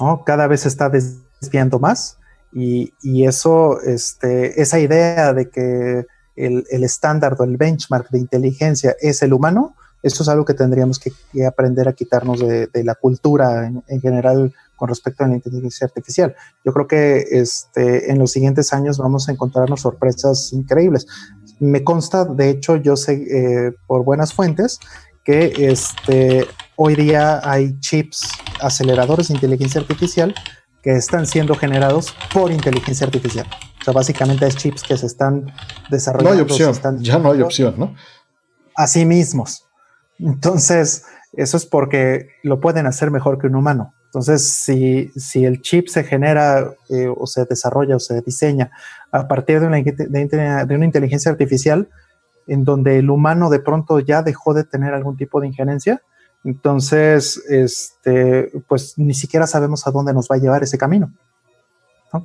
¿no? 0.00 0.24
Cada 0.24 0.46
vez 0.46 0.60
se 0.62 0.68
está 0.68 0.90
desviando 0.90 1.78
más 1.78 2.19
y, 2.52 3.24
eso, 3.24 3.80
este, 3.80 4.60
esa 4.60 4.78
idea 4.78 5.32
de 5.32 5.48
que 5.48 6.06
el, 6.36 6.64
estándar 6.70 7.36
o 7.38 7.44
el 7.44 7.56
benchmark 7.56 8.10
de 8.10 8.18
inteligencia 8.18 8.96
es 9.00 9.22
el 9.22 9.32
humano, 9.32 9.74
eso 10.02 10.22
es 10.22 10.28
algo 10.28 10.44
que 10.44 10.54
tendríamos 10.54 10.98
que, 10.98 11.12
aprender 11.46 11.88
a 11.88 11.92
quitarnos 11.92 12.40
de, 12.40 12.68
la 12.84 12.94
cultura 12.94 13.66
en, 13.66 14.00
general 14.00 14.52
con 14.76 14.88
respecto 14.88 15.24
a 15.24 15.28
la 15.28 15.34
inteligencia 15.34 15.86
artificial. 15.86 16.34
Yo 16.64 16.72
creo 16.72 16.88
que 16.88 17.24
este, 17.30 18.10
en 18.10 18.18
los 18.18 18.32
siguientes 18.32 18.72
años 18.72 18.98
vamos 18.98 19.28
a 19.28 19.32
encontrarnos 19.32 19.82
sorpresas 19.82 20.52
increíbles. 20.52 21.06
Me 21.58 21.84
consta, 21.84 22.24
de 22.24 22.48
hecho, 22.48 22.76
yo 22.76 22.96
sé 22.96 23.12
eh, 23.12 23.72
por 23.86 24.04
buenas 24.04 24.32
fuentes 24.32 24.80
que 25.22 25.52
este, 25.68 26.46
hoy 26.76 26.96
día 26.96 27.40
hay 27.44 27.78
chips 27.80 28.30
aceleradores 28.60 29.28
de 29.28 29.34
inteligencia 29.34 29.82
artificial 29.82 30.34
que 30.82 30.92
están 30.92 31.26
siendo 31.26 31.54
generados 31.54 32.14
por 32.32 32.50
inteligencia 32.50 33.06
artificial. 33.06 33.46
O 33.80 33.84
sea, 33.84 33.92
básicamente 33.92 34.46
es 34.46 34.56
chips 34.56 34.82
que 34.82 34.96
se 34.96 35.06
están 35.06 35.52
desarrollando. 35.90 36.30
No 36.30 36.36
hay 36.36 36.42
opción, 36.42 36.98
ya 37.02 37.18
no 37.18 37.32
hay 37.32 37.42
opción, 37.42 37.74
¿no? 37.76 37.94
A 38.74 38.86
sí 38.86 39.04
mismos. 39.04 39.66
Entonces, 40.18 41.04
eso 41.32 41.56
es 41.56 41.66
porque 41.66 42.28
lo 42.42 42.60
pueden 42.60 42.86
hacer 42.86 43.10
mejor 43.10 43.38
que 43.38 43.46
un 43.46 43.56
humano. 43.56 43.94
Entonces, 44.06 44.44
si, 44.48 45.10
si 45.14 45.44
el 45.44 45.62
chip 45.62 45.88
se 45.88 46.02
genera 46.02 46.74
eh, 46.88 47.08
o 47.14 47.26
se 47.26 47.44
desarrolla 47.44 47.96
o 47.96 48.00
se 48.00 48.20
diseña 48.22 48.70
a 49.12 49.28
partir 49.28 49.60
de 49.60 49.66
una, 49.66 50.64
de 50.64 50.74
una 50.74 50.84
inteligencia 50.84 51.30
artificial, 51.30 51.88
en 52.46 52.64
donde 52.64 52.98
el 52.98 53.10
humano 53.10 53.50
de 53.50 53.60
pronto 53.60 54.00
ya 54.00 54.22
dejó 54.22 54.52
de 54.54 54.64
tener 54.64 54.94
algún 54.94 55.16
tipo 55.16 55.40
de 55.40 55.46
injerencia, 55.46 56.02
entonces, 56.44 57.42
este, 57.48 58.50
pues 58.66 58.94
ni 58.96 59.14
siquiera 59.14 59.46
sabemos 59.46 59.86
a 59.86 59.90
dónde 59.90 60.14
nos 60.14 60.28
va 60.28 60.36
a 60.36 60.38
llevar 60.38 60.62
ese 60.62 60.78
camino. 60.78 61.12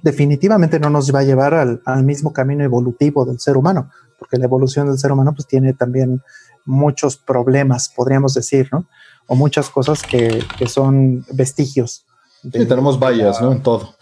Definitivamente 0.02 0.80
no 0.80 0.90
nos 0.90 1.14
va 1.14 1.20
a 1.20 1.24
llevar 1.24 1.54
al, 1.54 2.04
mismo 2.04 2.34
camino 2.34 2.64
evolutivo 2.64 3.26
del 3.26 3.40
ser 3.40 3.56
humano, 3.58 3.92
porque 4.18 4.38
la 4.38 4.46
evolución 4.46 4.88
del 4.88 4.98
ser 4.98 5.12
humano 5.12 5.34
pues 5.36 5.48
tiene 5.48 5.74
también 5.74 6.24
muchos 6.66 7.18
problemas, 7.18 7.90
podríamos 7.90 8.34
decir, 8.34 8.70
¿no? 8.72 8.88
O 9.28 9.36
muchas 9.36 9.70
cosas 9.70 10.02
que, 10.02 10.44
son 10.68 11.26
vestigios. 11.32 12.06
sí, 12.42 12.66
tenemos 12.66 13.00
vallas, 13.00 13.42
¿no? 13.42 13.52
En 13.52 13.62
todo. 13.62 13.96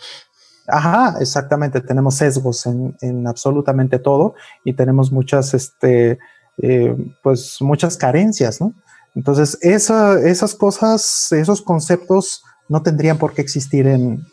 Ajá, 0.68 1.18
exactamente. 1.20 1.82
Tenemos 1.82 2.16
sesgos 2.16 2.66
en, 2.66 3.28
absolutamente 3.28 4.00
todo 4.00 4.36
y 4.64 4.74
tenemos 4.74 5.12
muchas, 5.12 5.54
este, 5.54 6.20
eh, 6.62 6.96
pues 7.22 7.58
muchas 7.60 7.98
carencias, 7.98 8.62
¿no? 8.62 8.74
Entonces, 9.16 9.58
esas 9.62 10.56
cosas, 10.56 11.32
esos 11.32 11.62
conceptos 11.62 12.44
no 12.70 12.82
tendrían 12.82 13.18
por 13.18 13.34
qué 13.34 13.42
existir 13.42 13.88
en, 13.88 14.26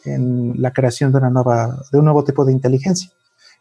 la 0.57 0.73
creación 0.73 1.13
de, 1.13 1.19
una 1.19 1.31
nueva, 1.31 1.83
de 1.93 1.99
un 1.99 2.05
nuevo 2.05 2.25
tipo 2.25 2.45
de 2.45 2.53
inteligencia. 2.53 3.11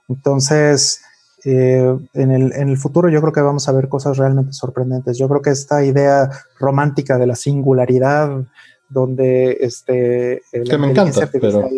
Entonces, 0.07 1.01
eh, 1.45 1.97
en, 2.13 2.31
el, 2.31 2.77
futuro 2.77 3.09
yo 3.09 3.21
creo 3.21 3.33
que 3.33 3.41
vamos 3.41 3.67
a 3.67 3.71
ver 3.71 3.89
cosas 3.89 4.17
realmente 4.17 4.53
sorprendentes. 4.53 5.17
Yo 5.17 5.27
creo 5.27 5.41
que 5.41 5.51
esta 5.51 5.83
idea 5.83 6.29
romántica 6.59 7.17
de 7.17 7.27
la 7.27 7.35
singularidad, 7.35 8.45
donde 8.89 9.57
este, 9.59 10.41
que 10.51 10.77
me 10.77 10.91
encanta, 10.91 11.29
pero 11.31 11.69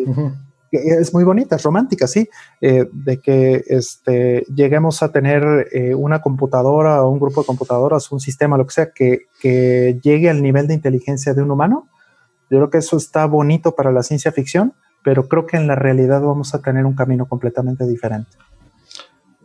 es 0.71 1.13
muy 1.13 1.23
bonita, 1.23 1.55
es 1.55 1.63
romántica, 1.63 2.07
sí, 2.07 2.29
eh, 2.61 2.87
de 2.91 3.19
que 3.19 3.63
este, 3.67 4.45
lleguemos 4.53 5.03
a 5.03 5.11
tener 5.11 5.67
eh, 5.71 5.93
una 5.95 6.21
computadora 6.21 7.03
o 7.03 7.09
un 7.09 7.19
grupo 7.19 7.41
de 7.41 7.47
computadoras, 7.47 8.11
un 8.11 8.19
sistema, 8.19 8.57
lo 8.57 8.65
que 8.65 8.73
sea, 8.73 8.91
que, 8.91 9.27
que 9.39 9.99
llegue 10.01 10.29
al 10.29 10.41
nivel 10.41 10.67
de 10.67 10.73
inteligencia 10.73 11.33
de 11.33 11.41
un 11.41 11.51
humano. 11.51 11.89
Yo 12.49 12.57
creo 12.57 12.69
que 12.69 12.77
eso 12.79 12.97
está 12.97 13.25
bonito 13.25 13.75
para 13.75 13.91
la 13.91 14.03
ciencia 14.03 14.31
ficción, 14.31 14.73
pero 15.03 15.27
creo 15.27 15.45
que 15.45 15.57
en 15.57 15.67
la 15.67 15.75
realidad 15.75 16.21
vamos 16.21 16.53
a 16.53 16.61
tener 16.61 16.85
un 16.85 16.95
camino 16.95 17.27
completamente 17.27 17.85
diferente. 17.87 18.31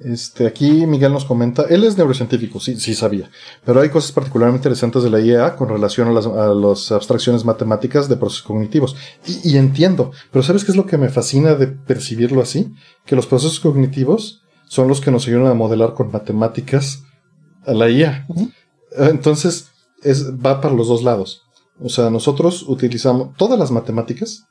Este, 0.01 0.47
aquí 0.47 0.85
Miguel 0.87 1.13
nos 1.13 1.25
comenta, 1.25 1.63
él 1.71 1.83
es 1.85 1.97
neurocientífico, 1.97 2.61
sí, 2.61 2.79
sí 2.79 2.95
sabía, 2.95 3.31
pero 3.65 3.81
hay 3.81 3.89
cosas 3.89 4.13
particularmente 4.13 4.59
interesantes 4.59 5.03
de 5.03 5.09
la 5.09 5.21
IEA 5.21 5.57
con 5.57 5.71
relación 5.71 6.09
a 6.09 6.13
las, 6.13 6.93
abstracciones 6.93 7.47
matemáticas 7.47 8.07
de 8.07 8.17
procesos 8.17 8.45
cognitivos. 8.45 8.95
Y, 9.43 9.57
entiendo, 9.57 10.11
pero 10.31 10.43
¿sabes 10.43 10.65
qué 10.65 10.73
es 10.73 10.77
lo 10.77 10.85
que 10.85 10.99
me 10.99 11.09
fascina 11.09 11.55
de 11.55 11.69
percibirlo 11.69 12.43
así? 12.43 12.75
Que 13.07 13.17
los 13.17 13.27
procesos 13.27 13.59
cognitivos 13.59 14.43
son 14.69 14.87
los 14.87 15.01
que 15.01 15.11
nos 15.11 15.27
ayudan 15.29 15.47
a 15.47 15.55
modelar 15.55 15.95
con 15.95 16.13
matemáticas 16.13 17.03
a 17.65 17.73
la 17.73 17.89
IA. 17.89 18.27
Entonces, 18.99 19.71
es, 20.03 20.31
va 20.35 20.61
para 20.61 20.75
los 20.75 20.89
dos 20.89 21.03
lados. 21.05 21.43
O 21.81 21.89
sea, 21.89 22.11
nosotros 22.11 22.65
utilizamos 22.69 23.35
todas 23.37 23.59
las 23.59 23.71
matemáticas 23.71 24.47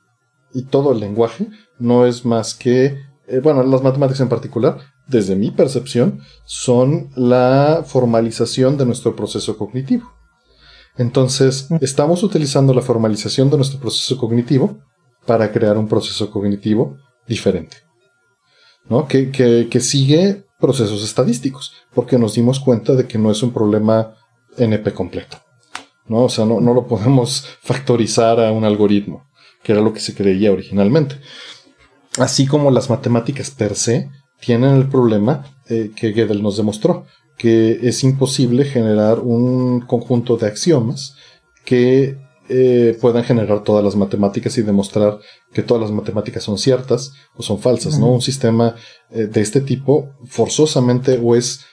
y 0.52 0.62
todo 0.62 0.92
el 0.92 1.00
lenguaje, 1.00 1.48
no 1.78 2.06
es 2.06 2.24
más 2.24 2.54
que, 2.54 2.98
eh, 3.26 3.40
bueno, 3.42 3.62
las 3.62 3.82
matemáticas 3.82 4.20
en 4.20 4.28
particular, 4.28 4.78
desde 5.06 5.36
mi 5.36 5.50
percepción, 5.50 6.20
son 6.44 7.10
la 7.14 7.84
formalización 7.86 8.76
de 8.76 8.86
nuestro 8.86 9.14
proceso 9.14 9.56
cognitivo. 9.56 10.12
Entonces, 10.98 11.70
mm. 11.70 11.76
estamos 11.80 12.22
utilizando 12.22 12.74
la 12.74 12.82
formalización 12.82 13.50
de 13.50 13.56
nuestro 13.56 13.80
proceso 13.80 14.16
cognitivo 14.18 14.78
para 15.26 15.52
crear 15.52 15.76
un 15.76 15.88
proceso 15.88 16.30
cognitivo 16.30 16.96
diferente, 17.26 17.78
¿no? 18.88 19.06
Que, 19.06 19.30
que, 19.30 19.80
sigue 19.80 20.44
procesos 20.58 21.02
estadísticos, 21.02 21.72
porque 21.92 22.18
nos 22.18 22.34
dimos 22.34 22.60
cuenta 22.60 22.94
de 22.94 23.06
que 23.06 23.18
no 23.18 23.30
es 23.30 23.42
un 23.42 23.52
problema 23.52 24.14
NP 24.56 24.94
completo, 24.94 25.38
¿no? 26.06 26.24
O 26.24 26.28
sea, 26.28 26.44
no, 26.46 26.60
no 26.60 26.72
lo 26.72 26.86
podemos 26.86 27.46
factorizar 27.60 28.40
a 28.40 28.52
un 28.52 28.64
algoritmo, 28.64 29.28
que 29.62 29.72
era 29.72 29.80
lo 29.80 29.92
que 29.92 30.00
se 30.00 30.14
creía 30.14 30.52
originalmente. 30.52 31.16
Así 32.18 32.46
como 32.46 32.70
las 32.70 32.88
matemáticas 32.88 33.50
per 33.50 33.74
se 33.74 34.08
tienen 34.40 34.74
el 34.74 34.88
problema 34.88 35.44
eh, 35.68 35.90
que 35.94 36.12
Gödel 36.12 36.42
nos 36.42 36.56
demostró, 36.56 37.06
que 37.36 37.80
es 37.82 38.02
imposible 38.04 38.64
generar 38.64 39.20
un 39.20 39.80
conjunto 39.80 40.36
de 40.36 40.46
axiomas 40.46 41.14
que 41.64 42.18
eh, 42.48 42.96
puedan 43.00 43.24
generar 43.24 43.64
todas 43.64 43.84
las 43.84 43.96
matemáticas 43.96 44.56
y 44.56 44.62
demostrar 44.62 45.18
que 45.52 45.62
todas 45.62 45.82
las 45.82 45.90
matemáticas 45.90 46.44
son 46.44 46.58
ciertas 46.58 47.12
o 47.34 47.42
son 47.42 47.58
falsas, 47.58 47.98
¿no? 47.98 48.06
Un 48.06 48.22
sistema 48.22 48.76
eh, 49.10 49.26
de 49.26 49.40
este 49.40 49.60
tipo 49.60 50.10
forzosamente 50.26 51.20
o 51.20 51.34
es 51.34 51.64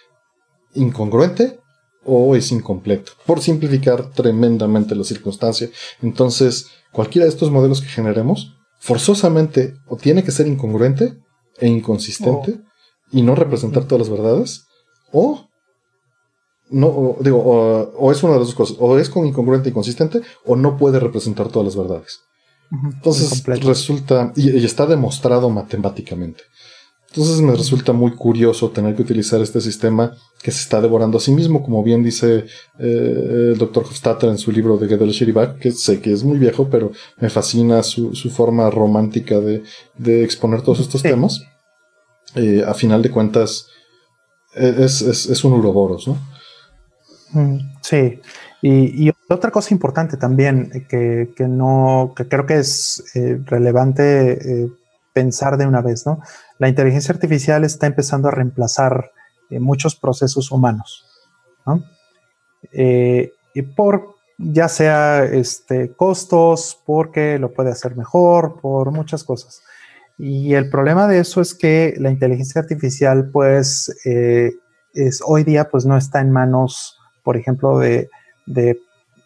incongruente 0.73 1.59
o 2.05 2.35
es 2.35 2.51
incompleto, 2.51 3.13
por 3.25 3.39
simplificar 3.39 4.09
tremendamente 4.11 4.95
la 4.95 5.03
circunstancia. 5.03 5.69
Entonces, 6.01 6.67
cualquiera 6.91 7.25
de 7.25 7.31
estos 7.31 7.51
modelos 7.51 7.81
que 7.81 7.87
generemos, 7.87 8.57
forzosamente 8.79 9.75
o 9.87 9.95
tiene 9.95 10.23
que 10.23 10.31
ser 10.31 10.47
incongruente 10.47 11.22
e 11.59 11.67
inconsistente 11.67 12.59
y 13.11 13.21
no 13.21 13.35
representar 13.35 13.85
todas 13.85 14.07
las 14.07 14.09
verdades, 14.09 14.65
o 15.11 15.47
no, 16.69 17.17
digo, 17.19 17.39
o, 17.39 18.11
es 18.11 18.23
una 18.23 18.33
de 18.33 18.39
las 18.39 18.47
dos 18.47 18.55
cosas, 18.55 18.77
o 18.79 18.97
es 18.97 19.09
con 19.09 19.25
incongruente 19.25 19.69
e 19.69 19.71
inconsistente, 19.71 20.21
o 20.45 20.55
no 20.55 20.77
puede 20.77 20.99
representar 20.99 21.49
todas 21.49 21.65
las 21.65 21.75
verdades. 21.75 22.21
Entonces 22.71 23.43
resulta, 23.45 24.33
y, 24.35 24.65
está 24.65 24.87
demostrado 24.87 25.49
matemáticamente. 25.51 26.43
Entonces 27.15 27.41
me 27.41 27.53
resulta 27.53 27.93
muy 27.93 28.15
curioso 28.15 28.71
tener 28.71 28.95
que 28.95 29.03
utilizar 29.03 29.39
este 29.39 29.61
sistema 29.61 30.13
que 30.41 30.49
se 30.49 30.61
está 30.61 30.81
devorando 30.81 31.19
a 31.19 31.21
sí 31.21 31.31
mismo, 31.31 31.61
como 31.61 31.83
bien 31.83 32.01
dice 32.01 32.45
eh, 32.79 33.51
el 33.51 33.57
doctor 33.59 33.83
Hofstadter 33.83 34.31
en 34.31 34.39
su 34.39 34.51
libro 34.51 34.79
de 34.79 34.87
Gödel 34.87 35.11
Shiribak, 35.11 35.59
que 35.59 35.71
sé 35.71 36.01
que 36.01 36.11
es 36.11 36.23
muy 36.23 36.39
viejo, 36.39 36.71
pero 36.71 36.91
me 37.19 37.29
fascina 37.29 37.83
su, 37.83 38.13
forma 38.31 38.67
romántica 38.71 39.39
de, 39.39 39.63
exponer 40.23 40.63
todos 40.63 40.79
estos 40.79 41.03
temas. 41.03 41.43
Eh, 42.33 42.63
a 42.65 42.73
final 42.73 43.03
de 43.03 43.11
cuentas, 43.11 43.67
e, 44.55 44.83
es, 44.83 45.43
un 45.43 45.53
uroboros, 45.53 46.07
¿no? 46.07 46.17
Mm, 47.33 47.59
sí. 47.79 48.19
Y, 48.63 49.11
otra 49.29 49.51
cosa 49.51 49.71
importante 49.71 50.17
también 50.17 50.87
que, 50.89 51.29
no, 51.47 52.13
que 52.15 52.27
creo 52.27 52.47
que 52.47 52.57
es 52.57 53.03
eh, 53.13 53.39
relevante 53.45 54.71
pensar 55.13 55.57
de 55.57 55.67
una 55.67 55.81
vez, 55.81 56.05
¿no? 56.05 56.19
La 56.63 56.69
inteligencia 56.69 57.13
artificial 57.13 57.65
está 57.65 57.87
empezando 57.87 58.29
a 58.29 58.31
reemplazar 58.31 59.11
eh, 59.49 59.59
muchos 59.59 59.97
procesos 59.97 60.49
humanos, 60.49 61.05
¿no? 61.65 61.83
Eh, 62.71 63.33
y 63.53 63.63
por 63.63 64.15
ya 64.37 64.69
sea 64.69 65.25
este, 65.25 65.91
costos, 65.91 66.81
porque 66.85 67.37
lo 67.37 67.51
puede 67.51 67.69
hacer 67.69 67.97
mejor, 67.97 68.61
por 68.61 68.91
muchas 68.91 69.25
cosas. 69.25 69.61
Y 70.17 70.53
el 70.53 70.69
problema 70.69 71.05
de 71.09 71.19
eso 71.19 71.41
es 71.41 71.53
que 71.53 71.95
la 71.97 72.09
inteligencia 72.09 72.61
artificial, 72.61 73.29
pues, 73.29 73.93
eh, 74.05 74.53
es, 74.93 75.21
hoy 75.25 75.43
día, 75.43 75.69
pues, 75.69 75.85
no 75.85 75.97
está 75.97 76.21
en 76.21 76.31
manos, 76.31 76.97
por 77.23 77.35
ejemplo, 77.35 77.77
de, 77.77 78.09
de 78.45 78.79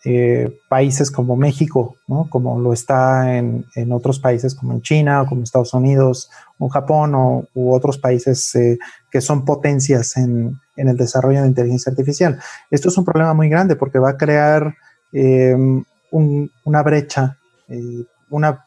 eh, 0.06 0.56
países 0.70 1.10
como 1.10 1.36
México, 1.36 1.98
como 2.30 2.60
lo 2.60 2.72
está 2.72 3.36
en, 3.36 3.66
otros 3.92 4.20
países 4.20 4.54
como 4.54 4.74
en 4.74 4.82
China, 4.82 5.24
o 5.24 5.26
como 5.26 5.44
Estados 5.44 5.74
Unidos, 5.74 6.30
o 6.60 6.70
Japón, 6.70 7.16
o, 7.16 7.46
u 7.56 7.74
otros 7.74 7.98
países 7.98 8.56
eh, 8.56 8.78
que 9.12 9.22
son 9.22 9.44
potencias 9.44 10.16
en, 10.16 10.60
el 10.76 10.96
desarrollo 10.96 11.42
de 11.42 11.48
inteligencia 11.48 11.90
artificial. 11.90 12.40
Esto 12.70 12.90
es 12.90 12.98
un 12.98 13.06
problema 13.06 13.34
muy 13.34 13.50
grande 13.50 13.76
porque 13.76 13.98
va 13.98 14.12
a 14.12 14.18
crear 14.18 14.76
em, 15.12 15.84
una 16.12 16.84
brecha, 16.84 17.38
eh, 17.68 18.06
una, 18.30 18.66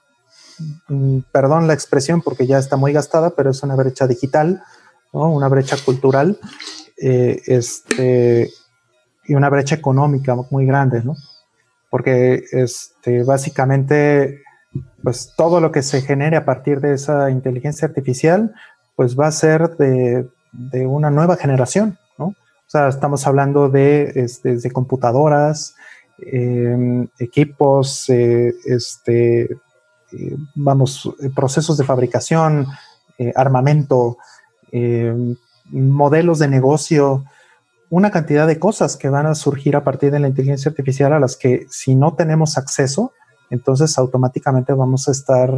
mm, 0.89 1.20
perdón 1.31 1.68
la 1.68 1.75
expresión 1.75 2.23
porque 2.23 2.47
ya 2.49 2.59
está 2.59 2.76
muy 2.76 2.92
gastada, 2.92 3.31
pero 3.31 3.50
es 3.50 3.62
una 3.62 3.76
brecha 3.76 4.09
digital, 4.09 4.62
una 5.12 5.49
brecha 5.49 5.76
cultural. 5.84 6.39
este, 6.97 8.50
y 9.31 9.34
una 9.34 9.49
brecha 9.49 9.76
económica 9.76 10.34
muy 10.50 10.67
grande, 10.67 11.02
¿no? 11.05 11.15
porque 11.91 12.44
este, 12.52 13.25
básicamente 13.25 14.42
pues 15.02 15.34
todo 15.36 15.60
lo 15.60 15.73
que 15.73 15.83
se 15.83 16.00
genere 16.00 16.36
a 16.36 16.44
partir 16.44 16.81
de 16.81 16.94
esa 16.94 17.31
inteligencia 17.31 17.89
artificial 17.89 18.55
pues 18.94 19.18
va 19.18 19.26
a 19.26 19.33
ser 19.33 19.76
de, 19.76 20.28
una 20.86 21.10
nueva 21.10 21.36
generación, 21.36 21.99
¿no? 22.18 22.26
O 22.26 22.34
sea, 22.67 22.89
estamos 22.89 23.26
hablando 23.26 23.68
de, 23.68 24.12
este, 24.15 24.70
computadoras, 24.70 25.75
em, 26.18 27.09
equipos, 27.18 28.09
eh, 28.10 28.52
este, 28.67 29.44
eh, 29.44 30.36
vamos, 30.55 31.10
procesos 31.34 31.78
de 31.78 31.84
fabricación, 31.84 32.67
armamento, 33.34 34.18
em, 34.73 35.36
modelos 35.70 36.39
de 36.39 36.49
negocio, 36.49 37.25
una 37.91 38.12
cantidad 38.12 38.47
de 38.47 38.59
cosas 38.59 38.97
que 38.97 39.09
van 39.09 39.27
a 39.27 39.35
surgir 39.35 39.75
a 39.77 39.83
partir 39.83 40.12
de 40.12 40.20
la 40.20 40.28
inteligencia 40.28 40.70
artificial 40.70 41.12
a 41.12 41.20
las 41.20 41.36
que 41.36 41.67
si 41.70 41.97
no 41.97 42.15
tenemos 42.15 42.57
acceso, 42.57 43.12
entonces 43.51 43.99
automáticamente 43.99 44.73
vamos 44.73 45.09
a 45.09 45.10
estar 45.10 45.52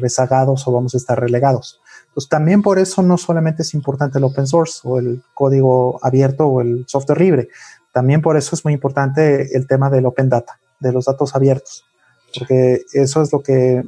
rezagados 0.00 0.66
o 0.66 0.72
vamos 0.72 0.94
a 0.94 0.96
estar 0.96 1.20
relegados. 1.20 1.80
Pues 2.14 2.30
también 2.30 2.62
por 2.62 2.78
eso 2.78 3.02
no 3.02 3.18
solamente 3.18 3.60
es 3.60 3.74
importante 3.74 4.16
el 4.16 4.24
open 4.24 4.46
source 4.46 4.80
o 4.84 4.98
el 4.98 5.22
código 5.34 6.00
abierto 6.02 6.46
o 6.46 6.62
el 6.62 6.86
software 6.88 7.20
libre, 7.20 7.48
también 7.92 8.22
por 8.22 8.38
eso 8.38 8.56
es 8.56 8.64
muy 8.64 8.72
importante 8.72 9.54
el 9.54 9.66
tema 9.66 9.90
del 9.90 10.06
open 10.06 10.30
data, 10.30 10.58
de 10.80 10.92
los 10.92 11.04
datos 11.04 11.36
abiertos, 11.36 11.84
porque 12.38 12.84
eso 12.94 13.20
es 13.20 13.32
lo 13.32 13.42
que 13.42 13.84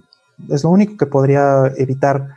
es 0.51 0.63
lo 0.63 0.71
único 0.71 0.97
que 0.99 1.07
podría 1.07 1.73
evitar 1.77 2.29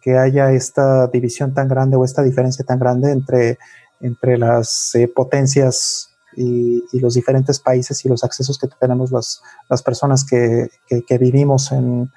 que 0.00 0.16
haya 0.16 0.52
esta 0.52 1.08
división 1.08 1.52
tan 1.52 1.68
grande 1.68 1.96
o 1.96 2.04
esta 2.04 2.22
diferencia 2.22 2.64
tan 2.64 2.78
grande 2.78 3.12
entre, 3.12 3.58
entre 4.00 4.38
las 4.38 4.94
eh, 4.94 5.08
potencias 5.08 6.10
y, 6.36 6.82
los 6.98 7.14
diferentes 7.14 7.58
países 7.58 8.04
y 8.04 8.08
los 8.08 8.24
accesos 8.24 8.58
que 8.58 8.68
tenemos 8.80 9.10
las, 9.10 9.42
las 9.68 9.82
personas 9.82 10.24
que, 10.24 10.70
vivimos 11.18 11.72
en, 11.72 12.10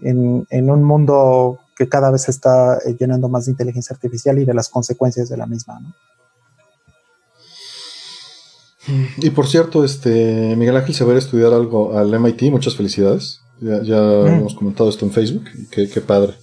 en, 0.00 0.70
un 0.70 0.84
mundo 0.84 1.58
que 1.76 1.88
cada 1.88 2.10
vez 2.10 2.22
se 2.22 2.30
está 2.30 2.78
eh, 2.78 2.96
llenando 2.98 3.28
más 3.28 3.46
de 3.46 3.52
inteligencia 3.52 3.94
artificial 3.94 4.38
y 4.38 4.44
de 4.44 4.54
las 4.54 4.68
consecuencias 4.68 5.28
de 5.28 5.36
la 5.36 5.46
misma. 5.46 5.80
Y 9.18 9.30
por 9.30 9.48
cierto, 9.48 9.84
este 9.84 10.54
Miguel 10.56 10.76
Ángel 10.76 10.94
se 10.94 11.04
va 11.04 11.12
a 11.12 11.18
estudiar 11.18 11.52
algo 11.52 11.98
al 11.98 12.18
MIT, 12.18 12.50
muchas 12.50 12.76
felicidades. 12.76 13.40
Ya, 13.60 13.80
mm. 13.80 14.26
hemos 14.26 14.54
comentado 14.54 14.88
esto 14.88 15.04
en 15.04 15.12
Facebook, 15.12 15.44
qué, 15.70 15.88
qué 15.88 16.00
padre. 16.00 16.34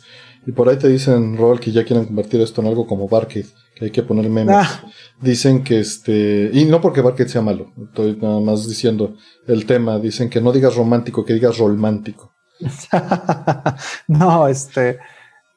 Y 0.45 0.51
por 0.51 0.67
ahí 0.67 0.77
te 0.77 0.89
dicen, 0.89 1.37
Robert, 1.37 1.61
que 1.61 1.71
ya 1.71 1.85
quieren 1.85 2.05
convertir 2.05 2.41
esto 2.41 2.61
en 2.61 2.67
algo 2.67 2.85
como 2.85 3.07
Barkid, 3.07 3.45
que 3.45 3.53
hay 3.83 3.91
que 3.91 4.03
poner 4.03 4.29
memes. 4.29 4.55
Ah. 4.57 4.83
Dicen 5.19 5.63
que 5.63 5.79
este, 5.79 6.49
y 6.53 6.65
no 6.65 6.81
porque 6.81 7.01
Barkid 7.01 7.27
sea 7.27 7.41
malo, 7.41 7.71
estoy 7.85 8.17
nada 8.17 8.39
más 8.39 8.67
diciendo 8.67 9.15
el 9.47 9.65
tema, 9.65 9.99
dicen 9.99 10.29
que 10.29 10.41
no 10.41 10.51
digas 10.51 10.75
romántico, 10.75 11.25
que 11.25 11.33
digas 11.33 11.57
romántico. 11.57 12.33
no, 14.07 14.47
este, 14.47 14.99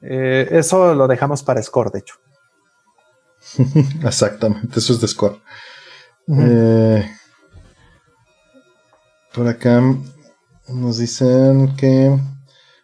eh, 0.03 0.49
eso 0.51 0.95
lo 0.95 1.07
dejamos 1.07 1.43
para 1.43 1.63
Score, 1.63 1.91
de 1.91 2.01
hecho. 2.01 2.15
Exactamente, 4.05 4.79
eso 4.79 4.93
es 4.93 5.01
de 5.01 5.09
Score. 5.09 5.41
Eh, 6.29 7.09
por 9.33 9.47
acá 9.47 9.81
nos 10.69 10.99
dicen 10.99 11.77
que, 11.77 12.19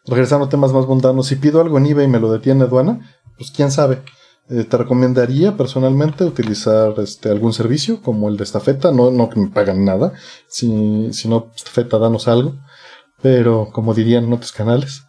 regresando 0.06 0.46
a 0.46 0.48
temas 0.48 0.72
más 0.72 0.86
mundanos, 0.86 1.26
si 1.26 1.36
pido 1.36 1.60
algo 1.60 1.78
en 1.78 1.86
eBay 1.86 2.04
y 2.04 2.08
me 2.08 2.20
lo 2.20 2.32
detiene 2.32 2.64
aduana, 2.64 3.18
pues 3.36 3.50
quién 3.50 3.72
sabe. 3.72 4.02
Eh, 4.50 4.64
te 4.64 4.76
recomendaría 4.76 5.56
personalmente 5.56 6.24
utilizar 6.24 6.94
este, 6.98 7.30
algún 7.30 7.52
servicio 7.52 8.02
como 8.02 8.28
el 8.28 8.36
de 8.36 8.44
estafeta, 8.44 8.90
no, 8.90 9.10
no 9.10 9.30
que 9.30 9.40
me 9.40 9.48
pagan 9.48 9.84
nada, 9.84 10.12
si, 10.48 11.12
si 11.12 11.28
no, 11.28 11.52
estafeta, 11.54 11.98
danos 11.98 12.26
algo, 12.28 12.56
pero 13.22 13.70
como 13.72 13.94
dirían 13.94 14.24
en 14.24 14.32
otros 14.32 14.52
canales, 14.52 15.04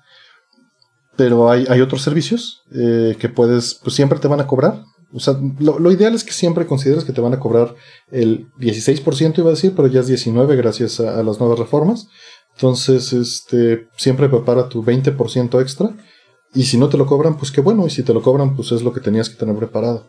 pero 1.15 1.49
hay, 1.49 1.65
hay 1.69 1.81
otros 1.81 2.01
servicios 2.01 2.63
eh, 2.73 3.15
que 3.19 3.29
puedes, 3.29 3.75
pues 3.75 3.95
siempre 3.95 4.19
te 4.19 4.27
van 4.27 4.39
a 4.39 4.47
cobrar. 4.47 4.83
O 5.13 5.19
sea, 5.19 5.35
lo, 5.59 5.91
ideal 5.91 6.15
es 6.15 6.23
que 6.23 6.31
siempre 6.31 6.65
consideres 6.65 7.03
que 7.03 7.13
te 7.13 7.21
van 7.21 7.33
a 7.33 7.39
cobrar 7.39 7.75
el 8.11 8.47
16%, 8.53 9.37
iba 9.37 9.49
a 9.49 9.51
decir, 9.51 9.73
pero 9.75 9.87
ya 9.87 9.99
es 9.99 10.09
19% 10.09 10.57
gracias 10.57 10.99
a, 10.99 11.21
las 11.21 11.39
nuevas 11.39 11.59
reformas. 11.59 12.07
Entonces, 12.55 13.13
este, 13.13 13.87
siempre 13.95 14.27
prepara 14.27 14.69
tu 14.69 14.83
20% 14.83 15.61
extra. 15.61 15.95
Y 16.55 16.63
si 16.63 16.77
no 16.77 16.89
te 16.89 16.97
lo 16.97 17.05
cobran, 17.05 17.37
pues 17.37 17.51
qué 17.51 17.61
bueno. 17.61 17.85
Y 17.87 17.89
si 17.89 18.03
te 18.03 18.13
lo 18.13 18.21
cobran, 18.21 18.55
pues 18.55 18.71
es 18.71 18.83
lo 18.83 18.93
que 18.93 18.99
tenías 18.99 19.29
que 19.29 19.35
tener 19.35 19.55
preparado. 19.55 20.07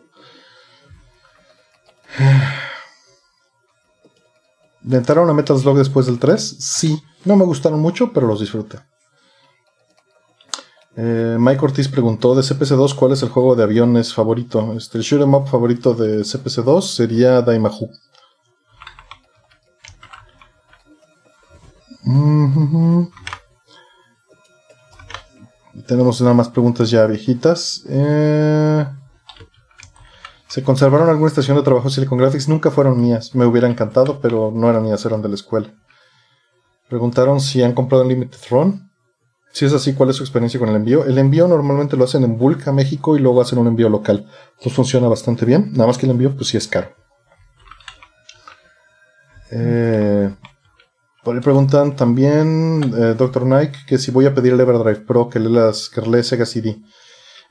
¿Le 4.83 4.97
entraron 4.97 5.29
a 5.29 5.33
Metal 5.33 5.57
Slug 5.57 5.77
después 5.77 6.05
del 6.05 6.19
3? 6.19 6.57
Sí. 6.59 7.01
No 7.23 7.35
me 7.35 7.45
gustaron 7.45 7.79
mucho, 7.79 8.13
pero 8.13 8.27
los 8.27 8.39
disfruté. 8.39 8.79
Eh, 10.97 11.35
Mike 11.39 11.65
Ortiz 11.65 11.89
preguntó 11.89 12.35
de 12.35 12.41
CPC2 12.41 12.95
cuál 12.95 13.11
es 13.11 13.21
el 13.23 13.29
juego 13.29 13.55
de 13.55 13.63
aviones 13.63 14.13
favorito. 14.13 14.73
Este, 14.77 14.99
el 14.99 15.03
shoot 15.03 15.21
'em 15.21 15.33
up 15.33 15.47
favorito 15.47 15.93
de 15.93 16.23
CPC2 16.23 16.81
sería 16.81 17.41
Daimahu. 17.41 17.89
Tenemos 25.83 26.21
nada 26.21 26.33
más 26.33 26.49
preguntas 26.49 26.89
ya 26.89 27.05
viejitas. 27.05 27.83
Eh, 27.89 28.85
¿Se 30.47 30.63
conservaron 30.63 31.09
alguna 31.09 31.27
estación 31.27 31.57
de 31.57 31.63
trabajo 31.63 31.89
Silicon 31.89 32.17
Graphics? 32.17 32.47
Nunca 32.47 32.71
fueron 32.71 32.99
mías. 33.01 33.35
Me 33.35 33.45
hubiera 33.45 33.67
encantado, 33.67 34.21
pero 34.21 34.51
no 34.55 34.69
eran 34.69 34.83
mías, 34.83 35.05
eran 35.05 35.21
de 35.21 35.29
la 35.29 35.35
escuela. 35.35 35.73
Preguntaron 36.87 37.41
si 37.41 37.61
han 37.61 37.73
comprado 37.73 38.03
un 38.03 38.09
Limited 38.09 38.37
Throne. 38.37 38.89
Si 39.51 39.65
es 39.65 39.73
así, 39.73 39.93
¿cuál 39.93 40.09
es 40.09 40.17
su 40.17 40.23
experiencia 40.23 40.59
con 40.59 40.69
el 40.69 40.75
envío? 40.75 41.05
El 41.05 41.17
envío 41.17 41.47
normalmente 41.47 41.97
lo 41.97 42.03
hacen 42.03 42.23
en 42.23 42.37
Bulk 42.37 42.67
a 42.67 42.71
México 42.71 43.15
y 43.15 43.19
luego 43.19 43.41
hacen 43.41 43.57
un 43.57 43.67
envío 43.67 43.89
local. 43.89 44.27
Entonces 44.51 44.73
funciona 44.73 45.07
bastante 45.07 45.45
bien. 45.45 45.71
Nada 45.73 45.87
más 45.87 45.97
que 45.97 46.05
el 46.05 46.11
envío, 46.11 46.35
pues 46.35 46.49
sí 46.49 46.57
es 46.57 46.67
caro. 46.67 46.89
Eh, 49.51 50.33
por 51.25 51.35
ahí 51.35 51.41
preguntan 51.41 51.95
también, 51.95 52.93
eh, 52.95 53.15
Dr. 53.17 53.45
Nike, 53.47 53.79
que 53.87 53.97
si 53.97 54.11
voy 54.11 54.27
a 54.27 54.35
pedir 54.35 54.53
el 54.53 54.59
Everdrive 54.59 55.01
Pro 55.01 55.27
que 55.27 55.39
le 55.39 55.49
las 55.49 55.89
que 55.89 56.01
lee 56.01 56.23
Sega 56.23 56.45
CD. 56.45 56.77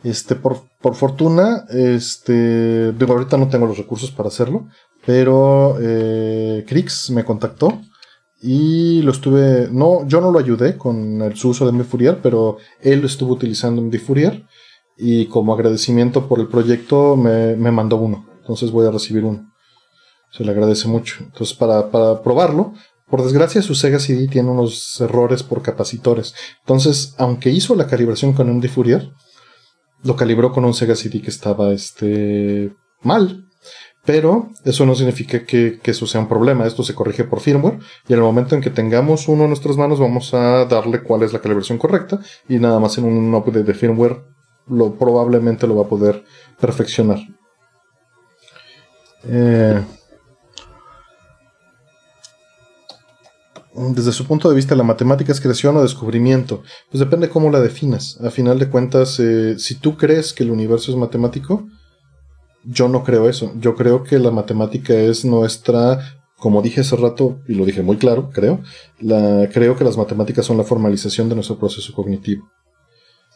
Este, 0.05 0.37
por, 0.37 0.61
por 0.81 0.95
fortuna, 0.95 1.65
este, 1.69 2.93
digo, 2.93 3.13
ahorita 3.13 3.37
no 3.37 3.49
tengo 3.49 3.67
los 3.67 3.79
recursos 3.79 4.13
para 4.13 4.29
hacerlo, 4.29 4.69
pero 5.05 5.77
eh, 5.81 6.65
Crix 6.69 7.11
me 7.11 7.25
contactó 7.25 7.81
y 8.41 9.03
lo 9.03 9.11
estuve, 9.11 9.69
no, 9.73 10.07
yo 10.07 10.21
no 10.21 10.31
lo 10.31 10.39
ayudé 10.39 10.77
con 10.77 11.21
el, 11.23 11.37
su 11.37 11.49
uso 11.49 11.67
de 11.67 11.73
mi 11.73 11.83
Fourier, 11.83 12.21
pero 12.23 12.59
él 12.81 13.01
lo 13.01 13.07
estuvo 13.07 13.33
utilizando 13.33 13.83
en 13.83 13.89
mi 13.89 13.99
Fourier 13.99 14.45
y 14.97 15.27
como 15.27 15.53
agradecimiento 15.53 16.29
por 16.29 16.39
el 16.39 16.47
proyecto 16.47 17.17
me, 17.17 17.57
mandó 17.57 17.97
uno. 17.97 18.27
Entonces 18.41 18.71
voy 18.71 18.87
a 18.87 18.93
recibir 18.93 19.25
uno. 19.25 19.51
Se 20.31 20.45
le 20.45 20.53
agradece 20.53 20.87
mucho. 20.87 21.25
Entonces 21.25 21.57
para, 21.57 21.91
para 21.91 22.23
probarlo, 22.23 22.75
por 23.09 23.23
desgracia 23.23 23.63
su 23.63 23.75
Sega 23.75 23.99
CD 23.99 24.29
tiene 24.29 24.51
unos 24.51 25.01
errores 25.01 25.43
por 25.43 25.63
capacitores. 25.63 26.35
Entonces, 26.61 27.15
aunque 27.19 27.51
hizo 27.51 27.75
la 27.75 27.87
calibración 27.87 28.33
con 28.33 28.49
un 28.49 28.63
Fourier, 28.63 29.11
lo 30.03 30.17
calibró 30.17 30.53
con 30.53 30.65
un 30.65 30.75
Sega 30.75 30.97
CD 30.97 31.21
que 31.21 31.31
estaba 31.31 31.73
este, 31.73 32.75
mal. 33.03 33.45
Pero 34.05 34.51
eso 34.65 34.85
no 34.85 34.95
significa 34.95 35.45
que, 35.45 35.81
eso 35.83 36.07
sea 36.07 36.21
un 36.21 36.29
problema. 36.29 36.67
Esto 36.67 36.83
se 36.83 36.95
corrige 36.95 37.25
por 37.25 37.41
firmware 37.41 37.79
y 38.07 38.13
en 38.13 38.19
el 38.19 38.25
momento 38.25 38.55
en 38.55 38.61
que 38.61 38.71
tengamos 38.71 39.29
uno 39.29 39.45
en 39.45 39.51
nuestras 39.51 39.77
manos 39.77 39.99
vamos 39.99 40.35
a 40.35 40.67
darle 40.67 41.03
cuál 41.03 41.23
es 41.23 41.33
la 41.33 41.41
calibración 41.41 41.79
correcta 41.79 42.21
y 42.49 42.59
nada 42.59 42.79
más 42.81 42.99
en 42.99 43.05
un 43.05 43.35
update 43.35 43.65
de 43.65 43.75
firmware 43.75 44.23
lo, 44.67 44.95
probablemente 44.97 45.67
lo 45.67 45.77
va 45.77 45.85
a 45.85 45.89
poder 45.89 46.25
perfeccionar. 46.61 47.19
Eh, 49.27 49.83
desde 53.75 54.13
su 54.13 54.27
punto 54.27 54.49
de 54.49 54.55
vista, 54.55 54.77
¿la 54.77 54.85
matemática 54.85 55.33
es 55.33 55.41
creación 55.41 55.77
o 55.77 55.83
descubrimiento? 55.83 56.63
Pues 56.91 57.01
depende 57.01 57.29
cómo 57.29 57.51
la 57.51 57.61
definas. 57.61 58.19
A 58.23 58.31
final 58.31 58.59
de 58.59 58.69
cuentas, 58.69 59.19
eh, 59.19 59.59
si 59.59 59.75
tú 59.75 59.97
crees 59.97 60.33
que 60.33 60.45
el 60.45 60.51
universo 60.51 60.93
es 60.93 60.97
matemático, 60.97 61.67
yo 62.65 62.89
no 62.89 63.03
creo 63.03 63.29
eso. 63.29 63.53
Yo 63.57 63.75
creo 63.75 64.05
que 64.05 64.19
la 64.19 64.31
matemática 64.31 64.95
es 64.95 65.25
nuestra, 65.25 65.99
como 66.39 66.63
dije 66.63 66.83
hace 66.83 66.97
rato, 66.97 67.41
y 67.49 67.55
lo 67.55 67.65
dije 67.65 67.83
muy 67.83 67.97
claro, 67.97 68.31
creo, 68.33 68.61
la, 69.01 69.49
creo 69.53 69.77
que 69.77 69.85
las 69.85 69.97
matemáticas 69.97 70.47
son 70.47 70.57
la 70.57 70.65
formalización 70.65 71.29
de 71.29 71.35
nuestro 71.35 71.59
proceso 71.59 71.93
cognitivo. 71.93 72.49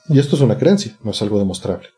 Y 0.09 0.19
esto 0.19 0.37
es 0.37 0.43
una 0.43 0.57
creencia, 0.57 0.97
no 1.03 1.11
es 1.11 1.21
algo 1.21 1.39
demostrable. 1.39 1.89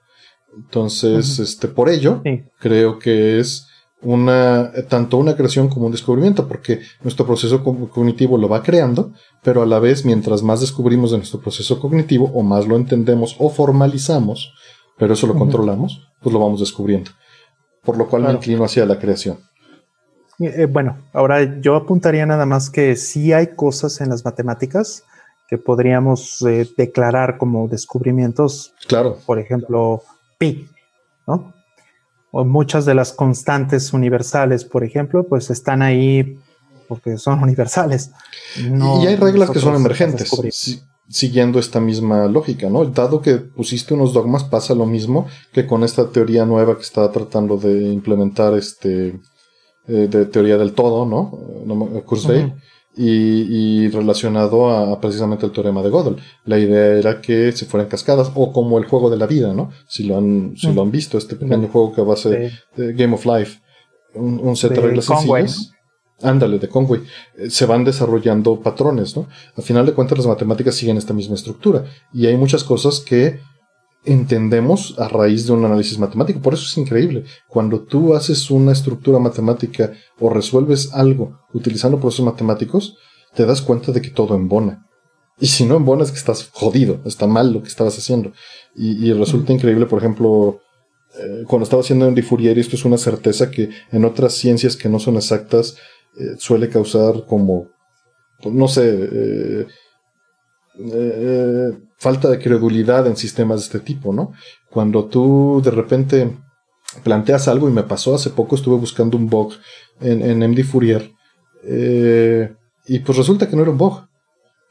Entonces, 0.56 1.38
este, 1.38 1.68
por 1.68 1.88
ello, 1.88 2.22
creo 2.58 2.98
que 2.98 3.38
es 3.38 3.68
una, 4.02 4.72
tanto 4.88 5.16
una 5.18 5.36
creación 5.36 5.68
como 5.68 5.86
un 5.86 5.92
descubrimiento, 5.92 6.48
porque 6.48 6.80
nuestro 7.02 7.26
proceso 7.26 7.62
cognitivo 7.62 8.38
lo 8.38 8.48
va 8.48 8.62
creando, 8.62 9.12
pero 9.42 9.62
a 9.62 9.66
la 9.66 9.78
vez, 9.78 10.04
mientras 10.04 10.42
más 10.42 10.60
descubrimos 10.60 11.10
de 11.10 11.18
nuestro 11.18 11.40
proceso 11.40 11.78
cognitivo, 11.80 12.30
o 12.34 12.42
más 12.42 12.66
lo 12.66 12.76
entendemos 12.76 13.36
o 13.38 13.50
formalizamos, 13.50 14.52
pero 14.98 15.14
eso 15.14 15.26
lo 15.26 15.34
controlamos, 15.34 16.08
pues 16.20 16.32
lo 16.32 16.40
vamos 16.40 16.60
descubriendo 16.60 17.10
por 17.84 17.96
lo 17.96 18.08
cual 18.08 18.22
me 18.22 18.32
inclino 18.32 18.64
hacia 18.64 18.84
la 18.86 18.98
creación. 18.98 19.38
Eh, 20.38 20.66
bueno, 20.66 20.98
ahora 21.12 21.60
yo 21.60 21.76
apuntaría 21.76 22.24
nada 22.26 22.46
más 22.46 22.70
que 22.70 22.96
sí 22.96 23.32
hay 23.32 23.48
cosas 23.48 24.00
en 24.00 24.08
las 24.08 24.24
matemáticas 24.24 25.04
que 25.48 25.58
podríamos 25.58 26.40
eh, 26.42 26.68
declarar 26.76 27.36
como 27.36 27.68
descubrimientos. 27.68 28.72
Claro. 28.86 29.18
Por 29.26 29.38
ejemplo, 29.38 30.02
pi, 30.38 30.68
¿no? 31.26 31.52
O 32.32 32.44
muchas 32.44 32.84
de 32.84 32.94
las 32.94 33.12
constantes 33.12 33.92
universales, 33.92 34.64
por 34.64 34.84
ejemplo, 34.84 35.26
pues 35.26 35.50
están 35.50 35.82
ahí 35.82 36.38
porque 36.88 37.18
son 37.18 37.42
universales. 37.42 38.10
y 38.56 39.06
hay 39.06 39.16
reglas 39.16 39.50
que 39.50 39.60
son 39.60 39.74
emergentes, 39.74 40.30
siguiendo 41.08 41.58
esta 41.58 41.80
misma 41.80 42.26
lógica, 42.26 42.70
¿no? 42.70 42.84
Dado 42.84 43.20
que 43.20 43.34
pusiste 43.36 43.94
unos 43.94 44.12
dogmas, 44.12 44.44
pasa 44.44 44.74
lo 44.74 44.86
mismo 44.86 45.26
que 45.52 45.66
con 45.66 45.82
esta 45.82 46.08
teoría 46.10 46.44
nueva 46.44 46.76
que 46.76 46.82
está 46.82 47.10
tratando 47.10 47.56
de 47.56 47.92
implementar 47.92 48.54
este 48.54 49.20
eh, 49.88 50.06
de 50.08 50.26
teoría 50.26 50.56
del 50.56 50.72
todo, 50.72 51.04
¿no? 51.06 52.02
Kurzweil. 52.04 52.54
Y, 53.02 53.88
relacionado 53.88 54.68
a, 54.68 55.00
precisamente 55.00 55.46
el 55.46 55.52
teorema 55.52 55.82
de 55.82 55.90
Gödel. 55.90 56.16
La 56.44 56.58
idea 56.58 56.98
era 56.98 57.20
que 57.22 57.50
se 57.52 57.64
fueran 57.64 57.88
cascadas, 57.88 58.30
o 58.34 58.52
como 58.52 58.78
el 58.78 58.84
juego 58.84 59.08
de 59.08 59.16
la 59.16 59.26
vida, 59.26 59.54
¿no? 59.54 59.70
Si 59.88 60.04
lo 60.04 60.18
han, 60.18 60.54
si 60.56 60.70
lo 60.72 60.82
han 60.82 60.90
visto, 60.90 61.16
este 61.16 61.36
pequeño 61.36 61.68
juego 61.68 61.94
que 61.94 62.02
va 62.02 62.12
a 62.12 62.18
ser 62.18 62.52
Game 62.76 63.14
of 63.14 63.24
Life, 63.24 63.60
un, 64.14 64.54
set 64.54 64.72
de, 64.72 64.80
reglas 64.80 65.06
sencillas. 65.06 65.72
Ándale, 66.22 66.58
de 66.58 66.68
Conway. 66.68 67.00
Eh, 67.38 67.50
se 67.50 67.66
van 67.66 67.84
desarrollando 67.84 68.60
patrones, 68.60 69.16
¿no? 69.16 69.26
Al 69.56 69.64
final 69.64 69.86
de 69.86 69.92
cuentas, 69.92 70.18
las 70.18 70.26
matemáticas 70.26 70.74
siguen 70.74 70.96
esta 70.96 71.14
misma 71.14 71.34
estructura. 71.34 71.84
Y 72.12 72.26
hay 72.26 72.36
muchas 72.36 72.64
cosas 72.64 73.00
que 73.00 73.40
entendemos 74.04 74.94
a 74.98 75.08
raíz 75.08 75.46
de 75.46 75.52
un 75.52 75.64
análisis 75.64 75.98
matemático. 75.98 76.40
Por 76.40 76.54
eso 76.54 76.64
es 76.64 76.76
increíble. 76.78 77.24
Cuando 77.48 77.80
tú 77.80 78.14
haces 78.14 78.50
una 78.50 78.72
estructura 78.72 79.18
matemática 79.18 79.92
o 80.18 80.30
resuelves 80.30 80.92
algo 80.92 81.40
utilizando 81.52 82.00
procesos 82.00 82.26
matemáticos, 82.26 82.96
te 83.34 83.46
das 83.46 83.62
cuenta 83.62 83.92
de 83.92 84.02
que 84.02 84.10
todo 84.10 84.34
embona. 84.34 84.86
Y 85.38 85.46
si 85.46 85.64
no 85.64 85.76
embona 85.76 86.04
es 86.04 86.10
que 86.10 86.18
estás 86.18 86.50
jodido, 86.52 87.00
está 87.04 87.26
mal 87.26 87.52
lo 87.52 87.62
que 87.62 87.68
estabas 87.68 87.96
haciendo. 87.96 88.32
Y, 88.74 89.12
resulta 89.12 89.52
increíble, 89.52 89.86
por 89.86 89.98
ejemplo, 89.98 90.60
eh, 91.18 91.44
cuando 91.46 91.64
estaba 91.64 91.80
haciendo 91.80 92.06
Andy 92.06 92.22
Fourier, 92.22 92.58
esto 92.58 92.76
es 92.76 92.84
una 92.84 92.98
certeza 92.98 93.50
que 93.50 93.70
en 93.90 94.04
otras 94.04 94.34
ciencias 94.34 94.76
que 94.76 94.88
no 94.88 94.98
son 94.98 95.16
exactas 95.16 95.76
eh, 96.18 96.36
suele 96.38 96.68
causar 96.68 97.24
como, 97.26 97.68
no 98.44 98.68
sé, 98.68 99.08
eh, 99.12 99.66
eh, 100.92 101.78
falta 101.96 102.30
de 102.30 102.38
credulidad 102.38 103.06
en 103.06 103.16
sistemas 103.16 103.60
de 103.60 103.64
este 103.66 103.80
tipo, 103.80 104.12
¿no? 104.12 104.32
Cuando 104.70 105.04
tú 105.06 105.60
de 105.64 105.70
repente 105.70 106.36
planteas 107.04 107.48
algo 107.48 107.68
y 107.68 107.72
me 107.72 107.82
pasó 107.82 108.14
hace 108.14 108.30
poco, 108.30 108.56
estuve 108.56 108.76
buscando 108.76 109.16
un 109.16 109.28
bug 109.28 109.52
en, 110.00 110.38
MD 110.38 110.64
Fourier 110.64 111.12
eh, 111.64 112.54
y 112.86 113.00
pues 113.00 113.18
resulta 113.18 113.48
que 113.48 113.56
no 113.56 113.62
era 113.62 113.70
un 113.70 113.78
bug. 113.78 114.08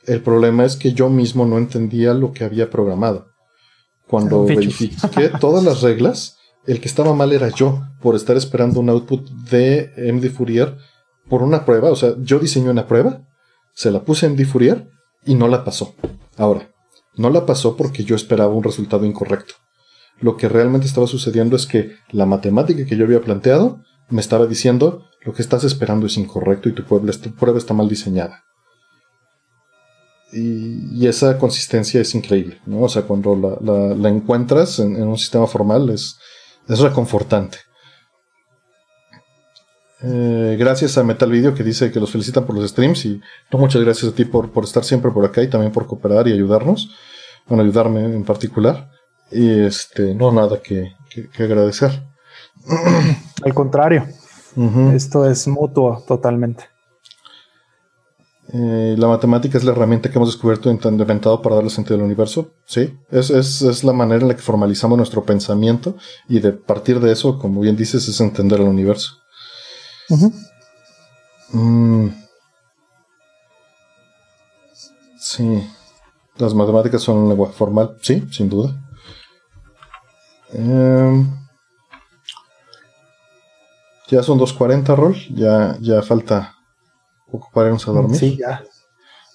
El 0.06 0.22
problema 0.22 0.66
es 0.66 0.76
que 0.76 0.94
yo 0.94 1.10
mismo 1.10 1.46
no 1.46 1.58
entendía 1.58 2.14
lo 2.14 2.32
que 2.32 2.44
había 2.44 2.70
programado. 2.70 3.28
Cuando 4.08 4.46
verifiqué 4.46 5.30
todas 5.40 5.64
las 5.64 5.82
reglas, 5.82 6.38
el 6.66 6.82
que 6.82 6.88
estaba 6.88 7.14
mal 7.14 7.32
era 7.32 7.50
yo, 7.50 7.84
por 8.02 8.16
estar 8.16 8.36
esperando 8.38 8.80
un 8.80 8.90
output 8.90 9.30
de 9.30 9.92
MD 9.98 10.32
Fourier 10.32 10.76
por 11.30 11.44
una 11.44 11.64
prueba. 11.64 11.92
O 11.92 11.96
sea, 11.96 12.16
yo 12.20 12.40
diseñé 12.40 12.72
una 12.72 12.88
prueba, 12.88 13.22
se 13.74 13.92
la 13.92 14.04
puse 14.04 14.26
en 14.26 14.34
MD 14.34 14.46
Fourier 14.46 14.90
y 15.26 15.36
no 15.36 15.48
la 15.48 15.64
pasó. 15.64 15.96
Ahora, 16.38 16.72
no 17.16 17.30
la 17.30 17.46
pasó 17.46 17.76
porque 17.76 18.04
yo 18.04 18.16
esperaba 18.16 18.54
un 18.54 18.64
resultado 18.64 19.06
incorrecto. 19.06 19.56
Lo 20.22 20.38
que 20.38 20.50
realmente 20.50 20.88
estaba 20.88 21.08
sucediendo 21.08 21.56
es 21.56 21.66
que 21.66 21.96
la 22.12 22.26
matemática 22.26 22.86
que 22.86 22.98
yo 22.98 23.06
había 23.06 23.22
planteado 23.22 23.82
me 24.10 24.22
estaba 24.22 24.48
diciendo 24.48 25.06
lo 25.22 25.34
que 25.34 25.42
estás 25.42 25.64
esperando 25.64 26.06
es 26.06 26.18
incorrecto 26.18 26.70
y 26.70 26.74
tu 26.74 26.84
prueba 26.84 27.58
está 27.58 27.74
mal 27.74 27.90
diseñada. 27.90 28.44
Y, 30.32 31.08
esa 31.08 31.40
consistencia 31.40 32.00
es 32.02 32.14
increíble, 32.14 32.60
¿no? 32.66 32.82
O 32.82 32.90
sea, 32.90 33.02
cuando 33.02 33.36
la, 33.36 34.10
encuentras 34.10 34.80
en, 34.80 35.02
un 35.02 35.18
sistema 35.18 35.48
formal 35.48 35.90
es, 35.90 36.18
es 36.68 36.80
reconfortante. 36.80 37.58
Eh, 40.02 40.56
gracias 40.58 40.98
a 40.98 41.04
Metal 41.04 41.30
Video 41.30 41.54
que 41.54 41.64
dice 41.64 41.92
que 41.92 42.00
los 42.00 42.12
felicitan 42.12 42.46
por 42.46 42.56
los 42.56 42.70
streams 42.70 43.06
y 43.06 43.22
muchas 43.52 43.82
gracias 43.82 44.12
a 44.12 44.16
ti 44.16 44.24
por, 44.24 44.52
por 44.52 44.64
estar 44.64 44.86
siempre 44.86 45.12
por 45.12 45.26
acá 45.26 45.44
y 45.44 45.50
también 45.50 45.74
por 45.74 45.88
cooperar 45.88 46.28
y 46.28 46.34
ayudarnos, 46.34 46.92
bueno, 47.48 47.64
ayudarme 47.64 48.06
en 48.06 48.24
particular. 48.24 48.90
Y 49.32 49.62
este, 49.62 50.16
no 50.16 50.32
nada 50.32 50.60
que, 50.62 50.94
agradecer. 51.38 52.04
Al 53.44 53.54
contrario, 53.54 54.06
esto 54.94 55.30
es 55.30 55.48
mutuo 55.48 56.04
totalmente. 56.08 56.66
Eh, 58.52 58.96
la 58.98 59.08
matemática 59.08 59.60
es 59.60 59.64
la 59.64 59.74
herramienta 59.74 60.10
que 60.10 60.18
hemos 60.18 60.30
descubierto 60.30 60.72
inventado 60.72 61.40
para 61.42 61.56
darle 61.56 61.70
sentido 61.70 61.98
al 61.98 62.06
universo. 62.06 62.52
Sí, 62.66 62.98
es, 63.12 63.30
es, 63.30 63.62
es, 63.62 63.84
la 63.84 63.94
manera 63.94 64.22
en 64.22 64.28
la 64.28 64.36
que 64.36 64.42
formalizamos 64.42 64.98
nuestro 64.98 65.24
pensamiento 65.24 65.96
y 66.28 66.40
de 66.40 66.54
partir 66.54 67.00
de 67.00 67.12
eso, 67.12 67.38
como 67.38 67.62
bien 67.62 67.76
dices, 67.76 68.08
es 68.08 68.20
entender 68.20 68.60
el 68.60 68.68
universo. 68.68 69.20
Mm. 71.52 72.10
Sí. 75.20 75.68
Las 76.38 76.54
matemáticas 76.54 77.02
son 77.02 77.18
un 77.18 77.30
lenguaje 77.30 77.54
formal, 77.54 77.98
sí, 78.02 78.26
sin 78.32 78.50
duda. 78.50 78.76
Em, 80.54 81.30
ya 84.10 84.24
son 84.24 84.40
2.40, 84.40 84.96
Rol. 84.96 85.16
Ya, 85.36 85.78
ya 85.82 86.02
falta 86.02 86.56
poco 87.30 87.50
para 87.54 87.68
irnos 87.68 87.88
a 87.88 87.92
dormir. 87.92 88.18
Sí, 88.18 88.38
ya. 88.38 88.64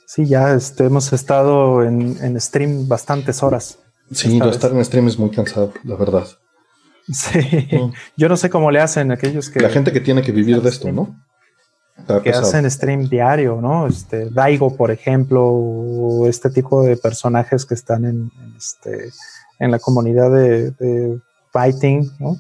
Sí, 0.07 0.27
ya 0.27 0.55
este, 0.55 0.85
hemos 0.87 1.13
estado 1.13 1.83
en, 1.83 2.17
en 2.23 2.41
stream 2.41 2.89
bastantes 2.89 3.43
horas. 3.43 3.79
Sí, 4.11 4.39
estar 4.39 4.71
en 4.73 4.85
stream 4.85 5.09
es 5.09 5.19
muy 5.19 5.31
cansado, 5.31 5.73
la 5.85 5.97
verdad. 5.97 6.27
Sí, 7.13 7.39
yo 8.17 8.29
no 8.31 8.37
sé 8.37 8.49
cómo 8.49 8.71
le 8.71 8.81
hacen 8.81 9.13
aquellos 9.13 9.51
que... 9.51 9.61
La 9.61 9.69
gente 9.69 9.93
que 9.93 10.01
tiene 10.01 10.23
que 10.23 10.33
vivir 10.33 10.63
de 10.63 10.71
esto, 10.71 10.91
¿no? 10.91 11.15
que 12.23 12.31
hacen 12.31 12.71
stream 12.71 13.09
diario, 13.09 13.61
¿no? 13.61 13.87
Este, 13.87 14.29
Daigo, 14.31 14.77
por 14.77 14.91
ejemplo, 14.91 15.47
o 15.47 16.27
este 16.27 16.51
tipo 16.51 16.83
de 16.83 16.97
personajes 16.97 17.65
que 17.65 17.75
están 17.75 18.05
en, 18.05 18.31
este, 18.57 19.11
en 19.59 19.71
la 19.71 19.79
comunidad 19.79 20.31
de, 20.31 21.21
fighting, 21.53 22.11
¿no? 22.19 22.37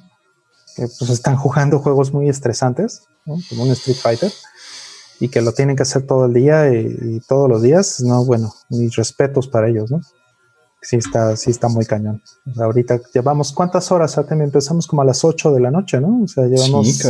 Que 0.74 0.88
pues 0.98 1.08
están 1.08 1.36
jugando 1.36 1.78
juegos 1.78 2.12
muy 2.12 2.28
estresantes, 2.28 3.04
¿no? 3.24 3.36
Como 3.48 3.62
un 3.62 3.70
Street 3.70 3.96
Fighter, 3.96 4.32
y 5.20 5.28
que 5.28 5.40
lo 5.40 5.52
tienen 5.52 5.76
que 5.76 5.84
hacer 5.84 6.02
todo 6.04 6.26
el 6.26 6.34
día 6.34 6.72
y 6.72 7.20
todos 7.28 7.48
los 7.48 7.62
días, 7.62 8.00
no, 8.00 8.24
bueno, 8.24 8.52
mis 8.70 8.96
respetos 8.96 9.46
para 9.46 9.68
ellos, 9.68 9.90
¿no? 9.90 10.00
Sí 10.84 10.96
está, 10.96 11.36
sí 11.36 11.50
está 11.50 11.68
muy 11.68 11.86
cañón. 11.86 12.22
ahorita 12.56 13.00
llevamos, 13.12 13.52
¿cuántas 13.52 13.90
horas? 13.90 14.16
Empezamos 14.30 14.86
como 14.86 15.02
a 15.02 15.04
las 15.04 15.24
8 15.24 15.52
de 15.52 15.60
la 15.60 15.70
noche, 15.70 16.00
¿no? 16.00 16.22
O 16.22 16.28
sea, 16.28 16.44
llevamos 16.44 17.02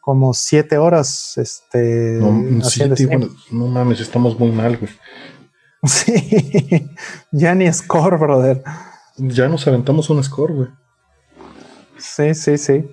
como 0.00 0.34
7 0.34 0.78
horas 0.78 1.36
este, 1.36 2.18
no, 2.20 2.32
no 3.50 3.66
mames, 3.66 4.00
estamos 4.00 4.38
muy 4.38 4.52
mal, 4.52 4.76
güey. 4.76 4.92
Sí, 5.84 6.90
ya 7.30 7.54
ni 7.54 7.72
score, 7.72 8.18
brother. 8.18 8.62
Ya 9.18 9.48
nos 9.48 9.68
aventamos 9.68 10.10
un 10.10 10.24
score, 10.24 10.52
güey. 10.52 10.68
Sí, 11.96 12.34
sí, 12.34 12.58
sí. 12.58 12.90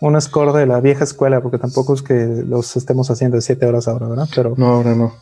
Un 0.00 0.20
score 0.20 0.52
de 0.52 0.66
la 0.66 0.80
vieja 0.80 1.02
escuela, 1.02 1.40
porque 1.40 1.58
tampoco 1.58 1.94
es 1.94 2.02
que 2.02 2.44
los 2.46 2.76
estemos 2.76 3.10
haciendo 3.10 3.36
de 3.36 3.42
7 3.42 3.66
horas 3.66 3.88
ahora, 3.88 4.08
¿verdad? 4.08 4.28
Pero 4.34 4.54
no, 4.56 4.68
ahora 4.68 4.94
no 4.94 5.14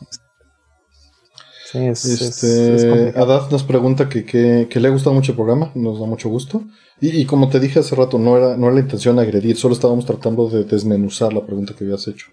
este, 1.76 3.12
Adad 3.16 3.50
nos 3.50 3.64
pregunta 3.64 4.08
que, 4.08 4.68
le 4.72 4.88
ha 4.88 4.90
gustado 4.90 5.14
mucho 5.14 5.32
el 5.32 5.36
programa, 5.36 5.72
nos 5.74 6.00
da 6.00 6.06
mucho 6.06 6.28
gusto. 6.28 6.62
Y, 7.00 7.26
como 7.26 7.48
te 7.48 7.60
dije 7.60 7.80
hace 7.80 7.94
rato, 7.94 8.18
no 8.18 8.36
era, 8.36 8.56
no 8.56 8.66
era 8.66 8.76
la 8.76 8.80
intención 8.80 9.18
agredir, 9.18 9.56
solo 9.56 9.74
estábamos 9.74 10.06
tratando 10.06 10.48
de 10.48 10.64
desmenuzar 10.64 11.32
la 11.32 11.44
pregunta 11.44 11.74
que 11.74 11.84
habías 11.84 12.08
hecho. 12.08 12.26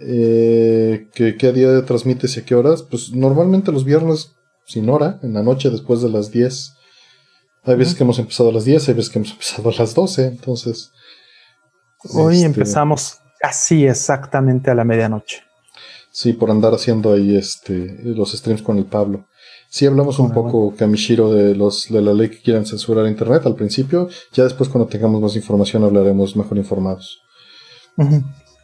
Eh, 0.00 1.08
¿qué, 1.14 1.36
¿Qué 1.36 1.52
día 1.52 1.84
transmites 1.84 2.36
y 2.36 2.40
a 2.40 2.44
qué 2.44 2.54
horas? 2.54 2.82
Pues 2.82 3.12
normalmente 3.12 3.72
los 3.72 3.84
viernes 3.84 4.36
sin 4.66 4.90
hora, 4.90 5.18
en 5.22 5.32
la 5.32 5.42
noche 5.42 5.70
después 5.70 6.02
de 6.02 6.10
las 6.10 6.30
10. 6.30 6.74
Hay 7.64 7.76
veces 7.76 7.94
que 7.94 8.04
hemos 8.04 8.18
empezado 8.18 8.50
a 8.50 8.52
las 8.52 8.64
10, 8.64 8.88
hay 8.88 8.94
veces 8.94 9.10
que 9.10 9.18
hemos 9.18 9.30
empezado 9.32 9.70
a 9.70 9.72
las 9.72 9.94
12, 9.94 10.26
entonces... 10.26 10.92
Hoy 12.12 12.36
este, 12.36 12.46
empezamos 12.46 13.20
casi 13.40 13.86
exactamente 13.86 14.70
a 14.70 14.74
la 14.74 14.84
medianoche. 14.84 15.45
Sí, 16.16 16.32
por 16.32 16.50
andar 16.50 16.72
haciendo 16.72 17.12
ahí 17.12 17.36
este 17.36 17.94
los 18.02 18.32
streams 18.32 18.62
con 18.62 18.78
el 18.78 18.86
Pablo. 18.86 19.26
Sí 19.68 19.84
hablamos 19.84 20.18
un 20.18 20.32
poco, 20.32 20.74
Kamishiro, 20.74 21.30
de 21.30 21.54
los 21.54 21.88
de 21.90 22.00
la 22.00 22.14
ley 22.14 22.30
que 22.30 22.40
quieren 22.40 22.64
censurar 22.64 23.06
internet 23.06 23.44
al 23.44 23.54
principio. 23.54 24.08
Ya 24.32 24.44
después 24.44 24.70
cuando 24.70 24.88
tengamos 24.88 25.20
más 25.20 25.36
información 25.36 25.84
hablaremos 25.84 26.34
mejor 26.34 26.56
informados. 26.56 27.18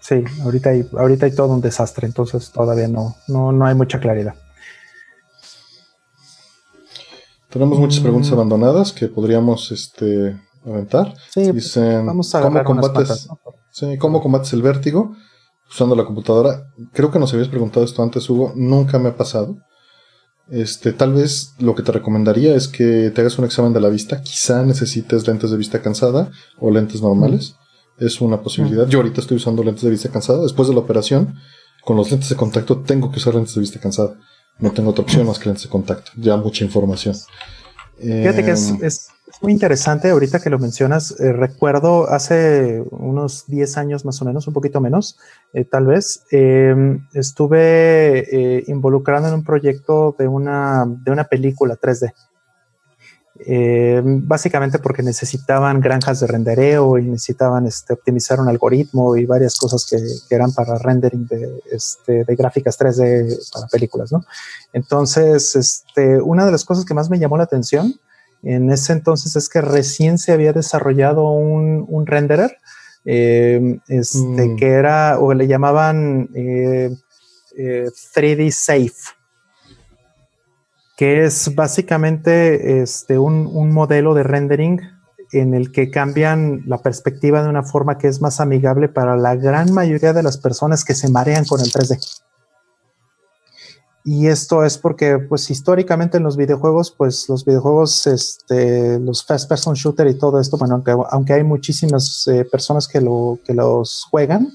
Sí, 0.01 0.25
ahorita 0.43 0.71
hay, 0.71 0.89
ahorita 0.97 1.27
hay 1.27 1.35
todo 1.35 1.49
un 1.49 1.61
desastre, 1.61 2.07
entonces 2.07 2.51
todavía 2.53 2.89
no, 2.89 3.17
no, 3.29 3.67
hay 3.67 3.75
mucha 3.75 4.01
claridad. 4.01 4.35
Tenemos 7.51 7.79
muchas 7.79 8.01
mm. 8.01 8.03
preguntas 8.03 8.33
abandonadas 8.33 8.93
que 8.93 9.09
podríamos 9.09 9.71
este, 9.73 10.41
aventar. 10.65 11.15
Sí, 11.29 11.53
Dicen, 11.53 12.07
vamos 12.07 12.35
a 12.35 12.41
¿cómo 12.41 12.65
combates, 12.65 13.29
¿cómo 13.99 14.23
combates 14.23 14.55
el 14.55 14.63
vértigo? 14.63 15.15
Usando 15.73 15.97
la 15.97 16.05
computadora. 16.05 16.71
Creo 16.93 17.11
que 17.11 17.19
nos 17.19 17.33
habías 17.33 17.49
preguntado 17.49 17.85
esto 17.85 18.03
antes, 18.03 18.29
Hugo. 18.29 18.53
Nunca 18.55 18.99
me 18.99 19.09
ha 19.09 19.17
pasado. 19.17 19.57
Este, 20.51 20.93
tal 20.93 21.15
vez 21.15 21.55
lo 21.61 21.75
que 21.75 21.83
te 21.83 21.93
recomendaría 21.93 22.55
es 22.55 22.69
que 22.69 23.11
te 23.11 23.21
hagas 23.21 23.39
un 23.39 23.47
examen 23.47 23.73
de 23.73 23.81
la 23.81 23.89
vista. 23.89 24.21
Quizá 24.21 24.63
necesites 24.65 25.27
lentes 25.27 25.51
de 25.51 25.57
vista 25.57 25.81
cansada 25.81 26.31
o 26.59 26.71
lentes 26.71 27.01
normales. 27.01 27.57
Es 27.99 28.21
una 28.21 28.43
posibilidad. 28.43 28.87
Yo 28.87 28.99
ahorita 28.99 29.21
estoy 29.21 29.39
usando 29.39 29.63
lentes 29.63 29.85
de 29.85 29.91
vista 29.91 30.11
cansada. 30.11 30.43
Después 30.43 30.69
de 30.69 30.75
la 30.75 30.81
operación, 30.81 31.37
con 31.85 31.97
los 31.97 32.11
lentes 32.11 32.29
de 32.29 32.37
contacto 32.37 32.81
tengo 32.81 33.11
que 33.11 33.19
usar 33.19 33.35
lentes 33.35 33.55
de 33.55 33.61
vista 33.61 33.81
cansada. 33.81 34.19
No 34.59 34.73
tengo 34.73 34.91
otra 34.91 35.05
opción 35.05 35.27
más 35.27 35.39
que 35.39 35.47
lentes 35.47 35.65
de 35.65 35.71
contacto. 35.71 36.11
Ya 36.17 36.37
mucha 36.37 36.65
información. 36.65 37.17
Fíjate 37.99 38.45
que 38.45 38.51
es, 38.51 39.09
em, 39.33 39.39
muy 39.43 39.53
interesante 39.53 40.11
ahorita 40.11 40.41
que 40.41 40.51
lo 40.51 40.59
mencionas. 40.59 41.19
Eh, 41.21 41.33
recuerdo 41.33 42.09
hace 42.09 42.83
unos 42.91 43.47
10 43.47 43.77
años 43.77 44.05
más 44.05 44.21
o 44.23 44.25
menos, 44.25 44.47
un 44.47 44.55
poquito 44.55 44.81
menos, 44.81 45.19
eh, 45.53 45.65
tal 45.65 45.87
vez, 45.87 46.25
em, 46.31 47.07
estuve 47.13 48.59
eh, 48.59 48.65
involucrado 48.69 49.29
en 49.29 49.35
un 49.35 49.45
proyecto 49.45 50.15
de 50.19 50.29
una, 50.29 50.85
de 50.87 51.11
una 51.11 51.25
película 51.25 51.77
3D. 51.77 52.13
Em, 53.45 54.27
básicamente 54.29 54.79
porque 54.79 55.03
necesitaban 55.03 55.81
granjas 55.81 56.21
de 56.21 56.27
rendereo 56.27 56.99
y 56.99 57.07
necesitaban 57.07 57.67
este, 57.67 57.95
optimizar 57.95 58.39
un 58.39 58.49
algoritmo 58.49 59.17
y 59.17 59.25
varias 59.25 59.57
cosas 59.57 59.87
que, 59.87 59.97
eran 60.35 60.53
para 60.53 60.79
rendering 60.79 61.27
de, 61.27 61.63
este, 61.73 62.25
de, 62.25 62.37
gráficas 62.37 62.79
3D 62.79 63.51
para 63.53 63.67
películas, 63.67 64.13
¿no? 64.13 64.25
Entonces, 64.73 65.57
este, 65.57 66.21
una 66.21 66.45
de 66.45 66.53
las 66.53 66.65
cosas 66.65 66.85
que 66.85 66.95
más 66.95 67.11
me 67.11 67.19
llamó 67.19 67.37
la 67.37 67.45
atención 67.45 67.95
en 68.43 68.71
ese 68.71 68.93
entonces 68.93 69.37
es 69.37 69.49
que 69.49 69.61
recién 69.61 70.19
se 70.19 70.33
había 70.33 70.53
desarrollado 70.53 71.31
un, 71.31 71.85
un 71.89 72.07
renderer 72.07 72.59
em, 73.05 73.81
este, 73.89 74.49
mm. 74.49 74.57
que 74.57 74.69
era, 74.69 75.19
o 75.19 75.33
le 75.33 75.47
llamaban 75.47 76.29
3D 76.29 76.97
eh, 77.57 77.89
eh, 78.15 78.51
Safe, 78.51 78.93
que 80.97 81.25
es 81.25 81.55
básicamente 81.55 82.83
este, 82.83 83.19
un, 83.19 83.47
un, 83.47 83.73
modelo 83.73 84.15
de 84.15 84.25
rendering 84.25 84.81
en 85.33 85.55
el 85.55 85.73
que 85.73 85.91
cambian 85.91 86.63
la 86.67 86.79
perspectiva 86.79 87.43
de 87.43 87.49
una 87.49 87.63
forma 87.63 87.97
que 87.97 88.09
es 88.09 88.21
más 88.21 88.41
amigable 88.41 88.89
para 88.89 89.17
la 89.17 89.37
gran 89.37 89.73
mayoría 89.73 90.13
de 90.13 90.23
las 90.23 90.37
personas 90.37 90.85
que 90.85 90.95
se 90.95 91.09
marean 91.09 91.45
con 91.45 91.61
el 91.61 91.73
3D. 91.73 92.23
Y 94.05 94.27
esto 94.27 94.65
es 94.65 94.79
porque, 94.79 95.19
pues, 95.19 95.49
históricamente 95.51 96.17
en 96.17 96.25
los 96.25 96.37
videojuegos, 96.37 96.91
pues, 96.91 97.29
los 97.29 97.45
videojuegos, 97.45 98.07
este, 98.09 98.99
los 98.99 99.25
first 99.25 99.49
person 99.49 99.75
shooter 99.75 100.09
y 100.09 100.19
todo 100.19 100.41
esto, 100.41 100.57
bueno, 100.57 100.75
aunque, 100.75 100.97
aunque 101.11 101.33
hay 101.35 101.45
muchísimas 101.45 102.27
eh, 102.27 102.45
personas 102.45 102.89
que, 102.89 103.01
lo, 103.01 103.39
que 103.45 103.55
los 103.55 104.05
juegan, 104.11 104.53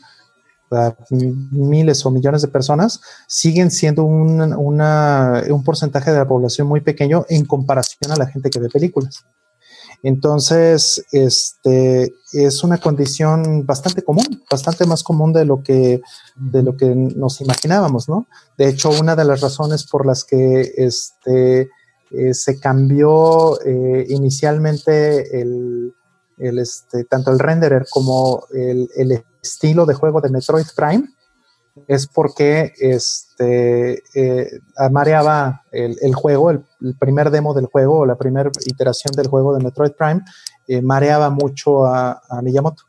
miles 1.09 2.06
o 2.06 2.11
millones 2.11 2.42
de 2.42 2.50
personas, 2.50 3.00
siguen 3.27 3.72
siendo 3.72 4.03
un, 4.03 4.42
un 4.42 5.64
porcentaje 5.64 6.11
de 6.11 6.17
la 6.17 6.27
población 6.27 6.67
muy 6.67 6.82
pequeño 6.82 7.26
en 7.30 7.45
comparación 7.45 8.11
a 8.11 8.17
la 8.17 8.27
gente 8.27 8.50
que 8.50 8.59
ve 8.59 8.67
películas. 8.69 9.26
Entonces, 10.03 11.03
este 11.11 12.14
es 12.34 12.64
una 12.64 12.77
condición 12.77 13.66
bastante 13.66 14.03
común, 14.03 14.43
bastante 14.50 14.85
más 14.85 15.03
común 15.03 15.34
de 15.34 15.45
lo 15.45 15.64
que, 15.64 16.01
de 16.35 16.64
lo 16.64 16.77
que 16.77 16.93
nos 16.93 17.42
imaginábamos, 17.42 18.08
¿no? 18.08 18.27
De 18.58 18.69
hecho, 18.69 18.90
una 18.90 19.16
de 19.16 19.26
las 19.26 19.42
razones 19.42 19.85
por 19.85 20.06
las 20.06 20.24
que 20.24 20.74
este, 20.77 21.69
eh, 22.11 22.34
se 22.34 22.59
cambió 22.59 23.59
eh, 23.66 24.06
inicialmente 24.09 25.42
el, 25.42 25.93
el, 26.38 26.59
este, 26.59 27.03
tanto 27.03 27.32
el 27.32 27.40
renderer 27.40 27.85
como 27.90 28.45
el, 28.53 28.90
el, 28.95 29.24
estilo 29.42 29.85
de 29.85 29.93
juego 29.93 30.19
de 30.19 30.30
Metroid 30.30 30.66
Prime 30.76 31.08
es 31.88 32.06
porque 32.08 32.74
este, 33.38 34.04
eh, 34.16 34.60
mareaba 34.90 35.64
el, 35.72 36.16
juego, 36.16 36.50
el, 36.50 36.64
primer 37.00 37.30
demo 37.30 37.54
del 37.54 37.68
juego 37.68 38.00
o 38.00 38.06
la 38.06 38.18
primera 38.18 38.50
iteración 38.66 39.14
del 39.16 39.28
juego 39.28 39.56
de 39.56 39.64
Metroid 39.64 39.92
Prime, 39.92 40.22
eh, 40.68 40.82
mareaba 40.82 41.30
mucho 41.30 41.86
a, 41.86 42.20
Miyamoto. 42.42 42.84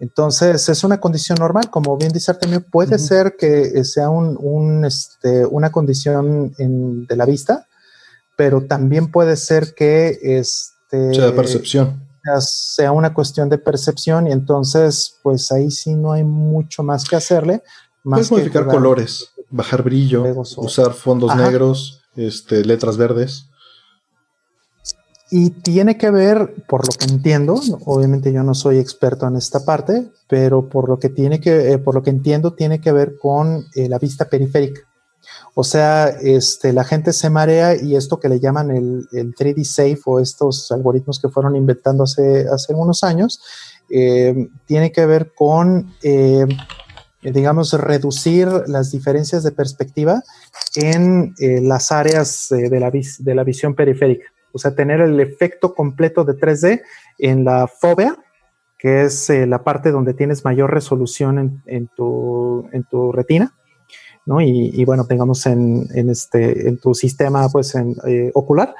Entonces 0.00 0.68
es 0.68 0.84
una 0.84 1.00
condición 1.00 1.38
normal, 1.40 1.70
como 1.70 1.96
bien 1.96 2.12
dice 2.12 2.30
Artemio, 2.30 2.60
puede 2.60 3.00
ser 3.00 3.34
que 3.36 3.82
sea 3.84 4.10
un, 4.10 4.84
este, 4.84 5.44
una 5.44 5.72
condición 5.72 6.52
de 6.56 7.16
la 7.16 7.26
vista, 7.26 7.66
pero 8.36 8.64
también 8.64 9.10
puede 9.10 9.36
ser 9.36 9.74
que 9.74 10.18
este, 10.22 11.14
sea 11.14 11.34
percepción. 11.34 12.06
Sea 12.40 12.92
una 12.92 13.12
cuestión 13.12 13.48
de 13.48 13.58
percepción 13.58 14.28
y 14.28 14.32
entonces 14.32 15.18
pues 15.22 15.50
ahí 15.50 15.70
sí 15.70 15.94
no 15.94 16.12
hay 16.12 16.22
mucho 16.22 16.84
más 16.84 17.04
que 17.08 17.16
hacerle. 17.16 17.62
Puedes 18.04 18.30
modificar 18.30 18.66
colores, 18.66 19.32
bajar 19.50 19.82
brillo, 19.82 20.24
usar 20.56 20.92
fondos 20.92 21.34
negros, 21.36 22.02
este, 22.16 22.64
letras 22.64 22.96
verdes. 22.96 23.46
Y 25.30 25.50
tiene 25.50 25.98
que 25.98 26.10
ver, 26.10 26.54
por 26.66 26.86
lo 26.86 26.92
que 26.98 27.04
entiendo, 27.04 27.60
obviamente 27.84 28.32
yo 28.32 28.42
no 28.42 28.54
soy 28.54 28.78
experto 28.78 29.26
en 29.26 29.36
esta 29.36 29.64
parte, 29.64 30.10
pero 30.26 30.68
por 30.70 30.88
lo 30.88 30.98
que 30.98 31.10
tiene 31.10 31.38
que, 31.38 31.72
eh, 31.72 31.78
por 31.78 31.94
lo 31.94 32.02
que 32.02 32.10
entiendo, 32.10 32.54
tiene 32.54 32.80
que 32.80 32.92
ver 32.92 33.18
con 33.18 33.66
eh, 33.74 33.88
la 33.90 33.98
vista 33.98 34.24
periférica. 34.24 34.80
O 35.54 35.64
sea, 35.64 36.08
este, 36.08 36.72
la 36.72 36.84
gente 36.84 37.12
se 37.12 37.30
marea 37.30 37.74
y 37.74 37.96
esto 37.96 38.20
que 38.20 38.28
le 38.28 38.40
llaman 38.40 38.70
el, 38.70 39.08
3D 39.10 39.64
Safe 39.64 40.00
o 40.06 40.20
estos 40.20 40.70
algoritmos 40.70 41.18
que 41.18 41.28
fueron 41.28 41.56
inventando 41.56 42.04
hace, 42.04 42.46
hace 42.48 42.74
unos 42.74 43.02
años, 43.02 43.40
eh, 43.90 44.48
tiene 44.66 44.92
que 44.92 45.04
ver 45.06 45.32
con 45.34 45.94
eh, 46.02 46.46
digamos, 47.22 47.72
reducir 47.72 48.48
las 48.66 48.92
diferencias 48.92 49.42
de 49.42 49.50
perspectiva 49.50 50.22
en 50.76 51.34
eh, 51.38 51.60
las 51.60 51.90
áreas 51.90 52.52
eh, 52.52 52.68
de, 52.70 53.34
la 53.34 53.44
visión 53.44 53.74
periférica. 53.74 54.26
O 54.52 54.58
sea, 54.58 54.74
tener 54.74 55.00
el 55.00 55.18
efecto 55.20 55.74
completo 55.74 56.24
de 56.24 56.34
3D 56.34 56.82
en 57.18 57.44
la 57.44 57.66
fobia, 57.66 58.16
que 58.78 59.02
es 59.02 59.28
la 59.28 59.64
parte 59.64 59.90
donde 59.90 60.14
tienes 60.14 60.44
mayor 60.44 60.72
resolución 60.72 61.62
en, 61.66 61.88
tu, 61.88 63.12
retina. 63.12 63.52
Y, 64.40 64.84
bueno, 64.84 65.04
tengamos 65.04 65.44
en, 65.46 65.88
este, 66.08 66.78
tu 66.80 66.94
sistema, 66.94 67.48
pues, 67.48 67.74
ocular. 68.34 68.74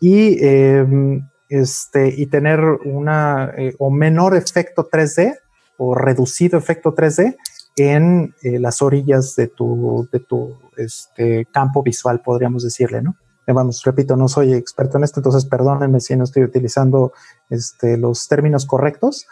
Y, 0.00 0.44
em, 0.44 1.26
este, 1.48 2.08
y 2.08 2.26
tener 2.26 2.60
una 2.84 3.54
o 3.78 3.90
menor 3.90 4.36
efecto 4.36 4.88
3D 4.90 5.38
o 5.78 5.94
reducido 5.94 6.58
efecto 6.58 6.94
3D 6.94 7.36
en 7.76 8.34
eh, 8.42 8.58
las 8.58 8.82
orillas 8.82 9.34
de 9.36 9.48
tu, 9.48 10.08
de 10.12 10.20
tu 10.20 10.56
este, 10.76 11.46
campo 11.46 11.82
visual, 11.82 12.20
podríamos 12.20 12.62
decirle, 12.62 13.02
¿no? 13.02 13.16
Eh, 13.46 13.52
vamos, 13.52 13.82
repito, 13.84 14.16
no 14.16 14.28
soy 14.28 14.54
experto 14.54 14.96
en 14.96 15.04
esto, 15.04 15.20
entonces 15.20 15.44
perdónenme 15.44 16.00
si 16.00 16.16
no 16.16 16.24
estoy 16.24 16.44
utilizando 16.44 17.12
este, 17.50 17.98
los 17.98 18.28
términos 18.28 18.64
correctos, 18.64 19.26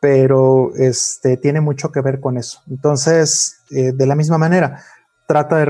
pero 0.00 0.74
este, 0.76 1.36
tiene 1.36 1.60
mucho 1.60 1.92
que 1.92 2.00
ver 2.00 2.20
con 2.20 2.38
eso. 2.38 2.60
Entonces, 2.68 3.60
eh, 3.70 3.92
de 3.92 4.06
la 4.06 4.16
misma 4.16 4.38
manera, 4.38 4.82
trata 5.26 5.56
de, 5.56 5.66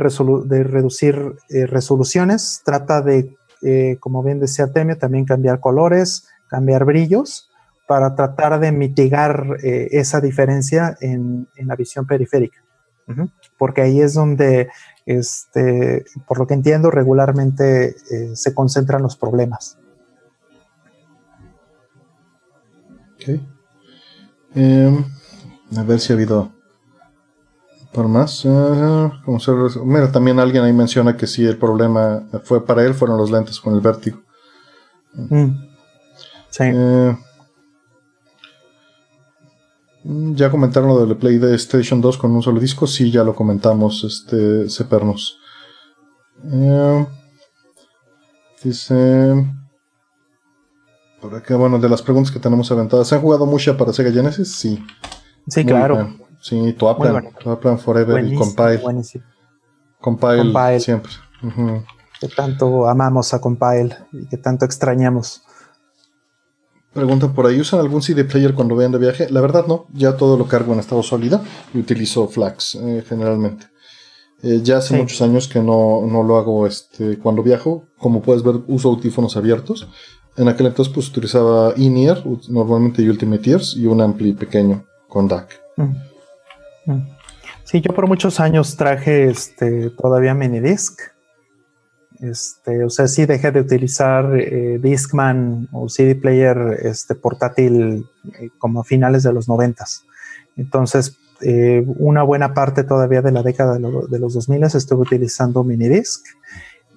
de 0.47 0.65
reducir 0.65 1.37
resoluciones, 1.49 2.61
trata 2.65 3.01
de, 3.01 3.35
como 4.01 4.23
bien 4.23 4.39
decía 4.39 4.71
Temio, 4.71 4.99
también 4.99 5.25
cambiar 5.25 5.61
colores, 5.61 6.29
cambiar 6.49 6.85
brillos, 6.85 7.46
para 7.87 8.15
tratar 8.15 8.59
de 8.61 8.73
mitigar 8.73 9.59
eh, 9.63 9.89
esa 9.93 10.21
diferencia 10.21 10.97
en, 11.01 11.49
la 11.57 11.77
visión 11.77 12.07
periférica. 12.07 12.63
Porque 13.57 13.83
ahí 13.83 14.01
es 14.01 14.15
donde, 14.15 14.69
este, 15.07 16.05
por 16.27 16.39
lo 16.39 16.47
que 16.49 16.55
entiendo, 16.55 16.91
regularmente 16.91 17.95
eh, 18.11 18.35
se 18.35 18.53
concentran 18.53 19.03
los 19.03 19.17
problemas. 19.17 19.79
Em, 24.55 25.05
a 25.77 25.83
ver 25.83 26.01
si 26.01 26.13
ha 26.13 26.17
habido 26.17 26.53
por 27.93 28.09
más. 28.09 28.45
Eh, 28.45 29.11
mira, 29.85 30.13
también 30.13 30.39
alguien 30.39 30.65
ahí 30.65 30.73
menciona 30.73 31.17
que 31.17 31.27
si 31.27 31.45
el 31.45 31.57
problema 31.57 32.25
fue 32.45 32.65
para 32.65 32.85
él, 32.85 32.95
fueron 32.95 33.17
los 33.17 33.31
lentes 33.31 33.59
con 33.59 33.75
el 33.75 33.81
vértigo. 33.81 34.21
Mm. 35.15 35.67
Sí. 36.51 36.65
Ya 40.09 40.51
comentaron 40.51 40.89
lo 40.89 41.05
del 41.05 41.17
Play 41.17 41.39
de 41.39 41.57
Station 41.57 42.01
2 42.01 42.17
con 42.19 42.31
un 42.31 42.43
solo 42.43 42.61
disco. 42.61 42.87
Sí, 42.87 43.11
ya 43.11 43.25
lo 43.25 43.35
comentamos, 43.35 44.05
este, 44.05 44.69
Sepernos. 44.69 45.39
Eh, 46.45 47.07
dice. 48.63 49.35
Por 51.21 51.35
acá, 51.35 51.57
bueno, 51.57 51.81
de 51.81 51.89
las 51.89 52.03
preguntas 52.03 52.31
que 52.31 52.39
tenemos 52.39 52.71
aventadas. 52.71 53.09
¿Se 53.09 53.17
han 53.17 53.21
jugado 53.21 53.47
mucha 53.47 53.77
para 53.77 53.93
Sega 53.93 54.13
Genesis? 54.13 54.55
Sí. 54.55 54.85
Sí, 55.49 55.65
claro. 55.65 56.15
Sí, 56.41 56.73
Toaplan. 56.75 57.31
Toaplan 57.43 57.79
Forever 57.79 58.25
y 58.25 58.37
Compile. 58.37 58.81
Compile. 60.01 60.43
Compile, 60.43 60.81
siempre. 60.81 61.11
Que 62.21 62.29
tanto 62.29 62.89
amamos 62.89 63.35
a 63.35 63.41
Compile 63.41 63.97
y 64.13 64.29
que 64.29 64.37
tanto 64.37 64.65
extrañamos. 64.65 65.43
Preguntan 66.97 67.35
por 67.35 67.47
ahí, 67.47 67.61
¿usan 67.61 67.79
algún 67.81 68.01
CD 68.01 68.25
player 68.25 68.55
cuando 68.55 68.75
vayan 68.75 68.91
de 68.91 68.97
viaje? 68.97 69.29
La 69.29 69.43
verdad 69.43 69.67
no, 69.67 69.87
ya 69.93 70.17
todo 70.17 70.39
lo 70.39 70.49
cargo 70.49 70.73
en 70.73 70.79
estado 70.81 71.03
sólido 71.03 71.43
y 71.75 71.79
utilizo 71.79 72.27
Flax 72.27 72.75
eh, 72.77 73.05
generalmente. 73.07 73.67
Eh, 74.43 74.61
ya 74.63 74.79
hace 74.79 74.97
muchos 74.97 75.21
años 75.21 75.47
que 75.47 75.61
no, 75.61 76.01
lo 76.27 76.39
hago 76.39 76.67
este, 76.67 77.19
cuando 77.19 77.43
viajo. 77.43 77.85
Como 77.99 78.23
puedes 78.23 78.43
ver, 78.43 78.63
uso 78.67 78.89
audífonos 78.89 79.37
abiertos. 79.37 79.87
En 80.39 80.49
aquel 80.49 80.69
entonces 80.69 80.93
pues 80.95 81.11
utilizaba 81.11 81.75
in-ear, 81.77 82.25
normalmente 82.49 83.07
Ultimate 83.07 83.51
Ears, 83.51 83.77
y 83.77 83.85
un 83.85 84.01
ampli 84.01 84.33
pequeño 84.33 84.87
con 85.07 85.29
DAC. 85.29 85.61
Mm. 85.77 86.93
Mm. 86.93 87.09
Sí, 87.65 87.83
yo 87.83 87.95
por 87.95 88.09
muchos 88.09 88.41
años 88.41 88.75
traje 88.77 89.29
este, 89.29 89.91
todavía 89.91 90.33
Minidisc. 90.33 90.99
Este, 92.21 92.85
o 92.85 92.91
sea, 92.91 93.09
sí 93.09 93.27
dejé 93.27 93.51
de 93.53 93.61
utilizar 93.61 94.35
eh, 94.37 94.79
Discman 94.81 95.69
o 95.73 95.89
CD 95.89 96.15
player 96.15 96.79
este, 96.83 97.15
portátil 97.15 98.09
eh, 98.39 98.51
como 98.59 98.81
a 98.81 98.85
finales 98.85 99.23
de 99.23 99.33
los 99.33 99.49
noventas. 99.49 100.05
Entonces, 100.57 101.19
eh, 101.43 101.85
una 101.99 102.23
buena 102.23 102.55
parte 102.55 102.85
todavía 102.85 103.21
de 103.21 103.33
la 103.33 103.43
década 103.43 103.75
de, 103.75 104.19
los 104.19 104.35
2000 104.35 104.65
estuve 104.65 105.03
utilizando 105.03 105.65
Minidisc 105.65 106.25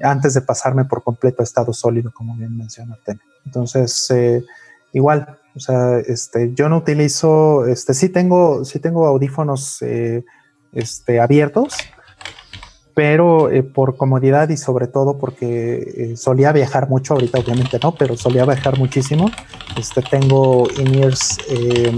antes 0.01 0.33
de 0.33 0.41
pasarme 0.41 0.85
por 0.85 1.03
completo 1.03 1.41
a 1.41 1.43
estado 1.43 1.73
sólido, 1.73 2.11
como 2.13 2.37
bien 2.37 2.57
mencionaste. 2.57 3.19
Entonces, 3.45 4.13
igual, 4.93 5.37
o 5.53 5.59
sea, 5.59 5.99
este, 5.99 6.53
yo 6.53 6.69
no 6.69 6.77
utilizo, 6.77 7.65
este, 7.65 7.93
sí 7.93 8.07
tengo, 8.07 8.63
sí 8.63 8.79
tengo 8.79 9.07
audífonos 9.07 9.83
este, 10.71 11.19
abiertos, 11.19 11.75
pero 12.99 13.49
eh, 13.49 13.63
por 13.63 13.95
comodidad 13.95 14.49
y 14.49 14.57
sobre 14.57 14.87
todo 14.87 15.17
porque 15.17 15.77
eh, 16.11 16.17
solía 16.17 16.51
viajar 16.51 16.89
mucho, 16.89 17.13
ahorita 17.13 17.39
obviamente 17.39 17.79
no, 17.81 17.95
pero 17.95 18.17
solía 18.17 18.43
viajar 18.43 18.77
muchísimo. 18.77 19.31
Este, 19.77 20.01
tengo 20.01 20.67
in-ears 20.77 21.37
em, 21.47 21.97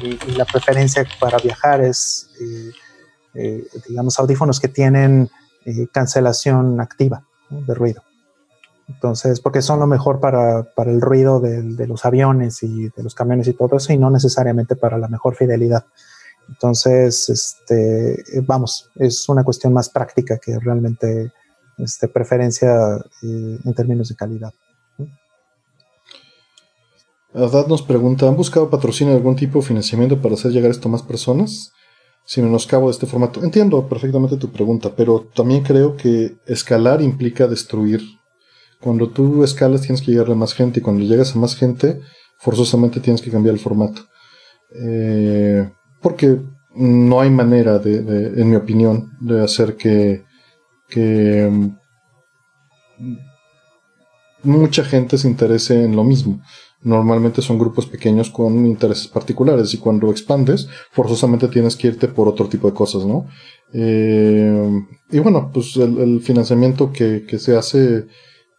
y, 0.00 0.30
la 0.32 0.46
preferencia 0.46 1.06
para 1.20 1.36
viajar 1.36 1.82
es, 1.82 2.30
eh, 3.34 3.66
digamos, 3.86 4.18
audífonos 4.18 4.60
que 4.60 4.68
tienen 4.68 5.28
cancelación 5.92 6.80
activa 6.80 7.24
de 7.50 7.74
ruido. 7.74 8.02
Entonces, 8.88 9.40
porque 9.40 9.60
son 9.60 9.78
lo 9.78 9.86
mejor 9.86 10.20
para, 10.20 10.66
el 10.86 11.02
ruido 11.02 11.38
de, 11.38 11.86
los 11.86 12.06
aviones 12.06 12.62
y 12.62 12.88
de 12.88 13.02
los 13.02 13.14
camiones 13.14 13.46
y 13.46 13.52
todo 13.52 13.76
eso, 13.76 13.92
y 13.92 13.98
no 13.98 14.08
necesariamente 14.08 14.74
para 14.74 14.96
la 14.96 15.08
mejor 15.08 15.34
fidelidad. 15.34 15.84
Entonces, 16.52 17.28
este, 17.30 18.22
vamos, 18.42 18.90
es 18.96 19.26
una 19.28 19.42
cuestión 19.42 19.72
más 19.72 19.88
práctica 19.88 20.38
que 20.38 20.58
realmente 20.58 21.32
este, 21.78 22.08
preferencia 22.08 22.96
eh, 23.22 23.58
en 23.64 23.74
términos 23.74 24.08
de 24.08 24.16
calidad. 24.16 24.52
Adad 27.34 27.66
nos 27.66 27.80
pregunta, 27.80 28.28
¿han 28.28 28.36
buscado 28.36 28.68
patrocinio 28.68 29.14
de 29.14 29.18
algún 29.18 29.36
tipo 29.36 29.58
de 29.60 29.64
financiamiento 29.64 30.20
para 30.20 30.34
hacer 30.34 30.52
llegar 30.52 30.70
esto 30.70 30.88
a 30.88 30.92
más 30.92 31.02
personas? 31.02 31.72
Si 32.26 32.42
menoscabo 32.42 32.86
de 32.86 32.92
este 32.92 33.06
formato. 33.06 33.42
Entiendo 33.42 33.88
perfectamente 33.88 34.36
tu 34.36 34.52
pregunta, 34.52 34.92
pero 34.94 35.26
también 35.34 35.62
creo 35.62 35.96
que 35.96 36.36
escalar 36.46 37.00
implica 37.00 37.48
destruir. 37.48 38.02
Cuando 38.80 39.08
tú 39.08 39.42
escalas 39.42 39.80
tienes 39.80 40.02
que 40.02 40.10
llegarle 40.10 40.34
a 40.34 40.36
más 40.36 40.52
gente 40.52 40.80
y 40.80 40.82
cuando 40.82 41.02
llegas 41.04 41.34
a 41.34 41.38
más 41.38 41.56
gente, 41.56 42.00
forzosamente 42.38 43.00
tienes 43.00 43.22
que 43.22 43.30
cambiar 43.30 43.54
el 43.54 43.60
formato. 43.60 44.02
Eh, 44.74 45.70
porque 46.02 46.40
no 46.74 47.20
hay 47.20 47.30
manera, 47.30 47.78
de, 47.78 48.40
en 48.40 48.50
mi 48.50 48.56
opinión, 48.56 49.12
de 49.20 49.42
hacer 49.42 49.76
que, 49.76 50.24
mm, 51.48 51.68
mucha 54.42 54.84
gente 54.84 55.18
se 55.18 55.28
interese 55.28 55.84
en 55.84 55.94
lo 55.96 56.04
mismo. 56.04 56.42
Normalmente 56.82 57.42
son 57.42 57.58
grupos 57.58 57.86
pequeños 57.86 58.28
con 58.30 58.66
intereses 58.66 59.06
particulares 59.06 59.72
y 59.72 59.78
cuando 59.78 60.10
expandes, 60.10 60.68
forzosamente 60.90 61.46
tienes 61.46 61.76
que 61.76 61.88
irte 61.88 62.08
por 62.08 62.26
otro 62.26 62.48
tipo 62.48 62.68
de 62.68 62.74
cosas, 62.74 63.04
¿no? 63.04 63.26
Eh, 63.72 64.82
y 65.10 65.18
bueno, 65.20 65.50
pues 65.52 65.76
el, 65.76 66.20
financiamiento 66.22 66.92
que, 66.92 67.24
se 67.38 67.56
hace 67.56 68.06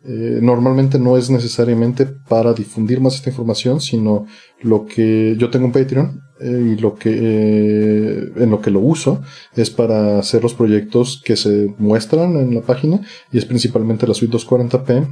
eh, 0.05 0.39
normalmente 0.41 0.99
no 0.99 1.15
es 1.17 1.29
necesariamente 1.29 2.05
para 2.05 2.53
difundir 2.53 2.99
más 2.99 3.15
esta 3.15 3.29
información, 3.29 3.79
sino 3.79 4.25
lo 4.61 4.85
que 4.85 5.35
yo 5.37 5.49
tengo 5.49 5.67
un 5.67 5.71
Patreon 5.71 6.21
eh, 6.41 6.73
y 6.73 6.81
lo 6.81 6.95
que 6.95 7.09
eh, 7.09 8.31
en 8.35 8.49
lo 8.49 8.59
que 8.59 8.69
lo 8.69 8.81
uso 8.81 9.21
es 9.55 9.69
para 9.69 10.19
hacer 10.19 10.43
los 10.43 10.55
proyectos 10.55 11.21
que 11.23 11.37
se 11.37 11.73
muestran 11.77 12.35
en 12.35 12.53
la 12.53 12.61
página 12.61 12.99
y 13.31 13.37
es 13.37 13.45
principalmente 13.45 14.05
la 14.05 14.13
suite 14.13 14.35
240p 14.35 15.07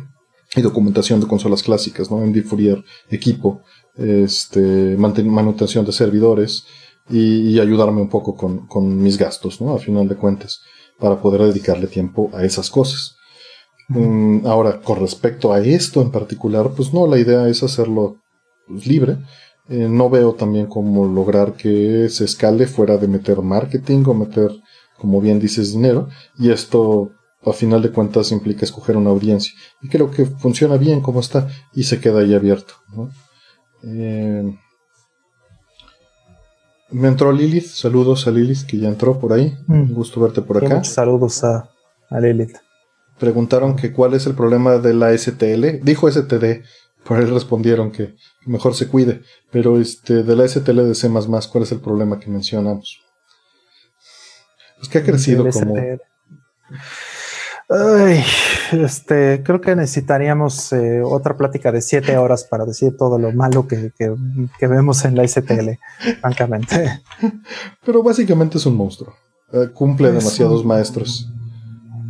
y 0.57 0.61
documentación 0.61 1.21
de 1.21 1.27
consolas 1.27 1.63
clásicas, 1.63 2.11
¿no? 2.11 2.21
En 2.21 2.43
Fourier, 2.43 2.83
equipo, 3.09 3.61
este, 3.95 4.97
manutención 4.97 5.85
de 5.85 5.93
servidores 5.93 6.65
y, 7.09 7.57
ayudarme 7.59 8.01
un 8.01 8.09
poco 8.09 8.35
con, 8.35 8.67
con, 8.67 9.01
mis 9.01 9.17
gastos, 9.17 9.61
¿no? 9.61 9.73
A 9.73 9.79
final 9.79 10.09
de 10.09 10.15
cuentas, 10.15 10.61
para 10.99 11.21
poder 11.21 11.43
dedicarle 11.43 11.87
tiempo 11.87 12.29
a 12.33 12.43
esas 12.43 12.69
cosas. 12.69 13.15
Mm, 13.93 14.45
ahora, 14.45 14.79
con 14.81 14.99
respecto 14.99 15.51
a 15.51 15.59
esto 15.59 16.01
en 16.01 16.11
particular, 16.11 16.71
pues 16.75 16.93
no, 16.93 17.07
la 17.07 17.17
idea 17.17 17.47
es 17.47 17.63
hacerlo 17.63 18.17
pues, 18.67 18.87
libre. 18.87 19.17
Eh, 19.69 19.87
no 19.89 20.09
veo 20.09 20.33
también 20.33 20.67
cómo 20.67 21.05
lograr 21.05 21.53
que 21.53 22.09
se 22.09 22.25
escale 22.25 22.67
fuera 22.67 22.97
de 22.97 23.07
meter 23.07 23.41
marketing 23.41 24.03
o 24.07 24.13
meter, 24.13 24.51
como 24.97 25.21
bien 25.21 25.39
dices, 25.39 25.73
dinero. 25.73 26.09
Y 26.37 26.51
esto, 26.51 27.11
a 27.43 27.53
final 27.53 27.81
de 27.81 27.91
cuentas, 27.91 28.31
implica 28.31 28.65
escoger 28.65 28.97
una 28.97 29.09
audiencia. 29.09 29.53
Y 29.81 29.89
creo 29.89 30.11
que 30.11 30.25
funciona 30.25 30.77
bien 30.77 31.01
como 31.01 31.19
está 31.19 31.47
y 31.73 31.83
se 31.83 31.99
queda 31.99 32.21
ahí 32.21 32.33
abierto. 32.33 32.73
Eh, 33.83 34.57
me 36.91 37.07
entró 37.07 37.31
Lilith. 37.31 37.67
Saludos 37.67 38.27
a 38.27 38.31
Lilith, 38.31 38.65
que 38.65 38.77
ya 38.77 38.89
entró 38.89 39.19
por 39.19 39.33
ahí. 39.33 39.57
Mm. 39.67 39.73
Un 39.73 39.93
gusto 39.93 40.19
verte 40.21 40.41
por 40.41 40.57
acá. 40.57 40.75
Muchos 40.75 40.93
saludos 40.93 41.43
a 41.43 41.69
Lilith 42.19 42.57
preguntaron 43.21 43.75
que 43.75 43.93
cuál 43.93 44.15
es 44.15 44.25
el 44.25 44.33
problema 44.33 44.79
de 44.79 44.95
la 44.95 45.15
STL. 45.15 45.83
Dijo 45.83 46.11
STD, 46.11 46.63
por 47.05 47.19
ahí 47.19 47.25
respondieron 47.25 47.91
que 47.91 48.15
mejor 48.47 48.73
se 48.73 48.87
cuide. 48.87 49.21
Pero 49.51 49.79
este, 49.79 50.23
de 50.23 50.35
la 50.35 50.47
STL 50.47 50.87
de 50.87 50.95
C, 50.95 51.07
¿cuál 51.07 51.63
es 51.63 51.71
el 51.71 51.79
problema 51.81 52.19
que 52.19 52.31
mencionamos? 52.31 52.99
Pues 54.77 54.89
que 54.89 54.97
ha 54.97 55.03
crecido 55.03 55.47
como. 55.51 55.75
Ay, 57.69 58.23
este, 58.71 59.43
creo 59.43 59.61
que 59.61 59.75
necesitaríamos 59.75 60.73
eh, 60.73 61.03
otra 61.03 61.37
plática 61.37 61.71
de 61.71 61.81
siete 61.81 62.17
horas 62.17 62.43
para 62.43 62.65
decir 62.65 62.97
todo 62.97 63.19
lo 63.19 63.31
malo 63.33 63.67
que, 63.67 63.93
vemos 64.59 65.05
en 65.05 65.15
la 65.15 65.27
STL, 65.27 65.69
francamente. 66.21 67.01
Pero 67.85 68.01
básicamente 68.01 68.57
es 68.57 68.65
un 68.65 68.75
monstruo. 68.75 69.15
Eh, 69.53 69.69
cumple 69.71 70.11
demasiados 70.11 70.65
maestros. 70.65 71.29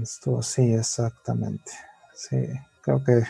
Esto, 0.01 0.41
sí, 0.41 0.73
exactamente. 0.73 1.71
Sí, 2.15 2.37
creo 2.81 3.03
que 3.03 3.23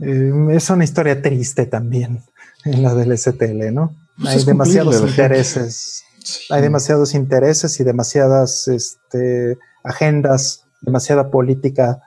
eh, 0.00 0.32
es 0.50 0.70
una 0.70 0.84
historia 0.84 1.20
triste 1.20 1.66
también 1.66 2.22
en 2.64 2.82
la 2.82 2.94
del 2.94 3.16
STL, 3.16 3.72
¿no? 3.72 3.94
Pues 4.16 4.36
hay 4.36 4.44
demasiados 4.44 5.00
intereses. 5.00 6.04
Hay 6.50 6.62
demasiados 6.62 7.14
intereses 7.14 7.80
y 7.80 7.84
demasiadas 7.84 8.68
este, 8.68 9.58
agendas, 9.82 10.64
demasiada 10.80 11.30
política. 11.30 12.00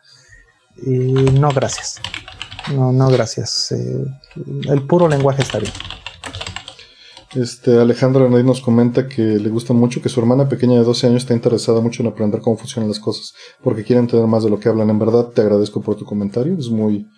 Y 0.77 1.13
no, 1.33 1.49
gracias. 1.49 1.99
No, 2.73 2.93
no, 2.93 3.09
gracias. 3.09 3.71
Eh, 3.73 4.05
el 4.69 4.87
puro 4.87 5.07
lenguaje 5.07 5.41
está 5.41 5.59
bien. 5.59 5.73
Este, 7.35 7.79
Alejandro 7.79 8.29
nos 8.29 8.61
comenta 8.61 9.07
que 9.07 9.21
le 9.21 9.49
gusta 9.49 9.73
mucho 9.73 10.01
que 10.01 10.09
su 10.09 10.19
hermana 10.19 10.47
pequeña 10.47 10.77
de 10.79 10.85
12 10.85 11.07
años 11.07 11.23
está 11.23 11.33
interesada 11.33 11.81
mucho 11.81 12.01
en 12.01 12.07
aprender 12.07 12.39
cómo 12.39 12.57
funcionan 12.57 12.89
las 12.89 12.99
cosas, 12.99 13.33
porque 13.61 13.83
quiere 13.83 13.99
entender 13.99 14.27
más 14.27 14.43
de 14.43 14.49
lo 14.49 14.59
que 14.59 14.69
hablan. 14.69 14.89
En 14.89 14.99
verdad, 14.99 15.27
te 15.27 15.41
agradezco 15.41 15.81
por 15.81 15.95
tu 15.95 16.05
comentario, 16.05 16.57
es 16.57 16.69
muy 16.69 17.09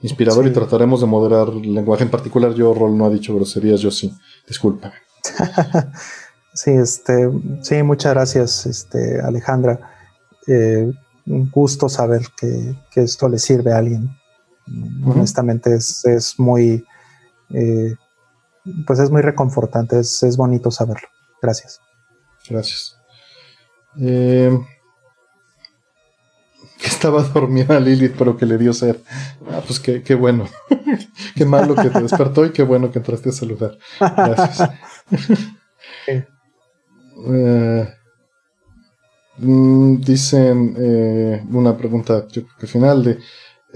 inspirador 0.00 0.46
y 0.46 0.52
trataremos 0.52 1.00
de 1.00 1.06
moderar 1.06 1.48
el 1.48 1.74
lenguaje. 1.74 2.04
En 2.04 2.10
particular, 2.10 2.54
yo, 2.54 2.72
Rol, 2.72 2.96
no 2.96 3.06
ha 3.06 3.10
dicho 3.10 3.34
groserías, 3.34 3.80
yo 3.80 3.90
sí. 3.90 4.12
Disculpa. 4.46 4.92
sí, 6.54 6.70
este, 6.70 7.28
sí, 7.62 7.82
muchas 7.82 8.14
gracias, 8.14 8.66
este, 8.66 9.20
Alejandra. 9.20 9.90
Eh, 10.46 10.92
un 11.26 11.50
gusto 11.50 11.88
saber 11.88 12.22
que, 12.36 12.76
esto 12.94 13.28
le 13.28 13.38
sirve 13.38 13.72
a 13.72 13.78
alguien. 13.78 14.08
Honestamente, 15.04 15.74
es, 15.74 16.04
es 16.04 16.38
muy. 16.38 16.84
Eh, 17.50 17.94
pues 18.86 18.98
es 18.98 19.10
muy 19.10 19.22
reconfortante, 19.22 20.00
es, 20.00 20.36
bonito 20.36 20.70
saberlo. 20.70 21.08
Gracias. 21.40 21.80
Gracias. 22.48 22.98
Eh, 23.98 24.58
estaba 26.84 27.22
dormida 27.22 27.78
Lilith, 27.80 28.14
pero 28.16 28.36
que 28.36 28.46
le 28.46 28.58
dio 28.58 28.72
ser. 28.72 29.00
Ah, 29.50 29.62
pues 29.66 29.80
qué, 29.80 30.02
qué 30.02 30.14
bueno. 30.14 30.48
qué 31.36 31.44
malo 31.44 31.74
que 31.74 31.90
te 31.90 32.02
despertó 32.02 32.44
y 32.44 32.52
qué 32.52 32.62
bueno 32.62 32.90
que 32.90 32.98
entraste 32.98 33.30
a 33.30 33.32
saludar. 33.32 33.78
Gracias. 34.00 34.70
Eh, 37.26 37.88
mm, 39.38 40.00
dicen 40.00 40.74
eh, 40.76 41.44
una 41.50 41.76
pregunta, 41.76 42.26
yo 42.28 42.42
creo 42.42 42.58
que 42.58 42.66
final 42.66 43.04
de 43.04 43.18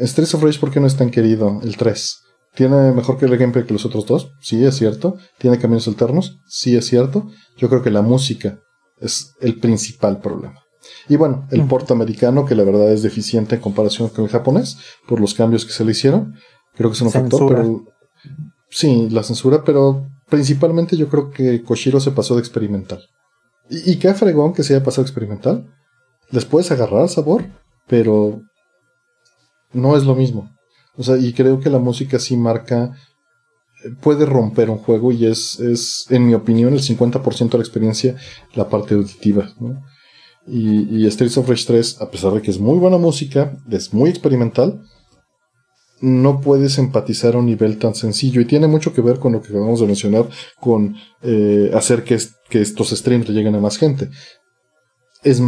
Streets 0.07 0.34
of 0.34 0.42
Rage, 0.42 0.58
¿por 0.58 0.70
qué 0.70 0.81
no 0.81 0.86
es 0.86 0.97
tan 0.97 1.10
querido 1.10 1.60
el 1.62 1.76
3? 1.76 2.27
¿Tiene 2.58 2.90
mejor 2.90 3.18
que 3.18 3.26
el 3.26 3.38
gameplay 3.38 3.64
que 3.64 3.72
los 3.72 3.86
otros 3.86 4.04
dos? 4.04 4.32
Sí, 4.40 4.64
es 4.64 4.74
cierto. 4.74 5.16
¿Tiene 5.38 5.60
caminos 5.60 5.86
alternos? 5.86 6.40
Sí, 6.48 6.74
es 6.74 6.86
cierto. 6.86 7.28
Yo 7.56 7.68
creo 7.68 7.82
que 7.82 7.90
la 7.92 8.02
música 8.02 8.58
es 9.00 9.36
el 9.40 9.60
principal 9.60 10.18
problema. 10.18 10.60
Y 11.08 11.14
bueno, 11.14 11.46
el 11.52 11.62
mm. 11.62 11.68
porto 11.68 11.94
americano, 11.94 12.44
que 12.44 12.56
la 12.56 12.64
verdad 12.64 12.90
es 12.90 13.04
deficiente 13.04 13.54
en 13.54 13.60
comparación 13.60 14.08
con 14.08 14.24
el 14.24 14.30
japonés, 14.32 14.76
por 15.06 15.20
los 15.20 15.34
cambios 15.34 15.64
que 15.64 15.70
se 15.70 15.84
le 15.84 15.92
hicieron. 15.92 16.34
Creo 16.74 16.90
que 16.90 16.94
es 16.94 17.00
un 17.00 17.12
factor, 17.12 17.48
pero. 17.48 17.84
Sí, 18.70 19.08
la 19.08 19.22
censura, 19.22 19.62
pero 19.62 20.08
principalmente 20.28 20.96
yo 20.96 21.08
creo 21.08 21.30
que 21.30 21.62
Koshiro 21.62 22.00
se 22.00 22.10
pasó 22.10 22.34
de 22.34 22.40
experimental. 22.40 23.04
Y, 23.70 23.92
y 23.92 23.98
qué 24.00 24.12
fregón 24.14 24.52
que 24.52 24.64
se 24.64 24.74
haya 24.74 24.84
pasado 24.84 25.02
experimental. 25.02 25.64
Les 26.32 26.44
puedes 26.44 26.72
agarrar 26.72 27.08
sabor, 27.08 27.44
pero 27.86 28.40
no 29.72 29.96
es 29.96 30.02
lo 30.02 30.16
mismo. 30.16 30.57
O 30.98 31.02
sea, 31.02 31.16
y 31.16 31.32
creo 31.32 31.60
que 31.60 31.70
la 31.70 31.78
música 31.78 32.18
sí 32.18 32.36
marca, 32.36 32.92
puede 34.00 34.26
romper 34.26 34.70
un 34.70 34.78
juego 34.78 35.12
y 35.12 35.26
es, 35.26 35.60
es 35.60 36.06
en 36.10 36.26
mi 36.26 36.34
opinión, 36.34 36.72
el 36.74 36.80
50% 36.80 37.50
de 37.50 37.58
la 37.58 37.64
experiencia 37.64 38.16
la 38.54 38.68
parte 38.68 38.94
auditiva. 38.94 39.48
Y, 40.46 41.04
y 41.04 41.10
Streets 41.10 41.38
of 41.38 41.48
Rage 41.48 41.64
3, 41.66 42.00
a 42.00 42.10
pesar 42.10 42.32
de 42.32 42.42
que 42.42 42.50
es 42.50 42.58
muy 42.58 42.78
buena 42.78 42.98
música, 42.98 43.56
es 43.70 43.94
muy 43.94 44.10
experimental, 44.10 44.82
no 46.00 46.40
puedes 46.40 46.78
empatizar 46.78 47.34
a 47.34 47.38
un 47.38 47.46
nivel 47.46 47.78
tan 47.78 47.94
sencillo 47.94 48.40
y 48.40 48.46
tiene 48.46 48.66
mucho 48.66 48.92
que 48.92 49.00
ver 49.00 49.18
con 49.18 49.32
lo 49.32 49.42
que 49.42 49.48
acabamos 49.48 49.80
de 49.80 49.86
mencionar, 49.86 50.28
con 50.60 50.96
eh, 51.22 51.70
hacer 51.74 52.04
que, 52.04 52.18
que, 52.48 52.60
estos 52.60 52.90
streams 52.90 53.28
le 53.28 53.34
lleguen 53.34 53.54
a 53.56 53.60
más 53.60 53.78
gente. 53.78 54.08
Es, 55.22 55.40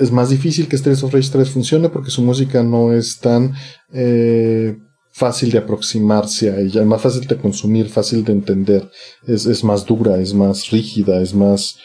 es, 0.00 0.10
más 0.10 0.30
difícil 0.30 0.68
que 0.68 0.76
Streets 0.76 1.02
of 1.02 1.12
Rage 1.12 1.30
3 1.30 1.50
funcione 1.50 1.88
porque 1.88 2.10
su 2.10 2.22
música 2.22 2.62
no 2.62 2.92
es 2.92 3.18
tan 3.18 3.54
eh, 3.92 4.76
fácil 5.12 5.50
de 5.50 5.58
aproximarse 5.58 6.50
a 6.50 6.58
ella, 6.58 6.80
es 6.80 6.86
más 6.86 7.02
fácil 7.02 7.26
de 7.26 7.36
consumir, 7.36 7.88
fácil 7.88 8.24
de 8.24 8.32
entender, 8.32 8.90
es, 9.26 9.46
es 9.46 9.62
más 9.64 9.84
dura, 9.84 10.18
es 10.18 10.32
más 10.34 10.70
rígida, 10.70 11.20
es 11.20 11.34
más 11.34 11.78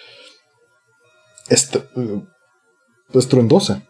eh, 1.49 2.21
estruendosa. 3.13 3.83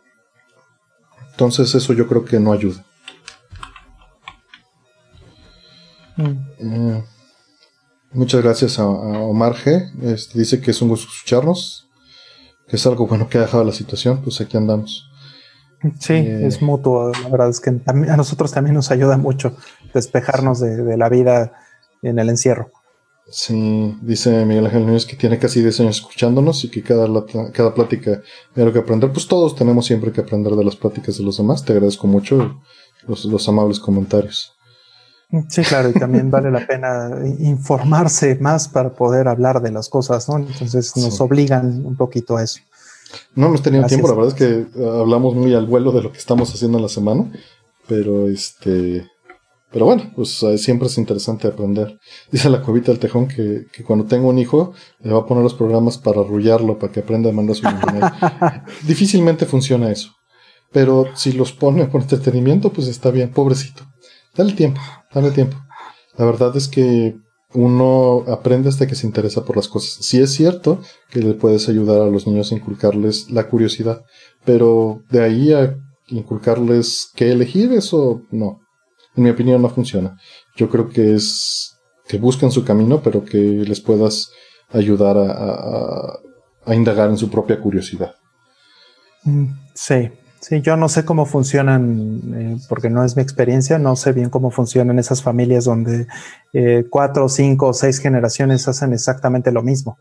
Entonces 1.31 1.75
eso 1.75 1.93
yo 1.93 2.07
creo 2.07 2.23
que 2.23 2.39
no 2.39 2.53
ayuda. 2.53 2.85
Mm. 6.17 6.99
muchas 8.13 8.41
gracias 8.41 8.79
a, 8.79 8.87
Omar 8.87 9.55
G. 9.55 9.91
Este, 10.03 10.39
dice 10.39 10.61
que 10.61 10.71
es 10.71 10.81
un 10.81 10.89
gusto 10.89 11.07
escucharnos, 11.11 11.84
que 12.67 12.75
es 12.75 12.85
algo 12.87 13.07
bueno 13.07 13.29
que 13.29 13.37
ha 13.37 13.41
dejado 13.41 13.63
la 13.63 13.71
situación, 13.71 14.21
pues 14.21 14.41
aquí 14.41 14.57
andamos. 14.57 15.09
Sí, 15.99 16.13
eh, 16.13 16.47
es 16.47 16.61
mutuo. 16.61 17.11
La 17.23 17.29
verdad 17.29 17.49
es 17.49 17.59
que 17.59 17.69
a 17.69 18.17
nosotros 18.17 18.51
también 18.51 18.75
nos 18.75 18.91
ayuda 18.91 19.17
mucho 19.17 19.55
despejarnos 19.93 20.59
de, 20.59 20.97
la 20.97 21.09
vida 21.09 21.53
en 22.01 22.19
el 22.19 22.29
encierro. 22.29 22.71
Sí, 23.27 23.97
dice 24.01 24.45
Miguel 24.45 24.67
Ángel 24.67 24.85
Núñez 24.85 25.05
que 25.05 25.15
tiene 25.15 25.39
casi 25.39 25.61
10 25.61 25.79
años 25.81 25.97
escuchándonos 25.97 26.63
y 26.63 26.69
que 26.69 26.83
cada, 26.83 27.07
cada 27.51 27.73
plática 27.73 28.21
hay 28.55 28.61
algo 28.61 28.73
que 28.73 28.79
aprender. 28.79 29.11
Pues 29.11 29.27
todos 29.27 29.55
tenemos 29.55 29.85
siempre 29.85 30.11
que 30.11 30.21
aprender 30.21 30.53
de 30.53 30.63
las 30.63 30.75
pláticas 30.75 31.17
de 31.17 31.23
los 31.23 31.37
demás. 31.37 31.63
Te 31.63 31.73
agradezco 31.73 32.07
mucho 32.07 32.61
los 33.07 33.49
amables 33.49 33.79
comentarios. 33.79 34.54
Sí, 35.49 35.63
claro, 35.63 35.89
y 35.89 35.93
también 35.93 36.29
vale 36.31 36.51
la 36.51 36.65
pena 36.65 37.09
informarse 37.39 38.35
más 38.39 38.67
para 38.67 38.93
poder 38.93 39.27
hablar 39.27 39.61
de 39.61 39.71
las 39.71 39.89
cosas, 39.89 40.29
¿no? 40.29 40.37
Entonces 40.37 40.95
nos 40.97 41.19
obligan 41.19 41.85
un 41.85 41.95
poquito 41.95 42.37
a 42.37 42.43
eso. 42.43 42.59
No 43.35 43.47
hemos 43.47 43.61
tenido 43.61 43.85
tiempo, 43.85 44.07
la 44.07 44.13
verdad 44.13 44.29
es 44.29 44.35
que 44.35 44.79
eh, 44.79 44.99
hablamos 44.99 45.35
muy 45.35 45.53
al 45.53 45.67
vuelo 45.67 45.91
de 45.91 46.01
lo 46.01 46.11
que 46.11 46.17
estamos 46.17 46.53
haciendo 46.53 46.77
en 46.77 46.83
la 46.83 46.89
semana, 46.89 47.31
pero 47.87 48.27
este, 48.27 49.07
pero 49.71 49.85
bueno, 49.85 50.11
pues 50.15 50.41
eh, 50.43 50.57
siempre 50.57 50.87
es 50.87 50.97
interesante 50.97 51.47
aprender. 51.47 51.99
Dice 52.31 52.49
la 52.49 52.61
cuevita 52.61 52.91
del 52.91 52.99
tejón 52.99 53.27
que, 53.27 53.65
cuando 53.85 54.05
tenga 54.05 54.27
un 54.27 54.39
hijo 54.39 54.73
le 55.01 55.11
va 55.11 55.19
a 55.19 55.25
poner 55.25 55.43
los 55.43 55.53
programas 55.53 55.97
para 55.97 56.21
arrullarlo, 56.21 56.79
para 56.79 56.91
que 56.91 57.01
aprenda 57.01 57.29
a 57.29 57.33
mandar 57.33 57.55
su 57.55 57.67
Difícilmente 58.87 59.45
funciona 59.45 59.91
eso, 59.91 60.11
pero 60.71 61.07
si 61.15 61.33
los 61.33 61.51
pone 61.51 61.85
por 61.85 62.01
entretenimiento, 62.01 62.71
pues 62.71 62.87
está 62.87 63.11
bien, 63.11 63.31
pobrecito. 63.31 63.83
Dale 64.35 64.53
tiempo, 64.53 64.81
dale 65.13 65.31
tiempo. 65.31 65.57
La 66.17 66.25
verdad 66.25 66.55
es 66.55 66.67
que 66.67 67.15
uno 67.53 68.25
aprende 68.27 68.69
hasta 68.69 68.85
que 68.87 68.95
se 68.95 69.07
interesa 69.07 69.45
por 69.45 69.55
las 69.55 69.67
cosas. 69.67 70.05
Sí 70.05 70.19
es 70.19 70.33
cierto 70.33 70.81
que 71.09 71.21
le 71.21 71.33
puedes 71.33 71.69
ayudar 71.69 72.01
a 72.01 72.09
los 72.09 72.27
niños 72.27 72.51
a 72.51 72.55
inculcarles 72.55 73.31
la 73.31 73.47
curiosidad, 73.47 74.03
pero 74.43 75.01
de 75.09 75.23
ahí 75.23 75.53
a 75.53 75.77
inculcarles 76.07 77.11
qué 77.15 77.31
elegir, 77.31 77.71
eso 77.73 78.21
no. 78.31 78.59
En 79.15 79.23
mi 79.23 79.29
opinión 79.29 79.61
no 79.61 79.69
funciona. 79.69 80.17
Yo 80.55 80.69
creo 80.69 80.89
que 80.89 81.15
es 81.15 81.77
que 82.07 82.17
busquen 82.17 82.51
su 82.51 82.65
camino, 82.65 83.01
pero 83.01 83.23
que 83.23 83.37
les 83.37 83.79
puedas 83.79 84.29
ayudar 84.71 85.17
a, 85.17 86.19
a 86.65 86.75
indagar 86.75 87.09
en 87.09 87.17
su 87.17 87.29
propia 87.29 87.59
curiosidad. 87.59 88.15
Mm, 89.23 89.45
sí, 89.73 90.09
Sí, 90.47 90.61
yo 90.61 90.77
no 90.77 90.89
sé 90.89 91.05
cómo 91.05 91.25
funcionan, 91.25 92.21
eh, 92.35 92.57
porque 92.69 92.91
no 92.91 93.03
es 93.03 93.15
mi 93.15 93.23
experiencia, 93.23 93.79
no 93.79 93.95
sé 93.95 94.13
bien 94.13 94.29
cómo 94.29 94.51
funcionan 94.51 94.99
esas 94.99 95.23
familias 95.23 95.65
donde 95.65 96.05
eh, 96.53 96.85
cuatro, 96.87 97.27
cinco 97.29 97.69
o 97.69 97.73
seis 97.73 97.97
generaciones 97.97 98.67
hacen 98.67 98.93
exactamente 98.93 99.51
lo 99.51 99.63
mismo. 99.63 99.97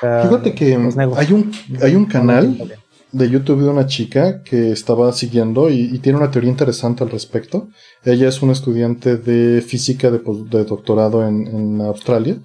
Fíjate 0.00 0.54
que 0.54 0.76
hay 1.16 1.32
un, 1.32 1.50
hay 1.82 1.96
un 1.96 2.06
canal 2.06 2.78
de 3.10 3.28
YouTube 3.28 3.62
de 3.62 3.70
una 3.70 3.86
chica 3.86 4.44
que 4.44 4.70
estaba 4.70 5.12
siguiendo 5.12 5.68
y, 5.68 5.98
tiene 5.98 6.18
una 6.18 6.30
teoría 6.30 6.50
interesante 6.50 7.02
al 7.02 7.10
respecto. 7.10 7.66
Ella 8.04 8.28
es 8.28 8.40
una 8.40 8.52
estudiante 8.52 9.16
de 9.16 9.62
física 9.62 10.12
de, 10.12 10.20
doctorado 10.64 11.26
en, 11.26 11.80
Australia, 11.80 12.36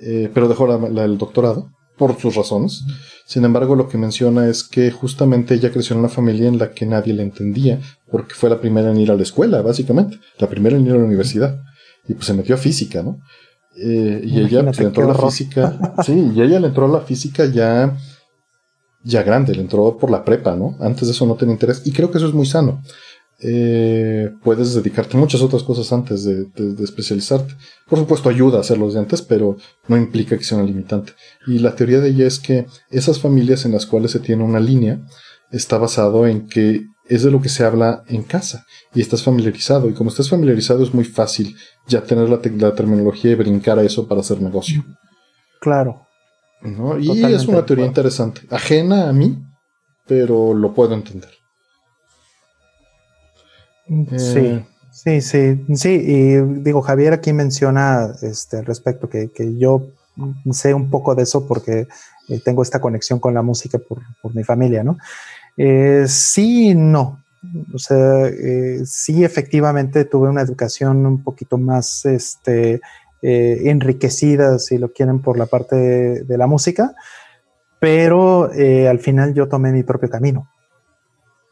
eh, 0.00 0.30
pero 0.32 0.48
dejó 0.48 0.74
el 0.74 1.18
doctorado 1.18 1.68
por 2.00 2.18
sus 2.18 2.34
razones. 2.34 2.82
Sin 3.26 3.44
embargo, 3.44 3.76
lo 3.76 3.86
que 3.86 3.98
menciona 3.98 4.48
es 4.48 4.64
que 4.64 4.90
justamente 4.90 5.52
ella 5.52 5.70
creció 5.70 5.92
en 5.92 6.00
una 6.00 6.08
familia 6.08 6.48
en 6.48 6.56
la 6.56 6.70
que 6.70 6.86
nadie 6.86 7.12
le 7.12 7.22
entendía, 7.22 7.78
porque 8.10 8.34
fue 8.34 8.48
la 8.48 8.58
primera 8.58 8.90
en 8.90 8.96
ir 8.96 9.10
a 9.10 9.16
la 9.16 9.22
escuela, 9.22 9.60
básicamente, 9.60 10.18
la 10.38 10.48
primera 10.48 10.78
en 10.78 10.86
ir 10.86 10.92
a 10.92 10.96
la 10.96 11.04
universidad. 11.04 11.60
Y 12.08 12.14
pues 12.14 12.24
se 12.24 12.32
metió 12.32 12.54
a 12.54 12.58
física, 12.58 13.02
¿no? 13.02 13.18
Eh, 13.76 14.22
y 14.24 14.40
ella 14.40 14.62
le 14.62 14.70
entró 14.70 15.04
a 15.04 15.08
la 15.08 15.14
física, 15.14 15.78
sí, 16.02 16.32
y 16.34 16.40
ella 16.40 16.58
le 16.58 16.68
entró 16.68 16.86
a 16.86 16.88
la 16.88 17.00
física 17.02 17.44
ya, 17.44 17.94
ya 19.04 19.22
grande, 19.22 19.54
le 19.54 19.60
entró 19.60 19.98
por 19.98 20.10
la 20.10 20.24
prepa, 20.24 20.56
¿no? 20.56 20.76
Antes 20.80 21.06
de 21.06 21.12
eso 21.12 21.26
no 21.26 21.34
tenía 21.34 21.52
interés, 21.52 21.82
y 21.84 21.92
creo 21.92 22.10
que 22.10 22.16
eso 22.16 22.28
es 22.28 22.34
muy 22.34 22.46
sano. 22.46 22.82
Eh, 23.42 24.30
puedes 24.42 24.74
dedicarte 24.74 25.16
a 25.16 25.20
muchas 25.20 25.40
otras 25.40 25.62
cosas 25.62 25.92
antes 25.92 26.24
de, 26.24 26.46
especializarte. 26.82 27.54
Por 27.88 27.98
supuesto, 27.98 28.28
ayuda 28.28 28.58
a 28.58 28.60
hacerlos 28.60 28.94
de 28.94 29.00
antes, 29.00 29.22
pero 29.22 29.56
no 29.88 29.96
implica 29.96 30.36
que 30.36 30.44
sea 30.44 30.58
una 30.58 30.66
limitante. 30.66 31.12
Y 31.46 31.58
la 31.58 31.74
teoría 31.74 32.00
de 32.00 32.10
ella 32.10 32.26
es 32.26 32.38
que 32.38 32.66
esas 32.90 33.18
familias 33.18 33.64
en 33.64 33.72
las 33.72 33.86
cuales 33.86 34.10
se 34.10 34.20
tiene 34.20 34.44
una 34.44 34.60
línea 34.60 35.00
está 35.50 35.78
basado 35.78 36.26
en 36.26 36.46
que 36.46 36.84
es 37.06 37.24
de 37.24 37.30
lo 37.30 37.40
que 37.40 37.48
se 37.48 37.64
habla 37.64 38.04
en 38.06 38.22
casa 38.22 38.64
y 38.94 39.00
estás 39.00 39.22
familiarizado. 39.22 39.88
Y 39.88 39.94
como 39.94 40.10
estás 40.10 40.28
familiarizado, 40.28 40.84
es 40.84 40.94
muy 40.94 41.04
fácil 41.04 41.56
ya 41.88 42.02
tener 42.02 42.28
la, 42.28 42.40
terminología 42.40 43.32
y 43.32 43.34
brincar 43.34 43.78
a 43.78 43.82
eso 43.82 44.06
para 44.06 44.20
hacer 44.20 44.40
negocio. 44.40 44.84
Claro. 45.60 46.06
Y 47.00 47.24
es 47.24 47.46
una 47.46 47.64
teoría 47.64 47.86
interesante, 47.86 48.42
ajena 48.50 49.08
a 49.08 49.12
mí, 49.14 49.38
pero 50.06 50.52
lo 50.52 50.74
puedo 50.74 50.94
entender. 50.94 51.39
Sí, 54.16 54.38
eh, 54.38 54.64
sí, 54.92 55.20
sí, 55.20 55.64
sí. 55.74 55.88
Y 55.88 56.36
digo, 56.62 56.80
Javier 56.80 57.12
aquí 57.12 57.32
menciona 57.32 58.12
este, 58.22 58.62
respecto 58.62 59.08
que, 59.08 59.30
yo 59.58 59.88
sé 60.52 60.74
un 60.74 60.90
poco 60.90 61.14
de 61.14 61.24
eso 61.24 61.46
porque 61.46 61.88
eh, 62.28 62.40
tengo 62.44 62.62
esta 62.62 62.80
conexión 62.80 63.18
con 63.18 63.34
la 63.34 63.42
música 63.42 63.78
por, 63.78 64.00
mi 64.34 64.44
familia, 64.44 64.84
¿no? 64.84 64.96
Eh, 65.56 66.04
sí, 66.06 66.74
no. 66.74 67.24
O 67.74 67.78
sea, 67.78 68.30
sí, 68.84 69.24
efectivamente 69.24 70.04
tuve 70.04 70.28
una 70.28 70.42
educación 70.42 71.06
un 71.06 71.24
poquito 71.24 71.56
más 71.56 72.04
este, 72.04 72.82
enriquecida, 73.22 74.58
si 74.58 74.76
lo 74.76 74.92
quieren, 74.92 75.20
por 75.20 75.38
la 75.38 75.46
parte 75.46 75.76
de 76.22 76.38
la 76.38 76.46
música, 76.46 76.94
pero 77.78 78.50
al 78.52 78.98
final 78.98 79.32
yo 79.32 79.48
tomé 79.48 79.72
mi 79.72 79.82
propio 79.82 80.10
camino. 80.10 80.50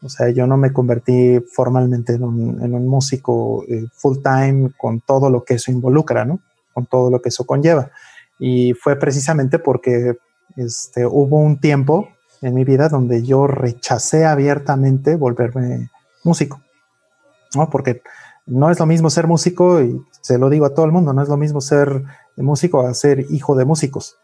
O 0.01 0.09
sea, 0.09 0.29
yo 0.29 0.47
no 0.47 0.55
me 0.57 0.71
convertí 0.71 1.39
formalmente 1.51 2.13
en 2.13 2.23
un, 2.23 2.87
músico 2.87 3.65
eh, 3.67 3.85
full 3.93 4.17
time 4.23 4.71
con 4.77 5.01
todo 5.01 5.29
lo 5.29 5.43
que 5.43 5.55
eso 5.55 5.71
involucra, 5.71 6.23
¿no? 6.23 6.39
Con 6.73 6.85
todo 6.85 7.09
lo 7.09 7.21
que 7.21 7.29
eso 7.29 7.45
conlleva. 7.45 7.91
Y 8.39 8.73
fue 8.73 8.95
precisamente 8.95 9.59
porque 9.59 10.17
este, 10.55 11.05
hubo 11.05 11.37
un 11.37 11.59
tiempo 11.59 12.07
en 12.41 12.53
mi 12.53 12.63
vida 12.63 12.87
donde 12.87 13.23
yo 13.23 13.47
rechacé 13.47 14.25
abiertamente 14.25 15.17
volverme 15.17 15.89
músico, 16.23 16.61
¿no? 17.53 17.69
Porque 17.69 18.01
no 18.45 18.71
es 18.71 18.79
lo 18.79 18.85
mismo 18.85 19.09
ser 19.09 19.27
músico, 19.27 19.81
y 19.81 20.01
se 20.21 20.37
lo 20.37 20.49
digo 20.49 20.65
a 20.65 20.73
todo 20.73 20.85
el 20.85 20.91
mundo, 20.93 21.13
no 21.13 21.21
es 21.21 21.29
lo 21.29 21.37
mismo 21.37 21.59
ser 21.59 22.03
músico 22.37 22.81
a 22.81 22.93
ser 22.93 23.25
hijo 23.29 23.55
de 23.55 23.65
músicos. 23.65 24.17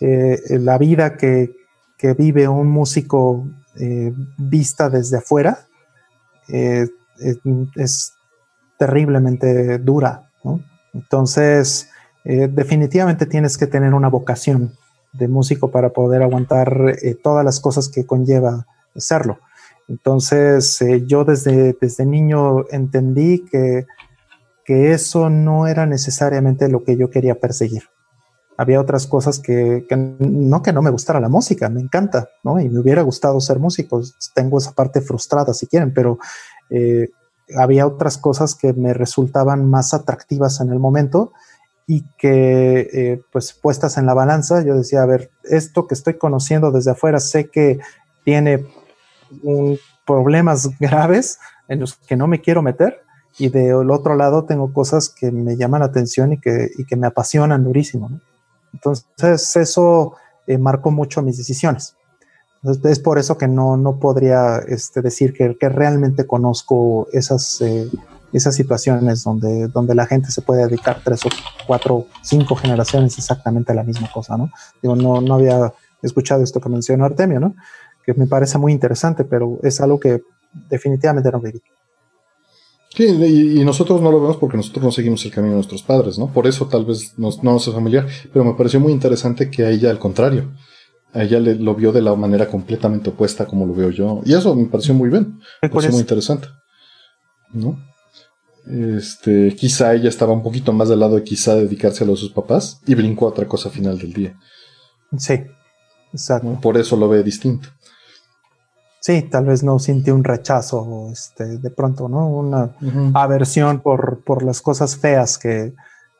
Eh, 0.00 0.40
la 0.58 0.78
vida 0.78 1.16
que, 1.16 1.56
que 1.96 2.14
vive 2.14 2.48
un 2.48 2.68
músico 2.68 3.46
eh, 3.76 4.12
vista 4.36 4.90
desde 4.90 5.18
afuera 5.18 5.66
eh, 6.48 6.88
es, 7.76 8.14
terriblemente 8.78 9.78
dura. 9.78 10.30
Entonces, 10.94 11.90
eh, 12.24 12.48
definitivamente 12.50 13.26
tienes 13.26 13.58
que 13.58 13.66
tener 13.66 13.92
una 13.92 14.08
vocación 14.08 14.72
de 15.12 15.28
músico 15.28 15.70
para 15.70 15.90
poder 15.90 16.22
aguantar 16.22 16.96
todas 17.22 17.44
las 17.44 17.60
cosas 17.60 17.88
que 17.88 18.06
conlleva 18.06 18.66
serlo. 18.96 19.38
Entonces, 19.86 20.82
yo 21.06 21.24
desde, 21.24 21.76
desde 21.78 22.06
niño 22.06 22.64
entendí 22.70 23.44
que, 23.44 23.86
que 24.64 24.92
eso 24.92 25.28
no 25.28 25.66
era 25.66 25.84
necesariamente 25.84 26.68
lo 26.68 26.82
que 26.82 26.96
yo 26.96 27.10
quería 27.10 27.34
perseguir 27.34 27.82
había 28.60 28.78
otras 28.78 29.06
cosas 29.06 29.38
que, 29.38 29.86
no 30.18 30.62
que 30.62 30.74
no 30.74 30.82
me 30.82 30.90
gustara 30.90 31.18
la 31.18 31.30
música, 31.30 31.70
me 31.70 31.80
encanta, 31.80 32.28
¿no? 32.44 32.60
Y 32.60 32.68
me 32.68 32.80
hubiera 32.80 33.00
gustado 33.00 33.40
ser 33.40 33.58
músico, 33.58 34.02
tengo 34.34 34.58
esa 34.58 34.72
parte 34.72 35.00
frustrada 35.00 35.54
si 35.54 35.66
quieren, 35.66 35.94
pero 35.94 36.18
eh, 36.68 37.08
había 37.56 37.86
otras 37.86 38.18
cosas 38.18 38.54
que 38.54 38.74
me 38.74 38.92
resultaban 38.92 39.64
más 39.64 39.94
atractivas 39.94 40.60
en 40.60 40.72
el 40.72 40.78
momento 40.78 41.32
y 41.86 42.04
que 42.18 42.90
eh, 42.92 43.22
pues 43.32 43.54
puestas 43.54 43.96
en 43.96 44.04
la 44.04 44.12
balanza, 44.12 44.62
yo 44.62 44.76
decía, 44.76 45.04
a 45.04 45.06
ver, 45.06 45.30
esto 45.44 45.86
que 45.86 45.94
estoy 45.94 46.18
conociendo 46.18 46.70
desde 46.70 46.90
afuera, 46.90 47.18
sé 47.18 47.48
que 47.48 47.80
tiene 48.24 48.66
problemas 50.04 50.68
graves 50.78 51.38
en 51.68 51.80
los 51.80 51.94
que 51.96 52.14
no 52.14 52.26
me 52.26 52.42
quiero 52.42 52.60
meter 52.60 53.00
y 53.38 53.48
del 53.48 53.90
otro 53.90 54.16
lado 54.16 54.44
tengo 54.44 54.74
cosas 54.74 55.08
que 55.08 55.30
me 55.30 55.56
llaman 55.56 55.80
la 55.80 55.86
atención 55.86 56.34
y 56.34 56.38
que, 56.38 56.68
y 56.76 56.84
que 56.84 56.96
me 56.96 57.06
apasionan 57.06 57.64
durísimo. 57.64 58.20
Entonces 58.72 59.56
eso 59.56 60.14
eh, 60.46 60.58
marcó 60.58 60.90
mucho 60.90 61.22
mis 61.22 61.36
decisiones. 61.36 61.96
Entonces, 62.62 62.92
es 62.92 62.98
por 62.98 63.18
eso 63.18 63.38
que 63.38 63.48
no, 63.48 63.76
no 63.76 63.98
podría 63.98 64.58
este, 64.58 65.00
decir 65.00 65.32
que, 65.32 65.56
que, 65.56 65.68
realmente 65.68 66.26
conozco 66.26 67.08
esas, 67.12 67.60
eh, 67.62 67.88
esas 68.32 68.54
situaciones 68.54 69.24
donde, 69.24 69.68
donde 69.68 69.94
la 69.94 70.06
gente 70.06 70.30
se 70.30 70.42
puede 70.42 70.66
dedicar 70.66 71.00
tres 71.02 71.24
o 71.24 71.30
cuatro, 71.66 72.06
cinco 72.22 72.54
generaciones 72.54 73.16
exactamente 73.16 73.72
a 73.72 73.74
la 73.74 73.82
misma 73.82 74.10
cosa, 74.12 74.36
¿no? 74.36 74.50
Digo, 74.82 74.94
no, 74.94 75.20
no 75.20 75.34
había 75.34 75.72
escuchado 76.02 76.42
esto 76.42 76.60
que 76.60 76.68
mencionó 76.68 77.06
Artemio, 77.06 77.40
¿no? 77.40 77.54
Que 78.04 78.12
me 78.12 78.26
parece 78.26 78.58
muy 78.58 78.72
interesante, 78.72 79.24
pero 79.24 79.58
es 79.62 79.80
algo 79.80 79.98
que 79.98 80.22
definitivamente 80.68 81.30
no 81.30 81.40
viví. 81.40 81.62
Sí, 82.94 83.04
y, 83.04 83.64
nosotros 83.64 84.00
no 84.02 84.10
lo 84.10 84.20
vemos 84.20 84.36
porque 84.36 84.56
nosotros 84.56 84.84
no 84.84 84.90
seguimos 84.90 85.24
el 85.24 85.30
camino 85.30 85.52
de 85.52 85.58
nuestros 85.58 85.82
padres, 85.82 86.18
¿no? 86.18 86.26
Por 86.32 86.48
eso 86.48 86.66
tal 86.66 86.84
vez 86.84 87.16
no 87.16 87.30
nos 87.42 87.68
es 87.68 87.74
familiar, 87.74 88.06
pero 88.32 88.44
me 88.44 88.54
pareció 88.54 88.80
muy 88.80 88.92
interesante 88.92 89.48
que 89.48 89.64
a 89.64 89.70
ella 89.70 89.90
al 89.90 90.00
contrario, 90.00 90.50
a 91.12 91.22
ella 91.22 91.38
le, 91.38 91.54
lo 91.54 91.74
vio 91.76 91.92
de 91.92 92.02
la 92.02 92.14
manera 92.16 92.48
completamente 92.48 93.10
opuesta 93.10 93.46
como 93.46 93.64
lo 93.64 93.74
veo 93.74 93.90
yo, 93.90 94.22
y 94.24 94.34
eso 94.34 94.56
me 94.56 94.66
pareció 94.66 94.92
muy 94.94 95.08
bien, 95.08 95.38
me 95.62 95.68
pareció 95.68 95.92
muy 95.92 96.00
interesante, 96.00 96.48
¿no? 97.52 97.78
Este, 98.66 99.54
quizá 99.56 99.94
ella 99.94 100.08
estaba 100.08 100.32
un 100.32 100.42
poquito 100.42 100.72
más 100.72 100.88
del 100.88 101.00
lado 101.00 101.16
de 101.16 101.22
quizá 101.22 101.54
dedicarse 101.54 102.02
a 102.02 102.06
los 102.08 102.18
sus 102.18 102.32
papás 102.32 102.80
y 102.86 102.94
brincó 102.96 103.26
a 103.26 103.30
otra 103.30 103.46
cosa 103.46 103.68
al 103.68 103.74
final 103.74 103.98
del 103.98 104.12
día. 104.12 104.36
Sí, 105.16 105.34
exacto. 106.12 106.58
Por 106.60 106.76
eso 106.76 106.96
lo 106.96 107.08
ve 107.08 107.22
distinto 107.22 107.68
sí, 109.00 109.22
tal 109.22 109.46
vez 109.46 109.62
no 109.62 109.78
sintió 109.78 110.14
un 110.14 110.22
rechazo, 110.22 111.08
este, 111.10 111.58
de 111.58 111.70
pronto, 111.70 112.08
¿no? 112.08 112.28
Una 112.28 112.70
aversión 113.14 113.80
por, 113.80 114.22
por 114.24 114.42
las 114.44 114.60
cosas 114.60 114.96
feas 114.96 115.38
que, 115.38 115.74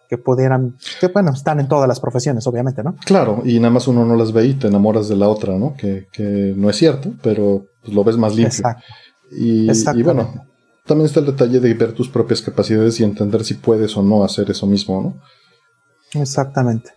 que 0.08 0.18
pudieran, 0.18 0.76
que 1.00 1.06
bueno, 1.08 1.30
están 1.30 1.60
en 1.60 1.68
todas 1.68 1.86
las 1.86 2.00
profesiones, 2.00 2.46
obviamente, 2.46 2.82
¿no? 2.82 2.96
Claro, 3.04 3.42
y 3.44 3.60
nada 3.60 3.70
más 3.70 3.86
uno 3.86 4.04
no 4.04 4.16
las 4.16 4.32
ve 4.32 4.46
y 4.46 4.54
te 4.54 4.66
enamoras 4.66 5.08
de 5.08 5.16
la 5.16 5.28
otra, 5.28 5.56
¿no? 5.56 5.74
Que, 5.76 6.08
que 6.10 6.54
no 6.56 6.68
es 6.68 6.76
cierto, 6.76 7.12
pero 7.22 7.66
pues, 7.82 7.94
lo 7.94 8.02
ves 8.02 8.16
más 8.16 8.34
limpio. 8.34 8.48
Exacto. 8.48 8.82
Y, 9.30 9.70
y, 9.70 10.02
bueno, 10.02 10.48
también 10.84 11.06
está 11.06 11.20
el 11.20 11.26
detalle 11.26 11.60
de 11.60 11.74
ver 11.74 11.92
tus 11.92 12.08
propias 12.08 12.42
capacidades 12.42 12.98
y 12.98 13.04
entender 13.04 13.44
si 13.44 13.54
puedes 13.54 13.96
o 13.96 14.02
no 14.02 14.24
hacer 14.24 14.50
eso 14.50 14.66
mismo, 14.66 15.00
¿no? 15.00 16.20
Exactamente. 16.20 16.90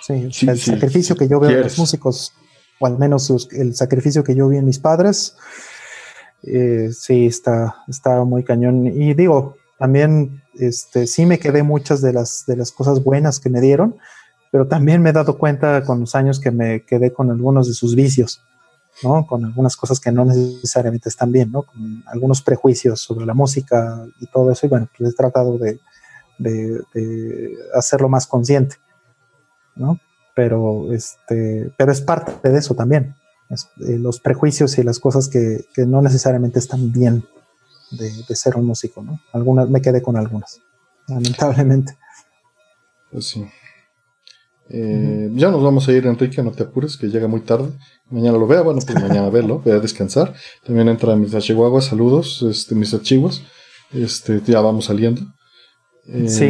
Sí, 0.00 0.46
el 0.46 0.58
sacrificio 0.58 1.14
que 1.16 1.28
yo 1.28 1.38
veo 1.38 1.50
en 1.50 1.62
los 1.64 1.78
músicos 1.78 2.32
o 2.80 2.86
al 2.86 2.98
menos 2.98 3.48
el 3.52 3.74
sacrificio 3.74 4.24
que 4.24 4.34
yo 4.34 4.48
vi 4.48 4.58
en 4.58 4.64
mis 4.64 4.78
padres, 4.78 5.36
eh, 6.42 6.90
sí, 6.92 7.26
está, 7.26 7.76
está 7.88 8.24
muy 8.24 8.44
cañón. 8.44 8.86
Y 8.86 9.14
digo, 9.14 9.56
también 9.78 10.42
este, 10.54 11.06
sí 11.06 11.26
me 11.26 11.38
quedé 11.38 11.62
muchas 11.62 12.00
de 12.00 12.12
las, 12.12 12.44
de 12.46 12.56
las 12.56 12.72
cosas 12.72 13.02
buenas 13.02 13.40
que 13.40 13.50
me 13.50 13.60
dieron, 13.60 13.96
pero 14.50 14.66
también 14.66 15.02
me 15.02 15.10
he 15.10 15.12
dado 15.12 15.38
cuenta 15.38 15.84
con 15.84 16.00
los 16.00 16.14
años 16.14 16.40
que 16.40 16.50
me 16.50 16.84
quedé 16.84 17.12
con 17.12 17.30
algunos 17.30 17.68
de 17.68 17.74
sus 17.74 17.94
vicios, 17.94 18.42
¿no? 19.02 19.26
Con 19.26 19.44
algunas 19.44 19.76
cosas 19.76 20.00
que 20.00 20.10
no 20.10 20.24
necesariamente 20.24 21.08
están 21.08 21.32
bien, 21.32 21.52
¿no? 21.52 21.62
Con 21.62 22.02
algunos 22.06 22.42
prejuicios 22.42 23.00
sobre 23.00 23.26
la 23.26 23.34
música 23.34 24.04
y 24.20 24.26
todo 24.26 24.50
eso. 24.50 24.66
Y 24.66 24.68
bueno, 24.70 24.88
pues 24.96 25.10
he 25.10 25.14
tratado 25.14 25.58
de, 25.58 25.78
de, 26.38 26.80
de 26.94 27.54
hacerlo 27.74 28.08
más 28.08 28.26
consciente, 28.26 28.76
¿no? 29.76 30.00
Pero, 30.38 30.92
este, 30.92 31.68
pero 31.76 31.90
es 31.90 32.00
parte 32.00 32.48
de 32.48 32.60
eso 32.60 32.76
también. 32.76 33.16
Eh, 33.50 33.98
los 33.98 34.20
prejuicios 34.20 34.78
y 34.78 34.84
las 34.84 35.00
cosas 35.00 35.26
que, 35.26 35.64
no 35.84 36.00
necesariamente 36.00 36.60
están 36.60 36.92
bien 36.92 37.24
de, 37.90 38.36
ser 38.36 38.54
un 38.54 38.64
músico, 38.64 39.02
¿no? 39.02 39.18
Algunas, 39.32 39.68
me 39.68 39.82
quedé 39.82 40.00
con 40.00 40.16
algunas, 40.16 40.60
lamentablemente. 41.08 41.98
Pues 43.10 43.26
sí. 43.26 43.44
Eh, 44.68 45.28
ya 45.34 45.50
nos 45.50 45.60
vamos 45.60 45.88
a 45.88 45.92
ir, 45.92 46.06
Enrique, 46.06 46.40
no 46.40 46.52
te 46.52 46.62
apures, 46.62 46.96
que 46.96 47.08
llega 47.08 47.26
muy 47.26 47.40
tarde. 47.40 47.72
Mañana 48.08 48.38
lo 48.38 48.46
vea, 48.46 48.60
bueno, 48.60 48.78
pues 48.86 48.94
mañana 49.02 49.30
verlo, 49.30 49.58
voy 49.58 49.72
a 49.72 49.80
descansar. 49.80 50.34
También 50.64 50.86
entra 50.86 51.16
mis 51.16 51.36
Chihuahua, 51.36 51.82
saludos, 51.82 52.42
este, 52.48 52.76
mis 52.76 52.94
archivos. 52.94 53.42
Este, 53.90 54.40
ya 54.46 54.60
vamos 54.60 54.84
saliendo. 54.84 55.22
sí. 56.28 56.48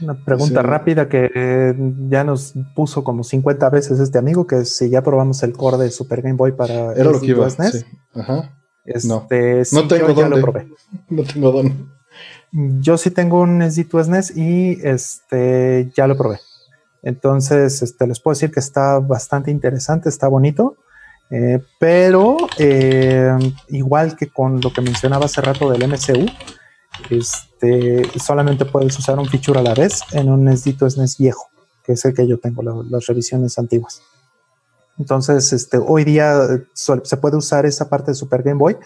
Una 0.00 0.14
pregunta 0.24 0.62
rápida 0.62 1.08
que 1.08 1.74
ya 2.08 2.24
nos 2.24 2.54
puso 2.74 3.02
como 3.02 3.24
50 3.24 3.70
veces 3.70 3.98
este 4.00 4.18
amigo, 4.18 4.46
que 4.46 4.64
si 4.64 4.90
ya 4.90 5.02
probamos 5.02 5.42
el 5.42 5.52
core 5.52 5.78
de 5.78 5.90
Super 5.90 6.22
Game 6.22 6.36
Boy 6.36 6.52
para 6.52 6.92
Era 6.92 7.10
lo 7.10 7.20
que 7.20 7.26
iba, 7.26 7.48
sí. 7.50 7.84
Ajá. 8.14 8.54
Este, 8.84 9.08
no. 9.08 9.26
no 9.72 9.88
tengo 9.88 10.14
dónde. 10.14 10.68
No 11.10 11.22
tengo 11.24 11.52
dónde. 11.52 11.74
Yo 12.52 12.96
sí 12.96 13.10
tengo 13.10 13.42
un 13.42 13.60
SD2 13.60 14.04
SNES 14.04 14.36
y 14.36 14.78
este 14.82 15.90
ya 15.94 16.06
lo 16.06 16.16
probé. 16.16 16.40
Entonces, 17.02 17.82
este, 17.82 18.06
les 18.06 18.20
puedo 18.20 18.34
decir 18.34 18.50
que 18.50 18.60
está 18.60 18.98
bastante 18.98 19.50
interesante, 19.50 20.08
está 20.08 20.28
bonito, 20.28 20.76
eh, 21.30 21.60
pero 21.78 22.36
eh, 22.58 23.36
igual 23.68 24.16
que 24.16 24.28
con 24.28 24.60
lo 24.60 24.72
que 24.72 24.80
mencionaba 24.80 25.26
hace 25.26 25.40
rato 25.40 25.70
del 25.70 25.86
MCU, 25.86 26.26
este, 27.10 28.08
solamente 28.18 28.64
puedes 28.64 28.98
usar 28.98 29.18
un 29.18 29.26
feature 29.26 29.60
a 29.60 29.62
la 29.62 29.74
vez 29.74 30.02
en 30.12 30.30
un 30.30 30.44
NESito 30.44 30.88
SNES 30.88 31.18
viejo, 31.18 31.48
que 31.84 31.92
es 31.92 32.04
el 32.04 32.14
que 32.14 32.26
yo 32.26 32.38
tengo, 32.38 32.62
las 32.62 33.06
revisiones 33.06 33.58
antiguas. 33.58 34.02
Entonces, 34.98 35.52
este, 35.52 35.78
hoy 35.78 36.04
día 36.04 36.38
eh, 36.44 36.64
se 36.74 37.16
puede 37.16 37.36
usar 37.36 37.66
esa 37.66 37.88
parte 37.88 38.10
de 38.10 38.14
Super 38.16 38.42
Game 38.42 38.58
Boy 38.58 38.76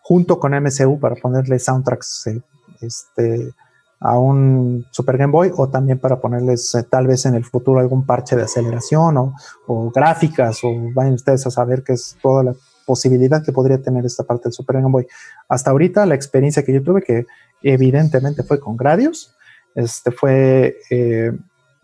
junto 0.00 0.38
con 0.38 0.52
MCU 0.52 0.98
para 1.00 1.16
ponerle 1.16 1.58
soundtracks 1.58 2.26
eh, 2.26 2.40
este, 2.80 3.54
a 4.00 4.18
un 4.18 4.84
Super 4.90 5.16
Game 5.16 5.32
Boy 5.32 5.50
o 5.56 5.68
también 5.68 5.98
para 5.98 6.20
ponerles 6.20 6.74
eh, 6.74 6.82
tal 6.82 7.06
vez 7.06 7.24
en 7.24 7.34
el 7.34 7.44
futuro 7.44 7.78
algún 7.80 8.04
parche 8.04 8.36
de 8.36 8.42
aceleración 8.42 9.16
o, 9.16 9.34
o, 9.66 9.90
gráficas 9.90 10.58
o 10.64 10.72
vayan 10.92 11.14
ustedes 11.14 11.46
a 11.46 11.50
saber 11.50 11.82
qué 11.82 11.94
es 11.94 12.16
toda 12.20 12.42
la 12.42 12.54
posibilidad 12.84 13.42
que 13.42 13.52
podría 13.52 13.80
tener 13.80 14.04
esta 14.04 14.24
parte 14.24 14.44
del 14.44 14.52
Super 14.52 14.76
Game 14.76 14.90
Boy. 14.90 15.06
Hasta 15.48 15.70
ahorita 15.70 16.04
la 16.04 16.14
experiencia 16.14 16.64
que 16.64 16.74
yo 16.74 16.82
tuve, 16.82 17.02
que 17.02 17.26
evidentemente 17.62 18.42
fue 18.42 18.60
con 18.60 18.76
Gradius, 18.76 19.34
este 19.74 20.10
fue, 20.10 20.76
eh, 20.90 21.32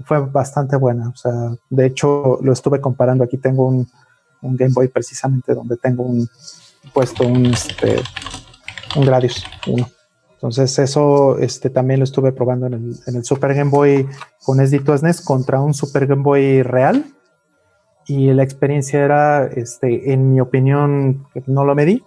fue 0.05 0.21
bastante 0.21 0.77
buena. 0.77 1.09
O 1.09 1.17
sea, 1.17 1.33
de 1.71 1.87
hecho 1.87 2.39
lo 2.43 2.53
estuve 2.53 2.81
comparando. 2.81 3.25
Aquí 3.25 3.39
tengo 3.39 3.67
un, 3.67 3.89
Game 4.41 4.73
Boy 4.73 4.87
precisamente 4.87 5.53
donde 5.53 5.77
tengo 5.77 6.05
un 6.05 6.29
puesto 6.95 7.27
un, 7.27 7.47
este, 7.47 8.01
Gradius 8.95 9.45
1. 9.67 9.89
Entonces 10.35 10.79
eso 10.79 11.37
este, 11.39 11.71
también 11.71 11.99
lo 11.99 12.05
estuve 12.05 12.31
probando 12.31 12.69
en 12.69 12.95
el, 13.07 13.25
Super 13.25 13.55
Game 13.55 13.71
Boy 13.71 14.07
con 14.45 14.59
SD2 14.59 15.25
contra 15.25 15.61
un 15.61 15.75
Super 15.75 16.07
Game 16.07 16.23
Boy 16.23 16.63
real 16.63 17.05
y 18.07 18.33
la 18.33 18.45
experiencia 18.45 19.05
era, 19.05 19.47
este, 19.47 20.13
en 20.13 20.33
mi 20.33 20.41
opinión, 20.41 21.27
no 21.47 21.65
lo 21.65 21.75
medí, 21.75 22.03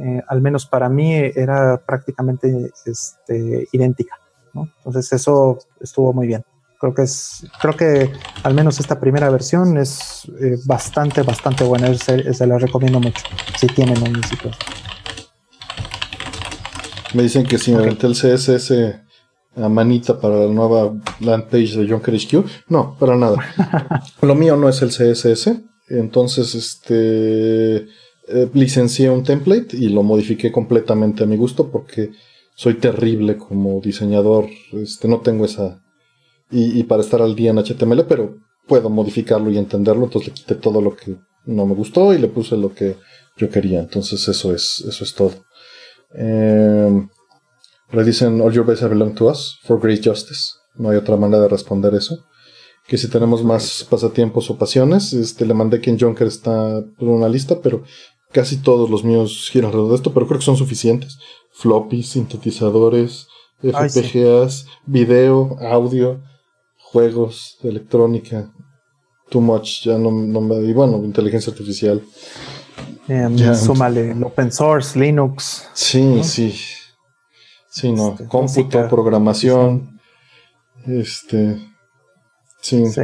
eh, 0.00 0.22
al 0.28 0.40
menos 0.40 0.66
para 0.66 0.88
mí 0.88 1.12
era 1.14 1.82
prácticamente 1.84 2.70
este, 2.86 3.68
idéntica. 3.72 4.16
Entonces 4.54 5.12
eso 5.12 5.58
estuvo 5.80 6.12
muy 6.12 6.26
bien. 6.26 6.42
Creo 6.78 6.94
que 6.94 7.02
es, 7.02 7.46
creo 7.60 7.76
que 7.76 8.10
al 8.42 8.54
menos 8.54 8.80
esta 8.80 8.98
primera 8.98 9.28
versión 9.28 9.76
es 9.76 10.24
eh, 10.40 10.56
bastante, 10.64 11.22
bastante 11.22 11.64
buena. 11.64 11.92
Se, 11.94 12.32
se, 12.32 12.46
la 12.46 12.56
recomiendo 12.56 12.98
mucho 12.98 13.22
si 13.58 13.66
tienen 13.66 14.02
un 14.02 14.22
sitio. 14.24 14.50
Me 17.12 17.22
dicen 17.22 17.44
que 17.44 17.58
si 17.58 17.72
me 17.72 17.80
okay. 17.80 17.98
el 18.00 18.14
CSS 18.14 18.72
a 19.56 19.68
manita 19.68 20.18
para 20.18 20.36
la 20.36 20.46
nueva 20.46 20.94
land 21.20 21.44
page 21.44 21.76
de 21.76 21.86
John 21.88 22.00
HQ. 22.00 22.68
No, 22.68 22.96
para 22.98 23.16
nada. 23.16 23.36
Lo 24.22 24.34
mío 24.34 24.56
no 24.56 24.68
es 24.68 24.80
el 24.80 24.88
CSS. 24.88 25.60
Entonces, 25.88 26.54
este 26.54 27.86
eh, 28.32 28.48
licencié 28.54 29.10
un 29.10 29.24
template 29.24 29.76
y 29.76 29.88
lo 29.88 30.02
modifiqué 30.02 30.52
completamente 30.52 31.24
a 31.24 31.26
mi 31.26 31.36
gusto 31.36 31.70
porque 31.70 32.10
soy 32.54 32.74
terrible 32.74 33.36
como 33.36 33.80
diseñador. 33.80 34.46
Este, 34.72 35.08
no 35.08 35.20
tengo 35.20 35.44
esa. 35.44 35.82
Y, 36.52 36.82
para 36.84 37.02
estar 37.02 37.22
al 37.22 37.36
día 37.36 37.50
en 37.50 37.58
HTML, 37.58 38.06
pero 38.06 38.38
puedo 38.66 38.90
modificarlo 38.90 39.50
y 39.50 39.58
entenderlo. 39.58 40.04
Entonces 40.04 40.28
le 40.28 40.34
quité 40.34 40.54
todo 40.56 40.82
lo 40.82 40.96
que 40.96 41.16
no 41.46 41.64
me 41.64 41.74
gustó 41.74 42.12
y 42.12 42.18
le 42.18 42.26
puse 42.26 42.56
lo 42.56 42.74
que 42.74 42.96
yo 43.36 43.48
quería. 43.50 43.78
Entonces, 43.78 44.26
eso 44.26 44.52
es, 44.52 44.84
eso 44.86 45.04
es 45.04 45.14
todo. 45.14 45.32
Eh, 46.14 47.06
dicen 48.04 48.40
All 48.40 48.52
your 48.52 48.66
base 48.66 48.86
belong 48.88 49.14
to 49.14 49.30
us 49.30 49.58
for 49.62 49.80
great 49.80 50.04
justice. 50.04 50.54
No 50.74 50.90
hay 50.90 50.96
otra 50.96 51.16
manera 51.16 51.42
de 51.42 51.48
responder 51.48 51.94
eso. 51.94 52.24
que 52.86 52.98
si 52.98 53.08
tenemos 53.08 53.44
más 53.44 53.86
pasatiempos 53.88 54.50
o 54.50 54.58
pasiones. 54.58 55.12
Este, 55.12 55.46
le 55.46 55.54
mandé 55.54 55.80
que 55.80 55.90
en 55.90 55.98
Junker 56.00 56.26
está 56.26 56.82
una 56.98 57.28
lista, 57.28 57.60
pero 57.62 57.84
casi 58.32 58.58
todos 58.58 58.90
los 58.90 59.04
míos 59.04 59.48
giran 59.50 59.68
alrededor 59.68 59.90
de 59.90 59.96
esto, 59.96 60.12
pero 60.12 60.26
creo 60.26 60.38
que 60.38 60.44
son 60.44 60.56
suficientes. 60.56 61.18
Floppy, 61.52 62.02
sintetizadores, 62.02 63.28
FPGAs, 63.62 64.66
video, 64.86 65.56
audio, 65.60 66.20
juegos, 66.78 67.58
electrónica. 67.62 68.52
Too 69.28 69.40
much, 69.40 69.84
ya 69.84 69.98
no, 69.98 70.10
no 70.10 70.40
me. 70.40 70.56
Y 70.56 70.72
bueno, 70.72 70.96
inteligencia 71.04 71.52
artificial. 71.52 72.02
Um, 73.08 73.54
súmale 73.54 74.14
open 74.24 74.50
source, 74.50 74.98
Linux. 74.98 75.68
Sí, 75.72 76.22
sí. 76.24 76.54
Sí, 77.68 77.92
no. 77.92 78.10
Este, 78.10 78.26
Cómputo, 78.26 78.88
programación. 78.88 80.00
Este. 80.86 81.58
Sí. 82.60 82.86
Sí. 82.86 83.00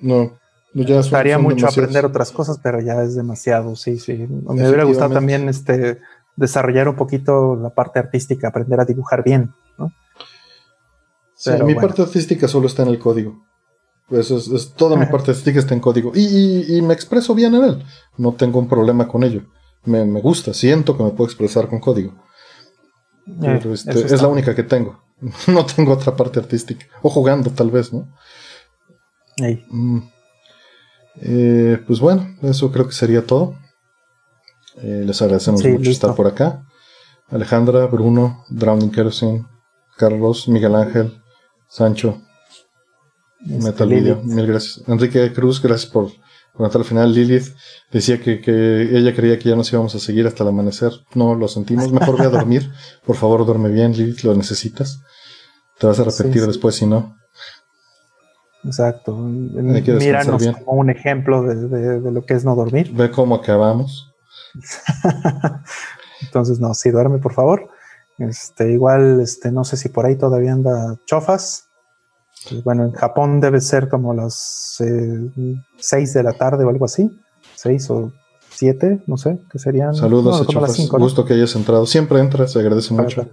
No. 0.00 0.38
Ya 0.86 1.00
Estaría 1.00 1.38
mucho 1.38 1.66
aprender 1.66 2.04
otras 2.04 2.30
cosas, 2.30 2.60
pero 2.62 2.80
ya 2.80 3.02
es 3.02 3.14
demasiado, 3.14 3.74
sí, 3.74 3.98
sí. 3.98 4.26
Me 4.28 4.68
hubiera 4.68 4.84
gustado 4.84 5.14
también 5.14 5.48
este 5.48 5.98
desarrollar 6.36 6.88
un 6.88 6.96
poquito 6.96 7.56
la 7.56 7.70
parte 7.70 7.98
artística, 7.98 8.48
aprender 8.48 8.78
a 8.80 8.84
dibujar 8.84 9.24
bien, 9.24 9.52
¿no? 9.76 9.92
Sí, 11.34 11.50
mi 11.64 11.74
parte 11.74 12.02
artística 12.02 12.46
solo 12.48 12.66
está 12.66 12.82
en 12.82 12.88
el 12.88 12.98
código. 12.98 13.44
Eso 14.10 14.38
es, 14.38 14.72
toda 14.74 14.96
mi 14.96 15.06
parte 15.06 15.32
artística 15.32 15.58
está 15.58 15.74
en 15.74 15.80
código. 15.80 16.12
Y, 16.14 16.80
me 16.82 16.94
expreso 16.94 17.34
bien 17.34 17.54
en 17.54 17.64
él. 17.64 17.84
No 18.16 18.32
tengo 18.32 18.58
un 18.58 18.68
problema 18.68 19.06
con 19.06 19.22
ello. 19.22 19.42
Me, 19.84 20.04
gusta, 20.20 20.54
siento 20.54 20.96
que 20.96 21.02
me 21.02 21.10
puedo 21.10 21.28
expresar 21.28 21.68
con 21.68 21.78
código. 21.78 22.14
Eh, 23.26 23.58
pero 23.62 23.74
este, 23.74 23.90
es 23.92 24.22
la 24.22 24.28
única 24.28 24.54
que 24.54 24.62
tengo. 24.62 25.02
no 25.48 25.66
tengo 25.66 25.92
otra 25.92 26.16
parte 26.16 26.40
artística. 26.40 26.86
O 27.02 27.10
jugando, 27.10 27.50
tal 27.50 27.70
vez, 27.70 27.92
¿no? 27.92 28.08
Mm. 29.70 30.00
Eh, 31.20 31.82
pues 31.86 32.00
bueno, 32.00 32.26
eso 32.42 32.70
creo 32.70 32.86
que 32.86 32.94
sería 32.94 33.26
todo. 33.26 33.56
Eh, 34.82 35.02
les 35.06 35.20
agradecemos 35.20 35.64
mucho 35.64 35.90
estar 35.90 36.14
por 36.14 36.26
acá. 36.26 36.64
Alejandra, 37.28 37.86
Bruno, 37.86 38.44
Drowning 38.48 38.90
Kerosene, 38.90 39.46
Carlos, 39.96 40.48
Miguel 40.48 40.74
Ángel, 40.74 41.20
Sancho, 41.68 42.22
este, 43.40 43.64
Metal 43.64 43.88
Video, 43.88 44.22
mil 44.22 44.46
gracias. 44.46 44.82
Enrique 44.88 45.32
Cruz, 45.32 45.60
gracias 45.60 45.90
por 45.90 46.10
contar 46.52 46.80
al 46.80 46.86
final. 46.86 47.12
Lilith 47.12 47.54
decía 47.92 48.20
que, 48.20 48.40
ella 48.92 49.14
creía 49.14 49.38
que 49.38 49.48
ya 49.48 49.56
nos 49.56 49.72
íbamos 49.72 49.94
a 49.94 49.98
seguir 49.98 50.26
hasta 50.26 50.42
el 50.42 50.50
amanecer. 50.50 50.92
No 51.14 51.34
lo 51.34 51.48
sentimos. 51.48 51.92
Mejor 51.92 52.16
voy 52.16 52.26
a 52.26 52.30
dormir. 52.30 52.70
Por 53.04 53.16
favor, 53.16 53.44
duerme 53.44 53.70
bien, 53.70 53.92
Lilith, 53.92 54.22
lo 54.22 54.34
necesitas. 54.34 55.00
Te 55.78 55.86
vas 55.86 56.00
a 56.00 56.04
repetir 56.04 56.46
después 56.46 56.74
si 56.74 56.86
no. 56.86 57.16
Exacto. 58.64 59.14
Míranos 59.16 60.46
como 60.64 60.80
un 60.80 60.90
ejemplo 60.90 61.42
de, 61.42 62.10
lo 62.10 62.24
que 62.24 62.34
es 62.34 62.44
no 62.44 62.54
dormir. 62.54 62.92
Ve 62.92 63.10
cómo 63.10 63.36
acabamos. 63.36 64.12
Entonces, 66.22 66.58
no, 66.58 66.74
sí, 66.74 66.90
duerme, 66.90 67.18
por 67.18 67.32
favor. 67.32 67.68
Este, 68.18 68.72
igual, 68.72 69.20
este, 69.20 69.52
no 69.52 69.64
sé 69.64 69.76
si 69.76 69.88
por 69.88 70.06
ahí 70.06 70.16
todavía 70.16 70.52
anda 70.52 70.96
chofas. 71.06 71.68
Bueno, 72.64 72.84
en 72.84 72.92
Japón 72.92 73.40
debe 73.40 73.60
ser 73.60 73.88
como 73.88 74.14
las 74.14 74.76
6 74.78 74.80
eh, 74.80 76.18
de 76.18 76.22
la 76.22 76.32
tarde 76.32 76.64
o 76.64 76.68
algo 76.68 76.84
así. 76.84 77.16
6 77.54 77.90
o 77.90 78.12
7, 78.50 79.04
no 79.06 79.16
sé, 79.16 79.38
que 79.50 79.58
serían. 79.58 79.94
Saludos, 79.94 80.52
no, 80.52 80.64
a 80.64 80.98
Gusto 80.98 81.24
que 81.24 81.34
hayas 81.34 81.54
entrado. 81.54 81.86
Siempre 81.86 82.20
entras, 82.20 82.52
se 82.52 82.58
agradece 82.58 82.92
mucho. 82.94 83.28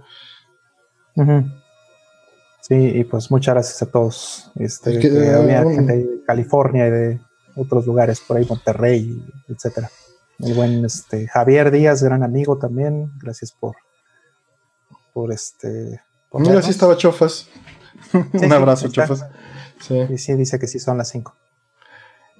Sí, 2.66 2.74
y 2.74 3.04
pues 3.04 3.30
muchas 3.30 3.54
gracias 3.54 3.82
a 3.82 3.86
todos. 3.86 4.50
Este, 4.56 4.98
que, 4.98 5.08
había 5.30 5.62
gente 5.62 5.96
de 5.98 6.22
California 6.26 6.88
y 6.88 6.90
de 6.90 7.20
otros 7.54 7.86
lugares, 7.86 8.20
por 8.20 8.36
ahí 8.36 8.44
Monterrey, 8.44 9.24
etcétera. 9.46 9.88
El 10.40 10.54
buen 10.54 10.84
este, 10.84 11.28
Javier 11.28 11.70
Díaz, 11.70 12.02
gran 12.02 12.24
amigo 12.24 12.58
también. 12.58 13.12
Gracias 13.18 13.52
por, 13.52 13.76
por 15.12 15.32
este. 15.32 16.00
Mira, 16.32 16.60
sí 16.60 16.70
estaba 16.70 16.96
Chofas. 16.96 17.48
Un 18.12 18.52
abrazo, 18.52 18.88
Chofas. 18.88 19.24
Sí. 19.80 20.00
Y 20.10 20.18
sí, 20.18 20.34
dice 20.34 20.58
que 20.58 20.66
sí 20.66 20.80
son 20.80 20.98
las 20.98 21.08
5. 21.10 21.34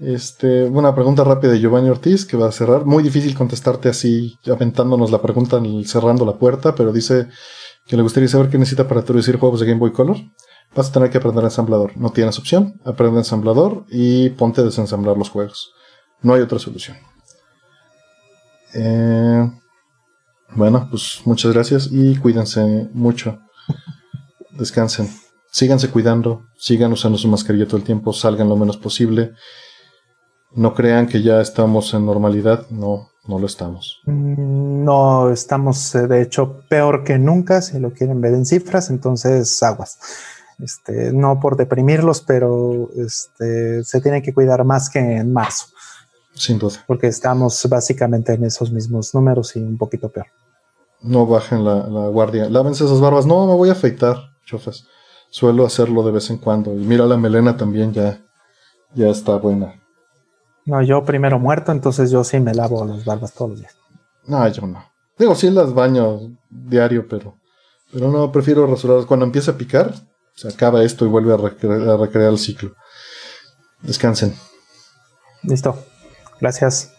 Este, 0.01 0.65
una 0.65 0.93
pregunta 0.93 1.23
rápida 1.23 1.53
de 1.53 1.61
Giovanni 1.61 1.89
Ortiz 1.89 2.27
que 2.27 2.37
va 2.37 2.49
a 2.49 2.53
cerrar. 2.53 2.85
Muy 2.85 3.05
difícil 3.05 3.37
contestarte 3.37 3.89
así, 3.89 4.37
aventándonos 4.51 5.13
la 5.13 5.23
pregunta 5.23 5.63
cerrando 5.85 6.27
la 6.27 6.35
puerta, 6.35 6.75
pero 6.75 6.93
dice 6.93 7.29
que 7.87 7.97
le 7.97 8.03
gustaría 8.03 8.29
saber 8.29 8.51
qué 8.51 8.59
necesita 8.59 8.89
para 8.89 9.03
traducir 9.03 9.39
juegos 9.39 9.61
de 9.61 9.67
Game 9.67 9.79
Boy 9.79 9.93
Color. 9.93 10.17
Vas 10.75 10.89
a 10.89 10.93
tener 10.93 11.11
que 11.11 11.19
aprender 11.19 11.45
ensamblador. 11.45 11.97
No 11.97 12.11
tienes 12.11 12.39
opción. 12.39 12.81
Aprende 12.85 13.19
ensamblador 13.19 13.85
y 13.89 14.31
ponte 14.31 14.61
a 14.61 14.65
desensamblar 14.65 15.17
los 15.17 15.31
juegos. 15.31 15.73
No 16.23 16.35
hay 16.35 16.41
otra 16.41 16.59
solución. 16.59 16.97
Eh, 18.75 19.51
bueno, 20.55 20.89
pues 20.91 21.21
muchas 21.25 21.53
gracias 21.53 21.89
y 21.91 22.17
cuídense 22.17 22.89
mucho. 22.93 23.39
Descansen. 24.51 25.09
Síganse 25.51 25.89
cuidando. 25.91 26.47
Sigan 26.57 26.93
usando 26.93 27.17
su 27.17 27.29
mascarilla 27.29 27.67
todo 27.67 27.79
el 27.79 27.85
tiempo. 27.85 28.13
Salgan 28.13 28.49
lo 28.49 28.57
menos 28.57 28.77
posible. 28.77 29.33
No 30.53 30.75
crean 30.75 31.07
que 31.07 31.23
ya 31.23 31.41
estamos 31.41 31.95
en 31.95 32.05
normalidad. 32.05 32.69
No, 32.71 33.11
no 33.29 33.39
lo 33.39 33.47
estamos. 33.47 34.01
Mm, 34.05 34.85
no, 34.85 35.31
estamos 35.31 35.95
eh, 35.95 36.07
de 36.07 36.23
hecho 36.23 36.61
peor 36.69 37.05
que 37.05 37.19
nunca, 37.19 37.63
si 37.63 37.79
lo 37.79 37.93
quieren 37.93 38.21
ver 38.21 38.35
en 38.35 38.47
cifras, 38.47 38.91
entonces 38.91 39.63
aguas. 39.63 39.99
Este, 40.59 41.13
no 41.13 41.39
por 41.39 41.57
deprimirlos, 41.57 42.23
pero 42.23 42.89
este, 42.97 43.85
se 43.85 44.01
tienen 44.01 44.23
que 44.23 44.33
cuidar 44.33 44.65
más 44.65 44.89
que 44.89 44.99
en 44.99 45.33
marzo. 45.33 45.67
Sin 46.35 46.59
duda. 46.59 46.85
Porque 46.87 47.09
estamos 47.09 47.67
básicamente 47.69 48.35
en 48.35 48.45
esos 48.45 48.71
mismos 48.71 49.15
números 49.15 49.57
y 49.57 49.61
un 49.61 49.77
poquito 49.77 50.11
peor. 50.11 50.27
No 51.03 51.27
bajen 51.27 51.65
la, 51.65 52.09
guardia. 52.09 52.49
Lávense 52.49 52.85
esas 52.85 53.01
barbas. 53.01 53.27
No, 53.27 53.47
me 53.47 53.55
voy 53.55 53.69
a 53.69 53.73
afeitar, 53.73 54.17
chofas. 54.45 54.87
Suelo 55.31 55.67
hacerlo 55.67 56.03
de 56.03 56.13
vez 56.13 56.31
en 56.31 56.39
cuando. 56.39 56.75
Y 56.75 56.85
mira, 56.85 57.05
la 57.07 57.17
melena 57.17 57.57
también 57.57 57.93
ya, 57.93 58.21
ya 58.95 59.09
está 59.09 59.37
buena. 59.37 59.81
No, 60.67 60.83
yo 60.83 61.05
primero 61.05 61.39
muerto, 61.39 61.73
entonces 61.73 62.11
yo 62.11 62.25
sí 62.25 62.41
me 62.41 62.53
lavo 62.53 62.85
las 62.85 63.05
barbas 63.05 63.33
todos 63.33 63.53
los 63.53 63.61
días. 63.61 63.77
No, 64.27 64.47
yo 64.49 64.67
no. 64.67 64.85
Digo, 65.17 65.35
sí 65.35 65.51
las 65.51 65.73
baño 65.73 66.21
diario, 66.51 67.07
pero, 67.09 67.37
pero 67.93 68.11
no, 68.11 68.31
prefiero 68.33 68.67
rasurarlas. 68.67 69.07
Cuando 69.07 69.25
empieza 69.25 69.53
a 69.53 69.57
picar, 69.57 69.95
se 70.35 70.49
acaba 70.49 70.83
esto 70.83 71.07
y 71.07 71.09
vuelve 71.09 71.33
a, 71.33 71.97
recrear 71.97 72.31
el 72.31 72.39
ciclo. 72.39 72.75
Descansen. 73.81 74.35
Listo. 75.43 75.79
Gracias. 76.41 76.96